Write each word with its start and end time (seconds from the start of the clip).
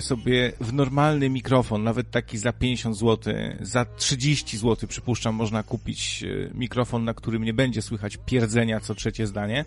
sobie 0.00 0.52
w 0.60 0.72
normalny 0.72 1.30
mikrofon, 1.30 1.82
nawet 1.82 2.10
taki 2.10 2.38
za 2.38 2.52
50 2.52 2.96
zł, 2.96 3.34
za 3.60 3.84
30 3.84 4.58
zł 4.58 4.88
przypuszczam, 4.88 5.34
można 5.34 5.62
kupić 5.62 6.24
e, 6.24 6.50
mikrofon, 6.54 7.04
na 7.04 7.14
którym 7.14 7.44
nie 7.44 7.54
będzie 7.54 7.82
słychać 7.82 8.18
pierdzenia 8.26 8.80
co 8.80 8.94
trzecie 8.94 9.26
zdanie, 9.26 9.64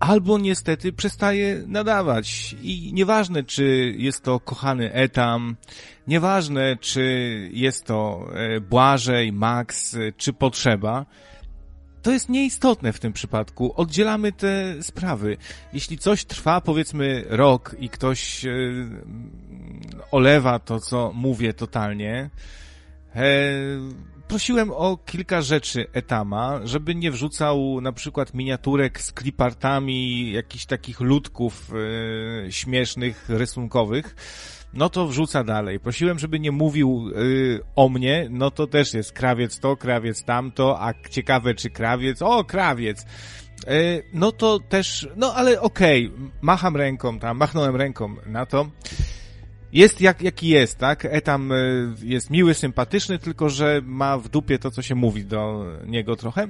albo 0.00 0.38
niestety 0.38 0.92
przestaje 0.92 1.62
nadawać. 1.66 2.56
I 2.62 2.90
nieważne, 2.94 3.44
czy 3.44 3.94
jest 3.98 4.22
to 4.22 4.40
kochany 4.40 4.92
Etam, 4.92 5.56
nieważne, 6.06 6.76
czy 6.80 7.04
jest 7.52 7.84
to 7.84 8.26
e, 8.34 8.60
Błażej, 8.60 9.32
Max, 9.32 9.94
e, 9.94 10.12
czy 10.16 10.32
Potrzeba, 10.32 11.06
to 12.04 12.10
jest 12.10 12.28
nieistotne 12.28 12.92
w 12.92 13.00
tym 13.00 13.12
przypadku. 13.12 13.72
Oddzielamy 13.76 14.32
te 14.32 14.82
sprawy. 14.82 15.36
Jeśli 15.72 15.98
coś 15.98 16.24
trwa, 16.24 16.60
powiedzmy, 16.60 17.24
rok 17.28 17.76
i 17.78 17.88
ktoś 17.88 18.44
e, 18.44 18.50
olewa 20.10 20.58
to, 20.58 20.80
co 20.80 21.12
mówię 21.14 21.54
totalnie, 21.54 22.30
e, 23.14 23.22
prosiłem 24.28 24.70
o 24.70 24.96
kilka 24.96 25.42
rzeczy 25.42 25.86
Etama, 25.92 26.60
żeby 26.64 26.94
nie 26.94 27.10
wrzucał 27.10 27.80
na 27.80 27.92
przykład 27.92 28.34
miniaturek 28.34 29.00
z 29.00 29.12
klipartami 29.12 30.32
jakichś 30.32 30.66
takich 30.66 31.00
ludków 31.00 31.70
e, 32.46 32.52
śmiesznych, 32.52 33.24
rysunkowych, 33.28 34.16
no 34.74 34.88
to 34.88 35.06
wrzuca 35.06 35.44
dalej. 35.44 35.80
Prosiłem, 35.80 36.18
żeby 36.18 36.40
nie 36.40 36.52
mówił 36.52 37.10
y, 37.16 37.60
o 37.76 37.88
mnie, 37.88 38.26
no 38.30 38.50
to 38.50 38.66
też 38.66 38.94
jest 38.94 39.12
krawiec 39.12 39.60
to, 39.60 39.76
krawiec 39.76 40.24
tamto, 40.24 40.82
a 40.82 40.94
ciekawe 41.10 41.54
czy 41.54 41.70
krawiec, 41.70 42.22
o 42.22 42.44
krawiec. 42.44 43.06
Y, 43.68 44.02
no 44.12 44.32
to 44.32 44.58
też, 44.58 45.08
no 45.16 45.34
ale 45.34 45.60
okej, 45.60 46.06
okay, 46.06 46.30
macham 46.42 46.76
ręką 46.76 47.18
tam, 47.18 47.36
machnąłem 47.36 47.76
ręką 47.76 48.16
na 48.26 48.46
to. 48.46 48.66
Jest 49.72 50.00
jak, 50.00 50.22
jaki 50.22 50.48
jest, 50.48 50.78
tak? 50.78 51.04
Etam 51.04 51.52
y, 51.52 51.94
jest 52.02 52.30
miły, 52.30 52.54
sympatyczny, 52.54 53.18
tylko 53.18 53.48
że 53.48 53.80
ma 53.84 54.18
w 54.18 54.28
dupie 54.28 54.58
to, 54.58 54.70
co 54.70 54.82
się 54.82 54.94
mówi 54.94 55.24
do 55.24 55.66
niego 55.86 56.16
trochę. 56.16 56.48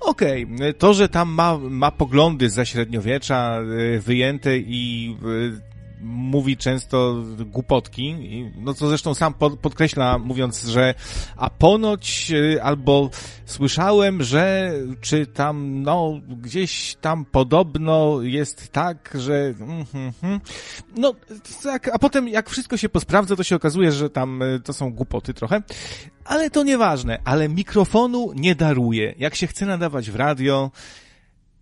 Okej, 0.00 0.46
okay. 0.54 0.74
to, 0.74 0.94
że 0.94 1.08
tam 1.08 1.28
ma, 1.28 1.58
ma 1.58 1.90
poglądy 1.90 2.50
za 2.50 2.64
średniowiecza 2.64 3.60
y, 3.96 4.00
wyjęte 4.00 4.58
i 4.58 5.16
y, 5.24 5.73
mówi 6.04 6.56
często 6.56 7.22
głupotki, 7.46 8.16
no 8.56 8.74
co 8.74 8.88
zresztą 8.88 9.14
sam 9.14 9.34
podkreśla, 9.34 10.18
mówiąc, 10.18 10.64
że 10.64 10.94
a 11.36 11.50
ponoć 11.50 12.30
y, 12.30 12.62
albo 12.62 13.10
słyszałem, 13.46 14.22
że 14.22 14.72
czy 15.00 15.26
tam, 15.26 15.82
no, 15.82 16.20
gdzieś 16.28 16.96
tam 17.00 17.24
podobno 17.24 18.22
jest 18.22 18.72
tak, 18.72 19.16
że 19.18 19.34
mm, 19.34 19.84
mm, 19.94 20.12
mm. 20.22 20.40
no, 20.96 21.14
tak, 21.62 21.88
a 21.88 21.98
potem 21.98 22.28
jak 22.28 22.50
wszystko 22.50 22.76
się 22.76 22.88
posprawdza, 22.88 23.36
to 23.36 23.42
się 23.42 23.56
okazuje, 23.56 23.92
że 23.92 24.10
tam 24.10 24.42
y, 24.42 24.60
to 24.60 24.72
są 24.72 24.92
głupoty 24.92 25.34
trochę, 25.34 25.62
ale 26.24 26.50
to 26.50 26.62
nieważne, 26.62 27.18
ale 27.24 27.48
mikrofonu 27.48 28.32
nie 28.34 28.54
daruje. 28.54 29.14
Jak 29.18 29.34
się 29.34 29.46
chce 29.46 29.66
nadawać 29.66 30.10
w 30.10 30.16
radio, 30.16 30.70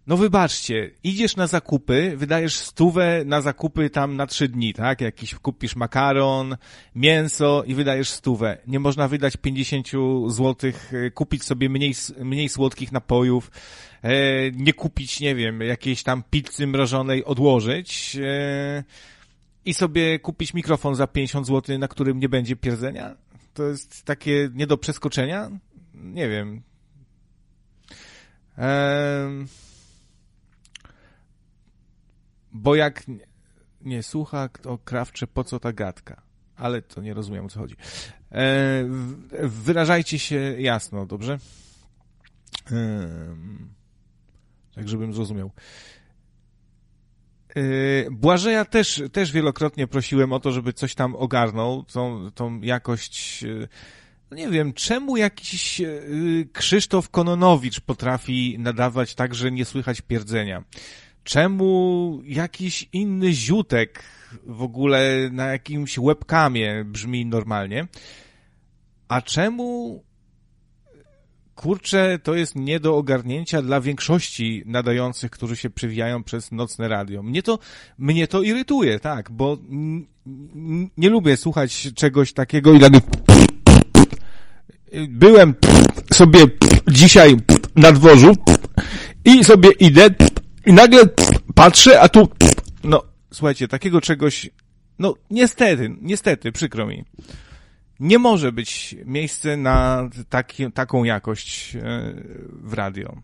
no 0.06 0.16
wybaczcie, 0.16 0.90
idziesz 1.04 1.36
na 1.36 1.46
zakupy, 1.46 2.12
wydajesz 2.16 2.56
stówę 2.56 3.22
na 3.24 3.40
zakupy 3.40 3.90
tam 3.90 4.16
na 4.16 4.26
trzy 4.26 4.48
dni, 4.48 4.74
tak? 4.74 5.00
Jakiś 5.00 5.34
kupisz 5.34 5.76
makaron, 5.76 6.56
mięso 6.94 7.62
i 7.66 7.74
wydajesz 7.74 8.08
stówę. 8.10 8.58
Nie 8.66 8.80
można 8.80 9.08
wydać 9.08 9.36
50 9.36 9.88
złotych, 10.26 10.92
e, 10.94 11.10
kupić 11.10 11.44
sobie 11.44 11.68
mniej, 11.68 11.94
mniej 12.20 12.48
słodkich 12.48 12.92
napojów, 12.92 13.50
e, 14.02 14.50
nie 14.50 14.72
kupić, 14.72 15.20
nie 15.20 15.34
wiem, 15.34 15.60
jakiejś 15.60 16.02
tam 16.02 16.22
pizzy 16.30 16.66
mrożonej, 16.66 17.24
odłożyć 17.24 18.16
e, 18.22 18.84
i 19.64 19.74
sobie 19.74 20.18
kupić 20.18 20.54
mikrofon 20.54 20.94
za 20.94 21.06
50 21.06 21.46
zł, 21.46 21.78
na 21.78 21.88
którym 21.88 22.20
nie 22.20 22.28
będzie 22.28 22.56
pierdzenia. 22.56 23.16
To 23.54 23.62
jest 23.62 24.04
takie 24.04 24.50
nie 24.54 24.66
do 24.66 24.76
przeskoczenia? 24.76 25.50
Nie 25.94 26.28
wiem. 26.28 26.62
Eee... 28.58 29.61
Bo 32.52 32.74
jak 32.74 33.04
nie, 33.80 34.02
słucha, 34.02 34.48
to 34.48 34.78
krawcze, 34.78 35.26
po 35.26 35.44
co 35.44 35.60
ta 35.60 35.72
gadka? 35.72 36.22
Ale 36.56 36.82
to 36.82 37.00
nie 37.00 37.14
rozumiem, 37.14 37.44
o 37.44 37.48
co 37.48 37.60
chodzi. 37.60 37.76
E, 38.32 38.84
wyrażajcie 39.42 40.18
się 40.18 40.36
jasno, 40.58 41.06
dobrze? 41.06 41.38
E, 42.72 43.08
tak, 44.74 44.88
żebym 44.88 45.14
zrozumiał. 45.14 45.50
E, 47.56 48.10
Błażeja 48.10 48.64
też, 48.64 49.02
też 49.12 49.32
wielokrotnie 49.32 49.86
prosiłem 49.86 50.32
o 50.32 50.40
to, 50.40 50.52
żeby 50.52 50.72
coś 50.72 50.94
tam 50.94 51.16
ogarnął, 51.16 51.82
tą, 51.82 52.30
tą 52.34 52.60
jakość... 52.60 53.44
E, 53.44 53.68
no 54.30 54.36
nie 54.36 54.48
wiem, 54.48 54.72
czemu 54.72 55.16
jakiś 55.16 55.80
e, 55.80 55.86
Krzysztof 56.52 57.10
Kononowicz 57.10 57.80
potrafi 57.80 58.56
nadawać 58.58 59.14
tak, 59.14 59.34
że 59.34 59.52
nie 59.52 59.64
słychać 59.64 60.00
pierdzenia? 60.00 60.64
Czemu 61.24 62.20
jakiś 62.24 62.88
inny 62.92 63.32
ziutek 63.32 64.02
w 64.46 64.62
ogóle 64.62 65.30
na 65.32 65.46
jakimś 65.46 65.98
webkamie 65.98 66.84
brzmi 66.84 67.26
normalnie, 67.26 67.86
a 69.08 69.22
czemu 69.22 70.02
kurczę, 71.54 72.18
to 72.22 72.34
jest 72.34 72.56
nie 72.56 72.80
do 72.80 72.96
ogarnięcia 72.96 73.62
dla 73.62 73.80
większości 73.80 74.62
nadających, 74.66 75.30
którzy 75.30 75.56
się 75.56 75.70
przewijają 75.70 76.24
przez 76.24 76.52
nocne 76.52 76.88
radio. 76.88 77.22
Mnie 77.22 77.42
to, 77.42 77.58
mnie 77.98 78.26
to 78.28 78.42
irytuje, 78.42 79.00
tak, 79.00 79.30
bo 79.30 79.58
nie 80.96 81.10
lubię 81.10 81.36
słuchać 81.36 81.92
czegoś 81.94 82.32
takiego 82.32 82.72
i 82.72 82.78
dany 82.78 83.00
byłem 85.08 85.54
sobie 86.12 86.38
dzisiaj 86.88 87.36
na 87.76 87.92
dworzu 87.92 88.36
i 89.24 89.44
sobie 89.44 89.70
idę 89.70 90.10
i 90.66 90.72
nagle 90.72 91.00
patrzę, 91.54 92.00
a 92.00 92.08
tu, 92.08 92.28
no, 92.84 93.02
słuchajcie, 93.32 93.68
takiego 93.68 94.00
czegoś, 94.00 94.50
no, 94.98 95.14
niestety, 95.30 95.96
niestety, 96.00 96.52
przykro 96.52 96.86
mi. 96.86 97.04
Nie 98.00 98.18
może 98.18 98.52
być 98.52 98.96
miejsce 99.04 99.56
na 99.56 100.08
taki, 100.28 100.72
taką 100.72 101.04
jakość 101.04 101.76
e, 101.76 101.80
w 102.48 102.72
radio. 102.72 103.22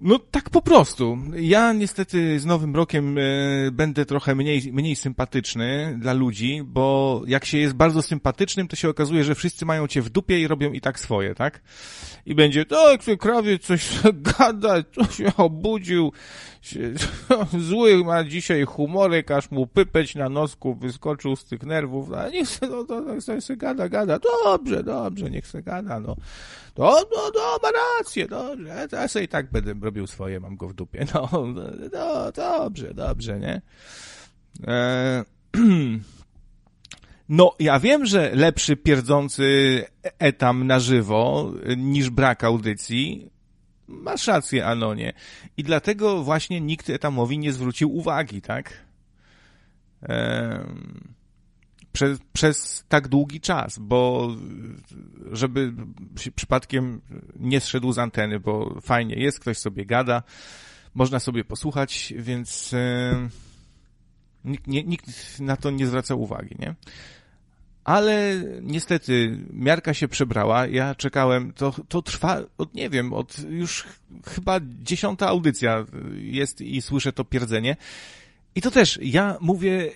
No 0.00 0.18
tak 0.18 0.50
po 0.50 0.62
prostu. 0.62 1.18
Ja 1.36 1.72
niestety 1.72 2.40
z 2.40 2.46
Nowym 2.46 2.76
Rokiem 2.76 3.18
e, 3.18 3.22
będę 3.72 4.06
trochę 4.06 4.34
mniej, 4.34 4.72
mniej 4.72 4.96
sympatyczny 4.96 5.96
dla 6.00 6.12
ludzi, 6.12 6.62
bo 6.64 7.22
jak 7.26 7.44
się 7.44 7.58
jest 7.58 7.74
bardzo 7.74 8.02
sympatycznym, 8.02 8.68
to 8.68 8.76
się 8.76 8.88
okazuje, 8.88 9.24
że 9.24 9.34
wszyscy 9.34 9.66
mają 9.66 9.86
cię 9.86 10.02
w 10.02 10.10
dupie 10.10 10.40
i 10.40 10.46
robią 10.46 10.72
i 10.72 10.80
tak 10.80 11.00
swoje, 11.00 11.34
tak? 11.34 11.62
I 12.26 12.34
będzie, 12.34 12.64
tak, 12.64 13.00
krawie 13.18 13.58
coś 13.58 13.90
gada, 14.38 14.74
co 14.94 15.04
się 15.12 15.36
obudził, 15.36 16.12
zły 17.68 18.04
ma 18.04 18.24
dzisiaj 18.24 18.64
humorek, 18.64 19.30
aż 19.30 19.50
mu 19.50 19.66
pypeć 19.66 20.14
na 20.14 20.28
nosku 20.28 20.74
wyskoczył 20.74 21.36
z 21.36 21.44
tych 21.44 21.62
nerwów, 21.62 22.12
a 22.12 22.28
niech 22.28 22.48
se, 22.48 22.68
no, 22.68 22.84
to, 22.84 23.02
to, 23.26 23.40
se 23.40 23.56
gada, 23.56 23.88
gada, 23.88 24.18
dobrze, 24.18 24.82
dobrze, 24.82 25.30
niech 25.30 25.46
se 25.46 25.62
gada, 25.62 26.00
no. 26.00 26.16
To, 26.74 27.08
no, 27.16 27.30
no, 27.34 27.58
ma 27.62 27.68
rację, 27.70 28.28
dobrze, 28.28 28.88
ja 28.92 29.08
sobie 29.08 29.24
i 29.24 29.28
tak 29.28 29.50
będę 29.50 29.74
robił 29.86 30.06
swoje, 30.06 30.40
mam 30.40 30.56
go 30.56 30.68
w 30.68 30.74
dupie, 30.74 31.06
no, 31.14 31.28
no 31.92 32.32
dobrze, 32.32 32.94
dobrze, 32.94 33.40
nie? 33.40 33.62
E, 34.66 35.24
no, 37.28 37.54
ja 37.58 37.80
wiem, 37.80 38.06
że 38.06 38.30
lepszy 38.34 38.76
pierdzący 38.76 39.84
etam 40.18 40.66
na 40.66 40.80
żywo 40.80 41.52
niż 41.76 42.10
brak 42.10 42.44
audycji, 42.44 43.30
Masz 43.88 44.26
rację, 44.26 44.66
Anonie. 44.66 45.12
I 45.56 45.64
dlatego 45.64 46.22
właśnie 46.22 46.60
nikt 46.60 46.90
etamowi 46.90 47.38
nie 47.38 47.52
zwrócił 47.52 47.96
uwagi, 47.96 48.42
tak? 48.42 48.72
Ehm, 50.02 51.15
przez, 51.96 52.18
przez 52.32 52.84
tak 52.88 53.08
długi 53.08 53.40
czas, 53.40 53.78
bo 53.78 54.28
żeby 55.32 55.72
przypadkiem 56.34 57.00
nie 57.36 57.60
zszedł 57.60 57.92
z 57.92 57.98
anteny, 57.98 58.40
bo 58.40 58.80
fajnie 58.80 59.14
jest, 59.14 59.40
ktoś 59.40 59.58
sobie 59.58 59.86
gada, 59.86 60.22
można 60.94 61.20
sobie 61.20 61.44
posłuchać, 61.44 62.14
więc 62.16 62.74
e, 62.74 63.28
nikt, 64.44 64.66
nie, 64.66 64.84
nikt 64.84 65.40
na 65.40 65.56
to 65.56 65.70
nie 65.70 65.86
zwraca 65.86 66.14
uwagi, 66.14 66.56
nie? 66.58 66.74
ale 67.84 68.42
niestety 68.62 69.38
miarka 69.52 69.94
się 69.94 70.08
przebrała. 70.08 70.66
Ja 70.66 70.94
czekałem, 70.94 71.52
to, 71.52 71.74
to 71.88 72.02
trwa, 72.02 72.40
od, 72.58 72.74
nie 72.74 72.90
wiem, 72.90 73.12
od 73.12 73.38
już 73.48 73.84
chyba 74.26 74.60
dziesiąta 74.82 75.28
audycja 75.28 75.84
jest 76.14 76.60
i 76.60 76.82
słyszę 76.82 77.12
to 77.12 77.24
pierdzenie. 77.24 77.76
I 78.54 78.62
to 78.62 78.70
też, 78.70 78.98
ja 79.02 79.36
mówię, 79.40 79.90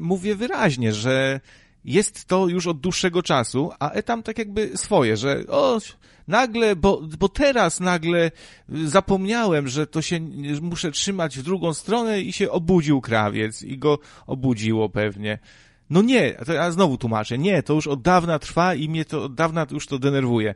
mówię 0.00 0.36
wyraźnie, 0.36 0.92
że 0.92 1.40
jest 1.84 2.24
to 2.24 2.48
już 2.48 2.66
od 2.66 2.80
dłuższego 2.80 3.22
czasu, 3.22 3.70
a 3.78 3.90
etam 3.90 4.22
tak 4.22 4.38
jakby 4.38 4.76
swoje, 4.76 5.16
że 5.16 5.44
o, 5.48 5.80
Nagle, 6.28 6.76
bo, 6.76 7.00
bo 7.18 7.28
teraz 7.28 7.80
nagle 7.80 8.30
zapomniałem, 8.68 9.68
że 9.68 9.86
to 9.86 10.02
się 10.02 10.20
muszę 10.62 10.90
trzymać 10.90 11.38
w 11.38 11.42
drugą 11.42 11.74
stronę 11.74 12.20
i 12.20 12.32
się 12.32 12.50
obudził 12.50 13.00
krawiec 13.00 13.62
i 13.62 13.78
go 13.78 13.98
obudziło 14.26 14.88
pewnie. 14.88 15.38
No 15.90 16.02
nie, 16.02 16.32
to 16.32 16.52
ja 16.52 16.70
znowu 16.70 16.98
tłumaczę, 16.98 17.38
nie, 17.38 17.62
to 17.62 17.74
już 17.74 17.86
od 17.86 18.02
dawna 18.02 18.38
trwa 18.38 18.74
i 18.74 18.88
mnie 18.88 19.04
to 19.04 19.24
od 19.24 19.34
dawna 19.34 19.66
już 19.70 19.86
to 19.86 19.98
denerwuje. 19.98 20.54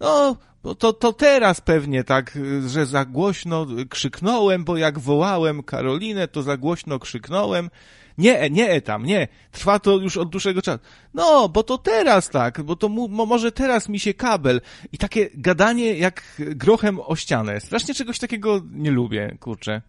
No, 0.00 0.36
to, 0.78 0.92
to 0.92 1.12
teraz 1.12 1.60
pewnie 1.60 2.04
tak, 2.04 2.38
że 2.66 2.86
za 2.86 3.04
głośno 3.04 3.66
krzyknąłem, 3.88 4.64
bo 4.64 4.76
jak 4.76 4.98
wołałem 4.98 5.62
Karolinę, 5.62 6.28
to 6.28 6.42
za 6.42 6.56
głośno 6.56 6.98
krzyknąłem. 6.98 7.70
Nie, 8.18 8.50
nie 8.50 8.80
tam, 8.80 9.04
nie. 9.04 9.28
Trwa 9.52 9.78
to 9.78 9.96
już 9.96 10.16
od 10.16 10.30
dłuższego 10.30 10.62
czasu. 10.62 10.78
No, 11.14 11.48
bo 11.48 11.62
to 11.62 11.78
teraz 11.78 12.30
tak, 12.30 12.62
bo 12.62 12.76
to 12.76 12.88
mu, 12.88 13.08
może 13.08 13.52
teraz 13.52 13.88
mi 13.88 14.00
się 14.00 14.14
kabel. 14.14 14.60
I 14.92 14.98
takie 14.98 15.30
gadanie 15.34 15.94
jak 15.94 16.22
grochem 16.38 17.00
o 17.00 17.16
ścianę. 17.16 17.60
Strasznie 17.60 17.94
czegoś 17.94 18.18
takiego 18.18 18.60
nie 18.70 18.90
lubię, 18.90 19.36
kurczę. 19.40 19.82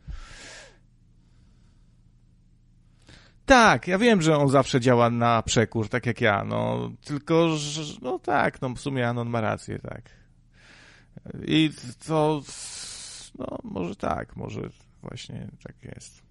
Tak, 3.45 3.87
ja 3.87 3.97
wiem, 3.97 4.21
że 4.21 4.37
on 4.37 4.49
zawsze 4.49 4.79
działa 4.79 5.09
na 5.09 5.43
przekór, 5.43 5.89
tak 5.89 6.05
jak 6.05 6.21
ja, 6.21 6.43
no, 6.43 6.91
tylko, 7.05 7.57
że, 7.57 7.81
no 8.01 8.19
tak, 8.19 8.61
no 8.61 8.69
w 8.69 8.79
sumie 8.79 9.09
Anon 9.09 9.29
ma 9.29 9.41
rację, 9.41 9.79
tak. 9.79 10.01
I 11.45 11.71
to, 12.07 12.41
no, 13.39 13.57
może 13.63 13.95
tak, 13.95 14.35
może 14.35 14.61
właśnie 15.01 15.47
tak 15.63 15.75
jest. 15.83 16.28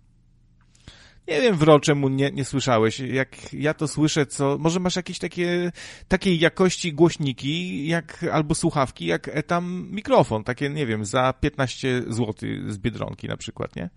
Nie 1.28 1.40
wiem, 1.40 1.56
Wro, 1.56 1.80
czemu 1.80 2.08
nie, 2.08 2.30
nie 2.30 2.44
słyszałeś. 2.44 3.00
Jak 3.00 3.52
ja 3.52 3.74
to 3.74 3.88
słyszę, 3.88 4.26
co... 4.26 4.58
Może 4.58 4.80
masz 4.80 4.96
jakieś 4.96 5.18
takie, 5.18 5.72
takiej 6.08 6.38
jakości 6.38 6.92
głośniki, 6.92 7.86
jak, 7.86 8.24
albo 8.32 8.54
słuchawki, 8.54 9.06
jak 9.06 9.30
tam 9.46 9.88
mikrofon, 9.90 10.44
takie, 10.44 10.70
nie 10.70 10.86
wiem, 10.86 11.04
za 11.04 11.34
15 11.40 12.02
zł 12.02 12.34
z 12.68 12.78
Biedronki 12.78 13.28
na 13.28 13.36
przykład, 13.36 13.76
nie? 13.76 13.90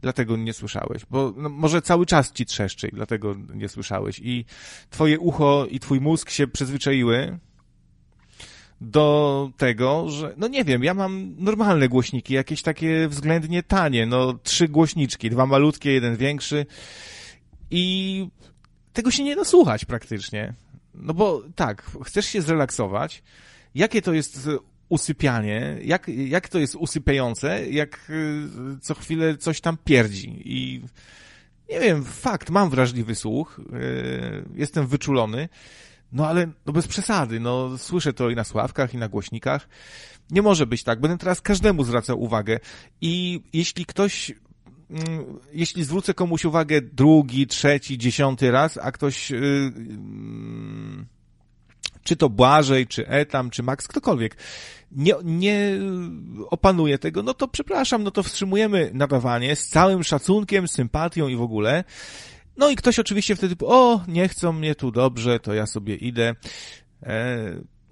Dlatego 0.00 0.36
nie 0.36 0.52
słyszałeś, 0.52 1.02
bo 1.10 1.32
no, 1.36 1.48
może 1.48 1.82
cały 1.82 2.06
czas 2.06 2.32
ci 2.32 2.46
trzeszczy 2.46 2.88
dlatego 2.92 3.34
nie 3.54 3.68
słyszałeś. 3.68 4.20
I 4.24 4.44
twoje 4.90 5.18
ucho 5.18 5.66
i 5.70 5.80
twój 5.80 6.00
mózg 6.00 6.30
się 6.30 6.46
przyzwyczaiły 6.46 7.38
do 8.82 9.50
tego, 9.56 10.10
że, 10.10 10.34
no 10.36 10.48
nie 10.48 10.64
wiem, 10.64 10.84
ja 10.84 10.94
mam 10.94 11.34
normalne 11.38 11.88
głośniki, 11.88 12.34
jakieś 12.34 12.62
takie 12.62 13.08
względnie 13.08 13.62
tanie, 13.62 14.06
no 14.06 14.34
trzy 14.42 14.68
głośniczki, 14.68 15.30
dwa 15.30 15.46
malutkie, 15.46 15.92
jeden 15.92 16.16
większy 16.16 16.66
i 17.70 18.26
tego 18.92 19.10
się 19.10 19.24
nie 19.24 19.36
da 19.36 19.44
słuchać 19.44 19.84
praktycznie. 19.84 20.54
No 20.94 21.14
bo 21.14 21.42
tak, 21.54 21.90
chcesz 22.04 22.26
się 22.26 22.42
zrelaksować, 22.42 23.22
jakie 23.74 24.02
to 24.02 24.12
jest 24.12 24.48
usypianie, 24.88 25.78
jak, 25.84 26.08
jak 26.08 26.48
to 26.48 26.58
jest 26.58 26.74
usypiające, 26.74 27.70
jak 27.70 28.10
y, 28.10 28.48
co 28.80 28.94
chwilę 28.94 29.36
coś 29.36 29.60
tam 29.60 29.76
pierdzi 29.84 30.42
i 30.44 30.82
nie 31.70 31.80
wiem, 31.80 32.04
fakt, 32.04 32.50
mam 32.50 32.70
wrażliwy 32.70 33.14
słuch, 33.14 33.58
y, 33.58 34.44
jestem 34.54 34.86
wyczulony, 34.86 35.48
no 36.12 36.28
ale 36.28 36.48
no 36.66 36.72
bez 36.72 36.86
przesady, 36.86 37.40
no 37.40 37.78
słyszę 37.78 38.12
to 38.12 38.30
i 38.30 38.34
na 38.34 38.44
sławkach, 38.44 38.94
i 38.94 38.98
na 38.98 39.08
głośnikach. 39.08 39.68
Nie 40.30 40.42
może 40.42 40.66
być 40.66 40.84
tak. 40.84 41.00
Będę 41.00 41.18
teraz 41.18 41.40
każdemu 41.40 41.84
zwracał 41.84 42.22
uwagę. 42.22 42.60
I 43.00 43.42
jeśli 43.52 43.86
ktoś 43.86 44.32
mm, 44.90 45.38
jeśli 45.52 45.84
zwrócę 45.84 46.14
komuś 46.14 46.44
uwagę 46.44 46.80
drugi, 46.80 47.46
trzeci, 47.46 47.98
dziesiąty 47.98 48.50
raz, 48.50 48.78
a 48.78 48.92
ktoś 48.92 49.30
yy, 49.30 49.38
yy, 49.38 49.72
czy 52.02 52.16
to 52.16 52.28
Błażej, 52.28 52.86
czy 52.86 53.08
Etam, 53.08 53.50
czy 53.50 53.62
Max, 53.62 53.88
ktokolwiek 53.88 54.36
nie, 54.96 55.14
nie 55.24 55.78
opanuje 56.50 56.98
tego, 56.98 57.22
no 57.22 57.34
to 57.34 57.48
przepraszam, 57.48 58.02
no 58.02 58.10
to 58.10 58.22
wstrzymujemy 58.22 58.90
nadawanie 58.94 59.56
z 59.56 59.68
całym 59.68 60.04
szacunkiem, 60.04 60.68
sympatią 60.68 61.28
i 61.28 61.36
w 61.36 61.42
ogóle. 61.42 61.84
No 62.56 62.70
i 62.70 62.76
ktoś 62.76 62.98
oczywiście 62.98 63.36
wtedy, 63.36 63.54
o, 63.66 64.00
nie 64.08 64.28
chcą 64.28 64.52
mnie 64.52 64.74
tu 64.74 64.90
dobrze, 64.90 65.40
to 65.40 65.54
ja 65.54 65.66
sobie 65.66 65.96
idę. 65.96 66.34
E, 67.02 67.38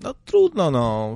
no 0.01 0.15
trudno, 0.25 0.71
no. 0.71 1.15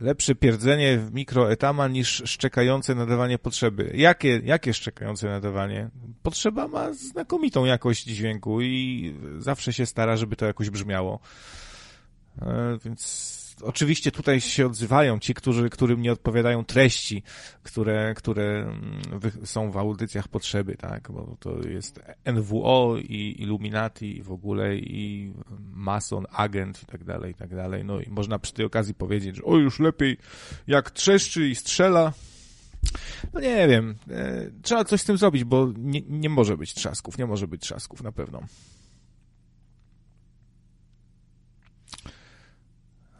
Lepsze 0.00 0.34
pierdzenie 0.34 0.98
w 0.98 1.14
mikroetama 1.14 1.88
niż 1.88 2.22
szczekające 2.26 2.94
nadawanie 2.94 3.38
potrzeby. 3.38 3.92
Jakie, 3.94 4.40
jakie 4.44 4.74
szczekające 4.74 5.28
nadawanie? 5.28 5.90
Potrzeba 6.22 6.68
ma 6.68 6.92
znakomitą 6.92 7.64
jakość 7.64 8.04
dźwięku 8.04 8.60
i 8.60 9.14
zawsze 9.38 9.72
się 9.72 9.86
stara, 9.86 10.16
żeby 10.16 10.36
to 10.36 10.46
jakoś 10.46 10.70
brzmiało. 10.70 11.20
E, 12.42 12.78
więc 12.84 13.39
oczywiście 13.62 14.12
tutaj 14.12 14.40
się 14.40 14.66
odzywają 14.66 15.18
ci, 15.18 15.34
którzy, 15.34 15.70
którym 15.70 16.02
nie 16.02 16.12
odpowiadają 16.12 16.64
treści, 16.64 17.22
które, 17.62 18.14
które 18.14 18.62
mm, 18.62 19.46
są 19.46 19.70
w 19.70 19.76
audycjach 19.76 20.28
potrzeby, 20.28 20.76
tak, 20.76 21.12
bo 21.12 21.36
to 21.40 21.68
jest 21.68 22.00
NWO 22.34 22.96
i 22.98 23.36
Illuminati 23.38 24.22
w 24.22 24.32
ogóle 24.32 24.76
i 24.76 25.32
mason, 25.72 26.26
agent 26.32 26.82
i 26.82 26.86
tak 26.86 27.04
dalej, 27.04 27.32
i 27.32 27.34
tak 27.34 27.54
dalej. 27.54 27.84
No 27.84 28.00
i 28.00 28.10
można 28.10 28.38
przy 28.38 28.52
tej 28.52 28.66
okazji 28.66 28.94
powiedzieć, 28.94 29.36
że 29.36 29.42
o 29.42 29.56
już 29.56 29.80
lepiej 29.80 30.16
jak 30.66 30.90
trzeszczy 30.90 31.48
i 31.48 31.54
strzela, 31.54 32.12
no 33.32 33.40
nie 33.40 33.68
wiem, 33.68 33.94
e, 34.10 34.50
trzeba 34.62 34.84
coś 34.84 35.00
z 35.00 35.04
tym 35.04 35.18
zrobić, 35.18 35.44
bo 35.44 35.68
nie, 35.76 36.00
nie 36.08 36.28
może 36.28 36.56
być 36.56 36.74
trzasków, 36.74 37.18
nie 37.18 37.26
może 37.26 37.48
być 37.48 37.62
trzasków 37.62 38.02
na 38.02 38.12
pewno. 38.12 38.42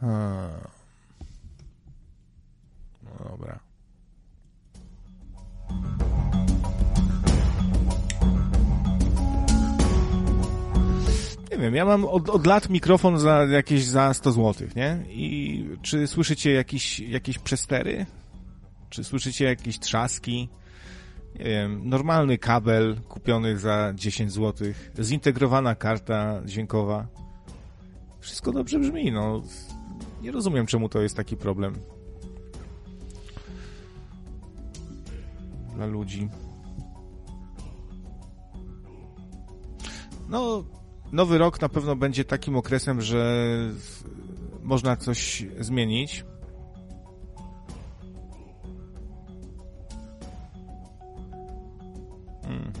No 0.01 0.49
dobra. 3.29 3.59
Nie 11.51 11.57
wiem, 11.57 11.75
ja 11.75 11.85
mam 11.85 12.05
od, 12.05 12.29
od 12.29 12.47
lat 12.47 12.69
mikrofon 12.69 13.19
za 13.19 13.43
jakieś 13.43 13.85
za 13.85 14.13
100 14.13 14.31
zł, 14.31 14.67
nie? 14.75 15.03
I 15.09 15.65
czy 15.81 16.07
słyszycie 16.07 16.51
jakieś, 16.51 16.99
jakieś 16.99 17.39
przestery? 17.39 18.05
Czy 18.89 19.03
słyszycie 19.03 19.45
jakieś 19.45 19.79
trzaski? 19.79 20.49
Nie 21.39 21.45
wiem, 21.45 21.89
normalny 21.89 22.37
kabel 22.37 23.01
kupiony 23.09 23.57
za 23.57 23.93
10 23.95 24.31
zł, 24.31 24.67
zintegrowana 24.99 25.75
karta 25.75 26.41
dźwiękowa. 26.45 27.07
Wszystko 28.19 28.51
dobrze 28.51 28.79
brzmi, 28.79 29.11
no. 29.11 29.41
Nie 30.21 30.31
rozumiem, 30.31 30.65
czemu 30.65 30.89
to 30.89 31.01
jest 31.01 31.15
taki 31.15 31.37
problem. 31.37 31.75
Dla 35.75 35.85
ludzi. 35.85 36.29
No, 40.29 40.63
nowy 41.11 41.37
rok 41.37 41.61
na 41.61 41.69
pewno 41.69 41.95
będzie 41.95 42.25
takim 42.25 42.55
okresem, 42.55 43.01
że 43.01 43.47
można 44.63 44.95
coś 44.95 45.45
zmienić. 45.59 46.25
Mhm. 52.43 52.71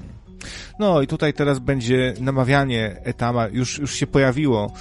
No 0.79 1.01
i 1.01 1.07
tutaj 1.07 1.33
teraz 1.33 1.59
będzie 1.59 2.13
namawianie 2.19 3.01
etama, 3.03 3.47
już, 3.47 3.79
już 3.79 3.95
się 3.95 4.07
pojawiło 4.07 4.73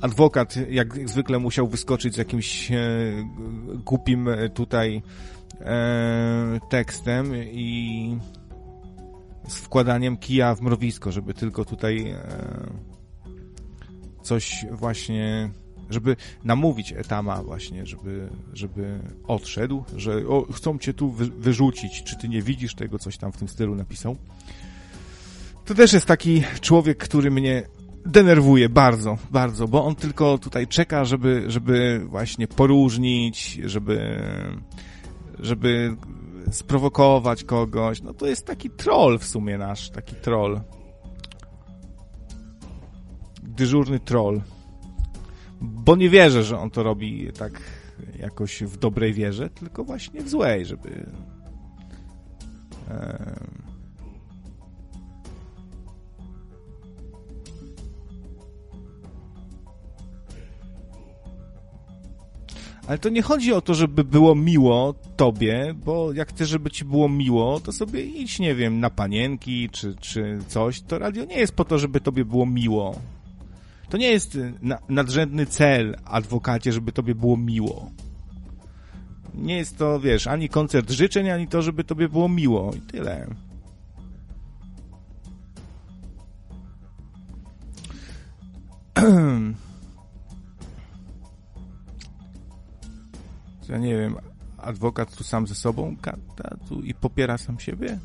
adwokat 0.00 0.54
jak 0.70 1.08
zwykle 1.08 1.38
musiał 1.38 1.68
wyskoczyć 1.68 2.14
z 2.14 2.18
jakimś 2.18 2.72
e, 2.72 2.76
głupim 3.84 4.28
e, 4.28 4.48
tutaj 4.48 5.02
e, 5.60 6.58
tekstem 6.70 7.32
i 7.36 8.18
z 9.48 9.54
wkładaniem 9.54 10.16
kija 10.16 10.54
w 10.54 10.62
mrowisko, 10.62 11.12
żeby 11.12 11.34
tylko 11.34 11.64
tutaj 11.64 12.10
e, 12.10 12.18
coś 14.22 14.66
właśnie, 14.70 15.50
żeby 15.90 16.16
namówić 16.44 16.92
Etama 16.92 17.42
właśnie, 17.42 17.86
żeby, 17.86 18.28
żeby 18.52 19.00
odszedł, 19.26 19.84
że 19.96 20.28
o, 20.28 20.46
chcą 20.52 20.78
cię 20.78 20.94
tu 20.94 21.10
wy, 21.10 21.30
wyrzucić, 21.30 22.02
czy 22.02 22.16
ty 22.16 22.28
nie 22.28 22.42
widzisz 22.42 22.74
tego, 22.74 22.98
coś 22.98 23.18
tam 23.18 23.32
w 23.32 23.36
tym 23.36 23.48
stylu 23.48 23.74
napisał. 23.74 24.16
To 25.64 25.74
też 25.74 25.92
jest 25.92 26.06
taki 26.06 26.42
człowiek, 26.60 26.98
który 26.98 27.30
mnie 27.30 27.62
denerwuje 28.08 28.68
bardzo, 28.68 29.18
bardzo, 29.30 29.68
bo 29.68 29.84
on 29.84 29.94
tylko 29.94 30.38
tutaj 30.38 30.66
czeka, 30.66 31.04
żeby, 31.04 31.44
żeby 31.46 32.06
właśnie 32.08 32.48
poróżnić, 32.48 33.60
żeby, 33.64 34.22
żeby 35.38 35.96
sprowokować 36.50 37.44
kogoś. 37.44 38.02
No 38.02 38.14
to 38.14 38.26
jest 38.26 38.46
taki 38.46 38.70
troll 38.70 39.18
w 39.18 39.24
sumie 39.24 39.58
nasz, 39.58 39.90
taki 39.90 40.14
troll. 40.14 40.60
Dyżurny 43.42 44.00
troll. 44.00 44.40
Bo 45.60 45.96
nie 45.96 46.08
wierzę, 46.10 46.44
że 46.44 46.58
on 46.58 46.70
to 46.70 46.82
robi 46.82 47.32
tak 47.38 47.60
jakoś 48.18 48.62
w 48.62 48.76
dobrej 48.76 49.12
wierze, 49.12 49.50
tylko 49.50 49.84
właśnie 49.84 50.20
w 50.20 50.28
złej, 50.28 50.66
żeby... 50.66 51.10
Ale 62.88 62.98
to 62.98 63.08
nie 63.08 63.22
chodzi 63.22 63.52
o 63.52 63.60
to, 63.60 63.74
żeby 63.74 64.04
było 64.04 64.34
miło 64.34 64.94
tobie, 65.16 65.74
bo 65.84 66.12
jak 66.12 66.28
chcesz, 66.28 66.48
żeby 66.48 66.70
ci 66.70 66.84
było 66.84 67.08
miło, 67.08 67.60
to 67.60 67.72
sobie 67.72 68.02
idź, 68.02 68.38
nie 68.38 68.54
wiem, 68.54 68.80
na 68.80 68.90
panienki 68.90 69.68
czy, 69.70 69.94
czy 70.00 70.38
coś. 70.46 70.80
To 70.80 70.98
radio 70.98 71.24
nie 71.24 71.38
jest 71.38 71.52
po 71.52 71.64
to, 71.64 71.78
żeby 71.78 72.00
tobie 72.00 72.24
było 72.24 72.46
miło. 72.46 72.98
To 73.88 73.96
nie 73.96 74.10
jest 74.10 74.38
na, 74.62 74.78
nadrzędny 74.88 75.46
cel, 75.46 75.96
adwokacie, 76.04 76.72
żeby 76.72 76.92
tobie 76.92 77.14
było 77.14 77.36
miło. 77.36 77.90
Nie 79.34 79.56
jest 79.56 79.78
to, 79.78 80.00
wiesz, 80.00 80.26
ani 80.26 80.48
koncert 80.48 80.90
życzeń, 80.90 81.30
ani 81.30 81.48
to, 81.48 81.62
żeby 81.62 81.84
tobie 81.84 82.08
było 82.08 82.28
miło. 82.28 82.70
I 82.74 82.80
tyle. 82.80 83.26
ja 93.68 93.78
nie 93.78 93.96
wiem, 93.96 94.16
adwokat 94.56 95.16
tu 95.16 95.24
sam 95.24 95.46
ze 95.46 95.54
sobą 95.54 95.96
gada 96.02 96.56
tu 96.68 96.82
i 96.82 96.94
popiera 96.94 97.38
sam 97.38 97.60
siebie? 97.60 97.98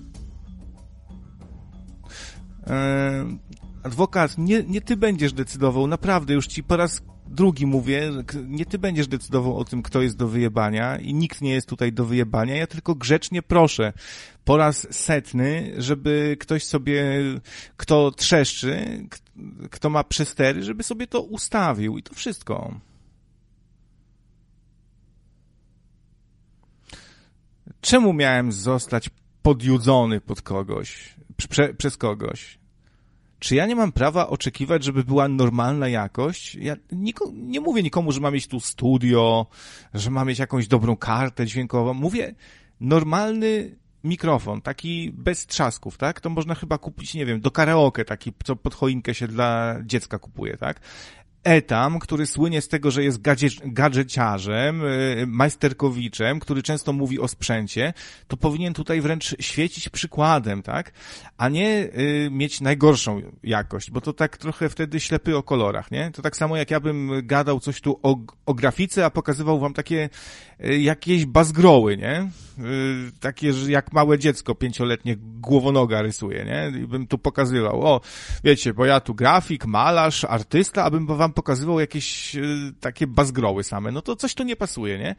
Eee, 2.67 3.37
adwokat, 3.83 4.37
nie, 4.37 4.63
nie 4.63 4.81
ty 4.81 4.97
będziesz 4.97 5.33
decydował, 5.33 5.87
naprawdę, 5.87 6.33
już 6.33 6.47
ci 6.47 6.63
po 6.63 6.77
raz 6.77 7.01
drugi 7.27 7.65
mówię, 7.65 8.11
nie 8.47 8.65
ty 8.65 8.79
będziesz 8.79 9.07
decydował 9.07 9.57
o 9.57 9.65
tym, 9.65 9.83
kto 9.83 10.01
jest 10.01 10.17
do 10.17 10.27
wyjebania 10.27 10.99
i 10.99 11.13
nikt 11.13 11.41
nie 11.41 11.53
jest 11.53 11.67
tutaj 11.67 11.93
do 11.93 12.05
wyjebania, 12.05 12.55
ja 12.55 12.67
tylko 12.67 12.95
grzecznie 12.95 13.41
proszę 13.41 13.93
po 14.45 14.57
raz 14.57 14.87
setny, 14.91 15.73
żeby 15.77 16.37
ktoś 16.39 16.63
sobie, 16.63 17.03
kto 17.77 18.11
trzeszczy, 18.11 19.05
kto 19.71 19.89
ma 19.89 20.03
przestery, 20.03 20.63
żeby 20.63 20.83
sobie 20.83 21.07
to 21.07 21.21
ustawił 21.21 21.97
i 21.97 22.03
to 22.03 22.13
wszystko. 22.13 22.79
Czemu 27.83 28.13
miałem 28.13 28.51
zostać 28.51 29.09
podjudzony 29.41 30.21
pod 30.21 30.41
kogoś, 30.41 31.15
prze, 31.49 31.73
przez 31.73 31.97
kogoś? 31.97 32.59
Czy 33.39 33.55
ja 33.55 33.65
nie 33.65 33.75
mam 33.75 33.91
prawa 33.91 34.27
oczekiwać, 34.29 34.83
żeby 34.83 35.03
była 35.03 35.27
normalna 35.27 35.87
jakość? 35.87 36.55
Ja 36.55 36.75
niko, 36.91 37.31
nie 37.33 37.61
mówię 37.61 37.83
nikomu, 37.83 38.11
że 38.11 38.19
ma 38.19 38.31
mieć 38.31 38.47
tu 38.47 38.59
studio, 38.59 39.47
że 39.93 40.11
ma 40.11 40.25
mieć 40.25 40.39
jakąś 40.39 40.67
dobrą 40.67 40.97
kartę 40.97 41.45
dźwiękową. 41.45 41.93
Mówię 41.93 42.35
normalny 42.79 43.75
mikrofon, 44.03 44.61
taki 44.61 45.11
bez 45.11 45.47
trzasków, 45.47 45.97
tak? 45.97 46.21
To 46.21 46.29
można 46.29 46.55
chyba 46.55 46.77
kupić, 46.77 47.13
nie 47.13 47.25
wiem, 47.25 47.41
do 47.41 47.51
karaoke, 47.51 48.05
taki, 48.05 48.33
co 48.43 48.55
pod 48.55 48.75
choinkę 48.75 49.13
się 49.13 49.27
dla 49.27 49.75
dziecka 49.85 50.19
kupuje, 50.19 50.57
tak? 50.57 50.79
Etam, 51.43 51.99
który 51.99 52.25
słynie 52.25 52.61
z 52.61 52.67
tego, 52.67 52.91
że 52.91 53.03
jest 53.03 53.21
gadżeciarzem, 53.65 54.85
y, 54.85 55.25
majsterkowiczem, 55.27 56.39
który 56.39 56.63
często 56.63 56.93
mówi 56.93 57.19
o 57.19 57.27
sprzęcie, 57.27 57.93
to 58.27 58.37
powinien 58.37 58.73
tutaj 58.73 59.01
wręcz 59.01 59.35
świecić 59.39 59.89
przykładem, 59.89 60.61
tak? 60.61 60.91
A 61.37 61.49
nie 61.49 61.89
y, 61.97 62.29
mieć 62.31 62.61
najgorszą 62.61 63.21
jakość, 63.43 63.91
bo 63.91 64.01
to 64.01 64.13
tak 64.13 64.37
trochę 64.37 64.69
wtedy 64.69 64.99
ślepy 64.99 65.37
o 65.37 65.43
kolorach, 65.43 65.91
nie? 65.91 66.11
To 66.11 66.21
tak 66.21 66.37
samo 66.37 66.57
jak 66.57 66.71
ja 66.71 66.79
bym 66.79 67.11
gadał 67.23 67.59
coś 67.59 67.81
tu 67.81 67.99
o, 68.03 68.17
o 68.45 68.53
grafice, 68.53 69.05
a 69.05 69.09
pokazywał 69.09 69.59
wam 69.59 69.73
takie 69.73 70.09
jakieś 70.63 71.25
bazgroły, 71.25 71.97
nie? 71.97 72.29
takie, 73.19 73.53
że 73.53 73.71
jak 73.71 73.93
małe 73.93 74.19
dziecko 74.19 74.55
pięcioletnie 74.55 75.15
głowonoga 75.17 76.01
rysuje, 76.01 76.45
nie? 76.45 76.79
I 76.79 76.87
bym 76.87 77.07
tu 77.07 77.17
pokazywał, 77.17 77.85
o, 77.85 78.01
wiecie, 78.43 78.73
bo 78.73 78.85
ja 78.85 78.99
tu 78.99 79.15
grafik, 79.15 79.65
malarz, 79.65 80.23
artysta, 80.23 80.83
abym 80.83 81.05
wam 81.05 81.33
pokazywał 81.33 81.79
jakieś 81.79 82.35
y, 82.35 82.73
takie 82.79 83.07
bazgroły 83.07 83.63
same, 83.63 83.91
no 83.91 84.01
to 84.01 84.15
coś 84.15 84.33
tu 84.33 84.43
nie 84.43 84.55
pasuje, 84.55 84.97
nie? 84.97 85.15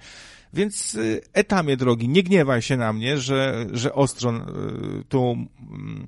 Więc 0.52 0.94
y, 0.94 1.20
etamie 1.32 1.76
drogi, 1.76 2.08
nie 2.08 2.22
gniewaj 2.22 2.62
się 2.62 2.76
na 2.76 2.92
mnie, 2.92 3.18
że, 3.18 3.66
że 3.72 3.94
ostro 3.94 4.30
y, 4.30 5.04
tu 5.08 5.36
mm, 5.70 6.06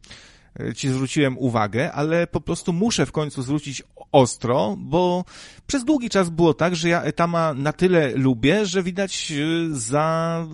ci 0.74 0.88
zwróciłem 0.88 1.38
uwagę, 1.38 1.92
ale 1.92 2.26
po 2.26 2.40
prostu 2.40 2.72
muszę 2.72 3.06
w 3.06 3.12
końcu 3.12 3.42
zwrócić 3.42 3.82
ostro, 4.16 4.76
bo 4.78 5.24
przez 5.66 5.84
długi 5.84 6.10
czas 6.10 6.30
było 6.30 6.54
tak, 6.54 6.76
że 6.76 6.88
ja 6.88 7.02
Etama 7.02 7.54
na 7.54 7.72
tyle 7.72 8.12
lubię, 8.14 8.66
że 8.66 8.82
widać 8.82 9.32
y, 9.32 9.68
za, 9.70 10.46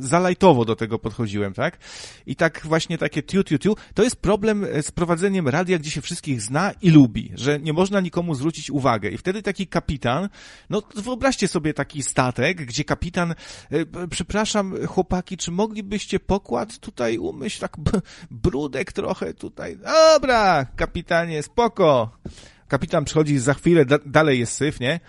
y, 0.00 0.02
za 0.02 0.18
lajtowo 0.18 0.64
do 0.64 0.76
tego 0.76 0.98
podchodziłem, 0.98 1.54
tak? 1.54 1.78
I 2.26 2.36
tak 2.36 2.60
właśnie 2.64 2.98
takie 2.98 3.22
tiu, 3.22 3.44
tiu, 3.44 3.58
tiu, 3.58 3.76
to 3.94 4.02
jest 4.02 4.16
problem 4.16 4.66
z 4.82 4.90
prowadzeniem 4.90 5.48
radia, 5.48 5.78
gdzie 5.78 5.90
się 5.90 6.00
wszystkich 6.00 6.42
zna 6.42 6.72
i 6.82 6.90
lubi, 6.90 7.32
że 7.34 7.60
nie 7.60 7.72
można 7.72 8.00
nikomu 8.00 8.34
zwrócić 8.34 8.70
uwagę. 8.70 9.10
I 9.10 9.18
wtedy 9.18 9.42
taki 9.42 9.66
kapitan, 9.66 10.28
no 10.70 10.82
wyobraźcie 10.94 11.48
sobie 11.48 11.74
taki 11.74 12.02
statek, 12.02 12.64
gdzie 12.64 12.84
kapitan, 12.84 13.34
y, 13.72 13.86
przepraszam 14.10 14.86
chłopaki, 14.86 15.36
czy 15.36 15.50
moglibyście 15.50 16.20
pokład 16.20 16.78
tutaj 16.78 17.18
umyśl, 17.18 17.60
tak 17.60 17.76
brudek 18.30 18.92
trochę 18.92 19.34
tutaj. 19.34 19.76
Dobra, 19.76 20.66
kapitanie, 20.76 21.42
spoko. 21.42 22.10
Kapitan 22.68 23.04
przychodzi 23.04 23.38
za 23.38 23.54
chwilę, 23.54 23.84
da, 23.84 23.98
dalej 24.06 24.38
jest 24.38 24.52
syf, 24.52 24.80
nie? 24.80 25.00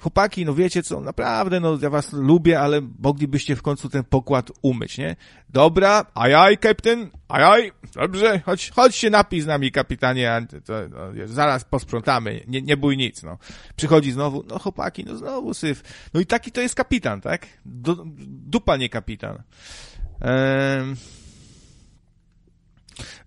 Chłopaki, 0.00 0.44
no 0.44 0.54
wiecie 0.54 0.82
co, 0.82 1.00
naprawdę, 1.00 1.60
no 1.60 1.78
ja 1.82 1.90
was 1.90 2.12
lubię, 2.12 2.60
ale 2.60 2.80
moglibyście 2.98 3.56
w 3.56 3.62
końcu 3.62 3.88
ten 3.88 4.04
pokład 4.04 4.50
umyć, 4.62 4.98
nie? 4.98 5.16
Dobra, 5.48 6.06
ajaj, 6.14 6.58
kapitan, 6.58 7.10
ajaj, 7.28 7.72
dobrze, 7.94 8.40
chodź, 8.40 8.70
chodź 8.70 8.96
się 8.96 9.10
napij 9.10 9.40
z 9.40 9.46
nami, 9.46 9.72
kapitanie, 9.72 10.46
to, 10.64 10.72
no, 10.88 11.26
zaraz 11.26 11.64
posprzątamy, 11.64 12.44
nie, 12.48 12.62
nie 12.62 12.76
bój 12.76 12.96
nic, 12.96 13.22
no. 13.22 13.38
Przychodzi 13.76 14.12
znowu, 14.12 14.44
no 14.48 14.58
chłopaki, 14.58 15.04
no 15.04 15.16
znowu 15.16 15.54
syf. 15.54 15.82
No 16.14 16.20
i 16.20 16.26
taki 16.26 16.52
to 16.52 16.60
jest 16.60 16.74
kapitan, 16.74 17.20
tak? 17.20 17.46
Du, 17.64 18.04
dupa 18.26 18.76
nie 18.76 18.88
kapitan. 18.88 19.42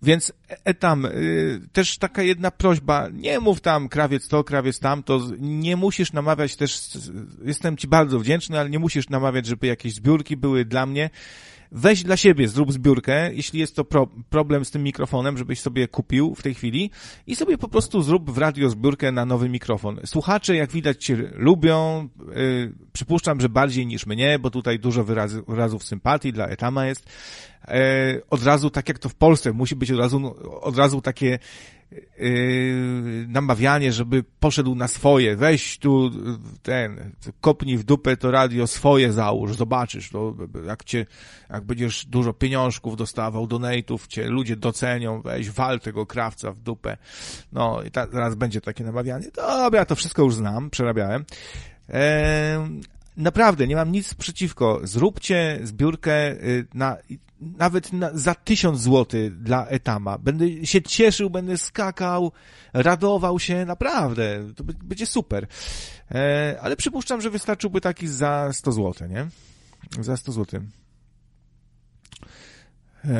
Więc 0.02 0.34
etam, 0.66 1.06
y, 1.06 1.62
też 1.72 1.98
taka 1.98 2.24
jedna 2.24 2.52
prośba, 2.52 3.08
nie 3.14 3.40
mów 3.40 3.62
tam 3.62 3.90
krawiec 3.90 4.28
to, 4.28 4.44
krawiec 4.44 4.80
tamto, 4.80 5.22
nie 5.40 5.76
musisz 5.76 6.14
namawiać 6.14 6.56
też, 6.56 6.82
jestem 7.46 7.78
ci 7.78 7.88
bardzo 7.88 8.20
wdzięczny, 8.20 8.60
ale 8.60 8.70
nie 8.70 8.80
musisz 8.80 9.10
namawiać, 9.10 9.46
żeby 9.46 9.68
jakieś 9.68 9.94
zbiórki 9.94 10.38
były 10.38 10.66
dla 10.66 10.86
mnie 10.86 11.10
weź 11.72 12.04
dla 12.04 12.18
siebie, 12.18 12.48
zrób 12.48 12.74
zbiórkę, 12.74 13.34
jeśli 13.34 13.60
jest 13.60 13.76
to 13.76 13.84
pro, 13.86 14.08
problem 14.30 14.66
z 14.66 14.72
tym 14.72 14.84
mikrofonem, 14.84 15.38
żebyś 15.38 15.60
sobie 15.60 15.88
kupił 15.88 16.36
w 16.36 16.44
tej 16.44 16.54
chwili 16.54 16.92
i 17.28 17.36
sobie 17.36 17.58
po 17.58 17.68
prostu 17.68 18.02
zrób 18.02 18.32
w 18.32 18.38
radio 18.38 18.70
zbiórkę 18.70 19.12
na 19.12 19.26
nowy 19.26 19.50
mikrofon. 19.50 20.00
Słuchacze, 20.06 20.56
jak 20.56 20.72
widać, 20.72 21.06
cię 21.06 21.16
lubią, 21.36 22.10
yy, 22.36 22.74
przypuszczam, 22.94 23.42
że 23.42 23.50
bardziej 23.50 23.88
niż 23.88 24.06
mnie, 24.06 24.40
bo 24.40 24.50
tutaj 24.50 24.80
dużo 24.80 25.04
wyrazy, 25.04 25.44
wyrazów 25.48 25.84
sympatii 25.84 26.34
dla 26.34 26.48
Etama 26.48 26.86
jest. 26.86 27.06
Yy, 27.68 27.76
od 28.30 28.44
razu, 28.44 28.70
tak 28.70 28.88
jak 28.88 29.00
to 29.00 29.10
w 29.10 29.16
Polsce, 29.16 29.54
musi 29.54 29.76
być 29.76 29.92
od 29.92 30.00
razu, 30.00 30.36
od 30.62 30.78
razu 30.78 31.02
takie 31.02 31.40
yy, 31.92 33.26
namawianie, 33.28 33.94
żeby 33.94 34.24
poszedł 34.40 34.76
na 34.76 34.88
swoje, 34.88 35.36
weź 35.36 35.78
tu 35.78 36.12
ten, 36.62 37.12
kopnij 37.42 37.78
w 37.78 37.84
dupę 37.84 38.18
to 38.18 38.32
radio 38.32 38.68
swoje 38.68 39.14
załóż, 39.14 39.56
zobaczysz, 39.56 40.10
to 40.10 40.36
jak 40.66 40.84
cię, 40.84 41.06
jak 41.50 41.64
będziesz 41.64 42.06
dużo 42.06 42.34
pieniążków 42.34 42.98
dostawał, 42.98 43.46
donate'ów, 43.46 44.08
cię 44.08 44.28
ludzie 44.28 44.56
docenią, 44.56 45.22
weź 45.22 45.50
wal 45.50 45.80
tego 45.80 46.06
krawca 46.06 46.52
w 46.52 46.62
dupę. 46.62 46.98
No 47.52 47.84
i 47.84 47.92
teraz 47.92 48.36
będzie 48.36 48.62
takie 48.62 48.84
namawianie. 48.84 49.28
Dobra, 49.36 49.86
to 49.86 49.96
wszystko 49.96 50.22
już 50.22 50.36
znam, 50.36 50.70
przerabiałem. 50.70 51.26
Naprawdę, 53.20 53.68
nie 53.68 53.76
mam 53.76 53.92
nic 53.92 54.14
przeciwko. 54.14 54.80
Zróbcie 54.84 55.60
zbiórkę 55.64 56.32
y, 56.32 56.68
na, 56.74 56.98
nawet 57.42 57.94
na, 57.94 58.10
za 58.14 58.36
tysiąc 58.36 58.82
złotych 58.82 59.42
dla 59.42 59.68
Etama. 59.68 60.18
Będę 60.18 60.66
się 60.66 60.82
cieszył, 60.82 61.30
będę 61.30 61.58
skakał, 61.58 62.32
radował 62.74 63.40
się, 63.40 63.66
naprawdę. 63.66 64.54
To 64.56 64.64
będzie 64.64 65.06
super. 65.06 65.48
E, 66.12 66.58
ale 66.62 66.76
przypuszczam, 66.76 67.22
że 67.22 67.30
wystarczyłby 67.30 67.82
taki 67.82 68.08
za 68.08 68.54
100 68.54 68.72
zł, 68.72 69.08
nie? 69.08 69.28
Za 70.04 70.18
100 70.18 70.32
zł. 70.32 70.62
E, 73.06 73.20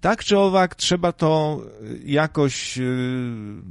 tak 0.00 0.24
czy 0.24 0.38
owak, 0.38 0.74
trzeba 0.74 1.12
to 1.12 1.60
jakoś 2.04 2.78
y, 2.78 3.62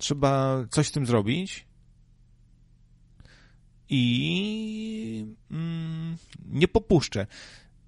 trzeba 0.00 0.64
coś 0.70 0.88
z 0.88 0.92
tym 0.92 1.06
zrobić 1.06 1.66
i 3.88 5.26
mm, 5.50 6.16
nie 6.48 6.68
popuszczę. 6.68 7.26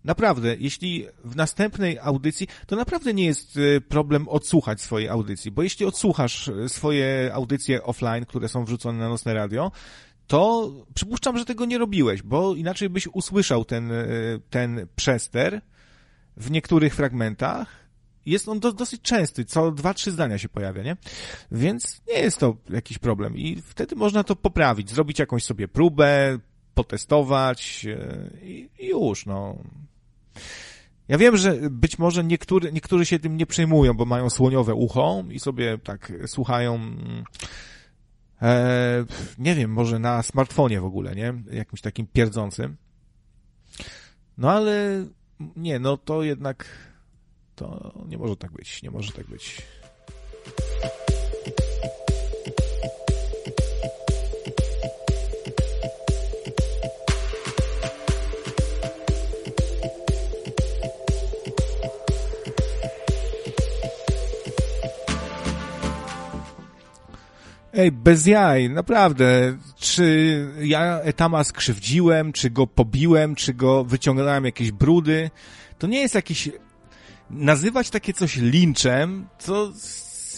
Naprawdę, 0.04 0.56
jeśli 0.58 1.06
w 1.24 1.36
następnej 1.36 1.98
audycji, 1.98 2.48
to 2.66 2.76
naprawdę 2.76 3.14
nie 3.14 3.24
jest 3.24 3.56
y, 3.56 3.80
problem 3.80 4.28
odsłuchać 4.28 4.80
swojej 4.80 5.08
audycji, 5.08 5.50
bo 5.50 5.62
jeśli 5.62 5.86
odsłuchasz 5.86 6.48
y, 6.48 6.68
swoje 6.68 7.30
audycje 7.34 7.82
offline, 7.82 8.26
które 8.26 8.48
są 8.48 8.64
wrzucone 8.64 8.98
na 8.98 9.08
nocne 9.08 9.34
radio, 9.34 9.72
to 10.26 10.70
przypuszczam, 10.94 11.38
że 11.38 11.44
tego 11.44 11.64
nie 11.64 11.78
robiłeś, 11.78 12.22
bo 12.22 12.54
inaczej 12.54 12.90
byś 12.90 13.06
usłyszał 13.06 13.64
ten, 13.64 13.92
y, 13.92 14.40
ten 14.50 14.86
przester 14.96 15.60
w 16.36 16.50
niektórych 16.50 16.94
fragmentach 16.94 17.81
jest 18.26 18.48
on 18.48 18.60
do, 18.60 18.72
dosyć 18.72 19.02
częsty, 19.02 19.44
co 19.44 19.70
dwa, 19.70 19.94
trzy 19.94 20.12
zdania 20.12 20.38
się 20.38 20.48
pojawia, 20.48 20.82
nie? 20.82 20.96
Więc 21.52 22.02
nie 22.08 22.20
jest 22.20 22.38
to 22.38 22.56
jakiś 22.70 22.98
problem 22.98 23.36
i 23.36 23.62
wtedy 23.62 23.96
można 23.96 24.24
to 24.24 24.36
poprawić, 24.36 24.90
zrobić 24.90 25.18
jakąś 25.18 25.44
sobie 25.44 25.68
próbę, 25.68 26.38
potestować 26.74 27.86
e, 27.86 28.30
i, 28.46 28.68
już, 28.78 29.26
no. 29.26 29.58
Ja 31.08 31.18
wiem, 31.18 31.36
że 31.36 31.70
być 31.70 31.98
może 31.98 32.24
niektóry, 32.24 32.72
niektórzy 32.72 33.06
się 33.06 33.18
tym 33.18 33.36
nie 33.36 33.46
przejmują, 33.46 33.94
bo 33.94 34.04
mają 34.04 34.30
słoniowe 34.30 34.74
ucho 34.74 35.24
i 35.30 35.40
sobie 35.40 35.78
tak 35.78 36.12
słuchają, 36.26 36.80
e, 38.42 39.04
nie 39.38 39.54
wiem, 39.54 39.70
może 39.72 39.98
na 39.98 40.22
smartfonie 40.22 40.80
w 40.80 40.84
ogóle, 40.84 41.14
nie? 41.14 41.34
Jakimś 41.50 41.80
takim 41.80 42.06
pierdzącym. 42.06 42.76
No 44.38 44.50
ale 44.50 45.06
nie, 45.56 45.78
no 45.78 45.96
to 45.96 46.22
jednak 46.22 46.66
to 47.62 47.92
nie 48.08 48.18
może 48.18 48.36
tak 48.36 48.52
być, 48.52 48.82
nie 48.82 48.90
może 48.90 49.12
tak 49.12 49.26
być. 49.26 49.62
Ej, 67.74 67.92
bez 67.92 68.26
jaj, 68.26 68.70
naprawdę. 68.70 69.56
Czy 69.76 70.46
ja 70.60 71.00
Etama 71.00 71.44
skrzywdziłem, 71.44 72.32
czy 72.32 72.50
go 72.50 72.66
pobiłem, 72.66 73.34
czy 73.34 73.54
go 73.54 73.84
wyciągnąłem 73.84 74.44
jakieś 74.44 74.72
brudy? 74.72 75.30
To 75.78 75.86
nie 75.86 76.00
jest 76.00 76.14
jakiś... 76.14 76.50
Nazywać 77.32 77.90
takie 77.90 78.12
coś 78.12 78.36
linczem, 78.36 79.28
to 79.46 79.72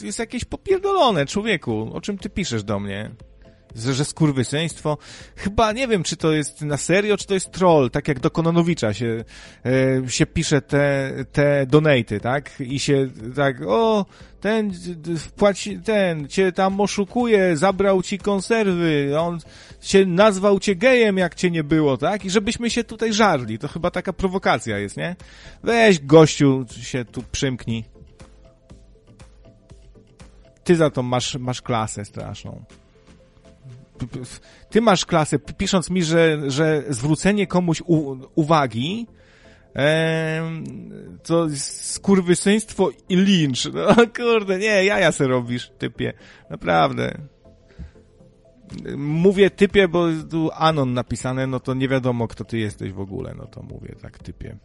jest 0.02 0.18
jakieś 0.18 0.44
popierdolone, 0.44 1.26
człowieku. 1.26 1.90
O 1.94 2.00
czym 2.00 2.18
ty 2.18 2.30
piszesz 2.30 2.64
do 2.64 2.80
mnie? 2.80 3.10
Że 3.76 4.04
skurwysyństwo. 4.04 4.98
Chyba 5.36 5.72
nie 5.72 5.88
wiem, 5.88 6.02
czy 6.02 6.16
to 6.16 6.32
jest 6.32 6.62
na 6.62 6.76
serio, 6.76 7.16
czy 7.16 7.26
to 7.26 7.34
jest 7.34 7.52
troll, 7.52 7.90
tak 7.90 8.08
jak 8.08 8.20
do 8.20 8.30
Kononowicza 8.30 8.94
się, 8.94 9.24
e, 10.04 10.10
się 10.10 10.26
pisze 10.26 10.62
te, 10.62 11.12
te 11.32 11.66
donaty, 11.66 12.20
tak? 12.20 12.60
I 12.60 12.78
się 12.78 13.08
tak, 13.36 13.56
o, 13.66 14.06
ten 14.40 14.72
płaci, 15.36 15.78
ten 15.78 16.28
cię 16.28 16.52
tam 16.52 16.80
oszukuje, 16.80 17.56
zabrał 17.56 18.02
ci 18.02 18.18
konserwy, 18.18 19.14
on 19.18 19.38
się 19.80 20.06
nazwał 20.06 20.60
cię 20.60 20.76
gejem, 20.76 21.18
jak 21.18 21.34
cię 21.34 21.50
nie 21.50 21.64
było, 21.64 21.96
tak? 21.96 22.24
I 22.24 22.30
żebyśmy 22.30 22.70
się 22.70 22.84
tutaj 22.84 23.12
żarli. 23.12 23.58
To 23.58 23.68
chyba 23.68 23.90
taka 23.90 24.12
prowokacja 24.12 24.78
jest, 24.78 24.96
nie? 24.96 25.16
Weź 25.62 26.00
gościu, 26.00 26.66
się 26.80 27.04
tu 27.04 27.22
przymknij. 27.32 27.84
Ty 30.64 30.76
za 30.76 30.90
to 30.90 31.02
masz, 31.02 31.36
masz 31.36 31.62
klasę 31.62 32.04
straszną 32.04 32.64
ty 34.70 34.80
masz 34.80 35.06
klasę, 35.06 35.38
pisząc 35.38 35.90
mi, 35.90 36.04
że, 36.04 36.50
że 36.50 36.84
zwrócenie 36.88 37.46
komuś 37.46 37.82
u, 37.86 38.16
uwagi 38.34 39.06
e, 39.76 40.42
to 41.22 41.46
skurwysyństwo 41.56 42.90
i 43.08 43.16
lincz. 43.16 43.64
No 43.72 43.94
kurde, 44.16 44.58
nie, 44.58 44.84
jaja 44.84 45.12
se 45.12 45.26
robisz, 45.26 45.72
typie. 45.78 46.12
Naprawdę. 46.50 47.18
Mówię 48.96 49.50
typie, 49.50 49.88
bo 49.88 50.06
tu 50.30 50.50
Anon 50.54 50.94
napisane, 50.94 51.46
no 51.46 51.60
to 51.60 51.74
nie 51.74 51.88
wiadomo, 51.88 52.28
kto 52.28 52.44
ty 52.44 52.58
jesteś 52.58 52.92
w 52.92 53.00
ogóle, 53.00 53.34
no 53.34 53.46
to 53.46 53.62
mówię 53.62 53.94
tak 54.02 54.18
typie. 54.18 54.58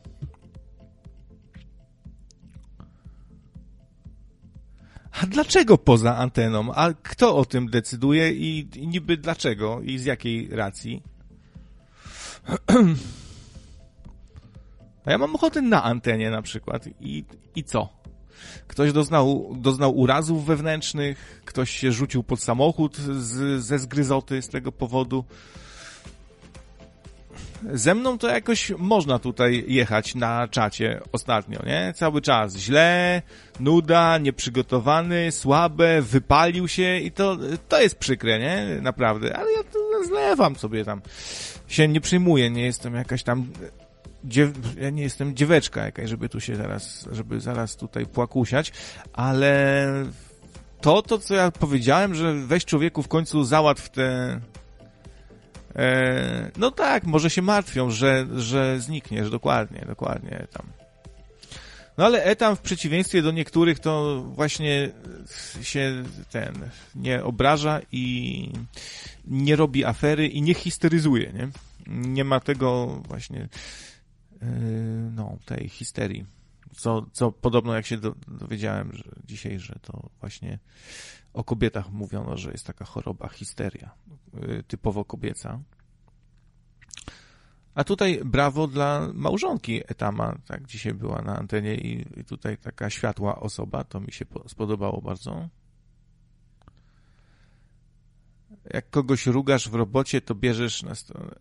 A 5.22 5.26
dlaczego 5.26 5.78
poza 5.78 6.18
anteną? 6.18 6.74
A 6.74 6.94
kto 6.94 7.36
o 7.36 7.46
tym 7.46 7.70
decyduje 7.70 8.32
i, 8.32 8.68
i 8.76 8.88
niby 8.88 9.18
dlaczego 9.18 9.82
i 9.82 9.98
z 9.98 10.06
jakiej 10.06 10.48
racji? 10.52 11.04
A 15.06 15.12
ja 15.12 15.18
mam 15.18 15.36
ochotę 15.36 15.62
na 15.62 15.84
antenie 15.84 16.30
na 16.30 16.42
przykład. 16.42 16.86
I, 17.00 17.26
i 17.56 17.64
co? 17.64 17.90
Ktoś 18.68 18.92
doznał, 18.92 19.56
doznał 19.58 19.98
urazów 19.98 20.46
wewnętrznych, 20.46 21.42
ktoś 21.46 21.70
się 21.72 21.92
rzucił 21.92 22.24
pod 22.24 22.42
samochód 22.42 22.98
z, 22.98 23.64
ze 23.64 23.80
zgryzoty 23.80 24.42
z 24.42 24.48
tego 24.48 24.72
powodu. 24.72 25.26
Ze 27.74 27.96
mną 27.96 28.18
to 28.18 28.28
jakoś 28.28 28.72
można 28.78 29.20
tutaj 29.20 29.66
jechać 29.68 30.16
na 30.16 30.48
czacie 30.48 31.02
ostatnio, 31.12 31.60
nie? 31.66 31.94
Cały 31.96 32.22
czas 32.22 32.56
źle, 32.56 33.22
nuda, 33.60 34.18
nieprzygotowany, 34.18 35.32
słabe, 35.32 36.02
wypalił 36.02 36.68
się 36.68 36.98
i 36.98 37.12
to, 37.12 37.38
to 37.70 37.82
jest 37.82 37.96
przykre, 37.96 38.40
nie? 38.40 38.82
Naprawdę. 38.82 39.38
Ale 39.38 39.52
ja 39.52 39.64
to 39.64 40.04
zlewam 40.08 40.56
sobie 40.56 40.86
tam. 40.86 41.02
Się 41.68 41.88
nie 41.88 42.02
przyjmuję, 42.02 42.50
nie 42.50 42.66
jestem 42.66 42.96
jakaś 42.96 43.24
tam 43.24 43.48
dziew... 44.24 44.52
ja 44.82 44.90
nie 44.90 45.04
jestem 45.04 45.36
dzieweczka 45.36 45.86
jakaś, 45.86 46.10
żeby 46.10 46.30
tu 46.30 46.40
się 46.40 46.56
zaraz, 46.56 47.10
żeby 47.12 47.40
zaraz 47.40 47.76
tutaj 47.76 48.06
płakusiać, 48.06 48.72
ale 49.14 49.86
to, 50.82 51.02
to 51.02 51.18
co 51.18 51.36
ja 51.36 51.52
powiedziałem, 51.52 52.16
że 52.16 52.34
weź 52.34 52.66
człowieku 52.66 53.04
w 53.04 53.08
końcu 53.08 53.44
załatw 53.44 53.90
te 53.90 54.40
E, 55.76 56.52
no 56.58 56.72
tak, 56.72 57.04
może 57.04 57.30
się 57.30 57.42
martwią, 57.42 57.90
że, 57.90 58.28
że 58.36 58.80
znikniesz, 58.80 59.30
dokładnie, 59.30 59.84
dokładnie 59.88 60.48
tam. 60.52 60.66
No 62.00 62.06
ale 62.06 62.24
Etam 62.24 62.56
w 62.56 62.62
przeciwieństwie 62.62 63.22
do 63.22 63.32
niektórych 63.32 63.80
to 63.80 64.22
właśnie 64.22 64.92
się 65.62 66.04
ten 66.32 66.70
nie 66.96 67.24
obraża 67.24 67.82
i 67.92 68.50
nie 69.28 69.56
robi 69.56 69.86
afery 69.86 70.28
i 70.28 70.42
nie 70.42 70.54
histeryzuje, 70.54 71.34
nie? 71.34 71.50
Nie 71.88 72.24
ma 72.24 72.40
tego 72.40 72.88
właśnie 73.08 73.40
yy, 74.42 74.48
no, 75.16 75.38
tej 75.46 75.70
histerii. 75.70 76.26
Co, 76.76 77.06
co 77.14 77.32
podobno 77.32 77.76
jak 77.76 77.86
się 77.86 77.98
do, 77.98 78.16
dowiedziałem 78.28 78.94
że 78.94 79.04
dzisiaj, 79.26 79.60
że 79.60 79.76
to 79.82 80.10
właśnie 80.20 80.60
o 81.40 81.44
kobietach 81.44 81.92
mówiono, 81.92 82.38
że 82.38 82.52
jest 82.52 82.66
taka 82.66 82.86
choroba, 82.86 83.30
histeria, 83.30 83.92
y, 84.60 84.64
typowo 84.64 85.06
kobieca. 85.06 85.60
A 87.76 87.84
tutaj 87.84 88.22
brawo 88.26 88.68
dla 88.68 89.10
małżonki 89.14 89.82
Etama, 89.88 90.36
tak 90.48 90.66
dzisiaj 90.66 90.94
była 90.94 91.22
na 91.22 91.38
antenie 91.38 91.76
i, 91.76 92.24
tutaj 92.24 92.58
taka 92.58 92.90
światła 92.90 93.40
osoba, 93.40 93.84
to 93.84 94.00
mi 94.00 94.12
się 94.12 94.26
spodobało 94.48 95.02
bardzo. 95.02 95.50
Jak 98.74 98.90
kogoś 98.90 99.26
rugasz 99.26 99.70
w 99.70 99.74
robocie, 99.76 100.22
to 100.22 100.36
bierzesz 100.36 100.84
na 100.84 100.96
stronę. 100.96 101.36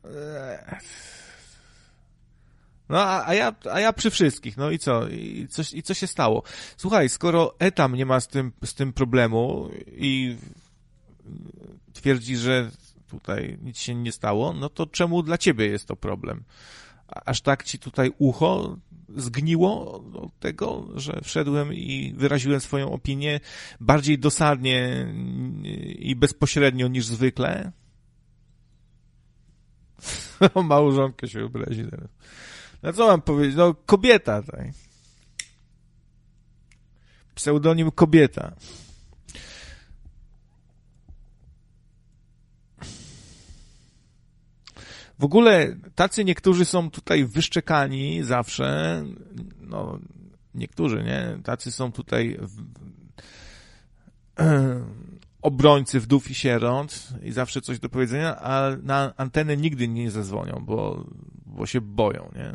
No, 2.88 3.03
a, 3.03 3.27
a, 3.27 3.35
ja, 3.35 3.55
a 3.72 3.81
ja 3.81 3.92
przy 3.92 4.11
wszystkich, 4.11 4.57
no 4.57 4.70
i 4.70 4.79
co? 4.79 5.09
I, 5.09 5.46
coś, 5.51 5.72
I 5.74 5.83
co 5.83 5.94
się 5.94 6.07
stało? 6.07 6.42
Słuchaj, 6.77 7.09
skoro 7.09 7.55
Etam 7.59 7.94
nie 7.94 8.07
ma 8.07 8.20
z 8.20 8.29
tym, 8.29 8.53
z 8.64 8.74
tym 8.74 8.92
problemu 8.92 9.70
i 9.87 10.37
twierdzi, 11.92 12.37
że 12.37 12.70
tutaj 13.11 13.59
nic 13.62 13.79
się 13.79 13.94
nie 13.94 14.12
stało, 14.12 14.53
no 14.53 14.68
to 14.68 14.87
czemu 14.87 15.22
dla 15.22 15.38
ciebie 15.38 15.66
jest 15.66 15.88
to 15.88 15.96
problem? 15.96 16.44
Aż 17.09 17.40
tak 17.40 17.64
ci 17.64 17.79
tutaj 17.79 18.11
ucho 18.18 18.77
zgniło 19.16 20.03
od 20.14 20.38
tego, 20.38 20.88
że 20.94 21.20
wszedłem 21.24 21.74
i 21.74 22.14
wyraziłem 22.16 22.61
swoją 22.61 22.92
opinię 22.92 23.40
bardziej 23.81 24.18
dosadnie 24.18 25.07
i 25.98 26.16
bezpośrednio 26.16 26.88
niż 26.88 27.07
zwykle? 27.07 27.72
Małżonkę 30.64 31.29
się 31.29 31.44
obrazi 31.44 31.85
teraz. 31.90 32.09
No 32.83 32.93
co 32.93 33.07
mam 33.07 33.23
powiedzieć? 33.23 33.57
No 33.57 33.75
kobieta, 33.75 34.43
tak. 34.43 34.67
Pseudonim 37.35 37.91
kobieta. 37.91 38.53
W 45.19 45.25
ogóle 45.25 45.77
tacy 45.95 46.25
niektórzy 46.25 46.64
są 46.64 46.91
tutaj 46.91 47.25
wyszczekani 47.25 48.23
zawsze, 48.23 49.05
no 49.61 49.99
niektórzy, 50.55 51.03
nie? 51.05 51.38
Tacy 51.45 51.73
są 51.73 51.93
tutaj 51.93 52.38
w, 52.41 52.62
obrońcy 55.43 56.01
wdów 56.01 56.31
i 56.31 56.35
sierot 56.35 57.09
i 57.23 57.33
zawsze 57.33 57.61
coś 57.61 57.79
do 57.79 57.88
powiedzenia, 57.88 58.41
a 58.41 58.77
na 58.83 59.12
antenę 59.17 59.57
nigdy 59.57 59.88
nie 59.88 60.11
zadzwonią, 60.11 60.62
bo, 60.67 61.05
bo 61.59 61.66
się 61.66 61.81
boją, 61.81 62.33
nie? 62.37 62.55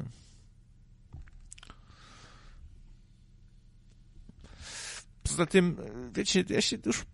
Poza 5.24 5.46
tym, 5.46 5.78
wiecie, 6.13 6.44
ja 6.50 6.62
się 6.62 6.78
już 6.86 7.06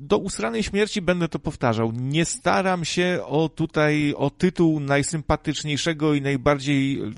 do 0.00 0.18
usranej 0.18 0.62
śmierci 0.62 1.02
będę 1.02 1.28
to 1.28 1.38
powtarzał. 1.38 1.92
Nie 1.92 2.24
staram 2.24 2.84
się 2.84 3.20
o 3.26 3.48
tutaj, 3.48 4.14
o 4.16 4.30
tytuł 4.30 4.80
najsympatyczniejszego 4.80 6.14
i 6.14 6.22
najbardziej 6.22 7.00
e, 7.02 7.10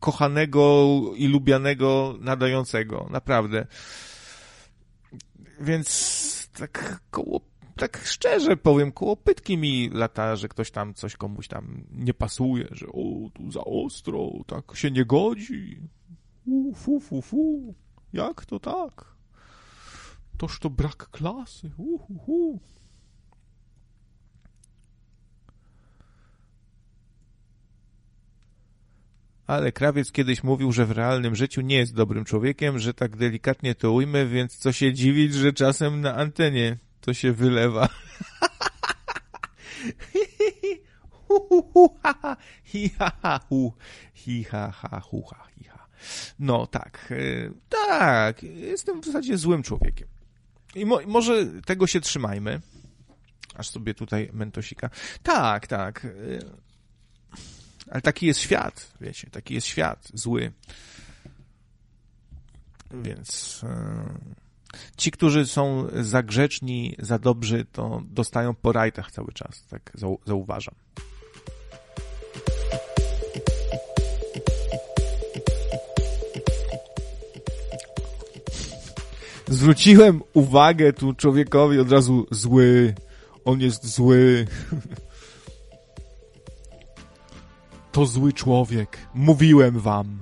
kochanego 0.00 0.90
i 1.16 1.26
lubianego 1.26 2.18
nadającego. 2.20 3.08
Naprawdę. 3.10 3.66
Więc 5.60 6.48
tak 6.58 7.00
koło, 7.10 7.40
tak 7.76 8.02
szczerze 8.04 8.56
powiem, 8.56 8.92
koło 8.92 9.16
pytki 9.16 9.58
mi 9.58 9.90
lata, 9.90 10.36
że 10.36 10.48
ktoś 10.48 10.70
tam 10.70 10.94
coś 10.94 11.16
komuś 11.16 11.48
tam 11.48 11.84
nie 11.92 12.14
pasuje, 12.14 12.68
że 12.70 12.86
o, 12.86 13.30
tu 13.34 13.50
za 13.50 13.64
ostro, 13.64 14.30
tak 14.46 14.76
się 14.76 14.90
nie 14.90 15.04
godzi. 15.04 15.80
U, 16.46 16.74
fu, 16.74 17.00
fu, 17.00 17.22
fu. 17.22 17.74
Jak 18.12 18.46
to 18.46 18.60
tak? 18.60 19.04
Toż 20.38 20.60
to 20.60 20.70
brak 20.70 21.10
klasy. 21.10 21.70
Uhuhu. 21.76 22.60
Ale 29.46 29.72
krawiec 29.72 30.12
kiedyś 30.12 30.44
mówił, 30.44 30.72
że 30.72 30.86
w 30.86 30.90
realnym 30.90 31.34
życiu 31.34 31.60
nie 31.60 31.76
jest 31.76 31.94
dobrym 31.94 32.24
człowiekiem, 32.24 32.78
że 32.78 32.94
tak 32.94 33.16
delikatnie 33.16 33.74
to 33.74 33.92
ujmę, 33.92 34.26
więc 34.26 34.56
co 34.56 34.72
się 34.72 34.92
dziwić, 34.92 35.34
że 35.34 35.52
czasem 35.52 36.00
na 36.00 36.14
antenie 36.14 36.78
to 37.06 37.14
się 37.14 37.32
wylewa. 37.32 37.88
No 46.38 46.66
tak, 46.66 47.08
e, 47.12 47.50
tak, 47.68 48.42
jestem 48.42 49.00
w 49.00 49.04
zasadzie 49.04 49.38
złym 49.38 49.62
człowiekiem. 49.62 50.08
I 50.74 50.86
mo 50.86 51.00
może 51.06 51.46
tego 51.46 51.86
się 51.86 52.00
trzymajmy. 52.00 52.60
Aż 53.54 53.70
sobie 53.70 53.94
tutaj 53.94 54.30
mentosika. 54.32 54.90
Tak, 55.22 55.66
tak. 55.66 56.04
Y, 56.04 56.50
ale 57.90 58.02
taki 58.02 58.26
jest 58.26 58.40
świat, 58.40 58.92
wiecie, 59.00 59.30
taki 59.30 59.54
jest 59.54 59.66
świat, 59.66 60.08
zły. 60.14 60.52
Więc 62.90 63.62
y, 63.62 64.45
ci, 64.96 65.10
którzy 65.10 65.46
są 65.46 65.86
za 65.92 66.22
grzeczni, 66.22 66.96
za 66.98 67.18
dobrzy, 67.18 67.66
to 67.72 68.02
dostają 68.04 68.54
po 68.54 68.72
rajtach 68.72 69.10
cały 69.10 69.32
czas, 69.32 69.66
tak 69.70 69.92
zauważam. 70.26 70.74
zwróciłem 79.48 80.22
uwagę 80.32 80.92
tu 80.92 81.14
człowiekowi 81.14 81.78
od 81.78 81.92
razu 81.92 82.26
zły. 82.30 82.94
On 83.44 83.60
jest 83.60 83.86
zły. 83.86 84.46
To 87.92 88.06
zły 88.06 88.32
człowiek. 88.32 88.98
Mówiłem 89.14 89.80
wam. 89.80 90.18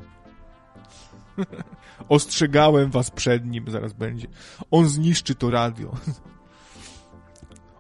Ostrzegałem 2.09 2.91
was 2.91 3.11
przed 3.11 3.47
nim, 3.47 3.65
zaraz 3.71 3.93
będzie. 3.93 4.29
On 4.71 4.89
zniszczy 4.89 5.35
to 5.35 5.51
radio. 5.51 5.93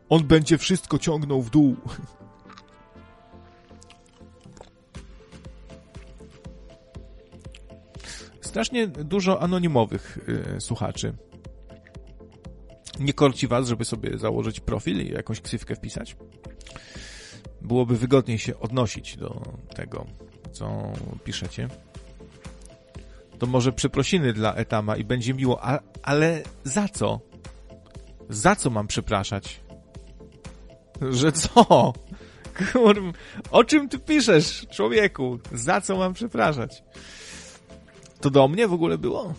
On 0.08 0.24
będzie 0.24 0.58
wszystko 0.58 0.98
ciągnął 0.98 1.42
w 1.42 1.50
dół. 1.50 1.76
Strasznie 8.40 8.88
dużo 8.88 9.42
anonimowych 9.42 10.18
y, 10.56 10.60
słuchaczy 10.60 11.14
nie 13.00 13.12
korci 13.12 13.48
was, 13.48 13.68
żeby 13.68 13.84
sobie 13.84 14.18
założyć 14.18 14.60
profil 14.60 15.06
i 15.06 15.12
jakąś 15.12 15.40
ksywkę 15.40 15.74
wpisać. 15.74 16.16
Byłoby 17.62 17.96
wygodniej 17.96 18.38
się 18.38 18.60
odnosić 18.60 19.16
do 19.16 19.42
tego, 19.74 20.06
co 20.52 20.92
piszecie. 21.24 21.68
To 23.38 23.46
może 23.46 23.72
przeprosiny 23.72 24.32
dla 24.32 24.54
Etama 24.54 24.96
i 24.96 25.04
będzie 25.04 25.34
miło, 25.34 25.64
a, 25.64 25.78
ale 26.02 26.42
za 26.64 26.88
co? 26.88 27.20
Za 28.28 28.56
co 28.56 28.70
mam 28.70 28.86
przepraszać? 28.86 29.60
Że 31.10 31.32
co? 31.32 31.92
Kurm, 32.72 33.12
o 33.50 33.64
czym 33.64 33.88
ty 33.88 33.98
piszesz, 33.98 34.66
człowieku? 34.70 35.38
Za 35.52 35.80
co 35.80 35.96
mam 35.96 36.14
przepraszać? 36.14 36.82
To 38.20 38.30
do 38.30 38.48
mnie 38.48 38.68
w 38.68 38.72
ogóle 38.72 38.98
było? 38.98 39.34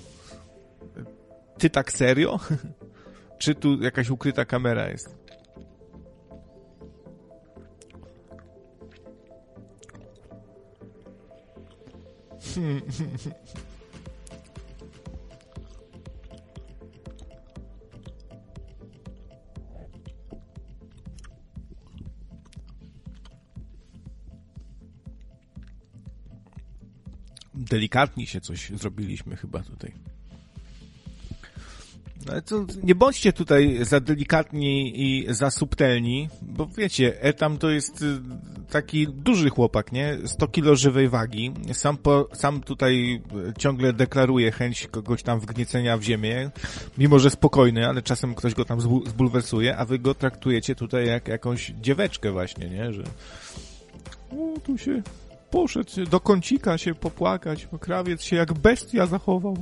Ty 1.58 1.70
tak 1.70 1.92
serio? 1.92 2.40
Czy 3.40 3.56
tu 3.56 3.82
jakaś 3.82 4.10
ukryta 4.10 4.46
kamera 4.46 4.90
jest? 4.90 5.26
Delikatnie 27.56 28.28
się 28.28 28.42
coś 28.42 28.70
zrobiliśmy 28.70 29.36
chyba 29.36 29.60
tutaj. 29.60 29.92
Ale 32.32 32.42
to 32.42 32.66
nie 32.84 32.96
bądźcie 32.96 33.34
tutaj 33.34 33.80
za 33.82 34.00
delikatni 34.00 35.02
i 35.02 35.26
za 35.30 35.52
subtelni, 35.52 36.30
bo 36.42 36.68
wiecie, 36.78 37.22
Etam 37.22 37.58
to 37.58 37.70
jest 37.70 38.02
y, 38.02 38.20
taki 38.70 39.08
duży 39.08 39.50
chłopak, 39.50 39.92
nie? 39.92 40.18
100 40.26 40.48
kilo 40.48 40.76
żywej 40.76 41.10
wagi. 41.10 41.52
Sam, 41.74 41.98
po, 41.98 42.30
sam 42.34 42.62
tutaj 42.62 43.22
y, 43.50 43.54
ciągle 43.58 43.94
deklaruje 43.94 44.52
chęć 44.52 44.88
kogoś 44.88 45.24
tam 45.24 45.40
wgniecenia 45.40 45.98
w 45.98 46.02
ziemię, 46.02 46.52
mimo 46.98 47.20
że 47.20 47.30
spokojny, 47.30 47.88
ale 47.88 48.02
czasem 48.02 48.36
ktoś 48.36 48.54
go 48.54 48.66
tam 48.66 48.82
zbulwersuje, 48.82 49.78
a 49.78 49.86
wy 49.86 50.00
go 50.00 50.14
traktujecie 50.14 50.76
tutaj 50.76 51.08
jak 51.08 51.28
jakąś 51.28 51.74
dzieweczkę 51.82 52.32
właśnie, 52.32 52.70
nie? 52.70 52.94
Że 52.94 53.04
o, 54.32 54.60
tu 54.60 54.78
się 54.78 55.02
poszedł 55.56 56.06
do 56.06 56.20
kącika 56.20 56.78
się 56.78 56.96
popłakać, 56.96 57.68
bo 57.72 57.80
krawiec 57.80 58.24
się 58.24 58.36
jak 58.36 58.54
bestia 58.54 59.06
zachował. 59.06 59.58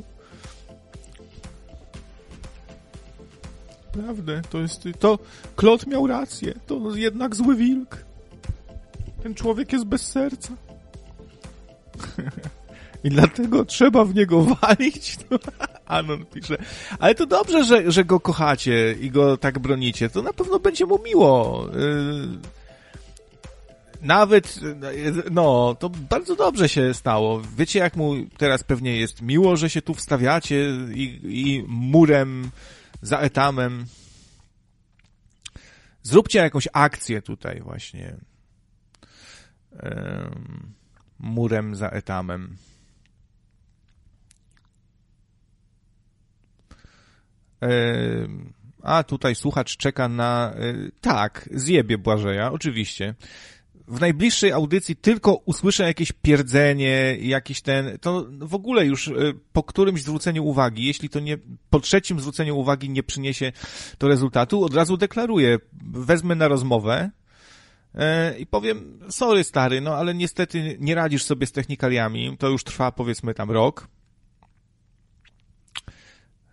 Naprawdę, 3.96 4.42
to 4.50 4.60
jest, 4.60 4.84
to 5.00 5.20
Klot 5.56 5.88
miał 5.88 6.08
rację, 6.08 6.54
to 6.68 6.96
jednak 6.96 7.36
zły 7.36 7.56
wilk. 7.56 8.06
Ten 9.24 9.36
człowiek 9.36 9.74
jest 9.74 9.86
bez 9.86 10.02
serca. 10.02 10.54
I 13.04 13.10
dlatego 13.10 13.66
trzeba 13.66 14.06
w 14.06 14.16
niego 14.16 14.42
walić. 14.42 15.18
Anon 15.86 16.26
pisze. 16.26 16.58
Ale 17.00 17.16
to 17.16 17.26
dobrze, 17.26 17.64
że, 17.64 17.92
że 17.92 18.06
go 18.06 18.20
kochacie 18.20 18.96
i 19.02 19.12
go 19.12 19.38
tak 19.38 19.60
bronicie. 19.60 20.10
To 20.10 20.22
na 20.22 20.34
pewno 20.34 20.60
będzie 20.60 20.86
mu 20.86 21.00
miło. 21.04 21.66
Y, 21.76 22.63
nawet, 24.04 24.60
no, 25.32 25.76
to 25.80 25.90
bardzo 25.90 26.36
dobrze 26.36 26.70
się 26.70 26.94
stało. 26.94 27.42
Wiecie, 27.58 27.80
jak 27.80 27.96
mu 27.96 28.14
teraz 28.38 28.64
pewnie 28.64 28.98
jest 28.98 29.22
miło, 29.22 29.58
że 29.58 29.70
się 29.70 29.82
tu 29.82 29.94
wstawiacie 29.94 30.70
i, 30.94 31.20
i 31.24 31.64
murem 31.68 32.52
za 33.02 33.20
etamem. 33.20 33.86
Zróbcie 36.04 36.40
jakąś 36.40 36.68
akcję 36.74 37.22
tutaj 37.22 37.62
właśnie. 37.62 38.16
Um, 39.84 40.74
murem 41.20 41.76
za 41.76 41.90
etamem. 41.90 42.58
a 48.84 49.04
tutaj 49.04 49.36
słuchacz 49.36 49.78
czeka 49.78 50.10
na. 50.10 50.54
E, 50.56 50.74
tak, 51.02 51.50
zjebie 51.52 51.98
Błażeja, 51.98 52.52
oczywiście 52.52 53.16
w 53.94 54.02
najbliższej 54.02 54.52
audycji 54.52 54.96
tylko 54.96 55.34
usłyszę 55.36 55.84
jakieś 55.84 56.12
pierdzenie, 56.12 57.18
jakiś 57.22 57.62
ten, 57.62 57.98
to 58.00 58.28
w 58.40 58.56
ogóle 58.56 58.86
już 58.86 59.08
y, 59.08 59.40
po 59.54 59.64
którymś 59.64 60.02
zwróceniu 60.02 60.46
uwagi, 60.46 60.86
jeśli 60.86 61.10
to 61.10 61.20
nie, 61.20 61.38
po 61.70 61.80
trzecim 61.80 62.20
zwróceniu 62.20 62.58
uwagi 62.58 62.90
nie 62.90 63.04
przyniesie 63.04 63.52
to 63.98 64.08
rezultatu, 64.08 64.64
od 64.64 64.74
razu 64.74 64.98
deklaruję, 64.98 65.58
wezmę 65.92 66.36
na 66.36 66.48
rozmowę, 66.48 67.10
y, 67.96 68.00
i 68.40 68.46
powiem, 68.46 69.00
sorry 69.10 69.44
stary, 69.44 69.82
no 69.82 69.96
ale 69.96 70.14
niestety 70.14 70.78
nie 70.80 70.96
radzisz 70.96 71.24
sobie 71.24 71.48
z 71.48 71.52
technikaliami, 71.52 72.38
to 72.38 72.50
już 72.50 72.64
trwa 72.64 72.92
powiedzmy 72.92 73.34
tam 73.34 73.52
rok. 73.52 73.88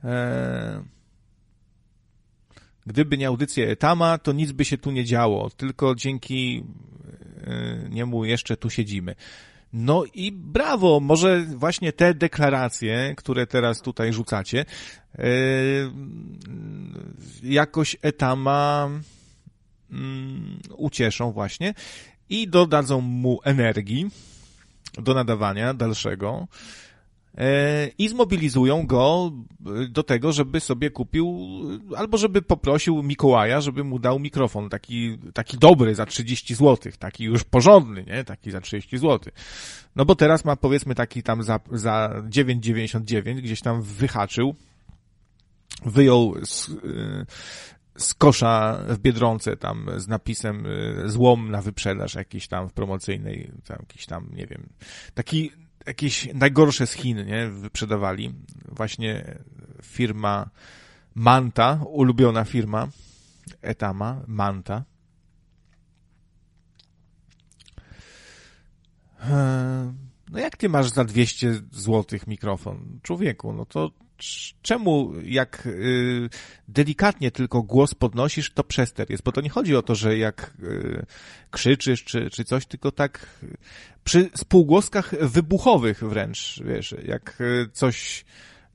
E, 0.05 0.85
gdyby 2.87 3.19
nie 3.19 3.29
audycja 3.29 3.67
Etama, 3.67 4.19
to 4.19 4.33
nic 4.33 4.53
by 4.53 4.65
się 4.65 4.79
tu 4.79 4.91
nie 4.91 5.05
działo, 5.05 5.51
tylko 5.51 5.95
dzięki 5.95 6.65
E, 7.11 7.20
niemu 7.91 8.25
jeszcze 8.25 8.57
tu 8.57 8.71
siedzimy. 8.71 9.15
No 9.73 10.05
i 10.15 10.33
brawo, 10.33 11.01
może 11.01 11.45
właśnie 11.45 11.93
te 11.93 12.15
deklaracje, 12.15 13.15
które 13.17 13.47
teraz 13.47 13.83
tutaj 13.83 14.13
rzucacie, 14.13 14.65
yy, 15.19 15.25
jakoś 17.43 17.97
Etama 18.03 18.91
yy, 19.91 19.99
ucieszą 20.77 21.33
właśnie 21.33 21.75
i 22.29 22.49
dodadzą 22.49 23.01
mu 23.01 23.41
energii 23.45 24.11
do 24.99 25.15
nadawania 25.15 25.75
dalszego 25.75 26.47
i 27.99 28.09
zmobilizują 28.09 28.87
go 28.87 29.33
do 29.89 30.03
tego, 30.03 30.33
żeby 30.33 30.61
sobie 30.61 30.91
kupił, 30.91 31.51
albo 31.97 32.19
żeby 32.19 32.43
poprosił 32.43 33.03
Mikołaja, 33.03 33.61
żeby 33.61 33.85
mu 33.85 33.99
dał 33.99 34.19
mikrofon, 34.19 34.69
taki, 34.69 35.19
taki 35.35 35.59
dobry 35.59 35.95
za 35.95 36.07
30 36.07 36.55
zł, 36.55 36.93
taki 36.99 37.25
już 37.25 37.45
porządny, 37.45 38.05
nie? 38.05 38.25
Taki 38.25 38.51
za 38.51 38.61
30 38.61 38.99
zł. 38.99 39.33
No 39.97 40.05
bo 40.05 40.15
teraz 40.15 40.45
ma 40.45 40.57
powiedzmy 40.57 40.95
taki 40.95 41.23
tam 41.23 41.43
za, 41.43 41.61
za 41.73 42.23
9,99 42.29 43.35
gdzieś 43.35 43.61
tam 43.61 43.83
wyhaczył, 43.83 44.55
wyjął 45.85 46.35
z, 46.45 46.71
z 47.97 48.15
kosza 48.15 48.85
w 48.89 48.99
Biedronce 48.99 49.57
tam 49.57 49.87
z 49.97 50.09
napisem 50.09 50.67
złom 51.05 51.51
na 51.51 51.63
wyprzedaż 51.63 52.15
jakiś 52.15 52.49
tam 52.49 52.69
w 52.69 52.73
promocyjnej, 52.73 53.51
tam 53.67 53.77
jakiś 53.81 54.07
tam, 54.07 54.29
nie 54.33 54.47
wiem, 54.47 54.69
taki, 55.15 55.51
jakieś 55.87 56.29
najgorsze 56.35 56.87
z 56.87 56.93
Chin, 56.93 57.27
nie, 57.27 57.49
wyprzedawali. 57.49 58.35
Właśnie 58.69 59.39
firma 59.83 60.51
Manta, 61.15 61.81
ulubiona 61.87 62.45
firma 62.45 62.89
Etama, 63.63 64.23
Manta. 64.27 64.85
Eee, 69.21 69.93
no 70.31 70.39
jak 70.39 70.57
ty 70.57 70.69
masz 70.69 70.89
za 70.91 71.05
200 71.05 71.63
złotych 71.73 72.27
mikrofon? 72.27 72.99
Człowieku, 73.03 73.53
no 73.53 73.67
to 73.67 73.91
czemu 74.63 75.13
jak 75.25 75.67
y, 75.67 76.29
delikatnie 76.69 77.31
tylko 77.31 77.63
głos 77.63 77.95
podnosisz, 77.95 78.53
to 78.53 78.65
przester 78.65 79.11
jest, 79.11 79.23
bo 79.23 79.33
to 79.33 79.41
nie 79.41 79.51
chodzi 79.51 79.77
o 79.77 79.83
to, 79.83 79.95
że 79.95 80.19
jak 80.19 80.55
y, 80.63 81.07
krzyczysz 81.51 82.05
czy, 82.05 82.31
czy 82.31 82.45
coś, 82.45 82.67
tylko 82.67 82.93
tak 82.93 83.41
przy 84.05 84.31
spółgłoskach 84.37 85.15
wybuchowych 85.21 86.05
wręcz, 86.05 86.61
wiesz, 86.65 86.95
jak 87.05 87.41
y, 87.41 87.69
coś 87.73 88.25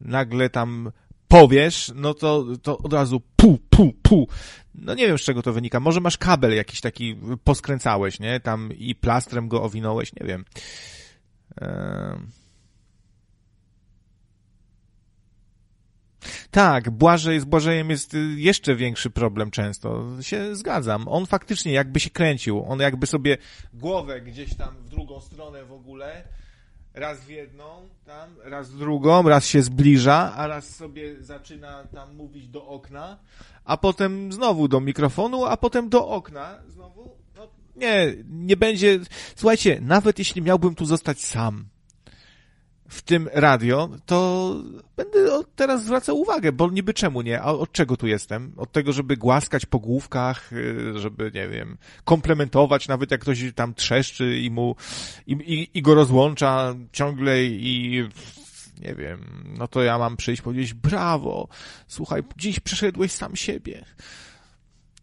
nagle 0.02 0.50
tam 0.50 0.92
powiesz, 1.28 1.92
no 1.96 2.14
to, 2.14 2.46
to 2.62 2.78
od 2.78 2.94
razu 2.94 3.22
pu, 3.36 3.60
pu, 3.70 3.94
pu. 4.02 4.28
No 4.76 4.94
nie 4.94 5.08
wiem, 5.08 5.18
z 5.18 5.22
czego 5.22 5.42
to 5.42 5.54
wynika. 5.54 5.80
Może 5.80 6.00
masz 6.00 6.18
kabel 6.18 6.56
jakiś 6.56 6.82
taki 6.82 7.16
poskręcałeś, 7.44 8.20
nie? 8.20 8.40
Tam 8.40 8.70
i 8.78 8.96
plastrem 8.96 9.48
go 9.48 9.64
owinąłeś, 9.64 10.12
nie 10.22 10.28
wiem. 10.28 10.46
Tak, 16.52 16.90
Błażej, 16.90 17.40
z 17.40 17.46
Błażejem 17.46 17.90
jest 17.90 18.14
y, 18.14 18.18
jeszcze 18.38 18.76
większy 18.76 19.10
problem 19.10 19.52
często. 19.52 20.04
Się 20.22 20.56
zgadzam. 20.56 21.08
On 21.08 21.26
faktycznie 21.26 21.74
jakby 21.74 22.00
się 22.00 22.10
kręcił. 22.10 22.66
On 22.68 22.80
jakby 22.80 23.08
sobie 23.08 23.38
głowę 23.74 24.22
gdzieś 24.22 24.56
tam 24.56 24.76
w 24.78 24.90
drugą 24.90 25.22
stronę 25.22 25.66
w 25.66 25.72
ogóle, 25.72 26.24
raz 26.94 27.22
w 27.22 27.30
jedną, 27.30 27.66
tam, 28.06 28.36
raz 28.44 28.70
w 28.70 28.78
drugą, 28.78 29.30
raz 29.30 29.48
się 29.48 29.62
zbliża, 29.62 30.34
a 30.36 30.48
raz 30.48 30.76
sobie 30.76 31.24
zaczyna 31.24 31.84
tam 31.84 32.16
mówić 32.16 32.48
do 32.48 32.66
okna, 32.68 33.18
a 33.66 33.78
potem 33.78 34.34
znowu 34.34 34.68
do 34.68 34.82
mikrofonu, 34.82 35.46
a 35.46 35.58
potem 35.58 35.90
do 35.90 36.08
okna 36.08 36.60
znowu. 36.68 37.16
No, 37.38 37.48
nie, 37.76 38.16
nie 38.30 38.58
będzie. 38.58 39.00
Słuchajcie, 39.36 39.80
nawet 39.82 40.20
jeśli 40.20 40.42
miałbym 40.42 40.76
tu 40.76 40.86
zostać 40.86 41.22
sam, 41.22 41.66
w 42.96 43.02
tym 43.02 43.30
radio, 43.34 43.90
to 44.06 44.56
będę 44.98 45.42
teraz 45.56 45.84
zwracał 45.84 46.20
uwagę, 46.20 46.52
bo 46.52 46.70
niby 46.70 46.94
czemu 46.94 47.22
nie? 47.22 47.42
A 47.42 47.46
od 47.46 47.72
czego 47.72 47.98
tu 47.98 48.08
jestem? 48.08 48.54
Od 48.58 48.72
tego, 48.72 48.94
żeby 48.94 49.18
głaskać 49.18 49.66
po 49.66 49.80
główkach, 49.80 50.54
y, 50.54 51.00
żeby, 51.00 51.32
nie 51.34 51.48
wiem, 51.48 51.78
komplementować, 52.04 52.88
nawet 52.88 53.12
jak 53.12 53.22
ktoś 53.22 53.40
tam 53.56 53.74
trzeszczy 53.74 54.40
i 54.40 54.52
mu, 54.52 54.76
i, 55.28 55.34
i, 55.34 55.78
i 55.78 55.82
go 55.82 55.96
rozłącza 55.96 56.76
ciągle 56.92 57.44
i 57.44 58.04
nie 58.82 58.96
wiem, 58.96 59.54
no 59.58 59.68
to 59.68 59.84
ja 59.84 59.98
mam 59.98 60.18
przyjść 60.18 60.42
powiedzieć, 60.42 60.74
brawo, 60.74 61.48
słuchaj, 61.88 62.24
dziś 62.38 62.60
przeszedłeś 62.60 63.12
sam 63.12 63.36
siebie. 63.36 63.86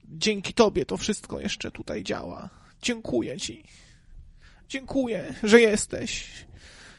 Dzięki 0.08 0.54
tobie 0.54 0.86
to 0.86 0.96
wszystko 0.96 1.40
jeszcze 1.40 1.70
tutaj 1.70 2.02
działa. 2.02 2.50
Dziękuję 2.82 3.36
ci. 3.36 3.64
Dziękuję, 4.68 5.34
że 5.42 5.60
jesteś 5.60 6.28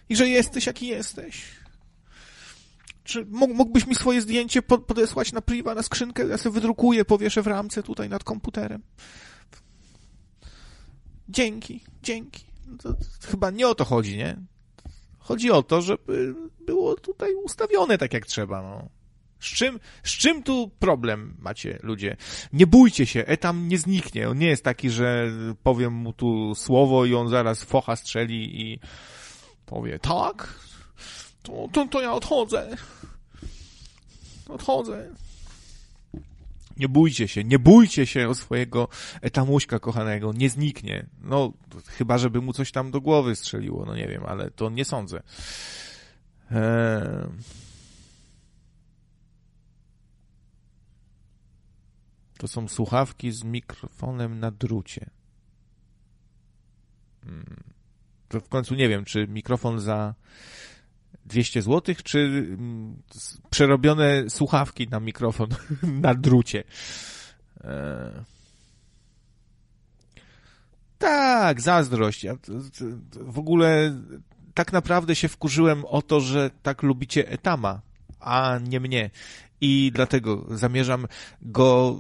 i 0.10 0.16
że 0.16 0.30
jesteś 0.30 0.66
jaki 0.66 0.88
jesteś. 0.88 1.44
Czy 3.04 3.26
mógłbyś 3.32 3.88
mi 3.88 3.96
swoje 3.96 4.22
zdjęcie 4.22 4.62
podesłać 4.62 5.32
na 5.32 5.42
priwa, 5.42 5.76
na 5.76 5.84
skrzynkę? 5.84 6.28
Ja 6.28 6.38
sobie 6.38 6.54
wydrukuję, 6.54 7.06
powieszę 7.06 7.42
w 7.42 7.48
ramce 7.48 7.84
tutaj 7.84 8.10
nad 8.10 8.24
komputerem. 8.24 8.82
Dzięki, 11.30 11.84
dzięki. 12.04 12.46
No 12.68 12.78
to, 12.78 12.96
chyba 13.28 13.52
nie 13.52 13.68
o 13.68 13.76
to 13.76 13.86
chodzi, 13.86 14.18
nie? 14.18 14.38
Chodzi 15.20 15.52
o 15.52 15.64
to, 15.64 15.82
żeby 15.82 16.36
było 16.66 16.96
tutaj 16.96 17.36
ustawione 17.36 17.98
tak 17.98 18.14
jak 18.14 18.26
trzeba, 18.26 18.62
no. 18.62 18.90
Z 19.40 19.46
czym, 19.46 19.80
z 20.04 20.12
czym 20.12 20.44
tu 20.44 20.72
problem 20.80 21.38
macie, 21.40 21.80
ludzie? 21.84 22.18
Nie 22.54 22.68
bójcie 22.68 23.06
się, 23.06 23.26
etam 23.26 23.68
nie 23.68 23.78
zniknie. 23.78 24.30
On 24.30 24.38
nie 24.38 24.48
jest 24.48 24.64
taki, 24.64 24.90
że 24.90 25.32
powiem 25.64 25.94
mu 25.94 26.14
tu 26.14 26.56
słowo 26.56 27.06
i 27.06 27.16
on 27.16 27.30
zaraz 27.30 27.64
focha 27.64 27.96
strzeli 27.96 28.62
i 28.62 28.80
powie, 29.66 30.00
tak, 30.00 30.60
to, 31.44 31.70
to, 31.72 31.88
to 31.88 32.02
ja 32.02 32.14
odchodzę. 32.14 32.78
Odchodzę. 34.50 35.10
Nie 36.78 36.90
bójcie 36.90 37.28
się, 37.28 37.44
nie 37.44 37.60
bójcie 37.60 38.06
się 38.06 38.30
o 38.30 38.36
swojego 38.36 38.88
etamuśka 39.22 39.80
kochanego, 39.80 40.34
nie 40.34 40.50
zniknie. 40.50 41.06
No, 41.22 41.54
chyba, 41.88 42.18
żeby 42.18 42.42
mu 42.42 42.54
coś 42.54 42.72
tam 42.72 42.92
do 42.92 43.02
głowy 43.02 43.36
strzeliło, 43.36 43.86
no 43.86 43.96
nie 43.96 44.08
wiem, 44.08 44.26
ale 44.26 44.52
to 44.52 44.70
nie 44.70 44.86
sądzę. 44.86 45.24
Eee... 46.52 47.28
To 52.38 52.48
są 52.48 52.68
słuchawki 52.68 53.32
z 53.32 53.44
mikrofonem 53.44 54.40
na 54.40 54.52
drucie. 54.52 55.10
Hmm 57.24 57.73
to 58.28 58.40
w 58.40 58.50
końcu 58.50 58.76
nie 58.76 58.90
wiem, 58.90 59.06
czy 59.06 59.28
mikrofon 59.28 59.80
za 59.80 60.14
200 61.26 61.62
zł, 61.62 61.96
czy 62.04 62.20
mm, 62.20 63.02
przerobione 63.50 64.30
słuchawki 64.30 64.88
na 64.88 65.00
mikrofon 65.00 65.50
na 66.02 66.14
drucie. 66.16 66.64
E... 67.64 68.24
Tak, 70.98 71.62
zazdrość. 71.62 72.24
Ja 72.24 72.34
w 73.14 73.40
ogóle 73.40 73.96
tak 74.54 74.74
naprawdę 74.74 75.16
się 75.16 75.28
wkurzyłem 75.28 75.86
o 75.86 76.02
to, 76.02 76.20
że 76.20 76.52
tak 76.64 76.84
lubicie 76.84 77.30
Etama, 77.30 77.82
a 78.20 78.60
nie 78.68 78.80
mnie. 78.80 79.10
I 79.62 79.92
dlatego 79.96 80.46
zamierzam 80.52 81.08
go 81.42 82.00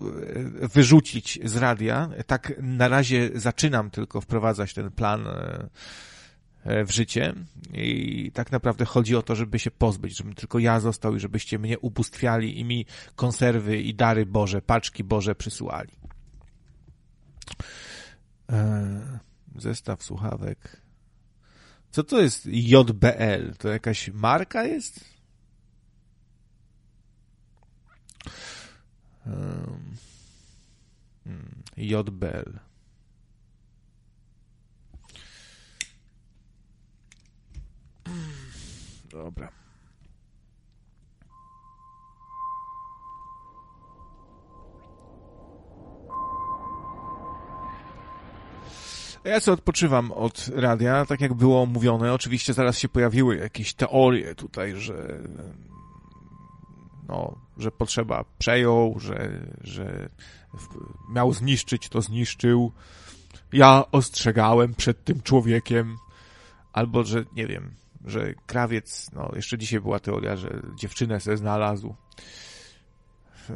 e, 0.63 0.67
wyrzucić 0.67 1.39
z 1.43 1.55
radia. 1.57 2.09
Tak 2.27 2.53
na 2.61 2.87
razie 2.87 3.29
zaczynam 3.35 3.89
tylko 3.89 4.21
wprowadzać 4.21 4.73
ten 4.73 4.91
plan 4.91 5.27
e, 5.27 5.69
w 6.65 6.91
życie 6.91 7.33
i 7.73 8.31
tak 8.33 8.51
naprawdę 8.51 8.85
chodzi 8.85 9.15
o 9.15 9.21
to, 9.21 9.35
żeby 9.35 9.59
się 9.59 9.71
pozbyć, 9.71 10.17
żebym 10.17 10.33
tylko 10.33 10.59
ja 10.59 10.79
został 10.79 11.15
i 11.15 11.19
żebyście 11.19 11.59
mnie 11.59 11.79
ubóstwiali 11.79 12.59
i 12.59 12.65
mi 12.65 12.85
konserwy 13.15 13.81
i 13.81 13.95
dary 13.95 14.25
Boże, 14.25 14.61
paczki 14.61 15.03
Boże 15.03 15.35
przysyłali. 15.35 15.91
E, 18.51 19.19
zestaw 19.55 20.03
słuchawek. 20.03 20.81
Co 21.91 22.03
to 22.03 22.21
jest 22.21 22.45
JBL? 22.45 23.53
To 23.57 23.69
jakaś 23.69 24.09
marka 24.09 24.63
jest? 24.63 25.13
Hmm. 29.23 29.93
JBL. 31.77 32.59
Dobra. 39.13 39.51
Ja 49.23 49.39
sobie 49.39 49.53
odpoczywam 49.53 50.11
od 50.11 50.49
radia, 50.55 51.05
tak 51.05 51.21
jak 51.21 51.33
było 51.33 51.65
mówione. 51.65 52.13
Oczywiście 52.13 52.53
zaraz 52.53 52.77
się 52.77 52.89
pojawiły 52.89 53.37
jakieś 53.37 53.73
teorie 53.73 54.35
tutaj, 54.35 54.75
że 54.75 55.19
no, 57.07 57.35
że 57.57 57.71
potrzeba 57.71 58.25
przejął, 58.39 58.99
że, 58.99 59.45
że 59.61 60.09
miał 61.09 61.33
zniszczyć, 61.33 61.89
to 61.89 62.01
zniszczył. 62.01 62.71
Ja 63.53 63.83
ostrzegałem 63.91 64.75
przed 64.75 65.03
tym 65.03 65.21
człowiekiem, 65.21 65.97
albo 66.73 67.03
że, 67.03 67.25
nie 67.35 67.47
wiem, 67.47 67.71
że 68.05 68.33
krawiec, 68.45 69.11
no 69.13 69.31
jeszcze 69.35 69.57
dzisiaj 69.57 69.81
była 69.81 69.99
teoria, 69.99 70.35
że 70.35 70.61
dziewczynę 70.75 71.19
se 71.19 71.37
znalazł. 71.37 71.95
E, 73.49 73.53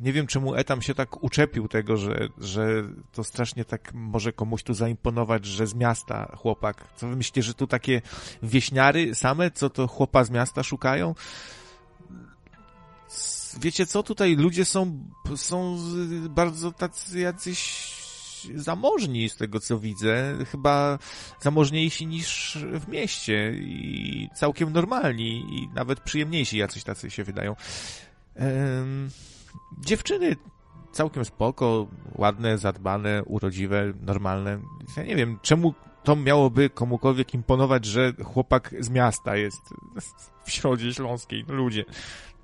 nie 0.00 0.12
wiem, 0.12 0.26
czemu 0.26 0.54
Etam 0.54 0.82
się 0.82 0.94
tak 0.94 1.22
uczepił 1.22 1.68
tego, 1.68 1.96
że, 1.96 2.28
że 2.38 2.82
to 3.12 3.24
strasznie 3.24 3.64
tak 3.64 3.94
może 3.94 4.32
komuś 4.32 4.62
tu 4.62 4.74
zaimponować, 4.74 5.46
że 5.46 5.66
z 5.66 5.74
miasta 5.74 6.36
chłopak. 6.36 6.88
Co 6.96 7.08
wy 7.08 7.16
myślicie, 7.16 7.42
że 7.42 7.54
tu 7.54 7.66
takie 7.66 8.02
wieśniary 8.42 9.14
same, 9.14 9.50
co 9.50 9.70
to 9.70 9.86
chłopa 9.86 10.24
z 10.24 10.30
miasta 10.30 10.62
szukają? 10.62 11.14
Wiecie 13.60 13.86
co, 13.86 14.02
tutaj 14.02 14.36
ludzie 14.36 14.64
są, 14.64 15.08
są 15.36 15.78
bardzo 16.30 16.72
tacy 16.72 17.20
jacyś 17.20 17.90
zamożni 18.54 19.28
z 19.28 19.36
tego 19.36 19.60
co 19.60 19.78
widzę, 19.78 20.36
chyba 20.50 20.98
zamożniejsi 21.40 22.06
niż 22.06 22.58
w 22.80 22.88
mieście 22.88 23.52
i 23.56 24.28
całkiem 24.34 24.72
normalni 24.72 25.58
i 25.58 25.68
nawet 25.74 26.00
przyjemniejsi 26.00 26.58
jacyś 26.58 26.84
tacy 26.84 27.10
się 27.10 27.24
wydają. 27.24 27.56
Ehm, 28.36 29.10
dziewczyny 29.80 30.36
całkiem 30.92 31.24
spoko, 31.24 31.86
ładne, 32.14 32.58
zadbane, 32.58 33.22
urodziwe, 33.24 33.92
normalne. 34.00 34.60
Ja 34.96 35.02
nie 35.02 35.16
wiem, 35.16 35.38
czemu 35.42 35.74
to 36.04 36.16
miałoby 36.16 36.70
komukolwiek 36.70 37.34
imponować, 37.34 37.84
że 37.84 38.12
chłopak 38.24 38.74
z 38.80 38.90
miasta 38.90 39.36
jest 39.36 39.62
w 40.44 40.50
środzie 40.50 40.94
śląskiej. 40.94 41.44
No 41.48 41.54
ludzie. 41.54 41.84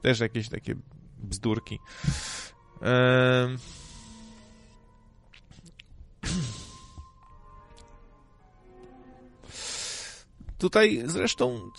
Też 0.03 0.21
jakieś 0.21 0.49
takie 0.49 0.75
bzdurki. 1.19 1.79
Ehm... 2.83 3.80
Tutaj 10.59 11.03
zresztą 11.07 11.71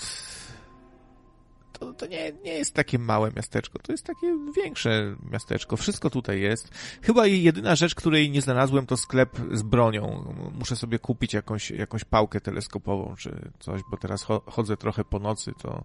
to, 1.82 1.93
to 1.93 2.08
nie, 2.08 2.32
nie 2.43 2.54
jest 2.54 2.73
takie 2.73 2.99
małe 2.99 3.32
miasteczko, 3.36 3.80
to 3.80 3.91
jest 3.91 4.06
takie 4.06 4.38
większe 4.58 5.15
miasteczko. 5.32 5.77
Wszystko 5.77 6.10
tutaj 6.10 6.41
jest. 6.41 6.69
Chyba 7.01 7.27
jedyna 7.27 7.75
rzecz, 7.75 7.95
której 7.95 8.32
nie 8.32 8.41
znalazłem, 8.41 8.86
to 8.86 8.97
sklep 8.97 9.38
z 9.51 9.62
bronią. 9.62 10.34
Muszę 10.60 10.75
sobie 10.75 10.99
kupić 10.99 11.34
jakąś, 11.34 11.71
jakąś 11.71 12.04
pałkę 12.04 12.41
teleskopową 12.41 13.15
czy 13.17 13.51
coś, 13.60 13.82
bo 13.91 13.97
teraz 13.97 14.25
chodzę 14.45 14.77
trochę 14.77 15.06
po 15.06 15.19
nocy, 15.19 15.51
to 15.62 15.84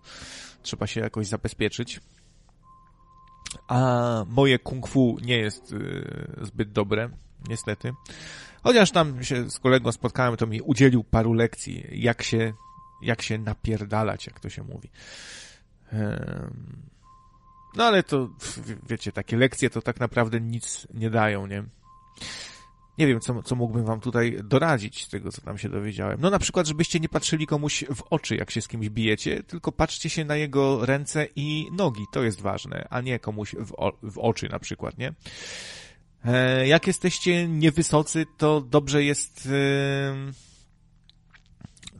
trzeba 0.62 0.86
się 0.86 1.00
jakoś 1.00 1.26
zabezpieczyć. 1.26 2.00
A 3.68 4.24
moje 4.28 4.58
kung 4.58 4.88
fu 4.88 5.16
nie 5.22 5.38
jest 5.38 5.72
y, 5.72 6.40
zbyt 6.42 6.72
dobre, 6.72 7.10
niestety. 7.48 7.92
Chociaż 8.62 8.90
tam 8.90 9.24
się 9.24 9.50
z 9.50 9.58
kolegą 9.58 9.92
spotkałem, 9.92 10.36
to 10.36 10.46
mi 10.46 10.60
udzielił 10.60 11.04
paru 11.04 11.32
lekcji, 11.32 11.86
jak 11.92 12.22
się, 12.22 12.52
jak 13.02 13.22
się 13.22 13.38
napierdalać, 13.38 14.26
jak 14.26 14.40
to 14.40 14.48
się 14.48 14.62
mówi. 14.62 14.90
No 17.76 17.84
ale 17.84 18.02
to, 18.02 18.28
wiecie, 18.88 19.12
takie 19.12 19.36
lekcje 19.36 19.70
to 19.70 19.82
tak 19.82 20.00
naprawdę 20.00 20.40
nic 20.40 20.86
nie 20.94 21.10
dają, 21.10 21.46
nie? 21.46 21.64
Nie 22.98 23.06
wiem, 23.06 23.20
co, 23.20 23.42
co 23.42 23.54
mógłbym 23.54 23.84
wam 23.84 24.00
tutaj 24.00 24.38
doradzić 24.44 25.04
z 25.04 25.08
tego, 25.08 25.32
co 25.32 25.40
tam 25.42 25.58
się 25.58 25.68
dowiedziałem. 25.68 26.20
No 26.20 26.30
na 26.30 26.38
przykład, 26.38 26.66
żebyście 26.66 27.00
nie 27.00 27.08
patrzyli 27.08 27.46
komuś 27.46 27.84
w 27.94 28.02
oczy, 28.10 28.36
jak 28.36 28.50
się 28.50 28.62
z 28.62 28.68
kimś 28.68 28.88
bijecie, 28.88 29.42
tylko 29.42 29.72
patrzcie 29.72 30.10
się 30.10 30.24
na 30.24 30.36
jego 30.36 30.86
ręce 30.86 31.26
i 31.36 31.66
nogi, 31.72 32.04
to 32.12 32.22
jest 32.22 32.40
ważne, 32.40 32.86
a 32.90 33.00
nie 33.00 33.18
komuś 33.18 33.54
w, 33.58 33.72
o, 33.76 33.92
w 34.02 34.18
oczy 34.18 34.48
na 34.48 34.58
przykład, 34.58 34.98
nie? 34.98 35.12
E, 36.24 36.66
jak 36.66 36.86
jesteście 36.86 37.48
niewysocy, 37.48 38.26
to 38.36 38.60
dobrze 38.60 39.04
jest... 39.04 39.48
E, 39.52 40.46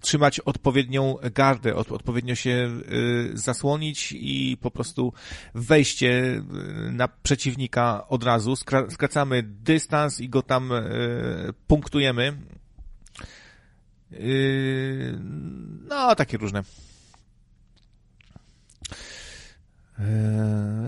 trzymać 0.01 0.41
odpowiednią 0.41 1.17
gardę, 1.35 1.75
od, 1.75 1.93
odpowiednio 1.93 2.35
się 2.35 2.71
y, 2.93 3.39
zasłonić 3.39 4.15
i 4.17 4.57
po 4.61 4.71
prostu 4.71 5.13
wejście 5.55 6.43
na 6.93 7.09
przeciwnika 7.09 8.09
od 8.09 8.25
razu. 8.25 8.57
Skra 8.57 8.91
skracamy 8.91 9.43
dystans 9.43 10.21
i 10.21 10.29
go 10.29 10.43
tam 10.43 10.71
punktujemy. 11.67 12.37
No, 15.89 16.15
takie 16.15 16.39
różne. 16.39 16.61
Y, 16.61 16.65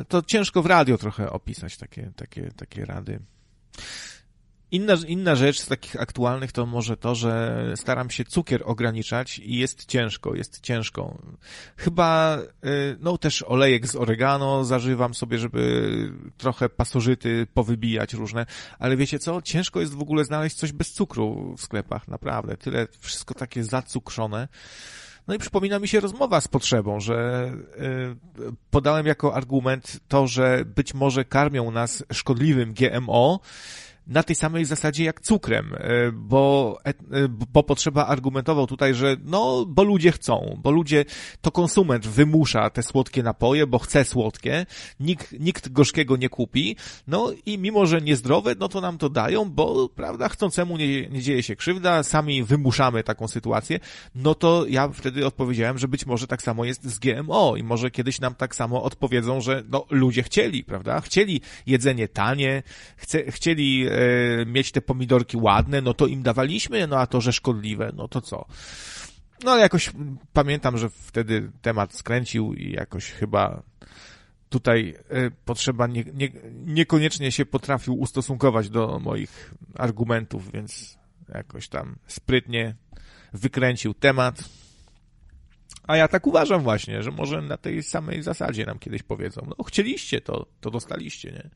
to 0.09 0.23
ciężko 0.23 0.63
w 0.63 0.67
radio 0.67 0.99
trochę 0.99 1.31
opisać 1.31 1.77
takie, 1.77 2.13
takie, 2.17 2.51
takie 2.57 2.85
rady. 2.85 3.21
Inna, 4.71 4.95
inna 5.07 5.35
rzecz 5.35 5.61
z 5.61 5.67
takich 5.67 6.01
aktualnych 6.01 6.53
to 6.53 6.67
może 6.67 6.97
to, 6.97 7.15
że 7.15 7.65
staram 7.77 8.11
się 8.11 8.25
cukier 8.25 8.63
ograniczać 8.65 9.39
i 9.39 9.57
jest 9.57 9.85
ciężko, 9.85 10.35
jest 10.35 10.61
ciężko. 10.61 11.19
Chyba, 11.77 12.39
y, 12.65 12.97
no 13.01 13.19
też 13.19 13.43
olejek 13.43 13.87
z 13.87 13.97
oregano 13.97 14.65
zażywam 14.65 15.15
sobie, 15.15 15.39
żeby 15.39 16.13
trochę 16.37 16.69
pasożyty 16.69 17.47
powybijać 17.55 18.15
różne, 18.15 18.47
ale 18.79 18.97
wiecie 18.97 19.19
co? 19.19 19.43
Ciężko 19.43 19.81
jest 19.81 19.95
w 19.95 20.03
ogóle 20.03 20.25
znaleźć 20.25 20.57
coś 20.57 20.73
bez 20.73 20.93
cukru 20.93 21.55
w 21.57 21.63
sklepach, 21.63 22.09
naprawdę. 22.09 22.57
Tyle, 22.57 22.87
wszystko 23.01 23.35
takie 23.35 23.65
zacukrzone. 23.65 24.49
No 25.29 25.35
i 25.35 25.39
przypomina 25.39 25.79
mi 25.79 25.89
się 25.89 26.01
rozmowa 26.01 26.41
z 26.41 26.49
potrzebą, 26.49 27.01
że 27.01 27.51
y, 28.41 28.53
podałem 28.71 29.07
jako 29.07 29.35
argument 29.35 30.01
to, 30.09 30.27
że 30.27 30.65
być 30.77 30.95
może 30.95 31.25
karmią 31.25 31.71
nas 31.71 32.05
szkodliwym 32.13 32.75
GMO, 32.75 33.41
na 34.09 34.23
tej 34.23 34.37
samej 34.37 34.65
zasadzie 34.65 35.05
jak 35.05 35.21
cukrem, 35.21 35.75
e, 35.75 36.13
bo, 36.13 36.79
e, 36.85 36.95
bo 37.29 37.63
potrzeba 37.63 38.07
argumentował 38.07 38.67
tutaj, 38.67 38.95
że 38.95 39.17
no, 39.25 39.67
bo 39.69 39.83
ludzie 39.83 40.13
chcą, 40.13 40.61
bo 40.63 40.71
ludzie, 40.71 41.05
to 41.41 41.51
konsument 41.51 42.07
wymusza 42.07 42.71
te 42.71 42.83
słodkie 42.83 43.23
napoje, 43.23 43.67
bo 43.67 43.79
chce 43.79 44.05
słodkie, 44.05 44.67
nikt, 45.01 45.33
nikt 45.41 45.69
gorzkiego 45.69 46.17
nie 46.17 46.29
kupi, 46.29 46.77
no 47.07 47.33
i 47.47 47.59
mimo, 47.59 47.87
że 47.87 48.01
niezdrowe, 48.01 48.55
no 48.59 48.69
to 48.69 48.81
nam 48.81 48.99
to 48.99 49.09
dają, 49.09 49.45
bo, 49.51 49.89
prawda, 49.89 50.29
chcącemu 50.29 50.77
nie, 50.77 51.09
nie 51.09 51.23
dzieje 51.23 51.43
się 51.43 51.57
krzywda, 51.57 52.03
sami 52.03 52.43
wymuszamy 52.45 53.05
taką 53.05 53.29
sytuację, 53.29 53.81
no 54.15 54.35
to 54.35 54.67
ja 54.69 54.89
wtedy 54.89 55.27
odpowiedziałem, 55.27 55.79
że 55.79 55.89
być 55.89 56.07
może 56.07 56.27
tak 56.27 56.43
samo 56.43 56.65
jest 56.65 56.85
z 56.85 56.99
GMO 56.99 57.57
i 57.57 57.63
może 57.63 57.91
kiedyś 57.91 58.21
nam 58.21 58.35
tak 58.35 58.55
samo 58.55 58.83
odpowiedzą, 58.83 59.41
że 59.41 59.63
no, 59.69 59.87
ludzie 59.91 60.23
chcieli, 60.23 60.65
prawda, 60.65 61.01
chcieli 61.01 61.41
jedzenie 61.67 62.09
tanie, 62.09 62.63
chce, 62.97 63.33
chcieli 63.33 63.87
e, 63.87 63.98
mieć 64.47 64.73
te 64.73 64.81
pomidorki 64.81 65.37
ładne, 65.37 65.81
no 65.81 65.95
to 65.95 66.07
im 66.07 66.23
dawaliśmy, 66.23 66.87
no 66.87 66.99
a 66.99 67.07
to, 67.07 67.21
że 67.21 67.33
szkodliwe, 67.33 67.93
no 67.97 68.09
to 68.09 68.21
co? 68.21 68.47
No 69.45 69.57
jakoś 69.57 69.91
pamiętam, 70.33 70.79
że 70.79 70.89
wtedy 70.91 71.51
temat 71.63 71.95
skręcił 71.95 72.55
i 72.55 72.73
jakoś 72.73 73.11
chyba 73.11 73.63
tutaj 74.49 74.95
e, 75.09 75.31
potrzeba 75.31 75.87
nie, 75.87 76.05
nie, 76.15 76.29
niekoniecznie 76.67 77.33
się 77.33 77.47
potrafił 77.47 78.01
ustosunkować 78.01 78.71
do 78.71 78.99
moich 78.99 79.55
argumentów, 79.75 80.53
więc 80.53 80.99
jakoś 81.35 81.69
tam 81.69 81.97
sprytnie 82.07 82.75
wykręcił 83.33 83.95
temat. 83.95 84.45
A 85.83 85.97
ja 85.97 86.09
tak 86.09 86.27
uważam 86.27 86.63
właśnie, 86.63 87.03
że 87.03 87.11
może 87.11 87.43
na 87.43 87.57
tej 87.57 87.83
samej 87.83 88.23
zasadzie 88.23 88.67
nam 88.67 88.79
kiedyś 88.79 89.03
powiedzą, 89.03 89.47
no 89.59 89.65
chcieliście 89.65 90.21
to, 90.21 90.47
to 90.61 90.71
dostaliście, 90.71 91.33
nie? 91.33 91.51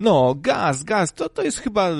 No, 0.00 0.34
gaz, 0.34 0.82
gaz, 0.82 1.12
to, 1.12 1.28
to 1.28 1.42
jest 1.42 1.58
chyba 1.58 1.90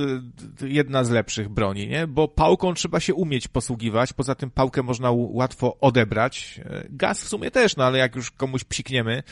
jedna 0.61 1.05
z 1.05 1.11
lepszych 1.11 1.49
broni, 1.49 1.89
nie? 1.89 2.07
Bo 2.07 2.29
pałką 2.29 2.75
trzeba 2.75 3.01
się 3.01 3.15
umieć 3.15 3.49
posługiwać, 3.49 4.13
poza 4.13 4.35
tym 4.35 4.51
pałkę 4.51 4.83
można 4.83 5.11
łatwo 5.13 5.81
odebrać. 5.81 6.61
E, 6.65 6.87
gaz 6.91 7.23
w 7.23 7.29
sumie 7.29 7.51
też, 7.51 7.77
no 7.77 7.85
ale 7.85 7.99
jak 7.99 8.17
już 8.17 8.31
komuś 8.31 8.65
psikniemy, 8.65 9.23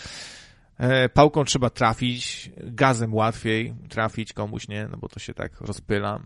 e, 0.78 1.08
pałką 1.08 1.44
trzeba 1.44 1.70
trafić, 1.70 2.50
gazem 2.56 3.14
łatwiej 3.14 3.74
trafić 3.88 4.32
komuś, 4.32 4.68
nie? 4.68 4.88
No 4.90 4.96
bo 4.96 5.08
to 5.08 5.20
się 5.20 5.34
tak 5.34 5.60
rozpyla. 5.60 6.20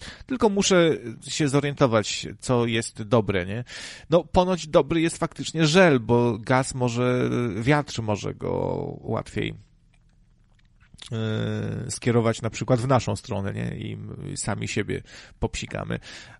E, 0.00 0.24
tylko 0.26 0.48
muszę 0.48 0.96
się 1.28 1.48
zorientować, 1.48 2.26
co 2.40 2.66
jest 2.66 3.02
dobre, 3.02 3.46
nie? 3.46 3.64
No, 4.10 4.24
ponoć 4.24 4.68
dobry 4.68 5.00
jest 5.00 5.18
faktycznie 5.18 5.66
żel, 5.66 6.00
bo 6.00 6.38
gaz 6.38 6.74
może, 6.74 7.30
wiatr 7.60 8.02
może 8.02 8.34
go 8.34 8.50
łatwiej 9.00 9.54
yy, 11.10 11.90
skierować 11.90 12.42
na 12.42 12.50
przykład 12.50 12.80
w 12.80 12.88
naszą 12.88 13.16
stronę, 13.16 13.54
nie? 13.54 13.76
I 13.76 13.98
sami 14.36 14.68
siebie 14.68 15.02
popsikamy. 15.38 15.98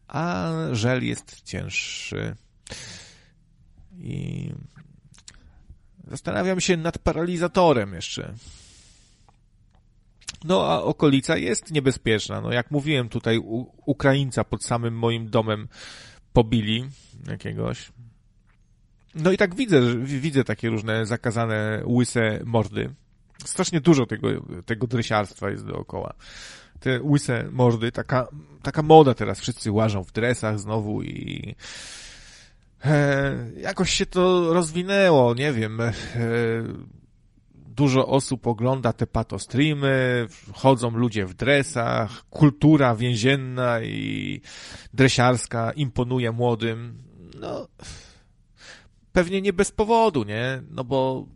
A 0.08 0.52
żel 0.72 1.04
jest 1.04 1.42
cięższy. 1.42 2.36
I 3.98 4.50
zastanawiam 6.08 6.60
się 6.60 6.76
nad 6.76 6.98
paralizatorem 6.98 7.94
jeszcze. 7.94 8.34
No 10.44 10.66
a 10.66 10.82
okolica 10.82 11.36
jest 11.36 11.70
niebezpieczna. 11.70 12.40
No 12.40 12.52
jak 12.52 12.70
mówiłem 12.70 13.08
tutaj, 13.08 13.38
u, 13.38 13.66
Ukraińca 13.86 14.44
pod 14.44 14.64
samym 14.64 14.98
moim 14.98 15.30
domem 15.30 15.68
pobili 16.32 16.84
jakiegoś. 17.28 17.92
No 19.14 19.32
i 19.32 19.36
tak 19.36 19.54
widzę, 19.54 19.96
widzę 19.96 20.44
takie 20.44 20.68
różne 20.70 21.06
zakazane 21.06 21.82
łyse 21.86 22.40
mordy 22.44 22.94
strasznie 23.44 23.80
dużo 23.80 24.06
tego, 24.06 24.28
tego 24.66 24.86
dresiarstwa 24.86 25.50
jest 25.50 25.66
dookoła. 25.66 26.14
Te 26.80 27.02
łyse 27.02 27.48
mordy, 27.50 27.92
taka, 27.92 28.28
taka 28.62 28.82
moda 28.82 29.14
teraz, 29.14 29.40
wszyscy 29.40 29.72
łażą 29.72 30.04
w 30.04 30.12
dresach 30.12 30.58
znowu 30.58 31.02
i 31.02 31.54
e, 32.84 33.34
jakoś 33.56 33.90
się 33.90 34.06
to 34.06 34.54
rozwinęło, 34.54 35.34
nie 35.34 35.52
wiem, 35.52 35.80
e, 35.80 35.92
dużo 37.76 38.06
osób 38.06 38.46
ogląda 38.46 38.92
te 38.92 39.06
patostreamy, 39.06 40.26
chodzą 40.52 40.90
ludzie 40.90 41.26
w 41.26 41.34
dresach, 41.34 42.24
kultura 42.30 42.96
więzienna 42.96 43.80
i 43.82 44.40
dresiarska 44.94 45.72
imponuje 45.72 46.32
młodym. 46.32 47.02
No, 47.40 47.68
pewnie 49.12 49.42
nie 49.42 49.52
bez 49.52 49.70
powodu, 49.70 50.24
nie? 50.24 50.62
No 50.70 50.84
bo 50.84 51.26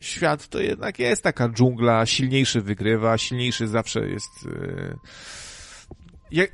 świat 0.00 0.48
to 0.48 0.60
jednak 0.60 0.98
jest 0.98 1.22
taka 1.22 1.48
dżungla, 1.48 2.06
silniejszy 2.06 2.60
wygrywa, 2.60 3.18
silniejszy 3.18 3.68
zawsze 3.68 4.08
jest... 4.08 4.30
Yy, 4.44 4.98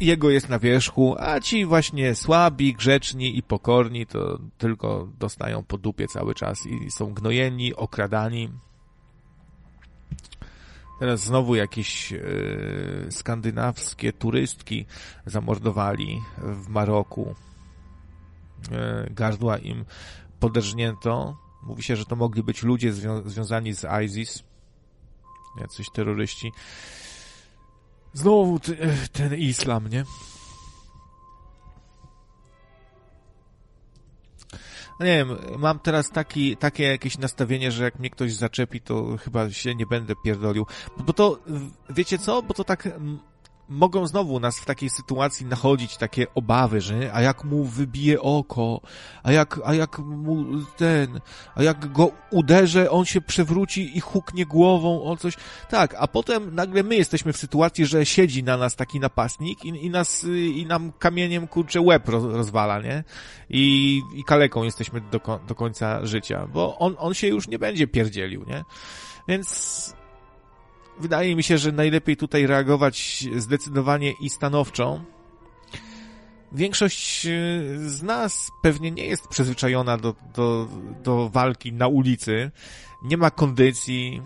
jego 0.00 0.30
jest 0.30 0.48
na 0.48 0.58
wierzchu, 0.58 1.14
a 1.18 1.40
ci 1.40 1.64
właśnie 1.64 2.14
słabi, 2.14 2.74
grzeczni 2.74 3.38
i 3.38 3.42
pokorni 3.42 4.06
to 4.06 4.38
tylko 4.58 5.08
dostają 5.18 5.64
po 5.64 5.78
dupie 5.78 6.06
cały 6.06 6.34
czas 6.34 6.66
i 6.66 6.90
są 6.90 7.14
gnojeni, 7.14 7.74
okradani. 7.74 8.48
Teraz 11.00 11.20
znowu 11.20 11.54
jakieś 11.54 12.10
yy, 12.10 13.06
skandynawskie 13.10 14.12
turystki 14.12 14.86
zamordowali 15.26 16.20
w 16.38 16.68
Maroku. 16.68 17.34
Yy, 18.70 19.10
gardła 19.14 19.58
im 19.58 19.84
poderżnięto 20.40 21.36
Mówi 21.62 21.82
się, 21.82 21.96
że 21.96 22.04
to 22.04 22.16
mogli 22.16 22.42
być 22.42 22.62
ludzie 22.62 22.92
zwią 22.92 23.28
związani 23.28 23.72
z 23.72 23.86
ISIS, 24.04 24.42
jacyś 25.60 25.90
terroryści. 25.90 26.52
Znowu 28.12 28.60
ten 29.12 29.34
islam, 29.34 29.88
nie? 29.88 30.04
No 35.00 35.06
nie 35.06 35.16
wiem, 35.16 35.36
mam 35.58 35.78
teraz 35.78 36.10
taki, 36.10 36.56
takie 36.56 36.84
jakieś 36.84 37.18
nastawienie, 37.18 37.72
że 37.72 37.84
jak 37.84 37.98
mnie 37.98 38.10
ktoś 38.10 38.32
zaczepi, 38.34 38.80
to 38.80 39.16
chyba 39.16 39.50
się 39.50 39.74
nie 39.74 39.86
będę 39.86 40.14
pierdolił. 40.24 40.66
Bo 40.98 41.12
to, 41.12 41.38
wiecie 41.90 42.18
co? 42.18 42.42
Bo 42.42 42.54
to 42.54 42.64
tak 42.64 42.88
mogą 43.70 44.06
znowu 44.06 44.40
nas 44.40 44.60
w 44.60 44.64
takiej 44.64 44.90
sytuacji 44.90 45.46
nachodzić 45.46 45.96
takie 45.96 46.26
obawy, 46.34 46.80
że 46.80 47.10
a 47.12 47.22
jak 47.22 47.44
mu 47.44 47.64
wybije 47.64 48.20
oko, 48.20 48.80
a 49.22 49.32
jak, 49.32 49.60
a 49.64 49.74
jak 49.74 49.98
mu 49.98 50.44
ten, 50.76 51.20
a 51.54 51.62
jak 51.62 51.92
go 51.92 52.10
uderzę, 52.30 52.90
on 52.90 53.04
się 53.04 53.20
przewróci 53.20 53.96
i 53.96 54.00
huknie 54.00 54.46
głową 54.46 55.02
o 55.02 55.16
coś. 55.16 55.36
Tak, 55.68 55.94
a 55.98 56.06
potem 56.06 56.54
nagle 56.54 56.82
my 56.82 56.96
jesteśmy 56.96 57.32
w 57.32 57.36
sytuacji, 57.36 57.86
że 57.86 58.06
siedzi 58.06 58.42
na 58.44 58.56
nas 58.56 58.76
taki 58.76 59.00
napastnik 59.00 59.64
i, 59.64 59.68
i 59.68 59.90
nas, 59.90 60.26
i 60.54 60.66
nam 60.66 60.92
kamieniem 60.98 61.46
kurczę 61.46 61.80
łeb 61.80 62.08
roz, 62.08 62.24
rozwala, 62.24 62.80
nie? 62.80 63.04
I, 63.50 64.00
i 64.14 64.24
kaleką 64.24 64.62
jesteśmy 64.62 65.00
do, 65.00 65.40
do 65.48 65.54
końca 65.54 66.06
życia, 66.06 66.48
bo 66.52 66.78
on, 66.78 66.94
on 66.98 67.14
się 67.14 67.28
już 67.28 67.48
nie 67.48 67.58
będzie 67.58 67.86
pierdzielił, 67.86 68.44
nie? 68.44 68.64
Więc 69.28 69.99
wydaje 71.00 71.36
mi 71.36 71.42
się, 71.42 71.58
że 71.58 71.72
najlepiej 71.72 72.16
tutaj 72.16 72.46
reagować 72.46 73.26
zdecydowanie 73.36 74.12
i 74.20 74.30
stanowczo. 74.30 75.00
Większość 76.52 77.26
e, 77.26 77.30
z 77.76 78.02
nas 78.02 78.50
pewnie 78.62 78.90
nie 78.90 79.06
jest 79.06 79.28
przyzwyczajona 79.28 79.96
do, 79.96 80.14
do, 80.34 80.68
do 81.02 81.28
walki 81.28 81.72
na 81.72 81.88
ulicy, 81.88 82.50
nie 83.02 83.16
ma 83.16 83.30
kondycji, 83.30 84.22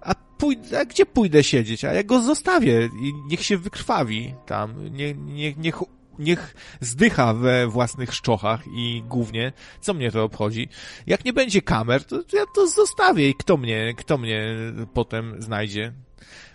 a, 0.00 0.14
pójdę, 0.14 0.80
a 0.80 0.84
gdzie 0.84 1.06
pójdę 1.06 1.44
siedzieć? 1.44 1.84
A 1.84 1.92
ja 1.92 2.02
go 2.02 2.22
zostawię 2.22 2.88
i 3.02 3.12
niech 3.28 3.44
się 3.44 3.58
wykrwawi 3.58 4.34
tam, 4.46 4.94
nie, 4.94 5.14
nie, 5.14 5.54
niech 5.54 5.76
niech 6.18 6.54
zdycha 6.80 7.34
we 7.34 7.66
własnych 7.66 8.14
szczochach 8.14 8.60
i 8.74 9.02
głównie, 9.08 9.52
co 9.80 9.94
mnie 9.94 10.10
to 10.10 10.24
obchodzi. 10.24 10.68
Jak 11.06 11.24
nie 11.24 11.32
będzie 11.32 11.62
kamer, 11.62 12.04
to 12.04 12.16
ja 12.32 12.44
to 12.54 12.66
zostawię 12.66 13.28
i 13.28 13.34
kto 13.34 13.56
mnie, 13.56 13.94
kto 13.96 14.18
mnie 14.18 14.54
potem 14.94 15.42
znajdzie. 15.42 15.92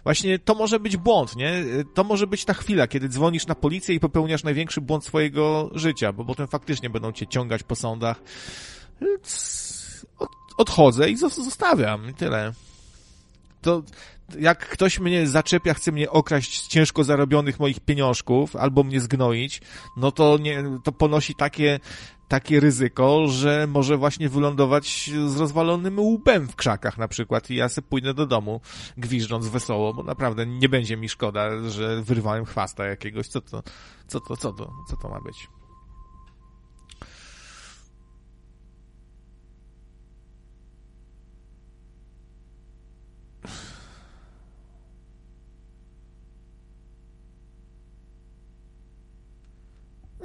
Właśnie 0.03 0.39
to 0.39 0.55
może 0.55 0.79
być 0.79 0.97
błąd, 0.97 1.35
nie? 1.35 1.63
To 1.93 2.03
może 2.03 2.27
być 2.27 2.45
ta 2.45 2.53
chwila, 2.53 2.87
kiedy 2.87 3.09
dzwonisz 3.09 3.47
na 3.47 3.55
policję 3.55 3.95
i 3.95 3.99
popełniasz 3.99 4.43
największy 4.43 4.81
błąd 4.81 5.05
swojego 5.05 5.69
życia, 5.75 6.13
bo 6.13 6.25
potem 6.25 6.47
faktycznie 6.47 6.89
będą 6.89 7.11
cię 7.11 7.27
ciągać 7.27 7.63
po 7.63 7.75
sądach. 7.75 8.21
Odchodzę 10.57 11.09
i 11.09 11.17
zostawiam, 11.17 12.13
tyle. 12.13 12.53
To 13.61 13.83
jak 14.39 14.69
ktoś 14.69 14.99
mnie 14.99 15.27
zaczepia, 15.27 15.73
chce 15.73 15.91
mnie 15.91 16.09
okraść 16.09 16.63
z 16.63 16.67
ciężko 16.67 17.03
zarobionych 17.03 17.59
moich 17.59 17.79
pieniążków 17.79 18.55
albo 18.55 18.83
mnie 18.83 18.99
zgnoić, 18.99 19.61
no 19.97 20.11
to 20.11 20.37
nie, 20.37 20.63
to 20.83 20.91
ponosi 20.91 21.35
takie, 21.35 21.79
takie 22.27 22.59
ryzyko, 22.59 23.27
że 23.27 23.67
może 23.67 23.97
właśnie 23.97 24.29
wylądować 24.29 25.11
z 25.27 25.37
rozwalonym 25.37 25.99
łbem 25.99 26.47
w 26.47 26.55
krzakach 26.55 26.97
na 26.97 27.07
przykład 27.07 27.49
i 27.49 27.55
ja 27.55 27.69
sobie 27.69 27.87
pójdę 27.87 28.13
do 28.13 28.25
domu 28.25 28.61
gwiżdżąc 28.97 29.47
wesoło, 29.47 29.93
bo 29.93 30.03
naprawdę 30.03 30.45
nie 30.45 30.69
będzie 30.69 30.97
mi 30.97 31.09
szkoda, 31.09 31.69
że 31.69 32.01
wyrwałem 32.01 32.45
chwasta 32.45 32.85
jakiegoś. 32.85 33.27
Co 33.27 33.41
to, 33.41 33.63
co 34.07 34.19
to, 34.19 34.37
co 34.37 34.53
to, 34.53 34.73
co 34.89 34.97
to 34.97 35.09
ma 35.09 35.21
być? 35.21 35.62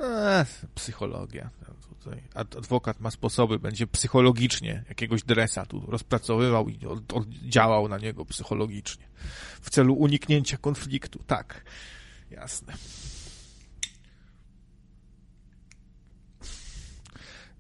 Eee, 0.03 0.47
psychologia. 0.75 1.51
Tutaj 1.89 2.23
adwokat 2.35 3.01
ma 3.01 3.11
sposoby, 3.11 3.59
będzie 3.59 3.87
psychologicznie 3.87 4.85
jakiegoś 4.89 5.23
dresa 5.23 5.67
tu 5.67 5.83
rozpracowywał 5.89 6.69
i 6.69 6.79
działał 7.49 7.89
na 7.89 7.99
niego 7.99 8.25
psychologicznie 8.25 9.09
w 9.61 9.71
celu 9.71 9.95
uniknięcia 9.95 10.57
konfliktu. 10.57 11.19
Tak, 11.27 11.65
jasne. 12.31 12.73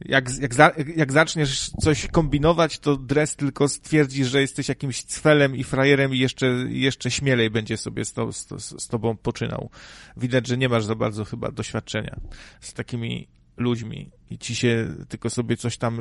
Jak, 0.04 0.38
jak, 0.40 0.54
za, 0.54 0.72
jak 0.96 1.12
zaczniesz 1.12 1.70
coś 1.80 2.06
kombinować, 2.06 2.78
to 2.78 2.96
dres 2.96 3.36
tylko 3.36 3.68
stwierdzi, 3.68 4.24
że 4.24 4.40
jesteś 4.40 4.68
jakimś 4.68 5.02
cwelem 5.04 5.56
i 5.56 5.64
frajerem 5.64 6.14
i 6.14 6.18
jeszcze, 6.18 6.46
jeszcze 6.68 7.10
śmielej 7.10 7.50
będzie 7.50 7.76
sobie 7.76 8.04
z, 8.04 8.12
to, 8.12 8.32
z, 8.32 8.48
z 8.58 8.88
tobą 8.88 9.16
poczynał. 9.16 9.70
Widać, 10.16 10.46
że 10.46 10.56
nie 10.56 10.68
masz 10.68 10.84
za 10.84 10.94
bardzo 10.94 11.24
chyba 11.24 11.50
doświadczenia 11.50 12.20
z 12.60 12.72
takimi 12.72 13.28
ludźmi 13.56 14.10
i 14.30 14.38
ci 14.38 14.54
się 14.54 14.94
tylko 15.08 15.30
sobie 15.30 15.56
coś 15.56 15.76
tam 15.76 16.00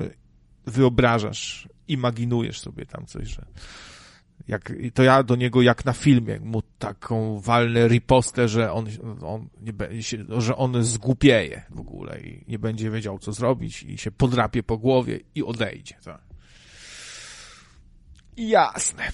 wyobrażasz, 0.65 1.69
imaginujesz 1.87 2.59
sobie 2.59 2.85
tam 2.85 3.05
coś, 3.05 3.27
że 3.27 3.45
jak, 4.47 4.73
to 4.93 5.03
ja 5.03 5.23
do 5.23 5.35
niego 5.35 5.61
jak 5.61 5.85
na 5.85 5.93
filmie 5.93 6.39
mu 6.39 6.61
taką 6.79 7.39
walnę 7.39 7.87
ripostę, 7.87 8.47
że 8.47 8.71
on, 8.71 8.85
on 9.21 9.47
nie 9.61 9.73
będzie, 9.73 10.25
że 10.37 10.55
on 10.55 10.83
zgłupieje 10.83 11.61
w 11.69 11.79
ogóle 11.79 12.19
i 12.19 12.43
nie 12.47 12.59
będzie 12.59 12.91
wiedział 12.91 13.19
co 13.19 13.33
zrobić 13.33 13.83
i 13.83 13.97
się 13.97 14.11
podrapie 14.11 14.63
po 14.63 14.77
głowie 14.77 15.19
i 15.35 15.43
odejdzie. 15.43 15.95
Tak. 16.03 16.21
Jasne. 18.37 19.11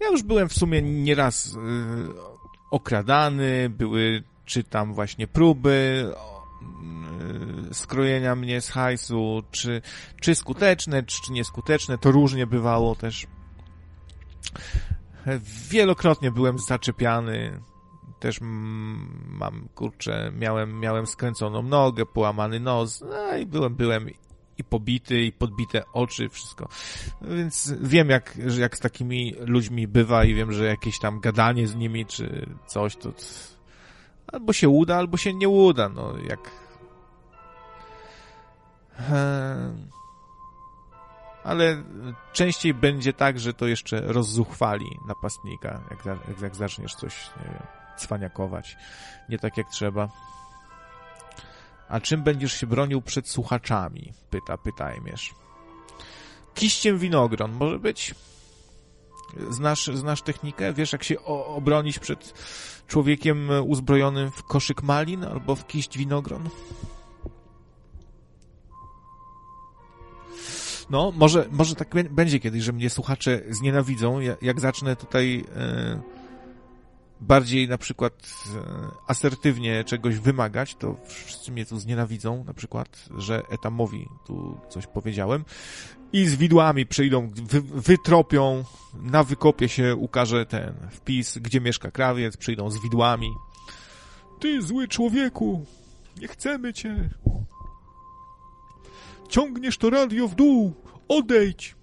Ja 0.00 0.08
już 0.08 0.22
byłem 0.22 0.48
w 0.48 0.54
sumie 0.54 0.82
nieraz 0.82 1.54
yy, 1.54 1.60
okradany, 2.70 3.70
były 3.70 4.22
czy 4.50 4.64
tam 4.64 4.94
właśnie 4.94 5.26
próby 5.26 6.04
y, 7.70 7.74
skrojenia 7.74 8.36
mnie 8.36 8.60
z 8.60 8.70
hajsu, 8.70 9.42
czy, 9.50 9.82
czy 10.20 10.34
skuteczne, 10.34 11.02
czy, 11.02 11.22
czy 11.26 11.32
nieskuteczne, 11.32 11.98
to 11.98 12.10
różnie 12.10 12.46
bywało 12.46 12.94
też. 12.94 13.26
Wielokrotnie 15.70 16.30
byłem 16.30 16.58
zaczepiany, 16.58 17.60
też 18.20 18.38
mam, 19.28 19.68
kurczę, 19.74 20.32
miałem, 20.38 20.80
miałem 20.80 21.06
skręconą 21.06 21.62
nogę, 21.62 22.06
połamany 22.06 22.60
nos, 22.60 23.00
no 23.00 23.36
i 23.36 23.46
byłem, 23.46 23.74
byłem 23.74 24.10
i 24.58 24.64
pobity, 24.64 25.22
i 25.22 25.32
podbite 25.32 25.82
oczy, 25.92 26.28
wszystko. 26.28 26.68
Więc 27.22 27.74
wiem, 27.80 28.10
jak, 28.10 28.36
jak 28.58 28.76
z 28.76 28.80
takimi 28.80 29.34
ludźmi 29.38 29.88
bywa 29.88 30.24
i 30.24 30.34
wiem, 30.34 30.52
że 30.52 30.64
jakieś 30.64 30.98
tam 30.98 31.20
gadanie 31.20 31.66
z 31.66 31.74
nimi, 31.74 32.06
czy 32.06 32.46
coś, 32.66 32.96
to 32.96 33.12
Albo 34.32 34.52
się 34.52 34.68
uda, 34.68 34.96
albo 34.96 35.16
się 35.16 35.34
nie 35.34 35.48
uda, 35.48 35.88
no 35.88 36.12
jak... 36.28 36.50
Ale 41.44 41.82
częściej 42.32 42.74
będzie 42.74 43.12
tak, 43.12 43.40
że 43.40 43.54
to 43.54 43.66
jeszcze 43.66 44.00
rozzuchwali 44.00 44.98
napastnika, 45.08 45.80
jak, 45.90 46.06
jak, 46.06 46.40
jak 46.42 46.56
zaczniesz 46.56 46.94
coś, 46.94 47.30
nie 47.36 47.44
wiem, 47.44 47.62
cwaniakować. 47.96 48.76
Nie 49.28 49.38
tak 49.38 49.56
jak 49.56 49.68
trzeba. 49.68 50.08
A 51.88 52.00
czym 52.00 52.22
będziesz 52.22 52.52
się 52.52 52.66
bronił 52.66 53.02
przed 53.02 53.28
słuchaczami? 53.28 54.12
Pyta, 54.30 54.58
pytajmierz. 54.58 55.34
Kiściem 56.54 56.98
winogron, 56.98 57.52
może 57.52 57.78
być? 57.78 58.14
Znasz, 59.50 59.86
znasz 59.86 60.22
technikę? 60.22 60.72
Wiesz, 60.72 60.92
jak 60.92 61.04
się 61.04 61.24
obronić 61.24 61.98
przed 61.98 62.34
człowiekiem 62.90 63.48
uzbrojonym 63.66 64.30
w 64.30 64.42
koszyk 64.42 64.82
malin 64.82 65.24
albo 65.24 65.56
w 65.56 65.66
kiść 65.66 65.98
winogron? 65.98 66.48
No, 70.90 71.12
może, 71.16 71.48
może 71.50 71.74
tak 71.74 71.88
będzie 72.10 72.40
kiedyś, 72.40 72.62
że 72.62 72.72
mnie 72.72 72.90
słuchacze 72.90 73.40
znienawidzą, 73.50 74.18
jak 74.42 74.60
zacznę 74.60 74.96
tutaj 74.96 75.44
e, 75.56 76.19
bardziej 77.20 77.68
na 77.68 77.78
przykład 77.78 78.12
e, 78.56 78.60
asertywnie 79.06 79.84
czegoś 79.84 80.18
wymagać, 80.18 80.74
to 80.74 80.96
wszyscy 81.06 81.52
mnie 81.52 81.66
tu 81.66 81.78
znienawidzą, 81.78 82.44
na 82.44 82.54
przykład, 82.54 83.08
że 83.16 83.42
etamowi 83.50 84.06
tu 84.26 84.60
coś 84.68 84.86
powiedziałem 84.86 85.44
i 86.12 86.26
z 86.26 86.34
widłami 86.34 86.86
przyjdą, 86.86 87.30
wy, 87.34 87.60
wytropią, 87.60 88.64
na 88.94 89.24
wykopie 89.24 89.68
się 89.68 89.96
ukaże 89.96 90.46
ten 90.46 90.74
wpis, 90.90 91.38
gdzie 91.38 91.60
mieszka 91.60 91.90
krawiec, 91.90 92.36
przyjdą 92.36 92.70
z 92.70 92.82
widłami. 92.82 93.30
Ty 94.40 94.62
zły 94.62 94.88
człowieku, 94.88 95.64
nie 96.20 96.28
chcemy 96.28 96.72
cię. 96.72 97.10
Ciągniesz 99.28 99.78
to 99.78 99.90
radio 99.90 100.28
w 100.28 100.34
dół, 100.34 100.74
odejdź. 101.08 101.76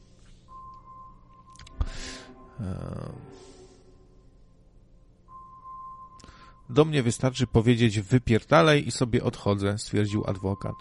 Do 6.70 6.86
mnie 6.86 7.04
wystarczy 7.04 7.48
powiedzieć 7.48 8.00
wypierdalaj 8.00 8.88
i 8.88 8.92
sobie 8.92 9.24
odchodzę, 9.24 9.78
stwierdził 9.78 10.24
adwokat. 10.28 10.76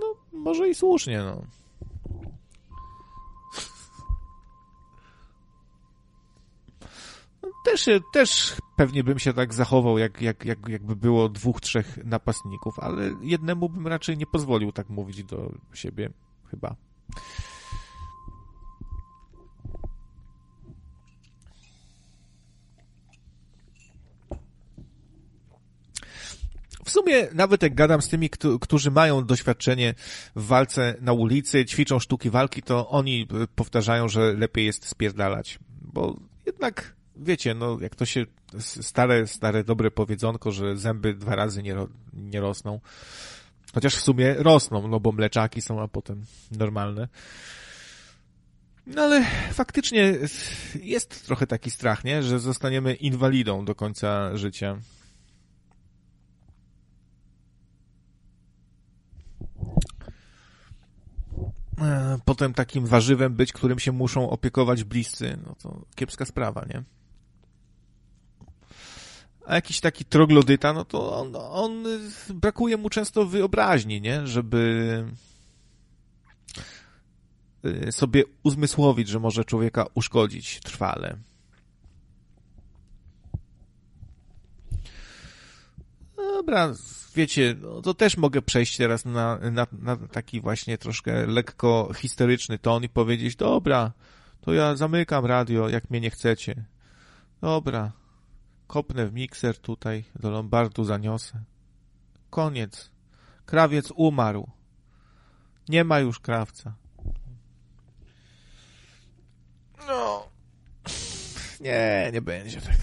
No, 0.00 0.14
może 0.32 0.68
i 0.68 0.74
słusznie, 0.74 1.22
no. 1.22 1.42
Też, 7.64 7.88
też 8.12 8.56
pewnie 8.76 9.04
bym 9.04 9.18
się 9.18 9.32
tak 9.32 9.54
zachował, 9.54 9.98
jak, 9.98 10.22
jak, 10.22 10.44
jak, 10.44 10.68
jakby 10.68 10.96
było 10.96 11.28
dwóch, 11.28 11.60
trzech 11.60 12.04
napastników, 12.04 12.78
ale 12.78 13.10
jednemu 13.22 13.68
bym 13.68 13.86
raczej 13.86 14.18
nie 14.18 14.26
pozwolił 14.26 14.72
tak 14.72 14.88
mówić 14.88 15.24
do 15.24 15.52
siebie, 15.74 16.10
chyba. 16.50 16.76
W 26.90 26.92
sumie 26.92 27.28
nawet 27.32 27.62
jak 27.62 27.74
gadam 27.74 28.02
z 28.02 28.08
tymi, 28.08 28.30
którzy 28.60 28.90
mają 28.90 29.24
doświadczenie 29.24 29.94
w 30.36 30.46
walce 30.46 30.94
na 31.00 31.12
ulicy, 31.12 31.64
ćwiczą 31.64 31.98
sztuki 31.98 32.30
walki, 32.30 32.62
to 32.62 32.88
oni 32.88 33.28
powtarzają, 33.54 34.08
że 34.08 34.32
lepiej 34.32 34.66
jest 34.66 34.88
spierdalać, 34.88 35.58
bo 35.82 36.16
jednak 36.46 36.94
wiecie, 37.16 37.54
no 37.54 37.78
jak 37.80 37.94
to 37.96 38.04
się 38.04 38.26
stare, 38.58 39.26
stare 39.26 39.64
dobre 39.64 39.90
powiedzonko, 39.90 40.52
że 40.52 40.76
zęby 40.76 41.14
dwa 41.14 41.36
razy 41.36 41.62
nie, 41.62 41.76
nie 42.12 42.40
rosną. 42.40 42.80
Chociaż 43.74 43.94
w 43.94 44.00
sumie 44.00 44.34
rosną, 44.34 44.88
no 44.88 45.00
bo 45.00 45.12
mleczaki 45.12 45.62
są, 45.62 45.82
a 45.82 45.88
potem 45.88 46.24
normalne. 46.50 47.08
No 48.86 49.02
ale 49.02 49.24
faktycznie 49.52 50.14
jest 50.82 51.26
trochę 51.26 51.46
taki 51.46 51.70
strach, 51.70 52.04
nie? 52.04 52.22
Że 52.22 52.38
zostaniemy 52.38 52.94
inwalidą 52.94 53.64
do 53.64 53.74
końca 53.74 54.36
życia. 54.36 54.78
E, 61.80 62.18
potem 62.24 62.54
takim 62.54 62.86
warzywem 62.86 63.34
być, 63.34 63.52
którym 63.52 63.78
się 63.78 63.92
muszą 63.92 64.30
opiekować 64.30 64.84
bliscy, 64.84 65.38
no 65.46 65.54
to 65.62 65.84
kiepska 65.94 66.24
sprawa, 66.24 66.66
nie? 66.68 66.82
A 69.46 69.54
jakiś 69.54 69.80
taki 69.80 70.04
troglodyta, 70.04 70.72
no 70.72 70.84
to 70.84 71.16
on, 71.20 71.36
on 71.36 71.84
brakuje 72.34 72.76
mu 72.76 72.90
często 72.90 73.26
wyobraźni, 73.26 74.00
nie? 74.00 74.26
Żeby 74.26 75.04
y, 77.64 77.92
sobie 77.92 78.22
uzmysłowić, 78.42 79.08
że 79.08 79.20
może 79.20 79.44
człowieka 79.44 79.86
uszkodzić 79.94 80.60
trwale. 80.60 81.16
Dobra, 86.16 86.74
wiecie, 87.14 87.56
no 87.60 87.82
to 87.82 87.94
też 87.94 88.16
mogę 88.16 88.42
przejść 88.42 88.76
teraz 88.76 89.04
na, 89.04 89.38
na, 89.38 89.66
na 89.72 89.96
taki 89.96 90.40
właśnie 90.40 90.78
troszkę 90.78 91.26
lekko 91.26 91.90
historyczny 91.96 92.58
ton 92.58 92.84
i 92.84 92.88
powiedzieć, 92.88 93.36
dobra, 93.36 93.92
to 94.40 94.52
ja 94.52 94.76
zamykam 94.76 95.26
radio, 95.26 95.68
jak 95.68 95.90
mnie 95.90 96.00
nie 96.00 96.10
chcecie. 96.10 96.64
Dobra, 97.40 97.92
kopnę 98.66 99.06
w 99.06 99.12
mikser 99.12 99.58
tutaj, 99.58 100.04
do 100.14 100.30
Lombardu 100.30 100.84
zaniosę. 100.84 101.44
Koniec. 102.30 102.90
Krawiec 103.46 103.92
umarł. 103.96 104.50
Nie 105.68 105.84
ma 105.84 105.98
już 106.00 106.20
krawca. 106.20 106.74
No. 109.86 110.28
Nie, 111.60 112.10
nie 112.12 112.22
będzie 112.22 112.60
tak 112.60 112.76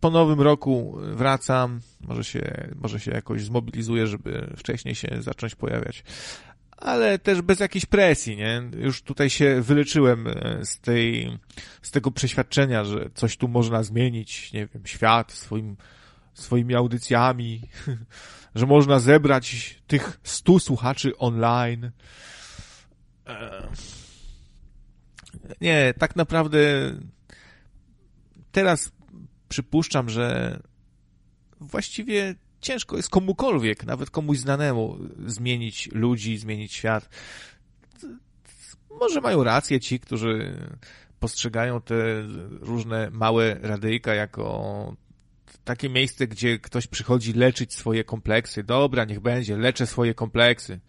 po 0.00 0.10
nowym 0.10 0.40
roku 0.40 0.98
wracam, 1.00 1.80
może 2.00 2.24
się, 2.24 2.68
może 2.76 3.00
się 3.00 3.10
jakoś 3.10 3.44
zmobilizuję, 3.44 4.06
żeby 4.06 4.54
wcześniej 4.56 4.94
się 4.94 5.08
zacząć 5.20 5.54
pojawiać. 5.54 6.04
Ale 6.76 7.18
też 7.18 7.42
bez 7.42 7.60
jakiejś 7.60 7.86
presji, 7.86 8.36
nie? 8.36 8.62
Już 8.76 9.02
tutaj 9.02 9.30
się 9.30 9.62
wyleczyłem 9.62 10.26
e, 10.26 10.64
z 10.64 10.80
tej, 10.80 11.38
z 11.82 11.90
tego 11.90 12.10
przeświadczenia, 12.10 12.84
że 12.84 13.10
coś 13.14 13.36
tu 13.36 13.48
można 13.48 13.82
zmienić, 13.82 14.52
nie 14.52 14.66
wiem, 14.66 14.86
świat 14.86 15.32
swoim, 15.32 15.76
swoimi 16.34 16.74
audycjami, 16.74 17.62
że 18.54 18.66
można 18.66 18.98
zebrać 18.98 19.76
tych 19.86 20.20
stu 20.22 20.58
słuchaczy 20.58 21.16
online. 21.16 21.90
E, 23.26 23.68
nie, 25.60 25.94
tak 25.98 26.16
naprawdę 26.16 26.58
teraz 28.52 28.92
przypuszczam, 29.48 30.10
że 30.10 30.58
właściwie 31.60 32.34
ciężko 32.60 32.96
jest 32.96 33.10
komukolwiek, 33.10 33.84
nawet 33.84 34.10
komuś 34.10 34.38
znanemu, 34.38 34.98
zmienić 35.26 35.88
ludzi, 35.92 36.38
zmienić 36.38 36.72
świat. 36.72 37.08
Może 39.00 39.20
mają 39.20 39.44
rację 39.44 39.80
ci, 39.80 40.00
którzy 40.00 40.56
postrzegają 41.20 41.80
te 41.80 41.94
różne 42.60 43.10
małe 43.10 43.56
radyjka 43.62 44.14
jako 44.14 44.96
takie 45.64 45.88
miejsce, 45.88 46.26
gdzie 46.26 46.58
ktoś 46.58 46.86
przychodzi 46.86 47.32
leczyć 47.32 47.74
swoje 47.74 48.04
kompleksy. 48.04 48.62
Dobra, 48.62 49.04
niech 49.04 49.20
będzie, 49.20 49.56
leczę 49.56 49.86
swoje 49.86 50.14
kompleksy. 50.14 50.80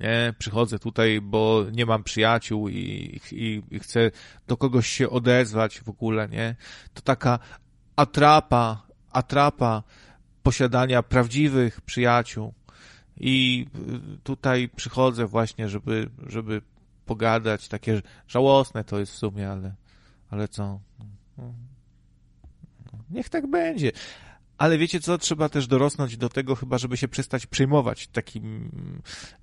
Nie, 0.00 0.34
przychodzę 0.38 0.78
tutaj, 0.78 1.20
bo 1.20 1.64
nie 1.72 1.86
mam 1.86 2.04
przyjaciół 2.04 2.68
i, 2.68 3.20
i, 3.32 3.62
i 3.70 3.78
chcę 3.78 4.10
do 4.46 4.56
kogoś 4.56 4.86
się 4.88 5.10
odezwać 5.10 5.80
w 5.80 5.88
ogóle, 5.88 6.28
nie? 6.28 6.56
To 6.94 7.02
taka 7.02 7.38
atrapa, 8.00 8.82
atrapa 9.10 9.82
posiadania 10.42 11.02
prawdziwych 11.02 11.80
przyjaciół. 11.80 12.54
I 13.16 13.66
tutaj 14.22 14.68
przychodzę 14.76 15.26
właśnie, 15.26 15.68
żeby, 15.68 16.10
żeby 16.26 16.62
pogadać. 17.06 17.68
Takie 17.68 18.02
żałosne 18.28 18.84
to 18.84 18.98
jest 18.98 19.12
w 19.12 19.16
sumie, 19.16 19.50
ale, 19.50 19.74
ale 20.30 20.48
co? 20.48 20.80
Niech 23.10 23.28
tak 23.28 23.46
będzie. 23.46 23.92
Ale 24.58 24.78
wiecie 24.78 25.00
co? 25.00 25.18
Trzeba 25.18 25.48
też 25.48 25.66
dorosnąć 25.66 26.16
do 26.16 26.28
tego, 26.28 26.54
chyba, 26.54 26.78
żeby 26.78 26.96
się 26.96 27.08
przestać 27.08 27.46
przejmować 27.46 28.08
takim, 28.08 28.70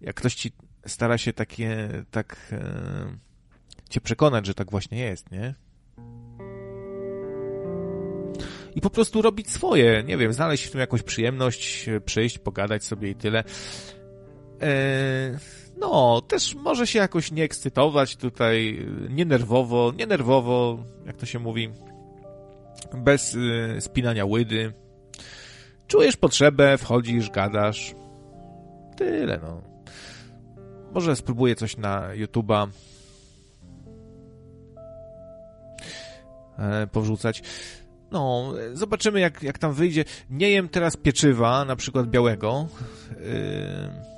jak 0.01 0.15
ktoś 0.15 0.35
ci 0.35 0.51
stara 0.85 1.17
się 1.17 1.33
takie, 1.33 1.89
tak 2.11 2.37
e, 2.51 3.17
cię 3.89 4.01
przekonać, 4.01 4.45
że 4.45 4.53
tak 4.53 4.71
właśnie 4.71 4.99
jest, 4.99 5.31
nie? 5.31 5.55
I 8.75 8.81
po 8.81 8.89
prostu 8.89 9.21
robić 9.21 9.51
swoje, 9.51 10.03
nie 10.03 10.17
wiem, 10.17 10.33
znaleźć 10.33 10.63
w 10.63 10.71
tym 10.71 10.81
jakąś 10.81 11.03
przyjemność, 11.03 11.89
przyjść, 12.05 12.37
pogadać 12.37 12.83
sobie 12.83 13.09
i 13.09 13.15
tyle. 13.15 13.43
Eee, 14.61 15.37
no, 15.77 16.21
też 16.21 16.55
może 16.55 16.87
się 16.87 16.99
jakoś 16.99 17.31
nie 17.31 17.43
ekscytować 17.43 18.15
tutaj, 18.15 18.85
nie 19.09 19.25
nerwowo, 19.25 19.93
nie 19.97 20.07
nerwowo, 20.07 20.83
jak 21.05 21.17
to 21.17 21.25
się 21.25 21.39
mówi, 21.39 21.69
bez 22.93 23.35
y, 23.35 23.75
spinania 23.79 24.25
łydy. 24.25 24.73
Czujesz 25.87 26.17
potrzebę, 26.17 26.77
wchodzisz, 26.77 27.29
gadasz. 27.29 27.95
Tyle, 28.97 29.39
no. 29.41 29.61
Może 30.93 31.15
spróbuję 31.15 31.55
coś 31.55 31.77
na 31.77 32.09
YouTube'a 32.15 32.67
e, 36.57 36.87
powrzucać. 36.87 37.43
No, 38.11 38.53
zobaczymy 38.73 39.19
jak, 39.19 39.43
jak 39.43 39.57
tam 39.57 39.73
wyjdzie. 39.73 40.05
Nie 40.29 40.49
jem 40.49 40.69
teraz 40.69 40.97
pieczywa, 40.97 41.65
na 41.65 41.75
przykład 41.75 42.07
białego. 42.07 42.67
Yy 43.09 44.17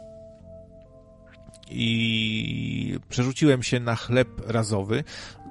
i 1.72 3.00
przerzuciłem 3.10 3.64
się 3.64 3.80
na 3.80 3.96
chleb 3.96 4.28
razowy. 4.48 5.04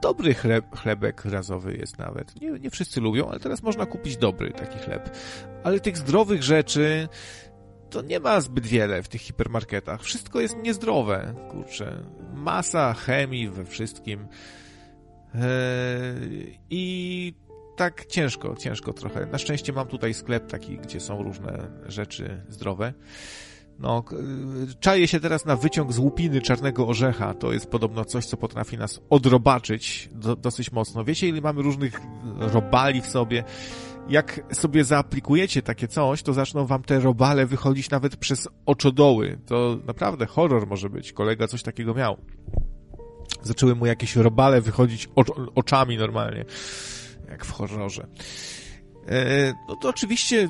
Dobry 0.02 0.34
chleb, 0.34 0.64
chlebek 0.76 1.24
razowy 1.24 1.76
jest 1.76 1.98
nawet. 1.98 2.40
Nie, 2.40 2.50
nie 2.50 2.70
wszyscy 2.70 3.00
lubią, 3.00 3.28
ale 3.28 3.40
teraz 3.40 3.62
można 3.62 3.86
kupić 3.86 4.16
dobry 4.16 4.50
taki 4.52 4.78
chleb. 4.78 5.10
Ale 5.64 5.80
tych 5.80 5.96
zdrowych 5.96 6.42
rzeczy 6.42 7.08
to 7.90 8.02
nie 8.02 8.20
ma 8.20 8.40
zbyt 8.40 8.66
wiele 8.66 9.02
w 9.02 9.08
tych 9.08 9.20
hipermarketach. 9.20 10.02
Wszystko 10.02 10.40
jest 10.40 10.56
niezdrowe, 10.56 11.34
kurczę. 11.50 12.02
Masa 12.34 12.94
chemii 12.94 13.48
we 13.48 13.64
wszystkim. 13.64 14.28
Eee, 15.34 16.58
I 16.70 17.34
tak 17.78 18.06
ciężko, 18.06 18.56
ciężko 18.58 18.92
trochę. 18.92 19.26
Na 19.26 19.38
szczęście 19.38 19.72
mam 19.72 19.86
tutaj 19.86 20.14
sklep 20.14 20.46
taki, 20.46 20.78
gdzie 20.78 21.00
są 21.00 21.22
różne 21.22 21.70
rzeczy 21.86 22.42
zdrowe. 22.48 22.92
No, 23.78 24.04
czaję 24.80 25.08
się 25.08 25.20
teraz 25.20 25.44
na 25.44 25.56
wyciąg 25.56 25.92
z 25.92 25.98
łupiny 25.98 26.40
czarnego 26.40 26.86
orzecha. 26.86 27.34
To 27.34 27.52
jest 27.52 27.70
podobno 27.70 28.04
coś, 28.04 28.26
co 28.26 28.36
potrafi 28.36 28.78
nas 28.78 29.00
odrobaczyć 29.10 30.08
do, 30.12 30.36
dosyć 30.36 30.72
mocno. 30.72 31.04
Wiecie, 31.04 31.28
ile 31.28 31.40
mamy 31.40 31.62
różnych 31.62 32.00
robali 32.38 33.00
w 33.00 33.06
sobie? 33.06 33.44
Jak 34.08 34.40
sobie 34.52 34.84
zaaplikujecie 34.84 35.62
takie 35.62 35.88
coś, 35.88 36.22
to 36.22 36.32
zaczną 36.32 36.66
wam 36.66 36.82
te 36.82 37.00
robale 37.00 37.46
wychodzić 37.46 37.90
nawet 37.90 38.16
przez 38.16 38.48
oczodoły. 38.66 39.38
To 39.46 39.78
naprawdę 39.86 40.26
horror 40.26 40.66
może 40.66 40.90
być. 40.90 41.12
Kolega 41.12 41.46
coś 41.46 41.62
takiego 41.62 41.94
miał. 41.94 42.16
Zaczęły 43.42 43.74
mu 43.74 43.86
jakieś 43.86 44.16
robale 44.16 44.60
wychodzić 44.60 45.08
oczami 45.54 45.96
normalnie. 45.96 46.44
Jak 47.30 47.44
w 47.44 47.52
horrorze. 47.52 48.06
E, 49.08 49.54
no 49.68 49.76
to 49.76 49.88
oczywiście 49.88 50.48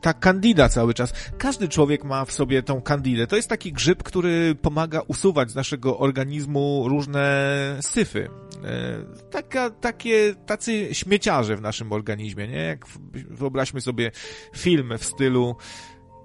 ta 0.00 0.12
kandida 0.12 0.68
cały 0.68 0.94
czas. 0.94 1.12
Każdy 1.38 1.68
człowiek 1.68 2.04
ma 2.04 2.24
w 2.24 2.32
sobie 2.32 2.62
tą 2.62 2.82
kandidę. 2.82 3.26
To 3.26 3.36
jest 3.36 3.48
taki 3.48 3.72
grzyb, 3.72 4.02
który 4.02 4.54
pomaga 4.54 5.00
usuwać 5.00 5.50
z 5.50 5.54
naszego 5.54 5.98
organizmu 5.98 6.84
różne 6.88 7.46
syfy. 7.80 8.28
E, 8.64 9.30
taka, 9.30 9.70
takie, 9.70 10.34
tacy 10.46 10.94
śmieciarze 10.94 11.56
w 11.56 11.60
naszym 11.60 11.92
organizmie, 11.92 12.48
nie? 12.48 12.62
Jak 12.62 12.86
wyobraźmy 13.30 13.80
sobie 13.80 14.10
film 14.56 14.92
w 14.98 15.04
stylu 15.04 15.56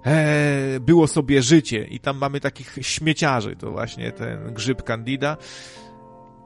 e, 0.06 0.80
było 0.80 1.06
sobie 1.06 1.42
życie 1.42 1.84
i 1.84 2.00
tam 2.00 2.18
mamy 2.18 2.40
takich 2.40 2.78
śmieciarzy, 2.80 3.56
to 3.56 3.70
właśnie 3.70 4.12
ten 4.12 4.54
grzyb 4.54 4.82
kandida 4.82 5.36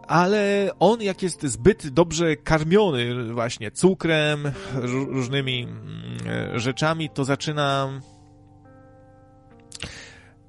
ale 0.06 0.70
on 0.78 1.02
jak 1.02 1.22
jest 1.22 1.42
zbyt 1.42 1.88
dobrze 1.88 2.36
karmiony 2.36 3.32
właśnie 3.32 3.70
cukrem, 3.70 4.52
różnymi 4.74 5.62
mm, 5.62 6.58
rzeczami, 6.58 7.10
to 7.10 7.24
zaczyna 7.24 8.00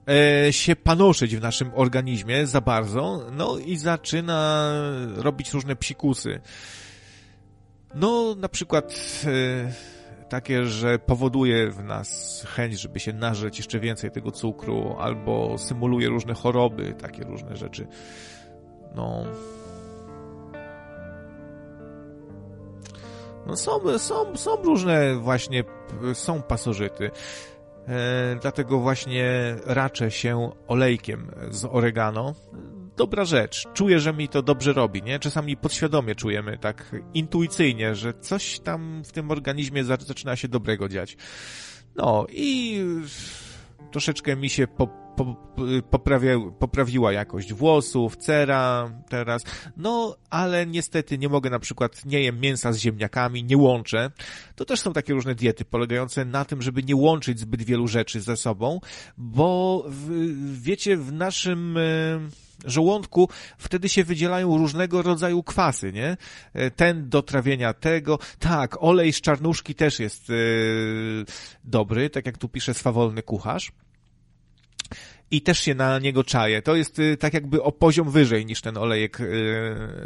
e, 0.10 0.54
się 0.54 0.76
panoszyć 0.76 1.36
w 1.36 1.42
naszym 1.42 1.72
organizmie 1.76 2.48
za 2.48 2.62
bardzo, 2.62 3.26
no 3.32 3.58
i 3.58 3.78
zaczyna 3.78 4.72
robić 5.16 5.54
różne 5.54 5.76
psikusy. 5.76 6.40
No, 7.96 8.36
na 8.36 8.50
przykład 8.50 9.22
e, 9.26 9.72
takie, 10.30 10.66
że 10.66 11.00
powoduje 11.00 11.72
w 11.72 11.84
nas 11.84 12.44
chęć, 12.48 12.80
żeby 12.82 13.00
się 13.00 13.14
narzeć 13.14 13.58
jeszcze 13.58 13.80
więcej 13.80 14.12
tego 14.12 14.32
cukru, 14.32 14.96
albo 15.00 15.58
symuluje 15.58 16.10
różne 16.10 16.34
choroby, 16.34 16.94
takie 16.94 17.24
różne 17.24 17.56
rzeczy. 17.56 17.88
No. 18.96 19.24
No 23.48 23.56
są, 23.58 24.00
są, 24.00 24.38
są 24.38 24.56
różne 24.56 25.16
właśnie, 25.16 25.64
są 26.14 26.42
pasożyty. 26.42 27.12
E, 27.88 28.36
dlatego 28.42 28.80
właśnie 28.80 29.56
raczę 29.66 30.12
się 30.12 30.52
olejkiem 30.68 31.32
z 31.50 31.66
oregano. 31.66 32.36
Dobra 32.98 33.26
rzecz. 33.26 33.68
Czuję, 33.74 34.00
że 34.00 34.14
mi 34.14 34.30
to 34.30 34.42
dobrze 34.42 34.74
robi, 34.74 35.04
nie? 35.04 35.20
Czasami 35.20 35.58
podświadomie 35.58 36.16
czujemy 36.16 36.58
tak 36.58 36.96
intuicyjnie, 37.14 37.96
że 37.96 38.14
coś 38.14 38.60
tam 38.60 39.04
w 39.04 39.12
tym 39.12 39.32
organizmie 39.32 39.84
zaczyna 39.84 40.36
się 40.36 40.48
dobrego 40.48 40.90
dziać. 40.90 41.18
No 41.96 42.26
i 42.30 42.82
troszeczkę 43.92 44.36
mi 44.36 44.50
się 44.50 44.68
po, 44.68 44.88
po, 44.88 45.36
poprawia, 45.90 46.40
poprawiła 46.60 47.14
jakość 47.14 47.54
włosów, 47.54 48.18
cera 48.18 48.92
teraz, 49.10 49.44
no 49.78 50.18
ale 50.30 50.66
niestety 50.66 51.18
nie 51.18 51.30
mogę 51.30 51.50
na 51.50 51.60
przykład, 51.60 52.06
nie 52.06 52.22
jem 52.22 52.40
mięsa 52.40 52.74
z 52.74 52.78
ziemniakami, 52.78 53.44
nie 53.44 53.58
łączę. 53.58 54.12
To 54.56 54.66
też 54.66 54.80
są 54.80 54.94
takie 54.94 55.14
różne 55.14 55.36
diety 55.36 55.66
polegające 55.66 56.26
na 56.26 56.46
tym, 56.46 56.62
żeby 56.62 56.84
nie 56.84 56.96
łączyć 56.96 57.40
zbyt 57.40 57.62
wielu 57.62 57.88
rzeczy 57.88 58.22
ze 58.22 58.38
sobą, 58.38 58.80
bo 59.18 59.84
w, 59.88 60.62
wiecie, 60.62 60.98
w 60.98 61.14
naszym 61.14 61.78
żołądku, 62.66 63.30
wtedy 63.58 63.90
się 63.90 64.04
wydzielają 64.04 64.58
różnego 64.58 65.02
rodzaju 65.02 65.44
kwasy, 65.44 65.94
nie? 65.94 66.18
Ten 66.76 67.10
do 67.10 67.22
trawienia 67.22 67.74
tego. 67.74 68.20
Tak, 68.40 68.84
olej 68.84 69.14
z 69.14 69.22
czarnuszki 69.22 69.76
też 69.76 70.00
jest 70.00 70.30
yy, 70.30 71.26
dobry, 71.64 72.10
tak 72.10 72.26
jak 72.26 72.38
tu 72.38 72.50
pisze 72.50 72.74
swawolny 72.74 73.24
kucharz 73.24 73.72
i 75.32 75.42
też 75.42 75.60
się 75.60 75.76
na 75.76 76.00
niego 76.00 76.24
czaje. 76.24 76.62
To 76.62 76.76
jest 76.76 77.00
y, 77.00 77.18
tak 77.18 77.34
jakby 77.34 77.64
o 77.64 77.72
poziom 77.72 78.12
wyżej 78.12 78.46
niż 78.46 78.62
ten 78.62 78.78
olejek 78.78 79.20
y, 79.20 79.26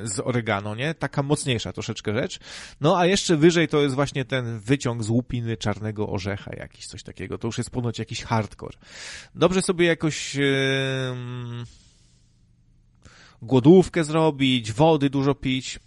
z 0.04 0.20
oregano, 0.24 0.76
nie? 0.76 0.94
Taka 0.94 1.24
mocniejsza 1.24 1.74
troszeczkę 1.74 2.14
rzecz. 2.14 2.40
No 2.82 2.98
a 2.98 3.06
jeszcze 3.06 3.38
wyżej 3.38 3.68
to 3.68 3.82
jest 3.82 3.96
właśnie 3.96 4.26
ten 4.26 4.60
wyciąg 4.60 5.04
z 5.04 5.10
łupiny 5.10 5.58
czarnego 5.58 6.10
orzecha, 6.10 6.52
jakiś 6.56 6.88
coś 6.88 7.04
takiego. 7.04 7.38
To 7.38 7.48
już 7.48 7.58
jest 7.58 7.70
ponoć 7.70 8.00
jakiś 8.00 8.24
hardcore. 8.24 8.78
Dobrze 9.36 9.62
sobie 9.62 9.86
jakoś 9.86 10.38
głodówkę 13.42 14.04
zrobić, 14.04 14.72
wody 14.72 15.10
dużo 15.10 15.36
pić. 15.36 15.80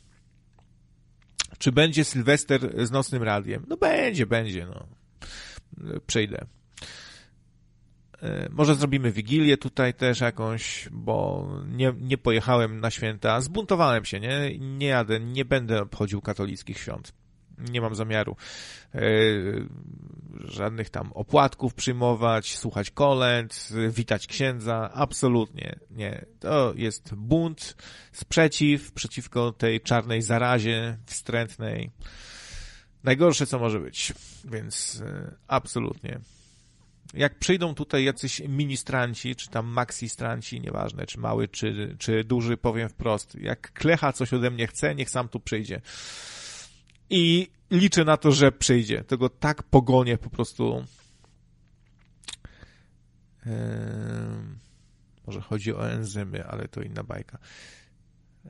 Czy 1.59 1.73
będzie 1.73 2.05
Sylwester 2.05 2.87
z 2.87 2.91
nocnym 2.91 3.23
radiem? 3.23 3.65
No 3.69 3.77
będzie, 3.77 4.27
będzie, 4.27 4.67
no. 4.67 4.87
Przejdę. 6.07 6.47
E, 8.23 8.49
może 8.51 8.75
zrobimy 8.75 9.13
wigilię 9.13 9.57
tutaj 9.57 9.95
też 9.95 10.21
jakąś, 10.21 10.89
bo 10.93 11.49
nie, 11.67 11.93
nie 12.01 12.19
pojechałem 12.19 12.81
na 12.81 12.91
święta. 12.91 13.41
Zbuntowałem 13.41 14.05
się, 14.05 14.21
nie? 14.21 14.59
Nie 14.59 14.87
jadę, 14.87 15.21
nie 15.21 15.45
będę 15.45 15.83
obchodził 15.83 16.21
katolickich 16.21 16.79
świąt. 16.79 17.13
Nie 17.59 17.81
mam 17.81 17.95
zamiaru 17.95 18.37
e, 18.95 19.01
żadnych 20.45 20.91
tam 20.91 21.13
opłatków 21.13 21.75
przyjmować, 21.75 22.59
słuchać 22.59 22.91
kolęd, 22.91 23.69
witać 23.91 24.27
księdza. 24.27 24.91
Absolutnie 24.95 25.79
nie. 25.91 26.25
To 26.41 26.73
jest 26.77 27.15
bunt, 27.15 27.77
sprzeciw 28.13 28.93
przeciwko 28.93 29.53
tej 29.53 29.81
czarnej 29.81 30.23
zarazie 30.23 30.99
wstrętnej. 31.07 31.91
Najgorsze, 33.05 33.47
co 33.47 33.59
może 33.59 33.81
być. 33.81 34.13
Więc 34.45 35.03
e, 35.07 35.35
absolutnie 35.49 36.21
jak 37.17 37.39
przyjdą 37.39 37.75
tutaj 37.75 38.05
jacyś 38.05 38.43
ministranci, 38.49 39.37
czy 39.37 39.51
tam 39.51 39.67
maksistranci, 39.67 40.61
nieważne, 40.61 41.07
czy 41.07 41.21
mały, 41.21 41.49
czy, 41.49 41.97
czy 41.99 42.25
duży, 42.25 42.57
powiem 42.57 42.89
wprost, 42.89 43.35
jak 43.35 43.73
klecha 43.73 44.13
coś 44.13 44.33
ode 44.33 44.51
mnie 44.51 44.67
chce, 44.67 44.95
niech 44.95 45.11
sam 45.11 45.29
tu 45.29 45.41
przyjdzie. 45.41 45.81
I 47.17 47.49
liczę 47.71 48.05
na 48.05 48.17
to, 48.17 48.33
że 48.33 48.53
przyjdzie. 48.53 49.05
Tego 49.05 49.29
tak 49.29 49.63
pogonię 49.63 50.19
po 50.19 50.31
prostu. 50.31 50.85
Może 55.27 55.41
chodzi 55.41 55.75
o 55.75 55.91
enzymy, 55.91 56.47
ale 56.47 56.69
to 56.69 56.83
inna 56.83 57.03
bajka. 57.03 57.39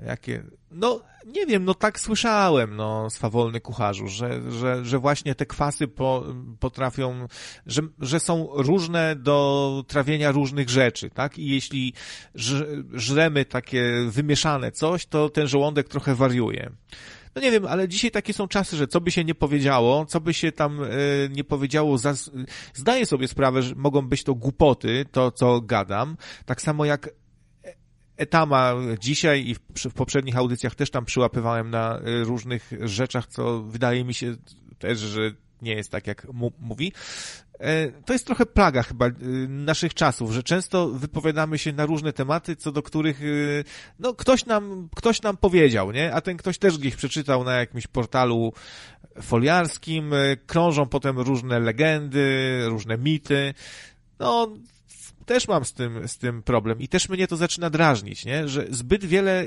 Jakie, 0.06 0.44
no 0.70 1.00
nie 1.26 1.46
wiem, 1.46 1.64
no 1.64 1.74
tak 1.74 2.00
słyszałem, 2.00 2.76
no 2.76 3.10
swawolny 3.10 3.60
kucharzu, 3.60 4.08
że, 4.08 4.52
że, 4.52 4.84
że 4.84 4.98
właśnie 4.98 5.34
te 5.34 5.46
kwasy 5.46 5.88
po, 5.88 6.24
potrafią, 6.60 7.26
że, 7.66 7.82
że 8.00 8.20
są 8.20 8.48
różne 8.52 9.16
do 9.16 9.84
trawienia 9.88 10.32
różnych 10.32 10.70
rzeczy, 10.70 11.10
tak? 11.10 11.38
I 11.38 11.46
jeśli 11.46 11.92
żremy 12.92 13.44
takie 13.44 14.06
wymieszane 14.08 14.72
coś, 14.72 15.06
to 15.06 15.28
ten 15.28 15.46
żołądek 15.46 15.88
trochę 15.88 16.14
wariuje. 16.14 16.70
No 17.34 17.42
nie 17.42 17.50
wiem, 17.50 17.66
ale 17.66 17.88
dzisiaj 17.88 18.10
takie 18.10 18.32
są 18.32 18.48
czasy, 18.48 18.76
że 18.76 18.86
co 18.86 19.00
by 19.00 19.10
się 19.10 19.24
nie 19.24 19.34
powiedziało, 19.34 20.06
co 20.06 20.20
by 20.20 20.34
się 20.34 20.52
tam 20.52 20.82
y, 20.82 20.88
nie 21.32 21.44
powiedziało, 21.44 21.96
zdaję 22.74 23.06
sobie 23.06 23.28
sprawę, 23.28 23.62
że 23.62 23.74
mogą 23.74 24.02
być 24.02 24.24
to 24.24 24.34
głupoty, 24.34 25.04
to 25.12 25.30
co 25.30 25.60
gadam, 25.60 26.16
tak 26.46 26.62
samo 26.62 26.84
jak 26.84 27.10
Etama 28.16 28.74
dzisiaj 29.00 29.48
i 29.48 29.54
w, 29.54 29.58
w, 29.90 29.94
poprzednich 29.94 30.36
audycjach 30.36 30.74
też 30.74 30.90
tam 30.90 31.04
przyłapywałem 31.04 31.70
na 31.70 31.98
y, 31.98 32.24
różnych 32.24 32.70
rzeczach, 32.80 33.26
co 33.26 33.62
wydaje 33.62 34.04
mi 34.04 34.14
się 34.14 34.36
też, 34.78 34.98
że 34.98 35.32
nie 35.64 35.74
jest 35.74 35.90
tak, 35.90 36.06
jak 36.06 36.26
mówi. 36.60 36.92
E, 37.60 37.88
to 37.88 38.12
jest 38.12 38.26
trochę 38.26 38.46
plaga 38.46 38.82
chyba 38.82 39.06
naszych 39.48 39.94
czasów, 39.94 40.32
że 40.32 40.42
często 40.42 40.88
wypowiadamy 40.88 41.58
się 41.58 41.72
na 41.72 41.86
różne 41.86 42.12
tematy, 42.12 42.56
co 42.56 42.72
do 42.72 42.82
których 42.82 43.20
no, 43.98 44.14
ktoś 44.14 44.46
nam, 44.46 44.88
ktoś 44.96 45.22
nam 45.22 45.36
powiedział, 45.36 45.92
nie? 45.92 46.14
A 46.14 46.20
ten 46.20 46.36
ktoś 46.36 46.58
też 46.58 46.78
gdzieś 46.78 46.96
przeczytał 46.96 47.44
na 47.44 47.54
jakimś 47.54 47.86
portalu 47.86 48.52
foliarskim, 49.22 50.12
krążą 50.46 50.86
potem 50.86 51.18
różne 51.18 51.60
legendy, 51.60 52.58
różne 52.68 52.98
mity. 52.98 53.54
No, 54.18 54.48
też 55.26 55.48
mam 55.48 55.64
z 55.64 55.72
tym, 55.72 56.08
z 56.08 56.18
tym 56.18 56.42
problem 56.42 56.80
i 56.80 56.88
też 56.88 57.08
mnie 57.08 57.26
to 57.28 57.36
zaczyna 57.36 57.70
drażnić, 57.70 58.24
nie? 58.24 58.48
że 58.48 58.66
zbyt 58.70 59.04
wiele 59.04 59.44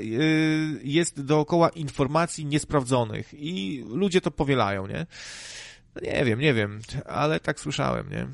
jest 0.82 1.22
dookoła 1.22 1.68
informacji 1.68 2.44
niesprawdzonych 2.46 3.34
i 3.34 3.84
ludzie 3.88 4.20
to 4.20 4.30
powielają, 4.30 4.86
nie? 4.86 5.06
No 6.02 6.10
nie 6.12 6.24
wiem, 6.24 6.40
nie 6.40 6.54
wiem, 6.54 6.80
ale 7.06 7.40
tak 7.40 7.60
słyszałem, 7.60 8.10
nie? 8.10 8.26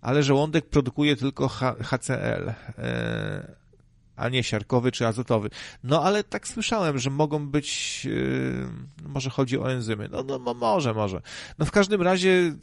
Ale 0.00 0.22
żołądek 0.22 0.66
produkuje 0.66 1.16
tylko 1.16 1.48
HCl, 1.82 2.52
e, 2.78 3.56
a 4.16 4.28
nie 4.28 4.42
siarkowy 4.42 4.92
czy 4.92 5.06
azotowy. 5.06 5.50
No 5.84 6.02
ale 6.02 6.24
tak 6.24 6.48
słyszałem, 6.48 6.98
że 6.98 7.10
mogą 7.10 7.48
być, 7.48 8.06
e, 9.02 9.08
może 9.08 9.30
chodzi 9.30 9.58
o 9.58 9.72
enzymy. 9.72 10.08
No, 10.08 10.22
no 10.22 10.54
może, 10.54 10.94
może. 10.94 11.22
No 11.58 11.66
w 11.66 11.70
każdym 11.70 12.02
razie 12.02 12.54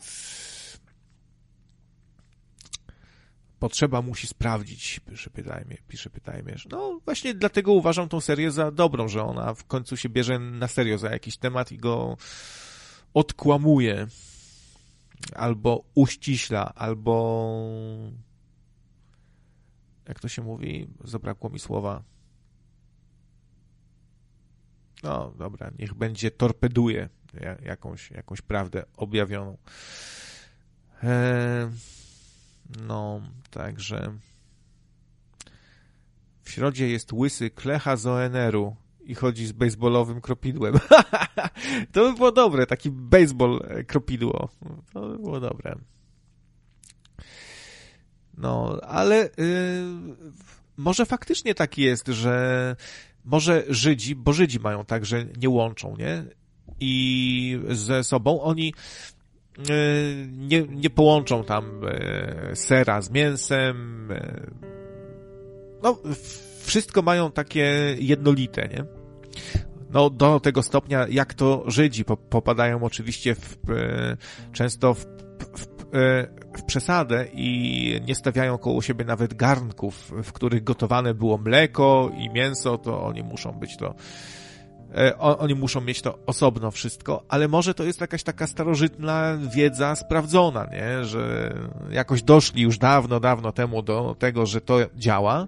potrzeba 3.66 4.02
musi 4.02 4.28
sprawdzić, 4.28 5.00
pisze 5.00 5.30
pytajmie, 5.30 5.78
pisze 5.88 6.10
pytajmierz. 6.10 6.68
No 6.72 7.00
właśnie 7.06 7.34
dlatego 7.34 7.74
uważam 7.74 8.10
tą 8.10 8.22
serię 8.22 8.52
za 8.52 8.72
dobrą, 8.72 9.08
że 9.08 9.24
ona 9.24 9.54
w 9.54 9.66
końcu 9.66 9.98
się 9.98 10.10
bierze 10.10 10.40
na 10.40 10.68
serio 10.68 10.98
za 10.98 11.10
jakiś 11.10 11.38
temat 11.38 11.72
i 11.72 11.78
go 11.78 12.18
odkłamuje, 13.14 14.08
albo 15.36 15.84
uściśla, 15.96 16.74
albo 16.76 17.16
jak 20.08 20.20
to 20.20 20.28
się 20.28 20.42
mówi, 20.42 20.88
zabrakło 21.04 21.50
mi 21.50 21.60
słowa. 21.60 22.04
No 25.04 25.32
dobra, 25.38 25.72
niech 25.80 25.94
będzie 25.94 26.32
torpeduje 26.32 27.10
jakąś, 27.62 28.12
jakąś 28.12 28.42
prawdę 28.42 28.84
objawioną. 28.98 29.58
Eee, 31.04 31.95
no, 32.88 33.22
także 33.52 34.14
w 36.44 36.52
środzie 36.52 36.90
jest 36.90 37.14
łysy 37.14 37.50
klecha 37.50 37.96
z 37.96 38.06
ONR-u 38.06 38.76
i 39.06 39.16
chodzi 39.16 39.46
z 39.46 39.52
baseballowym 39.52 40.22
kropidłem. 40.22 40.74
to 41.94 42.12
by 42.12 42.14
było 42.14 42.32
dobre, 42.32 42.66
taki 42.66 42.92
baseball 42.92 43.62
e, 43.68 43.84
kropidło. 43.84 44.50
To 44.94 45.02
by 45.02 45.18
było 45.18 45.40
dobre. 45.40 45.76
No, 48.38 48.80
ale 48.82 49.16
yy, 49.18 50.26
może 50.78 51.06
faktycznie 51.06 51.56
tak 51.56 51.78
jest, 51.78 52.08
że 52.08 52.76
może 53.26 53.64
Żydzi, 53.70 54.16
bo 54.16 54.34
Żydzi 54.34 54.60
mają 54.60 54.86
tak, 54.86 55.06
że 55.06 55.26
nie 55.38 55.50
łączą, 55.50 55.96
nie? 55.98 56.24
I 56.80 57.60
ze 57.70 58.04
sobą 58.04 58.42
oni 58.42 58.74
nie, 60.38 60.62
nie 60.62 60.90
połączą 60.90 61.44
tam 61.44 61.82
e, 61.88 62.56
sera 62.56 63.02
z 63.02 63.12
mięsem. 63.12 64.08
E, 64.12 64.48
no, 65.84 65.98
wszystko 66.64 67.02
mają 67.02 67.32
takie 67.32 67.96
jednolite, 68.00 68.68
nie? 68.68 68.86
No, 69.90 70.10
do 70.10 70.40
tego 70.40 70.64
stopnia, 70.64 71.08
jak 71.10 71.34
to 71.34 71.64
Żydzi 71.68 72.06
popadają 72.30 72.84
oczywiście 72.84 73.36
w, 73.36 73.58
często 74.52 74.94
w, 74.94 75.06
w, 75.40 75.68
w 76.58 76.64
przesadę 76.64 77.28
i 77.34 78.02
nie 78.08 78.16
stawiają 78.16 78.58
koło 78.58 78.82
siebie 78.82 79.06
nawet 79.06 79.34
garnków, 79.34 80.12
w 80.24 80.32
których 80.32 80.64
gotowane 80.64 81.14
było 81.14 81.38
mleko 81.38 82.12
i 82.18 82.30
mięso, 82.30 82.78
to 82.78 83.04
oni 83.04 83.24
muszą 83.24 83.52
być 83.52 83.78
to 83.78 83.96
E, 84.98 85.18
oni 85.18 85.56
muszą 85.56 85.82
mieć 85.82 86.02
to 86.02 86.20
osobno 86.26 86.72
wszystko, 86.72 87.24
ale 87.30 87.48
może 87.48 87.74
to 87.74 87.84
jest 87.84 88.02
jakaś 88.02 88.24
taka 88.24 88.48
starożytna 88.48 89.38
wiedza 89.56 89.96
sprawdzona, 89.96 90.66
nie? 90.72 91.06
że 91.06 91.54
jakoś 91.92 92.24
doszli 92.24 92.62
już 92.62 92.78
dawno, 92.78 93.20
dawno 93.20 93.52
temu 93.52 93.82
do 93.82 94.16
tego, 94.20 94.46
że 94.46 94.62
to 94.62 94.78
działa. 94.96 95.48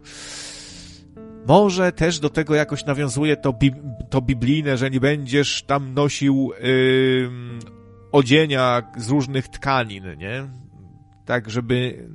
Może 1.47 1.91
też 1.91 2.19
do 2.19 2.29
tego 2.29 2.55
jakoś 2.55 2.85
nawiązuje 2.85 3.37
to, 3.37 3.53
bi 3.53 3.71
to 4.09 4.21
biblijne, 4.21 4.77
że 4.77 4.89
nie 4.89 4.99
będziesz 4.99 5.63
tam 5.63 5.93
nosił 5.93 6.51
yy, 6.61 7.29
odzienia 8.11 8.81
z 8.97 9.09
różnych 9.09 9.47
tkanin, 9.47 10.17
nie? 10.17 10.47
tak, 11.27 11.49
żeby, 11.49 12.07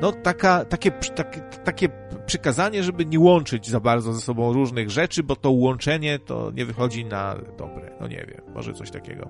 no 0.00 0.12
taka, 0.12 0.64
takie, 0.64 0.90
takie, 0.90 1.40
takie 1.40 1.88
przykazanie, 2.26 2.82
żeby 2.82 3.06
nie 3.06 3.20
łączyć 3.20 3.68
za 3.68 3.80
bardzo 3.80 4.12
ze 4.12 4.20
sobą 4.20 4.52
różnych 4.52 4.90
rzeczy, 4.90 5.22
bo 5.22 5.36
to 5.36 5.50
łączenie 5.50 6.18
to 6.18 6.50
nie 6.50 6.66
wychodzi 6.66 7.04
na 7.04 7.36
dobre, 7.58 7.96
no 8.00 8.08
nie 8.08 8.26
wiem, 8.28 8.54
może 8.54 8.74
coś 8.74 8.90
takiego. 8.90 9.28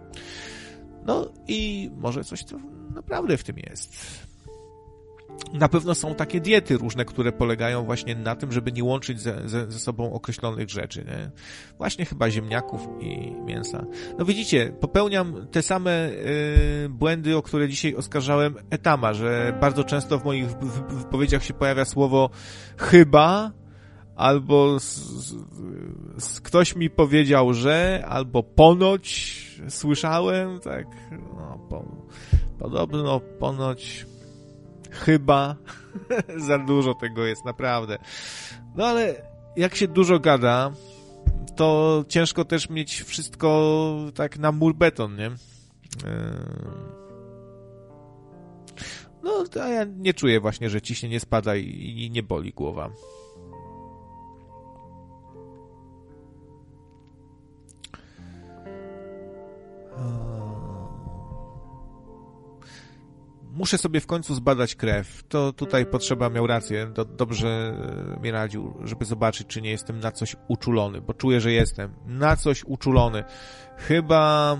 No 1.06 1.32
i 1.48 1.90
może 1.96 2.24
coś 2.24 2.44
to 2.44 2.56
naprawdę 2.94 3.36
w 3.36 3.44
tym 3.44 3.56
jest 3.58 3.96
na 5.52 5.68
pewno 5.68 5.94
są 5.94 6.14
takie 6.14 6.40
diety 6.40 6.76
różne, 6.76 7.04
które 7.04 7.32
polegają 7.32 7.84
właśnie 7.84 8.14
na 8.14 8.36
tym, 8.36 8.52
żeby 8.52 8.72
nie 8.72 8.84
łączyć 8.84 9.20
ze, 9.20 9.48
ze, 9.48 9.72
ze 9.72 9.78
sobą 9.78 10.12
określonych 10.12 10.70
rzeczy, 10.70 11.04
nie? 11.04 11.30
Właśnie 11.78 12.04
chyba 12.04 12.30
ziemniaków 12.30 12.88
i 13.00 13.32
mięsa. 13.44 13.86
No 14.18 14.24
widzicie, 14.24 14.72
popełniam 14.80 15.46
te 15.50 15.62
same 15.62 16.10
y, 16.10 16.88
błędy, 16.88 17.36
o 17.36 17.42
które 17.42 17.68
dzisiaj 17.68 17.94
oskarżałem 17.94 18.54
Etama, 18.70 19.12
że 19.12 19.58
bardzo 19.60 19.84
często 19.84 20.18
w 20.18 20.24
moich 20.24 20.46
wypowiedziach 20.88 21.44
się 21.44 21.54
pojawia 21.54 21.84
słowo 21.84 22.30
chyba, 22.76 23.52
albo 24.16 24.80
z, 24.80 24.84
z, 26.16 26.40
ktoś 26.40 26.76
mi 26.76 26.90
powiedział, 26.90 27.54
że, 27.54 28.04
albo 28.08 28.42
ponoć 28.42 29.34
słyszałem, 29.68 30.60
tak, 30.60 30.86
no, 31.36 31.58
po, 31.68 31.84
podobno, 32.58 33.20
ponoć 33.20 34.06
Chyba. 34.94 35.56
Za 36.48 36.58
dużo 36.58 36.94
tego 36.94 37.26
jest, 37.26 37.44
naprawdę. 37.44 37.98
No 38.74 38.86
ale 38.86 39.14
jak 39.56 39.74
się 39.74 39.88
dużo 39.88 40.18
gada, 40.18 40.72
to 41.56 42.04
ciężko 42.08 42.44
też 42.44 42.70
mieć 42.70 43.02
wszystko 43.02 43.96
tak 44.14 44.38
na 44.38 44.52
mur 44.52 44.74
beton, 44.74 45.16
nie? 45.16 45.24
Yy. 45.24 45.34
No, 49.22 49.44
a 49.62 49.68
ja 49.68 49.84
nie 49.84 50.14
czuję 50.14 50.40
właśnie, 50.40 50.70
że 50.70 50.82
ciśnienie 50.82 51.20
spada 51.20 51.56
i 51.56 52.10
nie 52.12 52.22
boli 52.22 52.52
głowa. 52.52 52.90
Muszę 63.54 63.78
sobie 63.78 64.00
w 64.00 64.06
końcu 64.06 64.34
zbadać 64.34 64.74
krew. 64.74 65.24
To 65.28 65.52
tutaj 65.52 65.86
potrzeba 65.86 66.30
miał 66.30 66.46
rację, 66.46 66.86
do, 66.86 67.04
dobrze 67.04 67.48
e, 68.16 68.20
mi 68.22 68.30
radził, 68.30 68.74
żeby 68.84 69.04
zobaczyć, 69.04 69.46
czy 69.46 69.62
nie 69.62 69.70
jestem 69.70 70.00
na 70.00 70.12
coś 70.12 70.36
uczulony, 70.48 71.00
bo 71.00 71.14
czuję, 71.14 71.40
że 71.40 71.52
jestem 71.52 71.94
na 72.06 72.36
coś 72.36 72.64
uczulony. 72.64 73.24
Chyba 73.76 74.56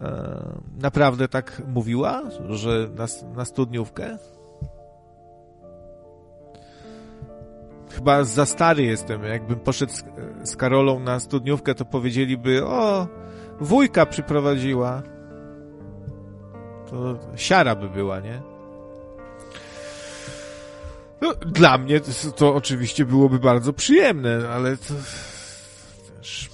e, 0.00 0.60
naprawdę 0.80 1.28
tak 1.28 1.62
mówiła, 1.66 2.22
że 2.48 2.90
na, 2.96 3.06
na 3.36 3.44
studniówkę? 3.44 4.18
Chyba 7.90 8.24
za 8.24 8.46
stary 8.46 8.82
jestem. 8.82 9.24
Jakbym 9.24 9.60
poszedł 9.60 9.92
z, 9.92 10.04
z 10.44 10.56
Karolą 10.56 11.00
na 11.00 11.20
studniówkę, 11.20 11.74
to 11.74 11.84
powiedzieliby, 11.84 12.66
o, 12.66 13.06
wujka 13.60 14.06
przyprowadziła 14.06 15.02
to 16.90 17.18
siara 17.36 17.74
by 17.74 17.88
była, 17.88 18.20
nie? 18.20 18.42
No, 21.20 21.34
dla 21.34 21.78
mnie 21.78 22.00
to, 22.00 22.32
to, 22.32 22.54
oczywiście 22.54 23.04
byłoby 23.04 23.38
bardzo 23.38 23.72
przyjemne, 23.72 24.48
ale 24.48 24.76
to 24.76 24.94
też 26.16 26.50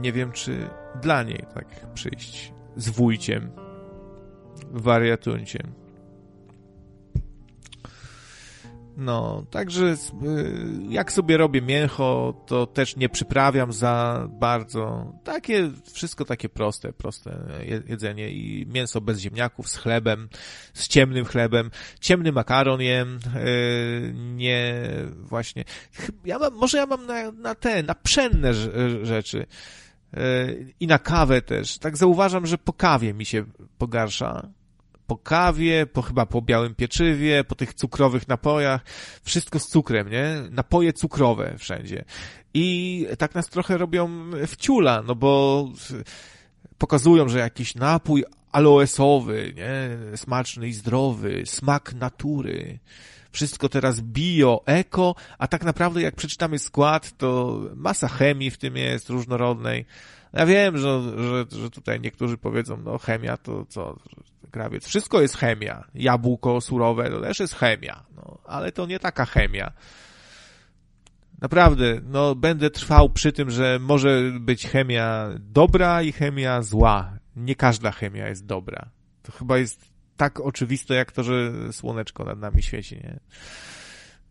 nie 0.00 0.12
wiem, 0.12 0.32
czy 0.32 0.68
dla 1.02 1.22
niej 1.22 1.44
tak 1.54 1.66
przyjść 1.94 2.52
z 2.76 2.88
wujciem, 2.88 3.50
wariatunciem. 4.70 5.85
No, 8.96 9.46
także 9.50 9.86
y, 9.86 9.96
jak 10.88 11.12
sobie 11.12 11.36
robię 11.36 11.62
mięcho, 11.62 12.42
to 12.46 12.66
też 12.66 12.96
nie 12.96 13.08
przyprawiam 13.08 13.72
za 13.72 14.26
bardzo. 14.30 15.12
Takie, 15.24 15.70
wszystko 15.92 16.24
takie 16.24 16.48
proste, 16.48 16.92
proste 16.92 17.38
jedzenie 17.86 18.30
i 18.30 18.66
mięso 18.66 19.00
bez 19.00 19.18
ziemniaków, 19.18 19.68
z 19.68 19.76
chlebem, 19.76 20.28
z 20.74 20.88
ciemnym 20.88 21.24
chlebem, 21.24 21.70
ciemny 22.00 22.32
makaron 22.32 22.80
jem, 22.80 23.18
y, 23.36 24.12
nie, 24.14 24.90
właśnie. 25.16 25.64
Ja 26.24 26.38
mam, 26.38 26.54
może 26.54 26.78
ja 26.78 26.86
mam 26.86 27.06
na, 27.06 27.32
na 27.32 27.54
te, 27.54 27.82
na 27.82 27.94
pszenne 27.94 28.54
rzeczy 29.02 29.46
y, 30.16 30.74
i 30.80 30.86
na 30.86 30.98
kawę 30.98 31.42
też. 31.42 31.78
Tak 31.78 31.96
zauważam, 31.96 32.46
że 32.46 32.58
po 32.58 32.72
kawie 32.72 33.14
mi 33.14 33.24
się 33.24 33.44
pogarsza 33.78 34.48
po 35.06 35.16
kawie, 35.16 35.86
po 35.86 36.02
chyba 36.02 36.26
po 36.26 36.42
białym 36.42 36.74
pieczywie, 36.74 37.44
po 37.44 37.54
tych 37.54 37.74
cukrowych 37.74 38.28
napojach, 38.28 38.84
wszystko 39.22 39.58
z 39.58 39.66
cukrem, 39.66 40.10
nie? 40.10 40.34
Napoje 40.50 40.92
cukrowe 40.92 41.54
wszędzie. 41.58 42.04
I 42.54 43.06
tak 43.18 43.34
nas 43.34 43.46
trochę 43.46 43.78
robią 43.78 44.30
wciula, 44.46 45.02
no 45.06 45.14
bo 45.14 45.64
pokazują, 46.78 47.28
że 47.28 47.38
jakiś 47.38 47.74
napój 47.74 48.24
aloesowy, 48.52 49.54
nie? 49.56 50.16
Smaczny 50.16 50.68
i 50.68 50.72
zdrowy, 50.72 51.42
smak 51.46 51.94
natury. 51.94 52.78
Wszystko 53.32 53.68
teraz 53.68 54.00
bio, 54.00 54.62
eko, 54.66 55.14
a 55.38 55.48
tak 55.48 55.64
naprawdę 55.64 56.02
jak 56.02 56.16
przeczytamy 56.16 56.58
skład, 56.58 57.16
to 57.16 57.60
masa 57.74 58.08
chemii 58.08 58.50
w 58.50 58.58
tym 58.58 58.76
jest, 58.76 59.10
różnorodnej. 59.10 59.86
Ja 60.32 60.46
wiem, 60.46 60.78
że, 60.78 61.02
że, 61.18 61.60
że 61.60 61.70
tutaj 61.70 62.00
niektórzy 62.00 62.38
powiedzą, 62.38 62.76
no 62.76 62.98
chemia 62.98 63.36
to 63.36 63.66
co, 63.68 63.96
krawiec. 64.50 64.86
Wszystko 64.86 65.20
jest 65.20 65.36
chemia. 65.36 65.84
Jabłko 65.94 66.60
surowe 66.60 67.10
to 67.10 67.20
też 67.20 67.40
jest 67.40 67.54
chemia. 67.54 68.04
No, 68.16 68.38
ale 68.44 68.72
to 68.72 68.86
nie 68.86 68.98
taka 68.98 69.24
chemia. 69.24 69.72
Naprawdę, 71.40 72.00
no 72.04 72.34
będę 72.34 72.70
trwał 72.70 73.10
przy 73.10 73.32
tym, 73.32 73.50
że 73.50 73.78
może 73.80 74.32
być 74.40 74.66
chemia 74.66 75.28
dobra 75.38 76.02
i 76.02 76.12
chemia 76.12 76.62
zła. 76.62 77.18
Nie 77.36 77.54
każda 77.54 77.90
chemia 77.90 78.28
jest 78.28 78.46
dobra. 78.46 78.88
To 79.22 79.32
chyba 79.32 79.58
jest 79.58 79.80
tak 80.16 80.40
oczywiste, 80.40 80.94
jak 80.94 81.12
to, 81.12 81.22
że 81.22 81.52
słoneczko 81.72 82.24
nad 82.24 82.38
nami 82.38 82.62
świeci, 82.62 82.96
nie? 82.96 83.20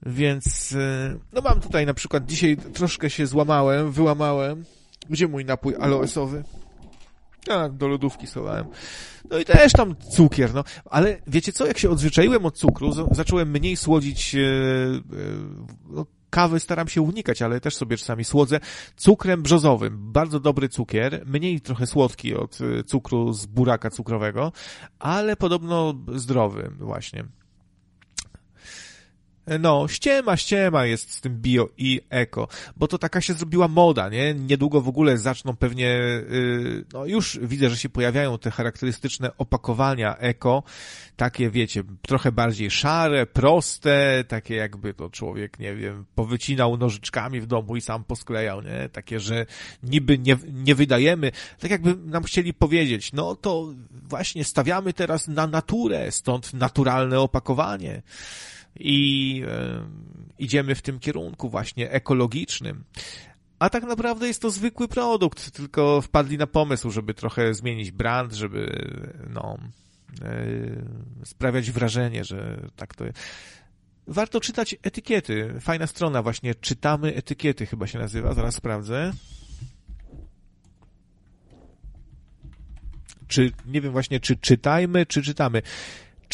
Więc, 0.05 0.71
y, 0.71 1.19
no 1.33 1.41
mam 1.41 1.61
tutaj 1.61 1.85
na 1.85 1.93
przykład, 1.93 2.25
dzisiaj 2.25 2.57
troszkę 2.57 3.09
się 3.09 3.27
złamałem, 3.27 3.91
wyłamałem. 3.91 4.65
Gdzie 5.09 5.27
mój 5.27 5.45
napój 5.45 5.75
aloesowy? 5.75 6.43
A, 7.49 7.69
do 7.69 7.87
lodówki 7.87 8.27
schowałem. 8.27 8.65
No 9.29 9.39
i 9.39 9.45
też 9.45 9.71
tam 9.71 9.95
cukier, 10.11 10.53
no. 10.53 10.63
Ale 10.85 11.17
wiecie 11.27 11.51
co, 11.53 11.67
jak 11.67 11.77
się 11.77 11.89
odzwyczaiłem 11.89 12.45
od 12.45 12.57
cukru, 12.57 12.91
zacząłem 13.11 13.51
mniej 13.51 13.75
słodzić, 13.75 14.35
e, 14.35 14.39
e, 14.39 14.41
no, 15.89 16.05
kawy 16.29 16.59
staram 16.59 16.87
się 16.87 17.01
unikać, 17.01 17.41
ale 17.41 17.59
też 17.59 17.75
sobie 17.75 17.97
czasami 17.97 18.23
słodzę 18.23 18.59
cukrem 18.95 19.41
brzozowym. 19.41 20.11
Bardzo 20.11 20.39
dobry 20.39 20.69
cukier, 20.69 21.23
mniej 21.25 21.61
trochę 21.61 21.87
słodki 21.87 22.35
od 22.35 22.57
e, 22.61 22.83
cukru 22.83 23.33
z 23.33 23.45
buraka 23.45 23.89
cukrowego, 23.89 24.51
ale 24.99 25.35
podobno 25.35 25.93
zdrowy 26.15 26.71
właśnie. 26.79 27.25
No, 29.59 29.87
ściema, 29.87 30.37
ściema 30.37 30.85
jest 30.85 31.13
z 31.13 31.21
tym 31.21 31.41
bio 31.41 31.69
i 31.77 32.01
eko, 32.09 32.47
bo 32.77 32.87
to 32.87 32.97
taka 32.97 33.21
się 33.21 33.33
zrobiła 33.33 33.67
moda, 33.67 34.09
nie? 34.09 34.33
Niedługo 34.33 34.81
w 34.81 34.87
ogóle 34.87 35.17
zaczną 35.17 35.55
pewnie, 35.55 35.85
yy, 35.85 36.85
no 36.93 37.05
już 37.05 37.39
widzę, 37.41 37.69
że 37.69 37.77
się 37.77 37.89
pojawiają 37.89 38.37
te 38.37 38.51
charakterystyczne 38.51 39.37
opakowania 39.37 40.17
eko, 40.17 40.63
takie 41.15 41.49
wiecie, 41.49 41.83
trochę 42.01 42.31
bardziej 42.31 42.71
szare, 42.71 43.25
proste, 43.25 44.23
takie 44.27 44.55
jakby 44.55 44.93
to 44.93 45.09
człowiek, 45.09 45.59
nie 45.59 45.75
wiem, 45.75 46.05
powycinał 46.15 46.77
nożyczkami 46.77 47.41
w 47.41 47.45
domu 47.45 47.75
i 47.75 47.81
sam 47.81 48.03
posklejał, 48.03 48.61
nie? 48.61 48.89
Takie, 48.89 49.19
że 49.19 49.45
niby 49.83 50.17
nie, 50.17 50.37
nie 50.53 50.75
wydajemy, 50.75 51.31
tak 51.59 51.71
jakby 51.71 51.95
nam 51.95 52.23
chcieli 52.23 52.53
powiedzieć, 52.53 53.13
no 53.13 53.35
to 53.35 53.73
właśnie 53.91 54.43
stawiamy 54.43 54.93
teraz 54.93 55.27
na 55.27 55.47
naturę, 55.47 56.11
stąd 56.11 56.53
naturalne 56.53 57.19
opakowanie 57.19 58.01
i 58.79 59.43
e, 59.47 59.87
idziemy 60.39 60.75
w 60.75 60.81
tym 60.81 60.99
kierunku 60.99 61.49
właśnie 61.49 61.91
ekologicznym. 61.91 62.83
A 63.59 63.69
tak 63.69 63.83
naprawdę 63.83 64.27
jest 64.27 64.41
to 64.41 64.51
zwykły 64.51 64.87
produkt, 64.87 65.51
tylko 65.51 66.01
wpadli 66.01 66.37
na 66.37 66.47
pomysł, 66.47 66.91
żeby 66.91 67.13
trochę 67.13 67.53
zmienić 67.53 67.91
brand, 67.91 68.33
żeby 68.33 68.89
no, 69.29 69.57
e, 70.21 71.25
sprawiać 71.25 71.71
wrażenie, 71.71 72.23
że 72.23 72.69
tak 72.75 72.95
to 72.95 73.05
jest. 73.05 73.19
Warto 74.07 74.41
czytać 74.41 74.75
etykiety. 74.83 75.53
Fajna 75.59 75.87
strona 75.87 76.21
właśnie, 76.21 76.55
czytamy 76.55 77.15
etykiety 77.15 77.65
chyba 77.65 77.87
się 77.87 77.99
nazywa, 77.99 78.33
zaraz 78.33 78.55
sprawdzę. 78.55 79.13
Czy, 83.27 83.51
nie 83.65 83.81
wiem 83.81 83.91
właśnie, 83.91 84.19
czy 84.19 84.35
czytajmy, 84.35 85.05
czy 85.05 85.21
czytamy 85.21 85.61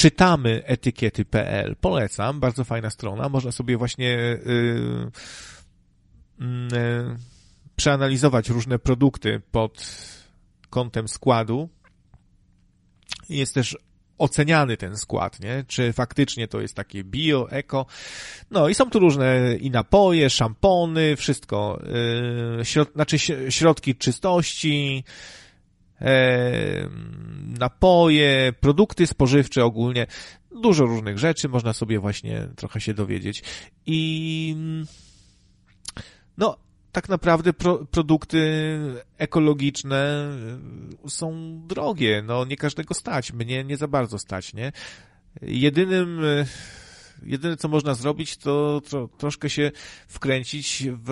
czytamy 0.01 0.63
etykiety.pl. 0.65 1.75
Polecam, 1.75 2.39
bardzo 2.39 2.63
fajna 2.63 2.89
strona. 2.89 3.29
Można 3.29 3.51
sobie 3.51 3.77
właśnie 3.77 4.07
yy, 4.45 5.11
yy, 6.39 7.17
przeanalizować 7.75 8.49
różne 8.49 8.79
produkty 8.79 9.41
pod 9.51 9.87
kątem 10.69 11.07
składu. 11.07 11.69
Jest 13.29 13.53
też 13.53 13.77
oceniany 14.17 14.77
ten 14.77 14.97
skład, 14.97 15.39
nie? 15.39 15.63
Czy 15.67 15.93
faktycznie 15.93 16.47
to 16.47 16.61
jest 16.61 16.75
takie 16.75 17.03
bio, 17.03 17.51
eko. 17.51 17.85
No 18.51 18.69
i 18.69 18.75
są 18.75 18.89
tu 18.89 18.99
różne 18.99 19.55
i 19.59 19.71
napoje, 19.71 20.29
szampony, 20.29 21.15
wszystko. 21.15 21.81
Yy, 22.57 22.65
środ, 22.65 22.93
znaczy 22.93 23.19
środki 23.49 23.95
czystości, 23.95 25.03
napoje, 27.59 28.53
produkty 28.59 29.07
spożywcze 29.07 29.65
ogólnie, 29.65 30.07
dużo 30.61 30.85
różnych 30.85 31.19
rzeczy, 31.19 31.49
można 31.49 31.73
sobie 31.73 31.99
właśnie 31.99 32.47
trochę 32.55 32.81
się 32.81 32.93
dowiedzieć. 32.93 33.43
I 33.85 34.55
no, 36.37 36.57
tak 36.91 37.09
naprawdę 37.09 37.53
pro, 37.53 37.85
produkty 37.85 38.41
ekologiczne 39.17 40.29
są 41.07 41.59
drogie, 41.67 42.23
no 42.25 42.45
nie 42.45 42.57
każdego 42.57 42.93
stać, 42.93 43.33
mnie 43.33 43.63
nie 43.63 43.77
za 43.77 43.87
bardzo 43.87 44.19
stać, 44.19 44.53
nie? 44.53 44.71
Jedynym 45.41 46.21
jedyne 47.23 47.57
co 47.57 47.67
można 47.67 47.93
zrobić, 47.93 48.37
to 48.37 48.81
tro, 48.85 49.09
troszkę 49.17 49.49
się 49.49 49.71
wkręcić 50.07 50.83
w, 51.05 51.09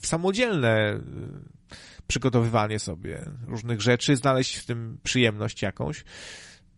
w 0.00 0.06
samodzielne 0.06 1.00
przygotowywanie 2.10 2.78
sobie 2.78 3.24
różnych 3.46 3.80
rzeczy, 3.80 4.16
znaleźć 4.16 4.56
w 4.56 4.66
tym 4.66 4.98
przyjemność 5.02 5.62
jakąś. 5.62 6.04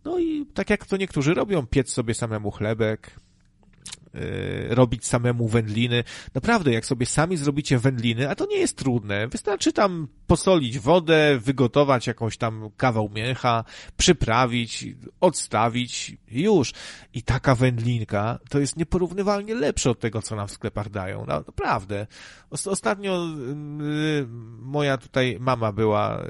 No 0.05 0.19
i 0.19 0.47
tak 0.47 0.71
jak 0.71 0.87
to 0.87 0.97
niektórzy 0.97 1.35
robią, 1.35 1.67
piec 1.67 1.93
sobie 1.93 2.15
samemu 2.15 2.51
chlebek, 2.51 3.21
robić 4.69 5.07
samemu 5.07 5.49
wędliny. 5.49 6.05
Naprawdę, 6.35 6.73
jak 6.73 6.87
sobie 6.87 7.07
sami 7.07 7.37
zrobicie 7.37 7.79
wędliny, 7.79 8.31
a 8.31 8.35
to 8.35 8.47
nie 8.47 8.57
jest 8.57 8.77
trudne, 8.77 9.29
wystarczy 9.29 9.73
tam 9.73 10.09
posolić 10.27 10.79
wodę, 10.79 11.39
wygotować 11.39 12.07
jakąś 12.07 12.37
tam 12.37 12.71
kawał 12.77 13.09
mięcha, 13.09 13.65
przyprawić, 13.97 14.87
odstawić, 15.21 16.17
już. 16.31 16.73
I 17.15 17.23
taka 17.23 17.55
wędlinka 17.55 18.39
to 18.49 18.59
jest 18.59 18.77
nieporównywalnie 18.77 19.55
lepsze 19.55 19.91
od 19.91 20.01
tego, 20.01 20.23
co 20.23 20.37
nam 20.37 20.49
w 20.49 20.53
sklepach 20.53 20.91
dają. 20.91 21.25
No, 21.29 21.35
naprawdę. 21.47 22.07
Ostatnio 22.51 23.27
yy, 23.79 24.27
moja 24.59 24.99
tutaj 24.99 25.37
mama 25.41 25.73
była 25.73 26.23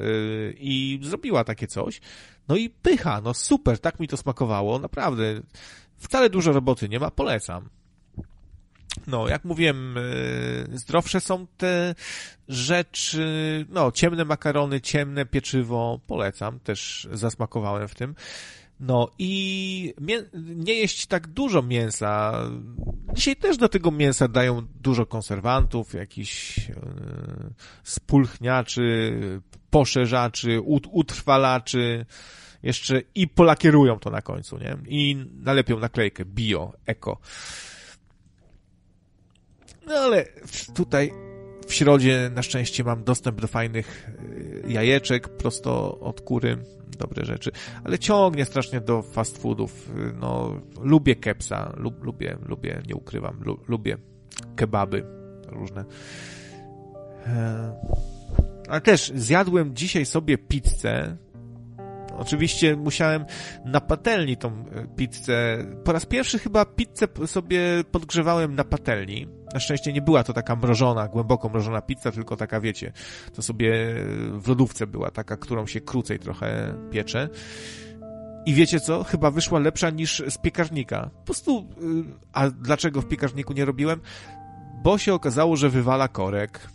i 0.56 1.00
zrobiła 1.02 1.44
takie 1.44 1.66
coś. 1.66 2.00
No 2.48 2.56
i 2.56 2.70
pycha, 2.70 3.20
no 3.20 3.34
super, 3.34 3.78
tak 3.78 4.00
mi 4.00 4.08
to 4.08 4.16
smakowało, 4.16 4.78
naprawdę. 4.78 5.40
Wcale 6.02 6.30
dużo 6.30 6.52
roboty 6.52 6.88
nie 6.88 7.00
ma, 7.00 7.10
polecam. 7.10 7.68
No, 9.06 9.28
jak 9.28 9.44
mówiłem, 9.44 9.98
e, 9.98 10.02
zdrowsze 10.78 11.20
są 11.20 11.46
te 11.56 11.94
rzeczy, 12.48 13.66
no, 13.68 13.92
ciemne 13.92 14.24
makarony, 14.24 14.80
ciemne 14.80 15.26
pieczywo, 15.26 16.00
polecam, 16.06 16.60
też 16.60 17.08
zasmakowałem 17.12 17.88
w 17.88 17.94
tym. 17.94 18.14
No 18.80 19.10
i 19.18 19.94
nie 20.56 20.74
jeść 20.74 21.06
tak 21.06 21.26
dużo 21.26 21.62
mięsa. 21.62 22.32
Dzisiaj 23.14 23.36
też 23.36 23.56
do 23.56 23.68
tego 23.68 23.90
mięsa 23.90 24.28
dają 24.28 24.66
dużo 24.80 25.06
konserwantów, 25.06 25.94
jakichś 25.94 26.58
yy, 26.68 26.74
spulchniaczy, 27.84 29.12
poszerzaczy, 29.70 30.60
ut 30.60 30.86
utrwalaczy 30.90 32.06
jeszcze 32.62 33.02
i 33.14 33.28
polakierują 33.28 33.98
to 33.98 34.10
na 34.10 34.22
końcu, 34.22 34.58
nie? 34.58 34.76
I 34.88 35.26
nalepią 35.40 35.78
naklejkę 35.78 36.24
bio, 36.24 36.72
eko. 36.86 37.18
No 39.86 39.94
ale 39.94 40.24
tutaj 40.74 41.12
w 41.66 41.74
środzie 41.74 42.30
na 42.34 42.42
szczęście 42.42 42.84
mam 42.84 43.04
dostęp 43.04 43.40
do 43.40 43.46
fajnych 43.46 44.10
y, 44.64 44.64
jajeczek 44.68 45.28
prosto 45.28 45.98
od 46.00 46.20
kury, 46.20 46.58
dobre 46.98 47.24
rzeczy, 47.24 47.50
ale 47.84 47.98
ciągnie 47.98 48.44
strasznie 48.44 48.80
do 48.80 49.02
fast 49.02 49.38
foodów. 49.38 49.90
No, 50.20 50.60
lubię 50.80 51.16
kepsa, 51.16 51.72
lub, 51.76 52.04
lubię, 52.04 52.36
lubię, 52.46 52.82
nie 52.86 52.94
ukrywam, 52.94 53.40
lu, 53.42 53.60
lubię 53.68 53.96
kebaby 54.56 55.04
różne. 55.46 55.84
E, 57.26 57.72
ale 58.68 58.80
też 58.80 59.12
zjadłem 59.14 59.76
dzisiaj 59.76 60.06
sobie 60.06 60.38
pizzę, 60.38 61.16
Oczywiście 62.18 62.76
musiałem 62.76 63.24
na 63.64 63.80
patelni 63.80 64.36
tą 64.36 64.48
e, 64.48 64.86
pizzę. 64.96 65.58
Po 65.84 65.92
raz 65.92 66.06
pierwszy 66.06 66.38
chyba 66.38 66.64
pizzę 66.64 67.06
sobie 67.26 67.60
podgrzewałem 67.90 68.54
na 68.54 68.64
patelni. 68.64 69.28
Na 69.54 69.60
szczęście 69.60 69.92
nie 69.92 70.02
była 70.02 70.24
to 70.24 70.32
taka 70.32 70.56
mrożona, 70.56 71.08
głęboko 71.08 71.48
mrożona 71.48 71.82
pizza, 71.82 72.12
tylko 72.12 72.36
taka, 72.36 72.60
wiecie, 72.60 72.92
to 73.34 73.42
sobie 73.42 73.72
w 74.32 74.48
lodówce 74.48 74.86
była 74.86 75.10
taka, 75.10 75.36
którą 75.36 75.66
się 75.66 75.80
krócej 75.80 76.18
trochę 76.18 76.74
piecze. 76.90 77.28
I 78.46 78.54
wiecie 78.54 78.80
co? 78.80 79.04
Chyba 79.04 79.30
wyszła 79.30 79.58
lepsza 79.58 79.90
niż 79.90 80.22
z 80.28 80.38
piekarnika. 80.38 81.10
Po 81.18 81.24
prostu, 81.24 81.58
y, 81.60 81.64
a 82.32 82.50
dlaczego 82.50 83.00
w 83.02 83.08
piekarniku 83.08 83.52
nie 83.52 83.64
robiłem? 83.64 84.00
Bo 84.82 84.98
się 84.98 85.14
okazało, 85.14 85.56
że 85.56 85.70
wywala 85.70 86.08
korek 86.08 86.68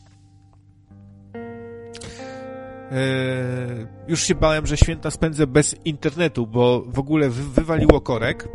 Yy, 2.91 3.88
już 4.07 4.23
się 4.23 4.35
bałem, 4.35 4.67
że 4.67 4.77
święta 4.77 5.11
spędzę 5.11 5.47
bez 5.47 5.75
internetu, 5.85 6.47
bo 6.47 6.83
w 6.88 6.99
ogóle 6.99 7.29
wy 7.29 7.43
wywaliło 7.43 8.01
korek. 8.01 8.49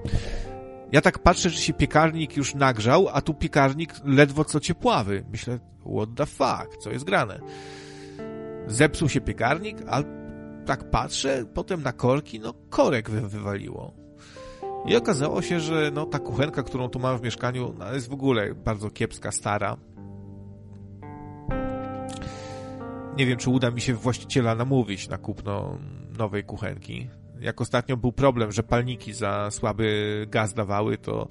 Ja 0.92 1.00
tak 1.00 1.18
patrzę, 1.18 1.50
że 1.50 1.58
się 1.58 1.72
piekarnik 1.72 2.36
już 2.36 2.54
nagrzał, 2.54 3.08
a 3.12 3.20
tu 3.20 3.34
piekarnik 3.34 3.94
ledwo 4.04 4.44
co 4.44 4.60
ciepławy. 4.60 5.24
Myślę, 5.30 5.58
what 5.96 6.08
the 6.16 6.26
fuck, 6.26 6.76
co 6.80 6.90
jest 6.90 7.04
grane? 7.04 7.40
Zepsuł 8.66 9.08
się 9.08 9.20
piekarnik, 9.20 9.76
a 9.86 10.02
tak 10.66 10.90
patrzę, 10.90 11.44
potem 11.54 11.82
na 11.82 11.92
korki, 11.92 12.40
no 12.40 12.54
korek 12.70 13.10
wy 13.10 13.20
wywaliło. 13.20 13.94
I 14.86 14.96
okazało 14.96 15.42
się, 15.42 15.60
że 15.60 15.90
no 15.94 16.06
ta 16.06 16.18
kuchenka, 16.18 16.62
którą 16.62 16.88
tu 16.88 16.98
mam 16.98 17.18
w 17.18 17.22
mieszkaniu, 17.22 17.74
no, 17.78 17.94
jest 17.94 18.08
w 18.08 18.12
ogóle 18.12 18.54
bardzo 18.54 18.90
kiepska, 18.90 19.32
stara. 19.32 19.76
Nie 23.16 23.26
wiem, 23.26 23.38
czy 23.38 23.50
uda 23.50 23.70
mi 23.70 23.80
się 23.80 23.94
właściciela 23.94 24.54
namówić 24.54 25.08
na 25.08 25.18
kupno 25.18 25.78
nowej 26.18 26.44
kuchenki. 26.44 27.08
Jak 27.40 27.60
ostatnio 27.60 27.96
był 27.96 28.12
problem, 28.12 28.52
że 28.52 28.62
palniki 28.62 29.12
za 29.12 29.50
słaby 29.50 30.26
gaz 30.30 30.54
dawały, 30.54 30.98
to 30.98 31.28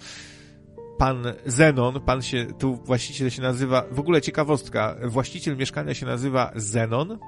pan 0.98 1.24
Zenon, 1.46 2.02
pan 2.02 2.22
się, 2.22 2.46
tu 2.60 2.76
właściciel 2.76 3.30
się 3.30 3.42
nazywa, 3.42 3.86
w 3.92 4.00
ogóle 4.00 4.22
ciekawostka, 4.22 4.96
właściciel 5.08 5.58
mieszkania 5.58 5.94
się 5.94 6.06
nazywa 6.06 6.52
Zenon, 6.56 7.20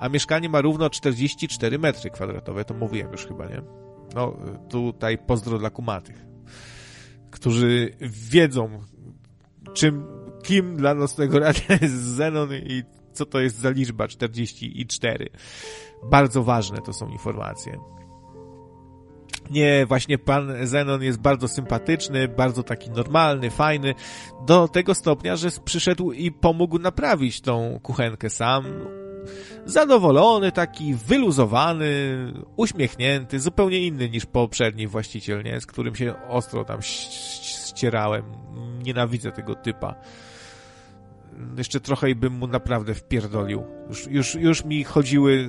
a 0.00 0.08
mieszkanie 0.08 0.48
ma 0.48 0.60
równo 0.60 0.90
44 0.90 1.78
metry 1.78 2.10
kwadratowe, 2.10 2.64
to 2.64 2.74
mówiłem 2.74 3.12
już 3.12 3.26
chyba, 3.26 3.46
nie? 3.46 3.62
No, 4.14 4.36
tutaj 4.68 5.18
pozdro 5.18 5.58
dla 5.58 5.70
kumatych, 5.70 6.26
którzy 7.30 7.90
wiedzą, 8.30 8.80
czym, 9.74 10.06
kim 10.42 10.76
dla 10.76 10.94
nocnego 10.94 11.38
radia 11.38 11.78
jest 11.80 11.94
Zenon 11.94 12.48
i 12.54 12.82
co 13.12 13.26
to 13.26 13.40
jest 13.40 13.58
za 13.58 13.70
liczba 13.70 14.08
44. 14.08 15.28
Bardzo 16.10 16.42
ważne 16.42 16.78
to 16.82 16.92
są 16.92 17.08
informacje. 17.08 17.78
Nie, 19.50 19.86
właśnie 19.86 20.18
pan 20.18 20.66
Zenon 20.66 21.02
jest 21.02 21.20
bardzo 21.20 21.48
sympatyczny, 21.48 22.28
bardzo 22.28 22.62
taki 22.62 22.90
normalny, 22.90 23.50
fajny, 23.50 23.94
do 24.46 24.68
tego 24.68 24.94
stopnia, 24.94 25.36
że 25.36 25.48
przyszedł 25.64 26.12
i 26.12 26.32
pomógł 26.32 26.78
naprawić 26.78 27.40
tą 27.40 27.80
kuchenkę 27.82 28.30
sam. 28.30 28.64
Zadowolony, 29.64 30.52
taki 30.52 30.94
wyluzowany, 30.94 31.86
uśmiechnięty, 32.56 33.40
zupełnie 33.40 33.86
inny 33.86 34.10
niż 34.10 34.26
poprzedni 34.26 34.86
właściciel, 34.86 35.42
nie? 35.44 35.60
Z 35.60 35.66
którym 35.66 35.94
się 35.94 36.14
ostro 36.28 36.64
tam 36.64 36.82
ścierałem. 36.82 38.24
Nienawidzę 38.82 39.32
tego 39.32 39.54
typa 39.54 39.94
jeszcze 41.58 41.80
trochę 41.80 42.10
i 42.10 42.14
bym 42.14 42.32
mu 42.32 42.46
naprawdę 42.46 42.94
wpierdolił. 42.94 43.64
Już, 43.88 44.06
już, 44.06 44.34
już 44.34 44.64
mi 44.64 44.84
chodziły, 44.84 45.48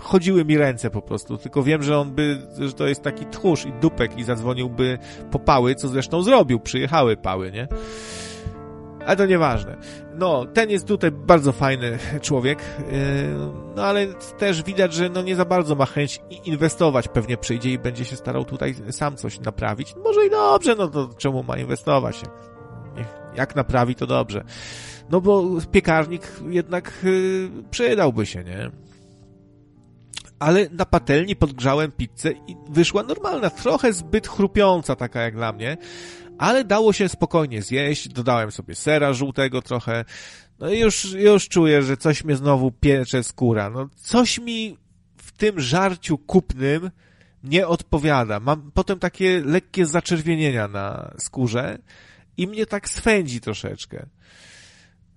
chodziły 0.00 0.44
mi 0.44 0.58
ręce 0.58 0.90
po 0.90 1.02
prostu, 1.02 1.38
tylko 1.38 1.62
wiem, 1.62 1.82
że 1.82 1.98
on 1.98 2.14
by, 2.14 2.38
że 2.58 2.72
to 2.72 2.86
jest 2.86 3.02
taki 3.02 3.26
tchórz 3.26 3.66
i 3.66 3.72
dupek 3.72 4.18
i 4.18 4.24
zadzwoniłby 4.24 4.98
po 5.30 5.38
pały, 5.38 5.74
co 5.74 5.88
zresztą 5.88 6.22
zrobił, 6.22 6.60
przyjechały 6.60 7.16
pały, 7.16 7.52
nie? 7.52 7.68
Ale 9.06 9.16
to 9.16 9.26
nieważne. 9.26 9.76
No, 10.14 10.46
ten 10.46 10.70
jest 10.70 10.86
tutaj 10.86 11.10
bardzo 11.10 11.52
fajny 11.52 11.98
człowiek, 12.20 12.58
yy, 12.78 12.94
no 13.76 13.84
ale 13.84 14.06
też 14.38 14.62
widać, 14.62 14.94
że 14.94 15.08
no 15.08 15.22
nie 15.22 15.36
za 15.36 15.44
bardzo 15.44 15.74
ma 15.74 15.86
chęć 15.86 16.20
inwestować. 16.44 17.08
Pewnie 17.08 17.36
przyjdzie 17.36 17.70
i 17.70 17.78
będzie 17.78 18.04
się 18.04 18.16
starał 18.16 18.44
tutaj 18.44 18.74
sam 18.90 19.16
coś 19.16 19.40
naprawić. 19.40 19.94
Może 20.04 20.26
i 20.26 20.30
dobrze, 20.30 20.74
no 20.74 20.88
to 20.88 21.08
czemu 21.18 21.42
ma 21.42 21.58
inwestować? 21.58 22.22
Jak 23.34 23.56
naprawi, 23.56 23.94
to 23.94 24.06
dobrze. 24.06 24.44
No 25.10 25.20
bo 25.20 25.44
piekarnik 25.72 26.32
jednak 26.48 26.92
yy, 27.02 27.50
przydałby 27.70 28.26
się, 28.26 28.44
nie? 28.44 28.70
Ale 30.38 30.68
na 30.70 30.84
patelni 30.84 31.36
podgrzałem 31.36 31.92
pizzę 31.92 32.32
i 32.32 32.56
wyszła 32.68 33.02
normalna, 33.02 33.50
trochę 33.50 33.92
zbyt 33.92 34.28
chrupiąca 34.28 34.96
taka 34.96 35.20
jak 35.20 35.34
dla 35.34 35.52
mnie, 35.52 35.76
ale 36.38 36.64
dało 36.64 36.92
się 36.92 37.08
spokojnie 37.08 37.62
zjeść, 37.62 38.08
dodałem 38.08 38.50
sobie 38.50 38.74
sera 38.74 39.12
żółtego 39.12 39.62
trochę, 39.62 40.04
no 40.58 40.70
i 40.70 40.78
już, 40.78 41.12
już 41.12 41.48
czuję, 41.48 41.82
że 41.82 41.96
coś 41.96 42.24
mnie 42.24 42.36
znowu 42.36 42.72
piecze 42.72 43.24
skóra. 43.24 43.70
No 43.70 43.88
coś 43.96 44.38
mi 44.38 44.76
w 45.16 45.32
tym 45.32 45.60
żarciu 45.60 46.18
kupnym 46.18 46.90
nie 47.44 47.66
odpowiada. 47.66 48.40
Mam 48.40 48.70
potem 48.74 48.98
takie 48.98 49.42
lekkie 49.44 49.86
zaczerwienienia 49.86 50.68
na 50.68 51.14
skórze 51.18 51.78
i 52.36 52.46
mnie 52.46 52.66
tak 52.66 52.88
swędzi 52.88 53.40
troszeczkę. 53.40 54.06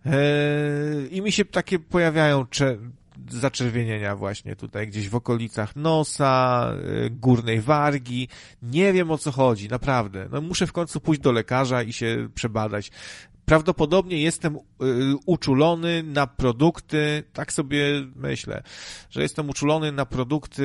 Eee, 0.06 1.18
I 1.18 1.22
mi 1.22 1.32
się 1.32 1.45
takie 1.45 1.80
pojawiają 1.80 2.45
zaczerwienienia 3.30 4.16
właśnie 4.16 4.56
tutaj, 4.56 4.88
gdzieś 4.88 5.10
w 5.10 5.16
okolicach 5.16 5.76
nosa, 5.76 6.68
e, 7.06 7.10
górnej 7.10 7.62
wargi. 7.62 8.28
Nie 8.62 8.93
wiem 8.93 9.12
o 9.12 9.18
co 9.18 9.32
chodzi, 9.32 9.70
naprawdę. 9.70 10.28
No 10.32 10.41
muszę 10.41 10.68
w 10.68 10.74
końcu 10.74 10.99
pójść 10.99 11.22
do 11.22 11.32
lekarza 11.32 11.84
i 11.84 11.93
się 11.93 12.30
przebadać. 12.36 12.91
Prawdopodobnie 13.45 14.22
jestem 14.22 14.56
e, 14.56 14.60
uczulony 15.26 16.04
na 16.04 16.28
produkty, 16.28 17.24
tak 17.34 17.54
sobie 17.54 17.84
myślę, 18.16 18.64
że 19.10 19.22
jestem 19.22 19.49
uczulony 19.49 19.91
na 19.91 20.06
produkty, 20.06 20.64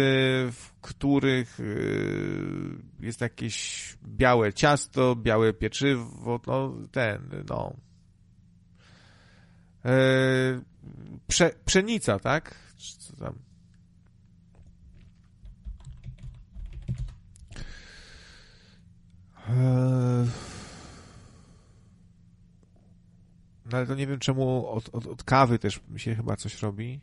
w 0.52 0.72
których 0.80 1.60
e, 1.60 1.64
jest 3.06 3.20
jakieś 3.20 3.84
białe 4.06 4.52
ciasto, 4.52 5.16
białe 5.16 5.52
pieczywo, 5.52 6.40
no 6.46 6.74
ten, 6.92 7.44
no, 7.48 7.72
prze, 11.26 11.50
pszenica, 11.64 12.18
tak? 12.18 12.54
Co 12.98 13.16
tam? 13.16 13.38
E, 19.48 20.26
no 23.66 23.76
ale 23.76 23.86
to 23.86 23.94
nie 23.94 24.06
wiem 24.06 24.18
czemu 24.18 24.68
od, 24.68 24.88
od, 24.92 25.06
od 25.06 25.24
kawy 25.24 25.58
też 25.58 25.80
mi 25.88 26.00
się 26.00 26.14
chyba 26.14 26.36
coś 26.36 26.62
robi. 26.62 27.00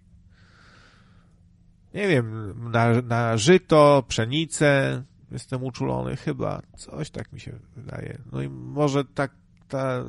Nie 1.93 2.07
wiem, 2.07 2.53
na, 2.71 3.01
na 3.01 3.37
żyto, 3.37 4.03
pszenicę 4.07 5.03
jestem 5.31 5.63
uczulony 5.63 6.15
chyba. 6.15 6.61
Coś 6.77 7.09
tak 7.09 7.33
mi 7.33 7.39
się 7.39 7.59
wydaje. 7.75 8.17
No 8.31 8.41
i 8.41 8.49
może 8.49 9.05
tak 9.05 9.31
ta 9.73 10.05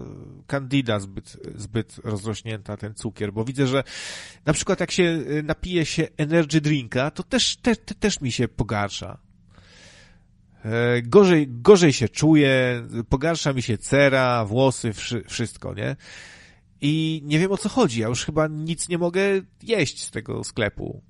kandida 0.47 1.01
zbyt, 1.01 1.37
zbyt 1.57 1.97
rozrośnięta, 2.05 2.77
ten 2.77 2.95
cukier, 2.95 3.33
bo 3.33 3.45
widzę, 3.45 3.67
że 3.67 3.85
na 4.45 4.53
przykład 4.53 4.81
jak 4.81 4.91
się 4.91 5.03
y, 5.03 5.43
napije 5.43 5.87
się 5.87 6.09
energy 6.17 6.61
drinka, 6.61 7.11
to 7.11 7.23
też, 7.23 7.57
te, 7.57 7.77
te, 7.77 7.95
też 7.95 8.21
mi 8.21 8.33
się 8.33 8.49
pogarsza. 8.49 9.19
E, 10.65 11.03
gorzej, 11.03 11.49
gorzej 11.49 11.93
się 11.93 12.09
czuję, 12.09 12.83
pogarsza 13.09 13.53
mi 13.53 13.63
się 13.63 13.79
cera, 13.79 14.45
włosy, 14.45 14.93
wszystko, 15.29 15.75
nie? 15.75 15.97
I 16.81 17.23
nie 17.25 17.39
wiem 17.39 17.53
o 17.53 17.59
co 17.59 17.69
chodzi, 17.69 18.01
ja 18.01 18.09
już 18.09 18.25
chyba 18.25 18.47
nic 18.47 18.89
nie 18.89 18.99
mogę 18.99 19.23
jeść 19.63 20.03
z 20.03 20.11
tego 20.11 20.45
sklepu. 20.45 21.03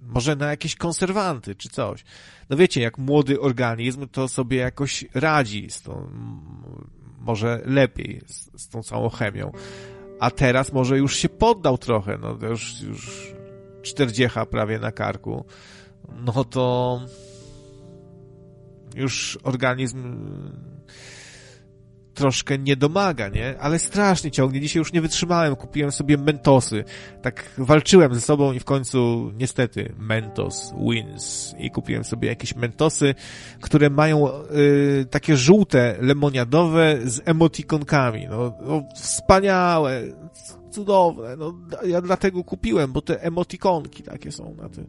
Może 0.00 0.36
na 0.36 0.50
jakieś 0.50 0.76
konserwanty 0.76 1.54
czy 1.54 1.68
coś. 1.68 2.04
No 2.50 2.56
wiecie, 2.56 2.80
jak 2.80 2.98
młody 2.98 3.40
organizm 3.40 4.08
to 4.08 4.28
sobie 4.28 4.56
jakoś 4.56 5.04
radzi 5.14 5.70
z 5.70 5.82
tą 5.82 6.10
może 7.22 7.60
lepiej 7.64 8.20
z, 8.26 8.62
z 8.62 8.68
tą 8.68 8.82
całą 8.82 9.08
chemią. 9.08 9.52
A 10.20 10.30
teraz 10.30 10.72
może 10.72 10.98
już 10.98 11.16
się 11.16 11.28
poddał 11.28 11.78
trochę, 11.78 12.18
no 12.18 12.48
już, 12.48 12.80
już 12.82 13.32
czterdziecha 13.82 14.46
prawie 14.46 14.78
na 14.78 14.92
karku. 14.92 15.44
No 16.24 16.44
to 16.44 17.00
już 18.94 19.38
organizm 19.42 20.16
troszkę 22.14 22.58
nie 22.58 22.76
domaga, 22.76 23.28
nie? 23.28 23.58
Ale 23.60 23.78
strasznie 23.78 24.30
ciągnie. 24.30 24.60
Dzisiaj 24.60 24.80
już 24.80 24.92
nie 24.92 25.00
wytrzymałem. 25.00 25.56
Kupiłem 25.56 25.92
sobie 25.92 26.18
mentosy. 26.18 26.84
Tak 27.22 27.50
walczyłem 27.58 28.14
ze 28.14 28.20
sobą 28.20 28.52
i 28.52 28.60
w 28.60 28.64
końcu 28.64 29.32
niestety 29.34 29.94
mentos 29.98 30.74
wins. 30.90 31.54
I 31.58 31.70
kupiłem 31.70 32.04
sobie 32.04 32.28
jakieś 32.28 32.56
mentosy, 32.56 33.14
które 33.60 33.90
mają 33.90 34.28
y, 34.28 35.06
takie 35.10 35.36
żółte, 35.36 35.96
lemoniadowe 36.00 36.98
z 37.04 37.20
emotikonkami. 37.24 38.26
No, 38.30 38.52
no 38.60 38.82
wspaniałe, 38.96 40.02
cudowne. 40.70 41.36
No, 41.36 41.54
ja 41.86 42.00
dlatego 42.00 42.44
kupiłem, 42.44 42.92
bo 42.92 43.02
te 43.02 43.22
emotikonki 43.22 44.02
takie 44.02 44.32
są 44.32 44.54
na 44.54 44.68
tym. 44.68 44.86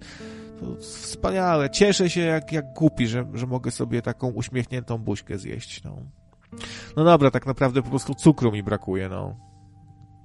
Wspaniałe. 0.80 1.70
Cieszę 1.70 2.10
się 2.10 2.22
jak, 2.22 2.52
jak 2.52 2.74
głupi, 2.74 3.08
że, 3.08 3.26
że 3.34 3.48
mogę 3.48 3.72
sobie 3.72 4.02
taką 4.02 4.32
uśmiechniętą 4.32 4.98
buźkę 4.98 5.38
zjeść, 5.38 5.84
no. 5.84 6.23
No 6.96 7.04
dobra, 7.04 7.32
tak 7.32 7.46
naprawdę 7.46 7.82
po 7.82 7.90
prostu 7.90 8.16
cukru 8.16 8.52
mi 8.52 8.64
brakuje, 8.64 9.10
no. 9.10 9.36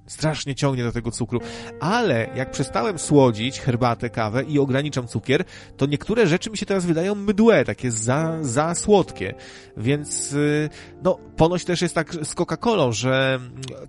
Strasznie 0.07 0.55
ciągnie 0.55 0.83
do 0.83 0.91
tego 0.91 1.11
cukru. 1.11 1.39
Ale 1.79 2.29
jak 2.35 2.51
przestałem 2.51 2.99
słodzić 2.99 3.59
herbatę, 3.59 4.09
kawę 4.09 4.43
i 4.43 4.59
ograniczam 4.59 5.07
cukier, 5.07 5.43
to 5.77 5.85
niektóre 5.85 6.27
rzeczy 6.27 6.49
mi 6.49 6.57
się 6.57 6.65
teraz 6.65 6.85
wydają 6.85 7.15
mydłe, 7.15 7.65
takie 7.65 7.91
za, 7.91 8.37
za 8.41 8.75
słodkie. 8.75 9.33
Więc, 9.77 10.33
y, 10.33 10.69
no, 11.03 11.17
ponoć 11.37 11.65
też 11.65 11.81
jest 11.81 11.95
tak 11.95 12.13
z 12.13 12.35
Coca-Colą, 12.35 12.91
że 12.91 13.39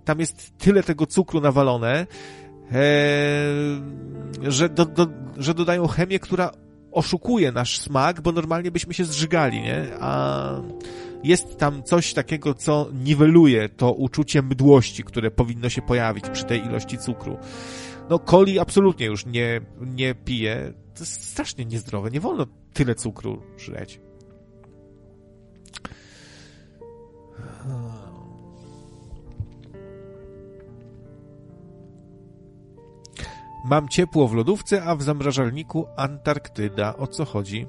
tam 0.05 0.19
jest 0.19 0.57
tyle 0.57 0.83
tego 0.83 1.05
cukru 1.05 1.41
nawalone, 1.41 2.07
e, 2.71 2.77
że, 4.41 4.69
do, 4.69 4.85
do, 4.85 5.07
że 5.37 5.53
dodają 5.53 5.87
chemię, 5.87 6.19
która 6.19 6.51
oszukuje 6.91 7.51
nasz 7.51 7.79
smak, 7.79 8.21
bo 8.21 8.31
normalnie 8.31 8.71
byśmy 8.71 8.93
się 8.93 9.05
zżygali, 9.05 9.61
nie? 9.61 9.87
A 9.99 10.49
jest 11.23 11.57
tam 11.57 11.83
coś 11.83 12.13
takiego, 12.13 12.53
co 12.53 12.89
niweluje 12.93 13.69
to 13.69 13.93
uczucie 13.93 14.41
mdłości, 14.41 15.03
które 15.03 15.31
powinno 15.31 15.69
się 15.69 15.81
pojawić 15.81 16.29
przy 16.29 16.45
tej 16.45 16.65
ilości 16.65 16.97
cukru. 16.97 17.37
No, 18.09 18.19
coli 18.19 18.59
absolutnie 18.59 19.05
już 19.05 19.25
nie, 19.25 19.61
nie 19.81 20.15
piję. 20.15 20.73
To 20.95 20.99
jest 20.99 21.31
strasznie 21.31 21.65
niezdrowe. 21.65 22.11
Nie 22.11 22.19
wolno 22.19 22.45
tyle 22.73 22.95
cukru 22.95 23.41
żreć. 23.57 24.01
Mam 33.65 33.89
ciepło 33.89 34.27
w 34.27 34.33
lodówce, 34.33 34.83
a 34.83 34.95
w 34.95 35.03
zamrażalniku 35.03 35.87
Antarktyda. 35.97 36.97
O 36.97 37.07
co 37.07 37.25
chodzi? 37.25 37.67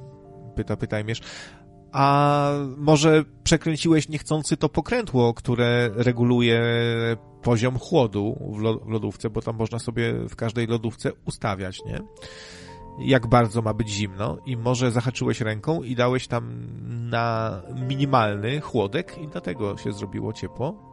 Pyta 0.55 0.76
pytajmierz. 0.76 1.20
A 1.93 2.51
może 2.76 3.24
przekręciłeś 3.45 4.09
niechcący 4.09 4.57
to 4.57 4.68
pokrętło, 4.68 5.34
które 5.34 5.90
reguluje 5.95 6.62
poziom 7.43 7.78
chłodu 7.78 8.38
w 8.84 8.88
lodówce, 8.90 9.30
bo 9.30 9.43
tam 9.43 9.57
można 9.57 9.78
sobie 9.78 10.12
w 10.28 10.36
każdej 10.36 10.66
lodówce 10.66 11.12
ustawiać, 11.26 11.84
nie? 11.84 11.99
Jak 12.99 13.26
bardzo 13.26 13.62
ma 13.62 13.74
być 13.74 13.88
zimno 13.88 14.38
i 14.47 14.57
może 14.57 14.90
zahaczyłeś 14.90 15.40
ręką 15.40 15.82
i 15.82 15.95
dałeś 15.95 16.28
tam 16.28 16.66
na 17.11 17.62
minimalny 17.88 18.61
chłodek 18.61 19.18
i 19.18 19.28
dlatego 19.28 19.76
się 19.76 19.93
zrobiło 19.93 20.32
ciepło. 20.32 20.93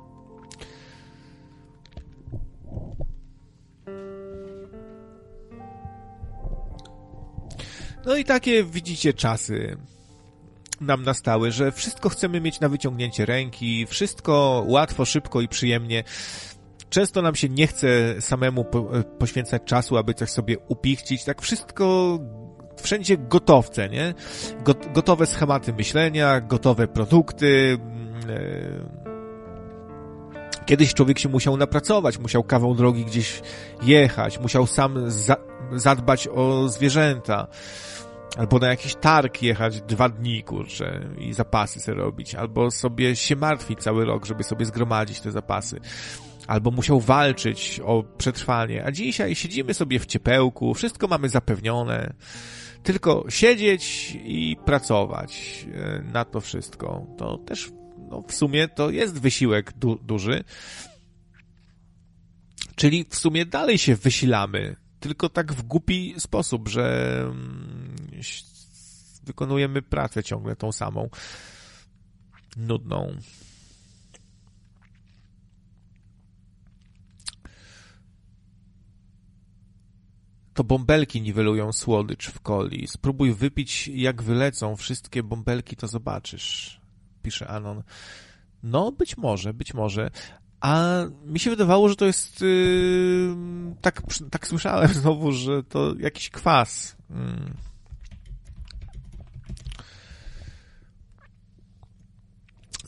No 8.05 8.15
i 8.15 8.23
takie 8.23 8.63
widzicie 8.63 9.13
czasy 9.13 9.77
nam 10.81 11.03
nastały, 11.03 11.51
że 11.51 11.71
wszystko 11.71 12.09
chcemy 12.09 12.41
mieć 12.41 12.59
na 12.59 12.69
wyciągnięcie 12.69 13.25
ręki, 13.25 13.85
wszystko 13.85 14.63
łatwo, 14.67 15.05
szybko 15.05 15.41
i 15.41 15.47
przyjemnie. 15.47 16.03
Często 16.89 17.21
nam 17.21 17.35
się 17.35 17.49
nie 17.49 17.67
chce 17.67 17.87
samemu 18.21 18.65
poświęcać 19.19 19.61
czasu, 19.65 19.97
aby 19.97 20.13
coś 20.13 20.29
sobie 20.29 20.57
upichcić. 20.67 21.23
Tak 21.23 21.41
wszystko 21.41 22.19
wszędzie 22.81 23.17
gotowce, 23.17 23.89
nie? 23.89 24.13
Gotowe 24.93 25.25
schematy 25.25 25.73
myślenia, 25.73 26.41
gotowe 26.41 26.87
produkty. 26.87 27.77
Mm, 27.81 28.29
e, 28.29 28.99
kiedyś 30.65 30.93
człowiek 30.93 31.19
się 31.19 31.29
musiał 31.29 31.57
napracować, 31.57 32.17
musiał 32.17 32.43
kawał 32.43 32.75
drogi 32.75 33.05
gdzieś 33.05 33.41
jechać, 33.81 34.39
musiał 34.39 34.67
sam 34.67 35.11
za 35.11 35.35
zadbać 35.71 36.27
o 36.27 36.69
zwierzęta 36.69 37.47
albo 38.37 38.59
na 38.59 38.67
jakiś 38.67 38.95
targ 38.95 39.41
jechać 39.41 39.81
dwa 39.81 40.09
dni, 40.09 40.43
kurczę, 40.43 41.09
i 41.17 41.33
zapasy 41.33 41.79
sobie 41.79 41.97
robić, 41.97 42.35
albo 42.35 42.71
sobie 42.71 43.15
się 43.15 43.35
martwić 43.35 43.79
cały 43.79 44.05
rok, 44.05 44.25
żeby 44.25 44.43
sobie 44.43 44.65
zgromadzić 44.65 45.21
te 45.21 45.31
zapasy, 45.31 45.79
albo 46.47 46.71
musiał 46.71 46.99
walczyć 46.99 47.81
o 47.85 48.03
przetrwanie, 48.17 48.85
a 48.85 48.91
dzisiaj 48.91 49.35
siedzimy 49.35 49.73
sobie 49.73 49.99
w 49.99 50.05
ciepełku, 50.05 50.73
wszystko 50.73 51.07
mamy 51.07 51.29
zapewnione, 51.29 52.13
tylko 52.83 53.25
siedzieć 53.29 54.17
i 54.23 54.57
pracować 54.65 55.65
e, 55.73 56.03
na 56.13 56.25
to 56.25 56.41
wszystko. 56.41 57.07
To 57.17 57.37
też, 57.37 57.71
no, 58.09 58.21
w 58.21 58.33
sumie 58.33 58.67
to 58.67 58.89
jest 58.89 59.21
wysiłek 59.21 59.73
du 59.73 59.95
duży, 59.95 60.43
czyli 62.75 63.05
w 63.09 63.15
sumie 63.15 63.45
dalej 63.45 63.77
się 63.77 63.95
wysilamy 63.95 64.75
tylko 64.99 65.29
tak 65.29 65.53
w 65.53 65.61
głupi 65.63 66.15
sposób, 66.17 66.67
że 66.67 67.17
mm, 67.21 67.95
wykonujemy 69.23 69.81
pracę 69.81 70.23
ciągle 70.23 70.55
tą 70.55 70.71
samą, 70.71 71.09
nudną. 72.57 73.15
To 80.53 80.63
bąbelki 80.63 81.21
niwelują 81.21 81.71
słodycz 81.71 82.29
w 82.29 82.39
coli. 82.41 82.87
Spróbuj 82.87 83.33
wypić, 83.33 83.87
jak 83.87 84.23
wylecą 84.23 84.75
wszystkie 84.75 85.23
bąbelki, 85.23 85.75
to 85.75 85.87
zobaczysz, 85.87 86.81
pisze 87.23 87.47
Anon. 87.47 87.83
No, 88.63 88.91
być 88.91 89.17
może, 89.17 89.53
być 89.53 89.73
może, 89.73 90.11
a 90.61 91.03
mi 91.25 91.39
się 91.39 91.49
wydawało, 91.49 91.89
że 91.89 91.95
to 91.95 92.05
jest. 92.05 92.41
Yy, 92.41 93.35
tak, 93.81 94.01
tak 94.31 94.47
słyszałem 94.47 94.93
znowu, 95.01 95.31
że 95.31 95.63
to 95.63 95.95
jakiś 95.99 96.29
kwas. 96.29 96.95
Yy. 97.09 97.15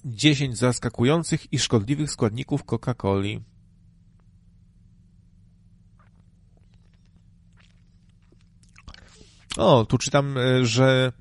Dziesięć 0.05 0.57
zaskakujących 0.57 1.53
i 1.53 1.59
szkodliwych 1.59 2.11
składników 2.11 2.63
Coca-Coli. 2.63 3.41
O, 9.57 9.85
tu 9.85 9.97
czytam, 9.97 10.37
y, 10.37 10.65
że 10.65 11.11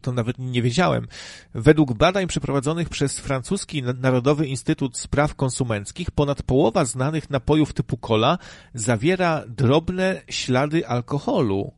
to 0.00 0.12
nawet 0.12 0.38
nie 0.38 0.62
wiedziałem. 0.62 1.08
Według 1.54 1.94
badań 1.94 2.26
przeprowadzonych 2.26 2.88
przez 2.88 3.18
francuski 3.20 3.82
Narodowy 3.82 4.46
Instytut 4.46 4.98
Spraw 4.98 5.34
Konsumenckich 5.34 6.10
ponad 6.10 6.42
połowa 6.42 6.84
znanych 6.84 7.30
napojów 7.30 7.72
typu 7.72 7.96
cola 7.96 8.38
zawiera 8.74 9.44
drobne 9.48 10.22
ślady 10.30 10.86
alkoholu. 10.86 11.72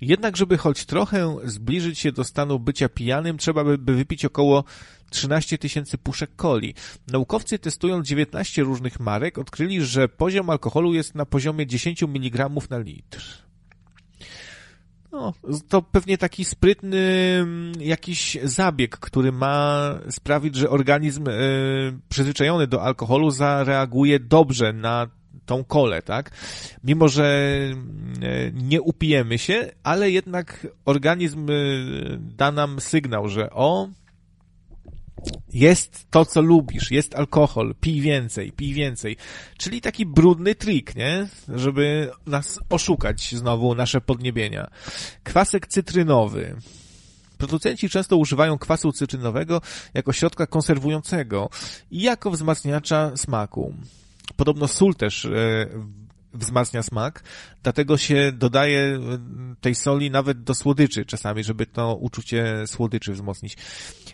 Jednak, 0.00 0.36
żeby 0.36 0.58
choć 0.58 0.84
trochę 0.84 1.36
zbliżyć 1.44 1.98
się 1.98 2.12
do 2.12 2.24
stanu 2.24 2.58
bycia 2.58 2.88
pijanym, 2.88 3.38
trzeba 3.38 3.64
by 3.64 3.94
wypić 3.94 4.24
około 4.24 4.64
13 5.10 5.58
tysięcy 5.58 5.98
puszek 5.98 6.30
coli. 6.36 6.74
Naukowcy 7.08 7.58
testując 7.58 8.08
19 8.08 8.62
różnych 8.62 9.00
marek 9.00 9.38
odkryli, 9.38 9.84
że 9.84 10.08
poziom 10.08 10.50
alkoholu 10.50 10.94
jest 10.94 11.14
na 11.14 11.26
poziomie 11.26 11.66
10 11.66 12.02
mg 12.02 12.50
na 12.70 12.78
litr. 12.78 13.43
No, 15.14 15.32
to 15.68 15.82
pewnie 15.82 16.18
taki 16.18 16.44
sprytny 16.44 16.98
mm, 17.40 17.72
jakiś 17.80 18.38
zabieg, 18.42 18.96
który 18.96 19.32
ma 19.32 19.90
sprawić, 20.10 20.56
że 20.56 20.70
organizm 20.70 21.28
y, 21.28 21.98
przyzwyczajony 22.08 22.66
do 22.66 22.82
alkoholu 22.82 23.30
zareaguje 23.30 24.20
dobrze 24.20 24.72
na 24.72 25.06
tą 25.46 25.64
kolę, 25.64 26.02
tak? 26.02 26.30
Mimo, 26.84 27.08
że 27.08 27.48
y, 28.22 28.52
nie 28.54 28.82
upijemy 28.82 29.38
się, 29.38 29.70
ale 29.82 30.10
jednak 30.10 30.66
organizm 30.84 31.50
y, 31.50 32.18
da 32.20 32.52
nam 32.52 32.80
sygnał, 32.80 33.28
że 33.28 33.50
o, 33.50 33.88
jest 35.52 36.06
to, 36.10 36.24
co 36.24 36.42
lubisz, 36.42 36.90
jest 36.90 37.14
alkohol, 37.14 37.74
pij 37.80 38.00
więcej, 38.00 38.52
pij 38.52 38.74
więcej. 38.74 39.16
Czyli 39.58 39.80
taki 39.80 40.06
brudny 40.06 40.54
trik, 40.54 40.96
nie? 40.96 41.28
Żeby 41.48 42.10
nas 42.26 42.60
oszukać 42.70 43.34
znowu, 43.34 43.74
nasze 43.74 44.00
podniebienia. 44.00 44.70
Kwasek 45.22 45.66
cytrynowy. 45.66 46.56
Producenci 47.38 47.88
często 47.88 48.16
używają 48.16 48.58
kwasu 48.58 48.92
cytrynowego 48.92 49.60
jako 49.94 50.12
środka 50.12 50.46
konserwującego 50.46 51.50
i 51.90 52.02
jako 52.02 52.30
wzmacniacza 52.30 53.16
smaku. 53.16 53.74
Podobno 54.36 54.68
sól 54.68 54.94
też 54.94 55.24
e, 55.24 55.66
wzmacnia 56.34 56.82
smak, 56.82 57.22
dlatego 57.62 57.96
się 57.96 58.32
dodaje 58.32 58.98
tej 59.60 59.74
soli 59.74 60.10
nawet 60.10 60.42
do 60.42 60.54
słodyczy 60.54 61.04
czasami, 61.04 61.44
żeby 61.44 61.66
to 61.66 61.94
uczucie 61.94 62.66
słodyczy 62.66 63.12
wzmocnić. 63.12 63.56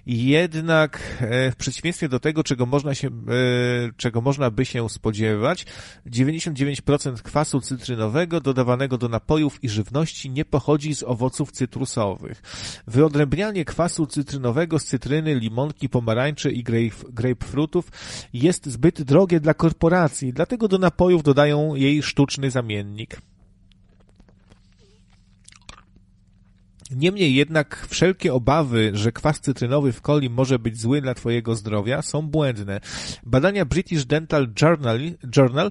Jednak 0.06 1.00
e, 1.20 1.50
w 1.50 1.56
przeciwieństwie 1.56 2.08
do 2.08 2.20
tego, 2.20 2.44
czego 2.44 2.66
można 2.66 2.94
się, 2.94 3.08
e, 3.08 3.10
czego 3.96 4.20
można 4.20 4.50
by 4.50 4.64
się 4.64 4.88
spodziewać, 4.88 5.66
99% 6.06 7.22
kwasu 7.22 7.60
cytrynowego 7.60 8.40
dodawanego 8.40 8.98
do 8.98 9.08
napojów 9.08 9.64
i 9.64 9.68
żywności 9.68 10.30
nie 10.30 10.44
pochodzi 10.44 10.94
z 10.94 11.02
owoców 11.02 11.52
cytrusowych. 11.52 12.42
Wyodrębnianie 12.86 13.64
kwasu 13.64 14.06
cytrynowego 14.06 14.78
z 14.78 14.84
cytryny, 14.84 15.34
limonki, 15.34 15.88
pomarańczy 15.88 16.52
i 16.52 16.64
grapefruitów 17.08 17.88
jest 18.32 18.66
zbyt 18.66 19.02
drogie 19.02 19.40
dla 19.40 19.54
korporacji, 19.54 20.32
dlatego 20.32 20.68
do 20.68 20.78
napojów 20.78 21.22
dodają 21.22 21.74
jej 21.74 22.02
sztuczny 22.10 22.50
zamiennik. 22.50 23.20
Niemniej 26.90 27.34
jednak 27.34 27.86
wszelkie 27.90 28.34
obawy, 28.34 28.90
że 28.94 29.12
kwas 29.12 29.40
cytrynowy 29.40 29.92
w 29.92 30.00
coli 30.00 30.30
może 30.30 30.58
być 30.58 30.80
zły 30.80 31.00
dla 31.00 31.14
Twojego 31.14 31.54
zdrowia 31.54 32.02
są 32.02 32.22
błędne. 32.22 32.80
Badania 33.22 33.64
British 33.64 34.04
Dental 34.04 34.48
Journal, 34.62 35.00
Journal 35.36 35.70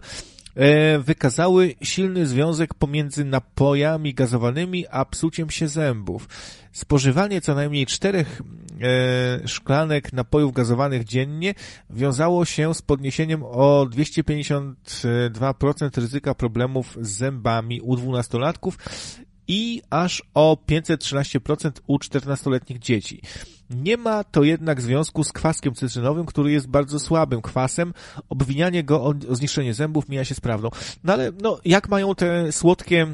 wykazały 1.00 1.76
silny 1.84 2.28
związek 2.28 2.74
pomiędzy 2.74 3.26
napojami 3.26 4.14
gazowanymi 4.14 4.86
a 4.92 5.06
psuciem 5.06 5.50
się 5.50 5.68
zębów. 5.68 6.28
Spożywanie 6.72 7.42
co 7.42 7.56
najmniej 7.56 7.86
czterech 7.86 8.42
e, 8.82 9.48
szklanek 9.48 10.14
napojów 10.14 10.54
gazowanych 10.54 11.04
dziennie 11.04 11.54
wiązało 11.90 12.46
się 12.46 12.74
z 12.74 12.82
podniesieniem 12.82 13.44
o 13.44 13.86
252% 13.90 15.90
ryzyka 15.96 16.36
problemów 16.36 16.98
z 17.02 17.10
zębami 17.10 17.82
u 17.82 17.96
dwunastolatków 17.96 18.78
i 19.48 19.82
aż 19.90 20.24
o 20.34 20.58
513% 20.70 21.72
u 21.88 21.98
14-letnich 21.98 22.80
dzieci. 22.80 23.22
Nie 23.70 23.98
ma 23.98 24.24
to 24.24 24.44
jednak 24.44 24.82
związku 24.82 25.24
z 25.24 25.32
kwaskiem 25.32 25.74
cytrynowym, 25.74 26.26
który 26.26 26.52
jest 26.52 26.68
bardzo 26.68 27.00
słabym 27.00 27.42
kwasem. 27.42 27.94
Obwinianie 28.30 28.84
go 28.84 29.04
o, 29.04 29.14
zniszczenie 29.30 29.74
zębów 29.74 30.10
mija 30.10 30.26
się 30.26 30.36
z 30.36 30.40
prawdą. 30.40 30.70
No 31.04 31.14
ale 31.14 31.32
no, 31.42 31.60
jak 31.66 31.90
mają 31.90 32.16
te 32.16 32.52
słodkie 32.52 33.08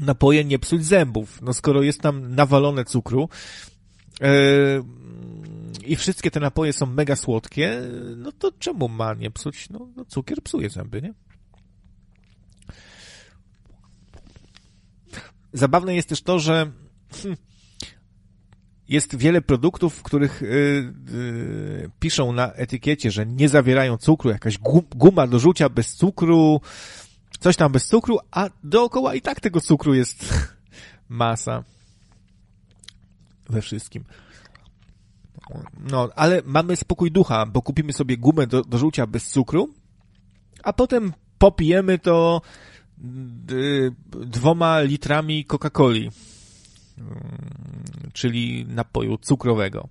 napoje 0.00 0.44
nie 0.44 0.58
psuć 0.58 0.84
zębów? 0.84 1.42
No 1.42 1.52
skoro 1.52 1.82
jest 1.82 2.00
tam 2.00 2.34
nawalone 2.34 2.84
cukru, 2.84 3.28
yy, 4.20 4.28
i 5.86 5.96
wszystkie 5.96 6.30
te 6.30 6.40
napoje 6.40 6.72
są 6.72 6.86
mega 6.86 7.16
słodkie, 7.16 7.82
no 8.16 8.32
to 8.32 8.52
czemu 8.58 8.88
ma 8.88 9.14
nie 9.14 9.30
psuć? 9.30 9.70
No, 9.70 9.88
no 9.96 10.04
cukier 10.04 10.42
psuje 10.42 10.70
zęby, 10.70 11.02
nie? 11.02 11.14
Zabawne 15.52 15.94
jest 15.94 16.08
też 16.08 16.22
to, 16.22 16.38
że 16.38 16.72
hmm, 17.12 17.36
jest 18.88 19.16
wiele 19.16 19.40
produktów, 19.40 19.94
w 19.94 20.02
których 20.02 20.42
y, 20.42 20.46
y, 20.46 21.90
piszą 22.00 22.32
na 22.32 22.52
etykiecie, 22.52 23.10
że 23.10 23.26
nie 23.26 23.48
zawierają 23.48 23.96
cukru, 23.96 24.30
jakaś 24.30 24.58
guma 24.94 25.26
do 25.26 25.38
rzucia 25.38 25.68
bez 25.68 25.94
cukru, 25.94 26.60
coś 27.40 27.56
tam 27.56 27.72
bez 27.72 27.86
cukru, 27.86 28.18
a 28.30 28.50
dookoła 28.64 29.14
i 29.14 29.20
tak 29.20 29.40
tego 29.40 29.60
cukru 29.60 29.94
jest 29.94 30.34
masa 31.08 31.64
we 33.48 33.62
wszystkim. 33.62 34.04
No, 35.90 36.08
ale 36.16 36.42
mamy 36.44 36.76
spokój 36.76 37.10
ducha, 37.10 37.46
bo 37.46 37.62
kupimy 37.62 37.92
sobie 37.92 38.16
gumę 38.16 38.46
do, 38.46 38.62
do 38.62 38.78
rzucia 38.78 39.06
bez 39.06 39.26
cukru, 39.30 39.74
a 40.62 40.72
potem 40.72 41.12
popijemy 41.38 41.98
to 41.98 42.42
dwoma 44.26 44.80
litrami 44.80 45.44
Coca-Coli, 45.44 46.10
czyli 48.12 48.66
napoju 48.68 49.18
cukrowego. 49.18 49.88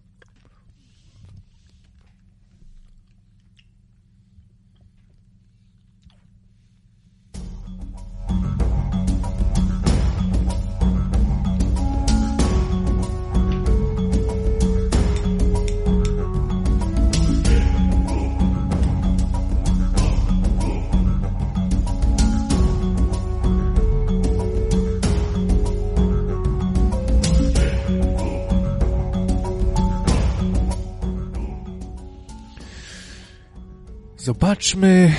Zobaczmy. 34.26 35.11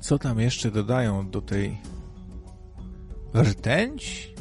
Co 0.00 0.18
tam 0.18 0.40
jeszcze 0.40 0.70
dodają 0.70 1.30
do 1.30 1.40
tej 1.40 1.78
rtęć? 3.34 4.34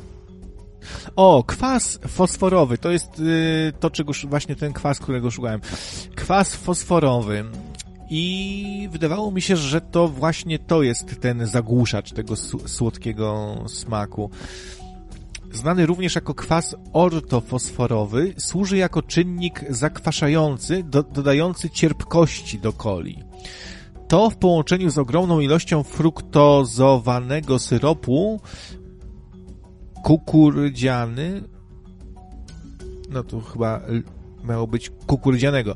O, 1.15 1.43
kwas 1.43 1.99
fosforowy. 2.07 2.77
To 2.77 2.91
jest 2.91 3.19
yy, 3.19 3.73
to, 3.79 3.89
czego 3.89 4.13
właśnie 4.27 4.55
ten 4.55 4.73
kwas, 4.73 4.99
którego 4.99 5.31
szukałem. 5.31 5.61
Kwas 6.15 6.55
fosforowy. 6.55 7.45
I 8.09 8.89
wydawało 8.91 9.31
mi 9.31 9.41
się, 9.41 9.57
że 9.57 9.81
to 9.81 10.07
właśnie 10.07 10.59
to 10.59 10.83
jest 10.83 11.21
ten 11.21 11.47
zagłuszacz 11.47 12.11
tego 12.11 12.35
słodkiego 12.65 13.55
smaku. 13.67 14.29
Znany 15.57 15.85
również 15.85 16.15
jako 16.15 16.33
kwas 16.33 16.75
ortofosforowy, 16.93 18.33
służy 18.37 18.77
jako 18.77 19.01
czynnik 19.01 19.65
zakwaszający, 19.69 20.83
do, 20.83 21.03
dodający 21.03 21.69
cierpkości 21.69 22.59
do 22.59 22.73
coli. 22.73 23.23
To 24.07 24.29
w 24.29 24.35
połączeniu 24.35 24.89
z 24.89 24.97
ogromną 24.97 25.39
ilością 25.39 25.83
fruktozowanego 25.83 27.59
syropu 27.59 28.41
kukurydziany, 30.03 31.43
no 33.09 33.23
to 33.23 33.41
chyba 33.41 33.81
miało 34.49 34.67
być 34.67 34.91
kukurydzianego. 35.07 35.75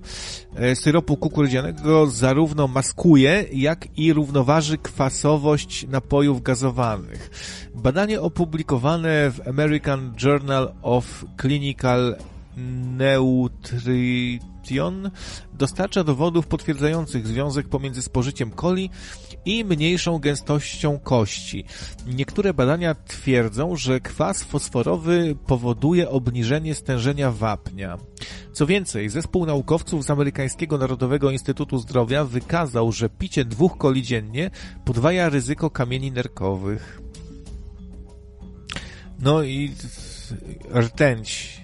E, 0.55 0.75
syropu 0.75 1.17
kukurydzianego 1.17 2.07
zarówno 2.07 2.67
maskuje, 2.67 3.45
jak 3.53 3.87
i 3.97 4.13
równoważy 4.13 4.77
kwasowość 4.77 5.87
napojów 5.87 6.43
gazowanych. 6.43 7.29
Badanie 7.75 8.21
opublikowane 8.21 9.31
w 9.31 9.47
American 9.47 10.13
Journal 10.23 10.73
of 10.81 11.25
Clinical 11.41 12.15
Dostarcza 15.53 16.03
dowodów 16.03 16.47
potwierdzających 16.47 17.27
związek 17.27 17.69
pomiędzy 17.69 18.01
spożyciem 18.01 18.51
coli 18.51 18.89
i 19.45 19.65
mniejszą 19.65 20.19
gęstością 20.19 20.99
kości. 20.99 21.65
Niektóre 22.07 22.53
badania 22.53 22.95
twierdzą, 22.95 23.75
że 23.75 23.99
kwas 23.99 24.43
fosforowy 24.43 25.35
powoduje 25.47 26.09
obniżenie 26.09 26.75
stężenia 26.75 27.31
wapnia. 27.31 27.97
Co 28.53 28.65
więcej, 28.65 29.09
zespół 29.09 29.45
naukowców 29.45 30.03
z 30.03 30.09
Amerykańskiego 30.09 30.77
Narodowego 30.77 31.31
Instytutu 31.31 31.77
Zdrowia 31.77 32.25
wykazał, 32.25 32.91
że 32.91 33.09
picie 33.09 33.45
dwóch 33.45 33.77
coli 33.77 34.03
dziennie 34.03 34.51
podwaja 34.85 35.29
ryzyko 35.29 35.69
kamieni 35.69 36.11
nerkowych. 36.11 37.01
No 39.19 39.43
i 39.43 39.75
rtęć 40.73 41.60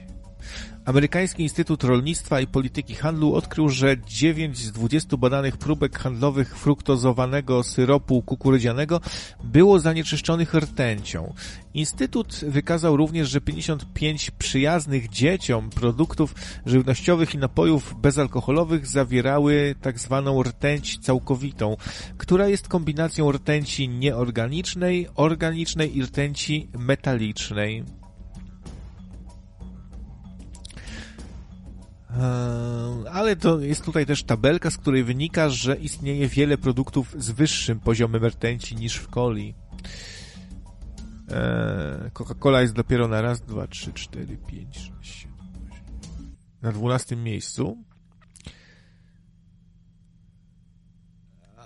Amerykański 0.88 1.43
Instytut 1.43 1.84
Rolnictwa 1.84 2.41
i 2.41 2.47
Polityki 2.47 2.95
Handlu 2.95 3.34
odkrył, 3.35 3.69
że 3.69 3.97
9 4.07 4.57
z 4.57 4.72
20 4.72 5.18
badanych 5.18 5.57
próbek 5.57 5.99
handlowych 5.99 6.57
fruktozowanego 6.57 7.64
syropu 7.64 8.22
kukurydzianego 8.22 9.01
było 9.43 9.80
zanieczyszczonych 9.80 10.53
rtęcią. 10.53 11.34
Instytut 11.73 12.39
wykazał 12.47 12.97
również, 12.97 13.30
że 13.30 13.41
55 13.41 14.31
przyjaznych 14.31 15.09
dzieciom 15.09 15.69
produktów 15.69 16.35
żywnościowych 16.65 17.34
i 17.34 17.38
napojów 17.38 17.95
bezalkoholowych 18.01 18.88
zawierały 18.88 19.76
tzw. 19.84 20.23
Tak 20.26 20.47
rtęć 20.47 20.97
całkowitą, 20.99 21.77
która 22.18 22.47
jest 22.47 22.68
kombinacją 22.68 23.31
rtęci 23.31 23.89
nieorganicznej, 23.89 25.07
organicznej 25.15 25.97
i 25.97 26.03
rtęci 26.03 26.69
metalicznej. 26.77 27.96
Ale 33.11 33.35
to 33.35 33.60
jest 33.60 33.85
tutaj 33.85 34.06
też 34.06 34.23
tabelka, 34.23 34.72
z 34.72 34.77
której 34.77 35.03
wynika, 35.03 35.49
że 35.49 35.76
istnieje 35.76 36.27
wiele 36.27 36.57
produktów 36.57 37.15
z 37.18 37.31
wyższym 37.31 37.80
poziomem 37.80 38.26
rtęci 38.26 38.76
niż 38.76 38.95
w 38.95 39.07
coli. 39.07 39.53
Eee, 41.30 42.11
Coca-Cola 42.11 42.61
jest 42.61 42.73
dopiero 42.73 43.07
na 43.07 43.22
raz, 43.22 43.41
dwa, 43.41 43.68
trzy, 43.68 43.94
cztery, 43.94 44.38
pięć, 44.48 44.77
sześć, 44.77 45.19
siedem, 45.19 46.35
na 46.61 46.72
dwunastym 46.72 47.23
miejscu. 47.23 47.77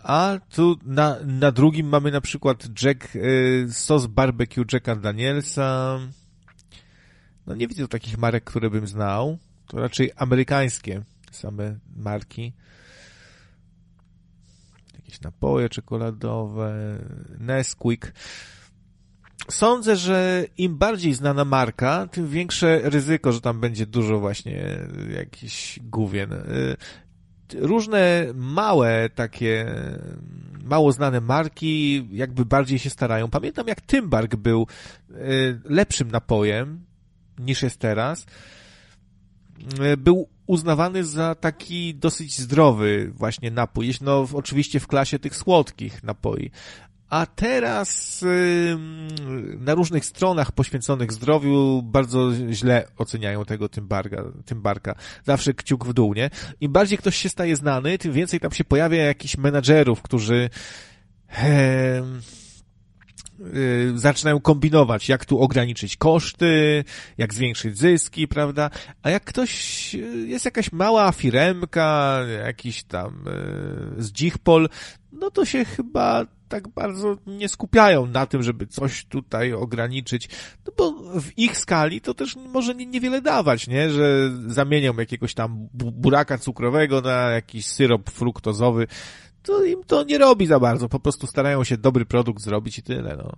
a 0.03 0.39
tu 0.49 0.77
na, 0.85 1.17
na 1.25 1.51
drugim 1.51 1.87
mamy 1.87 2.11
na 2.11 2.21
przykład 2.21 2.83
Jack, 2.83 3.15
y, 3.15 3.67
sos 3.71 4.05
barbecue 4.05 4.65
Jacka 4.73 4.95
Danielsa. 4.95 5.99
No 7.47 7.55
nie 7.55 7.67
widzę 7.67 7.87
takich 7.87 8.17
marek, 8.17 8.43
które 8.43 8.69
bym 8.69 8.87
znał. 8.87 9.37
To 9.71 9.79
raczej 9.79 10.11
amerykańskie 10.15 11.01
same 11.31 11.79
marki. 11.95 12.53
Jakieś 14.93 15.21
napoje 15.21 15.69
czekoladowe, 15.69 16.97
Nesquik. 17.39 18.13
Sądzę, 19.49 19.95
że 19.95 20.45
im 20.57 20.77
bardziej 20.77 21.13
znana 21.13 21.45
marka, 21.45 22.07
tym 22.07 22.27
większe 22.27 22.79
ryzyko, 22.83 23.31
że 23.31 23.41
tam 23.41 23.59
będzie 23.59 23.85
dużo 23.85 24.19
właśnie 24.19 24.77
jakichś 25.09 25.79
główien. 25.79 26.33
Y, 26.33 26.77
różne 27.53 28.25
małe 28.33 29.09
takie 29.15 29.75
mało 30.63 30.91
znane 30.91 31.21
marki 31.21 32.07
jakby 32.11 32.45
bardziej 32.45 32.79
się 32.79 32.89
starają. 32.89 33.29
Pamiętam 33.29 33.67
jak 33.67 33.81
Tymbark 33.81 34.35
był 34.35 34.67
y, 35.09 35.59
lepszym 35.65 36.11
napojem 36.11 36.85
niż 37.39 37.63
jest 37.63 37.79
teraz. 37.79 38.25
Y, 39.93 39.97
był 39.97 40.27
uznawany 40.47 41.05
za 41.05 41.35
taki 41.35 41.95
dosyć 41.95 42.39
zdrowy 42.39 43.11
właśnie 43.15 43.51
napój, 43.51 43.93
no 44.01 44.27
oczywiście 44.33 44.79
w 44.79 44.87
klasie 44.87 45.19
tych 45.19 45.35
słodkich 45.35 46.03
napoi. 46.03 46.51
A 47.09 47.25
teraz 47.25 48.23
na 49.59 49.75
różnych 49.75 50.05
stronach 50.05 50.51
poświęconych 50.51 51.11
zdrowiu 51.13 51.81
bardzo 51.83 52.31
źle 52.51 52.87
oceniają 52.97 53.45
tego 53.45 53.69
Tymbarka, 53.69 54.23
Tymbarka. 54.45 54.95
Zawsze 55.23 55.53
kciuk 55.53 55.85
w 55.85 55.93
dół, 55.93 56.13
nie? 56.13 56.29
Im 56.61 56.71
bardziej 56.71 56.97
ktoś 56.97 57.15
się 57.15 57.29
staje 57.29 57.55
znany, 57.55 57.97
tym 57.97 58.13
więcej 58.13 58.39
tam 58.39 58.51
się 58.51 58.63
pojawia 58.63 59.03
jakichś 59.03 59.37
menadżerów, 59.37 60.01
którzy 60.01 60.49
y, 63.55 63.99
zaczynają 63.99 64.39
kombinować, 64.39 65.09
jak 65.09 65.25
tu 65.25 65.39
ograniczyć 65.39 65.97
koszty, 65.97 66.83
jak 67.17 67.33
zwiększyć 67.33 67.77
zyski, 67.77 68.27
prawda? 68.27 68.69
A 69.03 69.09
jak 69.09 69.23
ktoś, 69.23 69.95
y, 69.95 70.27
jest 70.27 70.45
jakaś 70.45 70.71
mała 70.71 71.11
firemka, 71.11 72.19
jakiś 72.45 72.83
tam 72.83 73.27
y, 73.27 74.03
z 74.03 74.11
Dzichpol, 74.11 74.69
no 75.11 75.31
to 75.31 75.45
się 75.45 75.65
chyba 75.65 76.25
tak 76.51 76.67
bardzo 76.67 77.17
nie 77.27 77.49
skupiają 77.49 78.05
na 78.05 78.25
tym, 78.25 78.43
żeby 78.43 78.67
coś 78.67 79.05
tutaj 79.05 79.53
ograniczyć, 79.53 80.29
no 80.67 80.73
bo 80.77 80.91
w 81.21 81.37
ich 81.37 81.57
skali 81.57 82.01
to 82.01 82.13
też 82.13 82.35
może 82.35 82.75
niewiele 82.75 83.21
dawać, 83.21 83.67
nie, 83.67 83.89
że 83.89 84.31
zamienią 84.47 84.93
jakiegoś 84.97 85.33
tam 85.33 85.67
buraka 85.73 86.37
cukrowego 86.37 87.01
na 87.01 87.29
jakiś 87.29 87.65
syrop 87.65 88.09
fruktozowy, 88.09 88.87
to 89.43 89.63
im 89.63 89.83
to 89.83 90.03
nie 90.03 90.17
robi 90.17 90.47
za 90.47 90.59
bardzo, 90.59 90.89
po 90.89 90.99
prostu 90.99 91.27
starają 91.27 91.63
się 91.63 91.77
dobry 91.77 92.05
produkt 92.05 92.43
zrobić 92.43 92.79
i 92.79 92.83
tyle, 92.83 93.17
no. 93.17 93.31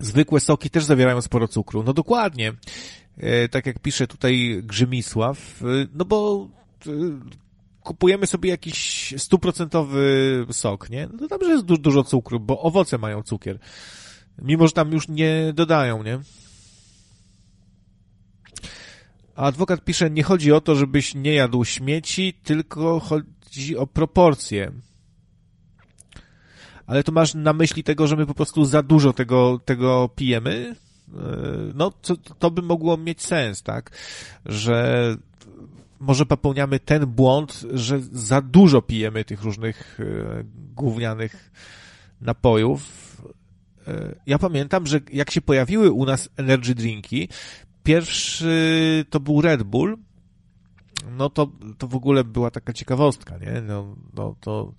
Zwykłe 0.00 0.40
soki 0.40 0.70
też 0.70 0.84
zawierają 0.84 1.22
sporo 1.22 1.48
cukru. 1.48 1.82
No 1.82 1.92
dokładnie. 1.92 2.52
E, 3.16 3.48
tak 3.48 3.66
jak 3.66 3.78
pisze 3.78 4.06
tutaj 4.06 4.60
Grzymisław, 4.62 5.62
e, 5.62 5.66
no 5.94 6.04
bo 6.04 6.48
e, 6.86 6.90
kupujemy 7.82 8.26
sobie 8.26 8.50
jakiś 8.50 9.14
stuprocentowy 9.18 10.46
sok, 10.50 10.90
nie? 10.90 11.08
No 11.20 11.28
tam, 11.28 11.38
że 11.44 11.50
jest 11.50 11.64
du 11.64 11.78
dużo 11.78 12.04
cukru, 12.04 12.40
bo 12.40 12.60
owoce 12.60 12.98
mają 12.98 13.22
cukier. 13.22 13.58
Mimo, 14.38 14.66
że 14.66 14.72
tam 14.72 14.92
już 14.92 15.08
nie 15.08 15.52
dodają, 15.54 16.02
nie? 16.02 16.20
A 19.36 19.46
adwokat 19.46 19.84
pisze, 19.84 20.10
nie 20.10 20.22
chodzi 20.22 20.52
o 20.52 20.60
to, 20.60 20.74
żebyś 20.74 21.14
nie 21.14 21.34
jadł 21.34 21.64
śmieci, 21.64 22.34
tylko 22.44 23.00
chodzi 23.00 23.76
o 23.76 23.86
proporcje. 23.86 24.72
Ale 26.86 27.04
to 27.04 27.12
masz 27.12 27.34
na 27.34 27.52
myśli 27.52 27.84
tego, 27.84 28.06
że 28.06 28.16
my 28.16 28.26
po 28.26 28.34
prostu 28.34 28.64
za 28.64 28.82
dużo 28.82 29.12
tego, 29.12 29.60
tego 29.64 30.10
pijemy? 30.16 30.76
E, 31.14 31.18
no, 31.74 31.90
to, 31.90 32.16
to 32.16 32.50
by 32.50 32.62
mogło 32.62 32.96
mieć 32.96 33.22
sens, 33.22 33.62
tak? 33.62 33.90
Że 34.46 35.16
może 36.00 36.26
popełniamy 36.26 36.80
ten 36.80 37.06
błąd, 37.06 37.64
że 37.72 38.00
za 38.12 38.40
dużo 38.40 38.82
pijemy 38.82 39.24
tych 39.24 39.42
różnych 39.42 40.00
e, 40.00 40.04
gównianych 40.74 41.50
napojów. 42.20 42.82
E, 43.88 44.14
ja 44.26 44.38
pamiętam, 44.38 44.86
że 44.86 45.00
jak 45.12 45.30
się 45.30 45.40
pojawiły 45.40 45.90
u 45.90 46.04
nas 46.04 46.28
energy 46.36 46.74
drinki, 46.74 47.28
pierwszy 47.82 49.04
to 49.10 49.20
był 49.20 49.40
Red 49.40 49.62
Bull, 49.62 49.98
no 51.10 51.30
to, 51.30 51.50
to 51.78 51.88
w 51.88 51.94
ogóle 51.94 52.24
była 52.24 52.50
taka 52.50 52.72
ciekawostka, 52.72 53.38
nie? 53.38 53.60
No, 53.60 53.96
no 54.14 54.36
to 54.40 54.74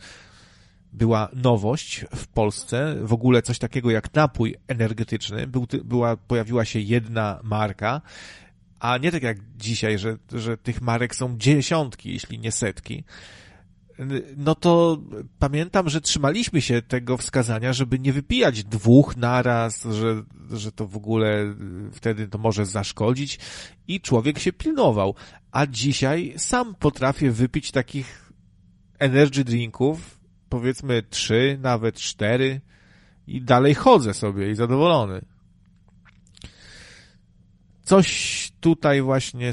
była 0.94 1.30
nowość 1.34 2.06
w 2.16 2.28
Polsce, 2.28 2.96
w 3.02 3.14
ogóle 3.14 3.42
coś 3.42 3.60
takiego 3.60 3.92
jak 3.92 4.14
napój 4.14 4.56
energetyczny, 4.68 5.48
był, 5.48 5.68
była, 5.84 6.18
pojawiła 6.18 6.66
się 6.66 6.80
jedna 6.80 7.40
marka, 7.44 8.02
a 8.80 8.98
nie 8.98 9.12
tak 9.12 9.24
jak 9.24 9.38
dzisiaj, 9.58 10.00
że, 10.00 10.18
że 10.32 10.58
tych 10.58 10.82
marek 10.82 11.16
są 11.16 11.38
dziesiątki, 11.38 12.14
jeśli 12.14 12.40
nie 12.40 12.52
setki, 12.52 13.04
no 14.38 14.56
to 14.56 15.02
pamiętam, 15.40 15.90
że 15.90 16.02
trzymaliśmy 16.02 16.62
się 16.62 16.82
tego 16.82 17.18
wskazania, 17.18 17.74
żeby 17.74 18.00
nie 18.00 18.14
wypijać 18.14 18.64
dwóch 18.64 19.18
naraz, 19.18 19.84
że, 19.92 20.24
że 20.52 20.72
to 20.72 20.88
w 20.88 20.98
ogóle 20.98 21.56
wtedy 21.92 22.28
to 22.28 22.38
może 22.38 22.66
zaszkodzić 22.66 23.40
i 23.88 24.02
człowiek 24.02 24.40
się 24.40 24.54
pilnował. 24.54 25.16
A 25.52 25.68
dzisiaj 25.68 26.34
sam 26.38 26.76
potrafię 26.76 27.32
wypić 27.32 27.72
takich 27.72 28.32
energy 29.00 29.44
drinków, 29.44 30.20
powiedzmy 30.50 31.04
trzy, 31.04 31.60
nawet 31.62 31.96
cztery 31.96 32.62
i 33.28 33.42
dalej 33.42 33.76
chodzę 33.76 34.14
sobie 34.14 34.52
i 34.52 34.56
zadowolony 34.56 35.26
coś 37.84 38.52
tutaj 38.60 39.02
właśnie. 39.02 39.52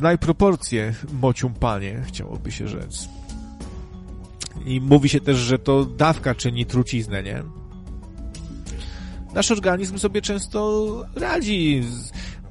Znaj 0.00 0.18
proporcje, 0.18 0.94
mocium 1.12 1.54
panie, 1.54 2.02
chciałoby 2.06 2.52
się 2.52 2.68
rzec. 2.68 3.08
I 4.66 4.80
mówi 4.80 5.08
się 5.08 5.20
też, 5.20 5.36
że 5.36 5.58
to 5.58 5.84
dawka 5.84 6.34
czyni 6.34 6.66
truciznę, 6.66 7.22
nie? 7.22 7.42
Nasz 9.34 9.50
organizm 9.50 9.98
sobie 9.98 10.22
często 10.22 10.86
radzi. 11.14 11.82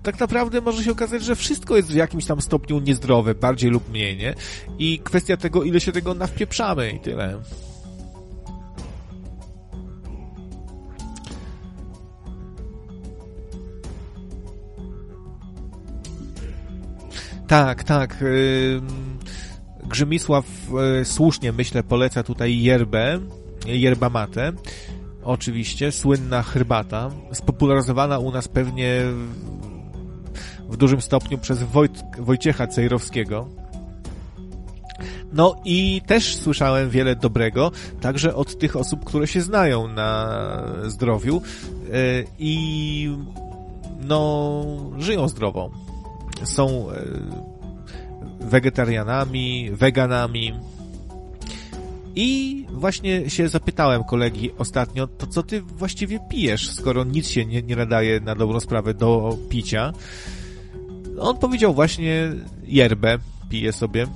Tak 0.03 0.19
naprawdę 0.19 0.61
może 0.61 0.83
się 0.83 0.91
okazać, 0.91 1.23
że 1.23 1.35
wszystko 1.35 1.75
jest 1.75 1.91
w 1.91 1.95
jakimś 1.95 2.25
tam 2.25 2.41
stopniu 2.41 2.79
niezdrowe, 2.79 3.35
bardziej 3.35 3.71
lub 3.71 3.89
mniej, 3.89 4.17
nie? 4.17 4.35
I 4.79 4.99
kwestia 4.99 5.37
tego, 5.37 5.63
ile 5.63 5.79
się 5.79 5.91
tego 5.91 6.13
nawpieprzamy 6.13 6.91
i 6.91 6.99
tyle. 6.99 7.39
Tak, 17.49 17.83
tak. 17.83 18.23
Grzymisław 19.83 20.45
y, 21.01 21.05
słusznie, 21.05 21.51
myślę, 21.51 21.83
poleca 21.83 22.23
tutaj 22.23 22.61
yerbę, 22.61 23.19
yerba 23.65 24.09
mate. 24.09 24.51
Oczywiście, 25.23 25.91
słynna 25.91 26.43
herbata, 26.43 27.09
spopularyzowana 27.33 28.19
u 28.19 28.31
nas 28.31 28.47
pewnie 28.47 29.01
w 30.69 30.77
dużym 30.77 31.01
stopniu 31.01 31.37
przez 31.37 31.63
Wojt, 31.63 32.03
Wojciecha 32.19 32.67
Cejrowskiego. 32.67 33.47
No 35.33 35.55
i 35.65 36.01
też 36.05 36.35
słyszałem 36.35 36.89
wiele 36.89 37.15
dobrego, 37.15 37.71
także 38.01 38.35
od 38.35 38.59
tych 38.59 38.75
osób, 38.75 39.05
które 39.05 39.27
się 39.27 39.41
znają 39.41 39.87
na 39.87 40.39
zdrowiu 40.87 41.41
y, 41.93 42.25
i 42.39 43.17
no 44.01 44.65
żyją 44.97 45.27
zdrowo 45.27 45.88
są 46.43 46.91
e, 46.91 47.03
wegetarianami, 48.39 49.69
weganami. 49.71 50.53
I 52.15 52.65
właśnie 52.69 53.29
się 53.29 53.47
zapytałem 53.47 54.03
kolegi 54.03 54.51
ostatnio, 54.57 55.07
to 55.07 55.27
co 55.27 55.43
ty 55.43 55.61
właściwie 55.61 56.19
pijesz, 56.29 56.71
skoro 56.71 57.03
nic 57.03 57.27
się 57.27 57.45
nie, 57.45 57.61
nie 57.61 57.75
nadaje 57.75 58.19
na 58.19 58.35
dobrą 58.35 58.59
sprawę 58.59 58.93
do 58.93 59.37
picia. 59.49 59.93
On 61.19 61.37
powiedział 61.37 61.73
właśnie 61.73 62.31
yerbę, 62.63 63.17
pije 63.49 63.73
sobie. 63.73 64.07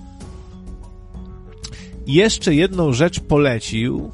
I 2.05 2.13
jeszcze 2.13 2.55
jedną 2.55 2.93
rzecz 2.93 3.19
polecił. 3.19 4.11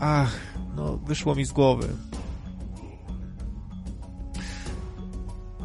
Ach, 0.00 0.40
no 0.76 0.96
wyszło 0.96 1.34
mi 1.34 1.44
z 1.44 1.52
głowy. 1.52 1.88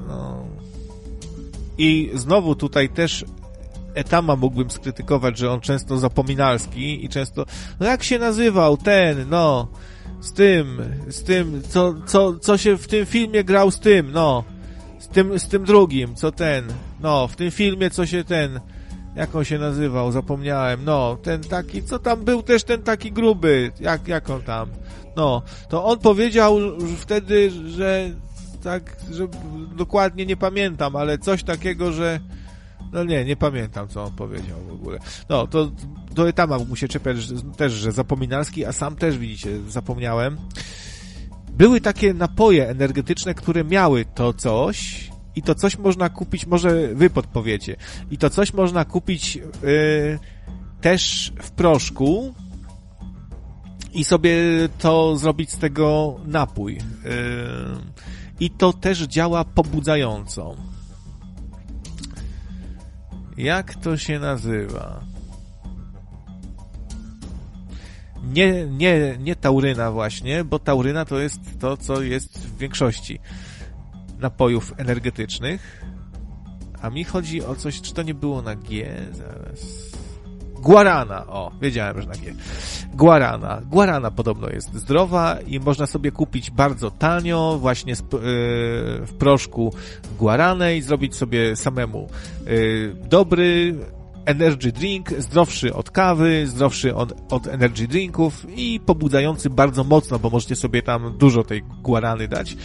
No, 0.08 0.46
i 1.78 2.12
znowu 2.14 2.56
tutaj 2.56 2.90
też 2.90 3.26
Etama 3.94 4.36
mógłbym 4.36 4.72
skrytykować, 4.72 5.38
że 5.38 5.52
on 5.52 5.62
często 5.62 5.98
zapominalski 5.98 7.06
i 7.06 7.10
często, 7.10 7.46
no 7.80 7.86
jak 7.86 8.04
się 8.04 8.20
nazywał 8.20 8.78
ten, 8.78 9.30
no, 9.30 9.68
z 10.22 10.34
tym, 10.34 10.82
z 11.08 11.24
tym, 11.24 11.62
co, 11.70 11.94
co, 12.06 12.40
co 12.40 12.58
się 12.58 12.78
w 12.78 12.88
tym 12.88 13.06
filmie 13.06 13.44
grał 13.44 13.72
z 13.72 13.80
tym, 13.80 14.12
no, 14.12 14.44
z 15.00 15.08
tym, 15.08 15.40
z 15.40 15.48
tym 15.48 15.66
drugim, 15.66 16.16
co 16.16 16.32
ten, 16.32 16.74
No, 17.04 17.28
w 17.28 17.36
tym 17.36 17.52
filmie, 17.52 17.90
co 17.90 18.06
się 18.06 18.24
ten, 18.24 18.60
jak 19.16 19.36
on 19.36 19.44
się 19.44 19.60
nazywał, 19.60 20.12
zapomniałem, 20.12 20.86
no, 20.86 21.18
ten 21.24 21.42
taki, 21.42 21.84
co 21.84 22.00
tam 22.00 22.26
był 22.26 22.44
też 22.44 22.64
ten 22.64 22.84
taki 22.84 23.12
gruby, 23.12 23.72
jak, 23.80 24.08
jak 24.08 24.30
on 24.30 24.42
tam, 24.42 24.70
no, 25.16 25.42
to 25.70 25.86
on 25.86 26.00
powiedział 26.00 26.58
wtedy, 26.98 27.52
że 27.70 28.10
tak, 28.64 28.98
że 29.12 29.28
dokładnie 29.76 30.26
nie 30.26 30.38
pamiętam, 30.38 30.96
ale 30.96 31.18
coś 31.18 31.44
takiego, 31.44 31.92
że 31.92 32.20
no 32.94 33.04
nie, 33.04 33.26
nie 33.26 33.36
pamiętam, 33.36 33.88
co 33.88 34.04
on 34.04 34.12
powiedział 34.12 34.60
w 34.68 34.74
ogóle. 34.74 35.00
No, 35.30 35.48
to 35.48 35.72
do 36.12 36.30
Etama 36.30 36.58
mu 36.58 36.76
się 36.76 36.88
czepiać 36.88 37.18
też, 37.58 37.74
że 37.74 37.92
zapominalski, 37.92 38.66
a 38.66 38.72
sam 38.72 38.96
też, 38.96 39.18
widzicie, 39.18 39.60
zapomniałem. 39.70 40.38
Były 41.50 41.82
takie 41.82 42.14
napoje 42.14 42.70
energetyczne, 42.70 43.34
które 43.34 43.64
miały 43.64 44.06
to 44.06 44.34
coś 44.34 45.10
i 45.36 45.42
to 45.42 45.56
coś 45.56 45.78
można 45.78 46.10
kupić, 46.10 46.46
może 46.46 46.88
wy 46.96 47.10
podpowiecie, 47.10 47.76
i 48.12 48.18
to 48.18 48.30
coś 48.30 48.54
można 48.54 48.86
kupić 48.86 49.36
yy, 49.36 50.20
też 50.82 51.34
w 51.42 51.52
proszku 51.52 52.34
i 53.94 54.04
sobie 54.04 54.36
to 54.80 55.18
zrobić 55.18 55.52
z 55.52 55.58
tego 55.58 56.20
napój. 56.26 56.74
Yy, 56.74 56.82
I 58.40 58.50
to 58.50 58.74
też 58.74 59.00
działa 59.00 59.46
pobudzająco. 59.46 60.56
Jak 63.38 63.76
to 63.76 63.98
się 63.98 64.20
nazywa? 64.20 65.04
Nie, 68.24 68.66
nie, 68.66 69.18
nie 69.20 69.36
tauryna 69.36 69.92
właśnie, 69.92 70.44
bo 70.44 70.60
tauryna 70.60 71.06
to 71.06 71.20
jest 71.20 71.40
to, 71.60 71.78
co 71.78 72.02
jest 72.02 72.40
w 72.40 72.58
większości 72.58 73.20
napojów 74.20 74.74
energetycznych. 74.78 75.84
A 76.82 76.90
mi 76.90 77.04
chodzi 77.04 77.46
o 77.46 77.56
coś, 77.56 77.82
czy 77.82 77.94
to 77.94 78.02
nie 78.02 78.14
było 78.14 78.42
na 78.42 78.56
G? 78.56 78.98
Zaraz. 79.12 79.93
Guarana, 80.64 81.28
o, 81.28 81.52
wiedziałem, 81.62 82.02
że 82.02 82.08
na 82.08 82.14
G. 82.14 82.34
Guarana. 82.94 83.62
Guarana 83.66 84.12
podobno 84.12 84.50
jest 84.50 84.74
zdrowa 84.76 85.38
i 85.48 85.60
można 85.60 85.86
sobie 85.86 86.12
kupić 86.12 86.52
bardzo 86.52 86.92
tanio, 86.92 87.58
właśnie 87.62 87.92
yy, 87.94 88.00
w 89.06 89.14
proszku 89.20 89.74
guaranę 90.20 90.78
i 90.78 90.82
zrobić 90.82 91.16
sobie 91.16 91.56
samemu 91.56 92.08
yy, 92.46 92.96
dobry 93.10 93.76
energy 94.26 94.72
drink, 94.72 95.10
zdrowszy 95.10 95.74
od 95.74 95.92
kawy, 95.92 96.48
zdrowszy 96.48 96.96
od, 96.96 97.34
od 97.34 97.48
energy 97.48 97.88
drinków 97.88 98.46
i 98.56 98.80
pobudzający 98.86 99.50
bardzo 99.50 99.84
mocno, 99.84 100.20
bo 100.20 100.30
możecie 100.30 100.56
sobie 100.56 100.82
tam 100.82 101.18
dużo 101.18 101.44
tej 101.44 101.64
guarany 101.82 102.28
dać. 102.28 102.58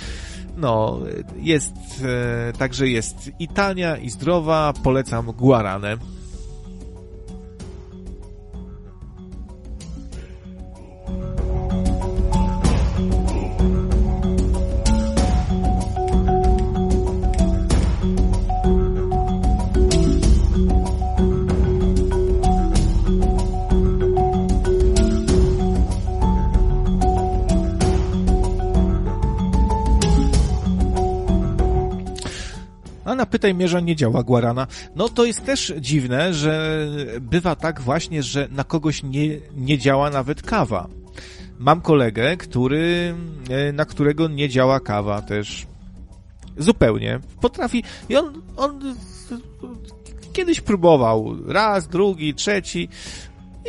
No, 0.56 1.00
jest, 1.36 1.74
e, 2.04 2.52
także 2.52 2.88
jest 2.88 3.30
i 3.38 3.48
tania, 3.48 3.96
i 3.96 4.10
zdrowa, 4.10 4.72
polecam 4.82 5.26
guaranę. 5.26 5.96
Na 33.14 33.26
Pytaj 33.26 33.54
Mierza 33.54 33.80
nie 33.80 33.96
działa 33.96 34.22
Guarana. 34.22 34.66
No 34.96 35.08
to 35.08 35.24
jest 35.24 35.44
też 35.44 35.72
dziwne, 35.80 36.34
że 36.34 36.86
bywa 37.20 37.56
tak 37.56 37.80
właśnie, 37.80 38.22
że 38.22 38.48
na 38.50 38.64
kogoś 38.64 39.02
nie, 39.02 39.28
nie 39.56 39.78
działa 39.78 40.10
nawet 40.10 40.42
kawa. 40.42 40.88
Mam 41.58 41.80
kolegę, 41.80 42.36
który, 42.36 43.14
e, 43.50 43.72
na 43.72 43.84
którego 43.84 44.28
nie 44.28 44.48
działa 44.48 44.80
kawa 44.80 45.22
też. 45.22 45.66
Zupełnie. 46.58 47.20
Potrafi, 47.40 47.82
i 48.08 48.16
on, 48.16 48.42
on 48.56 48.94
kiedyś 50.32 50.60
próbował, 50.60 51.36
raz, 51.46 51.88
drugi, 51.88 52.34
trzeci 52.34 52.88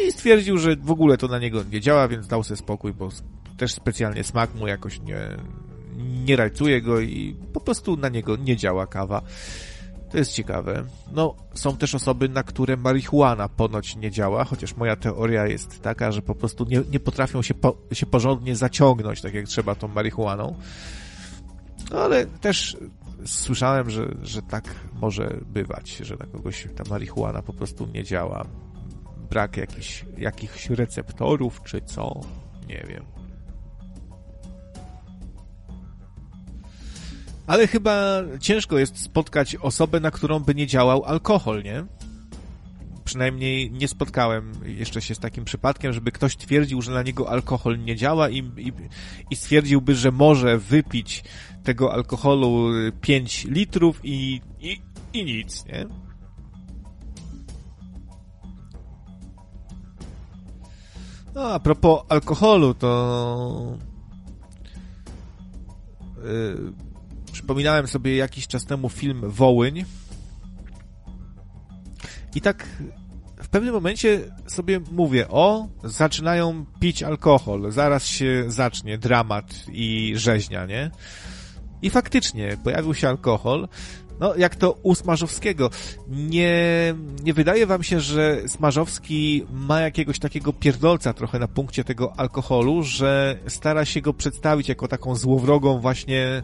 i 0.07 0.11
stwierdził, 0.11 0.57
że 0.57 0.75
w 0.75 0.91
ogóle 0.91 1.17
to 1.17 1.27
na 1.27 1.39
niego 1.39 1.63
nie 1.71 1.81
działa, 1.81 2.07
więc 2.07 2.27
dał 2.27 2.43
sobie 2.43 2.57
spokój, 2.57 2.93
bo 2.93 3.09
też 3.57 3.73
specjalnie 3.73 4.23
smak 4.23 4.55
mu 4.55 4.67
jakoś 4.67 5.01
nie, 5.01 5.19
nie 6.09 6.35
rajcuje 6.35 6.81
go 6.81 6.99
i 6.99 7.35
po 7.53 7.59
prostu 7.59 7.97
na 7.97 8.09
niego 8.09 8.35
nie 8.35 8.57
działa 8.57 8.87
kawa. 8.87 9.21
To 10.11 10.17
jest 10.17 10.33
ciekawe. 10.33 10.83
No, 11.11 11.35
są 11.53 11.77
też 11.77 11.95
osoby, 11.95 12.29
na 12.29 12.43
które 12.43 12.77
marihuana 12.77 13.49
ponoć 13.49 13.95
nie 13.95 14.11
działa, 14.11 14.43
chociaż 14.43 14.75
moja 14.75 14.95
teoria 14.95 15.47
jest 15.47 15.81
taka, 15.81 16.11
że 16.11 16.21
po 16.21 16.35
prostu 16.35 16.65
nie, 16.65 16.81
nie 16.91 16.99
potrafią 16.99 17.41
się, 17.41 17.53
po, 17.53 17.77
się 17.93 18.05
porządnie 18.05 18.55
zaciągnąć, 18.55 19.21
tak 19.21 19.33
jak 19.33 19.45
trzeba 19.45 19.75
tą 19.75 19.87
marihuaną. 19.87 20.55
No, 21.91 21.99
ale 21.99 22.25
też 22.25 22.77
słyszałem, 23.25 23.89
że, 23.89 24.15
że 24.21 24.41
tak 24.41 24.75
może 24.93 25.39
bywać, 25.45 25.97
że 25.97 26.15
na 26.15 26.25
kogoś 26.25 26.67
ta 26.75 26.83
marihuana 26.89 27.41
po 27.41 27.53
prostu 27.53 27.87
nie 27.93 28.03
działa. 28.03 28.45
Brak 29.29 29.57
jakichś, 29.57 30.05
jakichś 30.17 30.69
receptorów, 30.69 31.61
czy 31.63 31.81
co? 31.81 32.21
Nie 32.67 32.85
wiem. 32.89 33.18
Ale 37.49 37.67
chyba 37.67 38.21
ciężko 38.39 38.77
jest 38.77 38.97
spotkać 38.97 39.55
osobę, 39.55 39.99
na 39.99 40.11
którą 40.11 40.39
by 40.39 40.55
nie 40.55 40.67
działał 40.67 41.03
alkohol, 41.03 41.63
nie? 41.63 41.85
Przynajmniej 43.03 43.71
nie 43.71 43.87
spotkałem 43.87 44.51
jeszcze 44.65 45.01
się 45.01 45.15
z 45.15 45.19
takim 45.19 45.45
przypadkiem, 45.45 45.93
żeby 45.93 46.11
ktoś 46.11 46.37
twierdził, 46.37 46.81
że 46.81 46.91
na 46.91 47.03
niego 47.03 47.29
alkohol 47.29 47.79
nie 47.79 47.95
działa 47.95 48.29
i, 48.29 48.37
i, 48.37 48.73
i 49.29 49.35
stwierdziłby, 49.35 49.95
że 49.95 50.11
może 50.11 50.57
wypić 50.57 51.23
tego 51.63 51.93
alkoholu 51.93 52.71
5 53.01 53.45
litrów 53.45 53.99
i, 54.03 54.41
i, 54.59 54.81
i 55.13 55.25
nic, 55.25 55.65
nie? 55.65 55.85
No, 61.35 61.41
a 61.53 61.59
propos 61.59 62.01
alkoholu, 62.09 62.73
to... 62.73 63.77
Yy 66.17 66.88
Przypominałem 67.39 67.87
sobie 67.87 68.15
jakiś 68.15 68.47
czas 68.47 68.65
temu 68.65 68.89
film 68.89 69.21
Wołyń. 69.23 69.85
I 72.35 72.41
tak 72.41 72.67
w 73.37 73.47
pewnym 73.47 73.73
momencie 73.73 74.19
sobie 74.47 74.79
mówię, 74.91 75.27
o, 75.27 75.67
zaczynają 75.83 76.65
pić 76.79 77.03
alkohol, 77.03 77.71
zaraz 77.71 78.05
się 78.05 78.43
zacznie 78.47 78.97
dramat 78.97 79.65
i 79.71 80.13
rzeźnia, 80.15 80.65
nie? 80.65 80.91
I 81.81 81.89
faktycznie 81.89 82.57
pojawił 82.63 82.93
się 82.93 83.09
alkohol. 83.09 83.67
No, 84.19 84.35
jak 84.35 84.55
to 84.55 84.71
u 84.83 84.95
Smarzowskiego. 84.95 85.69
Nie, 86.07 86.95
nie 87.23 87.33
wydaje 87.33 87.65
wam 87.65 87.83
się, 87.83 87.99
że 87.99 88.41
Smarzowski 88.47 89.45
ma 89.51 89.81
jakiegoś 89.81 90.19
takiego 90.19 90.53
pierdolca 90.53 91.13
trochę 91.13 91.39
na 91.39 91.47
punkcie 91.47 91.83
tego 91.83 92.13
alkoholu, 92.17 92.83
że 92.83 93.39
stara 93.47 93.85
się 93.85 94.01
go 94.01 94.13
przedstawić 94.13 94.69
jako 94.69 94.87
taką 94.87 95.15
złowrogą 95.15 95.79
właśnie 95.79 96.41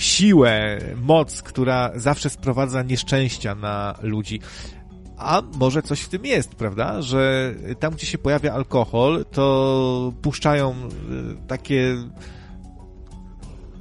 siłę, 0.00 0.78
moc, 1.02 1.42
która 1.42 1.90
zawsze 1.94 2.30
sprowadza 2.30 2.82
nieszczęścia 2.82 3.54
na 3.54 3.94
ludzi. 4.02 4.40
A 5.16 5.42
może 5.58 5.82
coś 5.82 6.00
w 6.00 6.08
tym 6.08 6.24
jest, 6.24 6.54
prawda? 6.54 7.02
Że 7.02 7.54
tam, 7.80 7.94
gdzie 7.94 8.06
się 8.06 8.18
pojawia 8.18 8.52
alkohol, 8.52 9.24
to 9.32 10.12
puszczają 10.22 10.74
y, 10.74 11.46
takie 11.46 11.96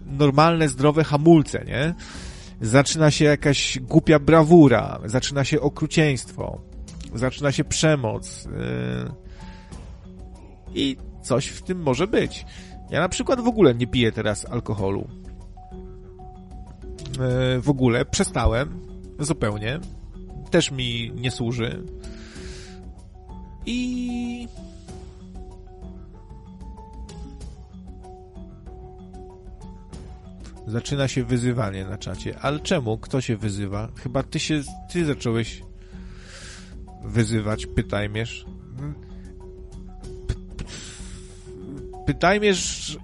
normalne, 0.06 0.70
zdrowe 0.70 1.04
hamulce, 1.04 1.66
nie? 1.66 1.96
Zaczyna 2.62 3.12
się 3.12 3.26
jakaś 3.26 3.80
głupia 3.80 4.20
brawura, 4.20 5.00
zaczyna 5.06 5.44
się 5.44 5.62
okrucieństwo, 5.62 6.62
zaczyna 7.14 7.52
się 7.52 7.64
przemoc. 7.64 8.46
Y, 8.46 8.50
I 10.74 10.98
coś 11.22 11.48
w 11.48 11.62
tym 11.62 11.82
może 11.82 12.08
być. 12.08 12.46
Ja 12.90 13.00
na 13.00 13.10
przykład 13.10 13.42
w 13.42 13.48
ogóle 13.48 13.76
nie 13.76 13.88
piję 13.88 14.12
teraz 14.12 14.46
alkoholu. 14.46 15.08
E, 17.20 17.60
w 17.60 17.70
ogóle 17.70 18.06
przestałem 18.06 18.80
zupełnie. 19.20 19.80
Też 20.52 20.72
mi 20.72 21.12
nie 21.16 21.32
służy. 21.32 21.84
I 23.66 24.48
Zaczyna 30.68 31.08
się 31.08 31.24
wyzywanie 31.24 31.86
na 31.86 31.98
czacie. 31.98 32.40
Ale 32.40 32.60
czemu? 32.60 32.98
Kto 32.98 33.22
się 33.22 33.38
wyzywa? 33.38 33.90
Chyba 33.96 34.24
ty 34.24 34.40
się, 34.40 34.62
ty 34.92 35.06
zacząłeś 35.06 35.64
wyzywać, 37.04 37.66
pytajmierz. 37.66 38.46
Pytajmierz 42.06 42.98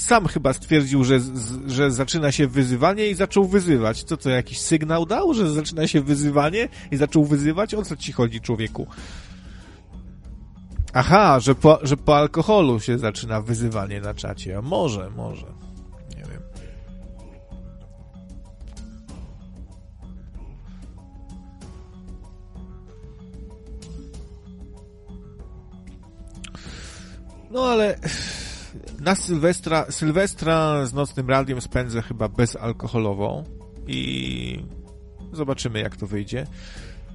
sam 0.00 0.26
chyba 0.26 0.52
stwierdził, 0.52 1.04
że, 1.04 1.20
że 1.66 1.90
zaczyna 1.90 2.32
się 2.32 2.46
wyzywanie 2.46 3.06
i 3.06 3.14
zaczął 3.14 3.44
wyzywać. 3.44 4.02
Co 4.02 4.16
to, 4.16 4.30
jakiś 4.30 4.60
sygnał 4.60 5.06
dał, 5.06 5.34
że 5.34 5.50
zaczyna 5.50 5.86
się 5.86 6.00
wyzywanie 6.00 6.68
i 6.90 6.96
zaczął 6.96 7.24
wyzywać? 7.24 7.74
O 7.74 7.84
co 7.84 7.96
ci 7.96 8.12
chodzi, 8.12 8.40
człowieku? 8.40 8.86
Aha, 10.92 11.40
że 11.40 11.54
po, 11.54 11.78
że 11.82 11.96
po 11.96 12.16
alkoholu 12.16 12.80
się 12.80 12.98
zaczyna 12.98 13.40
wyzywanie 13.40 14.00
na 14.00 14.14
czacie. 14.14 14.58
A 14.58 14.62
może, 14.62 15.10
może. 15.10 15.46
Nie 16.16 16.24
wiem. 16.24 16.42
No 27.50 27.64
ale 27.64 27.98
na 29.00 29.14
Sylwestra, 29.14 29.86
Sylwestra 29.90 30.86
z 30.86 30.94
Nocnym 30.94 31.28
Radiem 31.28 31.60
spędzę 31.60 32.02
chyba 32.02 32.28
bezalkoholową 32.28 33.44
i 33.86 34.64
zobaczymy 35.32 35.80
jak 35.80 35.96
to 35.96 36.06
wyjdzie. 36.06 36.46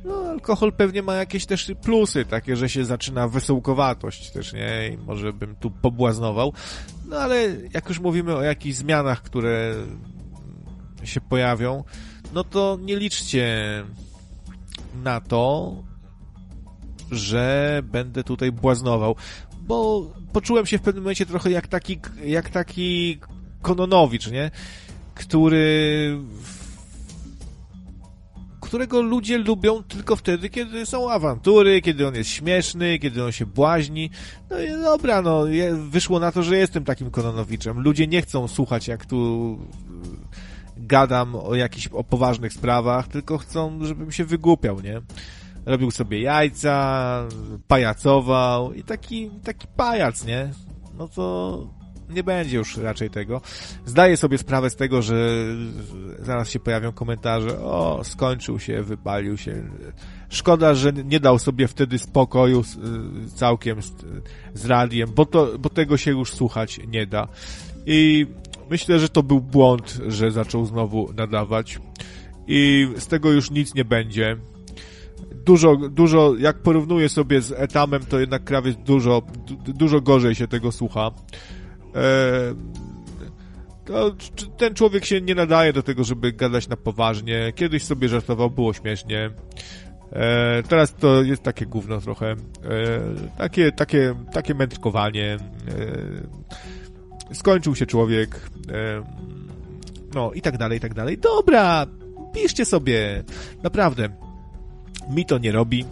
No, 0.05 0.15
alkohol 0.15 0.73
pewnie 0.73 1.01
ma 1.01 1.15
jakieś 1.15 1.45
też 1.45 1.71
plusy, 1.81 2.25
takie, 2.25 2.55
że 2.55 2.69
się 2.69 2.85
zaczyna 2.85 3.27
wysołkowatość 3.27 4.31
też, 4.31 4.53
nie? 4.53 4.89
I 4.93 4.97
może 4.97 5.33
bym 5.33 5.55
tu 5.55 5.71
pobłaznował. 5.71 6.53
No, 7.05 7.17
ale 7.17 7.47
jak 7.73 7.89
już 7.89 7.99
mówimy 7.99 8.35
o 8.35 8.41
jakichś 8.41 8.75
zmianach, 8.75 9.21
które 9.21 9.75
się 11.03 11.21
pojawią, 11.21 11.83
no 12.33 12.43
to 12.43 12.77
nie 12.81 12.95
liczcie 12.95 13.83
na 15.03 15.21
to, 15.21 15.73
że 17.11 17.81
będę 17.83 18.23
tutaj 18.23 18.51
błaznował, 18.51 19.15
bo 19.65 20.09
poczułem 20.33 20.65
się 20.65 20.77
w 20.77 20.81
pewnym 20.81 21.03
momencie 21.03 21.25
trochę 21.25 21.51
jak 21.51 21.67
taki, 21.67 21.99
jak 22.25 22.49
taki 22.49 23.19
Kononowicz, 23.61 24.31
nie? 24.31 24.51
Który 25.13 26.17
którego 28.65 29.01
ludzie 29.01 29.37
lubią 29.37 29.83
tylko 29.83 30.15
wtedy, 30.15 30.49
kiedy 30.49 30.85
są 30.85 31.11
awantury, 31.11 31.81
kiedy 31.81 32.07
on 32.07 32.15
jest 32.15 32.29
śmieszny, 32.29 32.99
kiedy 32.99 33.23
on 33.23 33.31
się 33.31 33.45
błaźni. 33.45 34.09
No 34.49 34.61
i 34.61 34.69
dobra, 34.69 35.21
no, 35.21 35.45
wyszło 35.89 36.19
na 36.19 36.31
to, 36.31 36.43
że 36.43 36.57
jestem 36.57 36.83
takim 36.83 37.11
Kononowiczem. 37.11 37.79
Ludzie 37.79 38.07
nie 38.07 38.21
chcą 38.21 38.47
słuchać, 38.47 38.87
jak 38.87 39.05
tu 39.05 39.59
gadam 40.77 41.35
o 41.35 41.55
jakichś, 41.55 41.87
o 41.87 42.03
poważnych 42.03 42.53
sprawach, 42.53 43.07
tylko 43.07 43.37
chcą, 43.37 43.79
żebym 43.85 44.11
się 44.11 44.25
wygłupiał, 44.25 44.81
nie? 44.81 45.01
Robił 45.65 45.91
sobie 45.91 46.21
jajca, 46.21 47.27
pajacował 47.67 48.73
i 48.73 48.83
taki, 48.83 49.31
taki 49.43 49.67
pajac, 49.75 50.25
nie? 50.25 50.49
No 50.97 51.07
to 51.07 51.67
nie 52.09 52.23
będzie 52.23 52.57
już 52.57 52.77
raczej 52.77 53.09
tego. 53.09 53.41
Zdaję 53.85 54.17
sobie 54.17 54.37
sprawę 54.37 54.69
z 54.69 54.75
tego, 54.75 55.01
że 55.01 55.45
zaraz 56.19 56.49
się 56.49 56.59
pojawią 56.59 56.91
komentarze, 56.91 57.59
o, 57.59 58.01
skończył 58.03 58.59
się, 58.59 58.83
wypalił 58.83 59.37
się. 59.37 59.63
Szkoda, 60.29 60.73
że 60.73 60.93
nie 60.93 61.19
dał 61.19 61.39
sobie 61.39 61.67
wtedy 61.67 61.99
spokoju 61.99 62.63
całkiem 63.35 63.81
z, 63.81 63.93
z 64.53 64.65
radiem, 64.65 65.09
bo, 65.15 65.25
to, 65.25 65.59
bo 65.59 65.69
tego 65.69 65.97
się 65.97 66.11
już 66.11 66.33
słuchać 66.33 66.79
nie 66.87 67.07
da. 67.07 67.27
I 67.85 68.27
myślę, 68.69 68.99
że 68.99 69.09
to 69.09 69.23
był 69.23 69.41
błąd, 69.41 69.99
że 70.07 70.31
zaczął 70.31 70.65
znowu 70.65 71.13
nadawać. 71.13 71.79
I 72.47 72.87
z 72.97 73.07
tego 73.07 73.31
już 73.31 73.51
nic 73.51 73.75
nie 73.75 73.85
będzie. 73.85 74.37
Dużo, 75.45 75.75
dużo, 75.75 76.35
jak 76.39 76.57
porównuję 76.57 77.09
sobie 77.09 77.41
z 77.41 77.51
etamem, 77.51 78.05
to 78.05 78.19
jednak 78.19 78.43
krawiec 78.43 78.77
dużo, 78.77 79.21
dużo 79.67 80.01
gorzej 80.01 80.35
się 80.35 80.47
tego 80.47 80.71
słucha. 80.71 81.11
E, 81.95 82.55
ten 84.57 84.73
człowiek 84.73 85.05
się 85.05 85.21
nie 85.21 85.35
nadaje 85.35 85.73
do 85.73 85.83
tego, 85.83 86.03
żeby 86.03 86.31
gadać 86.31 86.67
na 86.67 86.77
poważnie. 86.77 87.53
Kiedyś 87.55 87.83
sobie 87.83 88.09
żartował, 88.09 88.49
było 88.49 88.73
śmiesznie. 88.73 89.29
E, 90.11 90.63
teraz 90.63 90.93
to 90.93 91.23
jest 91.23 91.43
takie 91.43 91.65
gówno 91.65 92.01
trochę. 92.01 92.31
E, 92.31 92.35
takie, 93.37 93.71
takie, 93.71 94.15
takie 94.33 94.53
mędrkowanie. 94.53 95.37
skończył 97.33 97.75
się 97.75 97.85
człowiek. 97.85 98.49
no 100.15 100.31
i 100.31 100.41
tak 100.41 100.57
dalej, 100.57 100.77
i 100.77 100.81
tak 100.81 100.93
dalej. 100.93 101.17
Dobra, 101.17 101.85
piszcie 102.33 102.65
sobie. 102.65 103.23
Naprawdę. 103.63 104.24
Mi 105.09 105.25
to 105.25 105.37
nie 105.37 105.51
robi 105.51 105.85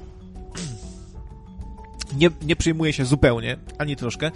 nie, 2.18 2.30
nie 2.42 2.56
przyjmuje 2.56 2.94
się 2.94 3.06
zupełnie, 3.06 3.58
ani 3.78 3.96
troszkę. 3.96 4.32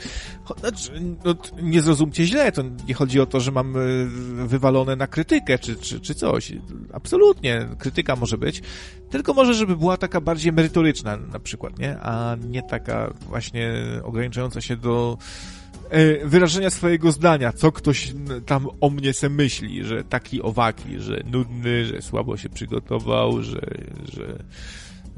Znaczy, 0.59 0.91
no, 1.25 1.35
nie 1.61 1.81
zrozumcie 1.81 2.25
źle, 2.25 2.51
to 2.51 2.63
nie 2.87 2.93
chodzi 2.93 3.19
o 3.19 3.25
to, 3.25 3.39
że 3.39 3.51
mam 3.51 3.73
wywalone 4.47 4.95
na 4.95 5.07
krytykę, 5.07 5.59
czy, 5.59 5.75
czy, 5.75 5.99
czy 5.99 6.15
coś. 6.15 6.53
Absolutnie, 6.93 7.67
krytyka 7.77 8.15
może 8.15 8.37
być, 8.37 8.61
tylko 9.09 9.33
może, 9.33 9.53
żeby 9.53 9.77
była 9.77 9.97
taka 9.97 10.21
bardziej 10.21 10.51
merytoryczna 10.51 11.17
na 11.17 11.39
przykład, 11.39 11.79
nie? 11.79 11.99
A 11.99 12.35
nie 12.47 12.63
taka 12.63 13.13
właśnie 13.27 13.73
ograniczająca 14.03 14.61
się 14.61 14.75
do 14.77 15.17
e, 15.17 15.56
wyrażenia 16.25 16.69
swojego 16.69 17.11
zdania, 17.11 17.53
co 17.53 17.71
ktoś 17.71 18.13
tam 18.45 18.67
o 18.81 18.89
mnie 18.89 19.13
se 19.13 19.29
myśli, 19.29 19.83
że 19.83 20.03
taki 20.03 20.41
owaki, 20.41 20.99
że 20.99 21.23
nudny, 21.31 21.85
że 21.85 22.01
słabo 22.01 22.37
się 22.37 22.49
przygotował, 22.49 23.43
że, 23.43 23.61
że 24.13 24.43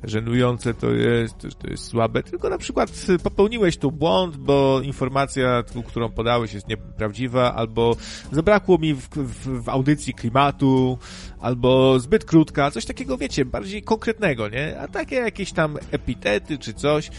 żenujące 0.03 0.73
to 0.73 0.91
jest, 0.91 1.41
że 1.41 1.51
to 1.51 1.69
jest 1.69 1.83
słabe, 1.83 2.23
tylko 2.23 2.49
na 2.49 2.57
przykład 2.57 3.05
popełniłeś 3.23 3.77
tu 3.77 3.91
błąd, 3.91 4.37
bo 4.37 4.81
informacja, 4.83 5.63
którą 5.87 6.09
podałeś 6.09 6.53
jest 6.53 6.67
nieprawdziwa, 6.67 7.55
albo 7.55 7.95
zabrakło 8.31 8.77
mi 8.77 8.93
w, 8.93 9.09
w, 9.09 9.63
w 9.63 9.69
audycji 9.69 10.13
klimatu, 10.13 10.97
albo 11.39 11.99
zbyt 11.99 12.25
krótka, 12.25 12.71
coś 12.71 12.85
takiego, 12.85 13.17
wiecie, 13.17 13.45
bardziej 13.45 13.83
konkretnego, 13.83 14.49
nie? 14.49 14.79
A 14.79 14.87
takie 14.87 15.15
jakieś 15.15 15.51
tam 15.51 15.77
epitety 15.91 16.57
czy 16.57 16.73
coś, 16.73 17.09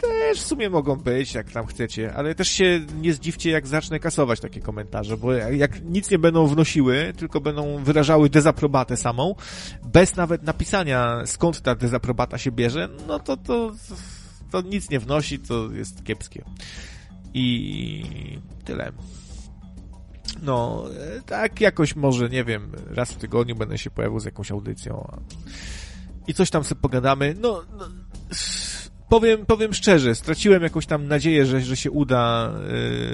też 0.00 0.40
w 0.40 0.46
sumie 0.46 0.70
mogą 0.70 0.96
być, 0.96 1.34
jak 1.34 1.50
tam 1.50 1.66
chcecie, 1.66 2.14
ale 2.14 2.34
też 2.34 2.48
się 2.48 2.80
nie 3.00 3.14
zdziwcie, 3.14 3.50
jak 3.50 3.66
zacznę 3.66 4.00
kasować 4.00 4.40
takie 4.40 4.60
komentarze, 4.60 5.16
bo 5.16 5.32
jak 5.32 5.84
nic 5.84 6.10
nie 6.10 6.18
będą 6.18 6.46
wnosiły, 6.46 7.12
tylko 7.16 7.40
będą 7.40 7.84
wyrażały 7.84 8.30
dezaprobatę 8.30 8.96
samą, 8.96 9.34
bez 9.84 10.16
nawet 10.16 10.42
napisania 10.42 11.22
skąd 11.26 11.60
ta 11.60 11.74
dezaprobata 11.74 12.38
się 12.38 12.52
bierze, 12.52 12.88
no 13.06 13.18
to 13.18 13.36
to, 13.36 13.72
to 14.50 14.60
nic 14.60 14.90
nie 14.90 15.00
wnosi, 15.00 15.38
to 15.38 15.70
jest 15.72 16.04
kiepskie. 16.04 16.44
I 17.34 18.04
tyle. 18.64 18.92
No, 20.42 20.84
tak 21.26 21.60
jakoś 21.60 21.96
może, 21.96 22.28
nie 22.28 22.44
wiem, 22.44 22.72
raz 22.86 23.12
w 23.12 23.16
tygodniu 23.16 23.56
będę 23.56 23.78
się 23.78 23.90
pojawił 23.90 24.20
z 24.20 24.24
jakąś 24.24 24.50
audycją 24.50 25.20
i 26.26 26.34
coś 26.34 26.50
tam 26.50 26.64
sobie 26.64 26.80
pogadamy. 26.80 27.34
No, 27.40 27.62
no 27.78 27.86
powiem, 29.10 29.46
powiem 29.46 29.74
szczerze, 29.74 30.14
straciłem 30.14 30.62
jakąś 30.62 30.86
tam 30.86 31.08
nadzieję, 31.08 31.46
że, 31.46 31.60
że 31.60 31.76
się 31.76 31.90
uda 31.90 32.52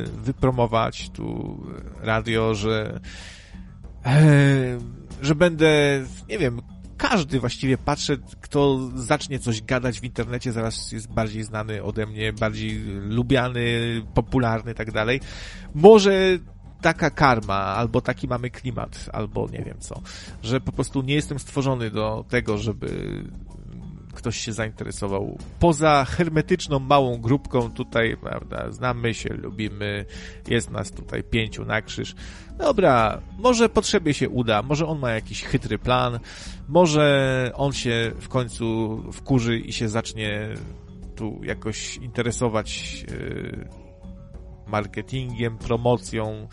y, 0.07 0.23
wypromować 0.23 1.11
tu 1.11 1.59
radio, 2.01 2.55
że, 2.55 3.01
y, 4.07 4.79
że 5.23 5.35
będę, 5.35 6.03
nie 6.29 6.39
wiem, 6.39 6.61
każdy 6.97 7.41
właściwie 7.41 7.79
patrzę, 7.79 8.17
kto 8.41 8.91
zacznie 8.95 9.39
coś 9.39 9.63
gadać 9.63 10.01
w 10.01 10.05
internecie, 10.05 10.53
zaraz 10.53 10.93
jest 10.93 11.13
bardziej 11.13 11.43
znany 11.43 11.83
ode 11.83 12.07
mnie, 12.07 12.33
bardziej 12.33 12.81
lubiany, 13.09 13.63
popularny 14.15 14.73
i 14.73 14.75
tak 14.75 14.93
dalej. 14.93 15.21
Może 15.75 16.39
taka 16.83 17.11
karma, 17.11 17.55
albo 17.55 18.01
taki 18.01 18.29
mamy 18.29 18.51
klimat, 18.51 19.11
albo 19.13 19.49
nie 19.53 19.65
wiem 19.65 19.77
co, 19.79 20.01
że 20.43 20.61
po 20.61 20.73
prostu 20.73 21.03
nie 21.03 21.15
jestem 21.15 21.39
stworzony 21.39 21.91
do 21.91 22.25
tego, 22.29 22.59
żeby 22.59 23.25
ktoś 24.17 24.37
się 24.37 24.53
zainteresował. 24.53 25.39
Poza 25.59 26.05
hermetyczną 26.05 26.79
małą 26.79 27.19
grupką 27.19 27.71
tutaj, 27.71 28.17
prawda, 28.17 28.71
znamy 28.71 29.15
się, 29.15 29.35
lubimy, 29.35 30.05
jest 30.49 30.71
nas 30.71 30.91
tutaj 30.91 31.23
pięciu 31.23 31.65
na 31.65 31.83
krzyż. 31.83 32.15
Dobra, 32.59 33.21
może 33.39 33.69
potrzebie 33.69 34.15
się 34.15 34.29
uda, 34.29 34.63
może 34.63 34.87
on 34.87 34.99
ma 34.99 35.11
jakiś 35.11 35.43
chytry 35.45 35.79
plan, 35.79 36.19
może 36.69 37.51
on 37.55 37.73
się 37.73 38.13
w 38.21 38.29
końcu 38.29 38.99
wkurzy 39.13 39.59
i 39.59 39.73
się 39.73 39.89
zacznie 39.89 40.49
tu 41.17 41.41
jakoś 41.43 41.97
interesować 41.97 43.03
yy, 43.11 43.69
marketingiem, 44.67 45.59
promocją, 45.59 46.49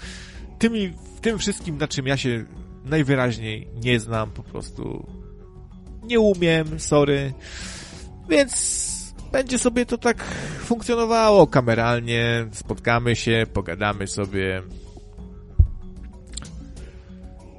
tymi, 0.59 0.93
tym 1.21 1.37
wszystkim, 1.37 1.77
na 1.77 1.87
czym 1.87 2.07
ja 2.07 2.17
się 2.17 2.45
najwyraźniej 2.85 3.67
nie 3.83 3.99
znam, 3.99 4.31
po 4.31 4.43
prostu 4.43 5.07
nie 6.03 6.19
umiem, 6.19 6.79
sorry. 6.79 7.33
Więc 8.29 9.13
będzie 9.31 9.59
sobie 9.59 9.85
to 9.85 9.97
tak 9.97 10.23
funkcjonowało 10.59 11.47
kameralnie. 11.47 12.47
Spotkamy 12.51 13.15
się, 13.15 13.45
pogadamy 13.53 14.07
sobie. 14.07 14.61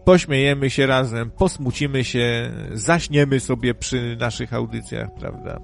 Pośmiejemy 0.05 0.71
się 0.71 0.87
razem, 0.87 1.31
posmucimy 1.31 2.05
się, 2.05 2.51
zaśniemy 2.73 3.41
sobie 3.41 3.75
przy 3.75 4.17
naszych 4.21 4.55
audycjach, 4.55 5.09
prawda? 5.19 5.61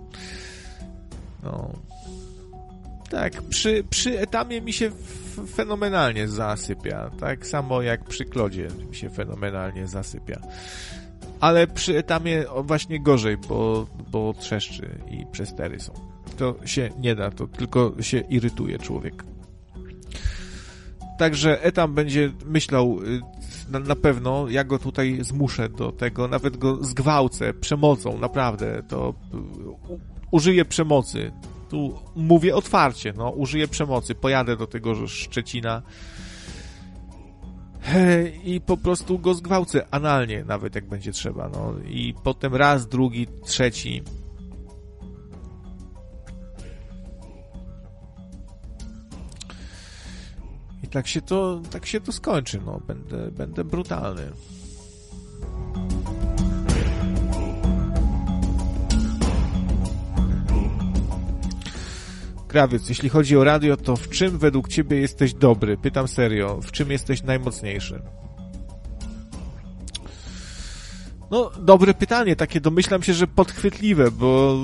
No. 1.43 1.73
Tak, 3.11 3.43
przy, 3.43 3.85
przy 3.91 4.21
etamie 4.21 4.61
mi 4.61 4.73
się 4.73 4.91
fenomenalnie 5.55 6.29
zasypia. 6.29 7.11
Tak 7.21 7.47
samo 7.47 7.83
jak 7.83 8.05
przy 8.05 8.25
klodzie 8.25 8.69
mi 8.89 8.97
się 8.97 9.11
fenomenalnie 9.11 9.87
zasypia. 9.87 10.41
Ale 11.41 11.67
przy 11.67 11.99
etamie 11.99 12.45
właśnie 12.65 13.01
gorzej, 13.03 13.37
bo, 13.37 13.87
bo 14.11 14.35
trzeszczy 14.39 14.99
i 15.11 15.27
przestery 15.33 15.81
są. 15.81 15.93
To 16.37 16.55
się 16.65 16.91
nie 16.99 17.15
da, 17.15 17.31
to 17.31 17.47
tylko 17.47 17.93
się 18.01 18.19
irytuje 18.19 18.79
człowiek. 18.79 19.25
Także 21.19 21.63
etam 21.63 21.95
będzie 21.95 22.33
myślał 22.45 22.99
y, 23.03 23.21
na, 23.71 23.79
na, 23.79 23.97
pewno, 23.97 24.49
ja 24.49 24.65
go 24.65 24.79
tutaj 24.79 25.19
zmuszę 25.21 25.69
do 25.69 25.93
tego, 25.93 26.29
nawet 26.29 26.57
go 26.57 26.85
zgwałcę 26.85 27.55
przemocą, 27.55 28.19
naprawdę, 28.19 28.83
to 28.89 29.15
u, 29.89 29.99
użyję 30.31 30.65
przemocy. 30.65 31.33
Tu 31.69 31.95
mówię 32.17 32.57
otwarcie, 32.57 33.13
no, 33.17 33.31
użyję 33.31 33.69
przemocy, 33.69 34.15
pojadę 34.15 34.57
do 34.57 34.67
tego 34.67 35.07
Szczecina 35.07 35.83
i 38.45 38.61
po 38.61 38.77
prostu 38.77 39.19
go 39.19 39.35
zgwałcę 39.35 39.87
analnie, 39.91 40.45
nawet 40.45 40.75
jak 40.75 40.89
będzie 40.89 41.13
trzeba, 41.13 41.49
no, 41.49 41.75
i 41.89 42.15
potem 42.25 42.55
raz, 42.55 42.87
drugi, 42.89 43.27
trzeci. 43.45 44.03
I 50.83 50.89
tak 50.89 51.07
się 51.07 51.23
to, 51.23 51.61
tak 51.71 51.87
się 51.87 52.01
to 52.01 52.13
skończy, 52.13 52.61
no, 52.67 52.81
będę, 52.87 53.31
będę 53.31 53.65
brutalny. 53.65 54.31
Krawiec, 62.51 62.89
jeśli 62.89 63.09
chodzi 63.09 63.37
o 63.37 63.45
radio, 63.45 63.77
to 63.77 63.97
w 63.97 64.09
czym 64.09 64.39
według 64.39 64.69
ciebie 64.69 65.01
jesteś 65.01 65.35
dobry? 65.35 65.77
Pytam 65.77 66.09
serio, 66.09 66.61
w 66.63 66.73
czym 66.73 66.91
jesteś 66.91 67.23
najmocniejszy? 67.23 68.03
No, 71.31 71.51
dobre 71.61 71.95
pytanie, 71.95 72.37
takie 72.37 72.61
domyślam 72.61 73.03
się, 73.03 73.15
że 73.15 73.27
podchwytliwe, 73.27 74.11
bo, 74.11 74.59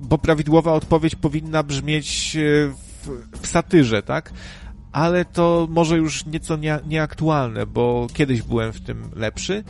bo 0.00 0.18
prawidłowa 0.18 0.72
odpowiedź 0.72 1.14
powinna 1.14 1.62
brzmieć 1.62 2.36
e, 2.36 2.40
w, 2.68 3.08
w 3.42 3.46
satyrze, 3.46 4.02
tak? 4.02 4.32
Ale 4.92 5.24
to 5.24 5.68
może 5.70 5.96
już 5.96 6.26
nieco 6.26 6.56
nie, 6.56 6.78
nieaktualne, 6.86 7.66
bo 7.66 8.06
kiedyś 8.14 8.42
byłem 8.42 8.72
w 8.72 8.80
tym 8.80 9.10
lepszy, 9.16 9.64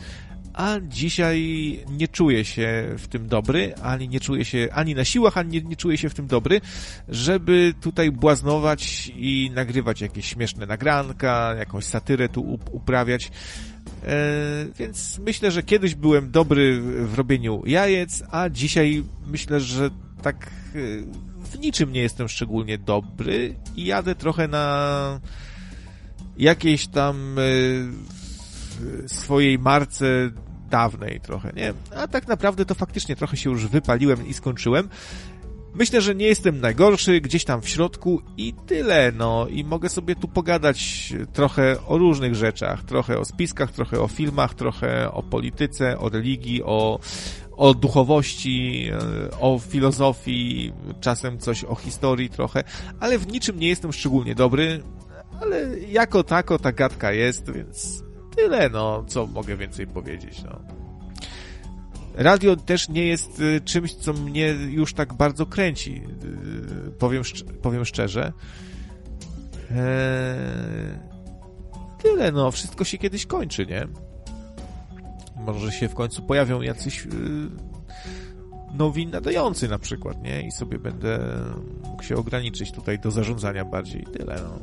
a 0.53 0.79
dzisiaj 0.87 1.79
nie 1.89 2.07
czuję 2.07 2.45
się 2.45 2.95
w 2.97 3.07
tym 3.07 3.27
dobry, 3.27 3.75
ani 3.75 4.09
nie 4.09 4.19
czuję 4.19 4.45
się 4.45 4.67
ani 4.71 4.95
na 4.95 5.05
siłach, 5.05 5.37
ani 5.37 5.49
nie, 5.49 5.61
nie 5.61 5.75
czuję 5.75 5.97
się 5.97 6.09
w 6.09 6.13
tym 6.13 6.27
dobry, 6.27 6.61
żeby 7.09 7.73
tutaj 7.81 8.11
błaznować 8.11 9.11
i 9.15 9.51
nagrywać 9.55 10.01
jakieś 10.01 10.25
śmieszne 10.25 10.65
nagranka, 10.65 11.55
jakąś 11.59 11.85
satyrę 11.85 12.29
tu 12.29 12.59
uprawiać. 12.71 13.31
E, 14.03 14.15
więc 14.79 15.19
myślę, 15.19 15.51
że 15.51 15.63
kiedyś 15.63 15.95
byłem 15.95 16.31
dobry 16.31 16.81
w 16.81 17.13
robieniu 17.13 17.63
jajec, 17.65 18.23
a 18.31 18.49
dzisiaj 18.49 19.03
myślę, 19.27 19.59
że 19.59 19.89
tak 20.21 20.47
e, 20.47 20.79
w 21.51 21.59
niczym 21.59 21.91
nie 21.91 22.01
jestem 22.01 22.27
szczególnie 22.27 22.77
dobry 22.77 23.55
i 23.75 23.85
jadę 23.85 24.15
trochę 24.15 24.47
na 24.47 25.19
jakiejś 26.37 26.87
tam 26.87 27.35
e, 27.39 27.43
swojej 29.07 29.59
marce 29.59 30.31
dawnej 30.73 31.19
trochę, 31.19 31.51
nie? 31.55 31.73
A 31.95 32.07
tak 32.07 32.27
naprawdę 32.27 32.65
to 32.65 32.75
faktycznie 32.75 33.15
trochę 33.15 33.37
się 33.37 33.49
już 33.49 33.67
wypaliłem 33.67 34.27
i 34.27 34.33
skończyłem. 34.33 34.89
Myślę, 35.75 36.01
że 36.01 36.15
nie 36.15 36.25
jestem 36.25 36.61
najgorszy, 36.61 37.21
gdzieś 37.21 37.43
tam 37.45 37.61
w 37.61 37.69
środku 37.69 38.21
i 38.37 38.53
tyle, 38.53 39.11
no. 39.11 39.47
I 39.47 39.63
mogę 39.63 39.89
sobie 39.89 40.15
tu 40.15 40.27
pogadać 40.27 41.13
trochę 41.33 41.75
o 41.87 41.97
różnych 41.97 42.35
rzeczach. 42.35 42.83
Trochę 42.83 43.19
o 43.19 43.25
spiskach, 43.25 43.71
trochę 43.71 43.99
o 43.99 44.07
filmach, 44.07 44.53
trochę 44.53 45.11
o 45.11 45.23
polityce, 45.23 45.99
o 45.99 46.09
religii, 46.09 46.63
o, 46.63 46.99
o 47.57 47.73
duchowości, 47.73 48.89
e, 48.91 49.39
o 49.39 49.59
filozofii, 49.59 50.73
czasem 51.01 51.37
coś 51.39 51.63
o 51.63 51.75
historii 51.75 52.29
trochę, 52.29 52.63
ale 52.99 53.17
w 53.17 53.27
niczym 53.27 53.59
nie 53.59 53.67
jestem 53.67 53.93
szczególnie 53.93 54.35
dobry, 54.35 54.83
ale 55.41 55.79
jako 55.79 56.23
tako 56.23 56.59
ta 56.59 56.71
gadka 56.71 57.11
jest, 57.11 57.51
więc 57.51 58.03
tyle, 58.35 58.69
no, 58.69 59.03
co 59.07 59.27
mogę 59.27 59.57
więcej 59.57 59.87
powiedzieć, 59.87 60.43
no. 60.43 60.59
Radio 62.15 62.55
też 62.55 62.89
nie 62.89 63.07
jest 63.07 63.39
y, 63.39 63.61
czymś, 63.61 63.93
co 63.93 64.13
mnie 64.13 64.47
już 64.47 64.93
tak 64.93 65.13
bardzo 65.13 65.45
kręci, 65.45 66.03
y, 66.87 66.91
powiem, 66.91 67.23
powiem 67.61 67.85
szczerze. 67.85 68.33
Eee, 69.71 69.77
tyle, 72.01 72.31
no, 72.31 72.51
wszystko 72.51 72.83
się 72.83 72.97
kiedyś 72.97 73.25
kończy, 73.25 73.65
nie? 73.65 73.87
Może 75.35 75.71
się 75.71 75.89
w 75.89 75.93
końcu 75.93 76.21
pojawią 76.21 76.61
jacyś 76.61 77.05
y, 77.05 77.09
nowi 78.73 79.07
nadający 79.07 79.67
na 79.67 79.79
przykład, 79.79 80.23
nie? 80.23 80.47
I 80.47 80.51
sobie 80.51 80.79
będę 80.79 81.19
mógł 81.83 82.03
się 82.03 82.15
ograniczyć 82.15 82.71
tutaj 82.71 82.99
do 82.99 83.11
zarządzania 83.11 83.65
bardziej. 83.65 84.03
Tyle, 84.03 84.35
no 84.43 84.59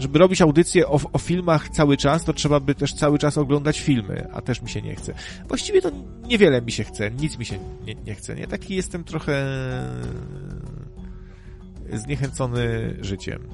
żeby 0.00 0.18
robić 0.18 0.42
audycję 0.42 0.86
o, 0.86 1.00
o, 1.12 1.18
filmach 1.18 1.68
cały 1.68 1.96
czas, 1.96 2.24
to 2.24 2.32
trzeba 2.32 2.60
by 2.60 2.74
też 2.74 2.94
cały 2.94 3.18
czas 3.18 3.38
oglądać 3.38 3.80
filmy, 3.80 4.28
a 4.32 4.40
też 4.40 4.62
mi 4.62 4.68
się 4.68 4.82
nie 4.82 4.94
chce. 4.94 5.14
Właściwie 5.48 5.82
to 5.82 5.90
niewiele 6.28 6.62
mi 6.62 6.72
się 6.72 6.84
chce, 6.84 7.10
nic 7.10 7.38
mi 7.38 7.44
się 7.44 7.58
nie, 7.86 7.94
nie 7.94 8.14
chce, 8.14 8.34
nie? 8.34 8.46
Taki 8.46 8.74
jestem 8.74 9.04
trochę 9.04 9.46
zniechęcony 11.92 12.96
życiem. 13.00 13.48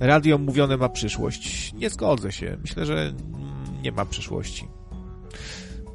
Radio 0.00 0.38
mówione 0.38 0.76
ma 0.76 0.88
przyszłość. 0.88 1.72
Nie 1.72 1.90
zgodzę 1.90 2.32
się. 2.32 2.56
Myślę, 2.62 2.86
że 2.86 3.12
nie 3.82 3.92
ma 3.92 4.04
przyszłości. 4.04 4.68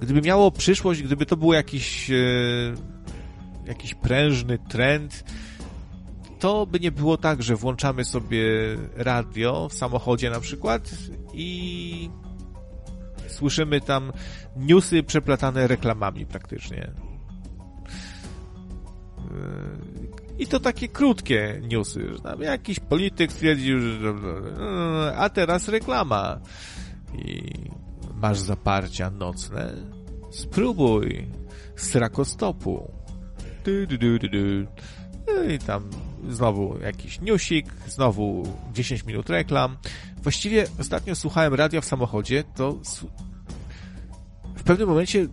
Gdyby 0.02 0.22
miało 0.22 0.52
przyszłość, 0.52 1.04
gdyby 1.04 1.26
to 1.26 1.38
był 1.38 1.54
jakiś, 1.54 2.12
e, 2.12 2.14
jakiś 3.66 3.94
prężny 3.94 4.58
trend, 4.58 5.24
to 6.44 6.66
by 6.66 6.80
nie 6.80 6.92
było 6.92 7.18
tak, 7.18 7.44
że 7.44 7.56
włączamy 7.56 8.06
sobie 8.06 8.44
radio 8.96 9.70
w 9.70 9.74
samochodzie 9.74 10.30
na 10.30 10.40
przykład 10.40 10.92
i 11.34 12.10
słyszymy 13.28 13.82
tam 13.82 14.12
newsy 14.56 15.04
przeplatane 15.04 15.68
reklamami 15.68 16.26
praktycznie. 16.26 16.92
Yy, 19.18 20.38
I 20.40 20.48
to 20.48 20.60
takie 20.60 20.88
krótkie 20.88 21.62
newsy, 21.72 22.10
że 22.40 22.46
jakiś 22.46 22.80
polityk 22.80 23.32
stwierdził, 23.32 23.80
że 23.80 24.14
a 25.18 25.30
teraz 25.30 25.68
reklama 25.68 26.40
i 27.14 27.54
masz 28.16 28.40
zaparcia 28.40 29.10
nocne? 29.10 29.74
Spróbuj 30.32 31.28
z 31.76 31.96
rakostopu. 31.96 32.92
Du, 33.66 33.88
du, 33.88 33.98
du, 33.98 34.20
du, 34.20 34.28
du. 34.28 34.68
No 35.28 35.44
i 35.44 35.60
tam 35.60 35.90
znowu 36.30 36.80
jakiś 36.80 37.22
newsik, 37.22 37.74
znowu 37.88 38.44
10 38.74 39.06
minut 39.06 39.30
reklam. 39.30 39.78
Właściwie 40.24 40.68
ostatnio 40.80 41.16
słuchałem 41.16 41.54
radia 41.54 41.82
w 41.82 41.86
samochodzie, 41.86 42.44
to 42.56 42.80
w 44.56 44.64
pewnym 44.64 44.88
momencie 44.88 45.28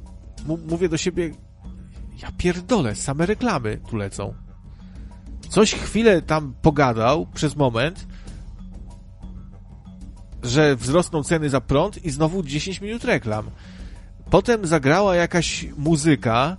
mówię 0.68 0.88
do 0.88 0.96
siebie, 0.96 1.30
ja 2.22 2.32
pierdolę, 2.38 2.94
same 2.94 3.26
reklamy 3.26 3.80
tu 3.90 3.96
lecą. 3.96 4.34
Coś 5.48 5.74
chwilę 5.74 6.22
tam 6.22 6.54
pogadał 6.62 7.26
przez 7.26 7.56
moment, 7.56 8.06
że 10.42 10.76
wzrosną 10.76 11.22
ceny 11.22 11.50
za 11.50 11.60
prąd 11.60 12.04
i 12.04 12.10
znowu 12.10 12.42
10 12.42 12.80
minut 12.80 13.04
reklam. 13.04 13.50
Potem 14.30 14.66
zagrała 14.66 15.16
jakaś 15.16 15.66
muzyka, 15.76 16.56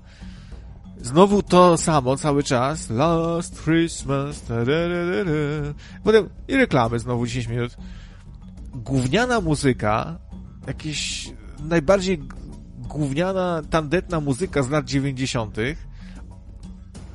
Znowu 1.02 1.44
to 1.44 1.78
samo 1.78 2.18
cały 2.18 2.44
czas. 2.44 2.90
Last 2.90 3.64
Christmas. 3.64 4.48
Da, 4.48 4.56
Potem 6.04 6.30
i 6.48 6.56
reklamy 6.56 7.00
znowu 7.00 7.26
10 7.26 7.48
minut. 7.48 7.78
Gówniana 8.74 9.42
muzyka, 9.42 10.20
jakieś 10.68 11.30
najbardziej 11.60 12.22
gówniana, 12.78 13.62
tandetna 13.70 14.20
muzyka 14.20 14.64
z 14.64 14.70
lat 14.70 14.86
90. 14.86 15.58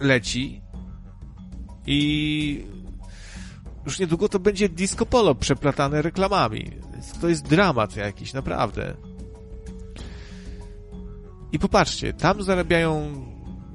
leci 0.00 0.62
i 1.86 2.66
już 3.86 3.98
niedługo 3.98 4.28
to 4.28 4.38
będzie 4.38 4.68
disco 4.68 5.06
polo 5.06 5.34
przeplatane 5.34 6.02
reklamami. 6.02 6.70
To 7.20 7.28
jest 7.28 7.48
dramat 7.48 7.96
jakiś, 7.96 8.32
naprawdę. 8.32 8.96
I 11.52 11.58
popatrzcie, 11.58 12.12
tam 12.12 12.42
zarabiają 12.42 13.12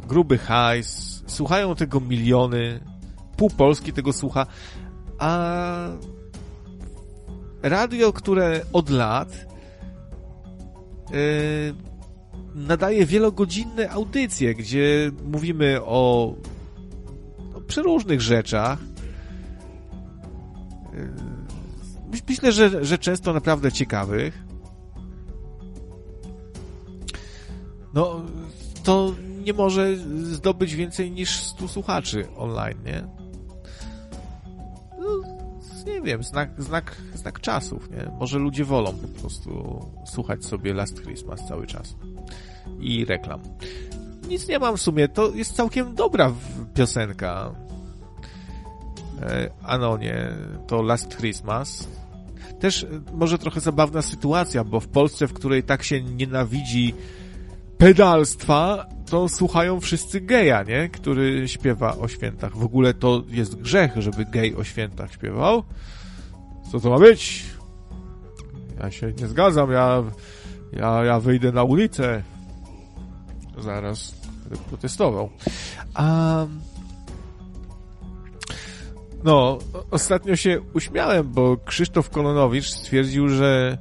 gruby 0.07 0.37
hajs, 0.37 1.23
słuchają 1.27 1.75
tego 1.75 1.99
miliony, 1.99 2.79
pół 3.37 3.49
Polski 3.49 3.93
tego 3.93 4.13
słucha, 4.13 4.45
a 5.19 5.87
radio, 7.63 8.13
które 8.13 8.61
od 8.73 8.89
lat 8.89 9.47
yy, 11.11 11.17
nadaje 12.55 13.05
wielogodzinne 13.05 13.89
audycje, 13.89 14.55
gdzie 14.55 15.11
mówimy 15.25 15.79
o, 15.81 16.35
o 17.55 17.61
przeróżnych 17.67 18.21
rzeczach. 18.21 18.79
Myślę, 22.29 22.51
że, 22.51 22.85
że 22.85 22.97
często 22.97 23.33
naprawdę 23.33 23.71
ciekawych. 23.71 24.43
No, 27.93 28.21
to 28.83 29.13
nie 29.41 29.53
może 29.53 29.97
zdobyć 30.23 30.75
więcej 30.75 31.11
niż 31.11 31.43
100 31.43 31.67
słuchaczy 31.67 32.27
online, 32.37 32.77
nie? 32.85 33.07
No, 34.99 35.21
nie 35.85 36.01
wiem, 36.01 36.23
znak, 36.23 36.49
znak, 36.57 36.95
znak 37.15 37.39
czasów, 37.39 37.89
nie? 37.91 38.11
Może 38.19 38.39
ludzie 38.39 38.65
wolą 38.65 38.93
po 38.93 39.19
prostu 39.19 39.79
słuchać 40.05 40.45
sobie 40.45 40.73
Last 40.73 41.01
Christmas 41.01 41.47
cały 41.47 41.67
czas. 41.67 41.95
I 42.79 43.05
reklam. 43.05 43.39
Nic 44.27 44.47
nie 44.47 44.59
mam 44.59 44.77
w 44.77 44.81
sumie, 44.81 45.07
to 45.07 45.31
jest 45.35 45.55
całkiem 45.55 45.95
dobra 45.95 46.33
piosenka. 46.73 47.51
E, 49.21 49.49
Anonie, 49.63 50.29
to 50.67 50.81
Last 50.81 51.17
Christmas. 51.17 51.87
Też 52.59 52.85
może 53.13 53.37
trochę 53.37 53.59
zabawna 53.59 54.01
sytuacja, 54.01 54.63
bo 54.63 54.79
w 54.79 54.87
Polsce, 54.87 55.27
w 55.27 55.33
której 55.33 55.63
tak 55.63 55.83
się 55.83 56.01
nienawidzi 56.01 56.93
pedalstwa, 57.81 58.85
to 59.09 59.29
słuchają 59.29 59.79
wszyscy 59.79 60.21
geja, 60.21 60.63
nie? 60.63 60.89
Który 60.89 61.47
śpiewa 61.47 61.97
o 61.97 62.07
świętach. 62.07 62.57
W 62.57 62.63
ogóle 62.63 62.93
to 62.93 63.23
jest 63.27 63.55
grzech, 63.55 63.91
żeby 63.97 64.25
gej 64.25 64.55
o 64.55 64.63
świętach 64.63 65.13
śpiewał. 65.13 65.63
Co 66.71 66.79
to 66.79 66.89
ma 66.89 66.99
być? 66.99 67.43
Ja 68.79 68.91
się 68.91 69.13
nie 69.19 69.27
zgadzam, 69.27 69.71
ja, 69.71 70.03
ja, 70.73 71.03
ja 71.03 71.19
wyjdę 71.19 71.51
na 71.51 71.63
ulicę. 71.63 72.23
Zaraz 73.57 74.15
będę 74.43 74.63
protestował. 74.63 75.29
A... 75.93 76.45
No, 79.23 79.57
ostatnio 79.91 80.35
się 80.35 80.61
uśmiałem, 80.73 81.31
bo 81.31 81.57
Krzysztof 81.57 82.09
Kononowicz 82.09 82.69
stwierdził, 82.69 83.29
że 83.29 83.77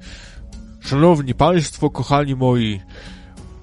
Szanowni 0.80 1.34
Państwo, 1.34 1.90
kochani 1.90 2.36
moi, 2.36 2.80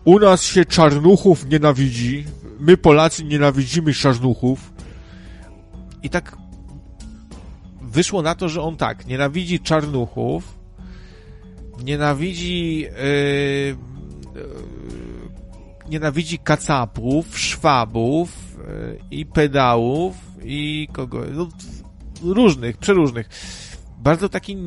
u 0.07 0.19
nas 0.19 0.43
się 0.43 0.65
czarnuchów 0.65 1.45
nienawidzi. 1.49 2.25
My 2.59 2.77
Polacy 2.77 3.23
nienawidzimy 3.23 3.93
czarnuchów. 3.93 4.73
I 6.03 6.09
tak 6.09 6.37
wyszło 7.81 8.21
na 8.21 8.35
to, 8.35 8.49
że 8.49 8.61
on 8.61 8.77
tak, 8.77 9.05
nienawidzi 9.05 9.59
czarnuchów, 9.59 10.57
nienawidzi 11.83 12.79
yy, 12.79 12.89
yy, 12.89 13.75
nienawidzi 15.89 16.39
kacapów, 16.39 17.39
szwabów 17.39 18.57
yy, 18.57 18.99
i 19.11 19.25
pedałów 19.25 20.15
i 20.43 20.87
kogo, 20.91 21.21
no, 21.31 21.47
różnych, 22.23 22.77
przeróżnych. 22.77 23.29
Bardzo 23.97 24.29
taki 24.29 24.57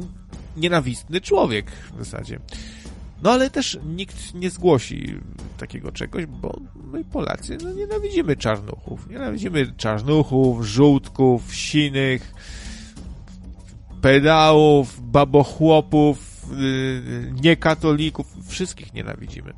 nienawistny 0.57 1.21
człowiek 1.21 1.71
w 1.71 2.05
zasadzie. 2.05 2.41
No 3.23 3.31
ale 3.31 3.51
też 3.51 3.79
nikt 3.85 4.35
nie 4.35 4.51
zgłosi 4.51 5.15
takiego 5.59 5.93
czegoś, 5.93 6.27
bo 6.27 6.61
my 6.93 7.05
Polacy 7.05 7.59
no, 7.65 7.73
nienawidzimy 7.73 8.37
czarnuchów. 8.37 9.09
Nienawidzimy 9.11 9.73
czarnuchów, 9.77 10.67
żółtków, 10.67 11.55
sinych, 11.55 12.35
pedałów, 14.01 15.11
babochłopów, 15.11 16.47
yy, 16.59 17.33
niekatolików. 17.43 18.37
Wszystkich 18.49 18.95
nienawidzimy. 18.95 19.53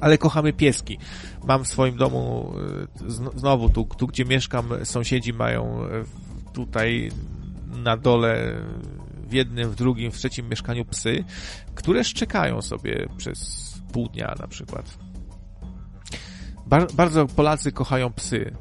Ale 0.00 0.18
kochamy 0.18 0.52
pieski. 0.52 0.98
Mam 1.44 1.64
w 1.64 1.68
swoim 1.68 1.96
domu, 1.96 2.52
yy, 3.00 3.30
znowu 3.36 3.68
tu, 3.68 3.84
tu 3.84 4.06
gdzie 4.06 4.24
mieszkam, 4.24 4.68
sąsiedzi 4.84 5.32
mają 5.32 5.82
yy, 5.82 6.04
tutaj 6.52 7.10
na 7.76 7.96
dole 7.96 8.54
w 9.28 9.32
jednym, 9.32 9.70
w 9.70 9.74
drugim, 9.74 10.12
w 10.12 10.16
trzecim 10.16 10.48
mieszkaniu 10.48 10.84
psy, 10.84 11.24
które 11.74 12.04
szczekają 12.04 12.62
sobie 12.62 13.08
przez 13.16 13.68
pół 13.92 14.08
dnia 14.08 14.34
na 14.40 14.46
przykład. 14.46 14.98
Bar 16.66 16.86
bardzo 16.94 17.26
Polacy 17.26 17.72
kochają 17.72 18.12
psy. 18.12 18.52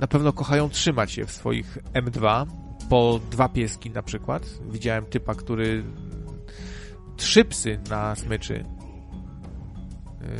Na 0.00 0.06
pewno 0.06 0.32
kochają 0.32 0.68
trzymać 0.68 1.16
je 1.16 1.26
w 1.26 1.32
swoich 1.32 1.78
M2, 1.94 2.46
po 2.88 3.20
dwa 3.30 3.48
pieski 3.48 3.90
na 3.90 4.02
przykład. 4.02 4.48
Widziałem 4.70 5.06
typa, 5.06 5.34
który 5.34 5.84
trzy 7.16 7.44
psy 7.44 7.78
na 7.90 8.14
smyczy 8.14 8.64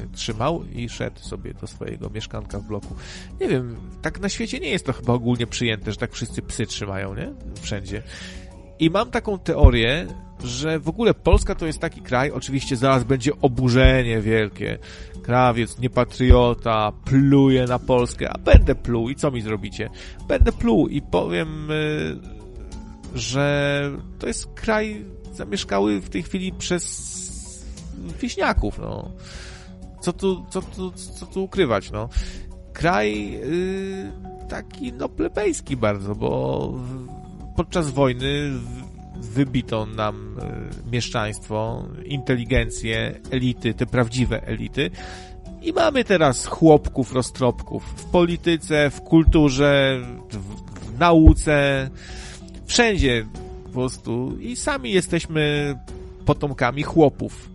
y, 0.05 0.09
trzymał 0.13 0.65
i 0.65 0.89
szedł 0.89 1.21
sobie 1.21 1.55
do 1.55 1.67
swojego 1.67 2.11
mieszkanka 2.11 2.59
w 2.59 2.65
bloku. 2.65 2.95
Nie 3.41 3.49
wiem, 3.49 3.77
tak 4.03 4.21
na 4.21 4.29
świecie 4.29 4.61
nie 4.61 4.69
jest 4.69 4.87
to 4.87 4.93
chyba 4.93 5.13
ogólnie 5.13 5.47
przyjęte, 5.47 5.93
że 5.93 5.97
tak 5.97 6.13
wszyscy 6.13 6.43
psy 6.43 6.67
trzymają, 6.67 7.15
nie? 7.15 7.33
Wszędzie. 7.61 8.03
I 8.79 8.91
mam 8.91 9.11
taką 9.11 9.39
teorię, 9.39 10.07
że 10.45 10.79
w 10.79 10.89
ogóle 10.89 11.15
Polska 11.15 11.55
to 11.55 11.67
jest 11.67 11.79
taki 11.79 12.01
kraj, 12.01 12.31
oczywiście 12.31 12.77
zaraz 12.77 13.05
będzie 13.05 13.33
oburzenie 13.43 14.21
wielkie. 14.21 14.79
Krawiec, 15.23 15.79
niepatriota, 15.79 16.93
pluje 17.05 17.65
na 17.65 17.79
Polskę, 17.79 18.31
a 18.31 18.39
będę 18.39 18.75
pluł 18.75 19.11
i 19.11 19.15
co 19.15 19.31
mi 19.31 19.43
zrobicie? 19.43 19.91
Będę 20.29 20.53
pluł 20.53 20.89
i 20.89 21.03
powiem, 21.03 21.71
y, 21.71 22.17
że 23.15 23.91
to 24.19 24.27
jest 24.27 24.47
kraj 24.55 25.05
zamieszkały 25.33 26.01
w 26.01 26.09
tej 26.09 26.23
chwili 26.23 26.53
przez 26.53 27.17
wieśniaków, 28.21 28.79
no. 28.79 29.13
Co 30.01 30.13
tu, 30.13 30.47
co 30.51 30.63
tu, 30.63 30.93
co 30.93 31.27
tu 31.27 31.45
ukrywać, 31.45 31.91
no. 31.91 32.09
Kraj 32.73 33.31
yy, 33.33 34.13
taki, 34.49 34.93
no, 34.93 35.09
plebejski 35.09 35.77
bardzo, 35.77 36.15
bo 36.15 36.73
podczas 37.57 37.91
wojny 37.91 38.51
wybito 39.17 39.87
nam 39.87 40.37
e, 40.41 40.91
mieszczaństwo, 40.91 41.85
inteligencję, 42.05 43.21
elity, 43.31 43.75
te 43.75 43.87
prawdziwe 43.87 44.43
elity. 44.47 44.91
I 45.63 45.73
mamy 45.73 46.05
teraz 46.05 46.47
chłopków, 46.47 47.13
roztropków 47.13 47.85
w 47.97 48.05
polityce, 48.05 48.91
w 48.91 49.01
kulturze, 49.01 50.01
w 50.31 50.99
nauce, 50.99 51.91
wszędzie 52.67 53.27
po 53.65 53.71
prostu. 53.71 54.37
I 54.41 54.57
sami 54.57 54.93
jesteśmy 54.93 55.75
potomkami 56.25 56.83
chłopów, 56.83 57.51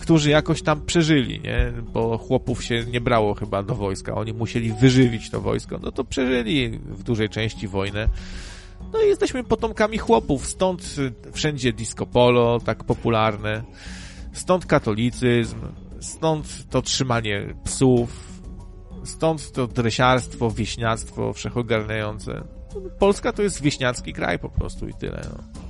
którzy 0.00 0.30
jakoś 0.30 0.62
tam 0.62 0.80
przeżyli, 0.86 1.40
nie? 1.40 1.72
Bo 1.92 2.18
chłopów 2.18 2.64
się 2.64 2.84
nie 2.84 3.00
brało 3.00 3.34
chyba 3.34 3.62
do 3.62 3.74
wojska. 3.74 4.14
Oni 4.14 4.32
musieli 4.32 4.72
wyżywić 4.72 5.30
to 5.30 5.40
wojsko. 5.40 5.78
No 5.82 5.92
to 5.92 6.04
przeżyli 6.04 6.70
w 6.70 7.02
dużej 7.02 7.28
części 7.28 7.68
wojnę. 7.68 8.08
No 8.92 9.02
i 9.02 9.06
jesteśmy 9.06 9.44
potomkami 9.44 9.98
chłopów, 9.98 10.46
stąd 10.46 10.96
wszędzie 11.32 11.72
disco 11.72 12.06
polo, 12.06 12.60
tak 12.60 12.84
popularne, 12.84 13.62
stąd 14.32 14.66
katolicyzm, 14.66 15.60
stąd 16.00 16.70
to 16.70 16.82
trzymanie 16.82 17.54
psów, 17.64 18.40
stąd 19.04 19.52
to 19.52 19.66
dresiarstwo, 19.66 20.50
wieśniactwo 20.50 21.32
wszechogarniające. 21.32 22.44
Polska 22.98 23.32
to 23.32 23.42
jest 23.42 23.62
wieśniacki 23.62 24.12
kraj 24.12 24.38
po 24.38 24.48
prostu 24.48 24.88
i 24.88 24.94
tyle. 24.94 25.20
No. 25.32 25.63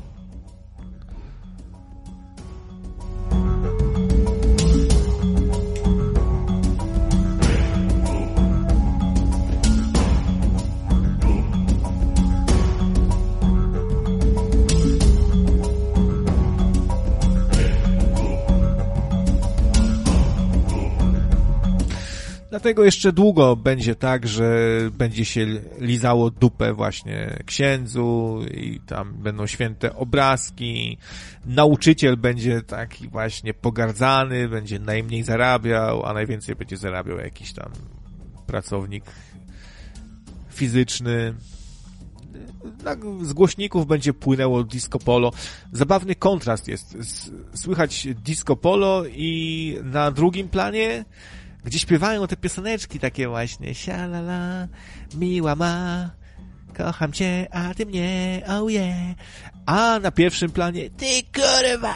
Dlatego 22.55 22.85
jeszcze 22.85 23.13
długo 23.13 23.57
będzie 23.57 23.95
tak, 23.95 24.29
że 24.29 24.79
będzie 24.93 25.25
się 25.25 25.47
lizało 25.81 26.31
dupę 26.31 26.75
właśnie 26.75 27.43
księdzu 27.47 28.41
i 28.55 28.81
tam 28.87 29.15
będą 29.15 29.47
święte 29.47 29.97
obrazki. 29.97 30.99
Nauczyciel 31.47 32.17
będzie 32.17 32.63
taki 32.63 33.09
właśnie 33.09 33.55
pogardzany, 33.55 34.49
będzie 34.49 34.79
najmniej 34.79 35.23
zarabiał, 35.23 36.07
a 36.07 36.13
najwięcej 36.13 36.57
będzie 36.57 36.77
zarabiał 36.77 37.19
jakiś 37.19 37.53
tam 37.53 37.71
pracownik 38.47 39.05
fizyczny. 40.51 41.35
Z 43.23 43.33
głośników 43.33 43.87
będzie 43.87 44.13
płynęło 44.13 44.65
disco 44.65 44.99
polo. 44.99 45.33
Zabawny 45.73 46.15
kontrast 46.15 46.69
jest. 46.69 46.97
Słychać 47.55 48.09
disco 48.25 48.57
polo 48.57 49.05
i 49.07 49.79
na 49.83 50.11
drugim 50.11 50.49
planie 50.49 51.05
gdzie 51.65 51.79
śpiewają 51.79 52.27
te 52.27 52.37
pioseneczki 52.37 53.01
takie 53.01 53.29
właśnie 53.29 53.75
sialala, 53.75 54.69
miła 55.15 55.55
ma, 55.57 56.11
kocham 56.77 57.13
cię, 57.13 57.47
a 57.51 57.75
ty 57.75 57.87
mnie, 57.87 58.43
oh 58.49 58.71
yeah. 58.71 59.17
A 59.67 59.99
na 59.99 60.11
pierwszym 60.11 60.51
planie, 60.51 60.91
ty 60.91 61.23
kurwa, 61.35 61.95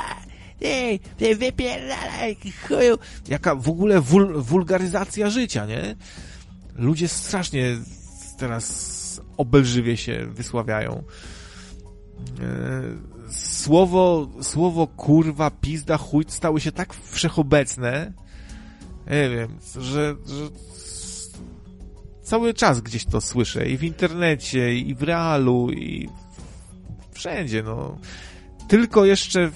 ej, 0.62 1.00
wypierdalaj, 1.38 2.36
chuju. 2.68 2.98
Jaka 3.28 3.54
w 3.54 3.68
ogóle 3.68 4.00
wul, 4.00 4.42
wulgaryzacja 4.42 5.30
życia, 5.30 5.66
nie? 5.66 5.96
Ludzie 6.76 7.08
strasznie 7.08 7.76
teraz 8.38 9.20
obelżywie 9.36 9.96
się 9.96 10.26
wysławiają. 10.26 11.02
E, 12.40 13.32
słowo, 13.32 14.28
słowo 14.42 14.86
kurwa, 14.86 15.50
pizda, 15.50 15.96
chuj 15.96 16.24
stały 16.28 16.60
się 16.60 16.72
tak 16.72 16.94
wszechobecne, 16.94 18.12
nie 19.10 19.30
wiem, 19.30 19.58
że, 19.80 20.16
że 20.26 20.48
cały 22.22 22.54
czas 22.54 22.80
gdzieś 22.80 23.04
to 23.04 23.20
słyszę 23.20 23.68
i 23.68 23.76
w 23.76 23.82
internecie, 23.82 24.74
i 24.74 24.94
w 24.94 25.02
realu, 25.02 25.70
i 25.70 26.08
wszędzie, 27.12 27.62
no. 27.62 27.98
Tylko 28.68 29.04
jeszcze 29.04 29.48
w, 29.48 29.54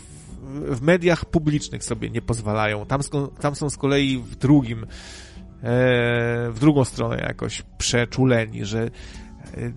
w 0.76 0.82
mediach 0.82 1.24
publicznych 1.24 1.84
sobie 1.84 2.10
nie 2.10 2.22
pozwalają. 2.22 2.86
Tam, 2.86 3.00
tam 3.40 3.54
są 3.54 3.70
z 3.70 3.76
kolei 3.76 4.18
w 4.18 4.36
drugim, 4.36 4.82
e, 4.82 4.86
w 6.50 6.56
drugą 6.60 6.84
stronę 6.84 7.16
jakoś 7.16 7.62
przeczuleni, 7.78 8.64
że 8.64 8.82
e, 8.82 8.90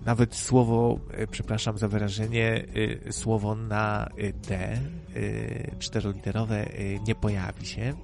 nawet 0.06 0.34
słowo, 0.34 0.98
e, 1.10 1.26
przepraszam 1.26 1.78
za 1.78 1.88
wyrażenie, 1.88 2.64
e, 3.06 3.12
słowo 3.12 3.54
na 3.54 4.08
D, 4.48 4.78
czteroliterowe, 5.78 6.66
nie 7.06 7.14
pojawi 7.14 7.66
się. 7.66 7.94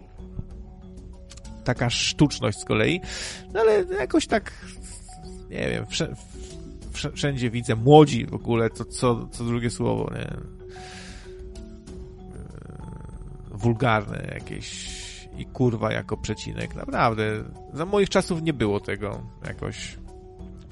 Taka 1.65 1.91
sztuczność 1.91 2.59
z 2.59 2.65
kolei, 2.65 3.01
no 3.55 3.61
ale 3.61 3.85
jakoś 3.85 4.27
tak 4.27 4.53
nie 5.51 5.69
wiem, 5.69 5.87
wszędzie 7.15 7.51
widzę 7.51 7.77
młodzi 7.77 8.27
w 8.27 8.35
ogóle, 8.35 8.71
to 8.71 8.85
co, 8.85 9.29
co 9.31 9.45
drugie 9.45 9.71
słowo, 9.71 10.11
nie? 10.15 10.27
E, 10.27 10.39
wulgarne 13.51 14.31
jakieś 14.35 14.93
i 15.39 15.47
kurwa 15.47 15.93
jako 15.93 16.17
przecinek. 16.17 16.75
Naprawdę, 16.75 17.45
za 17.73 17.87
moich 17.87 18.09
czasów 18.09 18.43
nie 18.43 18.53
było 18.53 18.81
tego 18.81 19.23
jakoś 19.47 19.99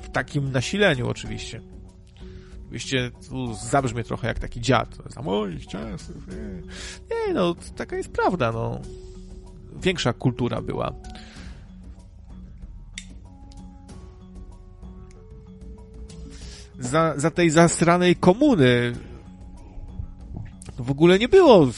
w 0.03 0.09
takim 0.11 0.53
nasileniu 0.53 1.09
oczywiście. 1.09 1.61
Oczywiście 2.63 3.11
tu 3.29 3.55
zabrzmie 3.55 4.05
trochę 4.05 4.29
jak 4.29 4.39
taki 4.39 4.61
dziad. 4.61 4.99
Za 5.07 5.23
moich 5.23 5.67
czasów. 5.67 6.17
Nie, 6.29 7.27
nie 7.27 7.35
no, 7.35 7.55
taka 7.77 7.97
jest 7.97 8.13
prawda, 8.13 8.53
no. 8.53 8.81
Większa 9.83 10.13
kultura 10.13 10.63
była. 10.63 10.93
za, 16.81 17.15
za 17.17 17.31
tej 17.31 17.51
zasranej 17.51 18.17
komuny 18.17 18.93
w 20.79 20.91
ogóle 20.91 21.19
nie 21.19 21.29
było 21.29 21.69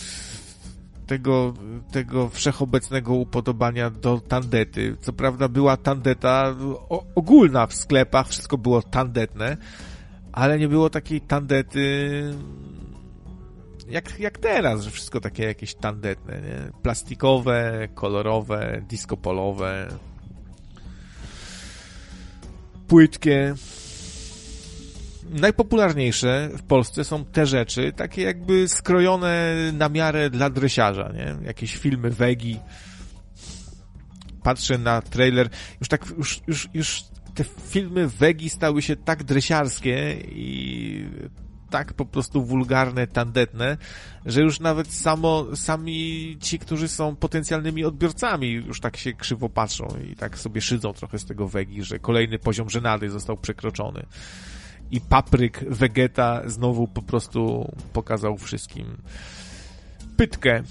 tego, 1.07 1.55
tego 1.93 2.29
wszechobecnego 2.29 3.15
upodobania 3.15 3.91
do 3.91 4.21
tandety. 4.21 4.97
Co 5.01 5.13
prawda 5.13 5.49
była 5.49 5.77
tandeta 5.77 6.57
ogólna 7.15 7.67
w 7.67 7.75
sklepach, 7.75 8.29
wszystko 8.29 8.59
było 8.59 8.83
tandetne, 8.83 9.57
ale 10.33 10.59
nie 10.59 10.69
było 10.69 10.91
takiej 10.91 11.21
tandety 11.21 12.23
jak, 13.89 14.21
jak 14.21 14.39
teraz, 14.39 14.83
że 14.83 14.91
wszystko 14.91 15.21
takie 15.21 15.45
jakieś 15.45 15.75
tandetne, 15.75 16.41
nie? 16.41 16.83
Plastikowe, 16.83 17.89
kolorowe, 17.95 18.83
diskopolowe, 18.89 19.89
płytkie 22.89 23.55
najpopularniejsze 25.33 26.51
w 26.57 26.63
Polsce 26.63 27.05
są 27.05 27.25
te 27.25 27.47
rzeczy, 27.47 27.93
takie 27.93 28.23
jakby 28.23 28.69
skrojone 28.69 29.55
na 29.73 29.89
miarę 29.89 30.31
dla 30.31 30.51
dresiarza, 30.51 31.13
nie? 31.15 31.47
Jakieś 31.47 31.77
filmy 31.77 32.11
wegi. 32.11 32.59
Patrzę 34.43 34.79
na 34.79 35.03
trailer, 35.03 35.49
już 35.81 35.89
tak, 35.89 36.07
już, 36.19 36.41
już, 36.47 36.69
już 36.75 37.05
te 37.35 37.45
filmy 37.45 38.09
wegi 38.09 38.51
stały 38.51 38.83
się 38.83 38.97
tak 38.97 39.25
dresiarskie 39.25 40.17
i 40.23 41.07
tak 41.73 41.93
po 41.93 42.07
prostu 42.07 42.45
wulgarne, 42.45 43.07
tandetne, 43.07 43.77
że 44.27 44.43
już 44.43 44.61
nawet 44.61 44.93
samo, 44.93 45.57
sami 45.57 46.37
ci, 46.41 46.59
którzy 46.59 46.89
są 46.89 47.17
potencjalnymi 47.17 47.85
odbiorcami, 47.85 48.51
już 48.51 48.81
tak 48.81 48.97
się 48.97 49.13
krzywo 49.13 49.49
patrzą 49.49 49.89
i 50.13 50.17
tak 50.17 50.39
sobie 50.39 50.61
szydzą 50.61 50.93
trochę 50.93 51.19
z 51.19 51.25
tego 51.25 51.49
wegi, 51.49 51.85
że 51.85 51.99
kolejny 51.99 52.39
poziom 52.39 52.71
żenady 52.71 53.11
został 53.11 53.37
przekroczony 53.37 54.07
i 54.91 55.01
papryk 55.01 55.65
Vegeta 55.69 56.43
znowu 56.47 56.89
po 56.89 57.03
prostu 57.03 57.73
pokazał 57.93 58.37
wszystkim 58.37 58.97
pytkę 60.17 60.63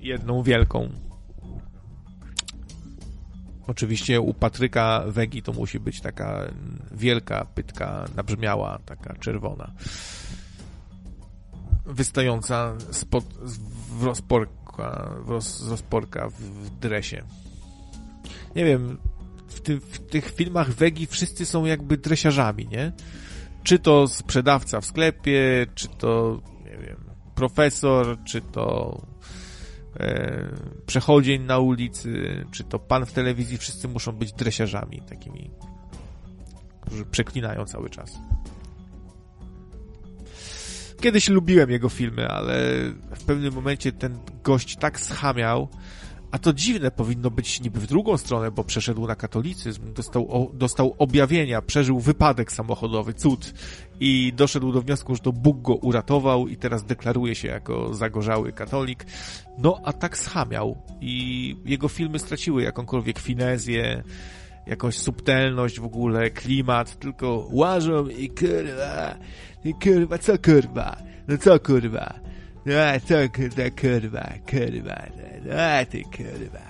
jedną 0.00 0.42
wielką. 0.42 1.05
Oczywiście 3.66 4.20
u 4.20 4.34
Patryka 4.34 5.04
Wegi 5.06 5.42
to 5.42 5.52
musi 5.52 5.80
być 5.80 6.00
taka 6.00 6.40
wielka 6.92 7.44
pytka, 7.44 8.04
nabrzmiała, 8.16 8.78
taka 8.86 9.14
czerwona. 9.14 9.72
Wystająca 11.86 12.74
spod, 12.90 13.24
w 13.98 14.04
rozporka, 14.04 15.10
w 15.24 15.28
roz, 15.28 15.58
z 15.58 15.68
rozporka 15.68 16.28
w, 16.28 16.34
w 16.34 16.78
dresie. 16.78 17.22
Nie 18.56 18.64
wiem, 18.64 18.98
w, 19.48 19.60
ty, 19.60 19.80
w 19.80 19.98
tych 19.98 20.34
filmach 20.34 20.70
Wegi 20.70 21.06
wszyscy 21.06 21.46
są 21.46 21.64
jakby 21.64 21.96
dresiarzami, 21.96 22.68
nie? 22.68 22.92
Czy 23.62 23.78
to 23.78 24.08
sprzedawca 24.08 24.80
w 24.80 24.86
sklepie, 24.86 25.66
czy 25.74 25.88
to, 25.88 26.40
nie 26.64 26.76
wiem, 26.86 26.96
profesor, 27.34 28.18
czy 28.24 28.40
to 28.40 29.00
e, 30.00 30.48
przechodzień 30.86 31.42
na 31.42 31.58
ulicy, 31.58 32.44
czy 32.52 32.64
to 32.64 32.78
pan 32.78 33.06
w 33.06 33.12
telewizji, 33.12 33.58
wszyscy 33.58 33.88
muszą 33.88 34.12
być 34.12 34.32
dresiarzami 34.32 35.02
takimi, 35.08 35.50
którzy 36.80 37.04
przeklinają 37.04 37.64
cały 37.64 37.90
czas. 37.90 38.18
Kiedyś 41.00 41.28
lubiłem 41.28 41.70
jego 41.70 41.88
filmy, 41.88 42.28
ale 42.28 42.54
w 43.16 43.24
pewnym 43.26 43.54
momencie 43.54 43.92
ten 43.92 44.18
gość 44.44 44.76
tak 44.76 45.00
schamiał, 45.00 45.68
a 46.36 46.38
to 46.38 46.52
dziwne 46.52 46.90
powinno 46.90 47.30
być 47.30 47.60
niby 47.60 47.80
w 47.80 47.86
drugą 47.86 48.16
stronę, 48.16 48.50
bo 48.50 48.64
przeszedł 48.64 49.06
na 49.06 49.14
katolicyzm, 49.14 49.94
dostał, 49.94 50.28
o, 50.28 50.50
dostał 50.54 50.94
objawienia, 50.98 51.62
przeżył 51.62 52.00
wypadek 52.00 52.52
samochodowy, 52.52 53.14
cud. 53.14 53.54
I 54.00 54.32
doszedł 54.36 54.72
do 54.72 54.82
wniosku, 54.82 55.14
że 55.14 55.20
to 55.20 55.32
Bóg 55.32 55.62
go 55.62 55.74
uratował 55.74 56.48
i 56.48 56.56
teraz 56.56 56.84
deklaruje 56.84 57.34
się 57.34 57.48
jako 57.48 57.94
zagorzały 57.94 58.52
katolik. 58.52 59.06
No, 59.58 59.80
a 59.84 59.92
tak 59.92 60.18
schamiał. 60.18 60.82
I 61.00 61.56
jego 61.64 61.88
filmy 61.88 62.18
straciły 62.18 62.62
jakąkolwiek 62.62 63.18
finezję, 63.18 64.02
jakąś 64.66 64.98
subtelność 64.98 65.80
w 65.80 65.84
ogóle, 65.84 66.30
klimat, 66.30 66.98
tylko 66.98 67.48
łażą 67.50 68.08
i 68.08 68.28
kurwa, 68.30 69.16
i 69.64 69.74
kurwa, 69.74 70.18
co 70.18 70.38
kurwa, 70.38 70.96
no 71.28 71.38
co 71.38 71.60
kurwa, 71.60 72.20
no 72.66 73.00
co 73.08 73.14
kurwa, 73.32 73.70
kurwa, 73.70 74.36
kurwa, 74.50 74.96
a 75.58 75.84
ty 75.84 76.02
kurwa. 76.02 76.66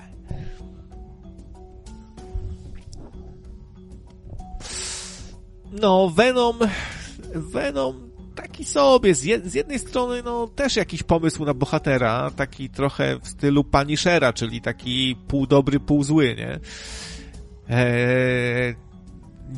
No, 5.72 6.10
Venom, 6.10 6.58
Venom 7.34 8.10
taki 8.34 8.64
sobie, 8.64 9.14
z, 9.14 9.44
z, 9.44 9.54
jednej 9.54 9.78
strony 9.78 10.22
no 10.22 10.46
też 10.46 10.76
jakiś 10.76 11.02
pomysł 11.02 11.44
na 11.44 11.54
bohatera, 11.54 12.30
taki 12.30 12.70
trochę 12.70 13.18
w 13.18 13.28
stylu 13.28 13.64
Punishera, 13.64 14.32
czyli 14.32 14.60
taki 14.60 15.16
pół 15.28 15.46
dobry, 15.46 15.80
pół 15.80 16.04
zły, 16.04 16.36
nie? 16.38 16.60
Eee, 17.68 18.74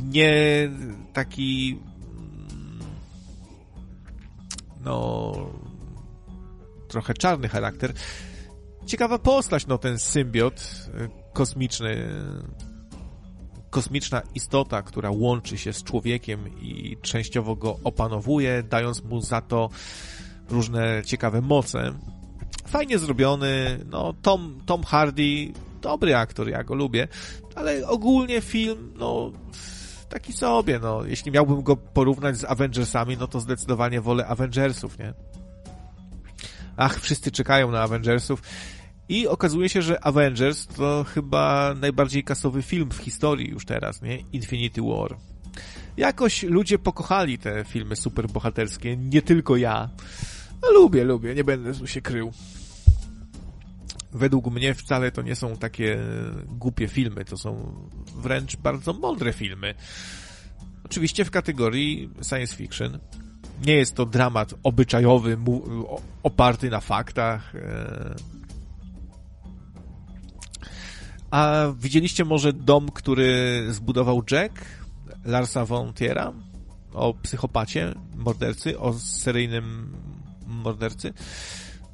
nie 0.04 0.70
taki 1.12 1.78
no 4.84 5.32
trochę 6.88 7.14
czarny 7.14 7.48
charakter, 7.48 7.92
ciekawa 8.86 9.18
postać, 9.18 9.66
no 9.66 9.78
ten 9.78 9.98
symbiot 9.98 10.60
y, 10.60 11.08
kosmiczny, 11.32 12.08
kosmiczna 13.70 14.22
istota, 14.34 14.82
która 14.82 15.10
łączy 15.10 15.58
się 15.58 15.72
z 15.72 15.82
człowiekiem 15.82 16.60
i 16.60 16.96
częściowo 17.02 17.56
go 17.56 17.78
opanowuje, 17.84 18.62
dając 18.62 19.04
mu 19.04 19.20
za 19.20 19.40
to 19.40 19.68
różne 20.50 21.02
ciekawe 21.04 21.40
moce. 21.40 21.92
Fajnie 22.66 22.98
zrobiony, 22.98 23.78
no 23.90 24.14
Tom, 24.22 24.60
Tom 24.66 24.84
Hardy, 24.84 25.52
dobry 25.82 26.16
aktor, 26.16 26.48
ja 26.48 26.64
go 26.64 26.74
lubię, 26.74 27.08
ale 27.54 27.88
ogólnie 27.88 28.40
film, 28.40 28.92
no 28.98 29.32
taki 30.08 30.32
sobie, 30.32 30.78
no. 30.78 31.04
Jeśli 31.04 31.32
miałbym 31.32 31.62
go 31.62 31.76
porównać 31.76 32.36
z 32.36 32.44
Avengersami, 32.44 33.16
no 33.16 33.26
to 33.26 33.40
zdecydowanie 33.40 34.00
wolę 34.00 34.26
Avengersów, 34.26 34.98
nie? 34.98 35.14
Ach, 36.78 37.00
wszyscy 37.00 37.30
czekają 37.30 37.70
na 37.70 37.82
Avengersów. 37.82 38.42
I 39.08 39.26
okazuje 39.26 39.68
się, 39.68 39.82
że 39.82 40.04
Avengers 40.04 40.66
to 40.66 41.04
chyba 41.04 41.74
najbardziej 41.80 42.24
kasowy 42.24 42.62
film 42.62 42.90
w 42.90 42.96
historii 42.96 43.50
już 43.50 43.64
teraz, 43.64 44.02
nie? 44.02 44.18
Infinity 44.32 44.82
War. 44.82 45.16
Jakoś 45.96 46.42
ludzie 46.42 46.78
pokochali 46.78 47.38
te 47.38 47.64
filmy 47.64 47.96
superbohaterskie, 47.96 48.96
nie 48.96 49.22
tylko 49.22 49.56
ja. 49.56 49.90
No, 50.62 50.70
lubię, 50.72 51.04
lubię, 51.04 51.34
nie 51.34 51.44
będę 51.44 51.88
się 51.88 52.00
krył. 52.00 52.32
Według 54.12 54.46
mnie 54.46 54.74
wcale 54.74 55.12
to 55.12 55.22
nie 55.22 55.34
są 55.34 55.56
takie 55.56 55.98
głupie 56.46 56.88
filmy, 56.88 57.24
to 57.24 57.36
są 57.36 57.74
wręcz 58.16 58.56
bardzo 58.56 58.92
mądre 58.92 59.32
filmy. 59.32 59.74
Oczywiście 60.84 61.24
w 61.24 61.30
kategorii 61.30 62.10
science 62.28 62.56
fiction. 62.56 62.98
Nie 63.66 63.74
jest 63.74 63.94
to 63.94 64.06
dramat 64.06 64.54
obyczajowy, 64.62 65.38
oparty 66.22 66.70
na 66.70 66.80
faktach. 66.80 67.54
E. 67.54 68.14
A 71.30 71.72
widzieliście 71.78 72.24
może 72.24 72.52
dom, 72.52 72.88
który 72.88 73.64
zbudował 73.70 74.22
Jack 74.30 74.64
Larsa 75.24 75.64
von 75.64 75.92
Tiera? 75.92 76.32
O 76.92 77.14
psychopacie, 77.14 77.94
mordercy, 78.16 78.78
o 78.78 78.92
seryjnym 78.92 79.96
mordercy? 80.46 81.12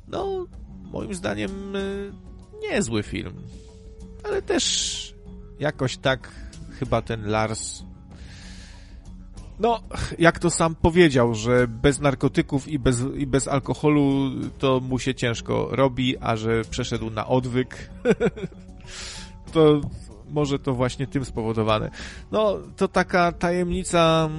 No, 0.09 0.47
moim 0.93 1.15
zdaniem 1.15 1.77
y, 1.77 2.13
niezły 2.63 3.03
film. 3.03 3.35
Ale 4.25 4.43
też 4.43 5.15
jakoś 5.59 5.97
tak 5.97 6.31
chyba 6.79 7.03
ten 7.03 7.27
Lars 7.27 7.83
no, 9.59 9.81
jak 10.19 10.39
to 10.39 10.51
sam 10.51 10.75
powiedział, 10.75 11.35
że 11.35 11.69
bez 11.69 12.01
narkotyków 12.01 12.69
i 12.69 12.79
bez, 12.79 13.03
i 13.17 13.27
bez 13.27 13.49
alkoholu 13.49 14.31
to 14.59 14.81
mu 14.81 14.99
się 14.99 15.15
ciężko 15.15 15.69
robi, 15.71 16.19
a 16.21 16.37
że 16.37 16.63
przeszedł 16.71 17.11
na 17.11 17.27
odwyk, 17.27 17.91
to 19.53 19.81
może 20.31 20.59
to 20.59 20.75
właśnie 20.75 21.07
tym 21.07 21.25
spowodowane. 21.25 21.91
No, 22.33 22.59
to 22.77 22.89
taka 22.89 23.33
tajemnica 23.33 24.31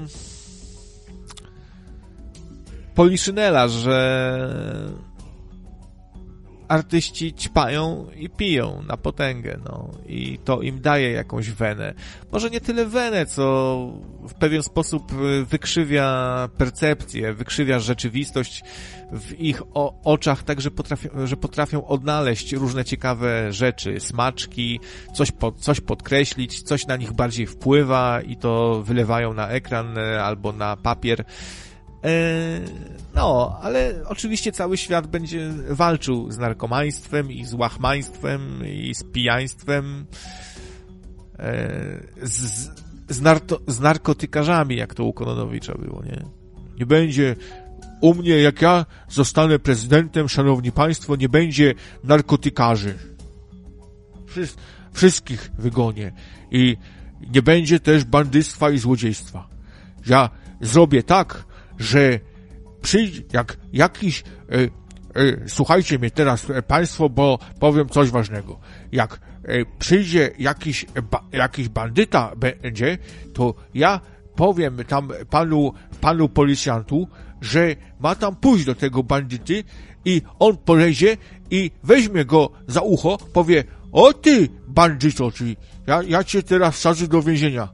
Poliszynela, 2.96 3.68
że 3.68 4.50
artyści 6.68 7.34
ćpają 7.34 8.08
i 8.16 8.30
piją 8.30 8.84
na 8.88 8.98
potęgę, 8.98 9.60
no. 9.66 9.90
I 10.08 10.40
to 10.44 10.62
im 10.62 10.82
daje 10.82 11.12
jakąś 11.12 11.50
wenę. 11.50 11.94
Może 12.32 12.50
nie 12.50 12.62
tyle 12.62 12.86
wenę, 12.86 13.26
co 13.26 13.76
w 14.30 14.34
pewien 14.34 14.64
sposób 14.64 15.12
y, 15.14 15.46
wykrzywia 15.46 16.50
percepcję, 16.58 17.34
wykrzywia 17.34 17.80
rzeczywistość 17.80 18.64
w 19.12 19.40
ich 19.40 19.62
oczach, 20.04 20.44
tak, 20.44 20.62
że 20.62 20.72
potrafią, 20.72 21.10
że 21.28 21.38
potrafią 21.38 21.88
odnaleźć 21.88 22.54
różne 22.54 22.86
ciekawe 22.86 23.54
rzeczy, 23.54 24.00
smaczki, 24.00 24.80
coś, 25.14 25.32
pod, 25.32 25.60
coś 25.60 25.82
podkreślić, 25.82 26.64
coś 26.64 26.88
na 26.88 26.96
nich 26.96 27.14
bardziej 27.14 27.48
wpływa 27.48 28.22
i 28.22 28.36
to 28.36 28.84
wylewają 28.84 29.34
na 29.34 29.48
ekran 29.48 29.98
y, 29.98 30.22
albo 30.22 30.52
na 30.52 30.78
papier 30.78 31.26
no, 33.16 33.60
ale 33.62 33.94
oczywiście 34.08 34.52
cały 34.52 34.78
świat 34.78 35.08
będzie 35.08 35.50
walczył 35.70 36.32
z 36.32 36.38
narkomaństwem 36.38 37.32
i 37.32 37.46
z 37.46 37.54
łachmaństwem 37.54 38.68
i 38.68 38.96
z 38.96 39.04
pijaństwem, 39.04 40.06
e, 41.40 42.00
z, 42.22 42.70
z, 43.10 43.22
narto, 43.22 43.60
z 43.68 43.80
narkotykarzami, 43.80 44.76
jak 44.76 44.94
to 44.94 45.04
u 45.04 45.14
Kononowicza 45.14 45.74
było, 45.74 46.04
nie? 46.04 46.26
Nie 46.80 46.86
będzie 46.86 47.36
u 48.02 48.14
mnie, 48.14 48.42
jak 48.42 48.62
ja 48.62 48.86
zostanę 49.10 49.60
prezydentem, 49.60 50.30
szanowni 50.30 50.72
państwo, 50.72 51.16
nie 51.16 51.30
będzie 51.30 51.74
narkotykarzy. 52.04 52.94
wszystkich 54.94 55.52
wygonię. 55.58 56.12
I 56.52 56.78
nie 57.34 57.42
będzie 57.42 57.80
też 57.80 58.04
bandystwa 58.04 58.72
i 58.72 58.78
złodziejstwa. 58.78 59.48
Ja 60.06 60.30
zrobię 60.62 61.04
tak, 61.04 61.46
że 61.80 62.20
przyjdzie, 62.82 63.22
jak 63.34 63.58
jakiś, 63.74 64.24
e, 64.24 64.62
e, 64.62 64.70
słuchajcie 65.48 66.00
mnie 66.00 66.12
teraz 66.12 66.50
e, 66.50 66.62
Państwo, 66.62 67.10
bo 67.10 67.40
powiem 67.60 67.90
coś 67.90 68.10
ważnego. 68.10 68.60
Jak 68.92 69.20
e, 69.44 69.66
przyjdzie 69.80 70.32
jakiś, 70.40 70.86
ba, 71.12 71.24
jakiś 71.32 71.70
bandyta 71.70 72.32
będzie, 72.36 72.98
to 73.34 73.54
ja 73.74 74.02
powiem 74.36 74.78
tam 74.88 75.10
panu, 75.30 75.74
panu 76.02 76.30
policjantu, 76.30 77.08
że 77.42 77.76
ma 78.00 78.16
tam 78.16 78.36
pójść 78.36 78.66
do 78.66 78.76
tego 78.76 79.04
bandyty 79.04 79.64
i 80.06 80.22
on 80.40 80.58
polezie 80.58 81.18
i 81.52 81.72
weźmie 81.84 82.26
go 82.26 82.52
za 82.68 82.82
ucho, 82.82 83.18
powie, 83.18 83.64
o 83.92 84.14
ty, 84.14 84.50
bandyto, 84.68 85.32
ty, 85.32 85.56
ja, 85.88 86.04
ja 86.04 86.24
cię 86.24 86.44
teraz 86.44 86.76
wsadzę 86.76 87.08
do 87.08 87.22
więzienia. 87.22 87.70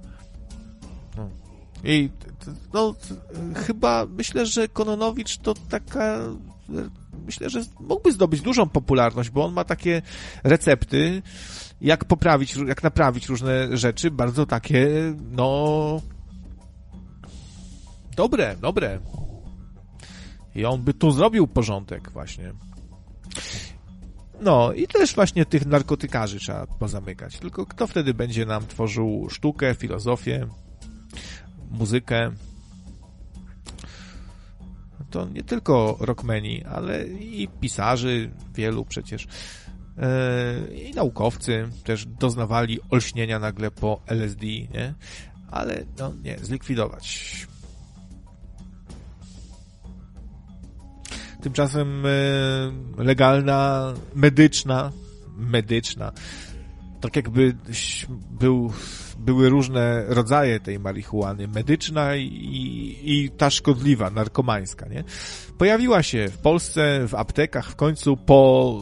No. 1.17 1.29
I 1.83 2.09
no, 2.73 2.95
chyba 3.55 4.05
myślę, 4.05 4.45
że 4.45 4.67
Kononowicz 4.67 5.37
to 5.37 5.53
taka 5.69 6.19
myślę, 7.25 7.49
że 7.49 7.61
mógłby 7.79 8.11
zdobyć 8.11 8.41
dużą 8.41 8.69
popularność, 8.69 9.29
bo 9.29 9.45
on 9.45 9.53
ma 9.53 9.63
takie 9.63 10.01
recepty, 10.43 11.21
jak 11.81 12.05
poprawić, 12.05 12.55
jak 12.55 12.83
naprawić 12.83 13.29
różne 13.29 13.77
rzeczy, 13.77 14.11
bardzo 14.11 14.45
takie, 14.45 14.87
no, 15.31 16.01
dobre, 18.15 18.55
dobre. 18.61 18.99
I 20.55 20.65
on 20.65 20.81
by 20.81 20.93
tu 20.93 21.11
zrobił 21.11 21.47
porządek 21.47 22.11
właśnie. 22.11 22.53
No 24.41 24.73
i 24.73 24.87
też 24.87 25.15
właśnie 25.15 25.45
tych 25.45 25.65
narkotykarzy 25.65 26.39
trzeba 26.39 26.67
pozamykać. 26.67 27.37
Tylko 27.37 27.65
kto 27.65 27.87
wtedy 27.87 28.13
będzie 28.13 28.45
nam 28.45 28.67
tworzył 28.67 29.27
sztukę, 29.29 29.75
filozofię, 29.75 30.47
muzykę. 31.71 32.31
To 35.09 35.25
nie 35.25 35.43
tylko 35.43 35.97
rockmeni, 35.99 36.63
ale 36.63 37.07
i 37.07 37.47
pisarzy, 37.47 38.31
wielu 38.55 38.85
przecież. 38.85 39.27
E, 39.97 40.73
I 40.73 40.93
naukowcy 40.93 41.69
też 41.83 42.05
doznawali 42.05 42.79
olśnienia 42.89 43.39
nagle 43.39 43.71
po 43.71 44.01
LSD, 44.07 44.45
nie? 44.45 44.93
Ale 45.51 45.85
no 45.99 46.13
nie, 46.23 46.37
zlikwidować. 46.41 47.47
Tymczasem 51.41 52.05
e, 52.05 52.09
legalna, 53.03 53.93
medyczna, 54.15 54.91
medyczna, 55.37 56.11
tak 57.01 57.15
jakby 57.15 57.55
był 58.31 58.73
były 59.21 59.49
różne 59.49 60.05
rodzaje 60.07 60.59
tej 60.59 60.79
marihuany, 60.79 61.47
medyczna 61.47 62.15
i, 62.15 62.97
i 63.03 63.29
ta 63.37 63.49
szkodliwa, 63.49 64.09
narkomańska, 64.09 64.87
nie? 64.87 65.03
Pojawiła 65.57 66.03
się 66.03 66.27
w 66.27 66.37
Polsce, 66.37 67.07
w 67.07 67.15
aptekach 67.15 67.69
w 67.69 67.75
końcu 67.75 68.17
po 68.17 68.79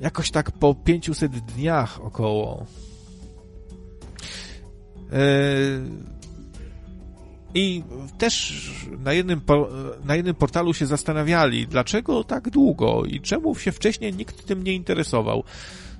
jakoś 0.00 0.30
tak 0.30 0.50
po 0.50 0.74
500 0.74 1.32
dniach 1.32 2.00
około. 2.04 2.66
E, 5.12 5.26
I 7.54 7.82
też 8.18 8.62
na 8.98 9.12
jednym, 9.12 9.40
na 10.04 10.16
jednym 10.16 10.34
portalu 10.34 10.74
się 10.74 10.86
zastanawiali, 10.86 11.66
dlaczego 11.66 12.24
tak 12.24 12.50
długo 12.50 13.04
i 13.04 13.20
czemu 13.20 13.54
się 13.54 13.72
wcześniej 13.72 14.12
nikt 14.12 14.46
tym 14.46 14.64
nie 14.64 14.72
interesował. 14.72 15.44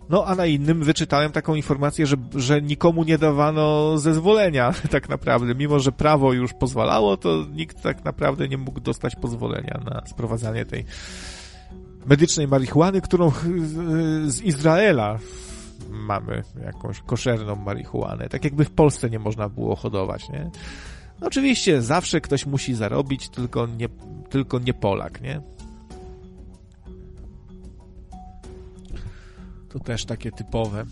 No, 0.09 0.25
a 0.27 0.35
na 0.35 0.47
innym 0.47 0.83
wyczytałem 0.83 1.33
taką 1.33 1.55
informację, 1.55 2.07
że, 2.07 2.17
że 2.35 2.63
nikomu 2.63 3.05
nie 3.05 3.19
dawano 3.19 3.99
zezwolenia 3.99 4.75
tak 4.91 5.09
naprawdę. 5.09 5.55
Mimo, 5.55 5.81
że 5.81 5.93
prawo 5.93 6.33
już 6.33 6.53
pozwalało, 6.53 7.17
to 7.17 7.45
nikt 7.53 7.83
tak 7.83 8.05
naprawdę 8.05 8.49
nie 8.49 8.59
mógł 8.59 8.81
dostać 8.81 9.17
pozwolenia 9.17 9.81
na 9.85 10.07
sprowadzanie 10.07 10.65
tej 10.65 10.85
medycznej 12.07 12.49
marihuany, 12.49 13.01
którą 13.01 13.33
z 14.27 14.41
Izraela 14.41 15.19
mamy 15.91 16.43
jakąś 16.65 17.01
koszerną 17.01 17.57
marihuanę. 17.57 18.29
Tak 18.29 18.45
jakby 18.45 18.65
w 18.65 18.71
Polsce 18.71 19.11
nie 19.11 19.19
można 19.19 19.49
było 19.49 19.77
hodować, 19.77 20.29
nie? 20.29 20.51
Oczywiście 21.21 21.83
zawsze 21.83 22.21
ktoś 22.21 22.47
musi 22.47 22.75
zarobić, 22.75 23.29
tylko 23.29 23.67
nie, 23.67 23.89
tylko 24.31 24.59
nie 24.59 24.75
Polak, 24.75 25.21
nie? 25.21 25.56
To 29.77 29.81
też 29.81 30.05
takie 30.05 30.33
typowe. 30.33 30.85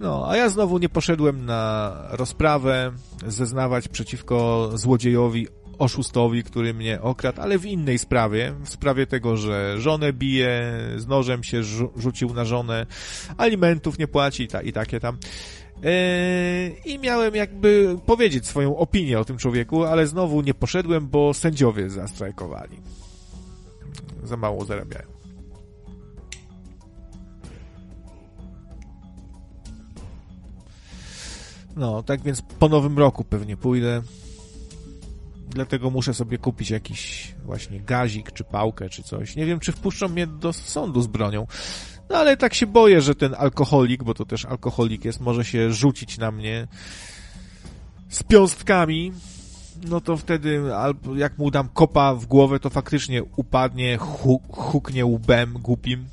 No, 0.00 0.28
a 0.28 0.36
ja 0.36 0.48
znowu 0.48 0.78
nie 0.78 0.88
poszedłem 0.88 1.46
na 1.46 1.92
rozprawę 2.10 2.92
zeznawać 3.26 3.88
przeciwko 3.88 4.70
złodziejowi, 4.74 5.46
oszustowi, 5.78 6.44
który 6.44 6.74
mnie 6.74 7.00
okradł, 7.00 7.40
ale 7.40 7.58
w 7.58 7.66
innej 7.66 7.98
sprawie, 7.98 8.54
w 8.64 8.68
sprawie 8.68 9.06
tego, 9.06 9.36
że 9.36 9.80
żonę 9.80 10.12
bije, 10.12 10.72
z 10.96 11.06
nożem 11.06 11.44
się 11.44 11.62
rzucił 11.96 12.34
na 12.34 12.44
żonę, 12.44 12.86
alimentów 13.36 13.98
nie 13.98 14.08
płaci 14.08 14.48
ta, 14.48 14.62
i 14.62 14.72
takie 14.72 15.00
tam. 15.00 15.18
Eee, 15.84 16.76
I 16.84 16.98
miałem 16.98 17.34
jakby 17.34 17.98
powiedzieć 18.06 18.46
swoją 18.46 18.76
opinię 18.76 19.20
o 19.20 19.24
tym 19.24 19.38
człowieku, 19.38 19.84
ale 19.84 20.06
znowu 20.06 20.40
nie 20.40 20.54
poszedłem, 20.54 21.08
bo 21.08 21.34
sędziowie 21.34 21.90
zastrajkowali 21.90 22.99
za 24.24 24.36
mało 24.36 24.64
zarabiają. 24.64 25.06
No, 31.76 32.02
tak 32.02 32.22
więc 32.22 32.42
po 32.42 32.68
nowym 32.68 32.98
roku 32.98 33.24
pewnie 33.24 33.56
pójdę. 33.56 34.02
Dlatego 35.48 35.90
muszę 35.90 36.14
sobie 36.14 36.38
kupić 36.38 36.70
jakiś 36.70 37.34
właśnie 37.44 37.80
gazik, 37.80 38.32
czy 38.32 38.44
pałkę, 38.44 38.88
czy 38.88 39.02
coś. 39.02 39.36
Nie 39.36 39.46
wiem, 39.46 39.60
czy 39.60 39.72
wpuszczą 39.72 40.08
mnie 40.08 40.26
do 40.26 40.52
sądu 40.52 41.02
z 41.02 41.06
bronią. 41.06 41.46
No 42.10 42.16
ale 42.16 42.36
tak 42.36 42.54
się 42.54 42.66
boję, 42.66 43.00
że 43.00 43.14
ten 43.14 43.34
alkoholik, 43.38 44.04
bo 44.04 44.14
to 44.14 44.24
też 44.24 44.44
alkoholik 44.44 45.04
jest, 45.04 45.20
może 45.20 45.44
się 45.44 45.72
rzucić 45.72 46.18
na 46.18 46.30
mnie 46.30 46.68
z 48.08 48.22
piąstkami, 48.22 49.12
no 49.88 50.00
to 50.00 50.16
wtedy 50.16 50.76
albo 50.76 51.16
jak 51.16 51.38
mu 51.38 51.50
dam 51.50 51.68
kopa 51.68 52.14
w 52.14 52.26
głowę, 52.26 52.60
to 52.60 52.70
faktycznie 52.70 53.24
upadnie, 53.24 53.96
hu 53.96 54.42
huknie 54.48 55.06
łbem 55.06 55.52
głupim. 55.52 56.08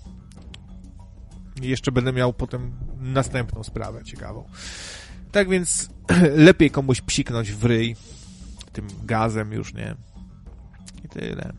I 1.62 1.68
jeszcze 1.68 1.92
będę 1.92 2.14
miał 2.14 2.34
potem 2.34 2.72
następną 3.00 3.64
sprawę 3.64 4.04
ciekawą. 4.04 4.44
Tak 5.32 5.50
więc 5.50 5.90
lepiej 6.48 6.72
komuś 6.72 7.02
psiknąć 7.02 7.52
w 7.52 7.66
ryj 7.66 7.96
tym 8.78 8.88
gazem 9.04 9.52
już, 9.52 9.74
nie? 9.74 9.96
I 11.06 11.10
tyle. 11.10 11.54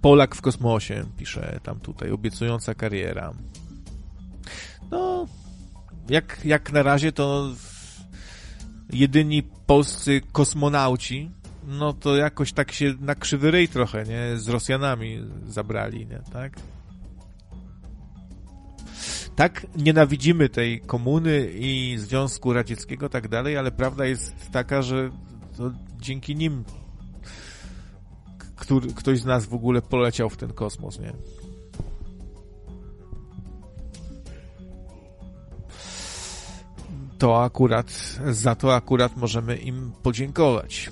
Polak 0.00 0.34
w 0.34 0.40
kosmosie, 0.40 1.04
pisze 1.16 1.60
tam 1.62 1.80
tutaj, 1.80 2.10
obiecująca 2.10 2.74
kariera. 2.74 3.32
No, 4.90 5.26
jak, 6.08 6.40
jak 6.44 6.72
na 6.72 6.82
razie 6.82 7.12
to 7.12 7.50
jedyni 8.92 9.42
polscy 9.42 10.20
kosmonauci, 10.32 11.30
no 11.66 11.92
to 11.92 12.16
jakoś 12.16 12.52
tak 12.52 12.72
się 12.72 12.94
na 13.00 13.14
krzywy 13.14 13.50
ryj 13.50 13.68
trochę, 13.68 14.04
nie? 14.04 14.38
Z 14.38 14.48
Rosjanami 14.48 15.24
zabrali, 15.48 16.06
nie? 16.06 16.20
Tak? 16.32 16.52
Tak 19.36 19.66
nienawidzimy 19.76 20.48
tej 20.48 20.80
komuny 20.80 21.50
i 21.54 21.94
Związku 21.98 22.52
Radzieckiego 22.52 23.08
tak 23.08 23.28
dalej, 23.28 23.56
ale 23.56 23.70
prawda 23.70 24.06
jest 24.06 24.50
taka, 24.52 24.82
że 24.82 25.10
dzięki 26.00 26.36
nim 26.36 26.64
który, 28.62 28.88
ktoś 28.94 29.20
z 29.20 29.24
nas 29.24 29.46
w 29.46 29.54
ogóle 29.54 29.82
poleciał 29.82 30.30
w 30.30 30.36
ten 30.36 30.52
kosmos, 30.52 30.98
nie? 31.00 31.12
To 37.22 37.42
akurat, 37.42 38.18
za 38.30 38.54
to 38.54 38.74
akurat 38.74 39.16
możemy 39.16 39.56
im 39.56 39.92
podziękować. 40.02 40.90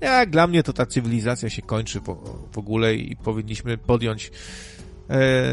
Jak 0.00 0.30
dla 0.30 0.46
mnie 0.46 0.62
to 0.62 0.72
ta 0.72 0.86
cywilizacja 0.86 1.50
się 1.50 1.62
kończy 1.62 2.00
w, 2.00 2.04
w 2.52 2.58
ogóle 2.58 2.94
i 2.94 3.16
powinniśmy 3.16 3.78
podjąć 3.78 4.30
e, 5.10 5.44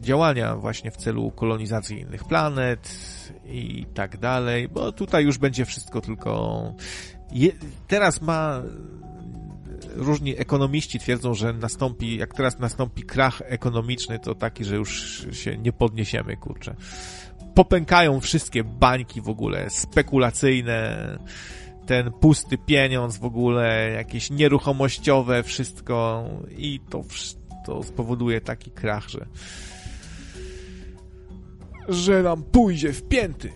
działania 0.00 0.56
właśnie 0.56 0.90
w 0.90 0.96
celu 0.96 1.30
kolonizacji 1.30 2.00
innych 2.00 2.24
planet 2.24 2.98
i 3.46 3.86
tak 3.94 4.16
dalej, 4.16 4.68
bo 4.68 4.92
tutaj 4.92 5.24
już 5.24 5.38
będzie 5.38 5.64
wszystko 5.64 6.00
tylko... 6.00 6.74
Je, 7.32 7.52
teraz 7.88 8.22
ma 8.22 8.62
różni 9.98 10.38
ekonomiści 10.38 10.98
twierdzą, 10.98 11.34
że 11.34 11.52
nastąpi, 11.52 12.16
jak 12.16 12.34
teraz 12.34 12.58
nastąpi 12.58 13.02
krach 13.02 13.42
ekonomiczny, 13.44 14.18
to 14.18 14.34
taki, 14.34 14.64
że 14.64 14.76
już 14.76 15.26
się 15.32 15.58
nie 15.58 15.72
podniesiemy, 15.72 16.36
kurczę. 16.36 16.74
Popękają 17.54 18.20
wszystkie 18.20 18.64
bańki 18.64 19.20
w 19.20 19.28
ogóle 19.28 19.70
spekulacyjne, 19.70 21.18
ten 21.86 22.12
pusty 22.12 22.58
pieniądz 22.58 23.16
w 23.16 23.24
ogóle, 23.24 23.90
jakieś 23.90 24.30
nieruchomościowe, 24.30 25.42
wszystko 25.42 26.24
i 26.56 26.80
to, 26.90 27.04
to 27.66 27.82
spowoduje 27.82 28.40
taki 28.40 28.70
krach, 28.70 29.08
że 29.08 29.26
że 31.88 32.22
nam 32.22 32.42
pójdzie 32.42 32.92
w 32.92 33.08
pięty. 33.08 33.52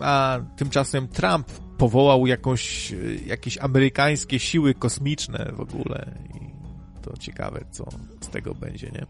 A 0.00 0.38
tymczasem 0.56 1.08
Trump 1.08 1.48
powołał 1.80 2.26
jakąś, 2.26 2.94
jakieś 3.26 3.58
amerykańskie 3.58 4.38
siły 4.38 4.74
kosmiczne 4.74 5.52
w 5.56 5.60
ogóle 5.60 6.14
i 6.34 6.50
to 7.02 7.16
ciekawe, 7.16 7.64
co 7.70 7.88
z 8.20 8.28
tego 8.28 8.54
będzie, 8.54 8.90
nie? 8.90 9.06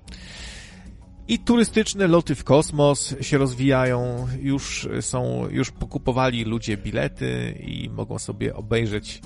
I 1.28 1.38
turystyczne 1.38 2.06
loty 2.06 2.34
w 2.34 2.44
kosmos 2.44 3.14
się 3.20 3.38
rozwijają, 3.38 4.26
już 4.40 4.88
są, 5.00 5.48
już 5.50 5.70
pokupowali 5.70 6.44
ludzie 6.44 6.76
bilety 6.76 7.58
i 7.66 7.90
mogą 7.90 8.18
sobie 8.18 8.56
obejrzeć 8.56 9.22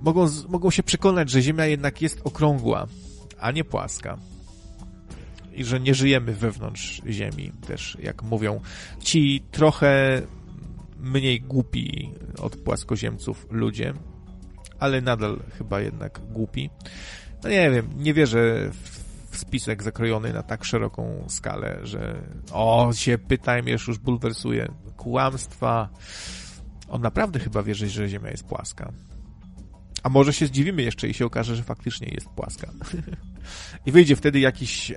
mogą, 0.00 0.26
mogą 0.48 0.70
się 0.70 0.82
przekonać, 0.82 1.30
że 1.30 1.42
Ziemia 1.42 1.66
jednak 1.66 2.02
jest 2.02 2.20
okrągła, 2.24 2.86
a 3.40 3.50
nie 3.50 3.64
płaska. 3.64 4.18
I 5.52 5.64
że 5.64 5.80
nie 5.80 5.94
żyjemy 5.94 6.34
wewnątrz 6.34 7.02
Ziemi, 7.08 7.52
też 7.66 7.96
jak 8.02 8.22
mówią 8.22 8.60
ci 9.00 9.42
trochę 9.50 10.22
mniej 11.00 11.40
głupi 11.40 12.14
od 12.38 12.56
płaskoziemców 12.56 13.46
ludzie, 13.50 13.94
ale 14.78 15.00
nadal 15.00 15.38
chyba 15.58 15.80
jednak 15.80 16.20
głupi. 16.32 16.70
No 17.44 17.50
nie 17.50 17.70
wiem, 17.70 17.88
nie 17.96 18.14
wierzę 18.14 18.70
w 18.72 19.00
w 19.30 19.36
spisek 19.38 19.82
zakrojony 19.82 20.32
na 20.32 20.42
tak 20.42 20.64
szeroką 20.64 21.24
skalę, 21.28 21.78
że 21.82 22.22
o, 22.52 22.92
się 22.92 23.18
pytaj, 23.18 23.62
mnie 23.62 23.72
już 23.72 23.98
bulwersuje. 23.98 24.68
Kłamstwa. 24.96 25.88
On 26.88 27.00
naprawdę 27.00 27.38
chyba 27.38 27.62
wierzy, 27.62 27.88
że 27.88 28.08
Ziemia 28.08 28.30
jest 28.30 28.44
płaska. 28.44 28.92
A 30.02 30.08
może 30.08 30.32
się 30.32 30.46
zdziwimy 30.46 30.82
jeszcze 30.82 31.08
i 31.08 31.14
się 31.14 31.26
okaże, 31.26 31.56
że 31.56 31.62
faktycznie 31.62 32.08
jest 32.08 32.28
płaska. 32.28 32.70
I 33.86 33.92
wyjdzie 33.92 34.16
wtedy 34.16 34.40
jakiś 34.40 34.90
e, 34.90 34.96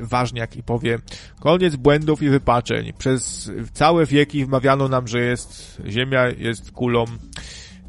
ważniak 0.00 0.56
i 0.56 0.62
powie 0.62 0.98
koniec 1.40 1.76
błędów 1.76 2.22
i 2.22 2.28
wypaczeń. 2.28 2.92
Przez 2.98 3.50
całe 3.72 4.06
wieki 4.06 4.44
wmawiano 4.44 4.88
nam, 4.88 5.08
że 5.08 5.20
jest 5.20 5.82
Ziemia 5.86 6.28
jest 6.28 6.70
kulą. 6.70 7.04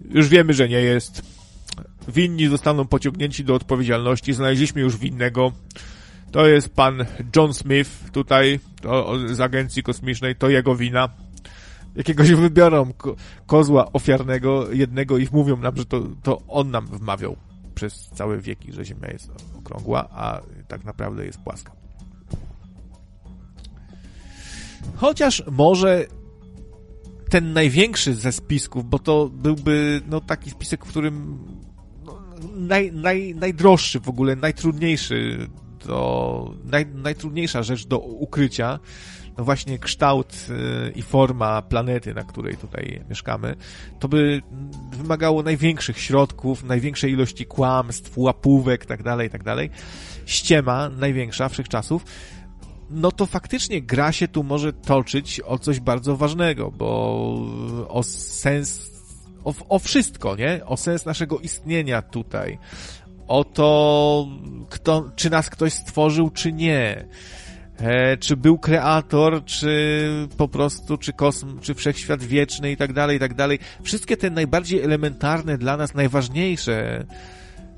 Już 0.10 0.28
wiemy, 0.28 0.54
że 0.54 0.70
nie 0.70 0.82
jest 0.82 1.22
winni 2.08 2.48
zostaną 2.48 2.88
pociągnięci 2.88 3.44
do 3.44 3.56
odpowiedzialności. 3.56 4.34
Znaleźliśmy 4.34 4.82
już 4.82 4.98
winnego. 4.98 5.52
To 6.32 6.48
jest 6.48 6.76
pan 6.76 7.06
John 7.36 7.54
Smith 7.54 8.12
tutaj 8.12 8.60
to, 8.82 9.18
z 9.34 9.40
agencji 9.40 9.84
kosmicznej, 9.84 10.36
to 10.36 10.50
jego 10.50 10.76
wina. 10.76 11.10
Jakiegoś 11.96 12.32
wybiorą 12.32 12.94
ko 12.94 13.16
kozła 13.46 13.92
ofiarnego 13.92 14.72
jednego 14.72 15.18
i 15.18 15.28
mówią 15.32 15.58
nam, 15.58 15.78
że 15.78 15.86
to, 15.86 16.02
to 16.24 16.42
on 16.48 16.72
nam 16.72 16.88
wmawiał 16.88 17.36
przez 17.76 18.10
całe 18.14 18.38
wieki, 18.38 18.74
że 18.74 18.86
Ziemia 18.86 19.08
jest 19.12 19.32
okrągła, 19.58 20.10
a 20.12 20.42
tak 20.68 20.86
naprawdę 20.86 21.26
jest 21.26 21.40
płaska. 21.40 21.72
Chociaż 24.96 25.44
może 25.52 26.06
ten 27.30 27.54
największy 27.54 28.16
ze 28.16 28.32
spisków, 28.32 28.90
bo 28.90 29.00
to 29.00 29.30
byłby 29.34 30.02
no, 30.10 30.22
taki 30.22 30.50
spisek, 30.50 30.86
w 30.86 30.90
którym 30.90 31.40
naj, 32.56 32.92
naj, 32.92 33.36
najdroższy 33.36 34.00
w 34.00 34.10
ogóle, 34.10 34.36
najtrudniejszy 34.36 35.48
do, 35.86 36.54
naj, 36.66 36.86
najtrudniejsza 36.86 37.64
rzecz 37.64 37.88
do 37.88 38.00
ukrycia, 38.00 38.80
no 39.40 39.46
właśnie 39.46 39.80
kształt 39.80 40.34
y, 40.50 40.92
i 40.92 41.02
forma 41.02 41.62
planety, 41.62 42.14
na 42.14 42.24
której 42.24 42.58
tutaj 42.58 43.02
mieszkamy, 43.10 43.56
to 44.00 44.08
by 44.08 44.42
wymagało 44.92 45.44
największych 45.44 46.00
środków, 46.00 46.64
największej 46.64 47.12
ilości 47.12 47.46
kłamstw, 47.46 48.18
łapówek, 48.18 48.86
tak 48.86 49.04
dalej, 49.04 49.30
tak 49.30 49.44
dalej. 49.44 49.70
Ściema 50.26 50.90
największa 50.90 51.50
wszechczasów. 51.50 52.06
No 52.90 53.12
to 53.12 53.26
faktycznie 53.26 53.82
gra 53.82 54.12
się 54.12 54.28
tu 54.28 54.44
może 54.44 54.74
toczyć 54.74 55.42
o 55.46 55.60
coś 55.60 55.80
bardzo 55.80 56.18
ważnego, 56.18 56.72
bo 56.72 56.88
o 57.88 58.04
sens 58.04 58.90
o, 59.44 59.54
o 59.70 59.80
wszystko, 59.80 60.36
nie? 60.36 60.66
O 60.66 60.78
sens 60.78 61.06
naszego 61.06 61.40
istnienia 61.40 62.02
tutaj. 62.02 62.58
O 63.28 63.44
to, 63.44 64.28
kto, 64.70 65.12
czy 65.16 65.30
nas 65.30 65.50
ktoś 65.50 65.74
stworzył, 65.74 66.30
czy 66.30 66.54
nie. 66.54 67.06
E, 67.82 68.18
czy 68.18 68.38
był 68.38 68.58
kreator, 68.58 69.46
czy 69.46 70.28
po 70.38 70.48
prostu, 70.48 70.98
czy 70.98 71.14
kosm, 71.14 71.60
czy 71.60 71.74
wszechświat 71.74 72.24
wieczny 72.24 72.72
i 72.72 72.78
tak 72.78 72.94
dalej, 72.94 73.18
i 73.18 73.20
tak 73.20 73.34
dalej. 73.34 73.60
Wszystkie 73.84 74.18
te 74.18 74.30
najbardziej 74.30 74.82
elementarne 74.82 75.58
dla 75.58 75.78
nas, 75.78 75.94
najważniejsze 75.94 77.06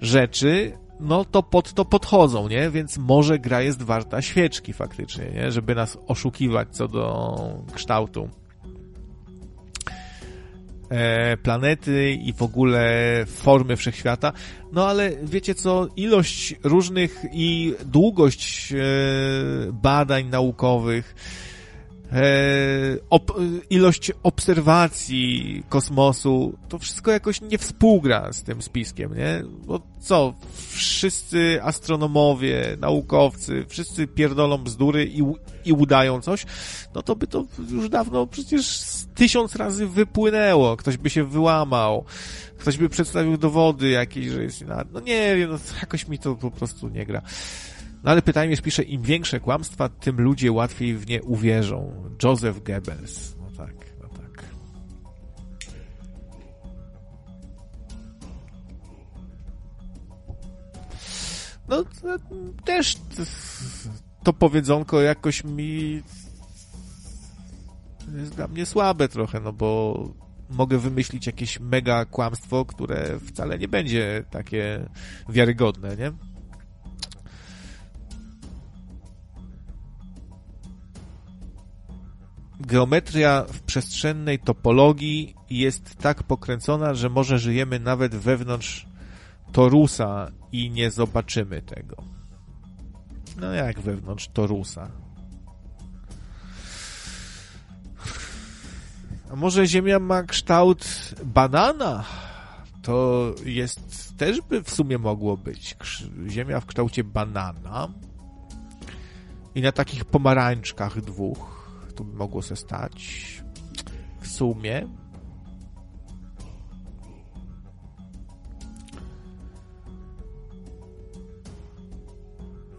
rzeczy, 0.02 0.72
no 1.00 1.26
to 1.26 1.44
pod 1.44 1.74
to 1.74 1.86
podchodzą, 1.86 2.48
nie? 2.48 2.70
Więc 2.70 2.98
może 2.98 3.40
gra 3.40 3.62
jest 3.62 3.84
warta 3.84 4.22
świeczki 4.22 4.74
faktycznie, 4.74 5.26
nie? 5.34 5.52
Żeby 5.52 5.76
nas 5.76 5.98
oszukiwać 6.08 6.68
co 6.72 6.88
do 6.88 7.36
kształtu 7.74 8.30
E, 10.92 11.38
planety 11.38 12.12
i 12.12 12.34
w 12.34 12.42
ogóle 12.42 12.86
formy 13.28 13.76
wszechświata. 13.76 14.34
No 14.72 14.88
ale 14.88 15.12
wiecie 15.24 15.56
co, 15.56 15.88
ilość 15.96 16.56
różnych 16.64 17.26
i 17.34 17.74
długość 17.86 18.74
e, 18.74 18.78
badań 19.72 20.26
naukowych 20.26 21.16
ob, 23.10 23.32
ilość 23.70 24.12
obserwacji 24.24 25.64
kosmosu, 25.70 26.58
to 26.70 26.80
wszystko 26.80 27.12
jakoś 27.12 27.42
nie 27.42 27.58
współgra 27.58 28.34
z 28.34 28.44
tym 28.44 28.62
spiskiem, 28.62 29.18
nie? 29.18 29.44
Bo 29.66 29.82
co, 30.00 30.34
wszyscy 30.70 31.60
astronomowie, 31.64 32.78
naukowcy, 32.80 33.66
wszyscy 33.68 34.08
pierdolą 34.08 34.58
bzdury 34.58 35.06
i, 35.06 35.24
i 35.66 35.74
udają 35.74 36.22
coś, 36.22 36.46
no 36.96 37.02
to 37.02 37.16
by 37.16 37.28
to 37.28 37.46
już 37.70 37.90
dawno 37.90 38.28
przecież 38.28 38.82
tysiąc 39.16 39.56
razy 39.56 39.88
wypłynęło, 39.88 40.78
ktoś 40.78 40.98
by 40.98 41.10
się 41.10 41.24
wyłamał, 41.24 42.06
ktoś 42.58 42.78
by 42.78 42.90
przedstawił 42.90 43.38
dowody 43.38 43.90
jakieś, 43.90 44.28
że 44.28 44.44
jest 44.44 44.64
no 44.94 45.00
nie 45.00 45.36
wiem, 45.36 45.50
no 45.52 45.58
jakoś 45.82 46.08
mi 46.08 46.20
to 46.20 46.36
po 46.36 46.52
prostu 46.52 46.90
nie 46.90 47.06
gra. 47.06 47.22
No 48.04 48.12
ale 48.12 48.22
pytanie 48.22 48.50
jest, 48.50 48.62
pisze, 48.62 48.84
im 48.84 49.02
większe 49.02 49.40
kłamstwa, 49.40 49.90
tym 49.90 50.22
ludzie 50.22 50.52
łatwiej 50.52 50.98
w 50.98 51.08
nie 51.08 51.24
uwierzą. 51.24 52.10
Joseph 52.24 52.64
Goebbels. 52.64 53.36
No 53.40 53.66
tak, 53.66 53.76
no 54.02 54.10
tak. 54.10 54.46
No, 61.70 61.84
też 62.66 62.98
to 64.24 64.34
powiedzonko 64.34 65.02
jakoś 65.02 65.44
mi 65.44 66.02
jest 68.18 68.36
dla 68.36 68.48
mnie 68.48 68.66
słabe 68.66 69.08
trochę, 69.08 69.40
no 69.40 69.54
bo 69.54 70.00
mogę 70.50 70.78
wymyślić 70.78 71.28
jakieś 71.28 71.60
mega 71.60 72.06
kłamstwo, 72.06 72.66
które 72.66 73.20
wcale 73.20 73.60
nie 73.60 73.68
będzie 73.68 74.24
takie 74.30 74.90
wiarygodne, 75.30 75.98
nie? 75.98 76.31
Geometria 82.68 83.46
w 83.48 83.62
przestrzennej 83.62 84.40
topologii 84.40 85.36
jest 85.50 85.96
tak 85.96 86.24
pokręcona, 86.24 86.94
że 86.94 87.10
może 87.10 87.40
żyjemy 87.40 87.80
nawet 87.80 88.16
wewnątrz 88.16 88.88
torusa 89.52 90.32
i 90.52 90.70
nie 90.72 90.92
zobaczymy 90.92 91.62
tego. 91.62 91.96
No 93.38 93.54
jak 93.54 93.80
wewnątrz 93.80 94.28
torusa? 94.28 94.92
A 99.32 99.36
może 99.36 99.68
Ziemia 99.68 100.00
ma 100.00 100.24
kształt 100.24 100.86
banana? 101.26 102.04
To 102.82 103.32
jest 103.46 104.18
też 104.18 104.42
by 104.42 104.64
w 104.64 104.70
sumie 104.70 104.98
mogło 104.98 105.38
być. 105.38 105.78
Ziemia 106.30 106.60
w 106.60 106.66
kształcie 106.66 107.04
banana 107.04 107.88
i 109.56 109.62
na 109.62 109.72
takich 109.72 110.06
pomarańczkach 110.06 111.02
dwóch 111.02 111.61
to 112.02 112.06
by 112.06 112.18
mogło 112.18 112.42
się 112.42 112.56
stać 112.56 113.44
w 114.22 114.28
sumie. 114.28 114.88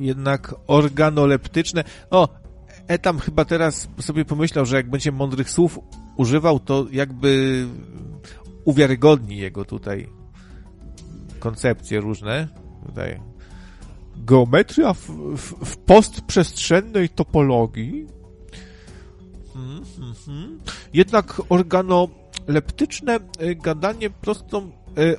Jednak 0.00 0.54
organoleptyczne. 0.66 1.84
O, 2.10 2.28
Etam 2.88 3.18
chyba 3.18 3.44
teraz 3.44 3.88
sobie 4.00 4.24
pomyślał, 4.24 4.66
że 4.66 4.76
jak 4.76 4.90
będzie 4.90 5.12
mądrych 5.12 5.50
słów 5.50 5.78
używał, 6.16 6.60
to 6.60 6.86
jakby 6.92 7.66
uwiarygodni 8.64 9.36
jego 9.36 9.64
tutaj 9.64 10.08
koncepcje 11.38 12.00
różne. 12.00 12.48
Tutaj 12.86 13.20
geometria 14.16 14.94
w, 14.94 15.06
w, 15.36 15.64
w 15.64 15.76
postprzestrzennej 15.76 17.08
topologii 17.08 18.21
Mm, 19.54 19.84
mm, 20.28 20.58
Jednak 20.92 21.42
organoleptyczne 21.48 23.18
y, 23.42 23.54
gadanie 23.54 24.10
prostą 24.10 24.70
y, 24.98 25.16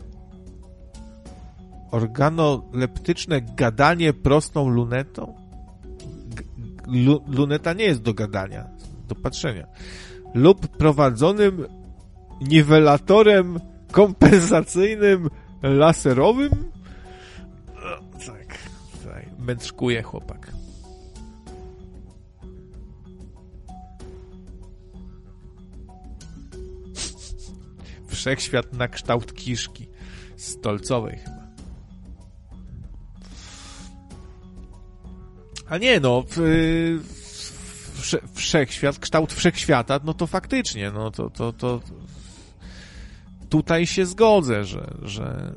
organoleptyczne 1.92 3.42
gadanie 3.42 4.14
prostą 4.14 4.70
lunetą? 4.70 5.36
Lu, 6.88 7.24
luneta 7.28 7.74
nie 7.74 7.86
jest 7.86 8.02
do 8.02 8.14
gadania, 8.14 8.68
do 9.08 9.16
patrzenia. 9.16 9.68
Lub 10.34 10.68
prowadzonym 10.68 11.66
niwelatorem 12.42 13.60
kompensacyjnym 13.92 15.30
laserowym? 15.64 16.50
Tak, 18.26 18.58
tak. 19.04 19.26
Męczkuje 19.40 20.04
chłopak. 20.04 20.63
Wszechświat 28.24 28.74
na 28.74 28.88
kształt 28.88 29.34
kiszki. 29.34 29.88
Stolcowej 30.38 31.18
chyba. 31.18 31.44
A 35.70 35.78
nie, 35.78 36.00
no, 36.00 36.24
w, 36.30 36.36
w, 37.94 38.40
wszechświat, 38.40 39.00
kształt 39.00 39.34
wszechświata, 39.34 40.00
no 40.04 40.14
to 40.14 40.28
faktycznie, 40.28 40.92
no 40.92 41.12
to, 41.12 41.30
to, 41.30 41.54
to 41.54 41.82
tutaj 43.50 43.88
się 43.88 44.06
zgodzę, 44.06 44.66
że, 44.66 44.94
że 45.02 45.54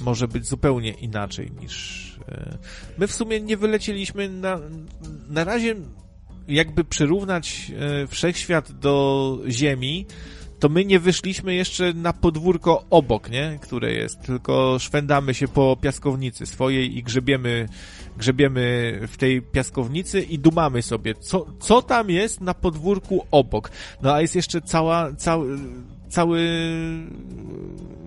może 0.00 0.28
być 0.28 0.46
zupełnie 0.46 0.90
inaczej 0.90 1.50
niż. 1.60 2.06
E, 2.28 2.58
my 2.98 3.06
w 3.06 3.12
sumie 3.12 3.40
nie 3.40 3.56
wylecieliśmy 3.56 4.28
na, 4.28 4.60
na 5.28 5.44
razie, 5.44 5.76
jakby 6.48 6.84
przyrównać 6.84 7.72
e, 7.78 8.06
wszechświat 8.06 8.72
do 8.72 9.38
Ziemi, 9.48 10.06
to 10.60 10.68
my 10.68 10.84
nie 10.84 11.00
wyszliśmy 11.00 11.54
jeszcze 11.54 11.92
na 11.94 12.12
podwórko 12.12 12.84
obok, 12.90 13.30
nie? 13.30 13.58
Które 13.62 13.92
jest, 13.92 14.20
tylko 14.20 14.76
szwendamy 14.78 15.34
się 15.34 15.48
po 15.48 15.76
piaskownicy 15.80 16.46
swojej 16.46 16.98
i 16.98 17.02
grzebiemy, 17.02 17.68
grzebiemy 18.16 18.98
w 19.08 19.16
tej 19.16 19.42
piaskownicy 19.42 20.22
i 20.22 20.38
dumamy 20.38 20.82
sobie, 20.82 21.14
co, 21.14 21.46
co 21.60 21.82
tam 21.82 22.10
jest 22.10 22.40
na 22.40 22.54
podwórku 22.54 23.26
obok. 23.30 23.70
No 24.02 24.14
a 24.14 24.20
jest 24.20 24.36
jeszcze 24.36 24.60
cała, 24.60 25.12
cały, 25.12 25.58
cały, 26.08 26.40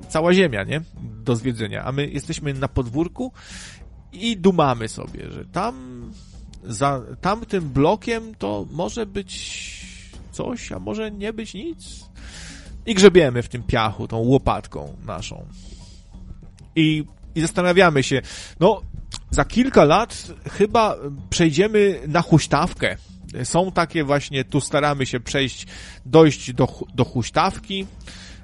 cała 0.10 0.34
ziemia, 0.34 0.64
nie? 0.64 0.82
Do 1.26 1.36
zwiedzenia. 1.36 1.84
A 1.84 1.92
my 1.92 2.08
jesteśmy 2.08 2.54
na 2.54 2.68
podwórku 2.68 3.32
i 4.12 4.38
dumamy 4.38 4.88
sobie, 4.88 5.32
że 5.32 5.46
tam 5.46 6.04
za 6.64 7.02
tamtym 7.22 7.70
blokiem 7.70 8.36
to 8.36 8.66
może 8.72 9.06
być 9.06 9.34
coś, 10.32 10.72
a 10.72 10.80
może 10.80 11.12
nie 11.12 11.34
być 11.34 11.54
nic 11.54 12.14
i 12.86 12.94
grzebiemy 12.96 13.44
w 13.44 13.50
tym 13.50 13.64
piachu 13.64 14.08
tą 14.08 14.18
łopatką 14.18 14.96
naszą. 15.06 15.46
I, 16.76 17.04
i 17.36 17.42
zastanawiamy 17.42 18.04
się, 18.04 18.22
no, 18.60 18.82
za 19.30 19.46
kilka 19.46 19.84
lat 19.84 20.28
chyba 20.52 20.96
przejdziemy 21.30 22.00
na 22.08 22.22
huśtawkę. 22.22 22.98
Są 23.44 23.72
takie 23.72 24.04
właśnie, 24.04 24.44
tu 24.44 24.62
staramy 24.62 25.06
się 25.06 25.20
przejść, 25.20 25.68
dojść 26.06 26.54
do, 26.54 26.68
do 26.96 27.06
huśtawki. 27.06 27.86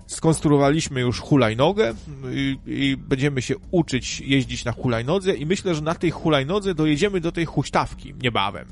Skonstruowaliśmy 0.07 1.01
już 1.01 1.19
hulajnogę 1.19 1.93
i, 2.31 2.57
i 2.65 2.97
będziemy 2.97 3.41
się 3.41 3.55
uczyć 3.71 4.19
jeździć 4.19 4.65
na 4.65 4.71
hulajnodze 4.71 5.33
i 5.33 5.45
myślę, 5.45 5.75
że 5.75 5.81
na 5.81 5.95
tej 5.95 6.11
hulajnodze 6.11 6.75
dojedziemy 6.75 7.21
do 7.21 7.31
tej 7.31 7.45
huśtawki 7.45 8.13
niebawem. 8.23 8.67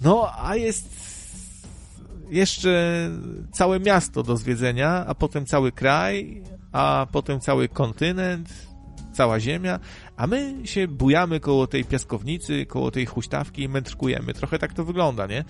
No, 0.00 0.32
a 0.38 0.56
jest 0.56 1.11
jeszcze 2.32 3.10
całe 3.52 3.80
miasto 3.80 4.22
do 4.22 4.36
zwiedzenia, 4.36 5.04
a 5.06 5.14
potem 5.14 5.46
cały 5.46 5.72
kraj, 5.72 6.42
a 6.72 7.06
potem 7.12 7.40
cały 7.40 7.68
kontynent, 7.68 8.48
cała 9.12 9.40
ziemia, 9.40 9.80
a 10.16 10.26
my 10.26 10.54
się 10.64 10.88
bujamy 10.88 11.40
koło 11.40 11.66
tej 11.66 11.84
piaskownicy, 11.84 12.66
koło 12.66 12.90
tej 12.90 13.06
huśtawki 13.06 13.62
i 13.62 13.68
mędrkujemy. 13.68 14.34
Trochę 14.34 14.58
tak 14.58 14.72
to 14.72 14.84
wygląda, 14.84 15.26
nie? 15.26 15.44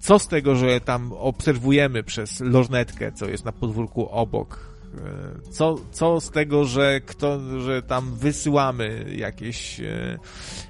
Co 0.00 0.18
z 0.18 0.28
tego, 0.28 0.56
że 0.56 0.80
tam 0.80 1.12
obserwujemy 1.12 2.02
przez 2.02 2.40
lornetkę, 2.40 3.12
co 3.12 3.26
jest 3.26 3.44
na 3.44 3.52
podwórku 3.52 4.08
obok, 4.08 4.76
E, 4.96 5.50
co, 5.50 5.74
co 5.90 6.20
z 6.20 6.30
tego, 6.30 6.64
że, 6.64 7.00
kto, 7.00 7.60
że 7.60 7.82
tam 7.82 8.14
wysyłamy 8.14 9.06
jakieś 9.16 9.80
e, 9.80 10.18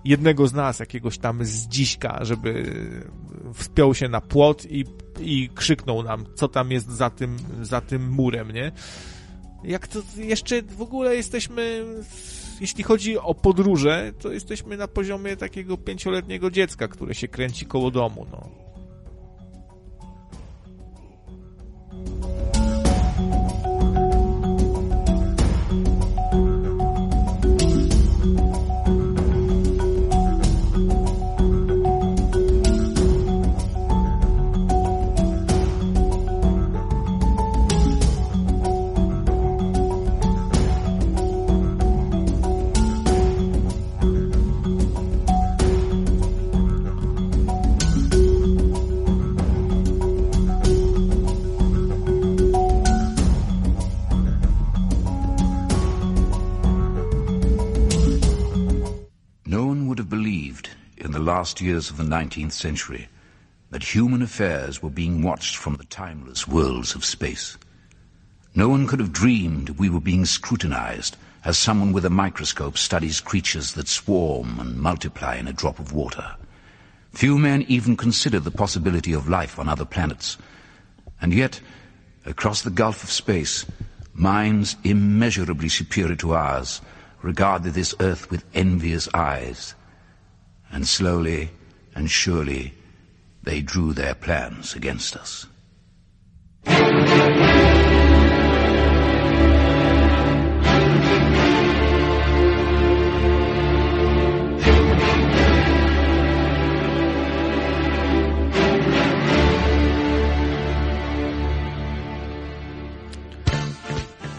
jednego 0.04 0.48
z 0.48 0.52
nas, 0.52 0.78
jakiegoś 0.78 1.18
tam 1.18 1.44
zdziśka, 1.44 2.18
żeby 2.22 2.72
wspiął 3.54 3.94
się 3.94 4.08
na 4.08 4.20
płot 4.20 4.66
i, 4.70 4.84
i 5.20 5.48
krzyknął 5.54 6.02
nam, 6.02 6.24
co 6.34 6.48
tam 6.48 6.70
jest 6.70 6.88
za 6.88 7.10
tym, 7.10 7.36
za 7.62 7.80
tym 7.80 8.10
murem, 8.10 8.50
nie? 8.50 8.72
Jak 9.64 9.88
to 9.88 10.02
jeszcze 10.16 10.62
w 10.62 10.82
ogóle 10.82 11.16
jesteśmy, 11.16 11.84
jeśli 12.60 12.84
chodzi 12.84 13.18
o 13.18 13.34
podróże, 13.34 14.12
to 14.18 14.32
jesteśmy 14.32 14.76
na 14.76 14.88
poziomie 14.88 15.36
takiego 15.36 15.76
pięcioletniego 15.76 16.50
dziecka, 16.50 16.88
które 16.88 17.14
się 17.14 17.28
kręci 17.28 17.66
koło 17.66 17.90
domu, 17.90 18.26
no. 18.30 18.66
The 61.16 61.22
last 61.22 61.62
years 61.62 61.88
of 61.88 61.96
the 61.96 62.04
19th 62.04 62.52
century 62.52 63.08
that 63.70 63.94
human 63.94 64.20
affairs 64.20 64.82
were 64.82 64.90
being 64.90 65.22
watched 65.22 65.56
from 65.56 65.76
the 65.76 65.84
timeless 65.84 66.46
worlds 66.46 66.94
of 66.94 67.06
space. 67.06 67.56
No 68.54 68.68
one 68.68 68.86
could 68.86 69.00
have 69.00 69.14
dreamed 69.14 69.70
we 69.78 69.88
were 69.88 69.98
being 69.98 70.26
scrutinized 70.26 71.16
as 71.42 71.56
someone 71.56 71.94
with 71.94 72.04
a 72.04 72.10
microscope 72.10 72.76
studies 72.76 73.18
creatures 73.18 73.72
that 73.72 73.88
swarm 73.88 74.60
and 74.60 74.76
multiply 74.76 75.36
in 75.36 75.48
a 75.48 75.54
drop 75.54 75.78
of 75.78 75.94
water. 75.94 76.36
Few 77.12 77.38
men 77.38 77.62
even 77.62 77.96
considered 77.96 78.44
the 78.44 78.50
possibility 78.50 79.14
of 79.14 79.26
life 79.26 79.58
on 79.58 79.70
other 79.70 79.86
planets. 79.86 80.36
And 81.22 81.32
yet, 81.32 81.62
across 82.26 82.60
the 82.60 82.68
gulf 82.68 83.02
of 83.02 83.10
space, 83.10 83.64
minds 84.12 84.76
immeasurably 84.84 85.70
superior 85.70 86.16
to 86.16 86.34
ours 86.34 86.82
regarded 87.22 87.72
this 87.72 87.94
earth 88.00 88.30
with 88.30 88.44
envious 88.52 89.08
eyes. 89.14 89.74
And 90.72 90.86
slowly 90.88 91.48
and 91.94 92.10
surely, 92.10 92.72
they 93.42 93.62
drew 93.62 93.92
their 93.92 94.14
plans 94.14 94.76
against 94.76 95.16
us. 95.16 95.46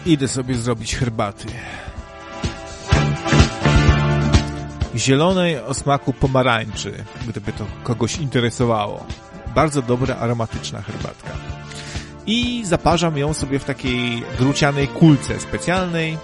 Idę 0.06 0.28
sobie 0.28 0.54
zrobić 0.54 0.96
herbaty. 0.96 1.48
Zielonej 4.98 5.58
o 5.58 5.74
smaku 5.74 6.12
pomarańczy, 6.12 7.04
gdyby 7.28 7.52
to 7.52 7.64
kogoś 7.82 8.16
interesowało. 8.16 9.06
Bardzo 9.54 9.82
dobra, 9.82 10.16
aromatyczna 10.16 10.82
herbatka. 10.82 11.30
I 12.26 12.62
zaparzam 12.64 13.18
ją 13.18 13.34
sobie 13.34 13.58
w 13.58 13.64
takiej 13.64 14.22
drucianej 14.38 14.88
kulce 14.88 15.40
specjalnej. 15.40 16.18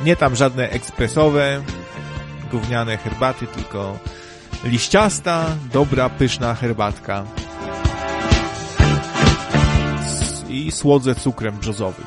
Nie 0.00 0.16
tam 0.16 0.36
żadne 0.36 0.70
ekspresowe, 0.70 1.62
gówniane 2.50 2.96
herbaty, 2.96 3.46
tylko 3.46 3.98
liściasta, 4.64 5.46
dobra, 5.72 6.08
pyszna 6.08 6.54
herbatka. 6.54 7.24
I 10.48 10.72
słodzę 10.72 11.14
cukrem 11.14 11.56
brzozowym. 11.56 12.06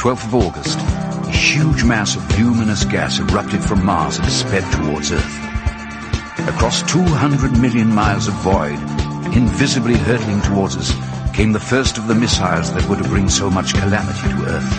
12th 0.00 0.24
of 0.24 0.34
August, 0.34 0.78
a 0.78 1.30
huge 1.30 1.84
mass 1.84 2.16
of 2.16 2.38
luminous 2.38 2.86
gas 2.86 3.18
erupted 3.18 3.62
from 3.62 3.84
Mars 3.84 4.18
and 4.18 4.32
sped 4.32 4.64
towards 4.72 5.12
Earth. 5.12 6.48
across 6.48 6.82
200 6.90 7.60
million 7.60 7.94
miles 7.94 8.26
of 8.26 8.32
void, 8.36 8.78
invisibly 9.36 9.92
hurtling 9.92 10.40
towards 10.40 10.74
us, 10.74 10.90
came 11.34 11.52
the 11.52 11.60
first 11.60 11.98
of 11.98 12.08
the 12.08 12.14
missiles 12.14 12.72
that 12.72 12.88
were 12.88 12.96
to 12.96 13.04
bring 13.10 13.28
so 13.28 13.50
much 13.50 13.74
calamity 13.74 14.26
to 14.30 14.46
Earth. 14.46 14.72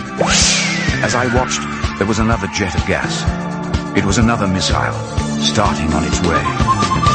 As 1.04 1.14
I 1.14 1.32
watched, 1.32 1.62
there 1.98 2.08
was 2.08 2.18
another 2.18 2.48
jet 2.48 2.74
of 2.74 2.84
gas. 2.88 3.22
It 3.96 4.04
was 4.04 4.18
another 4.18 4.48
missile, 4.48 4.92
starting 5.40 5.92
on 5.92 6.02
its 6.02 6.20
way. 6.22 7.11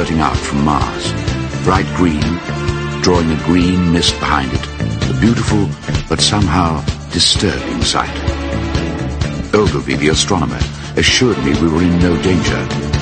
Spurting 0.00 0.20
out 0.20 0.36
from 0.36 0.64
Mars, 0.64 1.12
bright 1.62 1.84
green, 1.94 2.22
drawing 3.02 3.30
a 3.30 3.44
green 3.44 3.92
mist 3.92 4.18
behind 4.18 4.50
it, 4.50 4.64
a 5.10 5.20
beautiful 5.20 5.68
but 6.08 6.18
somehow 6.22 6.82
disturbing 7.10 7.82
sight. 7.82 8.08
Ogilvy, 9.52 9.96
the 9.96 10.08
astronomer, 10.08 10.58
assured 10.96 11.36
me 11.44 11.52
we 11.60 11.68
were 11.68 11.82
in 11.82 11.98
no 11.98 12.16
danger. 12.22 12.60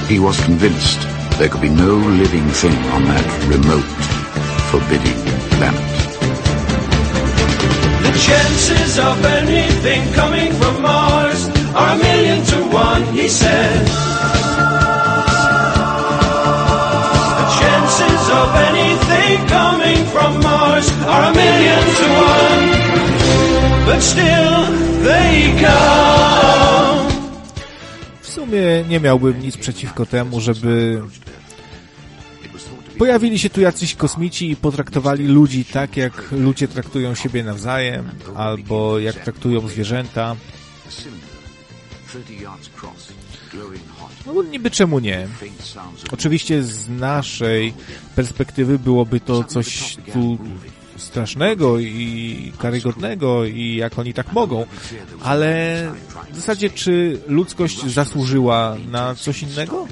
He 0.09 0.19
was 0.19 0.43
convinced 0.45 0.99
there 1.39 1.49
could 1.49 1.61
be 1.61 1.69
no 1.69 1.95
living 1.95 2.49
thing 2.49 2.77
on 2.91 3.05
that 3.05 3.27
remote, 3.47 3.91
forbidding 4.73 5.21
planet. 5.55 5.89
The 8.03 8.19
chances 8.27 8.99
of 8.99 9.25
anything 9.25 10.13
coming 10.15 10.53
from 10.55 10.83
Mars 10.83 11.47
are 11.77 11.95
a 11.95 11.97
million 11.97 12.45
to 12.45 12.57
one, 12.75 13.05
he 13.15 13.29
said. 13.29 14.38
Of 18.43 18.55
anything 18.71 19.49
coming 19.49 19.99
from 20.13 20.43
Mars 20.43 20.89
are 21.07 21.25
a 21.31 21.33
million 21.35 21.83
to 22.01 22.07
one, 22.37 22.67
but 23.87 24.03
still 24.03 24.57
they 25.05 25.55
come. 25.61 27.09
W 28.21 28.29
sumie 28.29 28.85
nie 28.89 29.01
miałbym 29.01 29.43
nic 29.43 29.57
przeciwko 29.57 30.07
temu, 30.07 30.41
żeby 30.41 31.03
pojawili 32.99 33.39
się 33.39 33.51
tu 33.51 33.61
jacyś 33.61 33.95
kosmici 33.95 34.51
i 34.51 34.57
potraktowali 34.57 35.27
ludzi 35.29 35.65
tak, 35.65 35.97
jak 35.97 36.33
ludzie 36.33 36.69
traktują 36.69 37.15
siebie 37.15 37.45
nawzajem, 37.45 38.11
albo 38.37 38.99
jak 38.99 39.17
traktują 39.17 39.69
zwierzęta. 39.69 40.37
No 44.27 44.43
niby 44.43 44.71
czemu 44.71 44.99
nie? 44.99 45.29
Oczywiście 46.13 46.63
z 46.63 46.89
naszej 46.89 47.75
perspektywy 48.19 48.79
byłoby 48.79 49.21
to 49.21 49.45
coś 49.45 49.97
tu 50.13 50.39
strasznego 50.97 51.79
i 51.79 52.53
karygodnego 52.59 53.45
i 53.45 53.77
jak 53.77 53.99
oni 53.99 54.15
tak 54.15 54.33
mogą, 54.33 54.67
ale 55.23 55.83
w 56.33 56.37
zasadzie 56.37 56.71
czy 56.71 57.21
ludzkość 57.29 57.87
zasłużyła 57.87 58.77
na 58.91 59.15
coś 59.15 59.43
innego? 59.43 59.87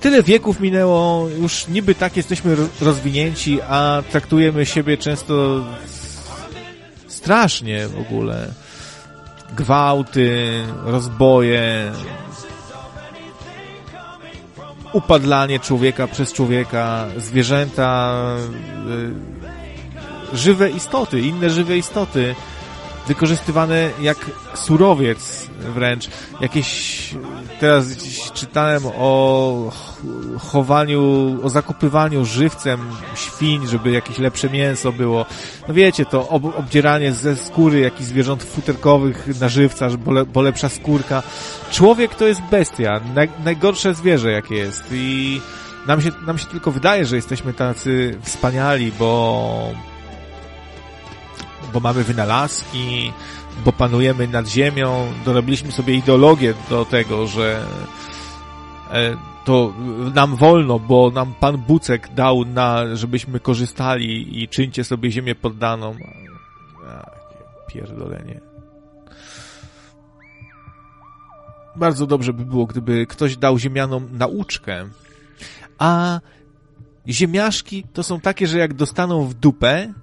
Tyle 0.00 0.22
wieków 0.22 0.60
minęło, 0.60 1.28
już 1.28 1.68
niby 1.68 1.94
tak 1.94 2.16
jesteśmy 2.16 2.56
rozwinięci, 2.80 3.60
a 3.62 4.02
traktujemy 4.10 4.66
siebie 4.66 4.96
często 4.96 5.64
strasznie 7.08 7.88
w 7.88 8.00
ogóle. 8.00 8.54
Gwałty, 9.56 10.50
rozboje, 10.84 11.92
upadlanie 14.92 15.60
człowieka 15.60 16.06
przez 16.06 16.32
człowieka, 16.32 17.06
zwierzęta, 17.16 18.14
y, 20.32 20.36
żywe 20.36 20.70
istoty, 20.70 21.20
inne 21.20 21.50
żywe 21.50 21.78
istoty, 21.78 22.34
wykorzystywane 23.06 23.90
jak 24.00 24.18
surowiec 24.54 25.46
wręcz. 25.74 26.08
Jakieś, 26.40 27.10
teraz 27.60 27.86
czytałem 28.34 28.82
o 28.86 29.72
chowaniu, 30.38 31.38
o 31.42 31.48
zakupywaniu 31.48 32.24
żywcem 32.24 32.80
świń, 33.14 33.66
żeby 33.66 33.90
jakieś 33.90 34.18
lepsze 34.18 34.50
mięso 34.50 34.92
było. 34.92 35.26
No 35.68 35.74
wiecie, 35.74 36.06
to 36.06 36.28
ob 36.28 36.44
obdzieranie 36.44 37.12
ze 37.12 37.36
skóry 37.36 37.80
jakichś 37.80 38.08
zwierząt 38.08 38.42
futerkowych 38.44 39.40
na 39.40 39.48
żywca, 39.48 39.88
bo, 39.90 40.12
le 40.12 40.24
bo 40.24 40.42
lepsza 40.42 40.68
skórka. 40.68 41.22
Człowiek 41.70 42.14
to 42.14 42.26
jest 42.26 42.40
bestia, 42.50 43.00
naj 43.14 43.28
najgorsze 43.44 43.94
zwierzę 43.94 44.30
jakie 44.30 44.54
jest 44.54 44.84
i 44.92 45.40
nam 45.86 46.02
się, 46.02 46.10
nam 46.26 46.38
się 46.38 46.46
tylko 46.46 46.70
wydaje, 46.70 47.06
że 47.06 47.16
jesteśmy 47.16 47.52
tacy 47.52 48.18
wspaniali, 48.22 48.92
bo 48.98 49.72
bo 51.72 51.80
mamy 51.80 52.04
wynalazki, 52.04 53.12
bo 53.64 53.72
panujemy 53.72 54.28
nad 54.28 54.48
ziemią, 54.48 55.12
dorobiliśmy 55.24 55.72
sobie 55.72 55.94
ideologię 55.94 56.54
do 56.70 56.84
tego, 56.84 57.26
że 57.26 57.64
to 59.44 59.74
nam 60.14 60.36
wolno, 60.36 60.78
bo 60.78 61.10
nam 61.10 61.34
pan 61.40 61.56
Bucek 61.56 62.14
dał 62.14 62.44
na, 62.44 62.96
żebyśmy 62.96 63.40
korzystali 63.40 64.42
i 64.42 64.48
czyńcie 64.48 64.84
sobie 64.84 65.10
ziemię 65.10 65.34
poddaną. 65.34 65.96
Pierdolenie. 67.68 68.40
Bardzo 71.76 72.06
dobrze 72.06 72.32
by 72.32 72.44
było, 72.44 72.66
gdyby 72.66 73.06
ktoś 73.06 73.36
dał 73.36 73.58
ziemianom 73.58 74.08
nauczkę, 74.12 74.88
a 75.78 76.20
ziemiaszki 77.08 77.84
to 77.92 78.02
są 78.02 78.20
takie, 78.20 78.46
że 78.46 78.58
jak 78.58 78.74
dostaną 78.74 79.24
w 79.24 79.34
dupę, 79.34 79.94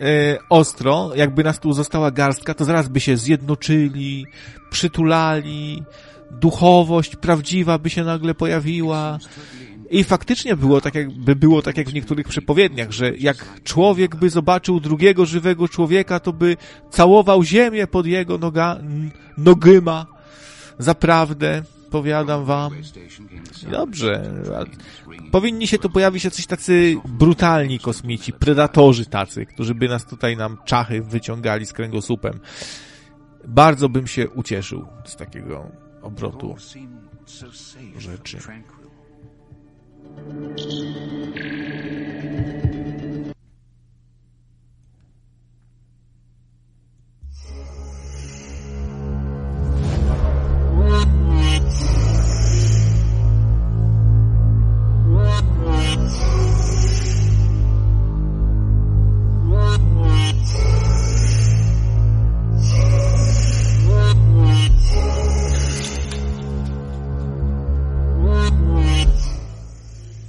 e, 0.00 0.38
ostro, 0.50 1.10
jakby 1.14 1.44
nas 1.44 1.60
tu 1.60 1.72
została 1.72 2.10
garstka, 2.10 2.54
to 2.54 2.64
zaraz 2.64 2.88
by 2.88 3.00
się 3.00 3.16
zjednoczyli, 3.16 4.26
przytulali, 4.70 5.82
duchowość 6.32 7.16
prawdziwa 7.16 7.78
by 7.78 7.90
się 7.90 8.04
nagle 8.04 8.34
pojawiła. 8.34 9.18
I 9.90 10.04
faktycznie 10.04 10.56
było 10.56 10.80
tak, 10.80 10.94
jakby 10.94 11.36
było 11.36 11.62
tak 11.62 11.76
jak 11.76 11.90
w 11.90 11.94
niektórych 11.94 12.28
przepowiedniach, 12.28 12.90
że 12.90 13.16
jak 13.16 13.62
człowiek 13.64 14.16
by 14.16 14.30
zobaczył 14.30 14.80
drugiego 14.80 15.26
żywego 15.26 15.68
człowieka, 15.68 16.20
to 16.20 16.32
by 16.32 16.56
całował 16.90 17.44
ziemię 17.44 17.86
pod 17.86 18.06
jego 18.06 18.38
noga, 18.38 18.78
nogyma. 19.38 20.06
Zaprawdę, 20.78 21.62
powiadam 21.90 22.44
wam. 22.44 22.72
Dobrze. 23.70 24.32
Powinni 25.30 25.66
się 25.66 25.78
tu 25.78 25.90
pojawić 25.90 26.24
jacyś 26.24 26.46
tacy 26.46 26.96
brutalni 27.08 27.78
kosmici, 27.78 28.32
predatorzy 28.32 29.06
tacy, 29.06 29.46
którzy 29.46 29.74
by 29.74 29.88
nas 29.88 30.06
tutaj 30.06 30.36
nam 30.36 30.58
czachy 30.64 31.02
wyciągali 31.02 31.66
z 31.66 31.72
kręgosłupem. 31.72 32.40
Bardzo 33.48 33.88
bym 33.88 34.06
się 34.06 34.30
ucieszył 34.30 34.86
z 35.04 35.16
takiego 35.16 35.66
obrotu 36.02 36.56
rzeczy. 37.96 38.38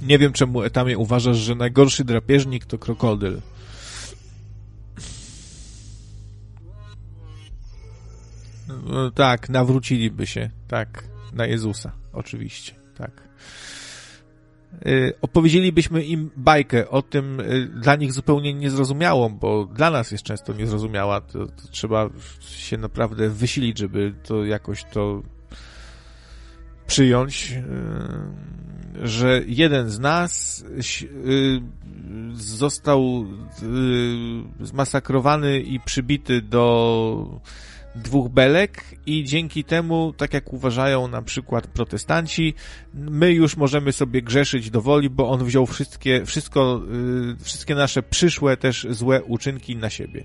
Nie 0.04 0.18
wiem, 0.18 0.32
czemu 0.32 0.62
Etamie 0.62 0.98
uważasz, 0.98 1.36
że 1.36 1.54
najgorszy 1.54 2.04
drapieżnik 2.04 2.66
to 2.66 2.78
krokodyl. 2.78 3.40
No, 8.86 9.10
tak, 9.10 9.48
nawróciliby 9.48 10.26
się, 10.26 10.50
tak, 10.68 11.04
na 11.32 11.46
Jezusa, 11.46 11.92
oczywiście, 12.12 12.74
tak. 12.96 13.28
Y, 14.86 15.12
opowiedzielibyśmy 15.20 16.04
im 16.04 16.30
bajkę 16.36 16.88
o 16.88 17.02
tym 17.02 17.40
y, 17.40 17.66
dla 17.66 17.96
nich 17.96 18.12
zupełnie 18.12 18.54
niezrozumiałą, 18.54 19.28
bo 19.28 19.64
dla 19.64 19.90
nas 19.90 20.10
jest 20.10 20.24
często 20.24 20.52
niezrozumiała, 20.52 21.20
to, 21.20 21.46
to 21.46 21.68
trzeba 21.70 22.10
się 22.40 22.76
naprawdę 22.78 23.28
wysilić, 23.28 23.78
żeby 23.78 24.14
to 24.22 24.44
jakoś 24.44 24.84
to 24.84 25.22
przyjąć, 26.86 27.52
y, 27.52 29.08
że 29.08 29.40
jeden 29.46 29.90
z 29.90 29.98
nas 29.98 30.64
y, 31.02 31.60
został 32.34 33.26
y, 34.62 34.66
zmasakrowany 34.66 35.60
i 35.60 35.80
przybity 35.80 36.42
do 36.42 37.40
dwóch 37.94 38.28
belek 38.28 38.84
i 39.06 39.24
dzięki 39.24 39.64
temu, 39.64 40.14
tak 40.16 40.34
jak 40.34 40.52
uważają 40.52 41.08
na 41.08 41.22
przykład 41.22 41.66
protestanci, 41.66 42.54
my 42.94 43.32
już 43.32 43.56
możemy 43.56 43.92
sobie 43.92 44.22
grzeszyć 44.22 44.70
do 44.70 44.80
woli, 44.80 45.10
bo 45.10 45.30
on 45.30 45.44
wziął 45.44 45.66
wszystkie, 45.66 46.24
wszystko, 46.26 46.82
wszystkie 47.42 47.74
nasze 47.74 48.02
przyszłe 48.02 48.56
też 48.56 48.86
złe 48.90 49.22
uczynki 49.22 49.76
na 49.76 49.90
siebie 49.90 50.24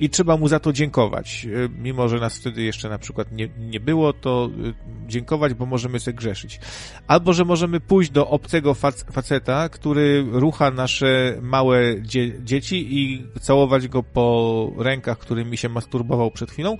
i 0.00 0.10
trzeba 0.10 0.36
mu 0.36 0.48
za 0.48 0.60
to 0.60 0.72
dziękować. 0.72 1.46
E, 1.46 1.68
mimo, 1.82 2.08
że 2.08 2.18
nas 2.18 2.38
wtedy 2.38 2.62
jeszcze 2.62 2.88
na 2.88 2.98
przykład 2.98 3.32
nie, 3.32 3.48
nie 3.58 3.80
było, 3.80 4.12
to 4.12 4.50
e, 4.68 4.72
dziękować, 5.08 5.54
bo 5.54 5.66
możemy 5.66 6.00
sobie 6.00 6.16
grzeszyć. 6.16 6.60
Albo, 7.06 7.32
że 7.32 7.44
możemy 7.44 7.80
pójść 7.80 8.10
do 8.10 8.28
obcego 8.28 8.74
faceta, 9.12 9.68
który 9.68 10.26
rucha 10.32 10.70
nasze 10.70 11.38
małe 11.42 12.00
dzie 12.00 12.42
dzieci 12.42 12.98
i 12.98 13.26
całować 13.40 13.88
go 13.88 14.02
po 14.02 14.72
rękach, 14.78 15.18
którymi 15.18 15.56
się 15.56 15.68
masturbował 15.68 16.30
przed 16.30 16.50
chwilą. 16.50 16.78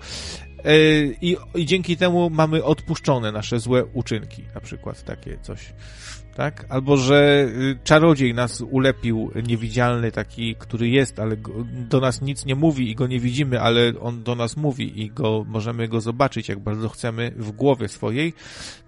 E, 0.64 0.76
I, 1.20 1.36
I 1.55 1.66
dzięki 1.66 1.97
temu 1.97 2.30
mamy 2.30 2.64
odpuszczone 2.64 3.32
nasze 3.32 3.60
złe 3.60 3.84
uczynki, 3.84 4.43
na 4.55 4.60
przykład 4.60 5.05
takie 5.05 5.38
coś 5.43 5.72
tak? 6.37 6.67
Albo, 6.69 6.97
że 6.97 7.49
y, 7.49 7.79
czarodziej 7.85 8.35
nas 8.35 8.61
ulepił, 8.61 9.31
niewidzialny 9.47 10.13
taki, 10.13 10.55
który 10.55 10.89
jest, 10.89 11.19
ale 11.19 11.37
do 11.89 12.01
nas 12.01 12.23
nic 12.23 12.45
nie 12.47 12.55
mówi 12.55 12.91
i 12.91 12.95
go 12.95 13.07
nie 13.07 13.21
widzimy, 13.21 13.61
ale 13.61 13.93
on 14.01 14.23
do 14.23 14.35
nas 14.35 14.57
mówi 14.57 15.03
i 15.03 15.11
go, 15.11 15.45
możemy 15.49 15.89
go 15.89 16.01
zobaczyć, 16.01 16.49
jak 16.49 16.59
bardzo 16.59 16.89
chcemy, 16.89 17.33
w 17.37 17.53
głowie 17.53 17.89
swojej, 17.89 18.35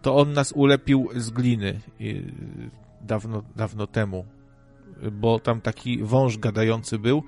to 0.03 0.16
on 0.16 0.33
nas 0.33 0.53
ulepił 0.53 1.09
z 1.16 1.31
gliny 1.31 1.81
y, 2.01 2.33
dawno, 3.01 3.43
dawno 3.57 3.87
temu, 3.87 4.25
bo 5.12 5.39
tam 5.39 5.61
taki 5.61 6.03
wąż 6.03 6.39
gadający 6.39 6.99
był 6.99 7.23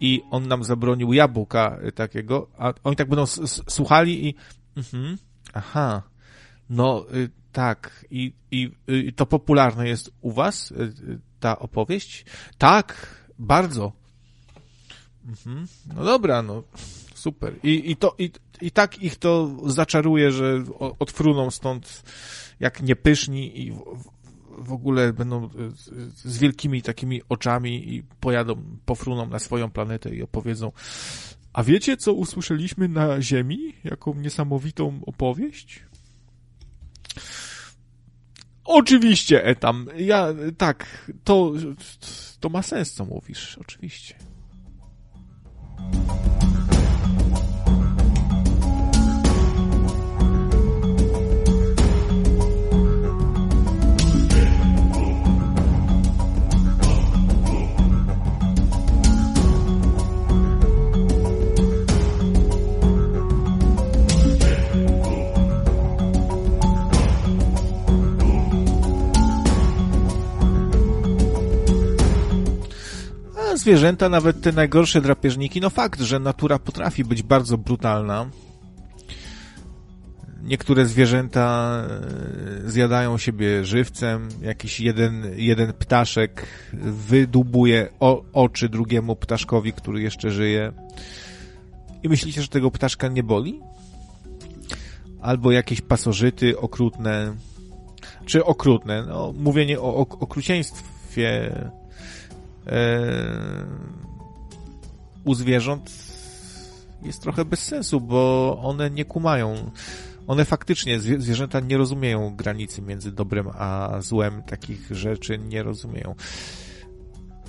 i 0.00 0.22
on 0.30 0.48
nam 0.48 0.64
zabronił 0.64 1.12
jabłka 1.12 1.78
takiego, 1.94 2.48
a 2.58 2.72
oni 2.84 2.96
tak 2.96 3.08
będą 3.08 3.26
słuchali 3.68 4.28
i 4.28 4.34
mhm, 4.76 5.16
aha, 5.54 6.02
no 6.70 7.06
y, 7.14 7.30
tak, 7.56 8.04
i, 8.10 8.32
i, 8.50 8.70
i 8.88 9.12
to 9.12 9.26
popularne 9.26 9.88
jest 9.88 10.12
u 10.20 10.32
was, 10.32 10.70
y, 10.70 10.74
y, 10.74 11.18
ta 11.40 11.58
opowieść? 11.58 12.24
Tak, 12.58 13.16
bardzo. 13.38 13.92
Mhm. 15.24 15.66
No 15.94 16.04
dobra, 16.04 16.42
no 16.42 16.62
super. 17.14 17.54
I, 17.62 17.90
i, 17.90 17.96
to, 17.96 18.14
i, 18.18 18.30
I 18.60 18.70
tak 18.70 19.02
ich 19.02 19.16
to 19.16 19.56
zaczaruje, 19.66 20.30
że 20.30 20.64
odfruną 20.98 21.50
stąd 21.50 22.02
jak 22.60 22.82
niepyszni 22.82 23.60
i 23.60 23.72
w, 23.72 23.78
w 24.58 24.72
ogóle 24.72 25.12
będą 25.12 25.44
y, 25.44 25.50
z 26.14 26.38
wielkimi 26.38 26.82
takimi 26.82 27.22
oczami 27.28 27.94
i 27.94 28.02
pojadą, 28.20 28.62
pofruną 28.86 29.28
na 29.28 29.38
swoją 29.38 29.70
planetę 29.70 30.14
i 30.14 30.22
opowiedzą 30.22 30.72
a 31.52 31.62
wiecie, 31.62 31.96
co 31.96 32.12
usłyszeliśmy 32.12 32.88
na 32.88 33.22
Ziemi? 33.22 33.74
Jaką 33.84 34.14
niesamowitą 34.14 35.00
opowieść? 35.06 35.86
Oczywiście, 38.66 39.44
Etam. 39.44 39.86
Ja, 39.96 40.28
tak, 40.58 40.86
to, 41.24 41.52
to 42.40 42.48
ma 42.48 42.62
sens, 42.62 42.92
co 42.92 43.04
mówisz. 43.04 43.58
Oczywiście. 43.60 44.14
Zwierzęta, 73.58 74.08
nawet 74.08 74.40
te 74.40 74.52
najgorsze 74.52 75.00
drapieżniki, 75.00 75.60
no 75.60 75.70
fakt, 75.70 76.00
że 76.00 76.18
natura 76.18 76.58
potrafi 76.58 77.04
być 77.04 77.22
bardzo 77.22 77.58
brutalna. 77.58 78.26
Niektóre 80.42 80.86
zwierzęta 80.86 81.76
e, 82.66 82.70
zjadają 82.70 83.18
siebie 83.18 83.64
żywcem, 83.64 84.28
jakiś 84.42 84.80
jeden, 84.80 85.24
jeden 85.36 85.72
ptaszek 85.72 86.46
wydubuje 86.82 87.88
o, 88.00 88.22
oczy 88.32 88.68
drugiemu 88.68 89.16
ptaszkowi, 89.16 89.72
który 89.72 90.02
jeszcze 90.02 90.30
żyje. 90.30 90.72
I 92.02 92.08
myślicie, 92.08 92.42
że 92.42 92.48
tego 92.48 92.70
ptaszka 92.70 93.08
nie 93.08 93.22
boli? 93.22 93.60
Albo 95.22 95.52
jakieś 95.52 95.80
pasożyty 95.80 96.58
okrutne, 96.58 97.34
czy 98.26 98.44
okrutne, 98.44 99.06
no, 99.08 99.34
mówienie 99.38 99.80
o 99.80 99.96
okrucieństwie 99.96 101.52
u 105.24 105.34
zwierząt 105.34 105.90
jest 107.02 107.22
trochę 107.22 107.44
bez 107.44 107.62
sensu, 107.62 108.00
bo 108.00 108.58
one 108.62 108.90
nie 108.90 109.04
kumają. 109.04 109.70
One 110.26 110.44
faktycznie, 110.44 111.00
zwierzęta 111.00 111.60
nie 111.60 111.76
rozumieją 111.78 112.36
granicy 112.36 112.82
między 112.82 113.12
dobrem 113.12 113.48
a 113.54 113.96
złem, 114.00 114.42
takich 114.42 114.88
rzeczy 114.90 115.38
nie 115.38 115.62
rozumieją. 115.62 116.14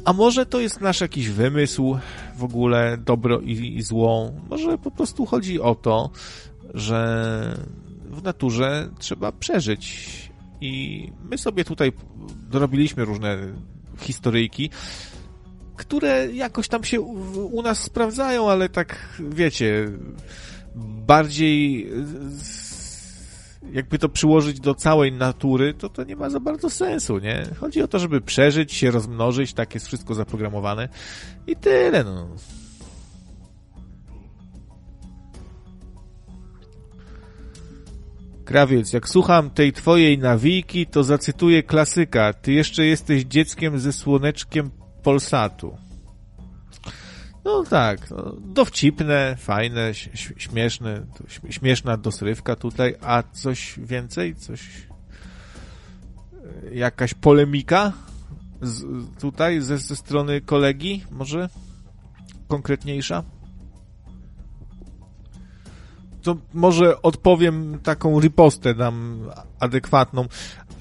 A 0.05 0.13
może 0.13 0.45
to 0.45 0.59
jest 0.59 0.81
nasz 0.81 1.01
jakiś 1.01 1.29
wymysł 1.29 1.97
w 2.35 2.43
ogóle, 2.43 2.97
dobro 2.97 3.39
i, 3.39 3.77
i 3.77 3.81
zło? 3.81 4.31
Może 4.49 4.77
po 4.77 4.91
prostu 4.91 5.25
chodzi 5.25 5.61
o 5.61 5.75
to, 5.75 6.09
że 6.73 7.57
w 8.05 8.23
naturze 8.23 8.89
trzeba 8.99 9.31
przeżyć. 9.31 10.07
I 10.61 11.11
my 11.29 11.37
sobie 11.37 11.65
tutaj 11.65 11.91
dorobiliśmy 12.49 13.05
różne 13.05 13.37
historyjki, 14.01 14.69
które 15.75 16.33
jakoś 16.33 16.67
tam 16.67 16.83
się 16.83 17.01
u, 17.01 17.61
nas 17.61 17.83
sprawdzają, 17.83 18.49
ale 18.51 18.69
tak, 18.69 19.09
wiecie, 19.19 19.91
bardziej 20.75 21.89
jakby 23.71 23.99
to 23.99 24.09
przyłożyć 24.09 24.59
do 24.59 24.75
całej 24.75 25.11
natury, 25.11 25.73
to 25.73 25.89
to 25.89 26.03
nie 26.03 26.15
ma 26.15 26.29
za 26.29 26.39
bardzo 26.39 26.69
sensu, 26.69 27.17
nie? 27.17 27.45
Chodzi 27.59 27.81
o 27.81 27.87
to, 27.87 27.99
żeby 27.99 28.21
przeżyć, 28.21 28.73
się 28.73 28.91
rozmnożyć, 28.91 29.53
tak 29.53 29.73
jest 29.73 29.87
wszystko 29.87 30.13
zaprogramowane 30.13 30.89
i 31.47 31.55
tyle, 31.55 32.03
no. 32.03 32.27
Krawiec, 38.47 38.93
jak 38.93 39.09
słucham 39.09 39.49
tej 39.49 39.73
twojej 39.73 40.17
nawijki, 40.17 40.85
to 40.85 41.03
zacytuję 41.03 41.63
klasyka. 41.63 42.33
Ty 42.33 42.51
jeszcze 42.53 42.85
jesteś 42.85 43.23
dzieckiem 43.23 43.79
ze 43.79 43.93
słoneczkiem 43.93 44.71
Polsatu. 45.03 45.77
No 47.45 47.63
tak, 47.63 48.09
no, 48.09 48.35
dowcipne, 48.39 49.35
fajne, 49.39 49.93
śmieszne, 50.37 51.05
śmieszna 51.49 51.97
dosrywka 51.97 52.55
tutaj, 52.55 52.95
a 53.01 53.23
coś 53.31 53.73
więcej, 53.77 54.35
coś, 54.35 54.61
e, 56.71 56.75
jakaś 56.75 57.13
polemika 57.13 57.93
z, 58.61 58.83
tutaj 59.19 59.61
ze, 59.61 59.77
ze 59.77 59.95
strony 59.95 60.41
kolegi, 60.41 61.03
może 61.11 61.49
konkretniejsza? 62.47 63.23
To 66.27 66.37
może 66.53 67.01
odpowiem 67.01 67.79
taką 67.83 68.19
ripostę 68.19 68.73
dam 68.73 69.19
adekwatną. 69.59 70.27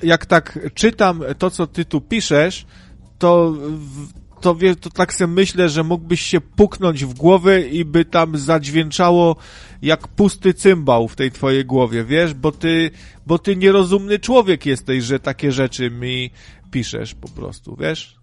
Jak 0.03 0.27
tak 0.27 0.59
czytam 0.75 1.23
to, 1.39 1.51
co 1.51 1.67
ty 1.67 1.85
tu 1.85 2.01
piszesz, 2.01 2.67
to 3.19 3.55
to, 4.41 4.55
wie, 4.55 4.77
to 4.77 4.91
tak 4.91 5.15
sobie 5.15 5.33
myślę, 5.33 5.69
że 5.69 5.85
mógłbyś 5.85 6.21
się 6.21 6.41
puknąć 6.41 7.05
w 7.05 7.15
głowę 7.15 7.61
i 7.61 7.85
by 7.85 8.05
tam 8.05 8.39
zadźwięczało 8.39 9.37
jak 9.83 10.09
pusty 10.09 10.55
cymbał 10.55 11.09
w 11.09 11.17
tej 11.17 11.31
twojej 11.31 11.65
głowie, 11.65 12.05
wiesz, 12.05 12.35
bo 12.35 12.53
ty, 12.53 12.91
bo 13.27 13.39
ty 13.39 13.57
nierozumny 13.57 14.19
człowiek 14.19 14.67
jesteś, 14.67 15.05
że 15.05 15.21
takie 15.21 15.53
rzeczy 15.53 15.91
mi 15.91 16.31
piszesz 16.71 17.15
po 17.15 17.29
prostu, 17.29 17.77
wiesz? 17.77 18.17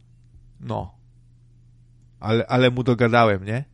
No. 0.59 0.95
Ale, 2.19 2.47
ale 2.47 2.71
mu 2.71 2.83
dogadałem, 2.83 3.45
nie? 3.45 3.72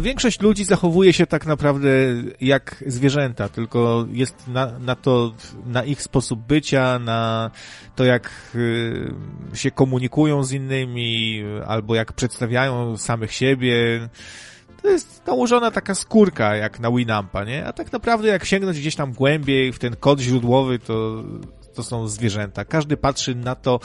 Większość 0.00 0.40
ludzi 0.40 0.64
zachowuje 0.64 1.12
się 1.12 1.26
tak 1.26 1.46
naprawdę 1.46 1.88
jak 2.40 2.84
zwierzęta, 2.86 3.48
tylko 3.48 4.06
jest 4.12 4.48
na, 4.48 4.78
na 4.78 4.96
to, 4.96 5.34
na 5.66 5.84
ich 5.84 6.02
sposób 6.02 6.40
bycia, 6.40 6.98
na 6.98 7.50
to 7.96 8.04
jak 8.04 8.30
y, 8.54 9.14
się 9.54 9.70
komunikują 9.70 10.44
z 10.44 10.52
innymi, 10.52 11.42
albo 11.66 11.94
jak 11.94 12.12
przedstawiają 12.12 12.96
samych 12.96 13.32
siebie. 13.32 13.74
To 14.82 14.88
jest 14.88 15.26
nałożona 15.26 15.70
taka 15.70 15.94
skórka, 15.94 16.56
jak 16.56 16.80
na 16.80 16.90
Winampa, 16.90 17.44
nie? 17.44 17.66
A 17.66 17.72
tak 17.72 17.92
naprawdę 17.92 18.28
jak 18.28 18.44
sięgnąć 18.44 18.80
gdzieś 18.80 18.96
tam 18.96 19.12
głębiej 19.12 19.72
w 19.72 19.78
ten 19.78 19.96
kod 19.96 20.20
źródłowy, 20.20 20.78
to, 20.78 21.24
to 21.74 21.82
są 21.82 22.08
zwierzęta. 22.08 22.64
Każdy 22.64 22.96
patrzy 22.96 23.34
na 23.34 23.54
to, 23.54 23.80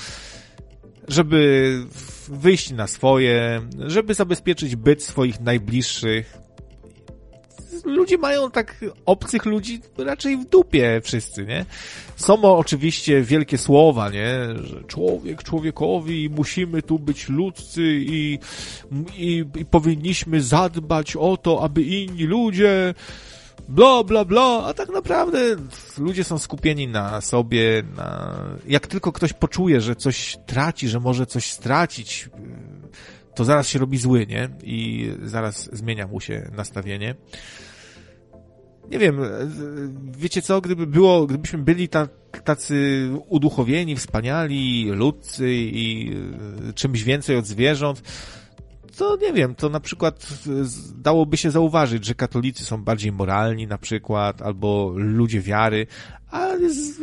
żeby 1.07 1.81
wyjść 2.27 2.71
na 2.71 2.87
swoje, 2.87 3.61
żeby 3.79 4.13
zabezpieczyć 4.13 4.75
byt 4.75 5.03
swoich 5.03 5.39
najbliższych. 5.39 6.37
Ludzie 7.85 8.17
mają 8.17 8.51
tak 8.51 8.85
obcych 9.05 9.45
ludzi 9.45 9.81
raczej 9.97 10.37
w 10.37 10.45
dupie 10.45 11.01
wszyscy, 11.03 11.45
nie? 11.45 11.65
Są 12.15 12.57
oczywiście 12.57 13.21
wielkie 13.21 13.57
słowa, 13.57 14.09
nie? 14.09 14.33
Że 14.63 14.83
człowiek 14.83 15.43
człowiekowi 15.43 16.29
musimy 16.29 16.81
tu 16.81 16.99
być 16.99 17.29
ludzcy 17.29 17.81
i, 17.83 18.39
i, 19.17 19.45
i 19.55 19.65
powinniśmy 19.65 20.41
zadbać 20.41 21.15
o 21.15 21.37
to, 21.37 21.63
aby 21.63 21.81
inni 21.81 22.23
ludzie 22.23 22.93
bla, 23.67 24.03
bla, 24.03 24.25
bla, 24.25 24.63
a 24.65 24.73
tak 24.73 24.89
naprawdę 24.89 25.39
ludzie 25.97 26.23
są 26.23 26.39
skupieni 26.39 26.87
na 26.87 27.21
sobie, 27.21 27.83
na... 27.97 28.37
jak 28.67 28.87
tylko 28.87 29.11
ktoś 29.11 29.33
poczuje, 29.33 29.81
że 29.81 29.95
coś 29.95 30.37
traci, 30.45 30.87
że 30.87 30.99
może 30.99 31.25
coś 31.25 31.51
stracić, 31.51 32.29
to 33.35 33.45
zaraz 33.45 33.67
się 33.67 33.79
robi 33.79 33.97
zły, 33.97 34.27
nie? 34.27 34.49
I 34.63 35.11
zaraz 35.23 35.69
zmienia 35.73 36.07
mu 36.07 36.21
się 36.21 36.51
nastawienie. 36.55 37.15
Nie 38.91 38.99
wiem, 38.99 39.19
wiecie 40.17 40.41
co, 40.41 40.61
gdyby 40.61 40.87
było, 40.87 41.25
gdybyśmy 41.25 41.59
byli 41.59 41.89
ta, 41.89 42.07
tacy 42.43 43.09
uduchowieni, 43.27 43.95
wspaniali, 43.95 44.85
ludcy 44.91 45.53
i 45.53 46.15
czymś 46.75 47.03
więcej 47.03 47.37
od 47.37 47.45
zwierząt, 47.45 48.01
to 48.97 49.17
nie 49.21 49.33
wiem, 49.33 49.55
to 49.55 49.69
na 49.69 49.79
przykład 49.79 50.27
dałoby 50.95 51.37
się 51.37 51.51
zauważyć, 51.51 52.05
że 52.05 52.15
katolicy 52.15 52.65
są 52.65 52.83
bardziej 52.83 53.11
moralni 53.11 53.67
na 53.67 53.77
przykład, 53.77 54.41
albo 54.41 54.93
ludzie 54.95 55.41
wiary, 55.41 55.87
a 56.31 56.47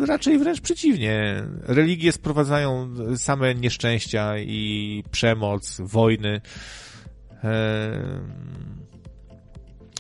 raczej 0.07 0.39
wręcz 0.39 0.61
przeciwnie. 0.61 1.43
Religie 1.63 2.13
sprowadzają 2.13 2.95
same 3.17 3.55
nieszczęścia 3.55 4.39
i 4.39 5.05
przemoc, 5.11 5.81
wojny. 5.81 6.41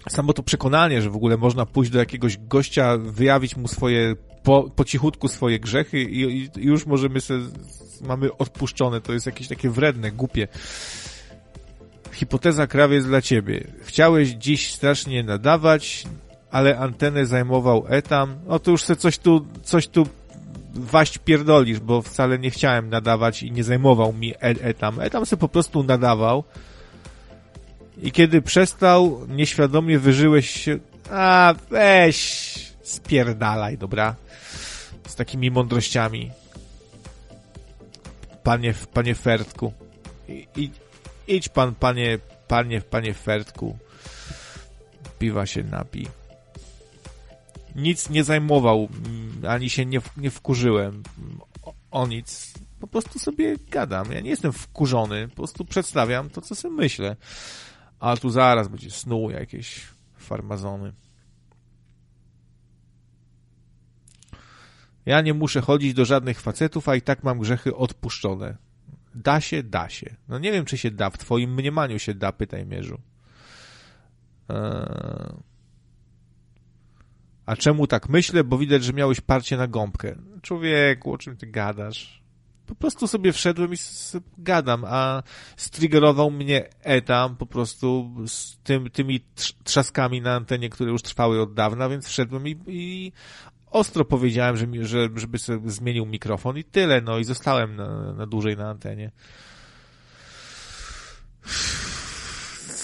Samo 0.09 0.33
to 0.33 0.43
przekonanie, 0.43 1.03
że 1.03 1.11
w 1.11 1.17
ogóle 1.17 1.37
można 1.37 1.67
pójść 1.67 1.91
do 1.91 1.99
jakiegoś 1.99 2.39
gościa, 2.39 2.99
wyjawić 2.99 3.57
mu 3.57 3.69
swoje 3.69 4.17
po, 4.43 4.71
po 4.77 4.85
cichutku 4.85 5.29
swoje 5.29 5.61
grzechy 5.61 6.03
i, 6.03 6.21
i 6.21 6.51
już 6.57 6.87
możemy 6.87 7.21
sobie, 7.21 7.45
mamy 8.01 8.37
odpuszczone, 8.37 9.01
to 9.01 9.13
jest 9.13 9.27
jakieś 9.27 9.49
takie 9.49 9.71
wredne, 9.71 10.13
głupie. 10.13 10.49
Hipoteza 12.13 12.67
krawy 12.67 13.01
dla 13.01 13.23
ciebie. 13.23 13.65
Chciałeś 13.85 14.29
dziś 14.29 14.75
strasznie 14.75 15.23
nadawać, 15.23 16.05
ale 16.51 16.79
antenę 16.79 17.27
zajmował 17.27 17.85
etam. 17.89 18.35
O 18.49 18.59
to 18.59 18.71
już 18.71 18.83
se 18.83 18.97
coś 18.97 19.19
tu, 19.19 19.47
coś 19.63 19.89
tu 19.89 20.07
waść 20.75 21.19
pierdolisz, 21.19 21.81
bo 21.81 22.03
wcale 22.03 22.39
nie 22.39 22.51
chciałem 22.51 22.91
nadawać 22.91 23.43
i 23.43 23.53
nie 23.53 23.65
zajmował 23.65 24.13
mi 24.13 24.35
e 24.35 24.39
etam. 24.41 25.01
Etam 25.01 25.27
se 25.27 25.37
po 25.37 25.49
prostu 25.49 25.83
nadawał. 25.83 26.45
I 28.03 28.13
kiedy 28.13 28.43
przestał, 28.43 29.27
nieświadomie 29.29 29.99
wyżyłeś 29.99 30.51
się. 30.51 30.79
A, 31.11 31.55
weź, 31.71 32.55
spierdalaj, 32.83 33.79
dobra? 33.79 34.15
Z 35.09 35.15
takimi 35.15 35.51
mądrościami. 35.51 36.31
Panie, 38.43 38.75
panie 38.95 39.15
Fertku. 39.15 39.73
I, 40.29 40.47
i, 40.57 40.71
Idź 41.27 41.49
pan, 41.49 41.75
panie, 41.75 42.19
panie, 42.49 42.81
panie 42.81 43.15
Fertku. 43.15 43.79
Piwa 45.19 45.47
się 45.47 45.63
napi. 45.63 46.09
Nic 47.75 48.11
nie 48.11 48.25
zajmował, 48.25 48.89
ani 49.49 49.71
się 49.71 49.87
nie, 49.87 50.01
nie 50.17 50.31
wkurzyłem 50.31 51.03
o, 51.63 51.75
o 51.91 52.07
nic. 52.07 52.55
Po 52.81 52.87
prostu 52.87 53.19
sobie 53.19 53.57
gadam. 53.71 54.13
Ja 54.13 54.21
nie 54.21 54.31
jestem 54.31 54.53
wkurzony, 54.53 55.29
po 55.29 55.37
prostu 55.37 55.65
przedstawiam 55.65 56.31
to, 56.31 56.41
co 56.41 56.55
sobie 56.55 56.75
myślę. 56.75 57.17
A 58.01 58.17
tu 58.17 58.31
zaraz 58.31 58.69
będzie 58.69 58.91
snuł 58.91 59.31
jakieś 59.31 59.81
farmazony. 60.17 60.93
Ja 65.07 65.21
nie 65.21 65.35
muszę 65.35 65.61
chodzić 65.61 65.95
do 65.95 66.05
żadnych 66.05 66.41
facetów, 66.41 66.89
a 66.89 66.97
i 66.97 67.03
tak 67.03 67.25
mam 67.25 67.39
grzechy 67.39 67.77
odpuszczone. 67.77 68.57
Da 69.15 69.41
się, 69.41 69.63
da 69.63 69.89
się. 69.89 70.17
No 70.29 70.39
nie 70.39 70.53
wiem, 70.53 70.65
czy 70.65 70.79
się 70.79 70.91
da. 70.91 71.11
W 71.11 71.19
twoim 71.19 71.55
mniemaniu 71.55 71.99
się 71.99 72.15
da, 72.15 72.33
pytaj 72.33 72.67
mierzu. 72.67 73.01
Eee... 74.49 75.53
A 77.47 77.57
czemu 77.57 77.87
tak 77.87 78.09
myślę? 78.09 78.45
Bo 78.45 78.59
widać, 78.59 78.85
że 78.85 78.93
miałeś 78.93 79.21
parcie 79.21 79.57
na 79.57 79.67
gąbkę. 79.67 80.17
Człowieku, 80.43 81.13
o 81.13 81.19
czym 81.19 81.37
ty 81.37 81.47
gadasz? 81.47 82.23
Po 82.67 82.75
prostu 82.75 83.07
sobie 83.07 83.33
wszedłem 83.33 83.75
i 83.75 83.77
gadam, 84.39 84.85
a 84.87 85.23
striggerował 85.57 86.31
mnie 86.31 86.69
etam 86.81 87.37
po 87.37 87.47
prostu 87.47 88.15
z 88.27 88.59
tym, 88.65 88.91
tymi 88.91 89.21
trzaskami 89.65 90.21
na 90.21 90.35
antenie, 90.35 90.71
które 90.71 90.91
już 90.91 91.03
trwały 91.03 91.43
od 91.43 91.55
dawna, 91.55 91.89
więc 91.89 92.07
wszedłem 92.07 92.49
i, 92.49 92.57
i 92.67 93.13
ostro 93.73 94.05
powiedziałem, 94.05 94.57
że, 94.57 94.67
mi, 94.67 94.85
że 94.85 95.09
żeby 95.17 95.39
sobie 95.39 95.71
zmienił 95.71 96.07
mikrofon 96.07 96.59
i 96.59 96.65
tyle, 96.65 97.01
no 97.01 97.19
i 97.19 97.25
zostałem 97.25 97.77
na, 97.77 98.13
na 98.13 98.27
dłużej 98.27 98.57
na 98.57 98.71
antenie. 98.71 99.11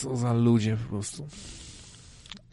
Co 0.01 0.17
za 0.17 0.33
ludzie 0.33 0.77
po 0.77 0.89
prostu. 0.89 1.29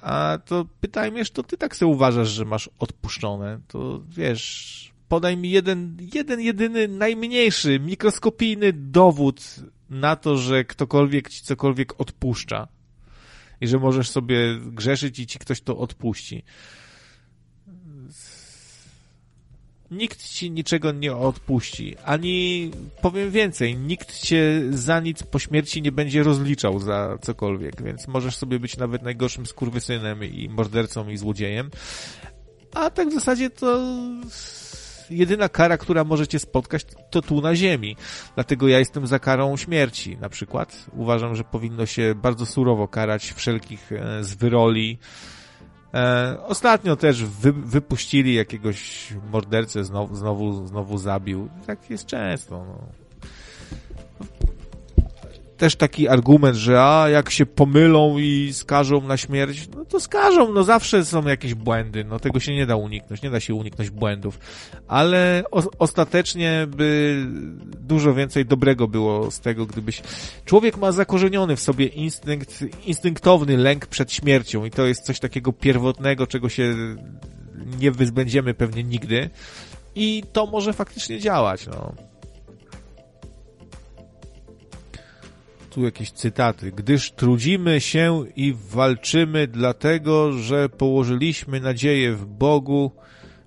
A 0.01 0.39
to 0.45 0.65
pytaj 0.81 1.23
że 1.23 1.31
to 1.31 1.43
ty 1.43 1.57
tak 1.57 1.75
sobie 1.75 1.91
uważasz, 1.91 2.29
że 2.29 2.45
masz 2.45 2.69
odpuszczone. 2.79 3.59
To 3.67 4.01
wiesz, 4.09 4.93
podaj 5.07 5.37
mi 5.37 5.51
jeden, 5.51 5.97
jeden, 6.13 6.39
jedyny, 6.39 6.87
najmniejszy, 6.87 7.79
mikroskopijny 7.79 8.73
dowód 8.73 9.41
na 9.89 10.15
to, 10.15 10.37
że 10.37 10.63
ktokolwiek 10.63 11.29
ci 11.29 11.41
cokolwiek 11.41 12.01
odpuszcza. 12.01 12.67
I 13.61 13.67
że 13.67 13.79
możesz 13.79 14.09
sobie 14.09 14.59
grzeszyć 14.59 15.19
i 15.19 15.27
ci 15.27 15.39
ktoś 15.39 15.61
to 15.61 15.77
odpuści. 15.77 16.43
Nikt 19.91 20.29
ci 20.29 20.51
niczego 20.51 20.91
nie 20.91 21.15
odpuści, 21.15 21.95
ani 22.05 22.71
powiem 23.01 23.31
więcej, 23.31 23.77
nikt 23.77 24.19
cię 24.19 24.61
za 24.69 24.99
nic 24.99 25.23
po 25.23 25.39
śmierci 25.39 25.81
nie 25.81 25.91
będzie 25.91 26.23
rozliczał 26.23 26.79
za 26.79 27.17
cokolwiek, 27.21 27.83
więc 27.83 28.07
możesz 28.07 28.35
sobie 28.35 28.59
być 28.59 28.77
nawet 28.77 29.03
najgorszym 29.03 29.45
skurwysynem 29.45 30.23
i 30.23 30.49
mordercą 30.49 31.09
i 31.09 31.17
złodziejem, 31.17 31.69
a 32.73 32.89
tak 32.89 33.09
w 33.09 33.13
zasadzie 33.13 33.49
to 33.49 33.79
jedyna 35.09 35.49
kara, 35.49 35.77
która 35.77 36.03
może 36.03 36.27
cię 36.27 36.39
spotkać, 36.39 36.85
to 37.09 37.21
tu 37.21 37.41
na 37.41 37.55
ziemi. 37.55 37.95
Dlatego 38.35 38.67
ja 38.67 38.79
jestem 38.79 39.07
za 39.07 39.19
karą 39.19 39.57
śmierci, 39.57 40.17
na 40.17 40.29
przykład. 40.29 40.85
Uważam, 40.93 41.35
że 41.35 41.43
powinno 41.43 41.85
się 41.85 42.15
bardzo 42.15 42.45
surowo 42.45 42.87
karać 42.87 43.31
wszelkich 43.31 43.91
e, 43.91 44.23
zwyroli, 44.23 44.97
E, 45.93 46.37
ostatnio 46.43 46.95
też 46.95 47.25
wy, 47.25 47.53
wypuścili 47.53 48.33
jakiegoś 48.35 49.09
mordercę, 49.31 49.83
znowu, 49.83 50.15
znowu, 50.15 50.67
znowu 50.67 50.97
zabił. 50.97 51.49
Tak 51.67 51.89
jest 51.89 52.05
często. 52.05 52.65
No 52.67 53.04
też 55.57 55.75
taki 55.75 56.07
argument, 56.07 56.55
że 56.55 56.83
a, 56.83 57.09
jak 57.09 57.29
się 57.29 57.45
pomylą 57.45 58.17
i 58.17 58.53
skażą 58.53 59.01
na 59.01 59.17
śmierć, 59.17 59.67
no 59.75 59.85
to 59.85 59.99
skażą, 59.99 60.53
no 60.53 60.63
zawsze 60.63 61.05
są 61.05 61.27
jakieś 61.27 61.53
błędy, 61.53 62.03
no 62.03 62.19
tego 62.19 62.39
się 62.39 62.55
nie 62.55 62.65
da 62.65 62.75
uniknąć, 62.75 63.21
nie 63.21 63.29
da 63.29 63.39
się 63.39 63.53
uniknąć 63.53 63.89
błędów, 63.89 64.39
ale 64.87 65.43
o, 65.51 65.63
ostatecznie 65.79 66.67
by 66.69 67.19
dużo 67.79 68.13
więcej 68.13 68.45
dobrego 68.45 68.87
było 68.87 69.31
z 69.31 69.39
tego, 69.39 69.65
gdybyś... 69.65 70.01
Człowiek 70.45 70.77
ma 70.77 70.91
zakorzeniony 70.91 71.55
w 71.55 71.59
sobie 71.59 71.85
instynkt, 71.85 72.63
instynktowny 72.85 73.57
lęk 73.57 73.85
przed 73.85 74.13
śmiercią 74.13 74.65
i 74.65 74.71
to 74.71 74.85
jest 74.85 75.05
coś 75.05 75.19
takiego 75.19 75.53
pierwotnego, 75.53 76.27
czego 76.27 76.49
się 76.49 76.75
nie 77.79 77.91
wyzbędziemy 77.91 78.53
pewnie 78.53 78.83
nigdy 78.83 79.29
i 79.95 80.23
to 80.33 80.45
może 80.45 80.73
faktycznie 80.73 81.19
działać, 81.19 81.67
no. 81.67 81.93
Tu 85.75 85.83
jakieś 85.83 86.11
cytaty. 86.11 86.71
Gdyż 86.71 87.11
trudzimy 87.11 87.81
się 87.81 88.23
i 88.35 88.53
walczymy 88.69 89.47
dlatego, 89.47 90.31
że 90.31 90.69
położyliśmy 90.69 91.59
nadzieję 91.59 92.13
w 92.13 92.25
Bogu 92.25 92.91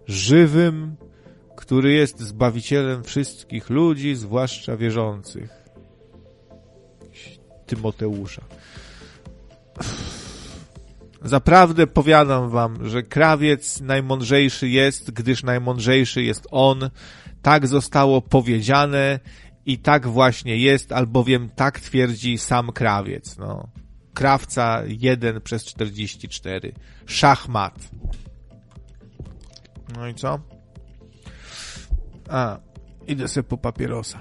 żywym, 0.06 0.96
który 1.56 1.92
jest 1.92 2.20
Zbawicielem 2.20 3.04
wszystkich 3.04 3.70
ludzi, 3.70 4.14
zwłaszcza 4.14 4.76
wierzących. 4.76 5.50
Tymoteusza. 7.66 8.42
Zaprawdę 11.22 11.86
powiadam 11.86 12.50
wam, 12.50 12.88
że 12.88 13.02
krawiec 13.02 13.80
najmądrzejszy 13.80 14.68
jest, 14.68 15.10
gdyż 15.10 15.42
najmądrzejszy 15.42 16.22
jest 16.22 16.46
on. 16.50 16.90
Tak 17.42 17.66
zostało 17.66 18.22
powiedziane 18.22 19.20
i 19.68 19.78
tak 19.78 20.06
właśnie 20.06 20.56
jest, 20.56 20.92
albowiem 20.92 21.50
tak 21.56 21.80
twierdzi 21.80 22.38
sam 22.38 22.72
krawiec. 22.72 23.38
No. 23.38 23.68
Krawca 24.14 24.82
1 24.86 25.40
przez 25.40 25.64
44. 25.64 26.72
Szachmat. 27.06 27.90
No 29.96 30.08
i 30.08 30.14
co? 30.14 30.40
A, 32.28 32.58
idę 33.06 33.28
sobie 33.28 33.44
po 33.44 33.58
papierosa. 33.58 34.20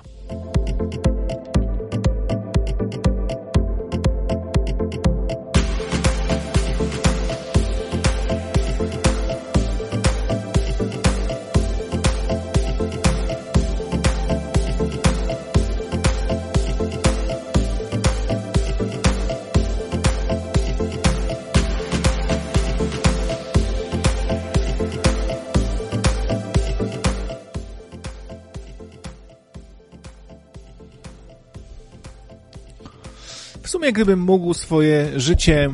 Gdybym 33.93 34.19
mógł 34.19 34.53
swoje 34.53 35.19
życie 35.19 35.69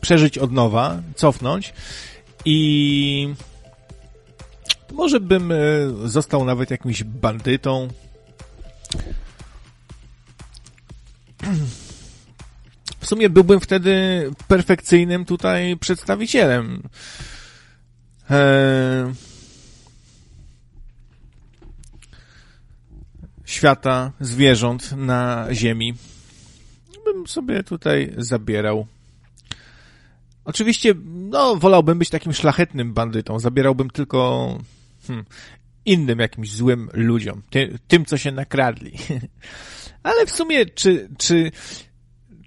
przeżyć 0.00 0.38
od 0.38 0.52
nowa, 0.52 1.02
cofnąć 1.16 1.72
i 2.44 3.34
może 4.92 5.20
bym 5.20 5.52
e, 5.52 5.56
został 6.04 6.44
nawet 6.44 6.70
jakimś 6.70 7.04
bandytą. 7.04 7.88
W 13.00 13.06
sumie 13.06 13.30
byłbym 13.30 13.60
wtedy 13.60 14.30
perfekcyjnym 14.48 15.24
tutaj 15.24 15.76
przedstawicielem. 15.76 16.82
Eee, 18.30 19.14
świata 23.44 24.12
zwierząt 24.20 24.92
na 24.96 25.46
Ziemi 25.52 25.94
bym 27.12 27.26
sobie 27.26 27.62
tutaj 27.62 28.14
zabierał. 28.16 28.86
Oczywiście, 30.44 30.94
no, 31.04 31.56
wolałbym 31.56 31.98
być 31.98 32.10
takim 32.10 32.32
szlachetnym 32.32 32.94
bandytą. 32.94 33.38
Zabierałbym 33.38 33.90
tylko 33.90 34.48
hmm, 35.06 35.24
innym 35.84 36.18
jakimś 36.18 36.50
złym 36.50 36.88
ludziom. 36.92 37.42
Ty, 37.50 37.78
tym, 37.88 38.04
co 38.04 38.18
się 38.18 38.32
nakradli. 38.32 38.92
Ale 40.02 40.26
w 40.26 40.30
sumie, 40.30 40.66
czy, 40.66 41.08
czy, 41.18 41.50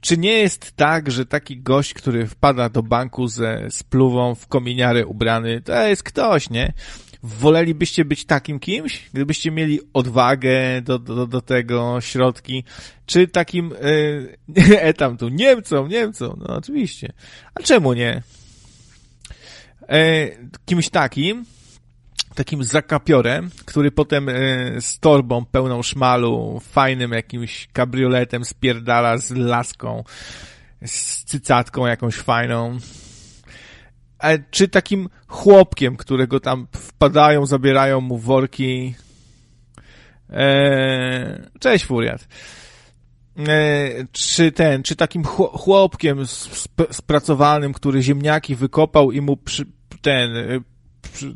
czy 0.02 0.18
nie 0.18 0.34
jest 0.34 0.72
tak, 0.72 1.12
że 1.12 1.26
taki 1.26 1.62
gość, 1.62 1.94
który 1.94 2.28
wpada 2.28 2.70
do 2.70 2.84
banku 2.84 3.28
ze 3.28 3.68
spluwą 3.70 4.36
w 4.36 4.48
kominiarę 4.48 5.06
ubrany, 5.06 5.62
to 5.62 5.88
jest 5.88 6.04
ktoś, 6.04 6.50
nie? 6.50 6.74
Wolelibyście 7.26 8.06
być 8.06 8.26
takim 8.26 8.60
kimś? 8.60 9.10
Gdybyście 9.14 9.52
mieli 9.52 9.80
odwagę 9.94 10.82
do, 10.82 11.00
do, 11.00 11.28
do 11.28 11.42
tego, 11.42 12.02
środki, 12.02 12.64
czy 13.06 13.28
takim 13.28 13.70
yy, 14.58 14.82
etam 14.82 15.18
tu, 15.18 15.30
Niemcom, 15.30 15.90
Niemcom, 15.90 16.40
no 16.48 16.56
oczywiście. 16.56 17.14
A 17.56 17.64
czemu 17.64 17.94
nie? 17.94 18.22
E, 19.90 20.28
kimś 20.66 20.90
takim, 20.90 21.46
takim 22.36 22.64
zakapiorem, 22.64 23.50
który 23.66 23.92
potem 23.92 24.30
e, 24.30 24.34
z 24.82 25.00
torbą 25.00 25.46
pełną 25.46 25.84
szmalu, 25.84 26.62
fajnym 26.72 27.12
jakimś 27.12 27.68
kabrioletem 27.74 28.46
spierdala 28.46 29.18
z 29.18 29.32
laską, 29.32 30.04
z 30.86 31.24
cycatką 31.24 31.86
jakąś 31.86 32.16
fajną, 32.16 32.78
E, 32.78 33.05
czy 34.52 34.68
takim 34.68 35.10
chłopkiem, 35.28 35.98
którego 35.98 36.40
tam 36.40 36.68
wpadają, 36.72 37.46
zabierają 37.46 38.02
mu 38.02 38.18
worki. 38.18 38.96
Eee, 40.30 41.42
cześć, 41.60 41.86
Furiat. 41.86 42.28
Eee, 43.38 44.08
czy 44.12 44.52
ten, 44.52 44.84
czy 44.84 44.96
takim 44.96 45.24
chłopkiem 45.24 46.20
sp 46.62 46.78
spracowanym, 46.92 47.74
który 47.74 48.02
ziemniaki 48.02 48.56
wykopał 48.56 49.12
i 49.12 49.22
mu 49.22 49.38
przy, 49.38 49.66
ten, 50.02 50.38
e, 50.38 50.60
przy, 51.14 51.36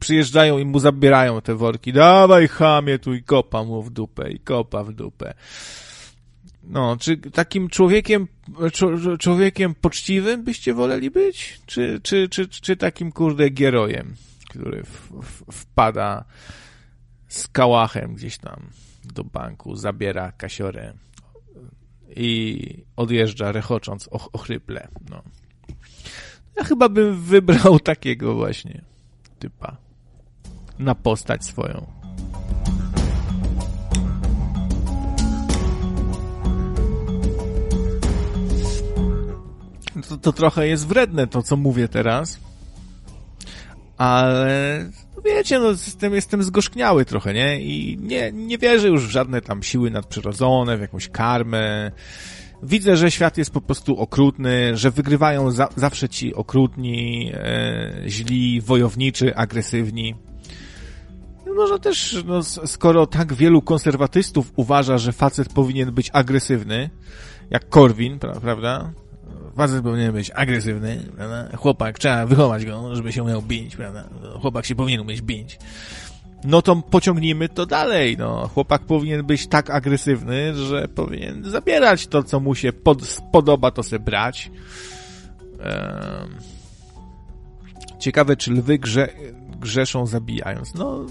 przyjeżdżają 0.00 0.58
i 0.58 0.64
mu 0.64 0.78
zabierają 0.78 1.40
te 1.40 1.54
worki. 1.54 1.92
Dawaj 1.92 2.48
chamie 2.48 2.98
tu 2.98 3.14
i 3.14 3.22
kopa 3.22 3.64
mu 3.64 3.82
w 3.82 3.90
dupę, 3.90 4.32
i 4.32 4.40
kopa 4.40 4.84
w 4.84 4.92
dupę. 4.92 5.34
No, 6.62 6.96
czy 6.96 7.16
takim 7.16 7.68
człowiekiem, 7.68 8.28
człowiekiem 9.18 9.74
poczciwym 9.74 10.44
byście 10.44 10.74
woleli 10.74 11.10
być? 11.10 11.60
Czy, 11.66 12.00
czy, 12.02 12.28
czy, 12.28 12.48
czy 12.48 12.76
takim, 12.76 13.12
kurde, 13.12 13.50
gierojem, 13.50 14.14
który 14.50 14.84
w, 14.84 15.12
w, 15.22 15.52
wpada 15.52 16.24
z 17.28 17.48
kałachem 17.48 18.14
gdzieś 18.14 18.38
tam 18.38 18.70
do 19.04 19.24
banku, 19.24 19.76
zabiera 19.76 20.32
kasiorę 20.32 20.92
i 22.16 22.84
odjeżdża 22.96 23.52
rechocząc 23.52 24.08
och, 24.08 24.28
ochryple, 24.32 24.88
no. 25.10 25.22
Ja 26.56 26.64
chyba 26.64 26.88
bym 26.88 27.20
wybrał 27.20 27.80
takiego 27.92 28.34
właśnie 28.34 28.84
typa 29.38 29.76
na 30.78 30.94
postać 30.94 31.44
swoją. 31.44 31.99
To, 40.02 40.16
to 40.16 40.32
trochę 40.32 40.68
jest 40.68 40.86
wredne 40.86 41.26
to, 41.26 41.42
co 41.42 41.56
mówię 41.56 41.88
teraz. 41.88 42.38
Ale 43.98 44.90
no 45.16 45.22
wiecie, 45.22 45.58
no 45.58 45.68
jestem, 45.70 46.14
jestem 46.14 46.42
zgorzkniały 46.42 47.04
trochę, 47.04 47.34
nie? 47.34 47.60
I 47.60 47.98
nie, 48.00 48.32
nie 48.32 48.58
wierzę 48.58 48.88
już 48.88 49.06
w 49.06 49.10
żadne 49.10 49.40
tam 49.40 49.62
siły 49.62 49.90
nadprzyrodzone, 49.90 50.76
w 50.76 50.80
jakąś 50.80 51.08
karmę. 51.08 51.92
Widzę, 52.62 52.96
że 52.96 53.10
świat 53.10 53.38
jest 53.38 53.50
po 53.50 53.60
prostu 53.60 53.96
okrutny, 53.96 54.76
że 54.76 54.90
wygrywają 54.90 55.50
za, 55.50 55.68
zawsze 55.76 56.08
ci 56.08 56.34
okrutni, 56.34 57.32
e, 57.34 57.92
źli, 58.06 58.60
wojowniczy, 58.60 59.36
agresywni. 59.36 60.14
Może 61.56 61.78
też, 61.78 62.24
no, 62.26 62.42
skoro 62.42 63.06
tak 63.06 63.34
wielu 63.34 63.62
konserwatystów 63.62 64.52
uważa, 64.56 64.98
że 64.98 65.12
facet 65.12 65.52
powinien 65.52 65.92
być 65.92 66.10
agresywny, 66.12 66.90
jak 67.50 67.68
Korwin, 67.68 68.18
pra 68.18 68.40
prawda? 68.40 68.92
Facet 69.56 69.82
powinien 69.82 70.12
być 70.12 70.30
agresywny, 70.34 71.02
prawda? 71.16 71.56
Chłopak, 71.56 71.98
trzeba 71.98 72.26
wychować 72.26 72.64
go, 72.64 72.96
żeby 72.96 73.12
się 73.12 73.22
umiał 73.22 73.42
bić, 73.42 73.76
prawda? 73.76 74.04
Chłopak 74.40 74.66
się 74.66 74.74
powinien 74.74 75.00
umieć 75.00 75.22
bić. 75.22 75.58
No 76.44 76.62
to 76.62 76.76
pociągnijmy 76.76 77.48
to 77.48 77.66
dalej, 77.66 78.16
no. 78.18 78.48
Chłopak 78.48 78.82
powinien 78.82 79.26
być 79.26 79.46
tak 79.46 79.70
agresywny, 79.70 80.54
że 80.54 80.88
powinien 80.88 81.50
zabierać 81.50 82.06
to, 82.06 82.22
co 82.22 82.40
mu 82.40 82.54
się 82.54 82.72
pod, 82.72 83.06
spodoba, 83.06 83.70
to 83.70 83.82
sobie 83.82 84.04
brać. 84.04 84.50
Ciekawe, 87.98 88.36
czy 88.36 88.52
lwy 88.52 88.78
grze, 88.78 89.08
grzeszą 89.60 90.06
zabijając. 90.06 90.74
No, 90.74 91.06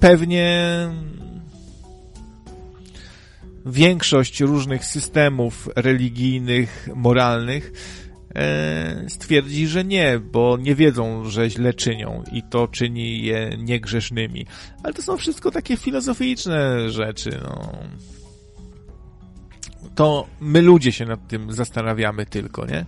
pewnie 0.00 0.88
większość 3.66 4.40
różnych 4.40 4.84
systemów 4.84 5.68
religijnych, 5.76 6.88
moralnych 6.94 7.72
e, 8.34 9.04
stwierdzi, 9.08 9.66
że 9.66 9.84
nie, 9.84 10.18
bo 10.18 10.56
nie 10.60 10.74
wiedzą, 10.74 11.30
że 11.30 11.50
źle 11.50 11.74
czynią 11.74 12.22
i 12.32 12.42
to 12.42 12.68
czyni 12.68 13.22
je 13.22 13.56
niegrzesznymi. 13.58 14.46
Ale 14.82 14.94
to 14.94 15.02
są 15.02 15.16
wszystko 15.16 15.50
takie 15.50 15.76
filozoficzne 15.76 16.90
rzeczy, 16.90 17.40
no. 17.42 17.72
To 19.94 20.26
my 20.40 20.62
ludzie 20.62 20.92
się 20.92 21.04
nad 21.04 21.28
tym 21.28 21.52
zastanawiamy 21.52 22.26
tylko, 22.26 22.66
nie? 22.66 22.86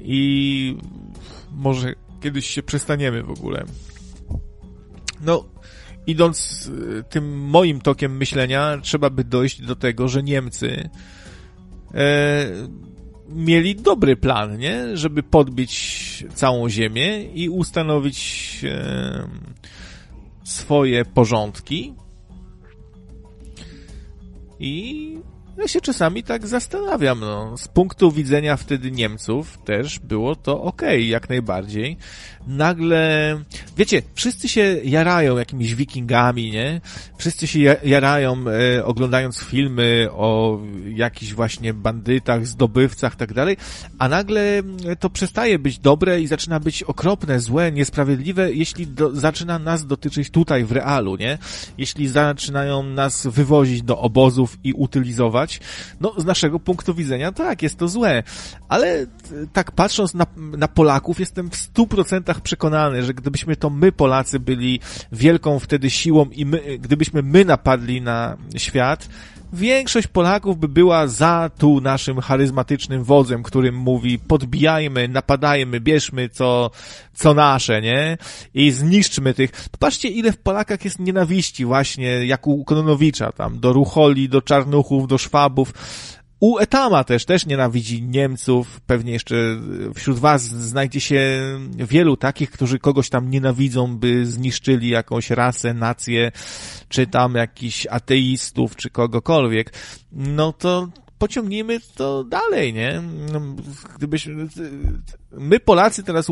I 0.00 0.76
może 1.52 1.94
kiedyś 2.20 2.46
się 2.46 2.62
przestaniemy 2.62 3.22
w 3.22 3.30
ogóle. 3.30 3.64
No, 5.20 5.44
idąc 6.08 6.66
y, 6.66 7.04
tym 7.10 7.40
moim 7.40 7.80
tokiem 7.80 8.16
myślenia, 8.16 8.78
trzeba 8.82 9.10
by 9.10 9.24
dojść 9.24 9.62
do 9.62 9.76
tego, 9.76 10.08
że 10.08 10.22
Niemcy 10.22 10.90
e, 11.94 12.46
mieli 13.28 13.76
dobry 13.76 14.16
plan, 14.16 14.58
nie? 14.58 14.96
Żeby 14.96 15.22
podbić 15.22 16.24
całą 16.34 16.68
ziemię 16.68 17.22
i 17.22 17.48
ustanowić 17.48 18.60
e, 18.64 19.28
swoje 20.44 21.04
porządki. 21.04 21.94
I 24.60 25.18
Ja 25.58 25.68
się 25.68 25.80
czasami 25.80 26.22
tak 26.22 26.46
zastanawiam, 26.46 27.20
no. 27.20 27.58
Z 27.58 27.68
punktu 27.68 28.12
widzenia 28.12 28.56
wtedy 28.56 28.90
Niemców 28.90 29.58
też 29.64 29.98
było 29.98 30.36
to 30.36 30.62
ok, 30.62 30.82
jak 30.98 31.28
najbardziej. 31.28 31.96
Nagle, 32.46 33.38
wiecie, 33.76 34.02
wszyscy 34.14 34.48
się 34.48 34.76
jarają 34.84 35.38
jakimiś 35.38 35.74
wikingami, 35.74 36.50
nie? 36.50 36.80
Wszyscy 37.18 37.46
się 37.46 37.58
jarają 37.84 38.44
e, 38.48 38.84
oglądając 38.84 39.40
filmy 39.40 40.08
o 40.10 40.60
jakichś 40.94 41.32
właśnie 41.32 41.74
bandytach, 41.74 42.46
zdobywcach, 42.46 43.16
tak 43.16 43.32
dalej, 43.32 43.56
a 43.98 44.08
nagle 44.08 44.62
to 45.00 45.10
przestaje 45.10 45.58
być 45.58 45.78
dobre 45.78 46.20
i 46.20 46.26
zaczyna 46.26 46.60
być 46.60 46.82
okropne, 46.82 47.40
złe, 47.40 47.72
niesprawiedliwe, 47.72 48.52
jeśli 48.52 48.86
do, 48.86 49.16
zaczyna 49.16 49.58
nas 49.58 49.86
dotyczyć 49.86 50.30
tutaj 50.30 50.64
w 50.64 50.72
realu, 50.72 51.16
nie? 51.16 51.38
Jeśli 51.78 52.08
zaczynają 52.08 52.82
nas 52.82 53.26
wywozić 53.26 53.82
do 53.82 53.98
obozów 53.98 54.58
i 54.64 54.72
utylizować, 54.72 55.47
no 56.00 56.14
z 56.16 56.24
naszego 56.24 56.60
punktu 56.60 56.94
widzenia 56.94 57.32
tak, 57.32 57.62
jest 57.62 57.78
to 57.78 57.88
złe, 57.88 58.22
ale 58.68 59.06
tak 59.52 59.72
patrząc 59.72 60.14
na, 60.14 60.26
na 60.36 60.68
Polaków 60.68 61.20
jestem 61.20 61.50
w 61.50 61.56
stu 61.56 61.86
procentach 61.86 62.40
przekonany, 62.40 63.02
że 63.02 63.14
gdybyśmy 63.14 63.56
to 63.56 63.70
my 63.70 63.92
Polacy 63.92 64.40
byli 64.40 64.80
wielką 65.12 65.58
wtedy 65.58 65.90
siłą 65.90 66.26
i 66.32 66.46
my, 66.46 66.78
gdybyśmy 66.78 67.22
my 67.22 67.44
napadli 67.44 68.02
na 68.02 68.36
świat, 68.56 69.08
większość 69.52 70.06
Polaków 70.06 70.58
by 70.58 70.68
była 70.68 71.06
za 71.06 71.50
tu 71.58 71.80
naszym 71.80 72.20
charyzmatycznym 72.20 73.04
wodzem, 73.04 73.42
którym 73.42 73.74
mówi 73.74 74.18
podbijajmy, 74.18 75.08
napadajmy, 75.08 75.80
bierzmy 75.80 76.28
co, 76.28 76.70
co 77.14 77.34
nasze, 77.34 77.80
nie? 77.82 78.18
I 78.54 78.70
zniszczmy 78.70 79.34
tych. 79.34 79.50
Popatrzcie, 79.70 80.08
ile 80.08 80.32
w 80.32 80.38
Polakach 80.38 80.84
jest 80.84 80.98
nienawiści 80.98 81.64
właśnie, 81.64 82.26
jak 82.26 82.46
u 82.46 82.64
Kononowicza 82.64 83.32
tam, 83.32 83.60
do 83.60 83.72
Rucholi, 83.72 84.28
do 84.28 84.42
Czarnuchów, 84.42 85.08
do 85.08 85.18
Szwabów. 85.18 85.72
U 86.40 86.58
Etama 86.58 87.04
też, 87.04 87.24
też 87.24 87.46
nienawidzi 87.46 88.02
Niemców. 88.02 88.80
Pewnie 88.80 89.12
jeszcze 89.12 89.36
wśród 89.94 90.18
was 90.18 90.42
znajdzie 90.42 91.00
się 91.00 91.42
wielu 91.76 92.16
takich, 92.16 92.50
którzy 92.50 92.78
kogoś 92.78 93.08
tam 93.08 93.30
nienawidzą, 93.30 93.96
by 93.96 94.26
zniszczyli 94.26 94.88
jakąś 94.88 95.30
rasę, 95.30 95.74
nację, 95.74 96.32
czy 96.88 97.06
tam 97.06 97.34
jakichś 97.34 97.86
ateistów, 97.90 98.76
czy 98.76 98.90
kogokolwiek. 98.90 99.72
No 100.12 100.52
to 100.52 100.88
pociągnijmy 101.18 101.80
to 101.94 102.24
dalej, 102.24 102.74
nie? 102.74 103.02
Gdybyśmy, 103.96 104.48
my 105.32 105.60
Polacy 105.60 106.02
teraz 106.02 106.26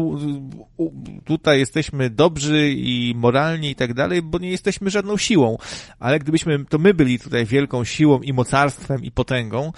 tutaj 1.24 1.58
jesteśmy 1.58 2.10
dobrzy 2.10 2.70
i 2.72 3.14
moralni 3.16 3.70
i 3.70 3.74
tak 3.74 3.94
dalej, 3.94 4.22
bo 4.22 4.38
nie 4.38 4.50
jesteśmy 4.50 4.90
żadną 4.90 5.16
siłą, 5.16 5.58
ale 5.98 6.18
gdybyśmy, 6.18 6.64
to 6.64 6.78
my 6.78 6.94
byli 6.94 7.18
tutaj 7.18 7.46
wielką 7.46 7.84
siłą 7.84 8.20
i 8.20 8.32
mocarstwem 8.32 9.04
i 9.04 9.10
potęgą, 9.10 9.72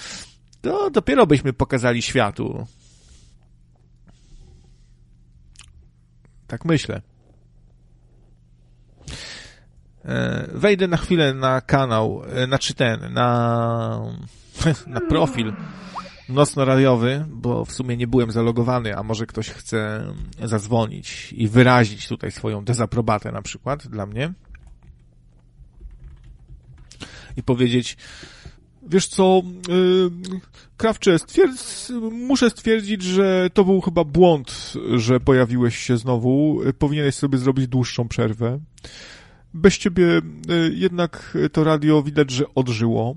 to 0.60 0.90
dopiero 0.90 1.26
byśmy 1.26 1.52
pokazali 1.52 2.02
światu. 2.02 2.66
Tak 6.46 6.64
myślę. 6.64 7.02
E, 10.08 10.48
wejdę 10.54 10.88
na 10.88 10.96
chwilę 10.96 11.34
na 11.34 11.60
kanał, 11.60 12.22
e, 12.32 12.46
znaczy 12.46 12.74
ten, 12.74 13.12
na 13.12 14.00
na 14.86 15.00
profil 15.00 15.52
nocno-radiowy, 16.28 17.24
bo 17.28 17.64
w 17.64 17.72
sumie 17.72 17.96
nie 17.96 18.06
byłem 18.06 18.30
zalogowany, 18.30 18.96
a 18.96 19.02
może 19.02 19.26
ktoś 19.26 19.50
chce 19.50 20.04
zadzwonić 20.44 21.32
i 21.32 21.48
wyrazić 21.48 22.08
tutaj 22.08 22.32
swoją 22.32 22.64
dezaprobatę 22.64 23.32
na 23.32 23.42
przykład 23.42 23.86
dla 23.86 24.06
mnie 24.06 24.32
i 27.36 27.42
powiedzieć 27.42 27.96
wiesz 28.82 29.06
co, 29.06 29.42
yy, 29.68 30.10
Krawcze, 30.76 31.18
stwierdz, 31.18 31.92
muszę 32.12 32.50
stwierdzić, 32.50 33.02
że 33.02 33.50
to 33.54 33.64
był 33.64 33.80
chyba 33.80 34.04
błąd, 34.04 34.72
że 34.96 35.20
pojawiłeś 35.20 35.78
się 35.78 35.96
znowu. 35.96 36.60
Powinieneś 36.78 37.14
sobie 37.14 37.38
zrobić 37.38 37.66
dłuższą 37.66 38.08
przerwę. 38.08 38.58
Bez 39.58 39.78
ciebie 39.78 40.04
yy, 40.04 40.22
jednak 40.74 41.38
to 41.52 41.64
radio 41.64 42.02
widać, 42.02 42.30
że 42.30 42.54
odżyło. 42.54 43.16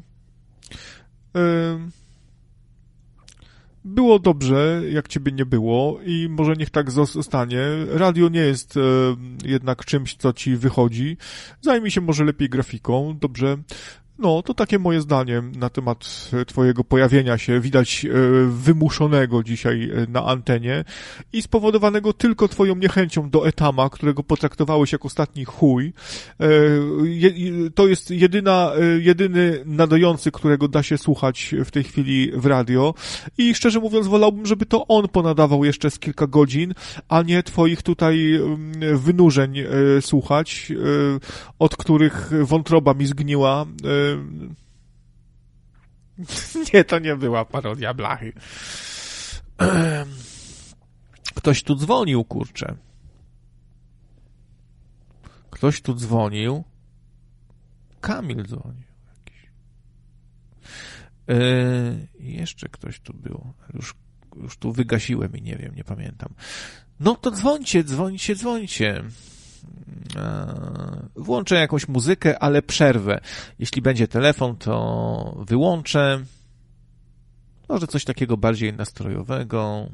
Było 3.85 4.19
dobrze, 4.19 4.81
jak 4.91 5.07
ciebie 5.07 5.31
nie 5.31 5.45
było 5.45 5.99
i 6.05 6.27
może 6.29 6.53
niech 6.53 6.69
tak 6.69 6.91
zostanie. 6.91 7.61
Radio 7.87 8.29
nie 8.29 8.39
jest 8.39 8.79
jednak 9.45 9.85
czymś, 9.85 10.15
co 10.15 10.33
ci 10.33 10.55
wychodzi. 10.55 11.17
Zajmij 11.61 11.91
się 11.91 12.01
może 12.01 12.23
lepiej 12.23 12.49
grafiką, 12.49 13.17
dobrze? 13.21 13.57
No, 14.19 14.41
to 14.43 14.53
takie 14.53 14.79
moje 14.79 15.01
zdanie 15.01 15.43
na 15.55 15.69
temat 15.69 16.29
e, 16.33 16.45
twojego 16.45 16.83
pojawienia 16.83 17.37
się, 17.37 17.59
widać 17.59 18.05
e, 18.05 18.09
wymuszonego 18.47 19.43
dzisiaj 19.43 19.91
e, 19.91 20.11
na 20.11 20.25
antenie 20.25 20.83
i 21.33 21.41
spowodowanego 21.41 22.13
tylko 22.13 22.47
twoją 22.47 22.75
niechęcią 22.75 23.29
do 23.29 23.47
Etama, 23.47 23.89
którego 23.89 24.23
potraktowałeś 24.23 24.91
jak 24.91 25.05
ostatni 25.05 25.45
chuj. 25.45 25.93
To 27.75 27.87
jest 27.87 28.11
jedyna, 28.11 28.71
jedyny 28.99 29.63
nadający, 29.65 30.31
którego 30.31 30.67
da 30.67 30.83
się 30.83 30.97
słuchać 30.97 31.55
w 31.65 31.71
tej 31.71 31.83
chwili 31.83 32.31
w 32.33 32.45
radio 32.45 32.93
i 33.37 33.55
szczerze 33.55 33.79
mówiąc 33.79 34.07
wolałbym, 34.07 34.45
żeby 34.45 34.65
to 34.65 34.87
on 34.87 35.07
ponadawał 35.07 35.65
jeszcze 35.65 35.91
z 35.91 35.99
kilka 35.99 36.27
godzin, 36.27 36.73
a 37.09 37.21
nie 37.21 37.43
twoich 37.43 37.81
tutaj 37.81 38.35
mm, 38.35 38.97
wynurzeń 38.97 39.55
słuchać, 40.01 40.71
od 41.59 41.77
których 41.77 42.31
wątroba 42.41 42.93
mi 42.93 43.05
zgniła 43.05 43.65
nie, 46.73 46.83
to 46.83 46.99
nie 46.99 47.15
była 47.15 47.45
parodia 47.45 47.93
blachy. 47.93 48.33
Ktoś 51.35 51.63
tu 51.63 51.75
dzwonił, 51.75 52.23
kurczę. 52.23 52.75
Ktoś 55.49 55.81
tu 55.81 55.93
dzwonił. 55.93 56.63
Kamil 58.01 58.47
dzwonił. 58.47 58.83
Jakiś. 59.17 59.49
Yy, 61.27 62.07
jeszcze 62.19 62.69
ktoś 62.69 62.99
tu 62.99 63.13
był. 63.13 63.53
Już, 63.73 63.95
już 64.35 64.57
tu 64.57 64.71
wygasiłem 64.71 65.37
i 65.37 65.41
nie 65.41 65.55
wiem, 65.55 65.75
nie 65.75 65.83
pamiętam. 65.83 66.33
No 66.99 67.15
to 67.15 67.31
dzwońcie, 67.31 67.83
dzwońcie, 67.83 68.35
dzwońcie. 68.35 69.03
E, 70.15 71.07
włączę 71.15 71.55
jakąś 71.55 71.87
muzykę, 71.87 72.39
ale 72.39 72.61
przerwę. 72.61 73.19
Jeśli 73.59 73.81
będzie 73.81 74.07
telefon, 74.07 74.55
to 74.55 75.43
wyłączę. 75.47 76.23
Może 77.69 77.87
coś 77.87 78.05
takiego 78.05 78.37
bardziej 78.37 78.73
nastrojowego. 78.73 79.87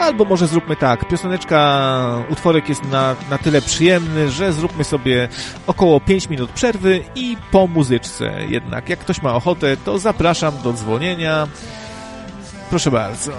Albo 0.00 0.24
może 0.24 0.46
zróbmy 0.46 0.76
tak, 0.76 1.08
pioseneczka, 1.08 2.24
utworek 2.30 2.68
jest 2.68 2.84
na, 2.84 3.16
na 3.30 3.38
tyle 3.38 3.62
przyjemny, 3.62 4.30
że 4.30 4.52
zróbmy 4.52 4.84
sobie 4.84 5.28
około 5.66 6.00
5 6.00 6.28
minut 6.28 6.50
przerwy 6.50 7.04
i 7.14 7.36
po 7.50 7.66
muzyczce 7.66 8.44
jednak. 8.48 8.88
Jak 8.88 8.98
ktoś 8.98 9.22
ma 9.22 9.34
ochotę, 9.34 9.76
to 9.76 9.98
zapraszam 9.98 10.54
do 10.64 10.72
dzwonienia. 10.72 11.48
Proszę 12.70 12.90
bardzo. 12.90 13.32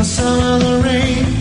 The 0.00 0.06
sun 0.06 0.42
or 0.42 0.58
the 0.64 0.82
rain. 0.82 1.39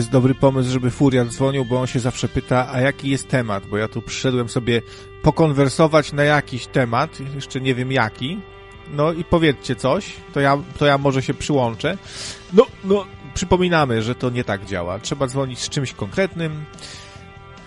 Jest 0.00 0.10
dobry 0.10 0.34
pomysł, 0.34 0.70
żeby 0.70 0.90
Furiat 0.90 1.28
dzwonił, 1.28 1.64
bo 1.64 1.80
on 1.80 1.86
się 1.86 2.00
zawsze 2.00 2.28
pyta, 2.28 2.68
a 2.72 2.80
jaki 2.80 3.10
jest 3.10 3.28
temat, 3.28 3.66
bo 3.66 3.76
ja 3.76 3.88
tu 3.88 4.02
przyszedłem 4.02 4.48
sobie 4.48 4.82
pokonwersować 5.22 6.12
na 6.12 6.24
jakiś 6.24 6.66
temat, 6.66 7.18
jeszcze 7.34 7.60
nie 7.60 7.74
wiem 7.74 7.92
jaki, 7.92 8.40
no 8.90 9.12
i 9.12 9.24
powiedzcie 9.24 9.76
coś, 9.76 10.12
to 10.34 10.40
ja, 10.40 10.58
to 10.78 10.86
ja 10.86 10.98
może 10.98 11.22
się 11.22 11.34
przyłączę. 11.34 11.98
No, 12.52 12.66
no, 12.84 13.06
przypominamy, 13.34 14.02
że 14.02 14.14
to 14.14 14.30
nie 14.30 14.44
tak 14.44 14.66
działa. 14.66 14.98
Trzeba 14.98 15.26
dzwonić 15.26 15.58
z 15.58 15.68
czymś 15.68 15.92
konkretnym 15.92 16.64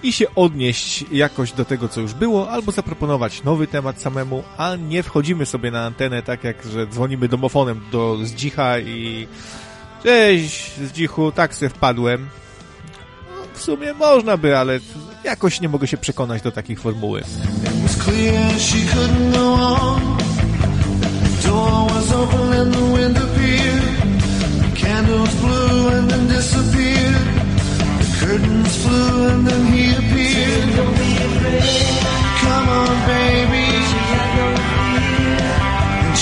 i 0.04 0.14
się 0.14 0.26
odnieść 0.36 1.06
jakoś 1.12 1.52
do 1.52 1.66
tego, 1.66 1.90
co 1.90 2.02
już 2.02 2.14
było, 2.14 2.50
albo 2.50 2.72
zaproponować 2.72 3.44
nowy 3.44 3.68
temat 3.68 4.02
samemu, 4.02 4.44
a 4.58 4.76
nie 4.76 5.04
wchodzimy 5.04 5.46
sobie 5.46 5.72
na 5.72 5.86
antenę 5.86 6.24
tak 6.24 6.44
jak, 6.44 6.64
że 6.64 6.88
dzwonimy 6.88 7.28
domofonem 7.28 7.82
do 7.92 8.18
Zdzicha 8.24 8.80
i 8.80 9.28
cześć 10.04 10.80
Zdzichu, 10.80 11.32
tak 11.32 11.56
se 11.56 11.70
wpadłem. 11.70 12.30
No, 13.30 13.46
w 13.54 13.62
sumie 13.62 13.94
można 13.94 14.38
by, 14.38 14.58
ale 14.58 14.80
jakoś 15.24 15.62
nie 15.62 15.70
mogę 15.70 15.88
się 15.88 15.98
przekonać 15.98 16.42
do 16.42 16.52
takiej 16.52 16.76
formuły. 16.76 17.24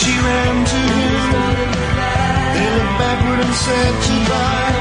She 0.01 0.09
ran 0.23 0.65
to 0.65 1.00
backward 3.01 3.39
and 3.45 3.55
said 3.55 3.93
goodbye. 4.05 4.80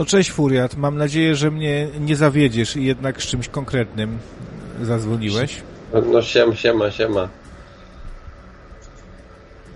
No 0.00 0.06
cześć 0.06 0.30
Furiat, 0.30 0.76
mam 0.76 0.96
nadzieję, 0.96 1.36
że 1.36 1.50
mnie 1.50 1.88
nie 2.00 2.16
zawiedziesz 2.16 2.76
i 2.76 2.84
jednak 2.84 3.22
z 3.22 3.26
czymś 3.26 3.48
konkretnym 3.48 4.18
zadzwoniłeś. 4.82 5.62
No 6.12 6.22
siema, 6.22 6.56
siema, 6.56 6.90
siema. 6.90 7.28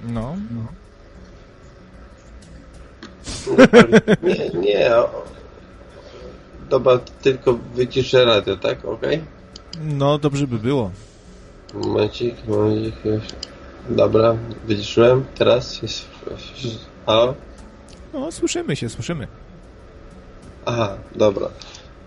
No. 0.08 0.36
Nie, 4.22 4.48
nie. 4.60 4.96
O... 4.96 5.24
Dobra, 6.70 6.98
tylko 7.22 7.58
wyciszę 7.74 8.24
radio, 8.24 8.56
tak? 8.56 8.84
Okej? 8.84 9.24
No, 9.82 10.18
dobrze 10.18 10.46
by 10.46 10.58
było. 10.58 10.90
Momencik, 11.74 12.34
momencik. 12.48 12.94
Dobra, 13.88 14.36
wyciszyłem. 14.66 15.24
Teraz 15.34 15.82
jest... 15.82 16.04
Halo? 17.06 17.34
No, 18.12 18.32
słyszymy 18.32 18.76
się, 18.76 18.88
słyszymy. 18.88 19.28
Aha, 20.66 20.96
dobra. 21.14 21.48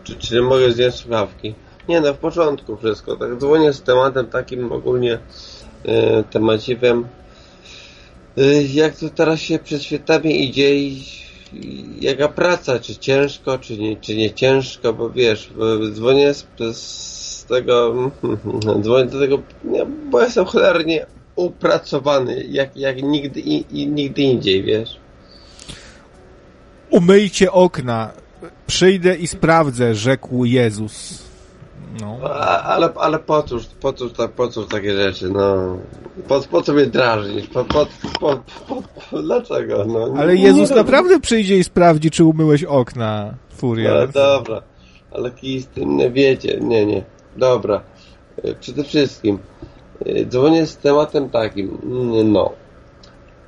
Czy, 0.04 0.16
czy 0.16 0.42
mogę 0.42 0.72
zdjąć 0.72 0.96
słuchawki? 0.96 1.54
Nie 1.90 2.02
no, 2.02 2.14
w 2.14 2.80
wszystko. 2.80 3.16
Tak 3.16 3.38
dzwonię 3.38 3.74
z 3.74 3.82
tematem 3.82 4.28
takim 4.28 4.72
ogólnie 4.72 5.20
e, 5.86 6.24
temaciwem. 6.24 7.08
E, 8.38 8.64
jak 8.64 8.96
to 8.96 9.10
teraz 9.10 9.40
się 9.40 9.60
przed 9.60 9.84
świętami 9.84 10.46
idzie 10.46 10.76
i, 10.76 11.04
i 11.54 11.86
jaka 12.02 12.28
praca, 12.28 12.80
czy 12.80 12.96
ciężko, 12.96 13.60
czy 13.60 13.78
nie, 13.78 13.98
czy 13.98 14.16
nie 14.16 14.34
ciężko, 14.34 14.94
bo 14.94 15.10
wiesz, 15.10 15.52
bo 15.58 15.90
dzwonię 15.90 16.34
z, 16.34 16.48
z 16.78 17.46
tego, 17.46 17.94
dzwonię 18.84 19.06
do 19.06 19.20
tego, 19.20 19.40
nie, 19.64 19.86
bo 19.86 20.22
jestem 20.22 20.46
cholernie 20.46 21.06
upracowany, 21.36 22.44
jak, 22.50 22.78
jak 22.78 23.04
nigdy, 23.04 23.40
i, 23.40 23.82
i 23.82 23.88
nigdy 23.88 24.22
indziej, 24.22 24.64
wiesz. 24.64 25.00
Umyjcie 26.90 27.52
okna, 27.52 28.12
przyjdę 28.68 29.16
i 29.16 29.28
sprawdzę, 29.28 29.96
rzekł 29.96 30.46
Jezus. 30.46 31.24
No. 32.02 32.18
A, 32.24 32.62
ale, 32.64 32.90
ale 32.96 33.20
po 33.20 33.44
cóż, 33.44 33.66
po 33.66 33.94
cóż, 33.94 34.14
ta- 34.14 34.28
po 34.28 34.48
cóż 34.48 34.68
takie 34.68 34.96
rzeczy, 34.96 35.30
no. 35.30 35.78
Po, 36.28 36.42
po 36.42 36.62
co 36.62 36.74
mnie 36.74 36.86
drażnisz? 36.86 37.48
Po, 37.48 37.66
po, 37.66 37.88
po, 38.20 38.36
po, 39.12 39.22
dlaczego? 39.22 39.86
No, 39.86 40.14
Ale 40.18 40.36
Jezus 40.36 40.70
naprawdę 40.70 41.20
przyjdzie 41.20 41.58
i 41.58 41.64
sprawdzi, 41.64 42.12
czy 42.12 42.24
umyłeś 42.24 42.64
okna, 42.64 43.26
No, 43.32 43.58
Furiat. 43.58 44.12
dobra, 44.12 44.62
ale 45.12 45.32
kij 45.32 45.62
z 45.62 45.68
tym, 45.68 45.98
nie 45.98 46.12
wiecie, 46.12 46.58
nie, 46.62 46.86
nie. 46.86 47.04
Dobra, 47.38 47.82
E, 48.44 48.56
przede 48.56 48.84
wszystkim 48.84 49.40
e, 50.06 50.26
dzwonię 50.26 50.66
z 50.66 50.78
tematem 50.78 51.30
takim, 51.30 51.78
mm, 51.84 52.32
no. 52.32 52.52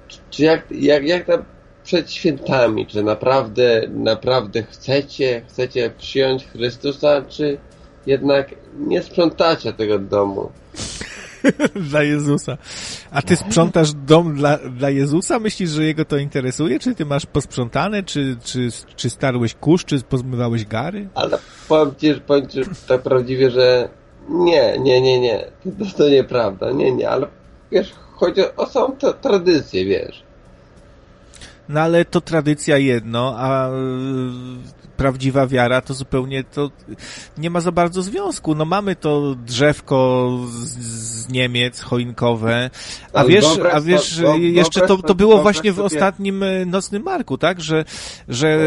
Czy- 0.08 0.18
Czy 0.30 0.44
jak, 0.44 0.72
jak, 0.72 1.04
jak 1.04 1.26
tam 1.26 1.44
przed 1.84 2.12
świętami, 2.12 2.88
czy 2.88 3.04
naprawdę, 3.04 3.82
naprawdę 3.90 4.64
chcecie, 4.64 5.42
chcecie 5.48 5.92
przyjąć 5.98 6.48
Chrystusa, 6.48 7.22
czy 7.22 7.58
jednak 8.06 8.56
nie 8.78 9.04
sprzątacie 9.04 9.74
tego 9.74 10.00
domu? 10.00 10.52
dla 11.92 12.04
Jezusa. 12.04 12.58
A 13.12 13.22
ty 13.22 13.36
sprzątasz 13.36 13.94
dom 13.94 14.36
dla, 14.36 14.58
dla 14.58 14.90
Jezusa? 14.90 15.40
Myślisz, 15.40 15.70
że 15.70 15.84
jego 15.84 16.06
to 16.06 16.18
interesuje? 16.18 16.80
Czy 16.80 16.96
ty 16.96 17.06
masz 17.06 17.26
posprzątane? 17.26 18.04
Czy, 18.04 18.38
czy, 18.44 18.70
czy 18.96 19.10
starłeś 19.10 19.54
kurz? 19.54 19.86
Czy 19.86 20.02
pozmywałeś 20.02 20.66
gary? 20.66 21.10
Ale 21.16 21.38
powiem 21.68 21.96
ci, 21.96 22.14
że 22.14 22.20
powiem 22.20 22.48
ci 22.48 22.62
tak 22.88 23.02
prawdziwie, 23.02 23.52
że 23.52 23.90
nie, 24.30 24.80
nie, 24.80 25.02
nie, 25.02 25.20
nie. 25.20 25.46
To, 25.80 25.98
to, 25.98 26.10
nieprawda. 26.10 26.72
Nie, 26.72 26.92
nie, 26.92 27.10
ale 27.10 27.28
wiesz, 27.72 27.94
chodzi 28.12 28.42
o, 28.42 28.56
o 28.56 28.66
samą 28.66 28.88
tra- 28.88 29.14
tradycję, 29.14 29.86
wiesz. 29.86 30.24
No 31.70 31.82
ale 31.82 32.06
to 32.06 32.22
tradycja 32.22 32.78
jedno, 32.78 33.36
a 33.38 33.70
y, 33.70 33.72
prawdziwa 34.98 35.48
wiara 35.48 35.82
to 35.82 35.94
zupełnie 35.94 36.44
to 36.44 36.72
nie 37.38 37.50
ma 37.50 37.62
za 37.62 37.72
bardzo 37.72 38.02
związku. 38.02 38.56
No 38.56 38.66
mamy 38.66 38.96
to 38.96 39.36
drzewko 39.36 40.30
z, 40.48 40.78
z 40.78 41.30
Niemiec, 41.30 41.82
choinkowe, 41.82 42.70
a 43.14 43.24
wiesz, 43.24 43.46
a 43.72 43.82
wiesz, 43.82 44.22
jeszcze 44.40 44.88
to, 44.88 44.98
to 44.98 45.16
było 45.16 45.42
właśnie 45.42 45.74
w 45.74 45.80
ostatnim 45.80 46.44
y, 46.44 46.66
Nocnym 46.66 47.04
Marku, 47.04 47.38
tak? 47.38 47.62
Że, 47.62 47.86
że 48.28 48.58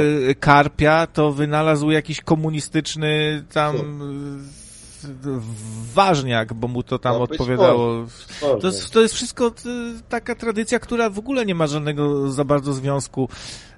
Karpia 0.40 1.06
to 1.06 1.32
wynalazł 1.32 1.90
jakiś 1.90 2.20
komunistyczny 2.20 3.44
tam 3.52 3.76
ważniak, 5.94 6.54
bo 6.54 6.68
mu 6.68 6.82
to 6.82 6.98
tam 6.98 7.14
No, 7.14 7.22
odpowiadało. 7.22 8.06
Może. 8.42 8.58
To 8.60 8.66
jest, 8.66 8.90
to 8.90 9.00
jest 9.00 9.14
wszystko 9.14 9.46
y, 9.46 9.52
taka 10.08 10.34
tradycja, 10.34 10.78
która 10.78 11.10
w 11.10 11.18
ogóle 11.18 11.46
nie 11.46 11.54
ma 11.54 11.66
żadnego 11.66 12.30
za 12.30 12.44
bardzo 12.44 12.72
związku 12.72 13.28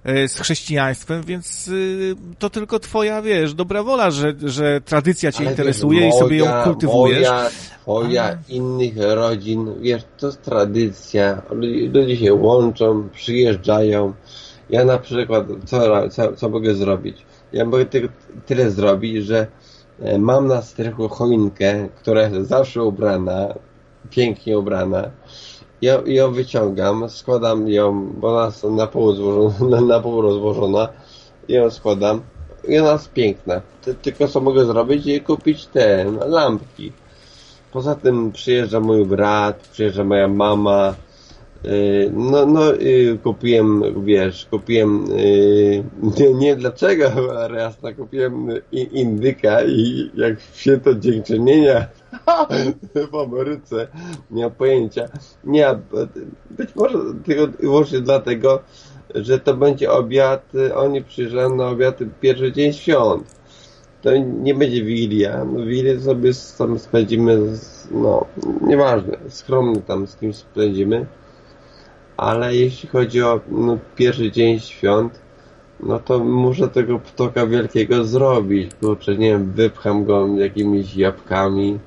y, 0.08 0.28
z 0.28 0.40
chrześcijaństwem, 0.40 1.22
więc 1.22 1.68
y, 1.68 2.14
to 2.38 2.50
tylko 2.50 2.78
twoja, 2.78 3.22
wiesz, 3.22 3.54
dobra 3.54 3.82
wola, 3.82 4.10
że, 4.10 4.34
że 4.42 4.80
tradycja 4.80 5.32
cię 5.32 5.40
Ale 5.40 5.50
interesuje 5.50 6.00
wiesz, 6.00 6.14
i 6.14 6.18
sobie 6.18 6.36
ją 6.36 6.44
moja- 6.44 6.64
kultywujesz. 6.64 7.28
Moja, 7.28 7.50
twoja, 7.82 8.38
innych 8.48 8.94
rodzin, 8.98 9.74
wiesz, 9.80 10.02
to 10.18 10.26
jest 10.26 10.42
tradycja. 10.42 11.42
Ludzie, 11.92 12.16
się 12.16 12.34
łączą, 12.34 13.08
przyjeżdżają. 13.12 14.12
Ja 14.70 14.84
na 14.84 14.98
przykład, 14.98 15.46
co, 15.66 16.08
co, 16.08 16.32
co 16.36 16.48
mogę 16.48 16.74
zrobić? 16.74 17.16
Ja 17.52 17.64
mogę 17.64 17.86
tylko 17.86 18.08
tyle 18.46 18.70
zrobić, 18.70 19.24
że 19.26 19.46
mam 20.18 20.48
na 20.48 20.62
strychu 20.62 21.08
choinkę, 21.08 21.88
która 21.88 22.22
jest 22.22 22.48
zawsze 22.48 22.82
ubrana, 22.82 23.54
pięknie 24.10 24.58
ubrana. 24.58 25.10
Ja 25.82 26.02
ją 26.06 26.32
wyciągam, 26.32 27.08
składam 27.08 27.68
ją, 27.68 28.12
bo 28.16 28.28
ona 28.28 28.46
jest 28.46 28.64
na 28.64 28.86
pół, 28.86 29.12
złożona, 29.12 29.80
na 29.94 30.00
pół 30.00 30.22
rozłożona. 30.22 30.88
ją 31.48 31.70
składam 31.70 32.20
i 32.68 32.78
ona 32.78 32.92
jest 32.92 33.12
piękna. 33.12 33.60
Ty, 33.82 33.94
tylko 33.94 34.28
co 34.28 34.40
mogę 34.40 34.64
zrobić? 34.64 35.06
I 35.06 35.20
kupić 35.20 35.66
te 35.66 36.04
lampki. 36.26 36.92
Poza 37.72 37.94
tym 37.94 38.32
przyjeżdża 38.32 38.80
mój 38.80 39.06
brat, 39.06 39.68
przyjeżdża 39.72 40.04
moja 40.04 40.28
mama, 40.28 40.94
No, 42.12 42.46
no, 42.46 42.74
y, 42.74 43.18
kupiłem, 43.22 44.04
wiesz, 44.04 44.46
kupiłem, 44.50 45.06
y, 45.10 45.84
nie, 46.18 46.34
nie 46.34 46.56
dlaczego, 46.56 47.10
ale 47.44 47.58
jasna, 47.58 47.92
kupiłem 47.92 48.48
indyka 48.72 49.64
i 49.64 50.10
jak 50.14 50.40
w 50.40 50.60
święto 50.60 50.94
dziękczynienia 50.94 51.86
w 53.12 53.14
Ameryce, 53.14 53.88
nie 54.30 54.42
mam 54.42 54.52
pojęcia. 54.52 55.08
Nie, 55.44 55.78
być 56.50 56.74
może 56.74 56.98
tylko 57.24 57.42
i 57.42 57.62
wyłącznie 57.62 58.00
dlatego, 58.00 58.62
że 59.14 59.38
to 59.38 59.54
będzie 59.54 59.90
obiad, 59.90 60.54
y, 60.54 60.74
oni 60.74 61.04
przyjeżdżają 61.04 61.56
na 61.56 61.68
obiad 61.68 61.98
pierwszy 62.20 62.52
dzień 62.52 62.72
świąt. 62.72 63.34
To 64.02 64.16
nie 64.16 64.54
będzie 64.54 64.84
Wigilia. 64.84 65.44
No, 65.44 65.64
Wigilię 65.64 66.00
sobie 66.00 66.30
tam 66.58 66.78
spędzimy, 66.78 67.56
z, 67.56 67.88
no, 67.90 68.26
nieważne, 68.66 69.18
skromnie 69.28 69.80
tam 69.80 70.06
z 70.06 70.16
kimś 70.16 70.36
spędzimy. 70.36 71.06
Ale 72.16 72.56
jeśli 72.56 72.88
chodzi 72.88 73.22
o 73.22 73.40
no, 73.48 73.78
pierwszy 73.96 74.30
dzień 74.30 74.60
świąt, 74.60 75.20
no 75.80 75.98
to 75.98 76.18
muszę 76.18 76.68
tego 76.68 76.98
ptoka 76.98 77.46
wielkiego 77.46 78.04
zrobić. 78.04 78.70
Kurczę, 78.80 79.16
nie 79.16 79.28
wiem, 79.30 79.52
wypcham 79.52 80.04
go 80.04 80.26
jakimiś 80.36 80.96
jabłkami, 80.96 81.78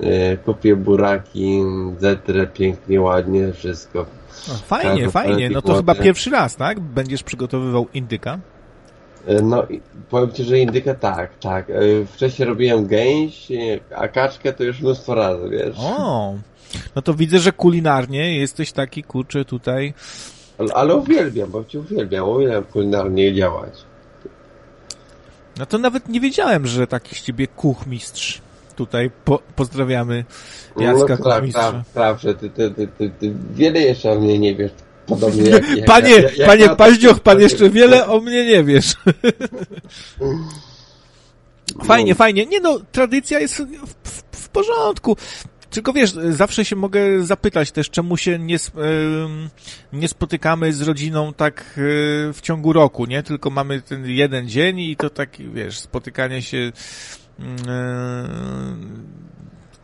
e, 0.00 0.36
kupię 0.36 0.76
buraki, 0.76 1.62
zetrę 1.98 2.46
pięknie, 2.46 3.00
ładnie, 3.00 3.52
wszystko. 3.52 4.00
O, 4.00 4.54
fajnie, 4.66 5.10
fajnie. 5.10 5.50
No 5.50 5.62
to 5.62 5.68
ładnie. 5.68 5.80
chyba 5.92 5.94
pierwszy 6.04 6.30
raz, 6.30 6.56
tak? 6.56 6.80
Będziesz 6.80 7.22
przygotowywał 7.22 7.86
indyka. 7.94 8.38
E, 9.26 9.42
No, 9.42 9.66
powiem 10.10 10.32
Ci, 10.32 10.44
że 10.44 10.58
indyka 10.58 10.94
tak, 10.94 11.38
tak. 11.38 11.70
E, 11.70 11.74
Wcześniej 12.06 12.48
robiłem 12.48 12.86
gęś, 12.86 13.48
a 13.96 14.08
kaczkę 14.08 14.52
to 14.52 14.64
już 14.64 14.80
mnóstwo 14.80 15.14
razy, 15.14 15.48
wiesz. 15.48 15.76
O, 15.78 16.34
no 16.96 17.02
to 17.02 17.14
widzę, 17.14 17.38
że 17.38 17.52
kulinarnie 17.52 18.36
jesteś 18.38 18.72
taki, 18.72 19.02
kurczę, 19.02 19.44
tutaj. 19.44 19.94
Ale, 20.58 20.74
ale 20.74 20.96
uwielbiam, 20.96 21.50
bo 21.50 21.64
Cię 21.64 21.80
uwielbiam, 21.80 22.28
uwielbiam 22.28 22.64
kulinarnie 22.64 23.34
działać. 23.34 23.72
No 25.58 25.66
to 25.66 25.78
nawet 25.78 26.08
nie 26.08 26.20
wiedziałem, 26.20 26.66
że 26.66 26.86
taki 26.86 27.14
z 27.14 27.22
ciebie 27.22 27.46
kuchmistrz. 27.46 28.40
Tutaj 28.76 29.10
po, 29.24 29.38
pozdrawiamy 29.56 30.24
Jacka 30.76 31.16
no, 31.16 31.24
tak, 31.24 31.34
kuchmistrza. 31.34 31.72
tak, 31.72 31.84
tak, 31.94 32.18
że 32.18 32.34
ty, 32.34 32.50
ty, 32.50 32.70
ty, 32.70 32.88
ty, 32.98 33.10
ty 33.20 33.34
wiele 33.50 33.80
jeszcze 33.80 34.12
o 34.12 34.20
mnie 34.20 34.38
nie 34.38 34.56
wiesz. 34.56 34.72
Podobnie 35.06 35.50
jak, 35.50 35.76
jak 35.76 35.86
Panie, 35.86 36.10
jak, 36.10 36.38
jak 36.38 36.48
panie 36.48 36.64
ja, 36.64 36.76
Paździoch, 36.76 37.20
pan 37.20 37.34
tak- 37.34 37.42
jeszcze 37.42 37.70
wiele 37.70 38.06
o 38.06 38.20
mnie 38.20 38.46
nie 38.46 38.64
wiesz. 38.64 38.94
Fajnie, 41.84 42.14
fajnie. 42.14 42.46
Nie 42.46 42.60
no, 42.60 42.80
tradycja 42.92 43.40
jest 43.40 43.62
w, 43.62 43.66
w, 44.04 44.22
w 44.32 44.48
porządku. 44.48 45.16
Tylko 45.72 45.92
wiesz, 45.92 46.14
zawsze 46.30 46.64
się 46.64 46.76
mogę 46.76 47.22
zapytać 47.22 47.72
też, 47.72 47.90
czemu 47.90 48.16
się 48.16 48.38
nie, 48.38 48.56
nie 49.92 50.08
spotykamy 50.08 50.72
z 50.72 50.82
rodziną 50.82 51.34
tak 51.34 51.60
e, 51.60 52.32
w 52.32 52.38
ciągu 52.42 52.72
roku, 52.72 53.06
nie? 53.06 53.22
Tylko 53.22 53.50
mamy 53.50 53.82
ten 53.82 54.06
jeden 54.06 54.48
dzień 54.48 54.80
i 54.80 54.96
to 54.96 55.10
tak, 55.10 55.30
wiesz, 55.54 55.78
spotykanie 55.78 56.42
się 56.42 56.72
mm, 57.38 57.56
e, 57.68 58.72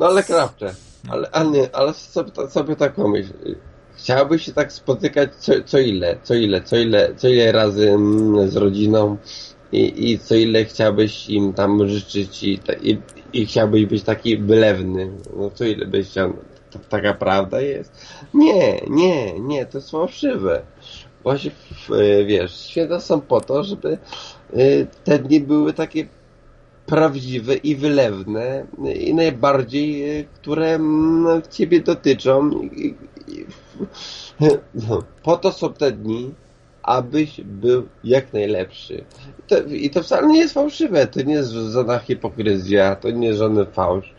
No 0.01 0.07
ale 0.07 0.23
krawcze. 0.23 0.75
Ale, 1.09 1.31
ale, 1.31 1.51
nie, 1.51 1.77
ale 1.77 1.95
sobie, 1.95 2.33
sobie 2.49 2.77
tak 2.77 2.95
pomyśl. 2.95 3.33
Chciałbyś 3.97 4.45
się 4.45 4.53
tak 4.53 4.73
spotykać 4.73 5.35
co, 5.35 5.53
co 5.65 5.79
ile, 5.79 6.19
co 6.23 6.35
ile, 6.35 6.63
co 6.63 6.77
ile, 6.77 7.15
co 7.17 7.29
ile 7.29 7.53
razy 7.53 7.91
mm, 7.91 8.51
z 8.51 8.57
rodziną 8.57 9.17
i, 9.73 10.11
i 10.13 10.19
co 10.19 10.35
ile 10.35 10.65
chciałbyś 10.65 11.29
im 11.31 11.53
tam 11.53 11.89
życzyć 11.89 12.43
i, 12.43 12.61
i, 12.83 12.99
i 13.33 13.47
chciałbyś 13.47 13.87
być 13.87 14.03
taki 14.03 14.39
wylewny. 14.39 15.11
No 15.37 15.51
co 15.51 15.65
ile 15.65 15.87
byś 15.87 16.09
chciał. 16.09 16.33
Ta, 16.71 16.79
taka 16.79 17.15
prawda 17.15 17.61
jest? 17.61 17.93
Nie, 18.35 18.81
nie, 18.91 19.41
nie, 19.41 19.67
to 19.67 19.79
jest 19.79 19.91
fałszywe. 19.91 20.63
Właśnie, 21.23 21.51
e, 21.91 22.25
wiesz, 22.25 22.61
święta 22.61 23.01
są 23.01 23.21
po 23.21 23.41
to, 23.41 23.65
żeby 23.65 23.99
e, 24.53 24.87
te 25.05 25.19
dni 25.19 25.41
były 25.41 25.73
takie 25.73 26.07
prawdziwe 26.87 27.55
i 27.55 27.77
wylewne 27.77 28.67
i 28.95 29.15
najbardziej, 29.15 30.19
e, 30.21 30.25
które 30.25 30.75
mm, 30.75 31.43
Ciebie 31.51 31.81
dotyczą. 31.81 32.51
No, 34.75 35.03
po 35.23 35.37
to 35.37 35.53
są 35.53 35.73
te 35.73 35.93
dni, 35.93 36.35
abyś 36.89 37.41
był 37.45 37.89
jak 38.05 38.33
najlepszy. 38.33 39.05
I 39.39 39.43
to, 39.47 39.63
I 39.63 39.91
to 39.91 40.03
wcale 40.03 40.27
nie 40.27 40.39
jest 40.39 40.55
fałszywe, 40.55 41.07
to 41.07 41.23
nie 41.23 41.35
jest 41.35 41.51
żadna 41.51 41.99
hipokryzja, 41.99 42.97
to 42.97 43.11
nie 43.11 43.27
jest 43.27 43.39
żaden 43.39 43.67
fałsz. 43.73 44.15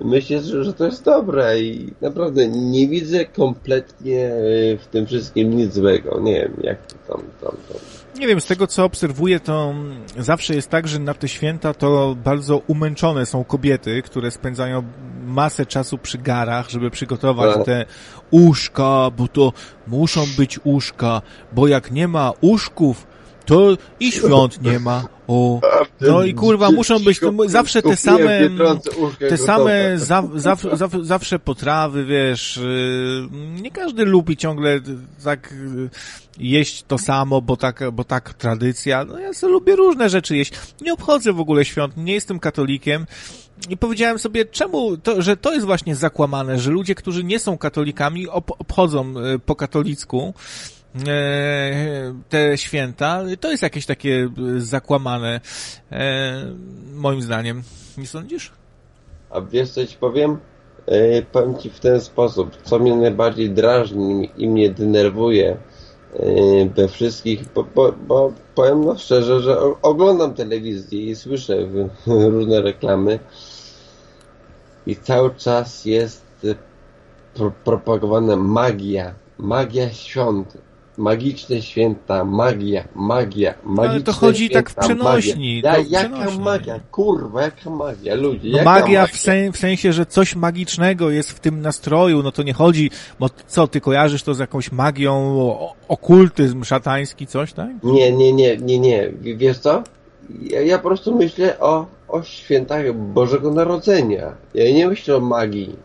Myślę, 0.00 0.42
że, 0.42 0.72
to 0.72 0.84
jest 0.84 1.04
dobre 1.04 1.60
i 1.60 1.92
naprawdę 2.00 2.48
nie 2.48 2.88
widzę 2.88 3.24
kompletnie 3.24 4.26
e, 4.26 4.76
w 4.76 4.86
tym 4.86 5.06
wszystkim 5.06 5.56
nic 5.56 5.74
złego. 5.74 6.20
Nie 6.20 6.34
wiem, 6.34 6.56
jak 6.62 6.86
to 6.86 6.94
tam, 7.08 7.22
tam, 7.40 7.56
tam. 7.68 7.80
Nie 8.18 8.26
wiem, 8.26 8.40
z 8.40 8.46
tego 8.46 8.66
co 8.66 8.84
obserwuję, 8.84 9.40
to 9.40 9.74
zawsze 10.18 10.54
jest 10.54 10.70
tak, 10.70 10.88
że 10.88 10.98
na 10.98 11.14
te 11.14 11.28
święta 11.28 11.74
to 11.74 12.16
bardzo 12.24 12.62
umęczone 12.66 13.26
są 13.26 13.44
kobiety, 13.44 14.02
które 14.02 14.30
spędzają 14.30 14.82
masę 15.26 15.66
czasu 15.66 15.98
przy 15.98 16.18
garach, 16.18 16.70
żeby 16.70 16.90
przygotować 16.90 17.64
te 17.64 17.86
łóżka, 18.32 19.10
bo 19.16 19.28
to 19.28 19.52
muszą 19.86 20.24
być 20.36 20.64
łóżka, 20.64 21.22
bo 21.52 21.68
jak 21.68 21.90
nie 21.90 22.08
ma 22.08 22.32
łóżków, 22.42 23.06
to 23.46 23.76
i 24.00 24.12
świąt 24.12 24.62
nie 24.62 24.80
ma. 24.80 25.04
O, 25.28 25.60
no 26.00 26.24
i 26.24 26.34
kurwa, 26.34 26.70
muszą 26.70 26.98
być 26.98 27.20
to, 27.20 27.32
zawsze 27.46 27.82
te 27.82 27.96
same, 27.96 28.40
te 29.28 29.38
same 29.38 29.98
za, 29.98 30.22
za, 30.34 30.56
za, 30.72 30.88
zawsze 31.02 31.38
potrawy, 31.38 32.04
wiesz, 32.04 32.60
yy, 32.62 33.62
nie 33.62 33.70
każdy 33.70 34.04
lubi 34.04 34.36
ciągle 34.36 34.80
tak 35.24 35.54
jeść 36.38 36.84
to 36.88 36.98
samo, 36.98 37.42
bo 37.42 37.56
tak, 37.56 37.80
bo 37.92 38.04
tak 38.04 38.34
tradycja. 38.34 39.04
No 39.04 39.18
ja 39.18 39.32
sobie 39.32 39.52
lubię 39.52 39.76
różne 39.76 40.10
rzeczy 40.10 40.36
jeść. 40.36 40.52
Nie 40.80 40.92
obchodzę 40.92 41.32
w 41.32 41.40
ogóle 41.40 41.64
świąt, 41.64 41.96
nie 41.96 42.14
jestem 42.14 42.38
katolikiem. 42.38 43.06
I 43.70 43.76
powiedziałem 43.76 44.18
sobie, 44.18 44.44
czemu, 44.44 44.96
to, 44.96 45.22
że 45.22 45.36
to 45.36 45.54
jest 45.54 45.66
właśnie 45.66 45.96
zakłamane, 45.96 46.58
że 46.58 46.70
ludzie, 46.70 46.94
którzy 46.94 47.24
nie 47.24 47.38
są 47.38 47.58
katolikami, 47.58 48.28
ob, 48.28 48.50
obchodzą 48.50 49.12
yy, 49.12 49.38
po 49.38 49.56
katolicku 49.56 50.34
e, 51.08 52.14
te 52.28 52.58
święta. 52.58 53.22
To 53.40 53.50
jest 53.50 53.62
jakieś 53.62 53.86
takie 53.86 54.28
yy, 54.36 54.60
zakłamane, 54.60 55.40
e, 55.92 56.46
moim 56.94 57.22
zdaniem. 57.22 57.62
Nie 57.98 58.06
sądzisz? 58.06 58.52
A 59.30 59.40
wiesz 59.40 59.70
co 59.70 59.86
ci 59.86 59.96
powiem? 59.96 60.38
E, 60.86 61.22
powiem 61.22 61.58
ci 61.58 61.70
w 61.70 61.80
ten 61.80 62.00
sposób, 62.00 62.56
co 62.62 62.78
mnie 62.78 62.96
najbardziej 62.96 63.50
drażni 63.50 64.30
i 64.36 64.48
mnie 64.48 64.70
denerwuje 64.70 65.56
e, 66.14 66.68
we 66.68 66.88
wszystkich, 66.88 67.44
bo, 67.54 67.64
bo, 67.74 67.92
bo 67.92 68.32
powiem 68.54 68.84
no 68.84 68.98
szczerze, 68.98 69.40
że 69.40 69.58
oglądam 69.82 70.34
telewizję 70.34 71.00
i 71.00 71.16
słyszę 71.16 71.56
różne 72.06 72.60
reklamy 72.60 73.18
i 74.86 74.96
cały 74.96 75.34
czas 75.34 75.84
jest 75.84 76.26
e, 76.44 76.54
pro, 77.34 77.52
propagowana 77.64 78.36
magia, 78.36 79.14
magia 79.38 79.90
świąt, 79.90 80.58
magiczne 80.98 81.62
święta, 81.62 82.24
magia, 82.24 82.84
magia, 82.94 83.54
magiczne 83.64 83.90
ale 83.90 84.00
to 84.00 84.12
chodzi 84.12 84.50
tak 84.50 84.70
w 84.70 84.72
święta, 84.72 84.94
przenośni, 84.94 85.62
Magia. 85.64 85.78
Ja, 85.78 86.02
jaka 86.02 86.16
przenośni. 86.16 86.40
magia? 86.44 86.80
Kurwa, 86.90 87.42
jaka 87.42 87.70
magia, 87.70 88.14
ludzie, 88.14 88.50
No 88.50 88.58
jaka 88.58 88.70
magia 88.70 89.06
w, 89.06 89.16
sen, 89.16 89.52
w 89.52 89.56
sensie, 89.56 89.92
że 89.92 90.06
coś 90.06 90.36
magicznego 90.36 91.10
jest 91.10 91.30
w 91.30 91.40
tym 91.40 91.62
nastroju, 91.62 92.22
no 92.22 92.32
to 92.32 92.42
nie 92.42 92.52
chodzi, 92.52 92.90
bo 93.20 93.30
co, 93.46 93.68
ty 93.68 93.80
kojarzysz 93.80 94.22
to 94.22 94.34
z 94.34 94.38
jakąś 94.38 94.72
magią, 94.72 95.36
okultyzm 95.88 96.64
szatański, 96.64 97.26
coś, 97.26 97.52
tak? 97.52 97.70
Nie, 97.82 98.12
nie, 98.12 98.32
nie, 98.32 98.56
nie, 98.56 98.78
nie. 98.78 99.10
Wiesz 99.20 99.58
co? 99.58 99.82
Ja, 100.42 100.60
ja 100.60 100.78
po 100.78 100.88
prostu 100.88 101.14
myślę 101.14 101.60
o, 101.60 101.86
o 102.08 102.22
świętach 102.22 102.92
Bożego 102.94 103.50
Narodzenia. 103.50 104.32
Ja 104.54 104.72
nie 104.72 104.88
myślę 104.88 105.16
o 105.16 105.20
magii. 105.20 105.76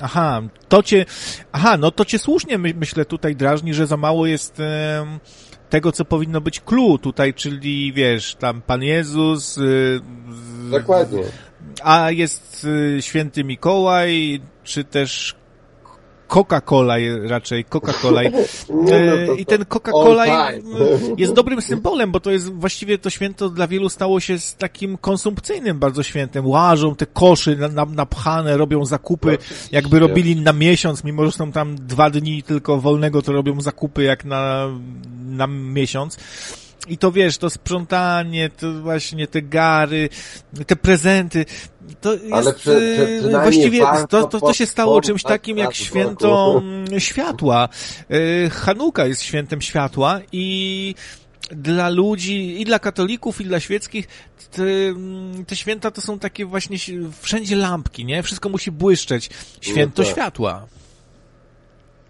Aha, 0.00 0.42
to 0.68 0.82
cię, 0.82 1.04
aha, 1.52 1.76
no 1.76 1.90
to 1.90 2.04
cię 2.04 2.18
słusznie 2.18 2.58
my, 2.58 2.74
myślę 2.76 3.04
tutaj 3.04 3.36
drażni, 3.36 3.74
że 3.74 3.86
za 3.86 3.96
mało 3.96 4.26
jest 4.26 4.60
em, 4.60 5.18
tego, 5.70 5.92
co 5.92 6.04
powinno 6.04 6.40
być 6.40 6.60
clue 6.60 6.98
tutaj, 6.98 7.34
czyli 7.34 7.92
wiesz, 7.92 8.34
tam 8.34 8.62
Pan 8.62 8.82
Jezus, 8.82 9.54
z- 9.54 10.00
Dokładnie. 10.70 11.22
a 11.82 12.10
jest 12.10 12.64
y, 12.98 13.02
święty 13.02 13.44
Mikołaj, 13.44 14.40
czy 14.64 14.84
też 14.84 15.34
Coca-Cola 16.28 16.94
raczej, 17.28 17.64
Coca-Cola. 17.64 18.22
No 18.70 18.92
E, 18.96 19.26
to- 19.26 19.34
I 19.34 19.46
ten 19.46 19.64
Coca-Cola 19.64 20.50
jest 21.18 21.32
dobrym 21.32 21.62
symbolem, 21.62 22.12
bo 22.12 22.20
to 22.20 22.30
jest 22.30 22.52
właściwie 22.52 22.98
to 22.98 23.10
święto 23.10 23.50
dla 23.50 23.66
wielu 23.68 23.88
stało 23.88 24.20
się 24.20 24.38
z 24.38 24.54
takim 24.54 24.98
konsumpcyjnym 24.98 25.78
bardzo 25.78 26.02
świętem. 26.02 26.46
Łażą 26.46 26.94
te 26.94 27.06
koszy 27.06 27.56
na- 27.56 27.68
na- 27.68 27.84
napchane, 27.84 28.56
robią 28.56 28.84
zakupy, 28.84 29.38
jakby 29.72 29.98
robili 29.98 30.36
na 30.36 30.52
miesiąc, 30.52 31.04
mimo 31.04 31.24
że 31.26 31.32
są 31.32 31.52
tam 31.52 31.76
dwa 31.76 32.10
dni 32.10 32.42
tylko 32.42 32.80
wolnego, 32.80 33.22
to 33.22 33.32
robią 33.32 33.60
zakupy 33.60 34.02
jak 34.02 34.24
na, 34.24 34.66
na 35.26 35.46
miesiąc. 35.46 36.16
I 36.88 36.98
to 36.98 37.12
wiesz, 37.12 37.38
to 37.38 37.50
sprzątanie, 37.50 38.50
to 38.50 38.72
właśnie 38.72 39.26
te 39.26 39.42
gary, 39.42 40.08
te 40.66 40.76
prezenty, 40.76 41.44
to 42.00 42.12
jest 42.12 42.32
Ale 42.32 42.50
e, 42.50 42.54
przynajmniej 42.54 43.30
właściwie 43.30 43.80
to, 44.08 44.26
to, 44.26 44.40
to 44.40 44.52
się 44.52 44.66
stało 44.66 45.00
czymś 45.00 45.22
takim 45.22 45.58
jak 45.58 45.74
święto 45.74 46.58
mm, 46.58 47.00
światła. 47.00 47.68
E, 48.10 48.50
Hanuka 48.50 49.06
jest 49.06 49.22
świętem 49.22 49.60
światła 49.60 50.20
i 50.32 50.94
dla 51.50 51.88
ludzi, 51.88 52.60
i 52.60 52.64
dla 52.64 52.78
katolików, 52.78 53.40
i 53.40 53.44
dla 53.44 53.60
świeckich, 53.60 54.08
te, 54.50 54.62
mm, 54.62 55.44
te 55.44 55.56
święta 55.56 55.90
to 55.90 56.00
są 56.00 56.18
takie 56.18 56.46
właśnie 56.46 56.78
wszędzie 57.20 57.56
lampki, 57.56 58.04
nie? 58.04 58.22
Wszystko 58.22 58.48
musi 58.48 58.70
błyszczeć. 58.70 59.30
Święto 59.60 60.02
tak. 60.02 60.12
światła. 60.12 60.66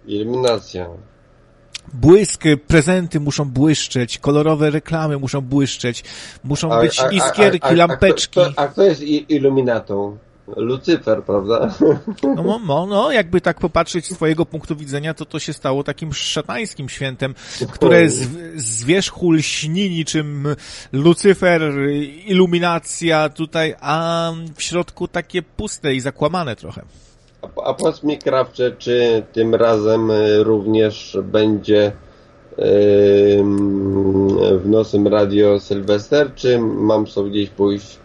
Iluminacja. 0.07 0.89
Błysk, 1.95 2.43
prezenty 2.67 3.21
muszą 3.21 3.45
błyszczeć, 3.45 4.19
kolorowe 4.19 4.71
reklamy 4.71 5.19
muszą 5.19 5.41
błyszczeć, 5.41 6.05
muszą 6.45 6.73
A- 6.73 6.81
być 6.81 7.01
a- 7.01 7.09
iskierki, 7.09 7.69
a- 7.69 7.73
lampeczki. 7.73 8.41
A 8.41 8.45
kto, 8.45 8.63
a 8.63 8.69
kto 8.69 8.83
jest 8.83 9.03
iluminatą? 9.29 10.19
Lucyfer, 10.57 11.23
prawda? 11.23 11.75
No, 12.23 12.43
no, 12.43 12.61
no, 12.67 12.87
no, 12.87 13.13
jakby 13.13 13.41
tak 13.41 13.61
popatrzeć 13.61 14.07
z 14.07 14.15
twojego 14.15 14.47
punktu 14.47 14.77
widzenia, 14.77 15.15
to 15.15 15.25
to 15.25 15.39
się 15.39 15.53
stało 15.53 15.85
takim 15.85 16.15
szatańskim 16.15 16.89
świętem, 16.89 17.35
które 17.73 18.11
z, 18.11 18.29
z 18.57 18.85
wierzchu 18.85 19.33
lśni 19.33 19.91
niczym 19.91 20.49
Lucyfer, 20.93 21.63
iluminacja 22.27 23.29
tutaj, 23.29 23.75
a 23.81 24.33
w 24.57 24.63
środku 24.63 25.09
takie 25.09 25.43
puste 25.43 25.95
i 25.95 26.01
zakłamane 26.01 26.57
trochę. 26.57 26.83
A, 27.57 27.63
a 27.65 27.75
powiedz 27.75 28.03
mi, 28.03 28.19
Krawcze, 28.19 28.73
czy 28.79 29.23
tym 29.33 29.55
razem 29.55 30.11
y, 30.11 30.43
również 30.43 31.19
będzie 31.23 31.93
w 34.57 34.63
Nosym 34.65 35.07
Radio 35.07 35.61
Sylwester, 35.61 36.35
czy 36.35 36.59
mam 36.59 37.07
sobie 37.07 37.31
gdzieś 37.31 37.51
pójść? 37.51 37.99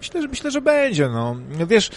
Myślę, 0.00 0.22
że 0.22 0.28
myślę, 0.28 0.50
że 0.50 0.60
będzie, 0.60 1.08
no. 1.08 1.36
Wiesz, 1.68 1.88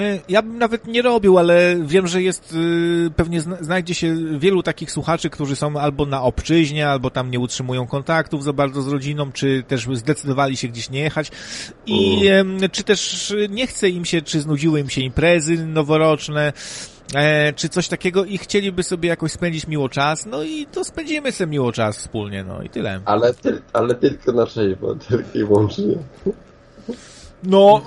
y, 0.00 0.20
ja 0.28 0.42
bym 0.42 0.58
nawet 0.58 0.86
nie 0.86 1.02
robił, 1.02 1.38
ale 1.38 1.76
wiem, 1.86 2.06
że 2.06 2.22
jest, 2.22 2.52
y, 2.52 3.10
pewnie 3.16 3.40
zna- 3.40 3.56
znajdzie 3.60 3.94
się 3.94 4.16
wielu 4.38 4.62
takich 4.62 4.90
słuchaczy, 4.92 5.30
którzy 5.30 5.56
są 5.56 5.76
albo 5.76 6.06
na 6.06 6.22
obczyźnie, 6.22 6.88
albo 6.88 7.10
tam 7.10 7.30
nie 7.30 7.40
utrzymują 7.40 7.86
kontaktów 7.86 8.44
za 8.44 8.52
bardzo 8.52 8.82
z 8.82 8.88
rodziną, 8.88 9.32
czy 9.32 9.62
też 9.68 9.88
zdecydowali 9.92 10.56
się 10.56 10.68
gdzieś 10.68 10.90
nie 10.90 11.00
jechać 11.00 11.30
i 11.86 12.26
em, 12.28 12.58
czy 12.72 12.82
też 12.82 13.34
nie 13.48 13.66
chce 13.66 13.88
im 13.88 14.04
się, 14.04 14.22
czy 14.22 14.40
znudziły 14.40 14.80
im 14.80 14.90
się 14.90 15.00
imprezy 15.00 15.66
noworoczne, 15.66 16.52
e, 17.14 17.52
czy 17.52 17.68
coś 17.68 17.88
takiego 17.88 18.24
i 18.24 18.38
chcieliby 18.38 18.82
sobie 18.82 19.08
jakoś 19.08 19.32
spędzić 19.32 19.66
miło 19.66 19.88
czas, 19.88 20.26
no 20.26 20.42
i 20.42 20.66
to 20.66 20.84
spędzimy 20.84 21.32
sobie 21.32 21.50
miło 21.50 21.72
czas 21.72 21.98
wspólnie, 21.98 22.44
no 22.44 22.62
i 22.62 22.68
tyle. 22.68 23.00
Ale, 23.04 23.34
ty, 23.34 23.62
ale 23.72 23.94
tylko 23.94 24.32
na 24.32 24.46
trzeźwo, 24.46 24.94
tylko 24.94 25.38
i 25.38 25.44
wyłącznie. 25.44 25.84
No, 27.42 27.82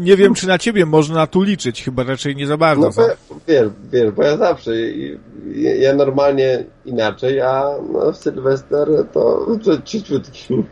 nie 0.00 0.16
wiem, 0.16 0.34
czy 0.34 0.46
na 0.46 0.58
ciebie 0.58 0.86
można 0.86 1.26
tu 1.26 1.42
liczyć, 1.42 1.84
chyba 1.84 2.02
raczej 2.02 2.36
nie 2.36 2.46
za 2.46 2.56
bardzo. 2.56 2.82
No 2.86 2.92
bo, 2.96 3.36
wiesz, 3.48 3.68
wiesz, 3.92 4.10
bo 4.10 4.22
ja 4.22 4.36
zawsze, 4.36 4.72
ja 5.54 5.94
normalnie 5.94 6.64
inaczej, 6.84 7.40
a 7.40 7.64
no, 7.92 8.12
w 8.12 8.16
Sylwester 8.16 8.88
to, 9.12 9.46
to 9.64 9.78
czyściutki. 9.84 10.64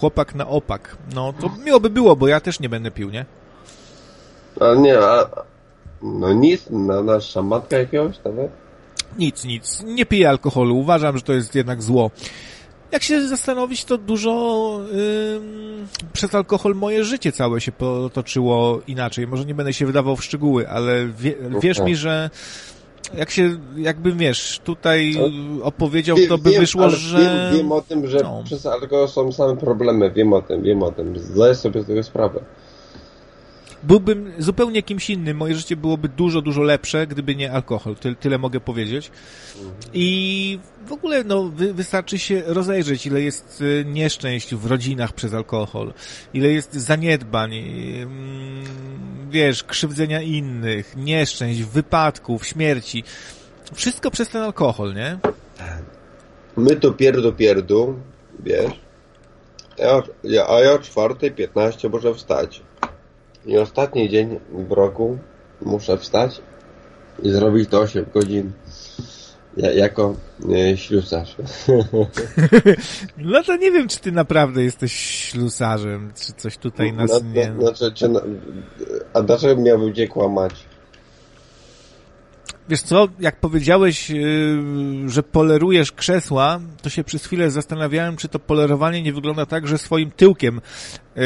Chłopak 0.00 0.34
na 0.34 0.48
opak. 0.48 0.96
No, 1.14 1.32
to 1.40 1.50
miło 1.64 1.80
by 1.80 1.90
było, 1.90 2.16
bo 2.16 2.28
ja 2.28 2.40
też 2.40 2.60
nie 2.60 2.68
będę 2.68 2.90
pił, 2.90 3.10
nie? 3.10 3.26
Ale 4.60 4.78
nie, 4.78 4.98
a, 4.98 5.26
no 6.02 6.32
nic, 6.32 6.70
na, 6.70 7.02
na 7.02 7.20
szambatka 7.20 7.78
jakiegoś 7.78 8.16
nawet? 8.24 8.50
Nic, 9.18 9.44
nic. 9.44 9.82
Nie 9.86 10.06
piję 10.06 10.28
alkoholu. 10.28 10.76
Uważam, 10.76 11.16
że 11.16 11.22
to 11.22 11.32
jest 11.32 11.54
jednak 11.54 11.82
zło. 11.82 12.10
Jak 12.96 13.02
się 13.02 13.28
zastanowić, 13.28 13.84
to 13.84 13.98
dużo 13.98 14.80
ym, 15.36 15.86
przez 16.12 16.34
alkohol 16.34 16.74
moje 16.74 17.04
życie 17.04 17.32
całe 17.32 17.60
się 17.60 17.72
potoczyło 17.72 18.80
inaczej. 18.86 19.26
Może 19.26 19.44
nie 19.44 19.54
będę 19.54 19.72
się 19.72 19.86
wydawał 19.86 20.16
w 20.16 20.24
szczegóły, 20.24 20.68
ale 20.68 21.06
wie, 21.06 21.34
wierz 21.60 21.80
mi, 21.80 21.96
że 21.96 22.30
jak 23.14 23.30
się, 23.30 23.58
jakbym 23.76 24.18
wiesz, 24.18 24.60
tutaj 24.64 25.16
opowiedział, 25.62 26.16
to 26.28 26.38
by 26.38 26.50
wiem, 26.50 26.60
wyszło, 26.60 26.90
że... 26.90 27.18
Wiem, 27.18 27.58
wiem 27.58 27.72
o 27.72 27.80
tym, 27.80 28.06
że 28.06 28.18
No. 28.22 28.42
przez 28.44 28.66
alkohol 28.66 29.08
są 29.08 29.32
same 29.32 29.56
problemy, 29.56 30.10
wiem 30.10 30.32
o 30.32 30.42
tym, 30.42 30.62
wiem 30.62 30.82
o 30.82 30.92
tym, 30.92 31.18
zdaję 31.18 31.54
sobie 31.54 31.82
z 31.82 31.86
tego 31.86 32.02
sprawę. 32.02 32.40
Byłbym 33.82 34.32
zupełnie 34.38 34.82
kimś 34.82 35.10
innym. 35.10 35.36
Moje 35.36 35.54
życie 35.54 35.76
byłoby 35.76 36.08
dużo, 36.08 36.42
dużo 36.42 36.62
lepsze, 36.62 37.06
gdyby 37.06 37.36
nie 37.36 37.52
alkohol. 37.52 37.96
Ty, 37.96 38.14
tyle 38.14 38.38
mogę 38.38 38.60
powiedzieć. 38.60 39.10
I 39.92 40.58
w 40.86 40.92
ogóle 40.92 41.24
no, 41.24 41.44
wy, 41.44 41.74
wystarczy 41.74 42.18
się 42.18 42.42
rozejrzeć, 42.46 43.06
ile 43.06 43.20
jest 43.22 43.60
y, 43.60 43.84
nieszczęść 43.86 44.54
w 44.54 44.66
rodzinach 44.66 45.12
przez 45.12 45.34
alkohol, 45.34 45.92
ile 46.34 46.48
jest 46.48 46.74
zaniedbań, 46.74 47.54
mm, 47.54 48.64
wiesz, 49.30 49.64
krzywdzenia 49.64 50.22
innych, 50.22 50.96
nieszczęść, 50.96 51.62
wypadków, 51.62 52.46
śmierci. 52.46 53.04
Wszystko 53.74 54.10
przez 54.10 54.28
ten 54.28 54.42
alkohol, 54.42 54.94
nie? 54.94 55.18
My 56.56 56.76
tu 56.76 56.92
pierdu 56.92 57.32
pierdu, 57.32 58.00
wiesz, 58.40 58.80
a 59.82 60.02
ja 60.24 60.46
o 60.46 60.78
4.15 60.78 61.90
muszę 61.90 62.14
wstać. 62.14 62.62
I 63.46 63.58
ostatni 63.58 64.10
dzień 64.10 64.40
w 64.68 64.72
roku 64.72 65.18
muszę 65.62 65.98
wstać 65.98 66.40
i 67.22 67.30
zrobić 67.30 67.70
to 67.70 67.80
8 67.80 68.06
godzin 68.14 68.52
ja, 69.56 69.72
jako 69.72 70.14
e, 70.54 70.76
ślusarz. 70.76 71.36
No 73.18 73.42
to 73.42 73.56
nie 73.56 73.72
wiem, 73.72 73.88
czy 73.88 74.00
ty 74.00 74.12
naprawdę 74.12 74.62
jesteś 74.64 74.92
ślusarzem, 74.92 76.12
czy 76.14 76.32
coś 76.32 76.58
tutaj 76.58 76.92
nas 76.92 77.10
No, 77.10 77.20
nie... 77.34 77.52
znaczy, 77.60 77.92
czy, 77.94 78.10
a 79.12 79.22
dlaczego 79.22 79.62
miałbym 79.62 79.90
gdzie 79.90 80.08
kłamać? 80.08 80.52
Wiesz 82.68 82.82
co, 82.82 83.08
jak 83.20 83.40
powiedziałeś, 83.40 84.10
yy, 84.10 85.08
że 85.08 85.22
polerujesz 85.22 85.92
krzesła, 85.92 86.60
to 86.82 86.90
się 86.90 87.04
przez 87.04 87.26
chwilę 87.26 87.50
zastanawiałem, 87.50 88.16
czy 88.16 88.28
to 88.28 88.38
polerowanie 88.38 89.02
nie 89.02 89.12
wygląda 89.12 89.46
tak, 89.46 89.68
że 89.68 89.78
swoim 89.78 90.10
tyłkiem 90.10 90.60
yy, 91.16 91.24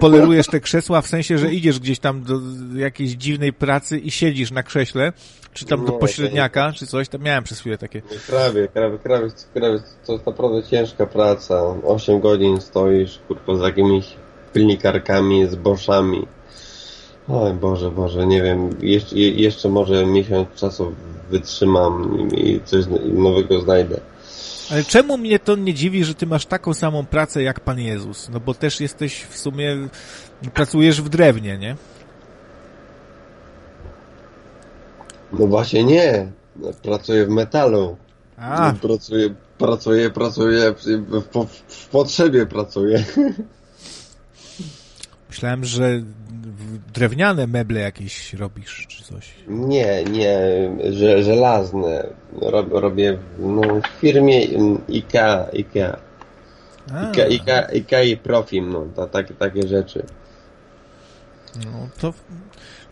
polerujesz 0.00 0.46
te 0.46 0.60
krzesła, 0.60 1.02
w 1.02 1.06
sensie, 1.06 1.38
że 1.38 1.54
idziesz 1.54 1.80
gdzieś 1.80 1.98
tam 1.98 2.22
do 2.22 2.40
jakiejś 2.76 3.10
dziwnej 3.10 3.52
pracy 3.52 3.98
i 3.98 4.10
siedzisz 4.10 4.50
na 4.50 4.62
krześle, 4.62 5.12
czy 5.52 5.64
tam 5.64 5.86
do 5.86 5.92
Nie, 5.92 5.98
pośredniaka, 5.98 6.72
czy 6.72 6.86
coś, 6.86 7.08
tam 7.08 7.22
miałem 7.22 7.44
przez 7.44 7.60
chwilę 7.60 7.78
takie. 7.78 8.02
Krawie, 8.26 8.68
krawie, 8.68 8.98
krawie, 8.98 9.28
krawie, 9.54 9.78
to 10.06 10.12
jest 10.12 10.26
naprawdę 10.26 10.62
ciężka 10.62 11.06
praca. 11.06 11.62
8 11.84 12.20
godzin 12.20 12.60
stoisz, 12.60 13.20
kurwa, 13.28 13.56
z 13.56 13.60
jakimiś 13.62 14.16
pilnikarkami, 14.52 15.46
z 15.46 15.54
boszami. 15.54 16.26
Oj 17.32 17.52
Boże, 17.54 17.90
Boże, 17.90 18.26
nie 18.26 18.42
wiem, 18.42 18.70
jeszcze, 18.82 19.16
je- 19.16 19.30
jeszcze 19.30 19.68
może 19.68 20.06
miesiąc 20.06 20.48
czasu 20.54 20.94
wytrzymam 21.30 22.28
i, 22.30 22.60
coś 22.64 22.84
nowego 23.12 23.60
znajdę. 23.60 24.00
Ale 24.70 24.84
czemu 24.84 25.18
mnie 25.18 25.38
to 25.38 25.56
nie 25.56 25.74
dziwi, 25.74 26.04
że 26.04 26.14
ty 26.14 26.26
masz 26.26 26.46
taką 26.46 26.74
samą 26.74 27.06
pracę 27.06 27.42
jak 27.42 27.60
Pan 27.60 27.78
Jezus? 27.80 28.28
No 28.28 28.40
bo 28.40 28.54
też 28.54 28.80
jesteś 28.80 29.22
w 29.30 29.38
sumie, 29.38 29.76
pracujesz 30.54 31.02
w 31.02 31.08
drewnie, 31.08 31.58
nie? 31.58 31.76
No 35.32 35.46
właśnie 35.46 35.84
nie, 35.84 36.32
pracuję 36.82 37.26
w 37.26 37.28
metalu. 37.28 37.96
A, 38.36 38.72
Pracuję, 38.82 39.34
pracuję, 39.58 40.10
pracuję, 40.10 40.72
w, 40.72 40.84
w, 40.84 41.46
w 41.68 41.88
potrzebie 41.88 42.46
pracuję. 42.46 43.04
myślałem, 45.30 45.64
że 45.64 46.02
drewniane 46.94 47.46
meble 47.46 47.80
jakieś 47.80 48.34
robisz, 48.34 48.86
czy 48.88 49.04
coś. 49.04 49.34
Nie, 49.48 50.04
nie, 50.04 50.38
że, 50.92 51.22
żelazne. 51.22 52.06
Rob, 52.42 52.66
robię 52.72 53.18
w, 53.38 53.46
no, 53.46 53.62
w 53.80 54.00
firmie 54.00 54.40
IKEA, 54.88 55.46
IKEA. 55.58 55.96
IKEA, 56.94 57.26
IKEA, 57.26 57.66
IKEA 57.74 58.02
i 58.04 58.16
Profim, 58.16 58.72
no, 58.72 58.86
to, 58.96 59.06
takie, 59.06 59.34
takie 59.34 59.68
rzeczy. 59.68 60.02
no 61.56 61.88
to 62.00 62.12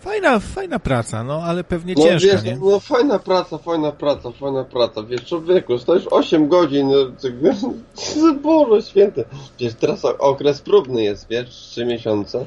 fajna, 0.00 0.38
fajna 0.40 0.78
praca, 0.78 1.24
no 1.24 1.42
ale 1.42 1.64
pewnie 1.64 1.94
No 1.96 2.02
ciężka, 2.04 2.32
wiesz, 2.32 2.42
nie? 2.42 2.56
no, 2.56 2.80
fajna 2.80 3.18
praca, 3.18 3.58
fajna 3.58 3.92
praca, 3.92 4.30
fajna 4.30 4.64
praca. 4.64 5.02
Wiesz, 5.02 5.24
człowieku, 5.24 5.78
stoisz 5.78 6.06
8 6.10 6.48
godzin, 6.48 6.88
no, 6.90 8.32
Boże 8.42 8.82
święte. 8.82 9.24
Wiesz, 9.60 9.74
teraz 9.74 10.04
okres 10.04 10.60
próbny 10.60 11.02
jest, 11.02 11.28
wiesz, 11.30 11.48
3 11.50 11.84
miesiące. 11.84 12.46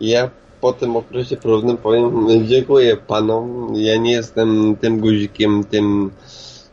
Ja 0.00 0.30
po 0.60 0.72
tym 0.72 0.96
okresie 0.96 1.36
próbnym 1.36 1.76
powiem, 1.76 2.26
dziękuję 2.46 2.96
panom. 2.96 3.72
Ja 3.74 3.96
nie 3.96 4.12
jestem 4.12 4.76
tym 4.76 5.00
guzikiem, 5.00 5.64
tym, 5.64 6.10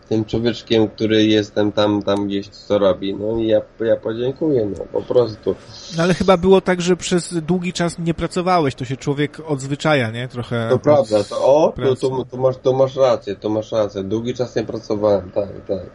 tym 0.09 0.25
człowieczkiem, 0.25 0.87
który 0.87 1.25
jestem 1.25 1.71
tam, 1.71 2.03
tam 2.03 2.27
gdzieś 2.27 2.47
co 2.47 2.77
robi. 2.77 3.15
No 3.15 3.39
i 3.39 3.47
ja, 3.47 3.61
ja 3.79 3.95
podziękuję, 3.95 4.69
no 4.77 4.85
po 4.91 5.01
prostu. 5.01 5.55
No 5.97 6.03
ale 6.03 6.13
chyba 6.13 6.37
było 6.37 6.61
tak, 6.61 6.81
że 6.81 6.97
przez 6.97 7.33
długi 7.33 7.73
czas 7.73 7.99
nie 7.99 8.13
pracowałeś, 8.13 8.75
to 8.75 8.85
się 8.85 8.97
człowiek 8.97 9.41
odzwyczaja, 9.47 10.11
nie? 10.11 10.27
Trochę. 10.27 10.67
To 10.69 10.79
prawda, 10.79 11.23
to 11.23 11.45
o, 11.45 11.71
pracy. 11.71 12.01
tu, 12.01 12.25
tu, 12.25 12.37
masz, 12.37 12.57
tu 12.57 12.73
masz 12.73 12.95
rację, 12.95 13.35
tu 13.35 13.49
masz 13.49 13.71
rację. 13.71 14.03
Długi 14.03 14.33
czas 14.33 14.55
nie 14.55 14.63
pracowałem, 14.63 15.31
tak, 15.31 15.49
tak. 15.67 15.89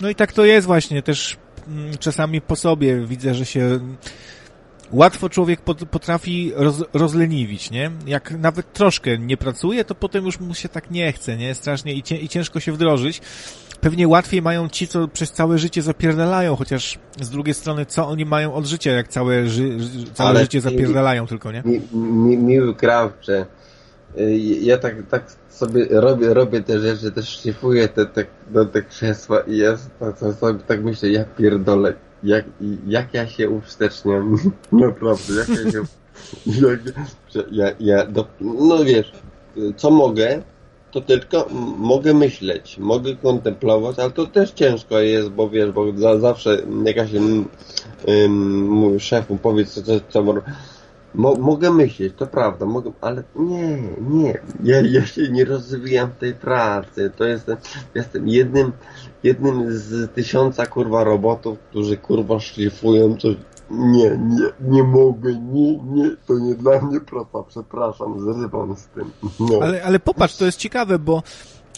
No 0.00 0.08
i 0.08 0.14
tak 0.14 0.32
to 0.32 0.44
jest 0.44 0.66
właśnie, 0.66 1.02
też 1.02 1.36
mm, 1.68 1.98
czasami 1.98 2.40
po 2.40 2.56
sobie 2.56 3.06
widzę, 3.06 3.34
że 3.34 3.46
się 3.46 3.80
łatwo 4.92 5.28
człowiek 5.28 5.60
potrafi 5.90 6.52
roz, 6.56 6.84
rozleniwić, 6.92 7.70
nie? 7.70 7.90
Jak 8.06 8.30
nawet 8.30 8.72
troszkę 8.72 9.18
nie 9.18 9.36
pracuje, 9.36 9.84
to 9.84 9.94
potem 9.94 10.24
już 10.24 10.40
mu 10.40 10.54
się 10.54 10.68
tak 10.68 10.90
nie 10.90 11.12
chce, 11.12 11.36
nie? 11.36 11.54
Strasznie 11.54 11.94
i, 11.94 12.02
i 12.24 12.28
ciężko 12.28 12.60
się 12.60 12.72
wdrożyć. 12.72 13.20
Pewnie 13.80 14.08
łatwiej 14.08 14.42
mają 14.42 14.68
ci, 14.68 14.88
co 14.88 15.08
przez 15.08 15.32
całe 15.32 15.58
życie 15.58 15.82
zapierdalają, 15.82 16.56
chociaż 16.56 16.98
z 17.20 17.30
drugiej 17.30 17.54
strony, 17.54 17.86
co 17.86 18.08
oni 18.08 18.24
mają 18.24 18.54
od 18.54 18.66
życia, 18.66 18.90
jak 18.90 19.08
całe, 19.08 19.48
ży, 19.48 19.76
całe 20.14 20.30
Ale 20.30 20.40
życie 20.40 20.60
zapierdalają 20.60 21.22
mi, 21.22 21.28
tylko, 21.28 21.52
nie? 21.52 21.62
Mi, 21.64 21.80
mi, 21.92 22.36
miły 22.36 22.74
krawcze. 22.74 23.46
Y, 24.18 24.38
ja 24.60 24.78
tak, 24.78 24.94
tak 25.10 25.32
sobie 25.48 25.86
robię, 25.90 26.34
robię 26.34 26.62
te 26.62 26.80
rzeczy, 26.80 27.12
też 27.12 27.28
szlifuję 27.28 27.88
te, 27.88 28.06
te, 28.06 28.24
no, 28.50 28.64
te 28.64 28.82
krzesła 28.82 29.40
i 29.40 29.56
ja 29.56 29.76
tak, 30.00 30.18
sobie 30.18 30.58
tak 30.66 30.84
myślę, 30.84 31.08
ja 31.08 31.24
pierdolę, 31.24 31.94
jak, 32.26 32.44
jak 32.86 33.14
ja 33.14 33.26
się 33.26 33.50
uwsteczniam, 33.50 34.38
naprawdę, 34.72 35.34
jak 35.34 35.48
ja 35.48 35.72
się, 35.72 35.82
jak, 36.46 36.80
ja, 37.50 37.66
ja 37.80 38.06
do, 38.06 38.26
no 38.40 38.84
wiesz, 38.84 39.12
co 39.76 39.90
mogę, 39.90 40.42
to 40.90 41.00
tylko 41.00 41.46
mogę 41.78 42.14
myśleć, 42.14 42.78
mogę 42.78 43.16
kontemplować, 43.16 43.98
ale 43.98 44.10
to 44.10 44.26
też 44.26 44.50
ciężko 44.50 45.00
jest, 45.00 45.28
bo 45.28 45.50
wiesz, 45.50 45.70
bo 45.72 45.92
za, 45.96 46.18
zawsze 46.18 46.62
jakaś 46.84 47.10
um, 48.06 49.00
szef 49.00 49.30
mu 49.30 49.36
powie, 49.36 49.64
co, 49.64 49.82
co, 49.82 49.92
co 50.08 50.22
Mo 51.14 51.34
mogę 51.34 51.70
myśleć, 51.70 52.14
to 52.16 52.26
prawda, 52.26 52.66
mogę, 52.66 52.92
ale 53.00 53.22
nie, 53.36 53.78
nie, 54.10 54.40
ja, 54.64 54.80
ja 54.80 55.06
się 55.06 55.28
nie 55.28 55.44
rozwijam 55.44 56.10
w 56.10 56.16
tej 56.16 56.34
pracy, 56.34 57.10
to 57.16 57.24
jestem, 57.24 57.56
jestem 57.94 58.28
jednym, 58.28 58.72
jednym 59.26 59.78
z 59.78 60.12
tysiąca 60.12 60.66
kurwa 60.66 61.04
robotów, 61.04 61.58
którzy 61.58 61.96
kurwa 61.96 62.40
szlifują 62.40 63.16
coś, 63.16 63.36
nie, 63.70 64.18
nie, 64.18 64.46
nie 64.60 64.82
mogę, 64.82 65.34
nie, 65.34 65.78
nie, 65.78 66.16
to 66.26 66.38
nie 66.38 66.54
dla 66.54 66.80
mnie 66.82 67.00
praca, 67.00 67.42
przepraszam, 67.48 68.20
zrywam 68.20 68.76
z 68.76 68.86
tym. 68.86 69.10
No. 69.40 69.58
Ale, 69.62 69.84
ale 69.84 69.98
popatrz, 69.98 70.36
to 70.36 70.44
jest 70.44 70.58
ciekawe, 70.58 70.98
bo 70.98 71.22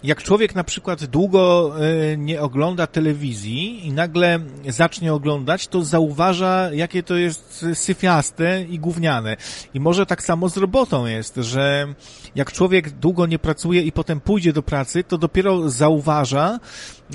jak 0.02 0.22
człowiek 0.22 0.54
na 0.54 0.64
przykład 0.64 1.04
długo 1.04 1.74
e, 1.80 2.16
nie 2.16 2.42
ogląda 2.42 2.86
telewizji 2.86 3.86
i 3.86 3.92
nagle 3.92 4.38
zacznie 4.68 5.14
oglądać, 5.14 5.68
to 5.68 5.84
zauważa, 5.84 6.70
jakie 6.72 7.02
to 7.02 7.16
jest 7.16 7.66
syfiaste 7.74 8.62
i 8.62 8.78
gówniane. 8.78 9.36
I 9.74 9.80
może 9.80 10.06
tak 10.06 10.22
samo 10.22 10.48
z 10.48 10.56
robotą 10.56 11.06
jest, 11.06 11.36
że 11.36 11.94
jak 12.34 12.52
człowiek 12.52 12.90
długo 12.90 13.26
nie 13.26 13.38
pracuje 13.38 13.82
i 13.82 13.92
potem 13.92 14.20
pójdzie 14.20 14.52
do 14.52 14.62
pracy, 14.62 15.04
to 15.04 15.18
dopiero 15.18 15.70
zauważa, 15.70 16.60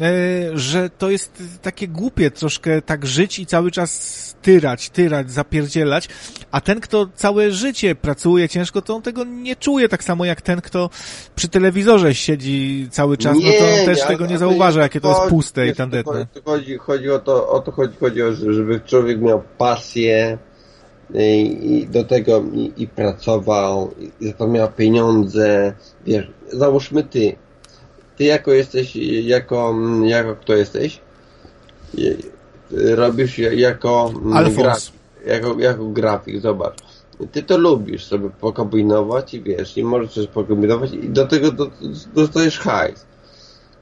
e, 0.01 0.57
że 0.57 0.89
to 0.89 1.09
jest 1.09 1.43
takie 1.61 1.87
głupie 1.87 2.31
troszkę 2.31 2.81
tak 2.81 3.05
żyć 3.05 3.39
i 3.39 3.45
cały 3.45 3.71
czas 3.71 4.33
tyrać, 4.41 4.89
tyrać, 4.89 5.31
zapierdzielać, 5.31 6.09
a 6.53 6.61
ten, 6.61 6.79
kto 6.81 7.07
całe 7.15 7.51
życie 7.51 7.95
pracuje 7.95 8.49
ciężko, 8.49 8.81
to 8.81 8.95
on 8.95 9.01
tego 9.01 9.23
nie 9.23 9.55
czuje 9.55 9.89
tak 9.89 10.03
samo 10.03 10.25
jak 10.25 10.41
ten, 10.41 10.61
kto 10.61 10.89
przy 11.35 11.47
telewizorze 11.47 12.15
siedzi 12.15 12.87
cały 12.91 13.17
czas, 13.17 13.37
nie, 13.37 13.45
no 13.45 13.51
to 13.59 13.65
on 13.65 13.85
też 13.85 14.01
nie, 14.01 14.07
tego 14.07 14.25
nie 14.25 14.37
zauważa, 14.37 14.81
jakie 14.81 15.01
to 15.01 15.09
jest 15.09 15.21
puste 15.21 15.67
i 15.67 15.75
tandetne. 15.75 16.27
Chodzi, 16.45 16.77
chodzi 16.77 17.09
o 17.09 17.19
to, 17.19 17.49
o 17.49 17.59
to 17.59 17.71
chodzi, 17.71 17.97
chodzi 17.99 18.23
o, 18.23 18.33
żeby 18.33 18.79
człowiek 18.79 19.21
miał 19.21 19.43
pasję, 19.57 20.37
i, 21.13 21.77
i 21.77 21.87
do 21.87 22.03
tego 22.03 22.43
i, 22.53 22.73
i 22.77 22.87
pracował, 22.87 23.91
i 24.19 24.27
za 24.27 24.33
to 24.33 24.47
miał 24.47 24.71
pieniądze, 24.71 25.73
wiesz, 26.05 26.31
załóżmy 26.51 27.03
ty, 27.03 27.35
ty 28.17 28.23
jako 28.23 28.51
jesteś, 28.51 28.95
jako, 29.23 29.75
jako 30.05 30.35
kto 30.35 30.55
jesteś? 30.55 31.01
robisz 32.71 33.37
jako 33.37 34.11
mm, 34.15 34.53
grafik, 34.53 35.02
jako, 35.25 35.59
jako 35.59 35.85
grafik, 35.85 36.41
zobacz. 36.41 36.77
Ty 37.31 37.43
to 37.43 37.57
lubisz 37.57 38.05
sobie 38.05 38.29
pokombinować 38.29 39.33
i 39.33 39.41
wiesz, 39.41 39.77
i 39.77 39.83
możesz 39.83 40.13
coś 40.13 40.27
pokombinować 40.27 40.93
i 40.93 41.09
do 41.09 41.27
tego 41.27 41.51
do, 41.51 41.69
dostajesz 42.15 42.59
hajs. 42.59 43.05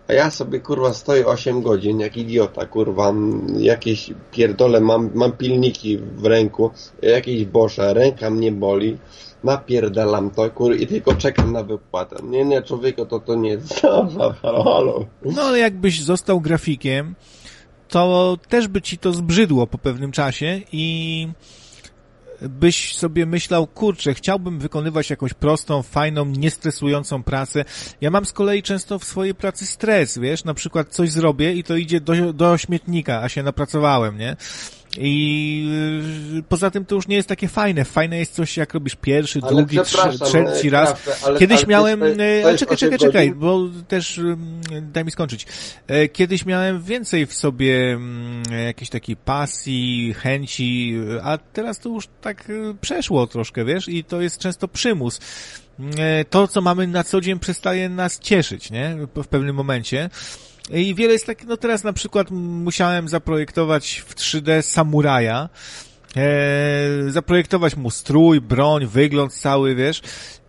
A 0.07 0.13
ja 0.13 0.31
sobie 0.31 0.59
kurwa 0.59 0.93
stoję 0.93 1.27
8 1.27 1.61
godzin 1.61 1.99
jak 1.99 2.17
idiota, 2.17 2.65
kurwa, 2.65 3.13
jakieś 3.57 4.13
pierdole, 4.31 4.81
mam, 4.81 5.09
mam 5.13 5.31
pilniki 5.31 5.97
w 5.97 6.25
ręku, 6.25 6.71
jakieś 7.01 7.45
bosze, 7.45 7.93
ręka 7.93 8.29
mnie 8.29 8.51
boli, 8.51 8.97
napierdalam 9.43 10.29
to, 10.29 10.49
kur, 10.49 10.75
i 10.75 10.87
tylko 10.87 11.15
czekam 11.15 11.51
na 11.51 11.63
wypłatę. 11.63 12.15
Nie, 12.23 12.45
nie, 12.45 12.61
człowieku, 12.61 13.05
to 13.05 13.19
to 13.19 13.35
nie 13.35 13.49
jest 13.49 13.81
halo. 14.41 15.05
No 15.25 15.41
ale 15.41 15.59
jakbyś 15.59 16.03
został 16.03 16.41
grafikiem, 16.41 17.15
to 17.91 18.37
też 18.49 18.67
by 18.67 18.81
ci 18.81 18.97
to 18.97 19.13
zbrzydło 19.13 19.67
po 19.67 19.77
pewnym 19.77 20.11
czasie 20.11 20.61
i 20.71 21.27
byś 22.41 22.95
sobie 22.95 23.25
myślał, 23.25 23.67
kurczę, 23.67 24.13
chciałbym 24.13 24.59
wykonywać 24.59 25.09
jakąś 25.09 25.33
prostą, 25.33 25.83
fajną, 25.83 26.25
niestresującą 26.25 27.23
pracę. 27.23 27.65
Ja 28.01 28.11
mam 28.11 28.25
z 28.25 28.33
kolei 28.33 28.63
często 28.63 28.99
w 28.99 29.03
swojej 29.03 29.35
pracy 29.35 29.65
stres, 29.65 30.17
wiesz, 30.17 30.43
na 30.43 30.53
przykład 30.53 30.89
coś 30.89 31.11
zrobię 31.11 31.53
i 31.53 31.63
to 31.63 31.75
idzie 31.75 32.01
do, 32.01 32.33
do 32.33 32.57
śmietnika, 32.57 33.21
a 33.21 33.29
się 33.29 33.43
napracowałem, 33.43 34.17
nie? 34.17 34.35
I 34.97 35.65
y, 36.39 36.43
poza 36.43 36.71
tym 36.71 36.85
to 36.85 36.95
już 36.95 37.07
nie 37.07 37.15
jest 37.15 37.29
takie 37.29 37.47
fajne. 37.47 37.85
Fajne 37.85 38.19
jest 38.19 38.33
coś, 38.33 38.57
jak 38.57 38.73
robisz 38.73 38.95
pierwszy, 38.95 39.39
ale 39.43 39.55
drugi, 39.55 39.77
trzeci 40.23 40.69
raz. 40.69 41.23
ale, 41.25 41.39
Kiedyś 41.39 41.57
ale 41.57 41.67
miałem... 41.67 41.99
To 41.99 42.05
jest, 42.05 42.17
to 42.17 42.49
jest 42.49 42.59
czekaj, 42.59 42.77
czekaj, 42.77 42.99
czekaj, 42.99 43.31
bo 43.31 43.59
też 43.87 44.19
daj 44.81 45.05
mi 45.05 45.11
skończyć. 45.11 45.47
E, 45.87 46.07
kiedyś 46.07 46.45
miałem 46.45 46.81
więcej 46.81 47.25
w 47.25 47.33
sobie 47.33 47.99
jakiejś 48.65 48.89
takiej 48.89 49.15
pasji, 49.15 50.15
chęci, 50.17 50.95
a 51.23 51.37
teraz 51.37 51.79
to 51.79 51.89
już 51.89 52.07
tak 52.21 52.49
y, 52.49 52.75
przeszło 52.81 53.27
troszkę, 53.27 53.65
wiesz? 53.65 53.89
I 53.89 54.03
to 54.03 54.21
jest 54.21 54.37
często 54.37 54.67
przymus. 54.67 55.19
E, 55.97 56.25
to, 56.25 56.47
co 56.47 56.61
mamy 56.61 56.87
na 56.87 57.03
co 57.03 57.21
dzień 57.21 57.39
przestaje 57.39 57.89
nas 57.89 58.19
cieszyć, 58.19 58.71
nie? 58.71 58.97
W 59.15 59.27
pewnym 59.27 59.55
momencie. 59.55 60.09
I 60.69 60.95
wiele 60.95 61.14
jest 61.14 61.25
takich, 61.25 61.48
no 61.48 61.57
teraz 61.57 61.83
na 61.83 61.93
przykład 61.93 62.31
musiałem 62.31 63.07
zaprojektować 63.07 64.03
w 64.07 64.15
3D 64.15 64.61
samuraja, 64.61 65.49
e, 66.15 67.11
zaprojektować 67.11 67.75
mu 67.75 67.91
strój, 67.91 68.41
broń, 68.41 68.85
wygląd 68.85 69.33
cały, 69.33 69.75
wiesz, 69.75 70.01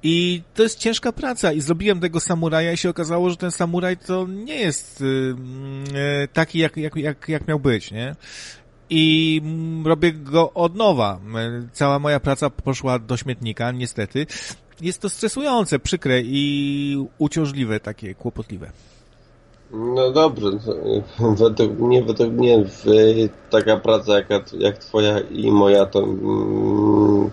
i 0.03 0.43
to 0.55 0.63
jest 0.63 0.79
ciężka 0.79 1.13
praca 1.13 1.53
i 1.53 1.61
zrobiłem 1.61 2.01
tego 2.01 2.21
samuraja 2.21 2.73
i 2.73 2.77
się 2.77 2.91
okazało, 2.91 3.31
że 3.31 3.37
ten 3.37 3.51
samuraj 3.51 3.97
to 3.97 4.27
nie 4.27 4.57
jest 4.57 5.01
y, 5.01 5.05
y, 5.05 6.29
taki, 6.33 6.59
jak, 6.59 6.77
jak, 6.77 6.97
jak, 6.97 7.29
jak 7.29 7.49
miał 7.49 7.61
być, 7.61 7.91
nie? 7.91 8.17
I 8.91 9.43
robię 9.85 10.13
go 10.13 10.53
od 10.53 10.77
nowa. 10.77 11.21
Cała 11.73 11.99
moja 11.99 12.21
praca 12.21 12.51
poszła 12.51 12.99
do 12.99 13.17
śmietnika, 13.17 13.71
niestety. 13.71 14.27
Jest 14.81 15.01
to 15.01 15.09
stresujące, 15.09 15.79
przykre 15.79 16.21
i 16.25 16.97
uciążliwe, 17.19 17.81
takie 17.81 18.15
kłopotliwe. 18.15 18.73
No 19.73 20.11
dobrze, 20.11 20.51
według 21.39 21.79
mnie, 21.79 22.03
według 22.03 22.31
mnie 22.33 22.65
taka 23.51 23.77
praca 23.77 24.15
jak, 24.15 24.29
jak 24.59 24.79
twoja 24.79 25.21
i 25.21 25.51
moja 25.51 25.87
to 25.87 25.99
mm, 25.99 27.31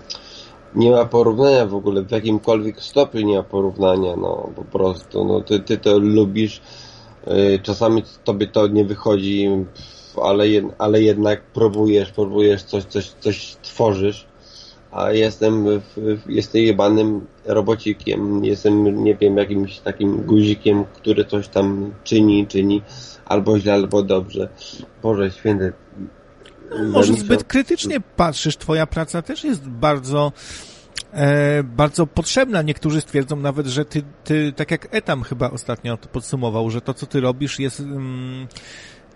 nie 0.75 0.91
ma 0.91 1.05
porównania 1.05 1.65
w 1.65 1.75
ogóle, 1.75 2.01
w 2.01 2.11
jakimkolwiek 2.11 2.81
stopniu 2.81 3.21
nie 3.21 3.37
ma 3.37 3.43
porównania, 3.43 4.15
no 4.15 4.49
po 4.55 4.63
prostu, 4.63 5.25
no 5.25 5.41
ty, 5.41 5.59
ty 5.59 5.77
to 5.77 5.99
lubisz, 5.99 6.61
y, 7.27 7.59
czasami 7.63 8.03
tobie 8.23 8.47
to 8.47 8.67
nie 8.67 8.85
wychodzi, 8.85 9.49
ale, 10.23 10.45
ale 10.77 11.01
jednak 11.01 11.41
próbujesz, 11.41 12.11
próbujesz 12.11 12.63
coś, 12.63 12.83
coś, 12.83 13.09
coś 13.09 13.55
tworzysz 13.61 14.28
a 14.91 15.11
jestem, 15.11 15.65
jestem 16.27 16.61
jebanym 16.61 17.27
robocikiem, 17.45 18.45
jestem, 18.45 19.03
nie 19.03 19.15
wiem, 19.15 19.37
jakimś 19.37 19.79
takim 19.79 20.17
guzikiem, 20.17 20.85
który 20.85 21.25
coś 21.25 21.47
tam 21.47 21.93
czyni, 22.03 22.47
czyni, 22.47 22.81
albo 23.25 23.59
źle, 23.59 23.73
albo 23.73 24.03
dobrze. 24.03 24.49
Boże 25.01 25.31
święty. 25.31 25.73
Może 26.91 27.13
zbyt 27.13 27.43
krytycznie 27.43 27.99
patrzysz, 28.15 28.57
twoja 28.57 28.87
praca 28.87 29.21
też 29.21 29.43
jest 29.43 29.69
bardzo 29.69 30.31
e, 31.13 31.63
bardzo 31.63 32.07
potrzebna. 32.07 32.61
Niektórzy 32.61 33.01
stwierdzą 33.01 33.35
nawet, 33.35 33.67
że 33.67 33.85
ty, 33.85 34.03
ty, 34.23 34.53
tak 34.55 34.71
jak 34.71 34.87
Etam 34.91 35.23
chyba 35.23 35.51
ostatnio 35.51 35.97
to 35.97 36.09
podsumował, 36.09 36.69
że 36.69 36.81
to, 36.81 36.93
co 36.93 37.05
ty 37.05 37.21
robisz 37.21 37.59
jest... 37.59 37.79
Mm, 37.79 38.47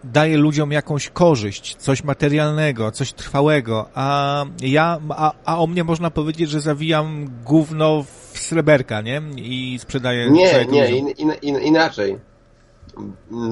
daje 0.04 0.38
ludziom 0.38 0.72
jakąś 0.72 1.10
korzyść, 1.10 1.76
coś 1.76 2.04
materialnego, 2.04 2.92
coś 2.92 3.14
trwałego, 3.14 3.90
a 3.94 4.46
ja, 4.62 5.00
a, 5.10 5.34
a 5.46 5.60
o 5.60 5.68
mnie 5.68 5.84
można 5.84 6.12
powiedzieć, 6.12 6.50
że 6.50 6.62
zawijam 6.62 7.30
gówno 7.46 8.04
w 8.04 8.40
sreberka, 8.40 9.02
nie? 9.02 9.22
I 9.36 9.80
sprzedaję 9.80 10.30
Nie, 10.30 10.66
nie, 10.66 10.90
in, 10.90 11.10
in, 11.10 11.32
in, 11.42 11.60
inaczej. 11.60 12.20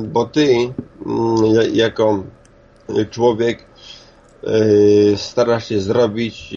Bo 0.07 0.25
ty, 0.25 0.73
mm, 1.05 1.37
jako 1.73 2.23
człowiek, 3.09 3.65
y, 4.43 5.13
starasz 5.17 5.69
się 5.69 5.79
zrobić 5.79 6.55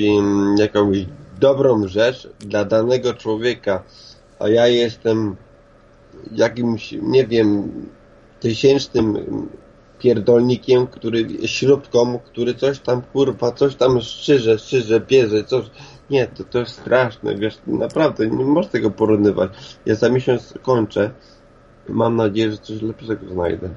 jakąś 0.59 0.99
dobrą 1.41 1.89
rzecz 1.89 2.29
dla 2.41 2.65
danego 2.65 3.15
człowieka, 3.15 3.83
a 4.39 4.49
ja 4.49 4.67
jestem 4.67 5.37
jakimś, 6.33 6.95
nie 7.03 7.27
wiem, 7.27 7.73
tysięcznym 8.41 9.17
pierdolnikiem, 10.05 10.87
który 10.87 11.49
śrubką, 11.49 12.19
który 12.19 12.55
coś 12.55 12.79
tam 12.79 13.03
kurwa, 13.03 13.53
coś 13.53 13.75
tam 13.77 14.01
szczyże, 14.01 14.59
szczyże, 14.59 15.01
bierze, 15.01 15.45
coś. 15.45 15.65
Nie, 16.11 16.27
to, 16.27 16.45
to 16.45 16.59
jest 16.59 16.73
straszne, 16.73 17.35
wiesz, 17.35 17.59
naprawdę, 17.67 18.27
nie 18.27 18.45
możesz 18.45 18.71
tego 18.71 18.91
porównywać. 18.91 19.53
Ja 19.87 19.95
za 19.95 20.09
miesiąc 20.09 20.55
kończę. 20.63 21.11
Mam 21.89 22.17
nadzieję, 22.17 22.51
że 22.51 22.59
coś 22.59 22.83
lepszego 22.83 23.29
znajdę. 23.29 23.71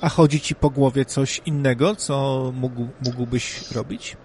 A 0.00 0.08
chodzi 0.08 0.40
ci 0.40 0.54
po 0.54 0.70
głowie 0.70 1.04
coś 1.04 1.40
innego, 1.46 1.96
co 1.96 2.52
mógł, 2.54 2.88
mógłbyś 3.04 3.72
robić? 3.72 4.16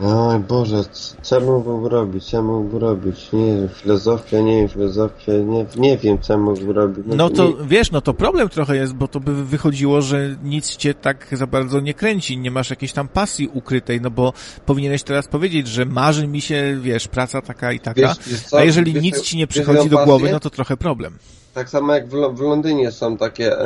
Oj 0.00 0.38
Boże, 0.38 0.84
co 1.22 1.40
mógłbym 1.40 1.86
robić, 1.86 2.24
co 2.24 2.42
mógłbym 2.42 2.80
robić? 2.80 3.32
Nie 3.32 3.46
wiem, 3.46 3.68
filozofia, 3.68 4.40
nie 4.40 4.56
wiem, 4.56 4.68
filozofia, 4.68 5.32
nie, 5.32 5.66
nie 5.76 5.98
wiem, 5.98 6.18
co 6.20 6.38
mógłbym 6.38 6.70
robić. 6.70 7.04
No 7.06 7.30
to 7.30 7.48
nie, 7.48 7.54
wiesz, 7.66 7.90
no 7.90 8.00
to 8.00 8.14
problem 8.14 8.48
trochę 8.48 8.76
jest, 8.76 8.94
bo 8.94 9.08
to 9.08 9.20
by 9.20 9.44
wychodziło, 9.44 10.02
że 10.02 10.36
nic 10.44 10.76
cię 10.76 10.94
tak 10.94 11.26
za 11.32 11.46
bardzo 11.46 11.80
nie 11.80 11.94
kręci, 11.94 12.38
nie 12.38 12.50
masz 12.50 12.70
jakiejś 12.70 12.92
tam 12.92 13.08
pasji 13.08 13.48
ukrytej, 13.52 14.00
no 14.00 14.10
bo 14.10 14.32
powinieneś 14.66 15.02
teraz 15.02 15.28
powiedzieć, 15.28 15.68
że 15.68 15.84
marzy 15.84 16.26
mi 16.26 16.40
się, 16.40 16.78
wiesz, 16.82 17.08
praca 17.08 17.42
taka 17.42 17.72
i 17.72 17.80
taka, 17.80 18.00
Wiesz- 18.00 18.28
wiesz 18.28 18.40
co? 18.42 18.58
a 18.58 18.64
jeżeli 18.64 18.92
Wiesz, 18.92 19.02
nic 19.02 19.20
ci 19.20 19.36
nie 19.36 19.46
przychodzi 19.46 19.88
do 19.88 20.04
głowy, 20.04 20.32
no 20.32 20.40
to 20.40 20.50
trochę 20.50 20.76
problem. 20.76 21.18
Tak 21.54 21.70
samo 21.70 21.94
jak 21.94 22.08
w, 22.08 22.12
Lo- 22.12 22.32
w 22.32 22.40
Londynie 22.40 22.92
są 22.92 23.16
takie 23.16 23.56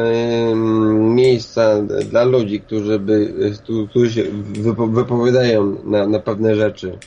miejsca 0.94 1.82
dla 1.82 2.24
ludzi, 2.24 2.60
którzy 2.60 2.98
by, 2.98 3.34
którzy 3.90 4.12
się 4.12 4.24
wypo, 4.46 4.86
wypowiadają 4.86 5.76
na, 5.84 6.06
na 6.06 6.18
pewne 6.18 6.56
rzeczy. 6.56 6.98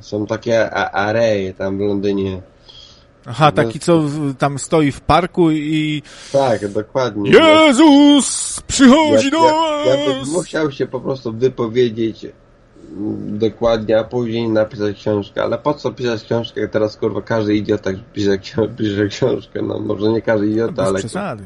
Są 0.00 0.26
takie 0.26 0.70
areje 0.94 1.54
tam 1.54 1.78
w 1.78 1.80
Londynie. 1.80 2.42
Aha, 3.26 3.52
taki 3.52 3.80
co 3.80 4.04
tam 4.38 4.58
stoi 4.58 4.92
w 4.92 5.00
parku 5.00 5.50
i 5.50 6.02
Tak, 6.32 6.68
dokładnie. 6.68 7.30
Jezus 7.30 8.60
przychodzi 8.66 9.30
do 9.30 9.44
ja, 9.44 9.82
ja, 9.86 9.94
ja 9.94 10.14
bym 10.24 10.32
musiał 10.32 10.70
się 10.72 10.86
po 10.86 11.00
prostu 11.00 11.32
wypowiedzieć 11.32 12.26
dokładnie, 13.26 13.98
a 13.98 14.04
później 14.04 14.48
napisać 14.48 14.96
książkę. 14.96 15.42
Ale 15.42 15.58
po 15.58 15.74
co 15.74 15.92
pisać 15.92 16.24
książkę? 16.24 16.60
jak 16.60 16.70
Teraz 16.70 16.96
kurwa 16.96 17.22
każdy 17.22 17.56
idiota 17.56 17.90
pisze, 18.12 18.38
pisze 18.78 19.08
książkę. 19.08 19.62
No 19.62 19.80
może 19.80 20.08
nie 20.08 20.22
każdy 20.22 20.46
idiota, 20.46 20.82
ale 20.82 20.98
przesady. 20.98 21.44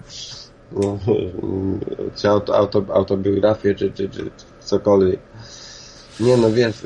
no, 0.73 0.99
czy 2.17 2.29
auto, 2.29 2.57
auto, 2.57 2.85
autobiografię, 2.93 3.75
czy, 3.75 3.93
czy, 3.93 4.09
czy 4.09 4.31
cokolwiek. 4.61 5.21
Nie 6.21 6.37
no 6.37 6.53
wiesz, 6.53 6.77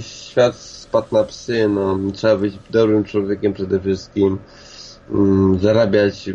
świat 0.00 0.56
spadł 0.56 1.08
na 1.12 1.24
psy, 1.24 1.68
no 1.68 1.98
trzeba 2.12 2.36
być 2.36 2.58
dobrym 2.70 3.04
człowiekiem 3.04 3.52
przede 3.52 3.80
wszystkim, 3.80 4.38
zarabiać 5.60 6.30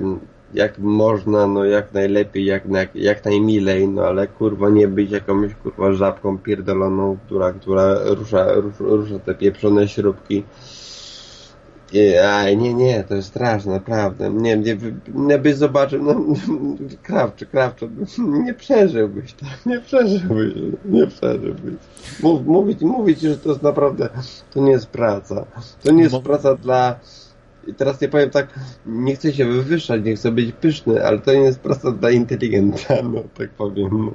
jak 0.54 0.80
można, 0.80 1.48
no 1.48 1.66
jak 1.66 1.94
najlepiej, 1.94 2.46
jak, 2.46 2.64
jak, 2.70 2.96
jak 2.96 3.26
najmilej, 3.26 3.88
no 3.88 4.04
ale 4.04 4.28
kurwa 4.28 4.70
nie 4.70 4.88
być 4.88 5.12
jakąś 5.12 5.56
kurwa 5.56 5.94
żabką 5.94 6.38
pierdoloną, 6.38 7.18
która, 7.26 7.54
która 7.54 7.96
rusza, 8.04 8.54
rusza, 8.54 8.84
rusza 8.84 9.20
te 9.20 9.36
pieprzone 9.36 9.88
śrubki. 9.88 10.44
Aj, 12.24 12.58
nie, 12.58 12.74
nie, 12.74 13.04
to 13.04 13.16
jest 13.16 13.28
straszne, 13.28 13.74
naprawdę. 13.74 14.30
Nie, 14.30 14.58
nie, 14.58 14.78
nie 15.14 15.40
byś 15.40 15.56
zobaczył, 15.56 16.04
no, 16.04 16.16
krawczy, 17.04 17.46
krawczy, 17.46 17.90
nie 18.18 18.54
przeżyłbyś, 18.54 19.34
tak, 19.34 19.66
nie 19.66 19.80
przeżyłbyś, 19.80 20.54
nie 20.86 21.08
przeżyłbyś. 21.08 21.74
Mów, 22.24 22.46
mówić, 22.46 22.82
mówić, 22.82 23.20
że 23.20 23.38
to 23.38 23.50
jest 23.50 23.64
naprawdę, 23.64 24.10
to 24.54 24.60
nie 24.60 24.72
jest 24.72 24.88
praca. 24.88 25.46
To 25.84 25.92
nie 25.92 26.04
jest 26.04 26.18
praca 26.18 26.56
dla, 26.56 27.00
teraz 27.74 28.02
nie 28.02 28.10
powiem 28.10 28.30
tak, 28.30 28.60
nie 28.86 29.16
chcę 29.16 29.34
się 29.34 29.46
wywyższać, 29.46 30.04
nie 30.04 30.16
chcę 30.16 30.32
być 30.32 30.52
pyszny, 30.52 31.06
ale 31.06 31.20
to 31.20 31.34
nie 31.34 31.40
jest 31.40 31.60
praca 31.60 31.92
dla 31.92 32.12
inteligenta, 32.12 32.96
no, 33.14 33.24
tak 33.38 33.50
powiem. 33.50 34.12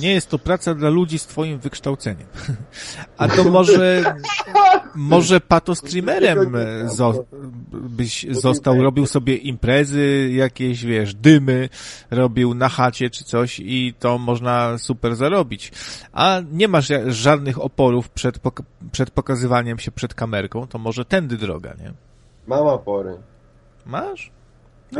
Nie 0.00 0.12
jest 0.12 0.28
to 0.30 0.38
praca 0.38 0.74
dla 0.74 0.88
ludzi 0.88 1.18
z 1.18 1.26
twoim 1.26 1.58
wykształceniem. 1.58 2.26
A 3.18 3.28
to 3.28 3.44
może, 3.44 4.14
może 4.94 5.40
patostreamerem 5.40 6.56
e, 6.56 6.88
zo, 6.88 7.24
byś 7.72 8.26
został, 8.30 8.82
robił 8.82 9.06
sobie 9.06 9.36
imprezy 9.36 10.30
jakieś, 10.32 10.84
wiesz, 10.84 11.14
dymy, 11.14 11.68
robił 12.10 12.54
na 12.54 12.68
chacie 12.68 13.10
czy 13.10 13.24
coś 13.24 13.60
i 13.60 13.94
to 13.98 14.18
można 14.18 14.78
super 14.78 15.16
zarobić. 15.16 15.72
A 16.12 16.40
nie 16.52 16.68
masz 16.68 16.92
żadnych 17.06 17.62
oporów 17.62 18.10
przed, 18.10 18.38
pok- 18.38 18.62
przed 18.92 19.10
pokazywaniem 19.10 19.78
się 19.78 19.92
przed 19.92 20.14
kamerką, 20.14 20.66
to 20.66 20.78
może 20.78 21.04
tędy 21.04 21.36
droga, 21.36 21.74
nie? 21.78 22.03
Mam 22.46 22.66
opory. 22.66 23.16
Masz? 23.86 24.30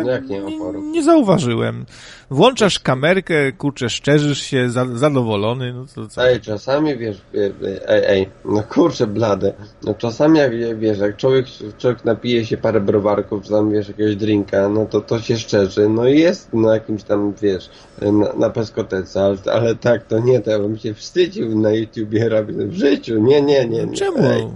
No 0.02 0.10
jak 0.10 0.28
nie 0.28 0.44
oporów? 0.44 0.84
nie 0.84 1.02
zauważyłem. 1.02 1.86
Włączasz 2.30 2.78
kamerkę, 2.78 3.52
kurczę, 3.52 3.90
szczerzysz 3.90 4.40
się, 4.42 4.70
za, 4.70 4.86
zadowolony, 4.94 5.72
no 5.72 5.86
to 5.94 6.08
co? 6.08 6.28
Ej, 6.28 6.40
czasami 6.40 6.98
wiesz, 6.98 7.16
e, 7.34 7.38
e, 7.68 7.88
ej, 7.88 8.02
ej, 8.06 8.28
no 8.44 8.62
kurczę 8.62 9.06
blade, 9.06 9.52
no 9.82 9.94
czasami 9.94 10.38
jak 10.38 10.78
wiesz, 10.78 10.98
jak 10.98 11.16
człowiek, 11.16 11.46
człowiek 11.78 12.04
napije 12.04 12.46
się 12.46 12.56
parę 12.56 12.80
browarków, 12.80 13.42
czy 13.42 13.50
tam 13.50 13.70
wiesz, 13.70 13.88
jakiegoś 13.88 14.16
drinka, 14.16 14.68
no 14.68 14.86
to 14.86 15.00
to 15.00 15.20
się 15.20 15.36
szczerzy, 15.38 15.88
no 15.88 16.08
i 16.08 16.18
jest 16.18 16.52
na 16.52 16.74
jakimś 16.74 17.02
tam, 17.02 17.32
wiesz, 17.42 17.70
na, 18.02 18.32
na 18.32 18.50
peskotece, 18.50 19.22
ale, 19.24 19.36
ale 19.52 19.74
tak, 19.76 20.06
to 20.06 20.18
nie, 20.18 20.40
to 20.40 20.50
ja 20.50 20.58
bym 20.58 20.78
się 20.78 20.94
wstydził 20.94 21.58
na 21.58 21.70
YouTubie 21.72 22.28
robić 22.28 22.56
w 22.56 22.72
życiu, 22.74 23.18
nie, 23.22 23.42
nie, 23.42 23.68
nie. 23.68 23.84
nie. 23.86 23.96
Czemu? 23.96 24.18
Ej, 24.18 24.46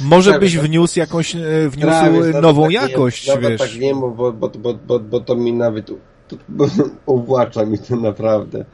Może 0.00 0.30
prawie, 0.30 0.46
byś 0.46 0.56
to- 0.56 0.62
wniósł 0.62 0.98
jakąś, 0.98 1.36
e, 1.36 1.38
wniósł 1.68 1.86
prawie, 1.88 2.18
nawet 2.18 2.42
nową 2.42 2.62
tak 2.62 2.70
nie- 2.70 2.76
jakość, 2.76 3.28
nawet 3.28 3.50
wiesz. 3.50 3.60
tak 3.60 3.80
nie, 3.80 3.94
bo, 3.94 4.10
bo, 4.10 4.32
bo, 4.32 4.48
bo, 4.66 4.74
bo, 4.74 5.00
bo 5.00 5.20
to 5.20 5.36
mi 5.36 5.52
nawet 5.52 5.90
to, 6.28 6.36
uwłacza 7.06 7.64
mi 7.64 7.78
to 7.78 7.96
naprawdę. 7.96 8.64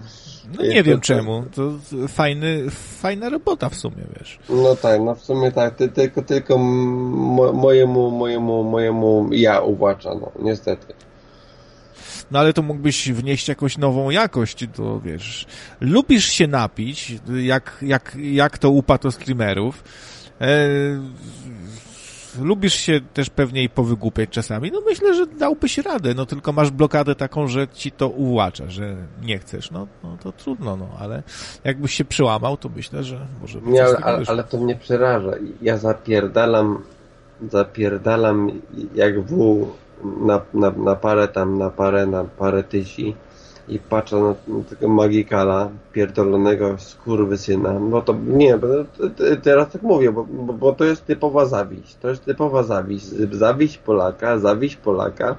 No 0.59 0.63
nie 0.63 0.83
wiem 0.83 1.01
czemu, 1.01 1.45
to 1.55 1.73
fajny, 2.09 2.71
fajna 2.71 3.29
robota 3.29 3.69
w 3.69 3.75
sumie, 3.75 4.05
wiesz. 4.19 4.39
No 4.49 4.77
tak, 4.77 5.01
no 5.01 5.15
w 5.15 5.23
sumie 5.23 5.53
tak, 5.53 5.77
ty, 5.77 5.89
tylko, 5.89 6.23
tylko 6.23 6.59
mo, 6.59 7.53
mojemu, 7.53 8.11
mojemu, 8.11 8.65
mojemu 8.65 9.29
ja 9.33 9.61
uwłacza, 9.61 10.11
no, 10.15 10.33
niestety. 10.43 10.95
No 12.31 12.39
ale 12.39 12.53
to 12.53 12.63
mógłbyś 12.63 13.13
wnieść 13.13 13.49
jakąś 13.49 13.79
nową 13.79 14.11
jakość, 14.11 14.67
to 14.75 15.01
wiesz. 15.01 15.47
Lubisz 15.81 16.27
się 16.27 16.47
napić, 16.47 17.15
jak, 17.43 17.79
jak, 17.83 18.17
jak 18.21 18.59
to 18.59 18.71
u 18.71 18.83
patostreamerów. 18.83 19.85
E, 20.41 20.57
lubisz 22.41 22.75
się 22.75 23.01
też 23.15 23.31
pewnie 23.31 23.63
i 23.63 23.69
powygłupiać 23.69 24.31
czasami. 24.31 24.71
No 24.73 24.81
myślę, 24.87 25.15
że 25.15 25.27
dałbyś 25.27 25.79
radę, 25.79 26.15
no 26.15 26.27
tylko 26.27 26.53
masz 26.53 26.71
blokadę 26.71 27.15
taką, 27.15 27.49
że 27.49 27.69
ci 27.69 27.93
to 27.93 28.09
uwłacza, 28.09 28.71
że 28.71 28.97
nie 29.23 29.39
chcesz. 29.39 29.71
No, 29.71 29.87
no 30.03 30.17
to 30.23 30.33
trudno, 30.33 30.77
no 30.77 30.89
ale 30.99 31.23
jakbyś 31.65 31.95
się 31.95 32.05
przełamał, 32.05 32.57
to 32.57 32.69
myślę, 32.77 33.05
że 33.05 33.27
może 33.41 33.61
Nie, 33.61 33.85
ale, 33.85 33.97
ale, 33.97 34.25
ale 34.27 34.45
to 34.45 34.59
mnie 34.59 34.77
przeraża. 34.77 35.31
Ja 35.63 35.77
zapierdalam, 35.79 36.83
zapierdalam 37.51 38.61
jak 38.95 39.21
wół 39.27 39.73
na, 40.05 40.41
na, 40.55 40.71
na 40.71 40.97
parę 40.97 41.29
tam, 41.29 41.59
na 41.59 41.71
parę, 41.71 42.07
na 42.07 42.25
parę 42.25 42.63
tysi 42.63 43.15
i 43.69 43.79
patrzę 43.79 44.17
na, 44.17 44.35
tego 44.71 44.89
magikala 44.89 45.69
pierdolonego 45.93 46.79
skurwysyna, 46.79 47.73
bo 47.73 48.03
to 48.03 48.15
nie, 48.27 48.59
teraz 49.43 49.71
tak 49.71 49.83
mówię, 49.83 50.13
bo, 50.13 50.25
bo, 50.25 50.53
bo 50.53 50.73
to 50.73 50.85
jest 50.85 51.07
typowa 51.07 51.47
zawiść, 51.47 51.97
to 51.97 52.09
jest 52.09 52.25
typowa 52.25 52.63
zawiść, 52.63 53.07
zawiść 53.33 53.79
Polaka, 53.79 54.39
zawiść 54.39 54.77
Polaka, 54.77 55.37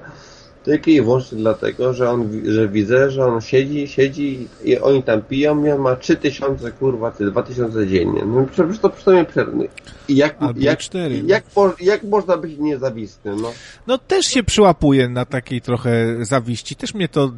tylko 0.64 0.90
i 0.90 1.00
wyłącznie 1.02 1.38
dlatego, 1.38 1.94
że 1.94 2.10
on, 2.10 2.42
że 2.44 2.68
widzę, 2.68 3.10
że 3.10 3.26
on 3.26 3.40
siedzi, 3.40 3.88
siedzi 3.88 4.48
i 4.64 4.78
oni 4.78 5.02
tam 5.02 5.22
piją 5.22 5.64
i 5.64 5.70
on 5.70 5.80
ma 5.80 5.96
3000 5.96 6.72
kurwa, 6.72 7.12
czy 7.12 7.30
2000 7.30 7.86
dziennie. 7.86 8.22
No 8.26 8.46
przecież 8.52 8.78
to 8.78 8.90
przynajmniej 8.90 9.26
przerwny. 9.26 9.68
I 10.08 10.16
jak, 10.16 10.36
Albo 10.40 10.60
jak, 10.60 10.78
cztery. 10.78 11.22
jak, 11.26 11.44
mo- 11.56 11.74
jak 11.80 12.02
można 12.04 12.36
być 12.36 12.58
niezawistny, 12.58 13.36
no? 13.36 13.52
No 13.86 13.98
też 13.98 14.26
się 14.26 14.42
przyłapuję 14.42 15.08
na 15.08 15.24
takiej 15.24 15.60
trochę 15.60 16.24
zawiści. 16.24 16.76
Też 16.76 16.94
mnie 16.94 17.08
to 17.08 17.32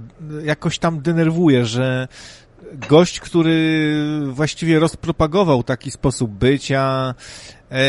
jakoś 0.45 0.79
tam 0.79 1.01
denerwuje, 1.01 1.65
że 1.67 2.09
gość, 2.89 3.21
który 3.21 3.93
właściwie 4.27 4.79
rozpropagował 4.79 5.63
taki 5.63 5.91
sposób 5.91 6.31
bycia, 6.31 7.15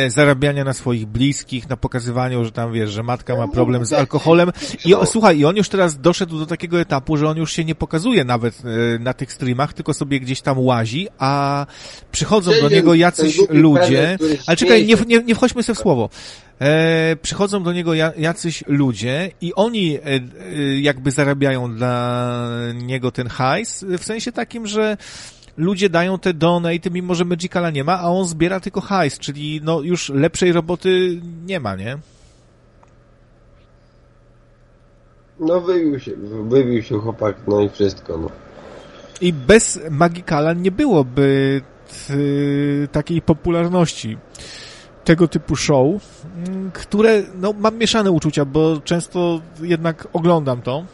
zarabiania 0.08 0.64
na 0.64 0.74
swoich 0.74 1.06
bliskich, 1.06 1.70
na 1.70 1.78
pokazywaniu, 1.78 2.46
że 2.46 2.52
tam 2.52 2.74
wiesz, 2.74 2.92
że 2.92 3.04
matka 3.04 3.36
ma 3.36 3.48
problem 3.48 3.86
z 3.86 3.94
alkoholem. 3.94 4.52
I 4.86 4.94
o, 4.94 5.06
słuchaj, 5.06 5.38
i 5.38 5.46
on 5.46 5.58
już 5.58 5.70
teraz 5.70 6.02
doszedł 6.02 6.40
do 6.40 6.46
takiego 6.46 6.80
etapu, 6.80 7.18
że 7.18 7.30
on 7.30 7.38
już 7.38 7.54
się 7.54 7.66
nie 7.66 7.76
pokazuje 7.76 8.24
nawet 8.24 8.62
e, 8.66 9.00
na 9.00 9.14
tych 9.14 9.34
streamach, 9.34 9.74
tylko 9.74 9.94
sobie 9.94 10.20
gdzieś 10.20 10.42
tam 10.42 10.60
łazi, 10.60 11.08
a 11.20 11.66
przychodzą 12.12 12.52
do 12.62 12.70
niego 12.70 12.94
jacyś 12.94 13.40
ludzie, 13.50 14.18
ale 14.48 14.58
czekaj, 14.58 14.86
nie, 14.86 14.96
nie, 15.08 15.24
nie 15.24 15.36
wchodźmy 15.36 15.64
sobie 15.64 15.76
w 15.76 15.80
słowo. 15.80 16.10
E, 16.62 17.16
przychodzą 17.22 17.64
do 17.64 17.74
niego 17.74 17.94
ja, 17.94 18.12
jacyś 18.18 18.64
ludzie 18.68 19.32
i 19.42 19.54
oni 19.54 19.96
e, 19.96 20.02
e, 20.06 20.20
jakby 20.80 21.12
zarabiają 21.12 21.76
dla 21.76 22.50
niego 22.74 23.12
ten 23.12 23.28
hajs, 23.28 23.86
w 24.00 24.04
sensie 24.04 24.32
takim, 24.32 24.68
że 24.68 24.98
ludzie 25.58 25.90
dają 25.90 26.20
te 26.20 26.34
donate, 26.34 26.90
mimo 26.92 27.16
że 27.16 27.26
Magicala 27.26 27.70
nie 27.70 27.84
ma, 27.84 28.00
a 28.00 28.08
on 28.08 28.26
zbiera 28.26 28.60
tylko 28.60 28.82
hajs, 28.82 29.20
czyli 29.20 29.62
no 29.64 29.82
już 29.82 30.10
lepszej 30.10 30.52
roboty 30.52 31.22
nie 31.46 31.60
ma, 31.60 31.76
nie? 31.76 31.98
No 35.40 35.62
wybił 35.62 36.00
się, 36.00 36.12
wybił 36.50 36.84
się 36.84 37.00
chłopak, 37.00 37.36
no 37.48 37.62
i 37.62 37.70
wszystko, 37.70 38.18
no. 38.18 38.30
I 39.22 39.34
bez 39.34 39.80
Magikala 39.90 40.54
nie 40.54 40.72
byłoby 40.72 41.62
y, 42.10 42.88
takiej 42.92 43.22
popularności 43.22 44.18
tego 45.04 45.28
typu 45.28 45.56
show, 45.56 45.86
mm, 46.48 46.72
które, 46.72 47.24
no, 47.36 47.54
mam 47.54 47.78
mieszane 47.78 48.12
uczucia, 48.12 48.46
bo 48.46 48.82
często 48.84 49.42
jednak 49.62 50.08
oglądam 50.14 50.62
to, 50.62 50.86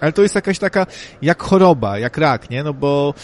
ale 0.00 0.12
to 0.12 0.22
jest 0.22 0.34
jakaś 0.34 0.58
taka, 0.58 0.86
jak 1.22 1.42
choroba, 1.42 1.98
jak 1.98 2.18
rak, 2.18 2.50
nie? 2.50 2.62
No 2.62 2.74
bo 2.74 3.14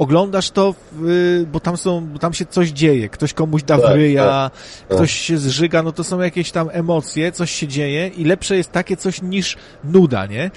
oglądasz 0.00 0.50
to, 0.50 0.74
y, 1.08 1.46
bo 1.52 1.60
tam 1.60 1.76
są, 1.76 2.06
bo 2.06 2.18
tam 2.18 2.32
się 2.32 2.46
coś 2.46 2.68
dzieje, 2.68 3.08
ktoś 3.08 3.34
komuś 3.34 3.62
da 3.62 3.78
Tak, 3.78 3.92
wryja, 3.92 4.50
tak. 4.88 4.96
ktoś 4.96 5.12
się 5.12 5.38
zżyga, 5.38 5.82
no 5.82 5.92
to 5.92 6.04
są 6.04 6.20
jakieś 6.20 6.50
tam 6.50 6.68
emocje, 6.72 7.32
coś 7.32 7.50
się 7.50 7.68
dzieje 7.68 8.08
i 8.08 8.24
lepsze 8.24 8.56
jest 8.56 8.72
takie 8.72 8.96
coś 8.96 9.22
niż 9.22 9.56
nuda, 9.84 10.26
nie? 10.26 10.50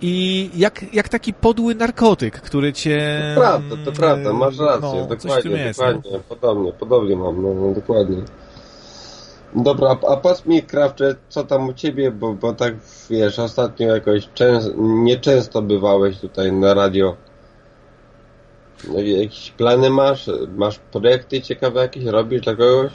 I 0.00 0.50
jak, 0.56 0.94
jak 0.94 1.08
taki 1.08 1.34
podły 1.34 1.74
narkotyk, 1.74 2.40
który 2.40 2.72
cię... 2.72 3.22
To 3.34 3.40
prawda, 3.40 3.76
to 3.84 3.92
prawda, 3.92 4.32
masz 4.32 4.58
rację, 4.58 5.06
no, 5.08 5.16
dokładnie, 5.16 5.50
jest, 5.50 5.80
no. 5.80 5.92
dokładnie, 5.92 6.20
podobnie, 6.28 6.72
podobnie 6.72 7.16
mam, 7.16 7.42
no, 7.42 7.54
no 7.54 7.74
dokładnie. 7.74 8.22
Dobra, 9.56 9.96
a, 10.08 10.16
powiedz 10.16 10.46
mi, 10.46 10.62
Krawcze, 10.62 11.14
co 11.28 11.44
tam 11.44 11.68
u 11.68 11.72
ciebie, 11.72 12.10
bo, 12.10 12.34
bo 12.34 12.52
tak, 12.52 12.74
wiesz, 13.10 13.38
ostatnio 13.38 13.94
jakoś 13.94 14.28
często, 14.34 14.70
nieczęsto 14.78 15.62
bywałeś 15.62 16.18
tutaj 16.18 16.52
na 16.52 16.74
radio. 16.74 17.16
No, 18.88 19.00
jakieś 19.00 19.50
plany 19.50 19.90
masz? 19.90 20.30
Masz 20.56 20.78
projekty 20.78 21.42
ciekawe 21.42 21.80
jakieś? 21.80 22.04
Robisz 22.04 22.40
dla 22.40 22.56
kogoś? 22.56 22.92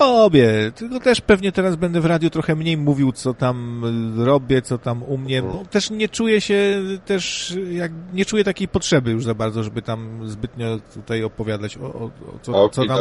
Robię, 0.00 0.72
tylko 0.74 1.00
też 1.00 1.20
pewnie 1.20 1.52
teraz 1.52 1.76
będę 1.76 2.00
w 2.00 2.06
radiu 2.06 2.30
trochę 2.30 2.56
mniej 2.56 2.76
mówił, 2.76 3.12
co 3.12 3.34
tam 3.34 3.82
robię, 4.16 4.62
co 4.62 4.78
tam 4.78 5.02
u 5.02 5.18
mnie, 5.18 5.42
bo 5.42 5.62
też 5.70 5.90
nie 5.90 6.08
czuję 6.08 6.40
się 6.40 6.82
też, 7.06 7.56
jak 7.70 7.92
nie 8.12 8.24
czuję 8.24 8.44
takiej 8.44 8.68
potrzeby 8.68 9.10
już 9.10 9.24
za 9.24 9.34
bardzo, 9.34 9.62
żeby 9.62 9.82
tam 9.82 10.28
zbytnio 10.28 10.78
tutaj 10.94 11.24
opowiadać 11.24 11.78
o, 11.78 11.80
o, 11.80 12.04
o 12.04 12.38
co, 12.42 12.68
co 12.68 12.86
tam, 12.86 12.98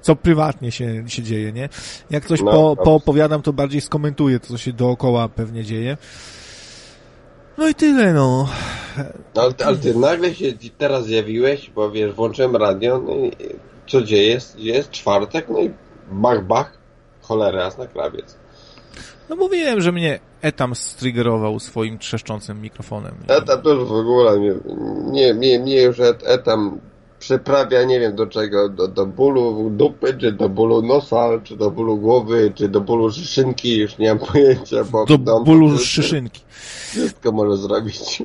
co 0.00 0.16
prywatnie 0.16 0.72
się, 0.72 1.04
się 1.08 1.22
dzieje, 1.22 1.52
nie? 1.52 1.68
Jak 2.10 2.26
coś 2.26 2.42
No, 2.42 2.52
po, 2.52 2.76
poopowiadam, 2.84 3.42
to 3.42 3.52
bardziej 3.52 3.80
skomentuję 3.80 4.40
to, 4.40 4.46
co 4.46 4.58
się 4.58 4.72
dookoła 4.72 5.28
pewnie 5.28 5.64
dzieje. 5.64 5.96
No 7.58 7.68
i 7.68 7.74
tyle, 7.74 8.12
no. 8.12 8.48
No, 9.34 9.42
ale, 9.42 9.52
ty- 9.52 9.64
ale 9.64 9.76
ty 9.76 9.94
nagle 9.98 10.34
się 10.34 10.46
teraz 10.78 11.04
zjawiłeś, 11.04 11.70
bo 11.70 11.90
wiesz, 11.90 12.12
włączyłem 12.12 12.56
radio, 12.56 12.98
no 13.06 13.12
i 13.14 13.32
co 13.86 14.02
dzieje? 14.02 14.28
Jest, 14.28 14.58
jest 14.58 14.90
czwartek, 14.90 15.46
no 15.48 15.58
i 15.60 15.70
bach, 16.12 16.46
bach, 16.46 16.78
cholera 17.20 17.64
jasna, 17.64 17.86
krawiec. 17.86 18.36
No 19.28 19.36
mówiłem, 19.36 19.80
że 19.80 19.92
mnie 19.92 20.18
Etam 20.42 20.74
striggerował 20.74 21.60
swoim 21.60 21.98
trzeszczącym 21.98 22.60
mikrofonem. 22.62 23.14
Etam 23.28 23.62
to 23.62 23.70
już 23.72 23.88
w 23.88 23.92
ogóle 23.92 24.40
nie, 24.40 25.34
mnie, 25.34 25.58
mnie 25.58 25.82
już 25.82 26.00
et, 26.00 26.22
etam 26.26 26.80
przyprawia, 27.24 27.84
nie 27.84 28.00
wiem 28.00 28.16
do 28.16 28.26
czego, 28.26 28.68
do, 28.68 28.88
do 28.88 29.06
bólu 29.06 29.70
dupy, 29.70 30.14
czy 30.20 30.32
do 30.32 30.48
bólu 30.48 30.82
nosa, 30.82 31.28
czy 31.44 31.56
do 31.56 31.70
bólu 31.70 31.96
głowy, 31.96 32.52
czy 32.54 32.68
do 32.68 32.80
bólu 32.80 33.12
szyszynki, 33.12 33.76
już 33.78 33.98
nie 33.98 34.08
mam 34.14 34.18
pojęcia, 34.18 34.84
bo 34.84 35.06
Do 35.06 35.18
no, 35.18 35.40
bólu 35.40 35.70
to 35.70 35.78
szyszynki. 35.78 36.42
Wszystko 36.90 37.32
może 37.32 37.56
zrobić. 37.56 38.22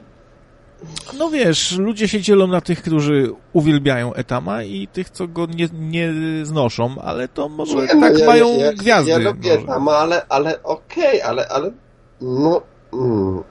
No 1.18 1.30
wiesz, 1.30 1.78
ludzie 1.78 2.08
się 2.08 2.22
dzielą 2.22 2.48
na 2.48 2.62
tych, 2.62 2.82
którzy 2.82 3.32
uwielbiają 3.54 4.14
Etama 4.14 4.64
i 4.64 4.88
tych, 4.88 5.10
co 5.10 5.28
go 5.28 5.46
nie, 5.46 5.70
nie 5.74 6.14
znoszą, 6.44 6.96
ale 7.02 7.28
to 7.28 7.50
może 7.50 7.76
Nie, 7.76 7.88
tak 7.88 8.00
no, 8.00 8.20
ja- 8.20 8.26
mają 8.26 8.58
ja, 8.58 8.74
gwiazdy. 8.74 9.12
Ja 9.12 9.18
lubię 9.18 9.58
tam, 9.58 9.88
ale, 9.88 10.26
ale 10.30 10.64
okej, 10.64 11.22
ale, 11.22 11.48
ale 11.48 11.72
no 12.22 12.62
mm, 12.94 13.44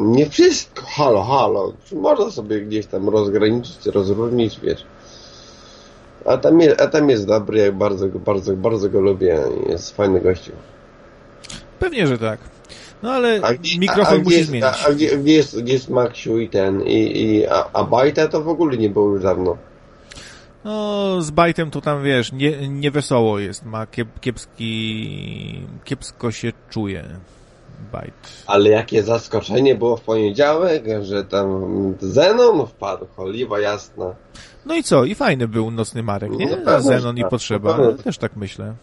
nie 0.00 0.30
wszystko, 0.30 0.82
halo, 0.86 1.22
halo. 1.22 1.72
Można 1.92 2.30
sobie 2.30 2.60
gdzieś 2.60 2.86
tam 2.86 3.08
rozgraniczyć, 3.08 3.86
rozróżnić, 3.86 4.60
wiesz. 4.60 4.84
A 6.26 6.36
tam 6.36 6.60
jest, 6.60 6.80
a 6.80 6.86
tam 6.86 7.10
jest 7.10 7.26
dobry, 7.26 7.58
jak 7.58 7.76
bardzo, 7.78 8.08
bardzo, 8.08 8.56
bardzo 8.56 8.88
go 8.90 9.00
lubię. 9.00 9.40
Jest 9.68 9.96
fajny 9.96 10.20
gościu. 10.20 10.52
Pewnie, 11.78 12.06
że 12.06 12.18
tak. 12.18 12.38
No 13.02 13.10
ale 13.12 13.40
A 13.42 13.54
gdzie- 13.54 13.78
mikrofon 13.78 14.14
a, 14.14 14.20
a 14.20 14.22
musi 14.24 14.36
gdzie, 14.36 14.44
zmienić. 14.44 14.64
A, 14.64 14.86
a 14.88 14.92
gdzie, 14.92 15.16
gdzie, 15.18 15.32
jest, 15.32 15.60
gdzie 15.62 15.72
jest 15.72 15.88
Maksiu 15.88 16.38
i 16.38 16.48
ten, 16.48 16.82
i, 16.82 17.22
i, 17.22 17.46
a, 17.46 17.64
a 17.72 17.84
Bajta 17.84 18.28
to 18.28 18.40
w 18.42 18.48
ogóle 18.48 18.76
nie 18.76 18.90
było 18.90 19.08
już 19.14 19.22
dawno. 19.22 19.56
No, 20.64 21.22
z 21.22 21.30
Bajtem 21.30 21.70
to 21.70 21.80
tam, 21.80 22.02
wiesz, 22.04 22.32
nie, 22.32 22.68
nie 22.68 22.90
wesoło 22.90 23.38
jest, 23.38 23.64
ma 23.64 23.86
kiep, 23.86 24.20
kiepski, 24.20 25.66
kiepsko 25.84 26.30
się 26.30 26.52
czuje 26.70 27.04
Bajt. 27.92 28.44
Ale 28.46 28.68
jakie 28.70 29.02
zaskoczenie 29.02 29.74
było 29.74 29.96
w 29.96 30.00
poniedziałek, 30.00 30.84
że 31.02 31.24
tam 31.24 31.94
Zenon 32.00 32.66
wpadł, 32.66 33.06
choliwa 33.16 33.60
jasna. 33.60 34.14
No 34.66 34.74
i 34.74 34.82
co? 34.82 35.04
I 35.04 35.14
fajny 35.14 35.48
był 35.48 35.70
Nocny 35.70 36.02
Marek, 36.02 36.32
nie? 36.32 36.56
No 36.64 36.82
Zenon 36.82 37.16
i 37.16 37.20
tak, 37.20 37.30
potrzeba. 37.30 37.78
Też 38.04 38.18
tak 38.18 38.36
myślę. 38.36 38.74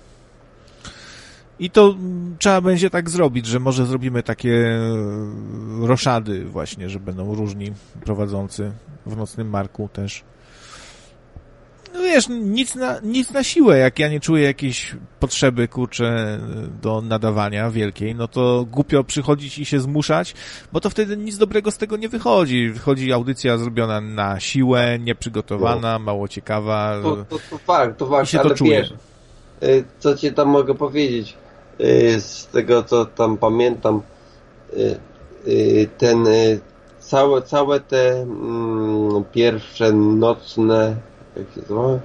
I 1.60 1.70
to 1.70 1.96
mm, 2.00 2.36
trzeba 2.40 2.62
będzie 2.62 2.90
tak 2.90 3.10
zrobić, 3.10 3.46
że 3.46 3.60
może 3.60 3.86
zrobimy 3.86 4.24
takie 4.24 4.54
e, 4.54 5.88
roszady 5.88 6.46
właśnie, 6.46 6.90
że 6.90 7.00
będą 7.00 7.36
różni 7.36 7.74
prowadzący 8.06 8.72
w 9.06 9.18
Nocnym 9.18 9.50
Marku 9.50 9.90
też. 9.94 10.24
No 11.98 12.04
wiesz, 12.04 12.30
nic 12.30 12.76
na, 12.76 13.00
nic 13.04 13.32
na 13.32 13.44
siłę, 13.44 13.78
jak 13.78 14.00
ja 14.00 14.08
nie 14.10 14.20
czuję 14.20 14.44
jakiejś 14.44 14.96
potrzeby, 15.20 15.68
kurczę, 15.68 16.40
do 16.82 17.02
nadawania 17.02 17.72
wielkiej, 17.72 18.16
no 18.16 18.28
to 18.28 18.66
głupio 18.72 19.04
przychodzić 19.04 19.60
i 19.60 19.66
się 19.66 19.80
zmuszać, 19.80 20.34
bo 20.74 20.80
to 20.80 20.90
wtedy 20.90 21.18
nic 21.18 21.38
dobrego 21.38 21.72
z 21.72 21.78
tego 21.78 21.98
nie 21.98 22.10
wychodzi. 22.10 22.70
Wychodzi 22.70 23.14
audycja 23.14 23.58
zrobiona 23.58 24.02
na 24.02 24.40
siłę, 24.40 25.00
nieprzygotowana, 25.00 26.00
mało 26.00 26.28
ciekawa. 26.28 27.00
To, 27.04 27.16
to, 27.16 27.40
to 27.50 27.58
fakt, 27.58 27.98
to 27.98 28.08
fakt, 28.08 28.30
się 28.30 28.38
to 28.38 28.44
ale 28.44 28.56
czuje. 28.56 28.82
wiesz, 28.82 28.94
y, 29.64 29.84
co 30.00 30.16
ci 30.16 30.34
tam 30.34 30.48
mogę 30.48 30.76
powiedzieć, 30.76 31.34
y, 31.82 32.22
z 32.22 32.48
tego 32.48 32.84
co 32.84 33.06
tam 33.06 33.38
pamiętam, 33.38 34.02
y, 35.48 35.90
ten, 35.98 36.26
całe, 37.00 37.42
całe 37.42 37.80
te 37.80 38.22
mm, 38.22 39.24
pierwsze 39.32 39.92
nocne, 39.94 40.96
jak 41.40 41.54
się 41.54 41.62
nazywa, 41.62 42.00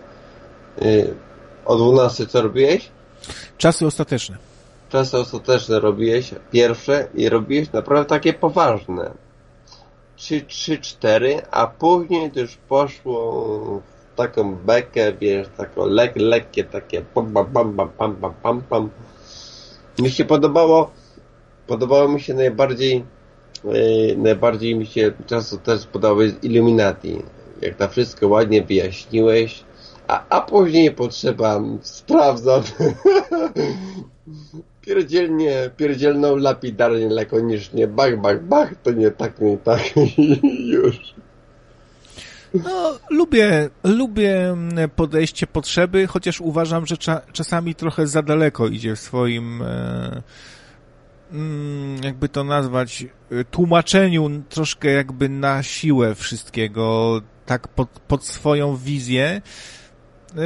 y, 0.83 1.15
o 1.65 1.77
12 1.77 2.27
co 2.27 2.43
robiłeś? 2.43 2.89
Czasy 3.59 3.87
ostateczne. 3.87 4.37
Czasy 4.89 5.19
ostateczne 5.19 5.81
robiłeś, 5.81 6.35
pierwsze 6.51 7.09
i 7.15 7.29
robiłeś 7.29 7.73
naprawdę 7.73 8.09
takie 8.09 8.33
poważne. 8.33 9.11
3, 10.17 10.41
3, 10.41 10.79
4, 10.79 11.43
a 11.51 11.67
później 11.67 12.31
to 12.31 12.41
już 12.41 12.57
poszło 12.57 13.45
w 14.13 14.17
taką 14.17 14.55
bekę, 14.57 15.13
wiesz, 15.13 15.49
taką 15.57 15.87
lek, 15.87 16.13
lekkie 16.17 16.65
takie 16.65 17.03
pam, 17.15 17.33
pam, 17.33 17.47
pam, 17.47 17.77
pam, 17.77 17.89
pam, 17.89 18.17
pam, 18.17 18.35
pam, 18.43 18.63
pam. 18.63 18.91
Mi 19.99 20.11
się 20.11 20.25
podobało, 20.25 20.91
podobało 21.67 22.09
mi 22.09 22.21
się 22.21 22.35
najbardziej, 22.35 23.05
yy, 23.65 24.17
najbardziej 24.17 24.77
mi 24.77 24.87
się 24.87 25.13
czasem 25.27 25.59
też 25.59 25.87
podobało 25.87 26.23
jest 26.23 26.45
Illuminati. 26.45 27.23
Jak 27.63 27.77
to 27.77 27.89
wszystko 27.89 28.29
ładnie 28.29 28.63
wyjaśniłeś, 28.63 29.65
a, 30.09 30.25
a 30.29 30.41
później 30.41 30.91
potrzeba 30.91 31.61
sprawdzam. 31.83 32.63
Pierdzielnie, 34.87 35.71
pierdzielną 35.77 36.37
lapidarnie, 36.37 37.09
lakonicznie, 37.09 37.87
bach, 37.87 38.21
bach, 38.21 38.45
bach, 38.45 38.75
to 38.83 38.93
nie 38.93 39.11
tak, 39.11 39.41
nie 39.41 39.57
tak, 39.57 39.81
już. 40.75 41.15
No, 42.55 42.99
lubię, 43.11 43.71
lubię 43.85 44.57
podejście 44.97 45.47
potrzeby, 45.47 46.07
chociaż 46.07 46.41
uważam, 46.41 46.87
że 46.87 46.97
cza, 46.97 47.21
czasami 47.33 47.75
trochę 47.75 48.07
za 48.07 48.23
daleko 48.23 48.69
idzie 48.69 48.97
w 48.97 49.01
swoim, 49.01 49.63
e, 49.63 50.23
mm, 51.33 52.05
jakby 52.05 52.29
to 52.29 52.45
nazwać, 52.45 53.07
e, 53.31 53.45
tłumaczeniu 53.45 54.43
troszkę 54.49 54.89
jakby 54.91 55.29
na 55.29 55.63
siłę 55.63 56.15
wszystkiego, 56.15 57.21
tak 57.53 57.69
pod, 57.69 57.89
pod 57.89 58.25
swoją 58.27 58.77
wizję. 58.77 59.43
E, 60.37 60.41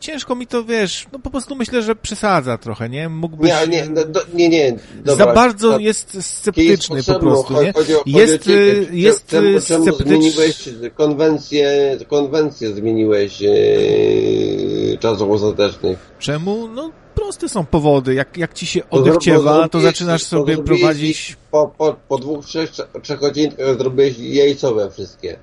ciężko 0.00 0.34
mi 0.34 0.46
to, 0.46 0.64
wiesz, 0.64 1.06
no 1.12 1.18
po 1.18 1.30
prostu 1.30 1.54
myślę, 1.56 1.82
że 1.82 1.96
przesadza 1.96 2.58
trochę, 2.58 2.88
nie? 2.88 3.08
Mógłbyś... 3.08 3.50
Nie, 3.50 3.66
nie, 3.66 3.86
no, 3.90 4.04
do, 4.04 4.20
nie, 4.34 4.48
nie, 4.48 4.76
dobra. 5.04 5.26
za 5.26 5.32
bardzo 5.34 5.70
to- 5.72 5.78
jest 5.78 6.22
sceptyczny 6.26 7.02
po 7.02 7.14
prostu, 7.20 7.62
nie? 7.62 7.72
Chodzi, 7.72 7.94
o- 7.94 7.98
chodzi 7.98 8.16
Jest, 8.16 8.44
ciebie. 8.44 8.56
y, 8.72 8.88
jest 8.92 9.26
czemu, 9.26 9.60
czemu 9.60 9.84
sceptycz- 9.86 10.06
zmieniłeś 10.08 10.68
konwencję, 10.94 11.96
konwencję 12.08 12.74
zmieniłeś 12.74 13.40
yy, 13.40 14.98
czasów 15.00 15.30
ostatecznych. 15.30 15.98
Czemu? 16.18 16.68
No 16.68 16.90
proste 17.30 17.48
są 17.48 17.66
powody. 17.66 18.14
Jak, 18.14 18.36
jak 18.36 18.54
ci 18.54 18.66
się 18.66 18.90
odechciewa, 18.90 19.68
to 19.68 19.80
zaczynasz 19.80 20.22
sobie 20.22 20.58
prowadzić... 20.58 21.36
Po, 21.50 21.72
po, 21.78 21.96
po 22.08 22.18
dwóch, 22.18 22.44
trzech, 22.44 22.70
trzech 23.02 23.20
godzinkach 23.20 23.78
zrobiłeś 23.78 24.18
jajcowe 24.18 24.90
wszystkie. 24.90 25.38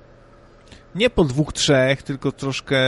Nie 0.94 1.10
po 1.10 1.24
dwóch, 1.24 1.52
trzech, 1.52 2.02
tylko 2.02 2.32
troszkę 2.32 2.78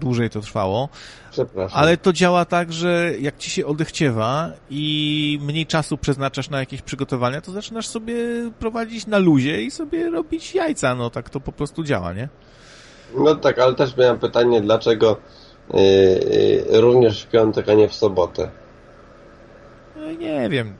dłużej 0.00 0.30
to 0.30 0.40
trwało. 0.40 0.88
Przepraszam. 1.30 1.78
Ale 1.78 1.96
to 1.96 2.12
działa 2.12 2.44
tak, 2.44 2.72
że 2.72 3.12
jak 3.20 3.38
ci 3.38 3.50
się 3.50 3.66
odechciewa 3.66 4.50
i 4.70 5.38
mniej 5.42 5.66
czasu 5.66 5.98
przeznaczasz 5.98 6.50
na 6.50 6.58
jakieś 6.60 6.82
przygotowania, 6.82 7.40
to 7.40 7.52
zaczynasz 7.52 7.88
sobie 7.88 8.14
prowadzić 8.58 9.06
na 9.06 9.18
luzie 9.18 9.62
i 9.62 9.70
sobie 9.70 10.10
robić 10.10 10.54
jajca. 10.54 10.94
No 10.94 11.10
tak 11.10 11.30
to 11.30 11.40
po 11.40 11.52
prostu 11.52 11.84
działa, 11.84 12.12
nie? 12.12 12.28
No 13.16 13.34
tak, 13.34 13.58
ale 13.58 13.74
też 13.74 13.96
miałem 13.96 14.18
pytanie, 14.18 14.60
dlaczego 14.60 15.16
również 16.70 17.22
w 17.22 17.30
piątek, 17.30 17.68
a 17.68 17.74
nie 17.74 17.88
w 17.88 17.94
sobotę? 17.94 18.50
No 19.96 20.12
nie 20.12 20.48
wiem. 20.48 20.74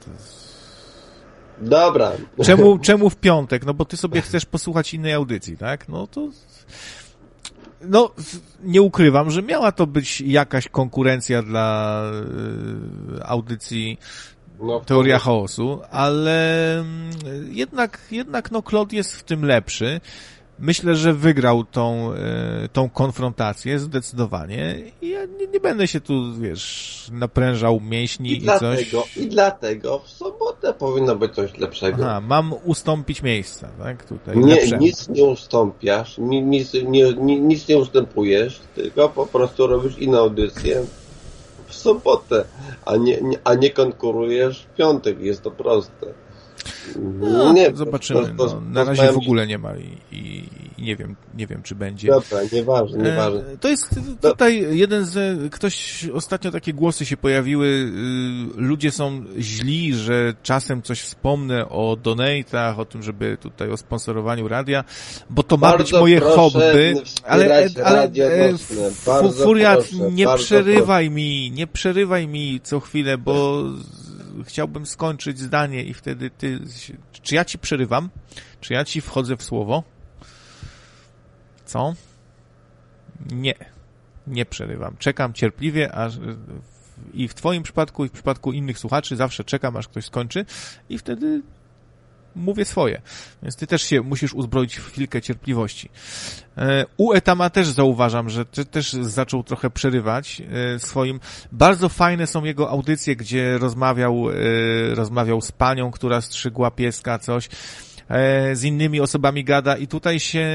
Dobra. 1.60 2.12
Czemu, 2.44 2.78
czemu 2.88 3.10
w 3.10 3.16
piątek? 3.16 3.66
No 3.66 3.74
bo 3.74 3.84
ty 3.84 3.96
sobie 3.96 4.20
chcesz 4.20 4.46
posłuchać 4.46 4.94
innej 4.94 5.12
audycji, 5.12 5.56
tak? 5.56 5.88
No 5.88 6.06
to... 6.06 6.28
No, 7.80 8.10
nie 8.62 8.82
ukrywam, 8.82 9.30
że 9.30 9.42
miała 9.42 9.72
to 9.72 9.86
być 9.86 10.20
jakaś 10.20 10.68
konkurencja 10.68 11.42
dla 11.42 12.02
y, 13.18 13.24
audycji 13.24 13.98
No, 14.60 14.80
Teoria 14.80 15.18
chaosu, 15.18 15.80
ale 15.90 16.78
mm, 16.78 17.10
jednak, 17.52 17.98
jednak 18.10 18.50
no 18.50 18.62
Claude 18.62 18.96
jest 18.96 19.16
w 19.16 19.22
tym 19.22 19.44
lepszy. 19.44 20.00
Myślę, 20.58 20.96
że 20.96 21.12
wygrał 21.12 21.64
tą, 21.64 22.12
e, 22.12 22.68
tą 22.72 22.90
konfrontację 22.90 23.78
zdecydowanie 23.78 24.74
i 25.02 25.08
ja 25.08 25.24
nie, 25.24 25.46
nie 25.46 25.60
będę 25.60 25.88
się 25.88 26.00
tu, 26.00 26.34
wiesz, 26.40 27.08
naprężał 27.12 27.80
mięśni 27.80 28.30
I 28.30 28.36
i, 28.36 28.40
dlatego, 28.40 29.02
coś. 29.02 29.16
I 29.16 29.26
dlatego 29.28 29.98
w 29.98 30.08
sobotę 30.10 30.72
powinno 30.74 31.16
być 31.16 31.34
coś 31.34 31.58
lepszego. 31.58 32.04
Aha, 32.04 32.20
mam 32.20 32.54
ustąpić 32.64 33.22
miejsca, 33.22 33.68
tak? 33.82 34.04
Tutaj 34.04 34.36
Nie, 34.38 34.66
nic 34.78 35.08
nie 35.08 35.24
ustąpiasz, 35.24 36.18
ni- 36.18 36.42
nic 36.42 36.72
nie, 36.74 37.12
ni- 37.12 37.40
nic 37.40 37.68
nie 37.68 37.78
ustępujesz, 37.78 38.60
tylko 38.74 39.08
po 39.08 39.26
prostu 39.26 39.66
robisz 39.66 39.98
inną 39.98 40.18
audycję 40.18 40.84
w 41.66 41.74
sobotę, 41.74 42.44
a 42.84 42.96
nie, 42.96 43.18
a 43.44 43.54
nie 43.54 43.70
konkurujesz 43.70 44.62
w 44.62 44.76
piątek, 44.76 45.20
jest 45.20 45.42
to 45.42 45.50
proste. 45.50 46.06
No, 47.20 47.52
nie, 47.52 47.70
zobaczymy. 47.74 48.34
No, 48.38 48.60
na 48.70 48.84
razie 48.84 49.12
w 49.12 49.16
ogóle 49.16 49.46
nie 49.46 49.58
ma 49.58 49.76
i, 49.76 49.98
i, 50.12 50.48
nie 50.78 50.96
wiem, 50.96 51.16
nie 51.34 51.46
wiem, 51.46 51.62
czy 51.62 51.74
będzie. 51.74 52.08
Dobra, 52.08 52.38
nieważne, 52.52 53.10
nieważne. 53.10 53.40
E, 53.40 53.56
To 53.58 53.68
jest 53.68 54.00
tutaj 54.22 54.78
jeden 54.78 55.04
z, 55.04 55.38
ktoś, 55.52 56.06
ostatnio 56.14 56.50
takie 56.50 56.72
głosy 56.72 57.06
się 57.06 57.16
pojawiły, 57.16 57.66
y, 57.66 57.90
ludzie 58.56 58.90
są 58.90 59.24
źli, 59.38 59.94
że 59.94 60.34
czasem 60.42 60.82
coś 60.82 61.00
wspomnę 61.00 61.68
o 61.68 61.96
donatach, 62.02 62.78
o 62.78 62.84
tym, 62.84 63.02
żeby 63.02 63.38
tutaj 63.40 63.70
o 63.70 63.76
sponsorowaniu 63.76 64.48
radia, 64.48 64.84
bo 65.30 65.42
to 65.42 65.56
ma 65.56 65.68
Bardzo 65.70 65.84
być 65.84 65.92
moje 65.92 66.20
proszę 66.20 66.36
hobby, 66.36 66.94
ale, 67.24 67.44
wspierać 67.44 67.76
ale 67.84 68.02
e, 68.02 69.32
Furiat, 69.44 69.88
proszę, 69.88 70.10
nie 70.12 70.26
przerywaj 70.36 71.10
mi, 71.10 71.50
nie 71.50 71.66
przerywaj 71.66 72.28
mi 72.28 72.60
co 72.62 72.80
chwilę, 72.80 73.18
bo 73.18 73.64
chciałbym 74.44 74.86
skończyć 74.86 75.38
zdanie 75.38 75.84
i 75.84 75.94
wtedy 75.94 76.30
ty, 76.30 76.60
czy 77.22 77.34
ja 77.34 77.44
ci 77.44 77.58
przerywam? 77.58 78.10
Czy 78.60 78.74
ja 78.74 78.84
ci 78.84 79.00
wchodzę 79.00 79.36
w 79.36 79.42
słowo? 79.42 79.82
Co? 81.64 81.94
Nie. 83.30 83.54
Nie 84.26 84.46
przerywam. 84.46 84.96
Czekam 84.98 85.32
cierpliwie, 85.32 85.92
aż 85.92 86.18
i 87.14 87.28
w 87.28 87.34
twoim 87.34 87.62
przypadku, 87.62 88.04
i 88.04 88.08
w 88.08 88.12
przypadku 88.12 88.52
innych 88.52 88.78
słuchaczy 88.78 89.16
zawsze 89.16 89.44
czekam, 89.44 89.76
aż 89.76 89.88
ktoś 89.88 90.04
skończy 90.04 90.44
i 90.88 90.98
wtedy 90.98 91.42
mówię 92.36 92.64
swoje. 92.64 93.02
Więc 93.42 93.56
ty 93.56 93.66
też 93.66 93.82
się 93.82 94.00
musisz 94.00 94.34
uzbroić 94.34 94.76
w 94.76 94.90
chwilkę 94.90 95.22
cierpliwości. 95.22 95.90
E, 96.58 96.84
U 96.96 97.12
Etama 97.12 97.50
też 97.50 97.68
zauważam, 97.68 98.30
że 98.30 98.44
te, 98.44 98.64
też 98.64 98.92
zaczął 98.92 99.42
trochę 99.42 99.70
przerywać 99.70 100.42
e, 100.74 100.78
swoim. 100.78 101.20
Bardzo 101.52 101.88
fajne 101.88 102.26
są 102.26 102.44
jego 102.44 102.70
audycje, 102.70 103.16
gdzie 103.16 103.58
rozmawiał, 103.58 104.30
e, 104.30 104.34
rozmawiał 104.94 105.40
z 105.40 105.52
panią, 105.52 105.90
która 105.90 106.20
strzygła 106.20 106.70
pieska, 106.70 107.18
coś 107.18 107.48
z 108.52 108.64
innymi 108.64 109.00
osobami 109.00 109.44
gada 109.44 109.76
i 109.76 109.86
tutaj 109.86 110.20
się 110.20 110.46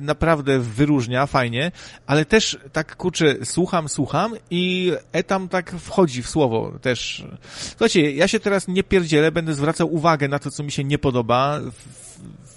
naprawdę 0.00 0.58
wyróżnia, 0.58 1.26
fajnie, 1.26 1.72
ale 2.06 2.24
też 2.24 2.58
tak, 2.72 2.96
kurczę, 2.96 3.34
słucham, 3.44 3.88
słucham 3.88 4.32
i 4.50 4.92
etam 5.12 5.48
tak 5.48 5.70
wchodzi 5.70 6.22
w 6.22 6.28
słowo 6.28 6.72
też. 6.82 7.24
Słuchajcie, 7.50 8.12
ja 8.12 8.28
się 8.28 8.40
teraz 8.40 8.68
nie 8.68 8.82
pierdzielę, 8.82 9.32
będę 9.32 9.54
zwracał 9.54 9.94
uwagę 9.94 10.28
na 10.28 10.38
to, 10.38 10.50
co 10.50 10.62
mi 10.62 10.72
się 10.72 10.84
nie 10.84 10.98
podoba 10.98 11.60
w 11.60 12.51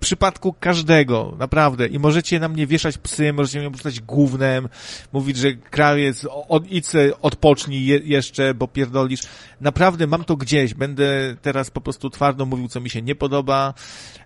przypadku 0.00 0.54
każdego, 0.60 1.34
naprawdę. 1.38 1.86
I 1.86 1.98
możecie 1.98 2.40
na 2.40 2.48
mnie 2.48 2.66
wieszać 2.66 2.98
psy, 2.98 3.32
możecie 3.32 3.60
mnie 3.60 3.70
rzucać 3.76 4.00
gównem, 4.00 4.68
mówić, 5.12 5.36
że 5.36 5.52
krawiec, 5.52 6.26
od, 6.48 6.70
idź 6.70 6.86
odpocznij 7.22 7.86
je, 7.86 8.00
jeszcze, 8.04 8.54
bo 8.54 8.68
pierdolisz. 8.68 9.20
Naprawdę 9.60 10.06
mam 10.06 10.24
to 10.24 10.36
gdzieś. 10.36 10.74
Będę 10.74 11.36
teraz 11.42 11.70
po 11.70 11.80
prostu 11.80 12.10
twardo 12.10 12.46
mówił, 12.46 12.68
co 12.68 12.80
mi 12.80 12.90
się 12.90 13.02
nie 13.02 13.14
podoba. 13.14 13.74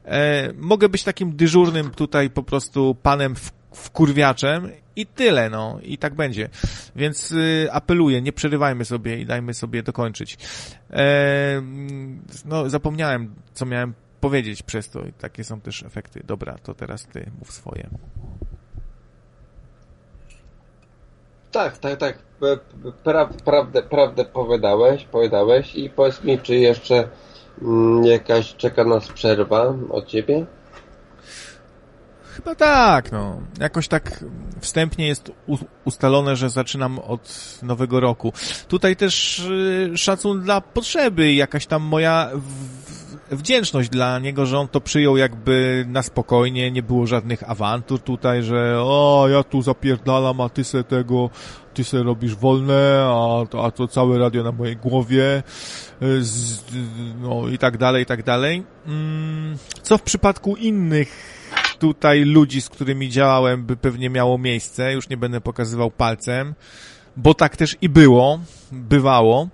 E, 0.05 0.52
mogę 0.57 0.89
być 0.89 1.05
takim 1.05 1.36
dyżurnym 1.36 1.91
tutaj 1.91 2.31
po 2.31 2.42
prostu 2.42 2.97
panem 3.02 3.34
w, 3.36 3.52
wkurwiaczem 3.73 4.70
i 4.97 5.07
tyle, 5.07 5.51
no. 5.51 5.78
I 5.83 5.99
tak 5.99 6.15
będzie. 6.15 6.49
Więc 6.97 7.33
y, 7.33 7.68
apeluję, 7.73 8.23
nie 8.23 8.33
przerywajmy 8.33 8.84
sobie 8.84 9.20
i 9.20 9.26
dajmy 9.26 9.55
sobie 9.55 9.83
dokończyć. 9.83 10.39
E, 10.91 11.62
no, 12.44 12.70
zapomniałem, 12.70 13.34
co 13.55 13.67
miałem 13.67 13.94
powiedzieć 14.23 14.62
przez 14.62 14.89
to 14.89 15.01
i 15.01 15.12
takie 15.12 15.44
są 15.44 15.60
też 15.60 15.83
efekty. 15.83 16.20
Dobra, 16.25 16.59
to 16.62 16.75
teraz 16.75 17.07
ty 17.07 17.31
mów 17.39 17.52
swoje. 17.52 17.89
Tak, 21.52 21.78
tak, 21.78 21.99
tak. 21.99 22.18
Pra, 23.05 23.28
prawdę, 23.44 23.83
prawdę 23.83 24.25
powiedziałeś, 24.25 25.05
powiedziałeś 25.05 25.75
i 25.75 25.91
powiedz 25.91 26.25
mi, 26.25 26.39
czy 26.39 26.55
jeszcze 26.55 27.09
mm, 27.62 28.05
jakaś 28.05 28.55
czeka 28.55 28.84
nas 28.84 29.09
przerwa 29.09 29.75
od 29.91 30.07
ciebie? 30.07 30.47
Chyba 32.36 32.55
tak, 32.55 33.12
no. 33.12 33.41
Jakoś 33.60 33.89
tak 33.89 34.25
wstępnie 34.60 35.07
jest 35.07 35.33
ustalone, 35.84 36.36
że 36.36 36.51
zaczynam 36.51 36.99
od 36.99 37.59
nowego 37.62 38.01
roku. 38.01 38.33
Tutaj 38.68 38.97
też 38.97 39.39
y, 39.39 39.92
szacun 39.99 40.41
dla 40.41 40.60
potrzeby, 40.60 41.33
jakaś 41.33 41.67
tam 41.67 41.83
moja 41.83 42.31
wdzięczność 43.31 43.89
dla 43.89 44.18
niego, 44.18 44.47
że 44.47 44.59
on 44.59 44.68
to 44.68 44.81
przyjął 44.81 45.17
jakby 45.17 45.84
na 45.89 46.02
spokojnie, 46.02 46.70
nie 46.70 46.83
było 46.83 47.07
żadnych 47.07 47.51
awantur 47.51 48.01
tutaj, 48.01 48.42
że 48.42 48.75
o, 48.81 49.26
ja 49.31 49.42
tu 49.42 49.62
zapierdalam, 49.62 50.41
a 50.41 50.49
ty 50.49 50.65
se 50.65 50.84
tego, 50.84 51.31
ty 51.75 51.84
se 51.84 52.02
robisz 52.02 52.34
wolne, 52.34 53.02
a, 53.07 53.47
to- 53.51 53.65
a 53.65 53.70
to 53.70 53.89
całe 53.89 54.18
radio 54.18 54.42
na 54.42 54.52
mojej 54.52 54.76
głowie, 54.76 55.42
y, 56.02 56.25
z, 56.25 56.65
no 57.20 57.49
i 57.49 57.59
tak 57.59 57.78
dalej, 57.78 58.02
i 58.02 58.07
tak 58.07 58.23
dalej. 58.23 58.62
Mm, 58.86 59.57
Co 59.83 59.99
w 59.99 60.02
przypadku 60.02 60.57
innych 60.57 61.42
tutaj 61.78 62.25
ludzi, 62.25 62.60
z 62.62 62.68
którymi 62.68 63.09
działałem, 63.10 63.65
by 63.65 63.76
pewnie 63.76 64.10
miało 64.10 64.39
miejsce. 64.39 64.92
Już 64.92 65.09
nie 65.09 65.17
będę 65.17 65.41
pokazywał 65.41 65.91
palcem, 65.91 66.55
bo 67.17 67.34
tak 67.34 67.57
też 67.57 67.76
i 67.83 67.89
było, 67.89 68.41
bywało. 68.73 69.49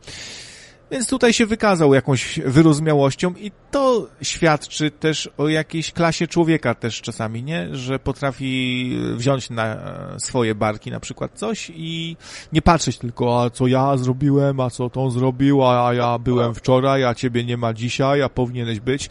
Więc 0.91 1.09
tutaj 1.09 1.33
się 1.33 1.47
wykazał 1.47 1.95
jakąś 1.95 2.41
wyrozumiałością 2.41 3.35
i 3.39 3.53
to 3.71 4.07
świadczy 4.23 4.91
też 4.91 5.31
o 5.39 5.49
jakiejś 5.49 5.93
klasie 5.93 6.27
człowieka 6.27 6.75
też 6.75 7.01
czasami, 7.01 7.43
nie? 7.43 7.69
Że 7.77 7.99
potrafi 7.99 8.99
wziąć 9.15 9.51
na 9.51 9.77
swoje 10.19 10.55
barki 10.55 10.91
na 10.91 11.01
przykład 11.01 11.31
coś 11.35 11.73
i 11.75 12.17
nie 12.53 12.63
patrzeć 12.63 12.99
tylko, 12.99 13.43
a 13.43 13.51
co 13.51 13.67
ja 13.67 13.97
zrobiłem, 13.97 14.61
a 14.61 14.71
co 14.71 14.91
tą 14.91 15.11
zrobił, 15.11 15.65
a 15.65 15.95
ja 15.95 16.19
byłem 16.19 16.55
wczoraj, 16.55 17.05
a 17.05 17.15
ciebie 17.15 17.45
nie 17.45 17.57
ma 17.57 17.75
dzisiaj, 17.75 18.23
a 18.23 18.29
powinieneś 18.29 18.81
być. 18.81 19.11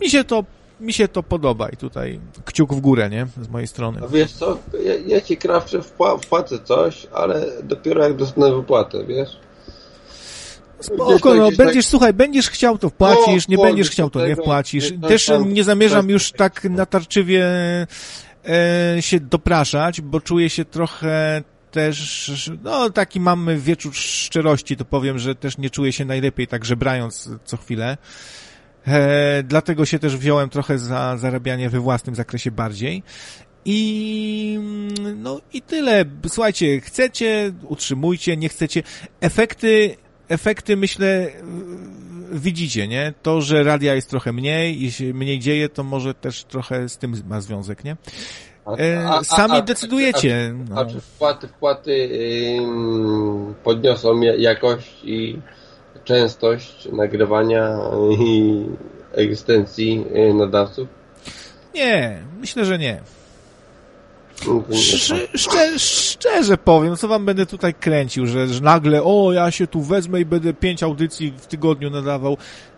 Mi 0.00 0.10
się 0.10 0.24
to 0.24 0.44
mi 0.80 0.92
się 0.92 1.08
to 1.08 1.22
podoba 1.22 1.68
i 1.68 1.76
tutaj 1.76 2.20
kciuk 2.44 2.74
w 2.74 2.80
górę, 2.80 3.10
nie? 3.10 3.26
Z 3.42 3.48
mojej 3.48 3.66
strony. 3.66 4.00
A 4.04 4.08
wiesz 4.08 4.32
co, 4.32 4.58
ja, 4.84 4.94
ja 5.06 5.20
ci 5.20 5.36
krawcze 5.36 5.82
wpła, 5.82 6.18
wpłacę 6.18 6.58
coś, 6.64 7.06
ale 7.12 7.46
dopiero 7.62 8.04
jak 8.04 8.16
dostanę 8.16 8.56
wypłatę, 8.56 9.04
wiesz? 9.04 9.43
Spoko, 10.84 11.34
no, 11.34 11.46
gdzieś 11.46 11.56
tak- 11.58 11.66
będziesz, 11.66 11.86
słuchaj, 11.86 12.12
będziesz 12.12 12.50
chciał, 12.50 12.78
to 12.78 12.88
wpłacisz, 12.88 13.48
nie 13.48 13.56
No, 13.56 13.62
będziesz 13.62 13.86
do 13.86 13.92
chciał, 13.92 14.10
to 14.10 14.26
nie 14.26 14.36
wpłacisz. 14.36 14.90
nie, 14.90 14.98
to 14.98 15.08
Też 15.08 15.30
nie 15.46 15.64
zamierzam 15.64 16.10
już 16.10 16.32
tak 16.32 16.64
natarczywie 16.64 17.46
e, 18.48 18.96
się 19.00 19.20
dopraszać, 19.20 20.00
bo 20.00 20.20
czuję 20.20 20.50
się 20.50 20.64
trochę 20.64 21.42
też, 21.70 22.30
no 22.62 22.90
taki 22.90 23.20
mamy 23.20 23.58
wieczór 23.58 23.94
szczerości, 23.94 24.76
to 24.76 24.84
powiem, 24.84 25.18
że 25.18 25.34
też 25.34 25.58
nie 25.58 25.70
czuję 25.70 25.92
się 25.92 26.04
najlepiej 26.04 26.46
tak 26.46 26.64
żebrając 26.64 27.30
co 27.44 27.56
chwilę. 27.56 27.96
E, 28.86 29.42
dlatego 29.42 29.84
się 29.84 29.98
też 29.98 30.16
wziąłem 30.16 30.48
trochę 30.48 30.78
za 30.78 31.16
zarabianie 31.16 31.70
we 31.70 31.80
własnym 31.80 32.14
zakresie 32.14 32.50
bardziej. 32.50 33.02
I 33.64 34.58
no 35.16 35.40
i 35.52 35.62
tyle. 35.62 36.04
Słuchajcie, 36.28 36.80
chcecie, 36.80 37.52
utrzymujcie, 37.62 38.36
nie 38.36 38.48
chcecie. 38.48 38.82
Efekty, 39.20 39.96
efekty 40.34 40.76
myślę 40.76 41.30
widzicie, 42.32 42.88
nie? 42.88 43.12
To, 43.22 43.40
że 43.40 43.62
radia 43.62 43.94
jest 43.94 44.10
trochę 44.10 44.32
mniej 44.32 44.84
i 44.84 44.92
się 44.92 45.04
mniej 45.04 45.38
dzieje, 45.38 45.68
to 45.68 45.84
może 45.84 46.14
też 46.14 46.44
trochę 46.44 46.88
z 46.88 46.98
tym 46.98 47.14
ma 47.28 47.40
związek, 47.40 47.84
nie? 47.84 47.96
E, 48.78 49.24
sami 49.24 49.62
decydujecie. 49.62 50.54
A, 50.74 50.78
a, 50.78 50.80
a, 50.80 50.84
czy 50.84 51.00
wpłaty, 51.00 51.48
wpłaty 51.48 52.08
ym, 52.58 53.54
podniosą 53.64 54.20
jakość 54.20 54.90
i 55.04 55.38
częstość 56.04 56.88
nagrywania 56.92 57.78
i 58.18 58.64
egzystencji 59.12 60.04
y, 60.30 60.34
nadawców? 60.34 60.88
Nie, 61.74 62.22
myślę, 62.40 62.64
że 62.64 62.78
nie. 62.78 63.02
Szczerze, 65.34 65.78
szczerze 65.78 66.56
powiem, 66.56 66.96
co 66.96 67.08
wam 67.08 67.24
będę 67.24 67.46
tutaj 67.46 67.74
kręcił, 67.74 68.26
że, 68.26 68.46
że 68.48 68.60
nagle, 68.60 69.02
o, 69.02 69.32
ja 69.32 69.50
się 69.50 69.66
tu 69.66 69.80
wezmę 69.80 70.20
i 70.20 70.24
będę 70.24 70.54
pięć 70.54 70.82
audycji 70.82 71.34
w 71.36 71.46
tygodniu 71.46 71.90
nadawał. 71.90 72.36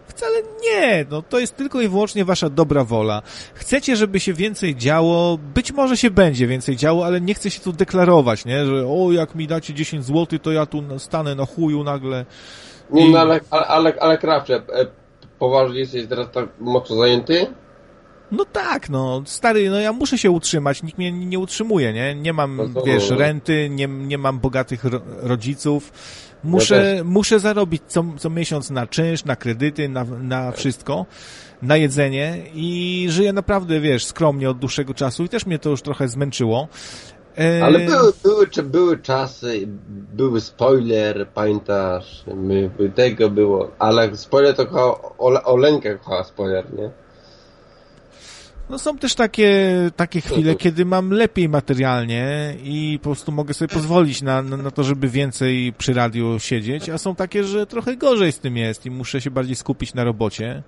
Wcale 0.08 0.42
nie, 0.62 1.06
no 1.10 1.22
to 1.22 1.38
jest 1.38 1.56
tylko 1.56 1.80
i 1.80 1.88
wyłącznie 1.88 2.24
wasza 2.24 2.50
dobra 2.50 2.84
wola. 2.84 3.22
Chcecie, 3.54 3.96
żeby 3.96 4.20
się 4.20 4.32
więcej 4.32 4.76
działo, 4.76 5.38
być 5.54 5.72
może 5.72 5.96
się 5.96 6.10
będzie 6.10 6.46
więcej 6.46 6.76
działo, 6.76 7.06
ale 7.06 7.20
nie 7.20 7.34
chcę 7.34 7.50
się 7.50 7.60
tu 7.60 7.72
deklarować, 7.72 8.44
nie, 8.44 8.66
że 8.66 8.86
o, 8.86 9.12
jak 9.12 9.34
mi 9.34 9.46
dacie 9.46 9.74
10 9.74 10.04
zł, 10.04 10.38
to 10.38 10.52
ja 10.52 10.66
tu 10.66 10.82
stanę 10.98 11.34
na 11.34 11.46
chuju 11.46 11.84
nagle. 11.84 12.26
I... 12.94 13.10
No, 13.10 13.18
ale, 13.18 13.40
ale, 13.50 13.66
ale, 13.66 13.94
ale 14.00 14.18
Krawcze, 14.18 14.54
e, 14.54 14.86
poważnie 15.38 15.78
jesteś 15.78 16.06
teraz 16.06 16.30
tak 16.30 16.48
mocno 16.60 16.96
zajęty? 16.96 17.46
No 18.32 18.44
tak, 18.44 18.90
no, 18.90 19.22
stary, 19.24 19.70
no 19.70 19.80
ja 19.80 19.92
muszę 19.92 20.18
się 20.18 20.30
utrzymać, 20.30 20.82
nikt 20.82 20.98
mnie 20.98 21.12
nie 21.12 21.38
utrzymuje, 21.38 21.92
nie? 21.92 22.14
Nie 22.14 22.32
mam, 22.32 22.56
no 22.56 22.80
to, 22.80 22.86
wiesz, 22.86 23.10
renty, 23.10 23.68
nie, 23.70 23.86
nie 23.88 24.18
mam 24.18 24.38
bogatych 24.38 24.84
ro 24.84 25.00
rodziców. 25.22 25.92
Muszę, 26.44 26.94
ja 26.96 27.04
muszę 27.04 27.40
zarobić 27.40 27.82
co, 27.86 28.04
co 28.18 28.30
miesiąc 28.30 28.70
na 28.70 28.86
czynsz, 28.86 29.24
na 29.24 29.36
kredyty, 29.36 29.88
na, 29.88 30.04
na 30.04 30.52
wszystko, 30.52 31.06
na 31.62 31.76
jedzenie 31.76 32.36
i 32.54 33.06
żyję 33.10 33.32
naprawdę, 33.32 33.80
wiesz, 33.80 34.04
skromnie 34.04 34.50
od 34.50 34.58
dłuższego 34.58 34.94
czasu 34.94 35.24
i 35.24 35.28
też 35.28 35.46
mnie 35.46 35.58
to 35.58 35.70
już 35.70 35.82
trochę 35.82 36.08
zmęczyło. 36.08 36.68
E, 37.38 37.64
Ale 37.64 37.78
były, 37.78 38.12
były, 38.22 38.46
czy 38.46 38.62
były 38.62 38.98
czasy, 38.98 39.68
były 40.14 40.40
spoiler, 40.40 41.28
pamiętasz, 41.34 42.24
my, 42.34 42.70
tego 42.94 43.30
było, 43.30 43.70
ale 43.78 44.16
spoiler 44.16 44.54
to 44.54 44.66
kocha, 44.66 45.16
Olenka 45.44 45.94
kochała 45.94 46.24
spoiler, 46.24 46.74
nie? 46.78 46.90
No 48.70 48.78
są 48.78 48.98
też 48.98 49.14
takie, 49.14 49.72
takie 49.96 50.20
chwile, 50.20 50.54
kiedy 50.54 50.84
mam 50.84 51.10
lepiej 51.10 51.48
materialnie 51.48 52.54
i 52.64 52.98
po 53.02 53.10
prostu 53.10 53.32
mogę 53.32 53.54
sobie 53.54 53.68
pozwolić 53.68 54.22
na, 54.22 54.42
na, 54.42 54.56
na, 54.56 54.70
to, 54.70 54.84
żeby 54.84 55.08
więcej 55.08 55.72
przy 55.78 55.94
radiu 55.94 56.38
siedzieć, 56.38 56.88
a 56.88 56.98
są 56.98 57.14
takie, 57.14 57.44
że 57.44 57.66
trochę 57.66 57.96
gorzej 57.96 58.32
z 58.32 58.38
tym 58.38 58.56
jest 58.56 58.86
i 58.86 58.90
muszę 58.90 59.20
się 59.20 59.30
bardziej 59.30 59.56
skupić 59.56 59.94
na 59.94 60.04
robocie. 60.04 60.62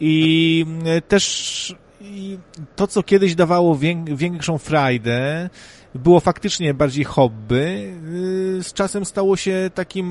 I 0.00 0.66
e, 0.84 1.00
też 1.00 1.74
i 2.00 2.38
to, 2.76 2.86
co 2.86 3.02
kiedyś 3.02 3.34
dawało 3.34 3.78
większą 4.06 4.58
frajdę, 4.58 5.50
było 5.94 6.20
faktycznie 6.20 6.74
bardziej 6.74 7.04
hobby, 7.04 7.92
y, 8.58 8.62
z 8.62 8.72
czasem 8.72 9.04
stało 9.04 9.36
się 9.36 9.70
takim 9.74 10.10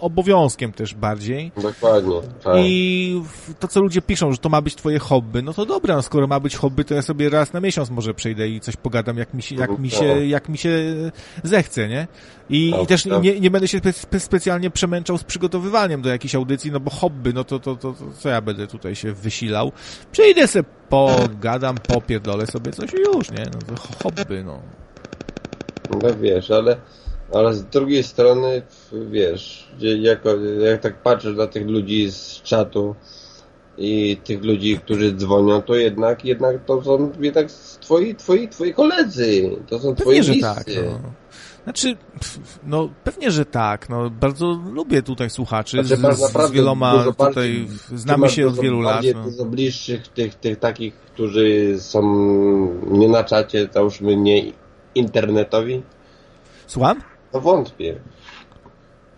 obowiązkiem 0.00 0.72
też 0.72 0.94
bardziej. 0.94 1.52
Dokładnie. 1.62 2.20
Tak. 2.44 2.56
I 2.58 3.22
to, 3.60 3.68
co 3.68 3.80
ludzie 3.80 4.02
piszą, 4.02 4.32
że 4.32 4.38
to 4.38 4.48
ma 4.48 4.62
być 4.62 4.74
twoje 4.74 4.98
hobby, 4.98 5.42
no 5.42 5.52
to 5.52 5.66
dobra, 5.66 5.96
no 5.96 6.02
skoro 6.02 6.26
ma 6.26 6.40
być 6.40 6.56
hobby, 6.56 6.84
to 6.84 6.94
ja 6.94 7.02
sobie 7.02 7.30
raz 7.30 7.52
na 7.52 7.60
miesiąc 7.60 7.90
może 7.90 8.14
przejdę 8.14 8.48
i 8.48 8.60
coś 8.60 8.76
pogadam, 8.76 9.18
jak 9.18 9.34
mi 9.34 9.42
się, 9.42 9.56
jak 9.56 9.78
mi 9.78 9.90
się, 9.90 10.14
no. 10.14 10.20
jak 10.20 10.48
mi 10.48 10.58
się 10.58 10.70
zechce, 11.42 11.88
nie? 11.88 12.06
I, 12.50 12.74
i 12.82 12.86
też 12.86 13.04
nie, 13.22 13.40
nie 13.40 13.50
będę 13.50 13.68
się 13.68 13.80
spe 13.92 14.20
specjalnie 14.20 14.70
przemęczał 14.70 15.18
z 15.18 15.24
przygotowywaniem 15.24 16.02
do 16.02 16.08
jakiejś 16.08 16.34
audycji, 16.34 16.72
no 16.72 16.80
bo 16.80 16.90
hobby, 16.90 17.34
no 17.34 17.44
to, 17.44 17.58
to, 17.58 17.76
to, 17.76 17.92
to 17.92 18.04
co 18.18 18.28
ja 18.28 18.40
będę 18.40 18.66
tutaj 18.66 18.96
się 18.96 19.12
wysilał? 19.12 19.72
Przyjdę 20.12 20.48
sobie, 20.48 20.64
pogadam, 20.88 21.76
popierdolę 21.76 22.46
sobie 22.46 22.72
coś 22.72 22.90
i 22.94 22.96
już, 22.96 23.30
nie? 23.30 23.44
No 23.44 23.76
to 23.76 23.82
hobby, 24.02 24.44
no. 24.44 24.60
No 25.90 26.14
wiesz, 26.20 26.50
ale, 26.50 26.76
ale 27.34 27.54
z 27.54 27.64
drugiej 27.64 28.02
strony, 28.02 28.62
wiesz, 29.10 29.68
jako, 30.00 30.36
jak 30.60 30.80
tak 30.80 31.02
patrzysz 31.02 31.36
na 31.36 31.46
tych 31.46 31.66
ludzi 31.66 32.10
z 32.10 32.40
czatu 32.42 32.94
i 33.78 34.16
tych 34.24 34.44
ludzi, 34.44 34.78
którzy 34.78 35.14
dzwonią, 35.14 35.62
to 35.62 35.74
jednak, 35.74 36.24
jednak 36.24 36.64
to 36.64 36.82
są 36.82 37.12
jednak 37.20 37.46
twoi, 37.80 38.14
twoi, 38.14 38.48
twoi 38.48 38.74
koledzy, 38.74 39.56
to 39.68 39.78
są 39.78 39.94
twoi 39.94 40.16
Pewnie, 40.16 40.22
że 40.22 40.40
tak, 40.40 40.66
no. 40.66 41.12
Znaczy, 41.64 41.96
no 42.64 42.88
pewnie, 43.04 43.30
że 43.30 43.44
tak. 43.44 43.88
No, 43.88 44.10
bardzo 44.10 44.60
lubię 44.72 45.02
tutaj 45.02 45.30
słuchaczy. 45.30 45.84
Znaczy, 45.84 46.16
z, 46.16 46.48
z 46.48 46.50
wieloma 46.50 47.04
tutaj 47.04 47.32
bardziej, 47.34 47.68
znamy 47.94 48.28
się 48.28 48.46
od 48.46 48.60
wielu 48.60 48.80
lat. 48.80 49.04
No. 49.14 49.22
Dużo 49.22 49.44
bliższych 49.44 50.08
tych, 50.08 50.34
tych 50.34 50.58
takich, 50.58 50.94
którzy 50.94 51.76
są 51.78 52.02
nie 52.90 53.08
na 53.08 53.24
czacie, 53.24 53.68
załóżmy 53.72 54.16
nie 54.16 54.52
internetowi? 54.94 55.82
Słucham? 56.66 57.00
No 57.34 57.40
wątpię. 57.40 57.96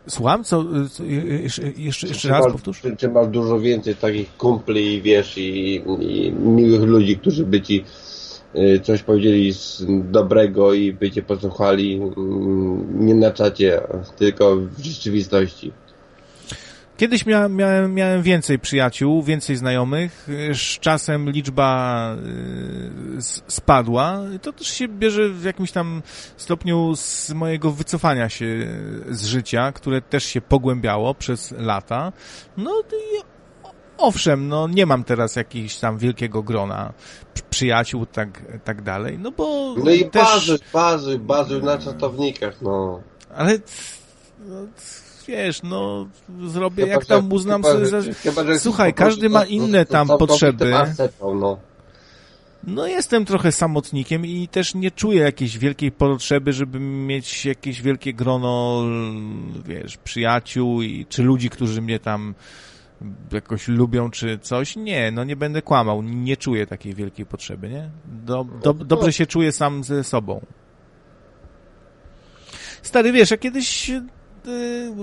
Słucham? 0.09 0.45
Co, 0.45 0.65
co 0.91 1.05
jeszcze, 1.05 1.63
jeszcze, 1.77 2.09
jeszcze 2.09 2.29
raz 2.29 2.53
powtórz? 2.53 2.81
Czy, 2.81 2.97
czy, 2.97 3.09
masz 3.09 3.29
dużo 3.29 3.61
więcej 3.61 3.97
takich 3.97 4.37
kumpli, 4.37 5.03
wiesz, 5.03 5.39
i, 5.39 5.83
i 6.01 6.33
miłych 6.33 6.83
ludzi, 6.83 7.19
którzy 7.19 7.47
by 7.47 7.61
ci 7.61 7.85
y, 8.55 8.81
coś 8.81 9.03
powiedzieli 9.03 9.53
z 9.53 9.85
dobrego 10.11 10.75
i 10.75 10.93
by 10.93 11.11
cię 11.11 11.23
posłuchali 11.23 11.95
mm, 11.95 13.07
nie 13.07 13.15
na 13.15 13.31
czacie, 13.31 13.81
tylko 14.17 14.57
w 14.57 14.85
rzeczywistości. 14.85 15.73
Kiedyś 16.97 17.27
miałem, 17.27 17.57
miałem, 17.57 17.95
miałem 17.95 18.23
więcej 18.23 18.59
przyjaciół, 18.59 19.23
więcej 19.23 19.57
znajomych. 19.57 20.29
Z 20.53 20.79
czasem 20.79 21.31
liczba 21.31 22.17
y, 23.19 23.23
spadła. 23.49 24.21
To 24.43 24.53
też 24.53 24.67
się 24.67 24.89
bierze 24.89 25.29
w 25.29 25.45
jakimś 25.45 25.73
tam 25.73 26.03
stopniu 26.37 26.97
z 26.97 27.31
mojego 27.31 27.71
wycofania 27.71 28.29
się 28.29 28.47
z 29.11 29.25
życia, 29.25 29.73
które 29.73 30.03
też 30.03 30.25
się 30.25 30.41
pogłębiało 30.41 31.15
przez 31.15 31.55
lata. 31.59 32.13
No 32.57 32.83
i 32.93 33.23
owszem, 33.99 34.49
no 34.49 34.69
nie 34.69 34.87
mam 34.87 35.05
teraz 35.05 35.37
jakiegoś 35.37 35.77
tam 35.77 35.99
wielkiego 35.99 36.43
grona 36.43 36.93
przyjaciół, 37.51 38.07
tak, 38.07 38.43
tak 38.65 38.83
dalej, 38.83 39.19
no 39.19 39.31
bo 39.31 39.75
No 39.85 39.91
i 39.91 40.11
też... 40.11 40.25
bazy, 40.25 40.59
bazy, 40.73 41.19
bazy 41.19 41.63
na 41.63 41.79
czatownikach, 41.79 42.63
no. 42.63 43.01
Ale... 43.35 43.59
No, 44.39 44.67
wiesz, 45.27 45.63
no 45.63 46.07
zrobię 46.47 46.83
chyba, 46.83 46.95
jak 46.95 47.07
tam 47.07 47.33
uznam 47.33 47.63
chyba, 47.63 47.87
sobie, 47.87 48.15
chyba, 48.15 48.45
że 48.45 48.59
Słuchaj, 48.59 48.95
każdy 48.95 49.29
ma 49.29 49.45
inne 49.45 49.87
tam 49.87 50.09
potrzeby. 50.09 50.73
no. 51.35 51.59
No 52.67 52.87
jestem 52.87 53.25
trochę 53.25 53.53
samotnikiem 53.53 54.27
i 54.27 54.49
też 54.49 54.75
nie 54.75 54.91
czuję 54.91 55.21
jakiejś 55.21 55.59
wielkiej 55.59 55.93
potrzeby, 55.93 56.53
żeby 56.53 56.81
mieć 56.81 57.47
jakieś 57.47 57.83
wielkie 57.83 58.15
grono, 58.15 58.85
wiesz, 59.65 59.97
przyjaciół 59.97 60.83
i, 60.83 61.07
czy 61.09 61.23
ludzi, 61.23 61.51
którzy 61.51 61.83
mnie 61.83 61.99
tam 61.99 62.35
jakoś 63.33 63.69
lubią, 63.69 64.11
czy 64.11 64.39
coś. 64.39 64.77
Nie, 64.77 65.11
no 65.11 65.25
nie 65.25 65.37
będę 65.37 65.63
kłamał, 65.63 66.03
nie 66.03 66.37
czuję 66.37 66.67
takiej 66.67 66.95
wielkiej 66.95 67.27
potrzeby, 67.27 67.69
nie? 67.69 67.91
Do, 68.05 68.45
do, 68.45 68.75
dobrze 68.75 69.13
się 69.13 69.27
czuję 69.27 69.53
sam 69.53 69.85
ze 69.85 70.05
sobą. 70.05 70.41
Stary, 72.83 73.13
wiesz, 73.13 73.31
ja 73.31 73.37
kiedyś 73.37 73.91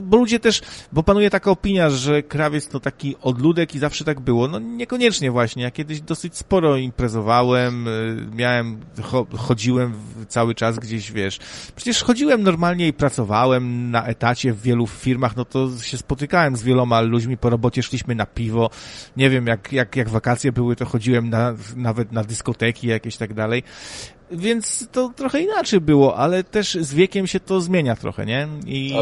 bo 0.04 0.18
ludzie 0.18 0.40
też, 0.40 0.62
bo 0.92 1.04
panuje 1.04 1.30
taka 1.30 1.52
opinia, 1.52 1.90
że 1.90 2.24
krawiec 2.24 2.68
to 2.68 2.80
taki 2.80 3.16
odludek 3.22 3.76
i 3.76 3.80
zawsze 3.80 4.06
tak 4.06 4.20
było. 4.20 4.48
No 4.48 4.60
niekoniecznie 4.60 5.32
właśnie. 5.32 5.64
Ja 5.64 5.72
kiedyś 5.72 6.02
dosyć 6.02 6.38
sporo 6.38 6.78
imprezowałem, 6.78 7.88
y, 7.88 8.28
miałem, 8.36 8.80
chodziłem 9.38 9.94
cały 10.28 10.56
czas 10.56 10.80
gdzieś, 10.80 11.12
wiesz. 11.12 11.40
Przecież 11.76 12.04
chodziłem 12.04 12.44
normalnie 12.44 12.88
i 12.88 12.94
pracowałem 12.94 13.92
na 13.92 14.06
etacie 14.06 14.54
w 14.54 14.62
wielu 14.62 14.88
firmach, 14.88 15.36
no 15.36 15.46
to 15.46 15.70
się 15.82 15.98
spotykałem 15.98 16.56
z 16.56 16.64
wieloma 16.64 17.02
ludźmi 17.02 17.38
po 17.38 17.50
robocie, 17.50 17.84
szliśmy 17.84 18.16
na 18.16 18.26
piwo. 18.26 18.70
Nie 19.18 19.30
wiem, 19.30 19.48
jak, 19.48 19.74
jak, 19.74 19.96
jak 19.96 20.10
wakacje 20.10 20.52
były, 20.52 20.76
to 20.76 20.86
chodziłem 20.86 21.30
na, 21.30 21.56
nawet 21.76 22.12
na 22.12 22.24
dyskoteki 22.24 22.88
jakieś 22.88 23.18
tak 23.18 23.34
dalej. 23.34 23.64
Więc 24.32 24.88
to 24.92 25.12
trochę 25.16 25.42
inaczej 25.42 25.82
było, 25.82 26.16
ale 26.16 26.44
też 26.44 26.78
z 26.82 26.94
wiekiem 26.94 27.28
się 27.28 27.40
to 27.40 27.62
zmienia 27.62 27.96
trochę, 27.96 28.26
nie? 28.26 28.48
I 28.66 28.94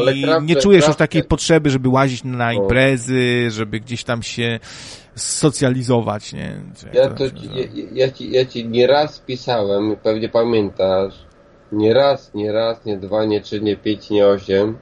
nie 0.42 0.56
czujesz 0.56 0.86
już 0.86 0.96
takiej 0.96 1.24
potrzeby, 1.24 1.70
żeby 1.70 1.88
łazić 1.88 2.24
na 2.24 2.52
imprezy, 2.52 3.50
żeby 3.50 3.80
gdzieś 3.80 4.04
tam 4.04 4.22
się 4.22 4.60
socjalizować, 5.14 6.32
nie? 6.32 6.56
Ja, 6.92 7.08
to, 7.08 7.30
ci, 7.30 7.50
ja, 7.54 7.84
ja, 7.92 8.12
ci, 8.12 8.30
ja 8.30 8.44
ci 8.44 8.68
nie 8.68 8.86
raz 8.86 9.18
pisałem, 9.18 9.96
pewnie 10.02 10.28
pamiętasz, 10.28 11.14
nie 11.72 11.94
raz, 11.94 12.34
nie 12.34 12.52
raz, 12.52 12.84
nie 12.84 12.98
dwa, 12.98 13.24
nie 13.24 13.40
trzy, 13.40 13.60
nie 13.60 13.76
pięć, 13.76 14.10
nie 14.10 14.26
osiem, 14.26 14.78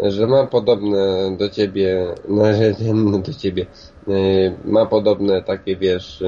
że 0.00 0.26
mam 0.26 0.48
podobne 0.48 1.36
do 1.36 1.48
ciebie, 1.48 2.14
no, 2.28 2.42
do 3.26 3.34
ciebie, 3.34 3.66
e, 4.08 4.12
mam 4.64 4.88
podobne 4.88 5.42
takie, 5.42 5.76
wiesz, 5.76 6.22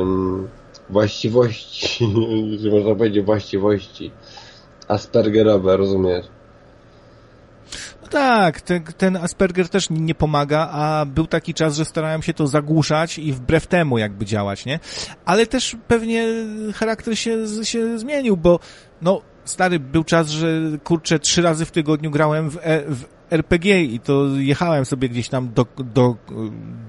właściwości, 0.91 2.07
że 2.61 2.71
można 2.71 2.95
powiedzieć 2.95 3.25
właściwości 3.25 4.11
Aspergerowe, 4.89 5.77
rozumiesz? 5.77 6.27
tak, 8.11 8.61
ten, 8.61 8.83
ten 8.83 9.17
Asperger 9.17 9.69
też 9.69 9.91
nie 9.91 10.15
pomaga, 10.15 10.69
a 10.73 11.05
był 11.07 11.27
taki 11.27 11.55
czas, 11.55 11.77
że 11.77 11.85
starałem 11.85 12.23
się 12.23 12.35
to 12.35 12.47
zagłuszać 12.47 13.19
i 13.19 13.33
wbrew 13.33 13.67
temu 13.67 13.99
jakby 13.99 14.25
działać, 14.25 14.67
nie? 14.67 14.79
Ale 15.25 15.47
też 15.47 15.77
pewnie 15.89 16.29
charakter 16.75 17.19
się, 17.19 17.47
się 17.63 17.99
zmienił, 17.99 18.37
bo 18.37 18.59
no, 19.03 19.23
stary, 19.45 19.79
był 19.81 20.05
czas, 20.05 20.29
że 20.29 20.49
kurczę, 20.85 21.19
trzy 21.19 21.43
razy 21.43 21.65
w 21.65 21.71
tygodniu 21.71 22.11
grałem 22.11 22.51
w, 22.51 22.57
e, 22.57 22.83
w 22.87 23.05
RPG 23.31 23.83
i 23.83 24.01
to 24.01 24.27
jechałem 24.37 24.85
sobie 24.85 25.09
gdzieś 25.09 25.29
tam 25.29 25.51
do, 25.55 25.67
do, 25.95 26.17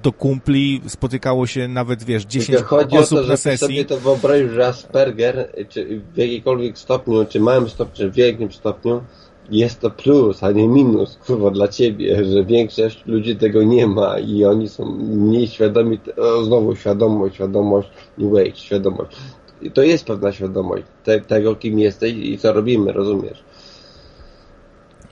do 0.04 0.12
kumpli, 0.12 0.82
spotykało 0.88 1.48
się 1.48 1.68
nawet, 1.68 2.04
wiesz, 2.04 2.24
10 2.26 2.58
Tylko 2.58 2.76
chodzi 2.76 2.98
osób 2.98 3.18
o 3.18 3.22
to, 3.22 3.28
na 3.28 3.34
że 3.34 3.38
sesji. 3.38 3.68
sobie 3.68 3.86
to 3.86 3.98
wyobrazić, 3.98 4.52
że 4.52 4.68
Asperger, 4.68 5.52
czy 5.70 6.02
w 6.14 6.18
jakikolwiek 6.18 6.78
stopniu, 6.78 7.26
czy 7.26 7.40
małym 7.40 7.70
stopniu, 7.70 7.96
czy 7.96 8.12
w 8.12 8.14
wielkim 8.14 8.52
stopniu, 8.52 9.02
jest 9.50 9.80
to 9.80 9.92
plus, 9.92 10.44
a 10.44 10.52
nie 10.52 10.68
minus, 10.68 11.18
kurwa, 11.28 11.52
dla 11.52 11.68
ciebie, 11.68 12.26
że 12.26 12.46
większość 12.46 13.06
ludzi 13.06 13.36
tego 13.36 13.64
nie 13.64 13.88
ma 13.88 14.20
i 14.20 14.46
oni 14.46 14.70
są 14.70 14.86
mniej 15.00 15.48
świadomi, 15.48 16.00
o, 16.18 16.44
znowu 16.44 16.76
świadomość, 16.76 17.36
świadomość, 17.36 17.90
New 18.18 18.34
Age, 18.34 18.56
świadomość. 18.56 19.18
I 19.62 19.72
to 19.72 19.82
jest 19.84 20.06
pewna 20.06 20.32
świadomość 20.32 20.84
te, 21.04 21.22
tego, 21.22 21.56
kim 21.56 21.80
jesteś 21.80 22.14
i 22.14 22.38
co 22.38 22.54
robimy, 22.54 22.92
rozumiesz? 22.92 23.44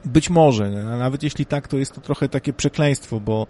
Być 0.06 0.30
może, 0.30 0.66
a 0.94 0.98
nawet 0.98 1.24
jeśli 1.24 1.46
tak, 1.46 1.68
to 1.68 1.78
jest 1.78 1.94
to 1.96 2.02
trochę 2.02 2.30
takie 2.30 2.54
przekleństwo, 2.54 3.20
bo 3.20 3.48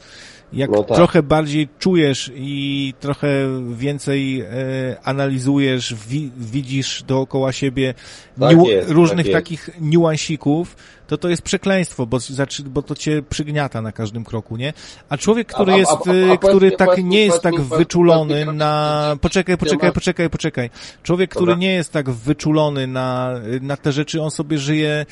jak 0.53 0.69
No 0.69 0.83
tak. 0.83 0.97
trochę 0.97 1.23
bardziej 1.23 1.69
czujesz 1.79 2.31
i 2.35 2.93
trochę 2.99 3.27
więcej 3.73 4.41
e, 4.41 4.45
analizujesz, 5.03 5.95
wi 6.07 6.31
widzisz 6.37 7.03
dookoła 7.03 7.51
siebie 7.51 7.93
Tak 8.39 8.57
niu- 8.57 8.65
jest, 8.67 8.89
różnych 8.89 9.25
tak 9.25 9.33
takich 9.35 9.69
niuansików, 9.81 10.75
to 11.07 11.17
to 11.17 11.29
jest 11.29 11.41
przekleństwo, 11.41 12.05
bo, 12.05 12.17
bo 12.65 12.81
to 12.81 12.95
cię 12.95 13.21
przygniata 13.29 13.81
na 13.81 13.91
każdym 13.91 14.23
kroku, 14.23 14.57
nie? 14.57 14.73
A 15.09 15.17
człowiek, 15.17 15.47
który 15.47 15.77
jest, 15.77 15.91
a- 15.91 15.95
a- 16.29 16.33
a 16.33 16.37
który 16.37 16.71
powiedz 16.71 16.71
mi- 16.71 16.77
tak 16.77 17.03
nie 17.03 17.25
jest 17.25 17.41
tak 17.41 17.61
wyczulony 17.61 18.45
na... 18.53 19.15
Poczekaj, 19.21 19.57
poczekaj, 19.57 19.91
poczekaj, 19.91 20.29
poczekaj. 20.29 20.69
Człowiek, 21.03 21.29
który 21.31 21.57
nie 21.57 21.73
jest 21.73 21.91
tak 21.93 22.09
wyczulony 22.09 22.87
na, 22.87 23.33
na 23.61 23.77
te 23.77 23.91
rzeczy, 23.91 24.21
on 24.21 24.31
sobie 24.31 24.57
żyje 24.57 25.05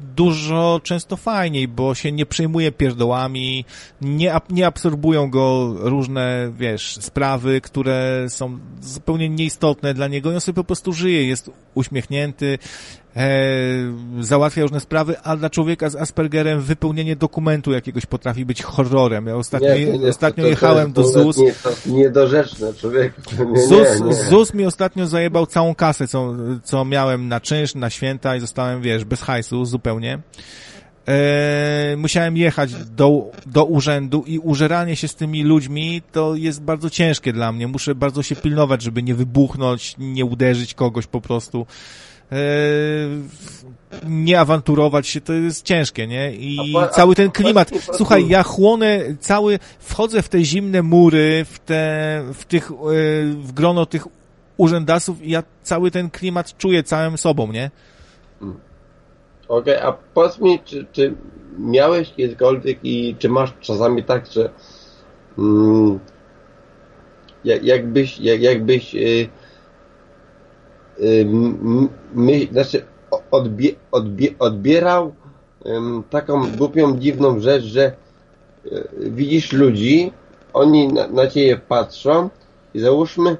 dużo 0.00 0.80
często 0.82 1.16
fajniej, 1.16 1.68
bo 1.68 1.94
się 1.94 2.12
nie 2.12 2.26
przejmuje 2.26 2.72
pierdołami, 2.72 3.64
nie, 4.00 4.36
nie 4.50 4.66
absorbują 4.66 5.30
go 5.30 5.74
różne, 5.78 6.52
wiesz, 6.58 6.98
sprawy, 7.00 7.60
które 7.60 8.26
są 8.28 8.58
zupełnie 8.80 9.28
nieistotne 9.28 9.94
dla 9.94 10.08
niego 10.08 10.32
i 10.32 10.34
on 10.34 10.40
sobie 10.40 10.56
po 10.56 10.64
prostu 10.64 10.92
żyje, 10.92 11.28
jest 11.28 11.50
uśmiechnięty, 11.74 12.58
załatwia 14.20 14.62
różne 14.62 14.80
sprawy, 14.80 15.20
a 15.22 15.36
dla 15.36 15.50
człowieka 15.50 15.90
z 15.90 15.96
Aspergerem 15.96 16.60
wypełnienie 16.60 17.16
dokumentu 17.16 17.72
jakiegoś 17.72 18.06
potrafi 18.06 18.44
być 18.44 18.62
horrorem. 18.62 19.26
Ja 19.26 19.36
ostatnio, 19.36 19.68
to 19.68 19.74
nie- 19.76 20.08
ostatnio 20.08 20.42
to- 20.42 20.46
to 20.46 20.50
jechałem 20.50 20.82
jest 20.84 20.92
do 20.94 21.04
ZUS, 21.04 21.36
Nie, 21.36 21.52
to 21.52 21.70
niedorzeczne, 21.86 22.74
człowieku. 22.74 23.20
Nie, 23.38 23.46
nie, 23.52 23.66
ZUS, 23.66 24.00
nie. 24.04 24.14
ZUS 24.14 24.54
mi 24.54 24.66
ostatnio 24.66 25.06
zajebał 25.06 25.46
całą 25.46 25.74
kasę, 25.74 26.08
co, 26.08 26.34
co 26.64 26.84
miałem 26.84 27.28
na 27.28 27.40
czynsz, 27.40 27.74
na 27.74 27.90
święta 27.90 28.36
i 28.36 28.40
zostałem, 28.40 28.82
wiesz, 28.82 29.04
bez 29.04 29.20
hajsu 29.20 29.64
zupełnie. 29.64 30.18
E, 31.08 31.96
musiałem 31.96 32.36
jechać 32.36 32.74
do, 32.74 33.30
do 33.46 33.64
urzędu 33.64 34.24
i 34.26 34.38
użeranie 34.38 34.96
się 34.96 35.08
z 35.08 35.14
tymi 35.14 35.42
ludźmi 35.42 36.02
to 36.12 36.34
jest 36.34 36.62
bardzo 36.62 36.90
ciężkie 36.90 37.32
dla 37.32 37.52
mnie. 37.52 37.66
Muszę 37.68 37.94
bardzo 37.94 38.22
się 38.22 38.36
pilnować, 38.36 38.82
żeby 38.82 39.02
nie 39.02 39.14
wybuchnąć, 39.14 39.94
nie 39.98 40.24
uderzyć 40.24 40.74
kogoś 40.74 41.06
po 41.06 41.20
prostu. 41.20 41.66
E, 42.32 42.36
nie 44.08 44.40
awanturować 44.40 45.08
się, 45.08 45.20
to 45.20 45.32
jest 45.32 45.64
ciężkie, 45.64 46.06
nie? 46.06 46.32
I 46.32 46.74
cały 46.92 47.14
ten 47.14 47.30
klimat. 47.30 47.70
Słuchaj, 47.92 48.28
ja 48.28 48.42
chłonę 48.42 49.00
cały, 49.20 49.58
wchodzę 49.78 50.22
w 50.22 50.28
te 50.28 50.44
zimne 50.44 50.82
mury, 50.82 51.44
w 51.44 51.58
te, 51.58 52.22
w 52.34 52.44
tych, 52.44 52.70
e, 52.70 52.74
w 53.24 53.52
grono 53.52 53.86
tych 53.86 54.06
urzędasów 54.56 55.22
i 55.22 55.30
ja 55.30 55.42
cały 55.62 55.90
ten 55.90 56.10
klimat 56.10 56.56
czuję 56.58 56.82
całym 56.82 57.18
sobą, 57.18 57.52
nie? 57.52 57.70
Okej, 59.48 59.76
a 59.76 59.92
powiedz 60.14 60.38
mi, 60.38 60.60
czy, 60.64 60.86
czy 60.92 61.14
miałeś 61.58 62.12
kiedykolwiek 62.12 62.78
i 62.82 63.16
czy 63.18 63.28
masz 63.28 63.52
czasami 63.60 64.04
tak, 64.04 64.26
że 64.32 64.50
mm, 65.38 65.98
jak, 67.44 67.64
jakbyś, 67.64 68.18
jak, 68.20 68.40
jakbyś 68.42 68.94
y, 68.94 68.98
y, 68.98 69.28
m- 69.28 69.28
my, 72.14 72.48
znaczy 72.52 72.84
odbie, 73.30 73.70
odbie, 73.92 74.28
odbierał 74.38 75.14
taką 76.10 76.50
głupią, 76.56 76.98
dziwną 76.98 77.40
rzecz, 77.40 77.64
że 77.64 77.92
y, 78.66 78.88
widzisz 79.10 79.52
ludzi, 79.52 80.12
oni 80.52 80.88
na, 80.88 81.08
na 81.08 81.26
ciebie 81.26 81.56
patrzą 81.56 82.30
i 82.74 82.80
załóżmy, 82.80 83.36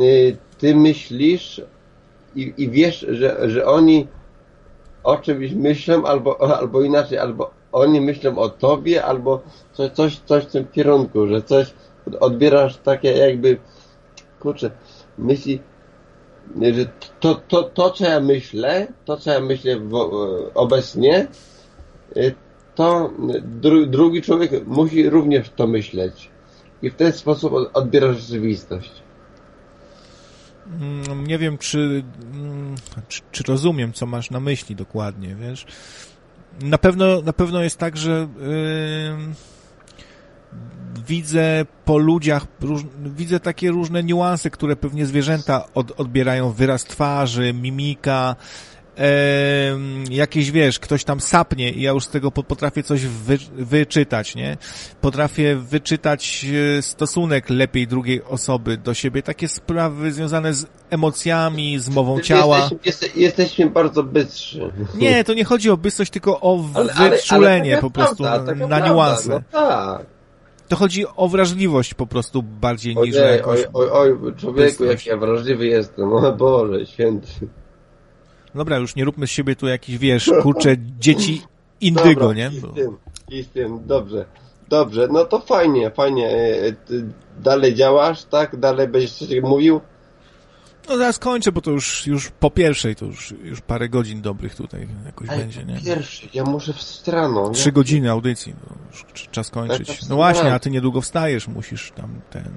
y, 0.00 0.36
ty 0.58 0.74
myślisz 0.74 1.62
i, 2.36 2.54
i 2.56 2.70
wiesz, 2.70 3.06
że, 3.08 3.50
że 3.50 3.66
oni 3.66 4.06
o 5.04 5.16
czymś 5.16 5.52
myślą, 5.52 6.04
albo, 6.04 6.58
albo 6.58 6.82
inaczej, 6.82 7.18
albo 7.18 7.50
oni 7.72 8.00
myślą 8.00 8.38
o 8.38 8.48
tobie, 8.48 9.04
albo 9.04 9.42
coś, 9.72 9.90
coś, 9.90 10.18
coś 10.18 10.44
w 10.44 10.50
tym 10.50 10.66
kierunku, 10.72 11.26
że 11.26 11.42
coś 11.42 11.74
odbierasz 12.20 12.76
takie 12.76 13.12
jakby, 13.12 13.58
kurczę, 14.40 14.70
myśli, 15.18 15.60
to, 17.20 17.34
to, 17.34 17.62
to 17.62 17.90
co 17.90 18.04
ja 18.04 18.20
myślę, 18.20 18.86
to 19.04 19.16
co 19.16 19.30
ja 19.32 19.40
myślę 19.40 19.76
w, 19.80 19.94
obecnie, 20.54 21.26
y, 22.16 22.34
to 22.74 23.10
dru, 23.42 23.86
drugi 23.86 24.22
człowiek 24.22 24.66
musi 24.66 25.10
również 25.10 25.50
to 25.56 25.66
myśleć. 25.66 26.30
I 26.82 26.90
w 26.90 26.94
ten 26.94 27.12
sposób 27.12 27.52
od- 27.52 27.70
odbierasz 27.76 28.20
rzeczywistość. 28.22 28.90
Mm, 30.80 31.26
Nie 31.26 31.38
wiem, 31.38 31.58
czy, 31.58 32.02
mm, 32.34 32.74
czy, 33.08 33.20
czy 33.32 33.42
rozumiem, 33.48 33.92
co 33.92 34.06
masz 34.06 34.30
na 34.30 34.40
myśli 34.40 34.76
dokładnie, 34.76 35.34
wiesz? 35.34 35.66
Na 36.62 36.78
pewno, 36.78 37.22
na 37.22 37.32
pewno 37.32 37.62
jest 37.62 37.76
tak, 37.78 37.96
że 37.96 38.28
ym, 39.12 39.34
widzę 41.08 41.64
po 41.84 41.98
ludziach, 41.98 42.46
róż, 42.60 42.82
widzę 43.04 43.40
takie 43.40 43.70
różne 43.70 44.02
niuanse, 44.02 44.50
które 44.50 44.76
pewnie 44.76 45.06
zwierzęta 45.06 45.64
od, 45.74 46.00
odbierają, 46.00 46.52
wyraz 46.52 46.84
twarzy, 46.84 47.52
mimika, 47.52 48.36
em, 48.96 50.04
jakieś, 50.10 50.50
wiesz, 50.50 50.78
ktoś 50.78 51.04
tam 51.04 51.20
sapnie 51.20 51.70
i 51.70 51.82
ja 51.82 51.90
już 51.90 52.04
z 52.04 52.08
tego 52.08 52.30
po- 52.30 52.42
potrafię 52.42 52.82
coś 52.82 53.06
wy, 53.06 53.38
wyczytać, 53.52 54.34
nie? 54.34 54.56
Potrafię 55.00 55.56
wyczytać 55.56 56.46
e, 56.78 56.82
stosunek 56.82 57.50
lepiej 57.50 57.86
drugiej 57.86 58.24
osoby 58.24 58.76
do 58.76 58.94
siebie, 58.94 59.22
takie 59.22 59.48
sprawy 59.48 60.12
związane 60.12 60.54
z 60.54 60.66
emocjami, 60.90 61.78
z 61.78 61.88
mową 61.88 62.20
ciała. 62.20 62.56
Jesteśmy, 62.58 62.78
jeste, 62.84 63.06
jesteśmy 63.20 63.70
bardzo 63.70 64.02
bystrzy. 64.02 64.72
Nie, 64.94 65.24
to 65.24 65.34
nie 65.34 65.44
chodzi 65.44 65.70
o 65.70 65.76
bystrość, 65.76 66.10
tylko 66.10 66.40
o 66.40 66.64
Ale- 66.74 66.92
ale- 66.94 67.10
wyczulenie 67.10 67.72
ale 67.72 67.80
po 67.82 67.90
taka 67.90 68.00
prostu 68.04 68.22
prawda, 68.24 68.52
na 68.52 68.58
prawda, 68.68 68.88
niuanse. 68.88 69.28
No 69.28 69.40
tak. 69.52 70.06
To 70.72 70.76
chodzi 70.76 71.04
o 71.16 71.28
wrażliwość 71.28 71.94
po 71.94 72.06
prostu 72.06 72.42
bardziej 72.42 72.96
niż 72.96 73.16
o 73.16 73.24
jakąś... 73.24 73.60
oj, 73.72 73.88
oj, 73.92 74.12
oj, 74.12 74.34
człowieku, 74.36 74.84
jak 74.84 75.06
ja 75.06 75.16
wrażliwy 75.16 75.66
jestem, 75.66 76.12
o 76.12 76.32
Boże, 76.32 76.86
święty. 76.86 77.28
Dobra, 78.54 78.76
już 78.76 78.96
nie 78.96 79.04
róbmy 79.04 79.26
z 79.26 79.30
siebie 79.30 79.56
tu 79.56 79.66
jakichś, 79.66 79.98
wiesz, 79.98 80.30
kurczę, 80.42 80.76
dzieci 80.98 81.42
indygo, 81.80 82.20
Dobra, 82.20 82.34
nie? 82.34 82.46
I 82.46 82.58
z 82.58 82.74
tym, 82.74 82.96
i 83.30 83.42
z 83.42 83.48
tym, 83.48 83.86
dobrze. 83.86 84.24
Dobrze, 84.68 85.08
no 85.10 85.24
to 85.24 85.40
fajnie, 85.40 85.90
fajnie. 85.90 86.28
E, 86.28 86.66
e, 86.66 86.72
ty 86.72 87.08
dalej 87.40 87.74
działasz, 87.74 88.24
tak? 88.24 88.56
Dalej 88.56 88.88
będziesz 88.88 89.12
coś 89.12 89.28
mówił? 89.42 89.80
No 90.88 90.96
zaraz 90.98 91.18
kończę, 91.18 91.52
bo 91.52 91.60
to 91.60 91.70
już, 91.70 92.06
już 92.06 92.30
po 92.40 92.50
pierwszej, 92.50 92.96
to 92.96 93.04
już, 93.06 93.34
już 93.42 93.60
parę 93.60 93.88
godzin 93.88 94.22
dobrych 94.22 94.54
tutaj 94.54 94.88
jakoś 95.06 95.28
będzie, 95.28 95.64
nie? 95.64 95.80
Pierwszy, 95.80 96.28
ja 96.34 96.44
muszę 96.44 96.72
wstać 96.72 97.14
rano. 97.14 97.48
nie? 97.48 97.54
Trzy 97.54 97.72
godziny 97.72 98.10
audycji, 98.10 98.54
no, 98.70 98.76
już 98.90 99.04
cz- 99.14 99.30
czas 99.30 99.50
kończyć. 99.50 100.08
No 100.08 100.16
właśnie, 100.16 100.54
a 100.54 100.58
ty 100.58 100.70
niedługo 100.70 101.00
wstajesz, 101.00 101.48
musisz 101.48 101.92
tam 101.96 102.20
ten... 102.30 102.50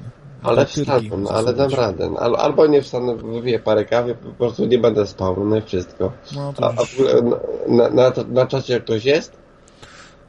Ale 0.43 0.65
wstanę, 0.65 1.09
no, 1.17 1.29
ale 1.29 1.53
dam 1.53 1.71
radę. 1.73 2.09
Al, 2.19 2.35
albo 2.35 2.67
nie 2.67 2.81
wstanę, 2.81 3.15
wypiję 3.15 3.59
parę 3.59 3.85
kawy, 3.85 4.15
po 4.15 4.29
prostu 4.29 4.65
nie 4.65 4.77
będę 4.79 5.05
spał, 5.07 5.45
no 5.45 5.57
i 5.57 5.61
wszystko. 5.61 6.11
No 6.35 6.53
A, 6.61 6.67
a 6.69 6.81
już, 6.81 6.89
w 6.95 6.99
ogóle 6.99 7.39
na, 7.67 7.89
na, 7.89 8.11
na, 8.27 8.45
czacie 8.47 8.81
ktoś 8.81 9.05
jest? 9.05 9.31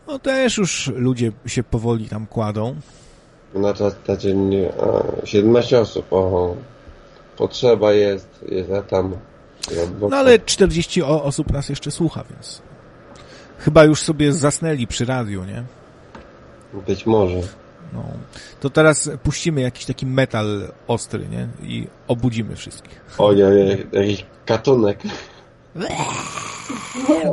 no 0.07 0.19
też 0.19 0.59
już 0.59 0.93
ludzie 0.97 1.33
się 1.47 1.63
powoli 1.63 2.09
tam 2.09 2.27
kładą. 2.27 2.77
Na 3.55 3.75
czacie 4.07 4.35
nie, 4.35 4.73
a, 5.23 5.27
17 5.27 5.81
osób, 5.81 6.07
o, 6.13 6.55
potrzeba 7.37 7.93
jest, 7.93 8.45
jest, 8.49 8.69
ja 8.71 8.83
tam... 8.83 9.13
Ja, 9.77 9.83
No 10.11 10.17
ale 10.17 10.39
40 10.39 11.03
o- 11.03 11.23
osób 11.25 11.53
nas 11.53 11.69
jeszcze 11.69 11.91
słucha, 11.91 12.25
więc 12.31 12.63
chyba 13.59 13.85
już 13.85 14.01
sobie 14.03 14.33
zasnęli 14.33 14.87
przy 14.87 15.05
radiu, 15.05 15.45
nie? 15.45 15.63
Być 16.87 17.07
może. 17.07 17.37
No. 17.93 18.03
To 18.61 18.71
teraz 18.71 19.11
puścimy 19.23 19.61
jakiś 19.61 19.85
taki 19.85 20.07
metal 20.07 20.73
ostry, 20.89 21.27
nie? 21.31 21.49
I 21.63 21.87
obudzimy 22.09 22.57
wszystkich. 22.57 23.01
Ojej, 23.19 23.87
jakiś 23.93 24.27
katunek. 24.47 24.99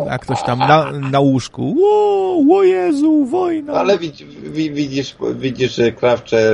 A 0.09 0.17
ktoś 0.19 0.43
tam 0.43 0.59
na, 0.59 0.91
na 0.91 1.19
łóżku. 1.19 1.75
O, 1.83 2.57
o 2.57 2.63
Jezu, 2.63 3.25
wojna. 3.25 3.73
Ale 3.73 3.97
widz, 3.99 4.17
wi- 4.43 4.71
widzisz, 4.71 5.15
widzisz, 5.35 5.75
że 5.75 5.91
Krawcze 5.91 6.53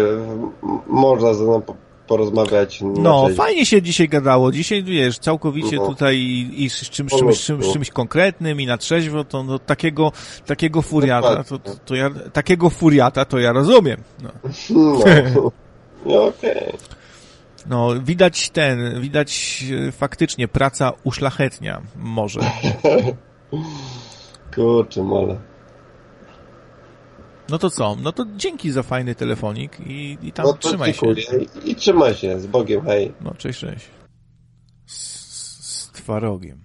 można 0.88 1.34
ze 1.34 1.44
mną 1.44 1.62
porozmawiać. 2.10 2.82
No, 2.82 3.24
trzeźwo. 3.26 3.44
fajnie 3.44 3.66
się 3.66 3.82
dzisiaj 3.82 4.10
gadało. 4.10 4.52
Dzisiaj, 4.52 4.84
wiesz, 4.84 5.20
całkowicie 5.20 5.76
No. 5.76 5.88
tutaj 5.88 6.18
i, 6.18 6.64
i 6.64 6.70
z 6.70 6.90
czymś, 6.90 7.14
czymś, 7.74 7.90
konkretnym 7.90 8.62
i 8.62 8.66
na 8.66 8.78
trzeźwo, 8.78 9.24
to 9.24 9.44
no, 9.44 9.60
takiego, 9.60 10.12
takiego 10.46 10.82
furiata, 10.82 11.44
to, 11.44 11.60
to, 11.60 11.72
to 11.86 11.96
ja, 11.96 12.10
takiego 12.34 12.70
furiata 12.70 13.26
to 13.26 13.40
ja 13.40 13.52
rozumiem. 13.52 14.04
No. 14.24 14.30
No, 14.70 15.52
no 16.06 16.24
okej. 16.24 16.74
No, 17.70 17.90
widać 18.02 18.50
ten, 18.50 19.02
widać 19.02 19.64
e, 19.88 19.92
faktycznie 19.92 20.48
praca 20.48 20.92
uszlachetnia 21.04 21.82
może. 21.96 22.40
Kurczę, 24.56 25.04
mole. 25.04 25.49
No 27.50 27.58
to 27.58 27.70
co? 27.70 27.98
No 28.02 28.12
to 28.12 28.26
dzięki 28.38 28.72
za 28.72 28.84
fajny 28.84 29.16
telefonik 29.16 29.80
i, 29.80 30.18
i 30.22 30.32
tam 30.32 30.46
No 30.46 30.54
trzymaj 30.54 30.94
się. 30.94 31.16
dziękuję. 31.16 31.46
I, 31.66 31.72
I 31.72 31.76
trzymaj 31.76 32.14
się. 32.16 32.40
Z 32.40 32.48
Bogiem, 32.48 32.82
hej. 32.86 33.14
No, 33.22 33.34
cześć, 33.38 33.60
cześć. 33.60 33.86
Z, 34.86 34.96
z 35.66 35.92
twarogiem. 35.92 36.60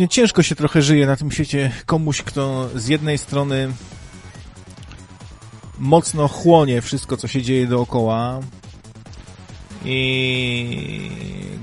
Właśnie, 0.00 0.08
ciężko 0.08 0.42
się 0.42 0.54
trochę 0.54 0.82
żyje 0.82 1.06
na 1.06 1.16
tym 1.16 1.30
świecie 1.30 1.70
komuś, 1.86 2.22
kto 2.22 2.68
z 2.74 2.88
jednej 2.88 3.18
strony 3.18 3.72
mocno 5.78 6.28
chłonie 6.28 6.82
wszystko, 6.82 7.16
co 7.16 7.28
się 7.28 7.42
dzieje 7.42 7.66
dookoła 7.66 8.40
i 9.84 11.10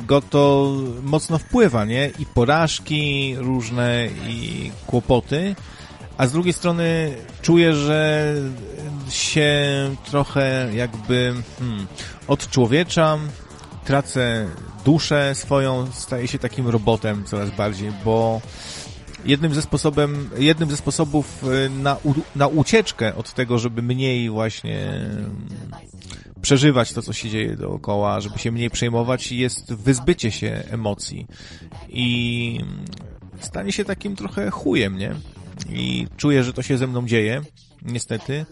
go 0.07 0.21
to 0.21 0.73
mocno 1.03 1.37
wpływa, 1.37 1.85
nie? 1.85 2.11
I 2.19 2.25
porażki 2.25 3.35
różne, 3.37 4.07
i 4.27 4.71
kłopoty, 4.87 5.55
a 6.17 6.27
z 6.27 6.31
drugiej 6.31 6.53
strony 6.53 7.15
czuje, 7.41 7.73
że 7.73 8.33
się 9.09 9.55
trochę 10.11 10.69
jakby 10.73 11.33
hmm, 11.59 11.87
odczłowieczam, 12.27 13.29
tracę 13.85 14.47
duszę 14.87 15.35
swoją, 15.35 15.91
staję 15.91 16.27
się 16.27 16.39
takim 16.39 16.67
robotem 16.67 17.23
coraz 17.25 17.49
bardziej, 17.49 17.91
bo 18.05 18.41
jednym 19.25 19.53
ze, 19.53 19.61
sposobem, 19.61 20.29
jednym 20.37 20.71
ze 20.71 20.77
sposobów 20.77 21.43
y, 21.43 21.69
na, 21.69 21.97
u, 22.03 22.13
na 22.35 22.47
ucieczkę 22.47 23.15
od 23.15 23.33
tego, 23.33 23.59
żeby 23.59 23.81
mniej 23.81 24.29
właśnie 24.29 24.89
mm, 24.89 25.47
przeżywać 26.41 26.93
to, 26.93 27.01
co 27.01 27.13
się 27.13 27.29
dzieje 27.29 27.55
dookoła, 27.55 28.21
żeby 28.21 28.39
się 28.39 28.51
mniej 28.51 28.69
przejmować, 28.69 29.31
jest 29.31 29.73
wyzbycie 29.73 30.31
się 30.31 30.63
emocji 30.69 31.27
i 31.89 32.59
stanie 33.39 33.71
się 33.71 33.85
takim 33.85 34.15
trochę 34.15 34.51
chujem, 34.51 34.97
nie? 34.97 35.15
I 35.69 36.07
czuję, 36.17 36.43
że 36.43 36.53
to 36.53 36.61
się 36.61 36.77
ze 36.77 36.87
mną 36.87 37.07
dzieje, 37.07 37.41
niestety. 37.81 38.45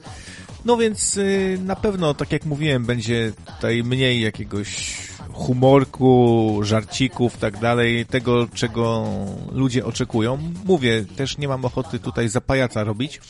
No 0.66 0.78
więc 0.78 1.18
y, 1.18 1.58
na 1.66 1.76
pewno, 1.76 2.14
tak 2.14 2.32
jak 2.32 2.46
mówiłem, 2.46 2.86
będzie 2.86 3.32
tutaj 3.46 3.84
mniej 3.84 4.22
jakiegoś 4.22 5.05
humorku, 5.36 6.60
żarcików, 6.64 7.38
tak 7.38 7.60
dalej, 7.60 8.06
tego, 8.06 8.48
czego 8.54 9.06
ludzie 9.52 9.86
oczekują. 9.86 10.38
Mówię, 10.66 11.06
też 11.16 11.38
nie 11.38 11.48
mam 11.48 11.66
ochoty 11.66 12.00
tutaj 12.00 12.30
za 12.30 12.42
pajaca 12.42 12.84
robić, 12.84 13.22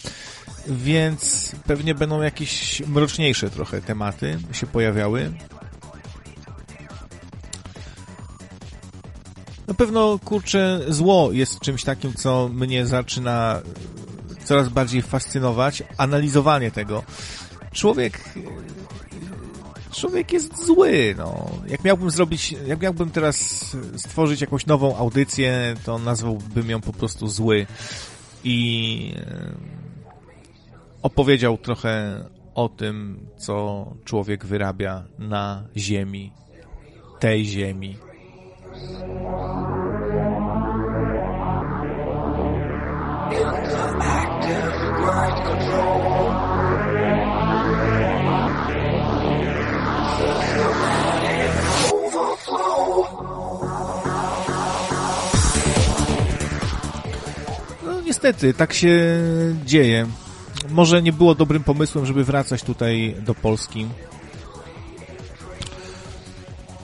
więc 0.67 1.51
pewnie 1.67 1.95
będą 1.95 2.22
jakieś 2.22 2.82
mroczniejsze 2.88 3.50
trochę 3.50 3.82
tematy 3.82 4.38
się 4.51 4.67
pojawiały. 4.67 5.34
Na 9.67 9.74
pewno, 9.74 10.19
kurczę, 10.25 10.80
zło 10.88 11.32
jest 11.32 11.59
czymś 11.59 11.84
takim, 11.84 12.14
co 12.14 12.50
mnie 12.53 12.85
zaczyna 12.85 13.61
coraz 14.43 14.69
bardziej 14.69 15.01
fascynować. 15.01 15.84
Analizowanie 15.98 16.72
tego. 16.72 17.03
Człowiek 17.72 18.19
człowiek 19.95 20.33
jest 20.33 20.65
zły, 20.65 21.15
no. 21.17 21.49
Jak 21.67 21.83
miałbym 21.83 22.09
zrobić, 22.09 22.56
jak 22.67 22.82
miałbym 22.82 23.09
teraz 23.09 23.38
stworzyć 23.95 24.41
jakąś 24.41 24.65
nową 24.65 24.98
audycję, 24.98 25.75
to 25.83 25.99
nazwałbym 25.99 26.69
ją 26.69 26.82
po 26.82 26.93
prostu 26.93 27.27
zły 27.27 27.67
i 28.43 29.14
opowiedział 31.01 31.57
trochę 31.57 32.25
o 32.56 32.69
tym, 32.69 33.27
co 33.38 33.85
człowiek 34.06 34.45
wyrabia 34.45 35.03
na 35.19 35.64
ziemi, 35.77 36.32
tej 37.19 37.45
ziemi. 37.45 37.98
Niestety, 58.25 58.53
tak 58.53 58.73
się 58.73 59.21
dzieje. 59.65 60.07
Może 60.69 61.01
nie 61.01 61.13
było 61.13 61.35
dobrym 61.35 61.63
pomysłem, 61.63 62.05
żeby 62.05 62.23
wracać 62.23 62.63
tutaj 62.63 63.15
do 63.19 63.35
Polski. 63.35 63.87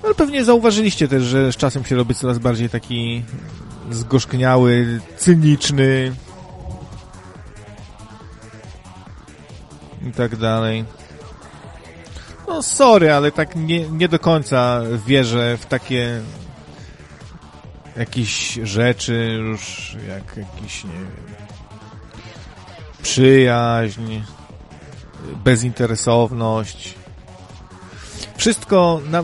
Ale 0.04 0.16
pewnie 0.16 0.44
zauważyliście 0.44 1.08
też, 1.08 1.24
że 1.24 1.52
z 1.52 1.56
czasem 1.58 1.86
się 1.86 1.96
robi 1.96 2.16
coraz 2.16 2.40
bardziej 2.40 2.70
taki 2.70 3.24
zgorzkniały, 3.92 5.02
cyniczny 5.18 6.14
i 10.10 10.12
tak 10.12 10.36
dalej. 10.36 10.86
No 12.48 12.64
sorry, 12.64 13.12
ale 13.12 13.32
tak 13.32 13.56
nie, 13.56 13.90
nie 13.90 14.08
do 14.08 14.20
końca 14.20 14.82
wierzę 15.08 15.58
w 15.58 15.66
takie 15.66 16.22
jakieś 17.98 18.60
rzeczy 18.64 19.40
już 19.40 19.96
jak 20.08 20.38
jakiś, 20.38 20.84
nie 20.84 20.92
wiem, 20.92 21.12
przyjaźń, 23.02 24.22
bezinteresowność. 25.44 26.94
Wszystko, 28.38 29.02
na, 29.10 29.24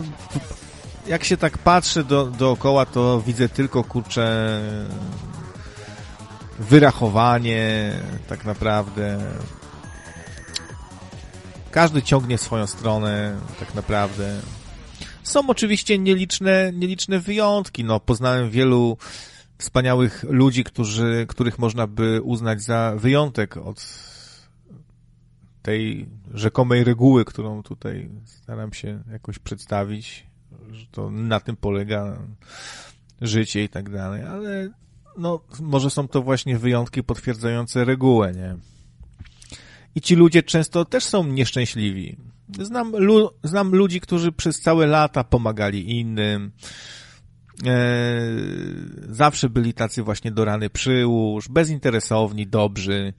jak 1.06 1.24
się 1.24 1.36
tak 1.36 1.58
patrzę 1.58 2.04
do, 2.04 2.26
dookoła, 2.26 2.86
to 2.86 3.20
widzę 3.20 3.48
tylko, 3.48 3.84
kurczę, 3.84 4.60
wyrachowanie, 6.58 7.92
tak 8.28 8.44
naprawdę. 8.44 9.18
Każdy 11.70 12.02
ciągnie 12.02 12.38
swoją 12.38 12.66
stronę, 12.66 13.36
tak 13.60 13.74
naprawdę. 13.74 14.40
Są 15.28 15.50
oczywiście 15.50 15.98
nieliczne, 15.98 16.72
nieliczne 16.72 17.18
wyjątki. 17.20 17.84
No, 17.84 18.00
poznałem 18.00 18.50
wielu 18.50 18.96
wspaniałych 19.58 20.24
ludzi, 20.28 20.64
którzy, 20.64 21.26
których 21.28 21.58
można 21.58 21.86
by 21.86 22.22
uznać 22.22 22.62
za 22.62 22.94
wyjątek 22.96 23.56
od 23.56 23.86
tej 25.62 26.08
rzekomej 26.34 26.84
reguły, 26.84 27.24
którą 27.24 27.62
tutaj 27.62 28.10
staram 28.24 28.72
się 28.72 29.02
jakoś 29.12 29.38
przedstawić, 29.38 30.26
że 30.70 30.86
to 30.90 31.10
na 31.10 31.40
tym 31.40 31.56
polega 31.56 32.18
życie 33.20 33.64
i 33.64 33.68
tak 33.68 33.90
dalej, 33.90 34.22
ale 34.22 34.70
no, 35.18 35.40
może 35.60 35.90
są 35.90 36.08
to 36.08 36.22
właśnie 36.22 36.58
wyjątki 36.58 37.02
potwierdzające 37.02 37.84
regułę, 37.84 38.32
nie? 38.32 38.56
I 39.94 40.00
ci 40.00 40.14
ludzie 40.14 40.42
często 40.42 40.84
też 40.84 41.04
są 41.04 41.26
nieszczęśliwi. 41.26 42.16
Znam, 42.60 42.96
lu 42.96 43.30
znam 43.44 43.74
ludzi, 43.74 44.00
którzy 44.00 44.32
przez 44.32 44.60
całe 44.60 44.86
lata 44.86 45.24
pomagali 45.24 45.98
innym, 45.98 46.52
e, 47.66 48.20
zawsze 49.08 49.48
byli 49.48 49.74
tacy 49.74 50.02
właśnie 50.02 50.30
do 50.30 50.44
rany 50.44 50.70
przyłóż, 50.70 51.48
bezinteresowni, 51.48 52.46
dobrzy, 52.46 53.12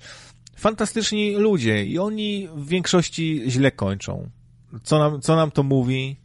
fantastyczni 0.55 1.35
ludzie 1.35 1.85
i 1.85 1.99
oni 1.99 2.47
w 2.55 2.67
większości 2.67 3.43
źle 3.47 3.71
kończą. 3.71 4.29
Co 4.83 4.99
nam, 4.99 5.21
co 5.21 5.35
nam 5.35 5.51
to 5.51 5.63
mówi? 5.63 6.17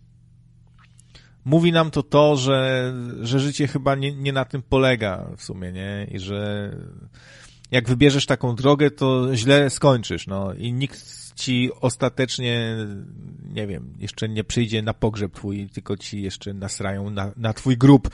Mówi 1.45 1.73
nam 1.73 1.91
to 1.91 2.03
to, 2.03 2.37
że, 2.37 2.93
że 3.21 3.41
życie 3.41 3.69
chyba 3.69 3.95
nie, 3.95 4.13
nie 4.13 4.33
na 4.33 4.45
tym 4.45 4.63
polega 4.63 5.31
w 5.37 5.43
sumie, 5.43 5.73
nie? 5.73 6.07
I 6.11 6.19
że 6.19 6.71
jak 7.71 7.89
wybierzesz 7.89 8.27
taką 8.27 8.55
drogę, 8.55 8.91
to 8.91 9.37
źle 9.37 9.71
skończysz, 9.71 10.27
no. 10.27 10.55
I 10.55 10.73
nikt 10.73 11.24
ci 11.35 11.71
ostatecznie, 11.81 12.77
nie 13.55 13.67
wiem, 13.67 13.95
jeszcze 13.99 14.29
nie 14.29 14.45
przyjdzie 14.45 14.83
na 14.83 14.95
pogrzeb 14.95 15.33
twój, 15.33 15.69
tylko 15.69 15.97
ci 15.97 16.23
jeszcze 16.23 16.55
nasrają 16.55 17.11
na, 17.11 17.33
na 17.37 17.53
twój 17.53 17.77
grób. 17.77 18.11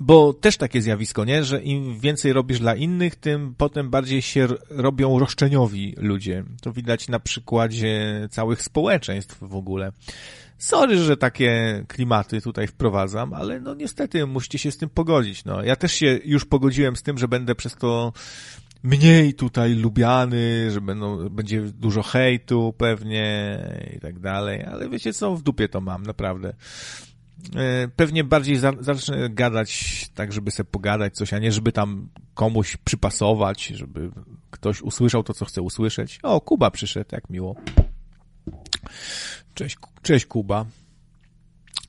Bo 0.00 0.32
też 0.32 0.56
takie 0.56 0.82
zjawisko, 0.82 1.24
nie? 1.24 1.44
Że 1.44 1.62
im 1.62 2.00
więcej 2.00 2.32
robisz 2.32 2.60
dla 2.60 2.74
innych, 2.74 3.16
tym 3.16 3.54
potem 3.58 3.90
bardziej 3.90 4.22
się 4.22 4.48
robią 4.70 5.18
roszczeniowi 5.18 5.94
ludzie. 5.98 6.44
To 6.62 6.72
widać 6.72 7.08
na 7.08 7.20
przykładzie 7.20 8.28
całych 8.30 8.62
społeczeństw 8.62 9.38
w 9.40 9.54
ogóle. 9.54 9.92
Sorry, 10.58 10.98
że 10.98 11.16
takie 11.16 11.84
klimaty 11.88 12.40
tutaj 12.40 12.66
wprowadzam, 12.66 13.34
ale 13.34 13.60
no 13.60 13.74
niestety 13.74 14.26
musicie 14.26 14.58
się 14.58 14.70
z 14.70 14.76
tym 14.76 14.88
pogodzić. 14.88 15.44
No, 15.44 15.62
ja 15.62 15.76
też 15.76 15.92
się 15.92 16.18
już 16.24 16.44
pogodziłem 16.44 16.96
z 16.96 17.02
tym, 17.02 17.18
że 17.18 17.28
będę 17.28 17.54
przez 17.54 17.74
to 17.74 18.12
mniej 18.86 19.34
tutaj 19.34 19.74
lubiany, 19.74 20.70
że 20.70 20.80
będą, 20.80 21.28
będzie 21.28 21.62
dużo 21.62 22.02
hejtu 22.02 22.74
pewnie 22.78 23.58
i 23.96 24.00
tak 24.00 24.18
dalej, 24.18 24.64
ale 24.64 24.88
wiecie 24.88 25.12
co, 25.12 25.36
w 25.36 25.42
dupie 25.42 25.68
to 25.68 25.80
mam, 25.80 26.02
naprawdę. 26.02 26.54
E, 27.56 27.88
pewnie 27.96 28.24
bardziej 28.24 28.56
za, 28.56 28.72
zacznę 28.80 29.30
gadać 29.30 30.10
tak, 30.14 30.32
żeby 30.32 30.50
sobie 30.50 30.70
pogadać 30.70 31.14
coś, 31.14 31.32
a 31.32 31.38
nie 31.38 31.52
żeby 31.52 31.72
tam 31.72 32.08
komuś 32.34 32.76
przypasować, 32.76 33.66
żeby 33.66 34.10
ktoś 34.50 34.82
usłyszał 34.82 35.22
to, 35.22 35.34
co 35.34 35.44
chce 35.44 35.62
usłyszeć. 35.62 36.18
O, 36.22 36.40
Kuba 36.40 36.70
przyszedł, 36.70 37.08
jak 37.12 37.30
miło. 37.30 37.56
Cześć, 39.54 39.76
cześć 40.02 40.26
Kuba. 40.26 40.64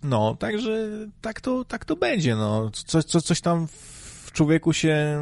No, 0.03 0.35
także 0.35 0.89
tak 1.21 1.41
to, 1.41 1.65
tak 1.65 1.85
to 1.85 1.95
będzie, 1.95 2.35
no. 2.35 2.71
Co, 2.71 3.03
co, 3.03 3.21
coś 3.21 3.41
tam 3.41 3.67
w 4.25 4.31
człowieku 4.31 4.73
się 4.73 5.19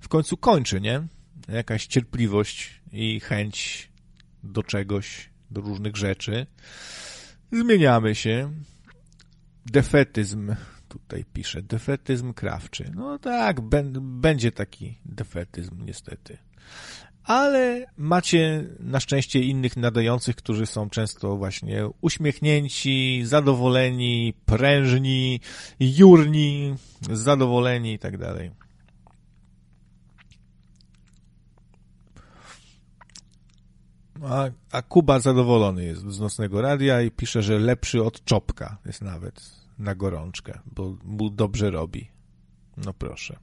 w 0.00 0.08
końcu 0.08 0.36
kończy, 0.36 0.80
nie? 0.80 1.02
Jakaś 1.48 1.86
cierpliwość 1.86 2.80
i 2.92 3.20
chęć 3.20 3.88
do 4.42 4.62
czegoś, 4.62 5.30
do 5.50 5.60
różnych 5.60 5.96
rzeczy. 5.96 6.46
Zmieniamy 7.52 8.14
się. 8.14 8.52
Defetyzm, 9.66 10.54
tutaj 10.88 11.24
pisze, 11.32 11.62
defetyzm 11.62 12.32
krawczy. 12.32 12.92
No 12.94 13.18
tak, 13.18 13.60
będzie 14.00 14.52
taki 14.52 14.98
defetyzm, 15.04 15.84
niestety. 15.84 16.38
Ale 17.24 17.86
macie 17.96 18.64
na 18.80 19.00
szczęście 19.00 19.40
innych 19.40 19.76
nadających, 19.76 20.36
którzy 20.36 20.66
są 20.66 20.90
często 20.90 21.36
właśnie 21.36 21.88
uśmiechnięci, 22.00 23.22
zadowoleni, 23.24 24.34
prężni, 24.44 25.40
jurni, 25.80 26.74
zadowoleni 27.10 27.92
i 27.92 27.98
tak 27.98 28.18
dalej. 28.18 28.50
A, 34.30 34.50
a 34.72 34.82
Kuba 34.82 35.20
zadowolony 35.20 35.84
jest 35.84 36.00
z 36.00 36.20
nocnego 36.20 36.60
radia 36.60 37.02
i 37.02 37.10
pisze, 37.10 37.42
że 37.42 37.58
lepszy 37.58 38.04
od 38.04 38.24
Czopka 38.24 38.78
jest 38.86 39.02
nawet 39.02 39.50
na 39.78 39.94
gorączkę, 39.94 40.58
bo 40.66 40.96
mu 41.04 41.30
dobrze 41.30 41.70
robi. 41.70 42.10
No 42.76 42.92
proszę. 42.92 43.36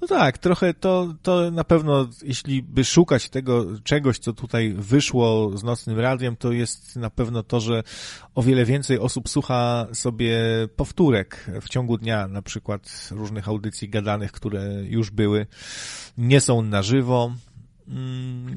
No 0.00 0.06
tak, 0.06 0.38
trochę 0.38 0.74
to, 0.74 1.14
to 1.22 1.50
na 1.50 1.64
pewno, 1.64 2.08
jeśli 2.22 2.62
by 2.62 2.84
szukać 2.84 3.28
tego 3.28 3.80
czegoś, 3.84 4.18
co 4.18 4.32
tutaj 4.32 4.72
wyszło 4.72 5.58
z 5.58 5.64
nocnym 5.64 6.00
radiem, 6.00 6.36
to 6.36 6.52
jest 6.52 6.96
na 6.96 7.10
pewno 7.10 7.42
to, 7.42 7.60
że 7.60 7.82
o 8.34 8.42
wiele 8.42 8.64
więcej 8.64 8.98
osób 8.98 9.28
słucha 9.28 9.86
sobie 9.92 10.38
powtórek 10.76 11.50
w 11.60 11.68
ciągu 11.68 11.98
dnia, 11.98 12.28
na 12.28 12.42
przykład 12.42 13.08
różnych 13.10 13.48
audycji 13.48 13.88
gadanych, 13.88 14.32
które 14.32 14.84
już 14.84 15.10
były, 15.10 15.46
nie 16.18 16.40
są 16.40 16.62
na 16.62 16.82
żywo, 16.82 17.32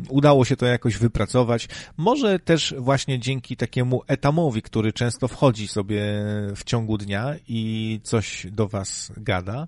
udało 0.10 0.46
się 0.46 0.56
to 0.56 0.66
jakoś 0.66 0.98
wypracować. 0.98 1.68
Może 1.98 2.40
też 2.40 2.76
właśnie 2.78 3.20
dzięki 3.20 3.58
takiemu 3.58 4.02
etamowi, 4.08 4.62
który 4.62 4.94
często 4.94 5.28
wchodzi 5.28 5.68
sobie 5.68 6.04
w 6.56 6.64
ciągu 6.64 6.98
dnia 6.98 7.36
i 7.48 8.00
coś 8.04 8.48
do 8.52 8.68
was 8.68 9.12
gada. 9.18 9.68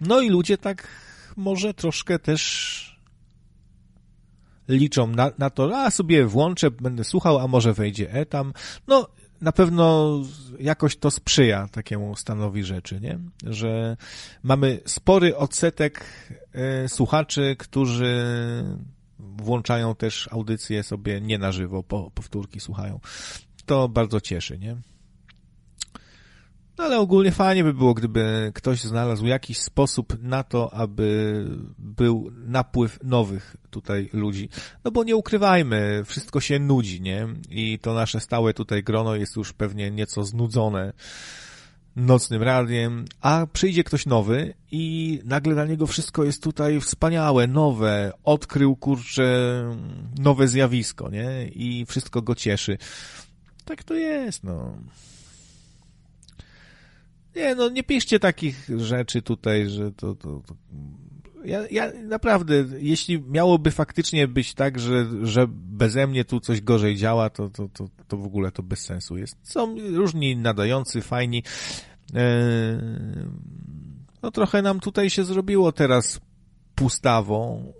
No 0.00 0.20
i 0.20 0.28
ludzie 0.28 0.58
tak 0.58 0.88
może 1.36 1.74
troszkę 1.74 2.18
też 2.18 2.94
liczą 4.68 5.06
na, 5.06 5.30
na 5.38 5.50
to, 5.50 5.78
a 5.78 5.90
sobie 5.90 6.26
włączę, 6.26 6.70
będę 6.70 7.04
słuchał, 7.04 7.38
a 7.38 7.48
może 7.48 7.72
wejdzie 7.72 8.12
etam. 8.12 8.52
No, 8.86 9.08
na 9.40 9.52
pewno 9.52 10.18
jakoś 10.60 10.96
to 10.96 11.10
sprzyja 11.10 11.68
takiemu 11.72 12.16
stanowi 12.16 12.64
rzeczy, 12.64 13.00
nie? 13.00 13.18
Że 13.46 13.96
mamy 14.42 14.80
spory 14.86 15.36
odsetek 15.36 16.04
y, 16.84 16.88
słuchaczy, 16.88 17.56
którzy 17.58 18.24
włączają 19.36 19.94
też 19.94 20.28
audycje 20.32 20.82
sobie 20.82 21.20
nie 21.20 21.38
na 21.38 21.52
żywo, 21.52 21.82
po, 21.82 22.10
powtórki 22.10 22.60
słuchają. 22.60 23.00
To 23.66 23.88
bardzo 23.88 24.20
cieszy, 24.20 24.58
nie? 24.58 24.76
No 26.78 26.84
ale 26.84 26.98
ogólnie 26.98 27.32
fajnie 27.32 27.64
by 27.64 27.74
było, 27.74 27.94
gdyby 27.94 28.52
ktoś 28.54 28.82
znalazł 28.82 29.26
jakiś 29.26 29.58
sposób 29.58 30.22
na 30.22 30.42
to, 30.42 30.74
aby 30.74 31.46
był 31.78 32.30
napływ 32.46 32.98
nowych 33.02 33.56
tutaj 33.70 34.10
ludzi. 34.12 34.48
No 34.84 34.90
bo 34.90 35.04
nie 35.04 35.16
ukrywajmy, 35.16 36.02
wszystko 36.04 36.40
się 36.40 36.58
nudzi, 36.58 37.00
nie? 37.00 37.26
I 37.50 37.78
to 37.78 37.94
nasze 37.94 38.20
stałe 38.20 38.54
tutaj 38.54 38.82
grono 38.82 39.14
jest 39.14 39.36
już 39.36 39.52
pewnie 39.52 39.90
nieco 39.90 40.24
znudzone 40.24 40.92
nocnym 41.96 42.42
radiem, 42.42 43.04
a 43.20 43.46
przyjdzie 43.52 43.84
ktoś 43.84 44.06
nowy 44.06 44.54
i 44.70 45.20
nagle 45.24 45.54
dla 45.54 45.66
niego 45.66 45.86
wszystko 45.86 46.24
jest 46.24 46.42
tutaj 46.42 46.80
wspaniałe, 46.80 47.46
nowe, 47.46 48.12
odkrył, 48.24 48.76
kurczę, 48.76 49.60
nowe 50.18 50.48
zjawisko, 50.48 51.10
nie? 51.10 51.48
I 51.48 51.86
wszystko 51.86 52.22
go 52.22 52.34
cieszy. 52.34 52.78
Tak 53.64 53.84
to 53.84 53.94
jest, 53.94 54.44
no. 54.44 54.76
Nie, 57.36 57.54
no 57.54 57.68
nie 57.68 57.82
piszcie 57.82 58.20
takich 58.20 58.68
rzeczy 58.76 59.22
tutaj, 59.22 59.68
że 59.68 59.92
to, 59.92 60.14
to, 60.14 60.42
to 60.46 60.54
Ja, 61.44 61.68
ja 61.70 61.92
naprawdę, 62.02 62.64
jeśli 62.78 63.22
miałoby 63.22 63.70
faktycznie 63.70 64.28
być 64.28 64.54
tak, 64.54 64.78
że, 64.78 65.06
że 65.22 65.46
beze 65.48 66.06
mnie 66.06 66.24
tu 66.24 66.40
coś 66.40 66.60
gorzej 66.60 66.96
działa, 66.96 67.30
to, 67.30 67.50
to, 67.50 67.68
to, 67.68 67.88
to 68.08 68.16
w 68.16 68.26
ogóle 68.26 68.52
to 68.52 68.62
bez 68.62 68.80
sensu 68.80 69.16
jest. 69.16 69.36
Są 69.42 69.76
różni 69.94 70.36
nadający, 70.36 71.02
fajni. 71.02 71.42
Eee, 72.14 72.22
no 74.22 74.30
trochę 74.30 74.62
nam 74.62 74.80
tutaj 74.80 75.10
się 75.10 75.24
zrobiło 75.24 75.72
teraz 75.72 76.20
pustawą, 76.74 77.72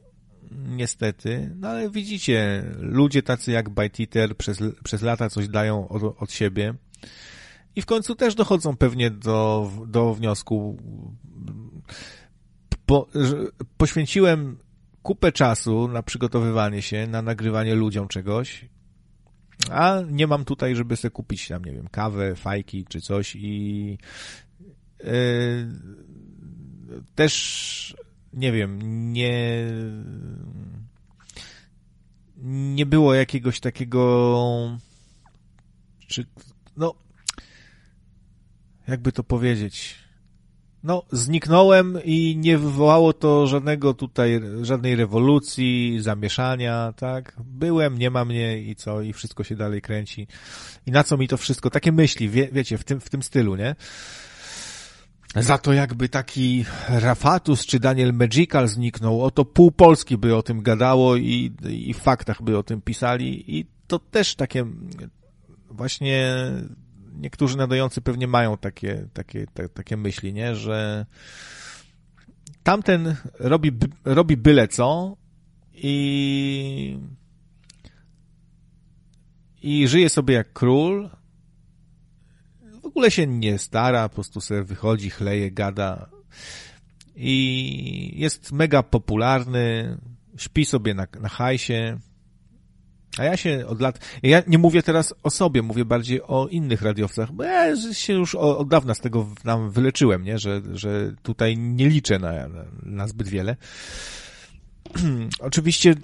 niestety, 0.69 1.55
no 1.57 1.69
ale 1.69 1.91
widzicie, 1.91 2.65
ludzie 2.79 3.23
tacy 3.23 3.53
jak 3.53 3.71
Byteater 3.71 4.37
przez, 4.37 4.59
przez 4.85 5.03
lata 5.03 5.31
coś 5.31 5.49
dają 5.49 5.89
od, 5.89 6.23
od 6.23 6.33
siebie 6.33 6.75
i 7.77 7.83
w 7.83 7.87
końcu 7.87 8.15
też 8.15 8.35
dochodzą 8.35 8.77
pewnie 8.77 9.11
do, 9.11 9.71
do 9.87 10.15
wniosku, 10.15 10.79
poświęciłem 13.77 14.59
kupę 15.03 15.33
czasu 15.33 15.89
na 15.89 16.03
przygotowywanie 16.03 16.83
się, 16.83 17.07
na 17.07 17.23
nagrywanie 17.23 17.75
ludziom 17.75 18.09
czegoś, 18.09 18.69
a 19.71 20.01
nie 20.11 20.27
mam 20.27 20.45
tutaj, 20.45 20.77
żeby 20.77 20.97
sobie 20.97 21.11
kupić 21.11 21.49
tam, 21.49 21.65
nie 21.65 21.73
wiem, 21.73 21.89
kawę, 21.89 22.37
fajki 22.37 22.85
czy 22.89 23.01
coś 23.01 23.37
i 23.37 23.99
yy, 25.05 25.09
też 27.15 27.97
nie 28.33 28.53
wiem, 28.53 28.79
nie 29.13 29.67
nie 32.45 32.87
było 32.87 33.15
jakiegoś 33.15 33.61
takiego 33.61 34.79
czy 36.07 36.27
no 36.77 36.95
jakby 38.89 39.13
to 39.13 39.25
powiedzieć 39.25 40.04
no, 40.85 41.03
zniknąłem 41.13 41.99
i 42.05 42.37
nie 42.39 42.59
wywołało 42.59 43.13
to 43.13 43.47
żadnego 43.47 43.95
tutaj, 43.95 44.41
żadnej 44.63 44.97
rewolucji, 44.97 45.97
zamieszania, 46.01 46.93
tak? 46.97 47.37
Byłem, 47.45 47.99
nie 47.99 48.11
ma 48.11 48.25
mnie 48.25 48.63
i 48.63 48.77
co, 48.77 49.03
i 49.03 49.13
wszystko 49.13 49.45
się 49.45 49.57
dalej 49.57 49.83
kręci. 49.83 50.27
I 50.87 50.91
na 50.91 51.05
co 51.05 51.17
mi 51.17 51.29
to 51.29 51.37
wszystko? 51.37 51.71
Takie 51.71 51.93
myśli, 51.93 52.29
wie, 52.29 52.49
wiecie, 52.53 52.79
w 52.79 52.85
tym, 52.85 53.01
w 53.01 53.11
tym 53.11 53.23
stylu, 53.23 53.57
nie? 53.57 53.77
Za 55.37 55.59
to 55.59 55.73
jakby 55.73 56.09
taki 56.09 56.65
Rafatus 56.89 57.67
czy 57.67 57.81
Daniel 57.81 58.13
Magical 58.13 58.69
zniknął, 58.69 59.25
oto 59.25 59.45
pół 59.45 59.71
Polski 59.71 60.19
by 60.19 60.37
o 60.37 60.43
tym 60.43 60.63
gadało 60.63 61.17
i, 61.17 61.53
i 61.69 61.95
w 61.95 61.99
faktach 61.99 62.43
by 62.43 62.59
o 62.59 62.63
tym 62.63 62.81
pisali 62.81 63.59
i 63.59 63.67
to 63.87 63.99
też 63.99 64.35
takie 64.35 64.67
właśnie 65.71 66.37
niektórzy 67.15 67.57
nadający 67.57 68.01
pewnie 68.01 68.27
mają 68.27 68.57
takie, 68.57 69.09
takie, 69.13 69.47
te, 69.47 69.69
takie 69.69 69.97
myśli, 69.97 70.33
nie, 70.33 70.57
że 70.57 71.07
tamten 72.63 73.17
robi, 73.39 73.73
robi 74.05 74.37
byle 74.37 74.69
co 74.69 75.17
i 75.75 76.99
i 79.63 79.89
żyje 79.89 80.09
sobie 80.09 80.35
jak 80.35 80.53
król, 80.53 81.11
w 82.83 82.87
ogóle 82.87 83.11
się 83.11 83.27
nie 83.27 83.59
stara, 83.59 84.09
po 84.09 84.15
prostu 84.15 84.41
sobie 84.41 84.63
wychodzi, 84.63 85.11
chleje, 85.11 85.51
gada 85.51 86.09
i 87.17 88.13
jest 88.17 88.53
mega 88.53 88.83
popularny, 88.83 89.99
śpi 90.37 90.65
sobie 90.65 90.95
na, 90.95 91.07
na 91.21 91.29
hajsie, 91.29 91.99
a 93.19 93.25
ja 93.25 93.37
się 93.37 93.65
od 93.67 93.81
lat, 93.81 93.99
ja 94.23 94.43
nie 94.47 94.59
mówię 94.59 94.83
teraz 94.83 95.15
o 95.23 95.31
sobie, 95.31 95.63
mówię 95.63 95.85
bardziej 95.85 96.23
o 96.23 96.49
innych 96.49 96.83
radiowcach, 96.83 97.33
bo 97.33 97.45
ja 97.45 97.77
się 97.93 98.13
już 98.13 98.35
od 98.35 98.69
dawna 98.69 98.95
z 98.95 99.01
tego 99.01 99.27
nam 99.45 99.71
wyleczyłem, 99.71 100.25
nie? 100.25 100.39
Że, 100.39 100.63
że 100.73 101.13
tutaj 101.23 101.59
nie 101.59 101.89
liczę 101.89 102.19
na, 102.19 102.33
na 102.83 103.09
zbyt 103.09 103.29
wiele. 103.29 103.57
Oczywiście 105.41 105.95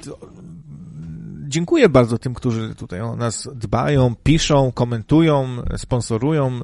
dziękuję 1.49 1.89
bardzo 1.89 2.19
tym, 2.19 2.35
którzy 2.35 2.75
tutaj 2.75 3.01
o 3.01 3.17
nas 3.17 3.49
dbają, 3.55 4.15
piszą, 4.23 4.73
komentują, 4.73 5.63
sponsorują, 5.77 6.61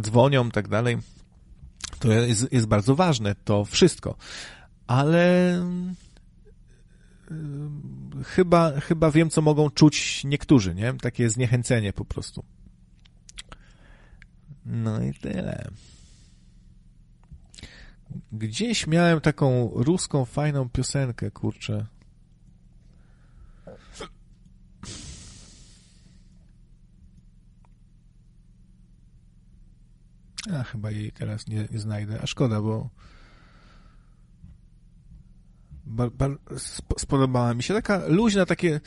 dzwonią, 0.00 0.50
tak 0.50 0.68
dalej. 0.68 0.98
To 1.98 2.12
jest, 2.12 2.52
jest 2.52 2.66
bardzo 2.66 2.96
ważne, 2.96 3.34
to 3.44 3.64
wszystko. 3.64 4.16
Ale 4.86 5.54
chyba, 8.24 8.80
chyba 8.80 9.10
wiem, 9.10 9.30
co 9.30 9.42
mogą 9.42 9.70
czuć 9.70 10.24
niektórzy, 10.24 10.74
nie? 10.74 10.94
Takie 10.94 11.30
zniechęcenie 11.30 11.92
po 11.92 12.04
prostu. 12.04 12.44
No 14.64 15.02
i 15.02 15.14
tyle. 15.14 15.70
Gdzieś 18.32 18.86
miałem 18.86 19.20
taką 19.20 19.70
ruską, 19.74 20.24
fajną 20.24 20.68
piosenkę, 20.68 21.30
kurczę. 21.30 21.86
A 30.52 30.62
chyba 30.62 30.90
jej 30.90 31.12
teraz 31.12 31.46
nie, 31.46 31.68
nie 31.70 31.78
znajdę. 31.78 32.20
A 32.22 32.26
szkoda, 32.26 32.62
bo 32.62 32.90
bar, 35.86 36.10
bar, 36.10 36.38
spodobała 36.98 37.54
mi 37.54 37.62
się. 37.62 37.74
Taka 37.74 38.02
luźna, 38.08 38.46
takie 38.46 38.80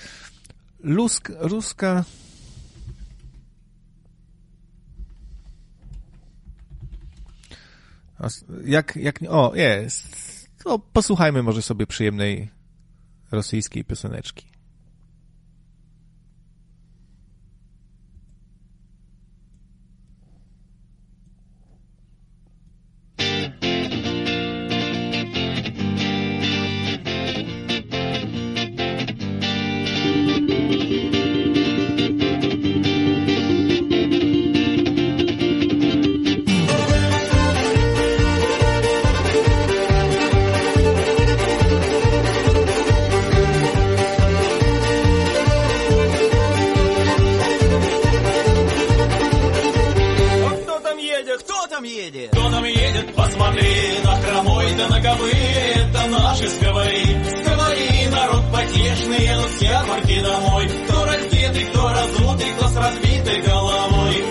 lusk, 0.79 1.31
ruska 1.39 2.03
jak, 8.65 8.95
jak, 8.95 9.19
o, 9.29 9.55
jest. 9.55 10.49
To 10.63 10.79
posłuchajmy 10.79 11.43
może 11.43 11.61
sobie 11.61 11.87
przyjemnej 11.87 12.49
rosyjskiej 13.31 13.85
pioseneczki. 13.85 14.48
смотри 53.49 53.99
на 54.03 54.15
хромой 54.15 54.73
да 54.77 54.87
на 54.87 55.01
кобыле, 55.01 55.73
это 55.75 56.07
наши 56.07 56.47
сговори. 56.49 57.05
Сговори, 57.23 58.07
народ 58.11 58.43
потешный, 58.51 59.25
едут 59.25 59.49
все 59.57 59.81
парки 59.87 60.21
домой. 60.21 60.69
Кто 60.85 61.05
раздетый, 61.05 61.65
кто 61.65 61.89
разутый, 61.89 62.51
кто 62.57 62.67
с 62.67 62.75
разбитой 62.75 63.41
головой. 63.41 64.23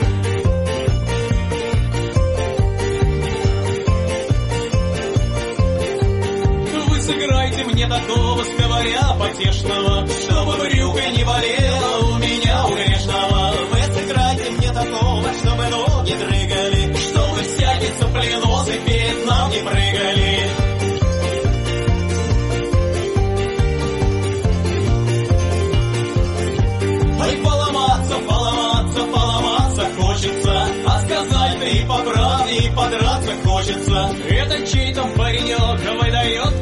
Вы 6.88 7.00
сыграйте 7.00 7.64
мне 7.64 7.88
такого 7.88 8.44
сговоря 8.44 9.16
потешного, 9.18 10.06
чтобы 10.06 10.56
брюка 10.58 11.10
не 11.10 11.24
болела 11.24 11.98
у 12.04 12.18
меня 12.18 12.66
у 12.66 12.74
грешного. 12.74 13.52
Вы 13.70 13.94
сыграйте 13.94 14.50
мне 14.50 14.72
такого, 14.72 15.34
чтобы 15.34 15.68
ночь 15.68 15.87
подраться 32.70 33.32
хочется. 33.44 34.10
Это 34.28 34.66
чей-то 34.66 35.02
паренек 35.16 35.80
выдает 36.02 36.57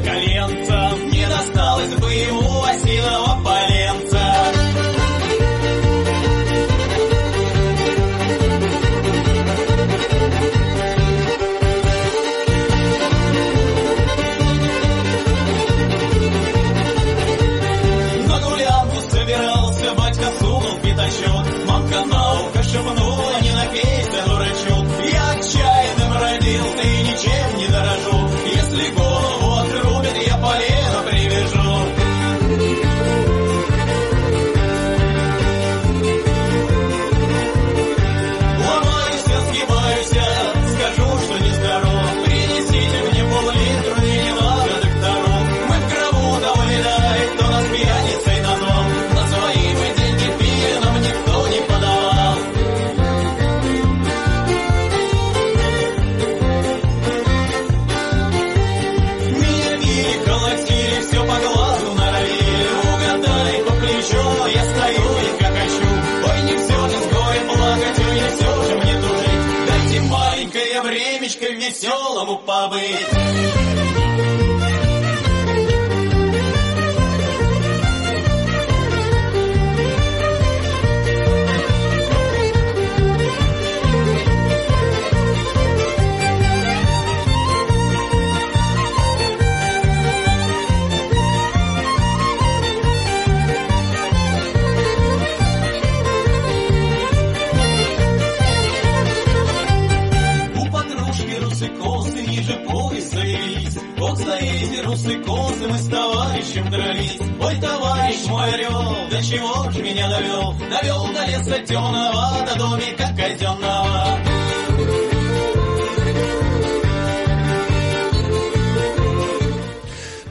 меня 109.96 110.08
довел? 110.08 110.54
Довел 110.70 111.06
до 111.12 111.20
леса 111.26 111.66
темного, 111.66 112.46
до 112.46 112.58
домика 112.58 113.08
казенного. 113.16 114.18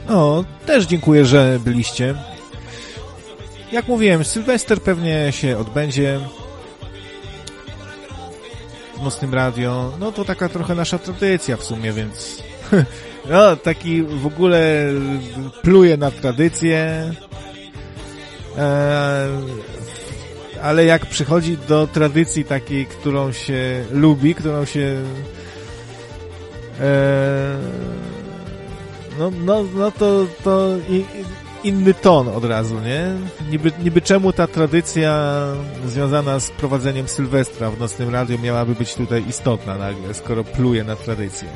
No, 0.08 0.44
też 0.66 0.86
dziękuję, 0.86 1.24
że 1.24 1.58
byliście. 1.64 2.14
Jak 3.72 3.88
mówiłem, 3.88 4.24
Sylwester 4.24 4.82
pewnie 4.82 5.32
się 5.32 5.58
odbędzie 5.58 6.20
w 8.96 9.02
Nocnym 9.02 9.34
Radio. 9.34 9.92
No 10.00 10.12
to 10.12 10.24
taka 10.24 10.48
trochę 10.48 10.74
nasza 10.74 10.98
tradycja 10.98 11.56
w 11.56 11.64
sumie, 11.64 11.92
więc 11.92 12.42
no, 13.30 13.56
taki 13.56 14.02
w 14.02 14.26
ogóle 14.26 14.86
pluje 15.62 15.96
na 15.96 16.10
tradycję. 16.10 17.10
Eee, 18.57 19.29
ale 20.63 20.85
jak 20.85 21.05
przychodzi 21.05 21.57
do 21.57 21.87
tradycji 21.87 22.45
takiej, 22.45 22.85
którą 22.85 23.31
się 23.31 23.85
lubi, 23.91 24.35
którą 24.35 24.65
się 24.65 25.01
eee, 26.81 26.87
no, 29.19 29.31
no, 29.45 29.63
no 29.75 29.91
to, 29.91 30.25
to 30.43 30.69
inny 31.63 31.93
ton 31.93 32.27
od 32.27 32.45
razu, 32.45 32.79
nie? 32.79 33.05
Niby, 33.51 33.71
niby 33.83 34.01
czemu 34.01 34.33
ta 34.33 34.47
tradycja 34.47 35.33
związana 35.85 36.39
z 36.39 36.51
prowadzeniem 36.51 37.07
Sylwestra 37.07 37.71
w 37.71 37.79
Nocnym 37.79 38.09
Radiu 38.09 38.39
miałaby 38.39 38.75
być 38.75 38.95
tutaj 38.95 39.25
istotna 39.29 39.77
nagle, 39.77 40.13
skoro 40.13 40.43
pluje 40.43 40.83
na 40.83 40.95
tradycję. 40.95 41.47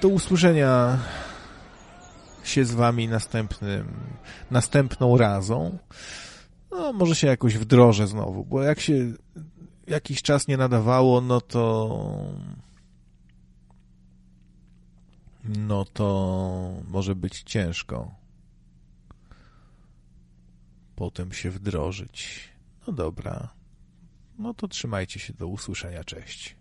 Do 0.00 0.08
usłyszenia 0.08 0.98
się 2.44 2.64
z 2.64 2.74
wami 2.74 3.08
następnym, 3.08 3.94
następną 4.50 5.16
razą. 5.16 5.78
No, 6.70 6.92
może 6.92 7.14
się 7.14 7.26
jakoś 7.26 7.58
wdrożę 7.58 8.06
znowu, 8.06 8.44
bo 8.44 8.62
jak 8.62 8.80
się 8.80 9.12
jakiś 9.86 10.22
czas 10.22 10.48
nie 10.48 10.56
nadawało, 10.56 11.20
no 11.20 11.40
to 11.40 11.98
no 15.44 15.84
to 15.84 16.72
może 16.88 17.14
być 17.14 17.42
ciężko 17.42 18.18
potem 20.98 21.32
się 21.32 21.50
wdrożyć. 21.50 22.48
No 22.86 22.92
dobra. 22.92 23.48
No 24.38 24.54
to 24.54 24.68
trzymajcie 24.68 25.20
się 25.20 25.32
do 25.32 25.46
usłyszenia. 25.46 26.04
Cześć. 26.04 26.57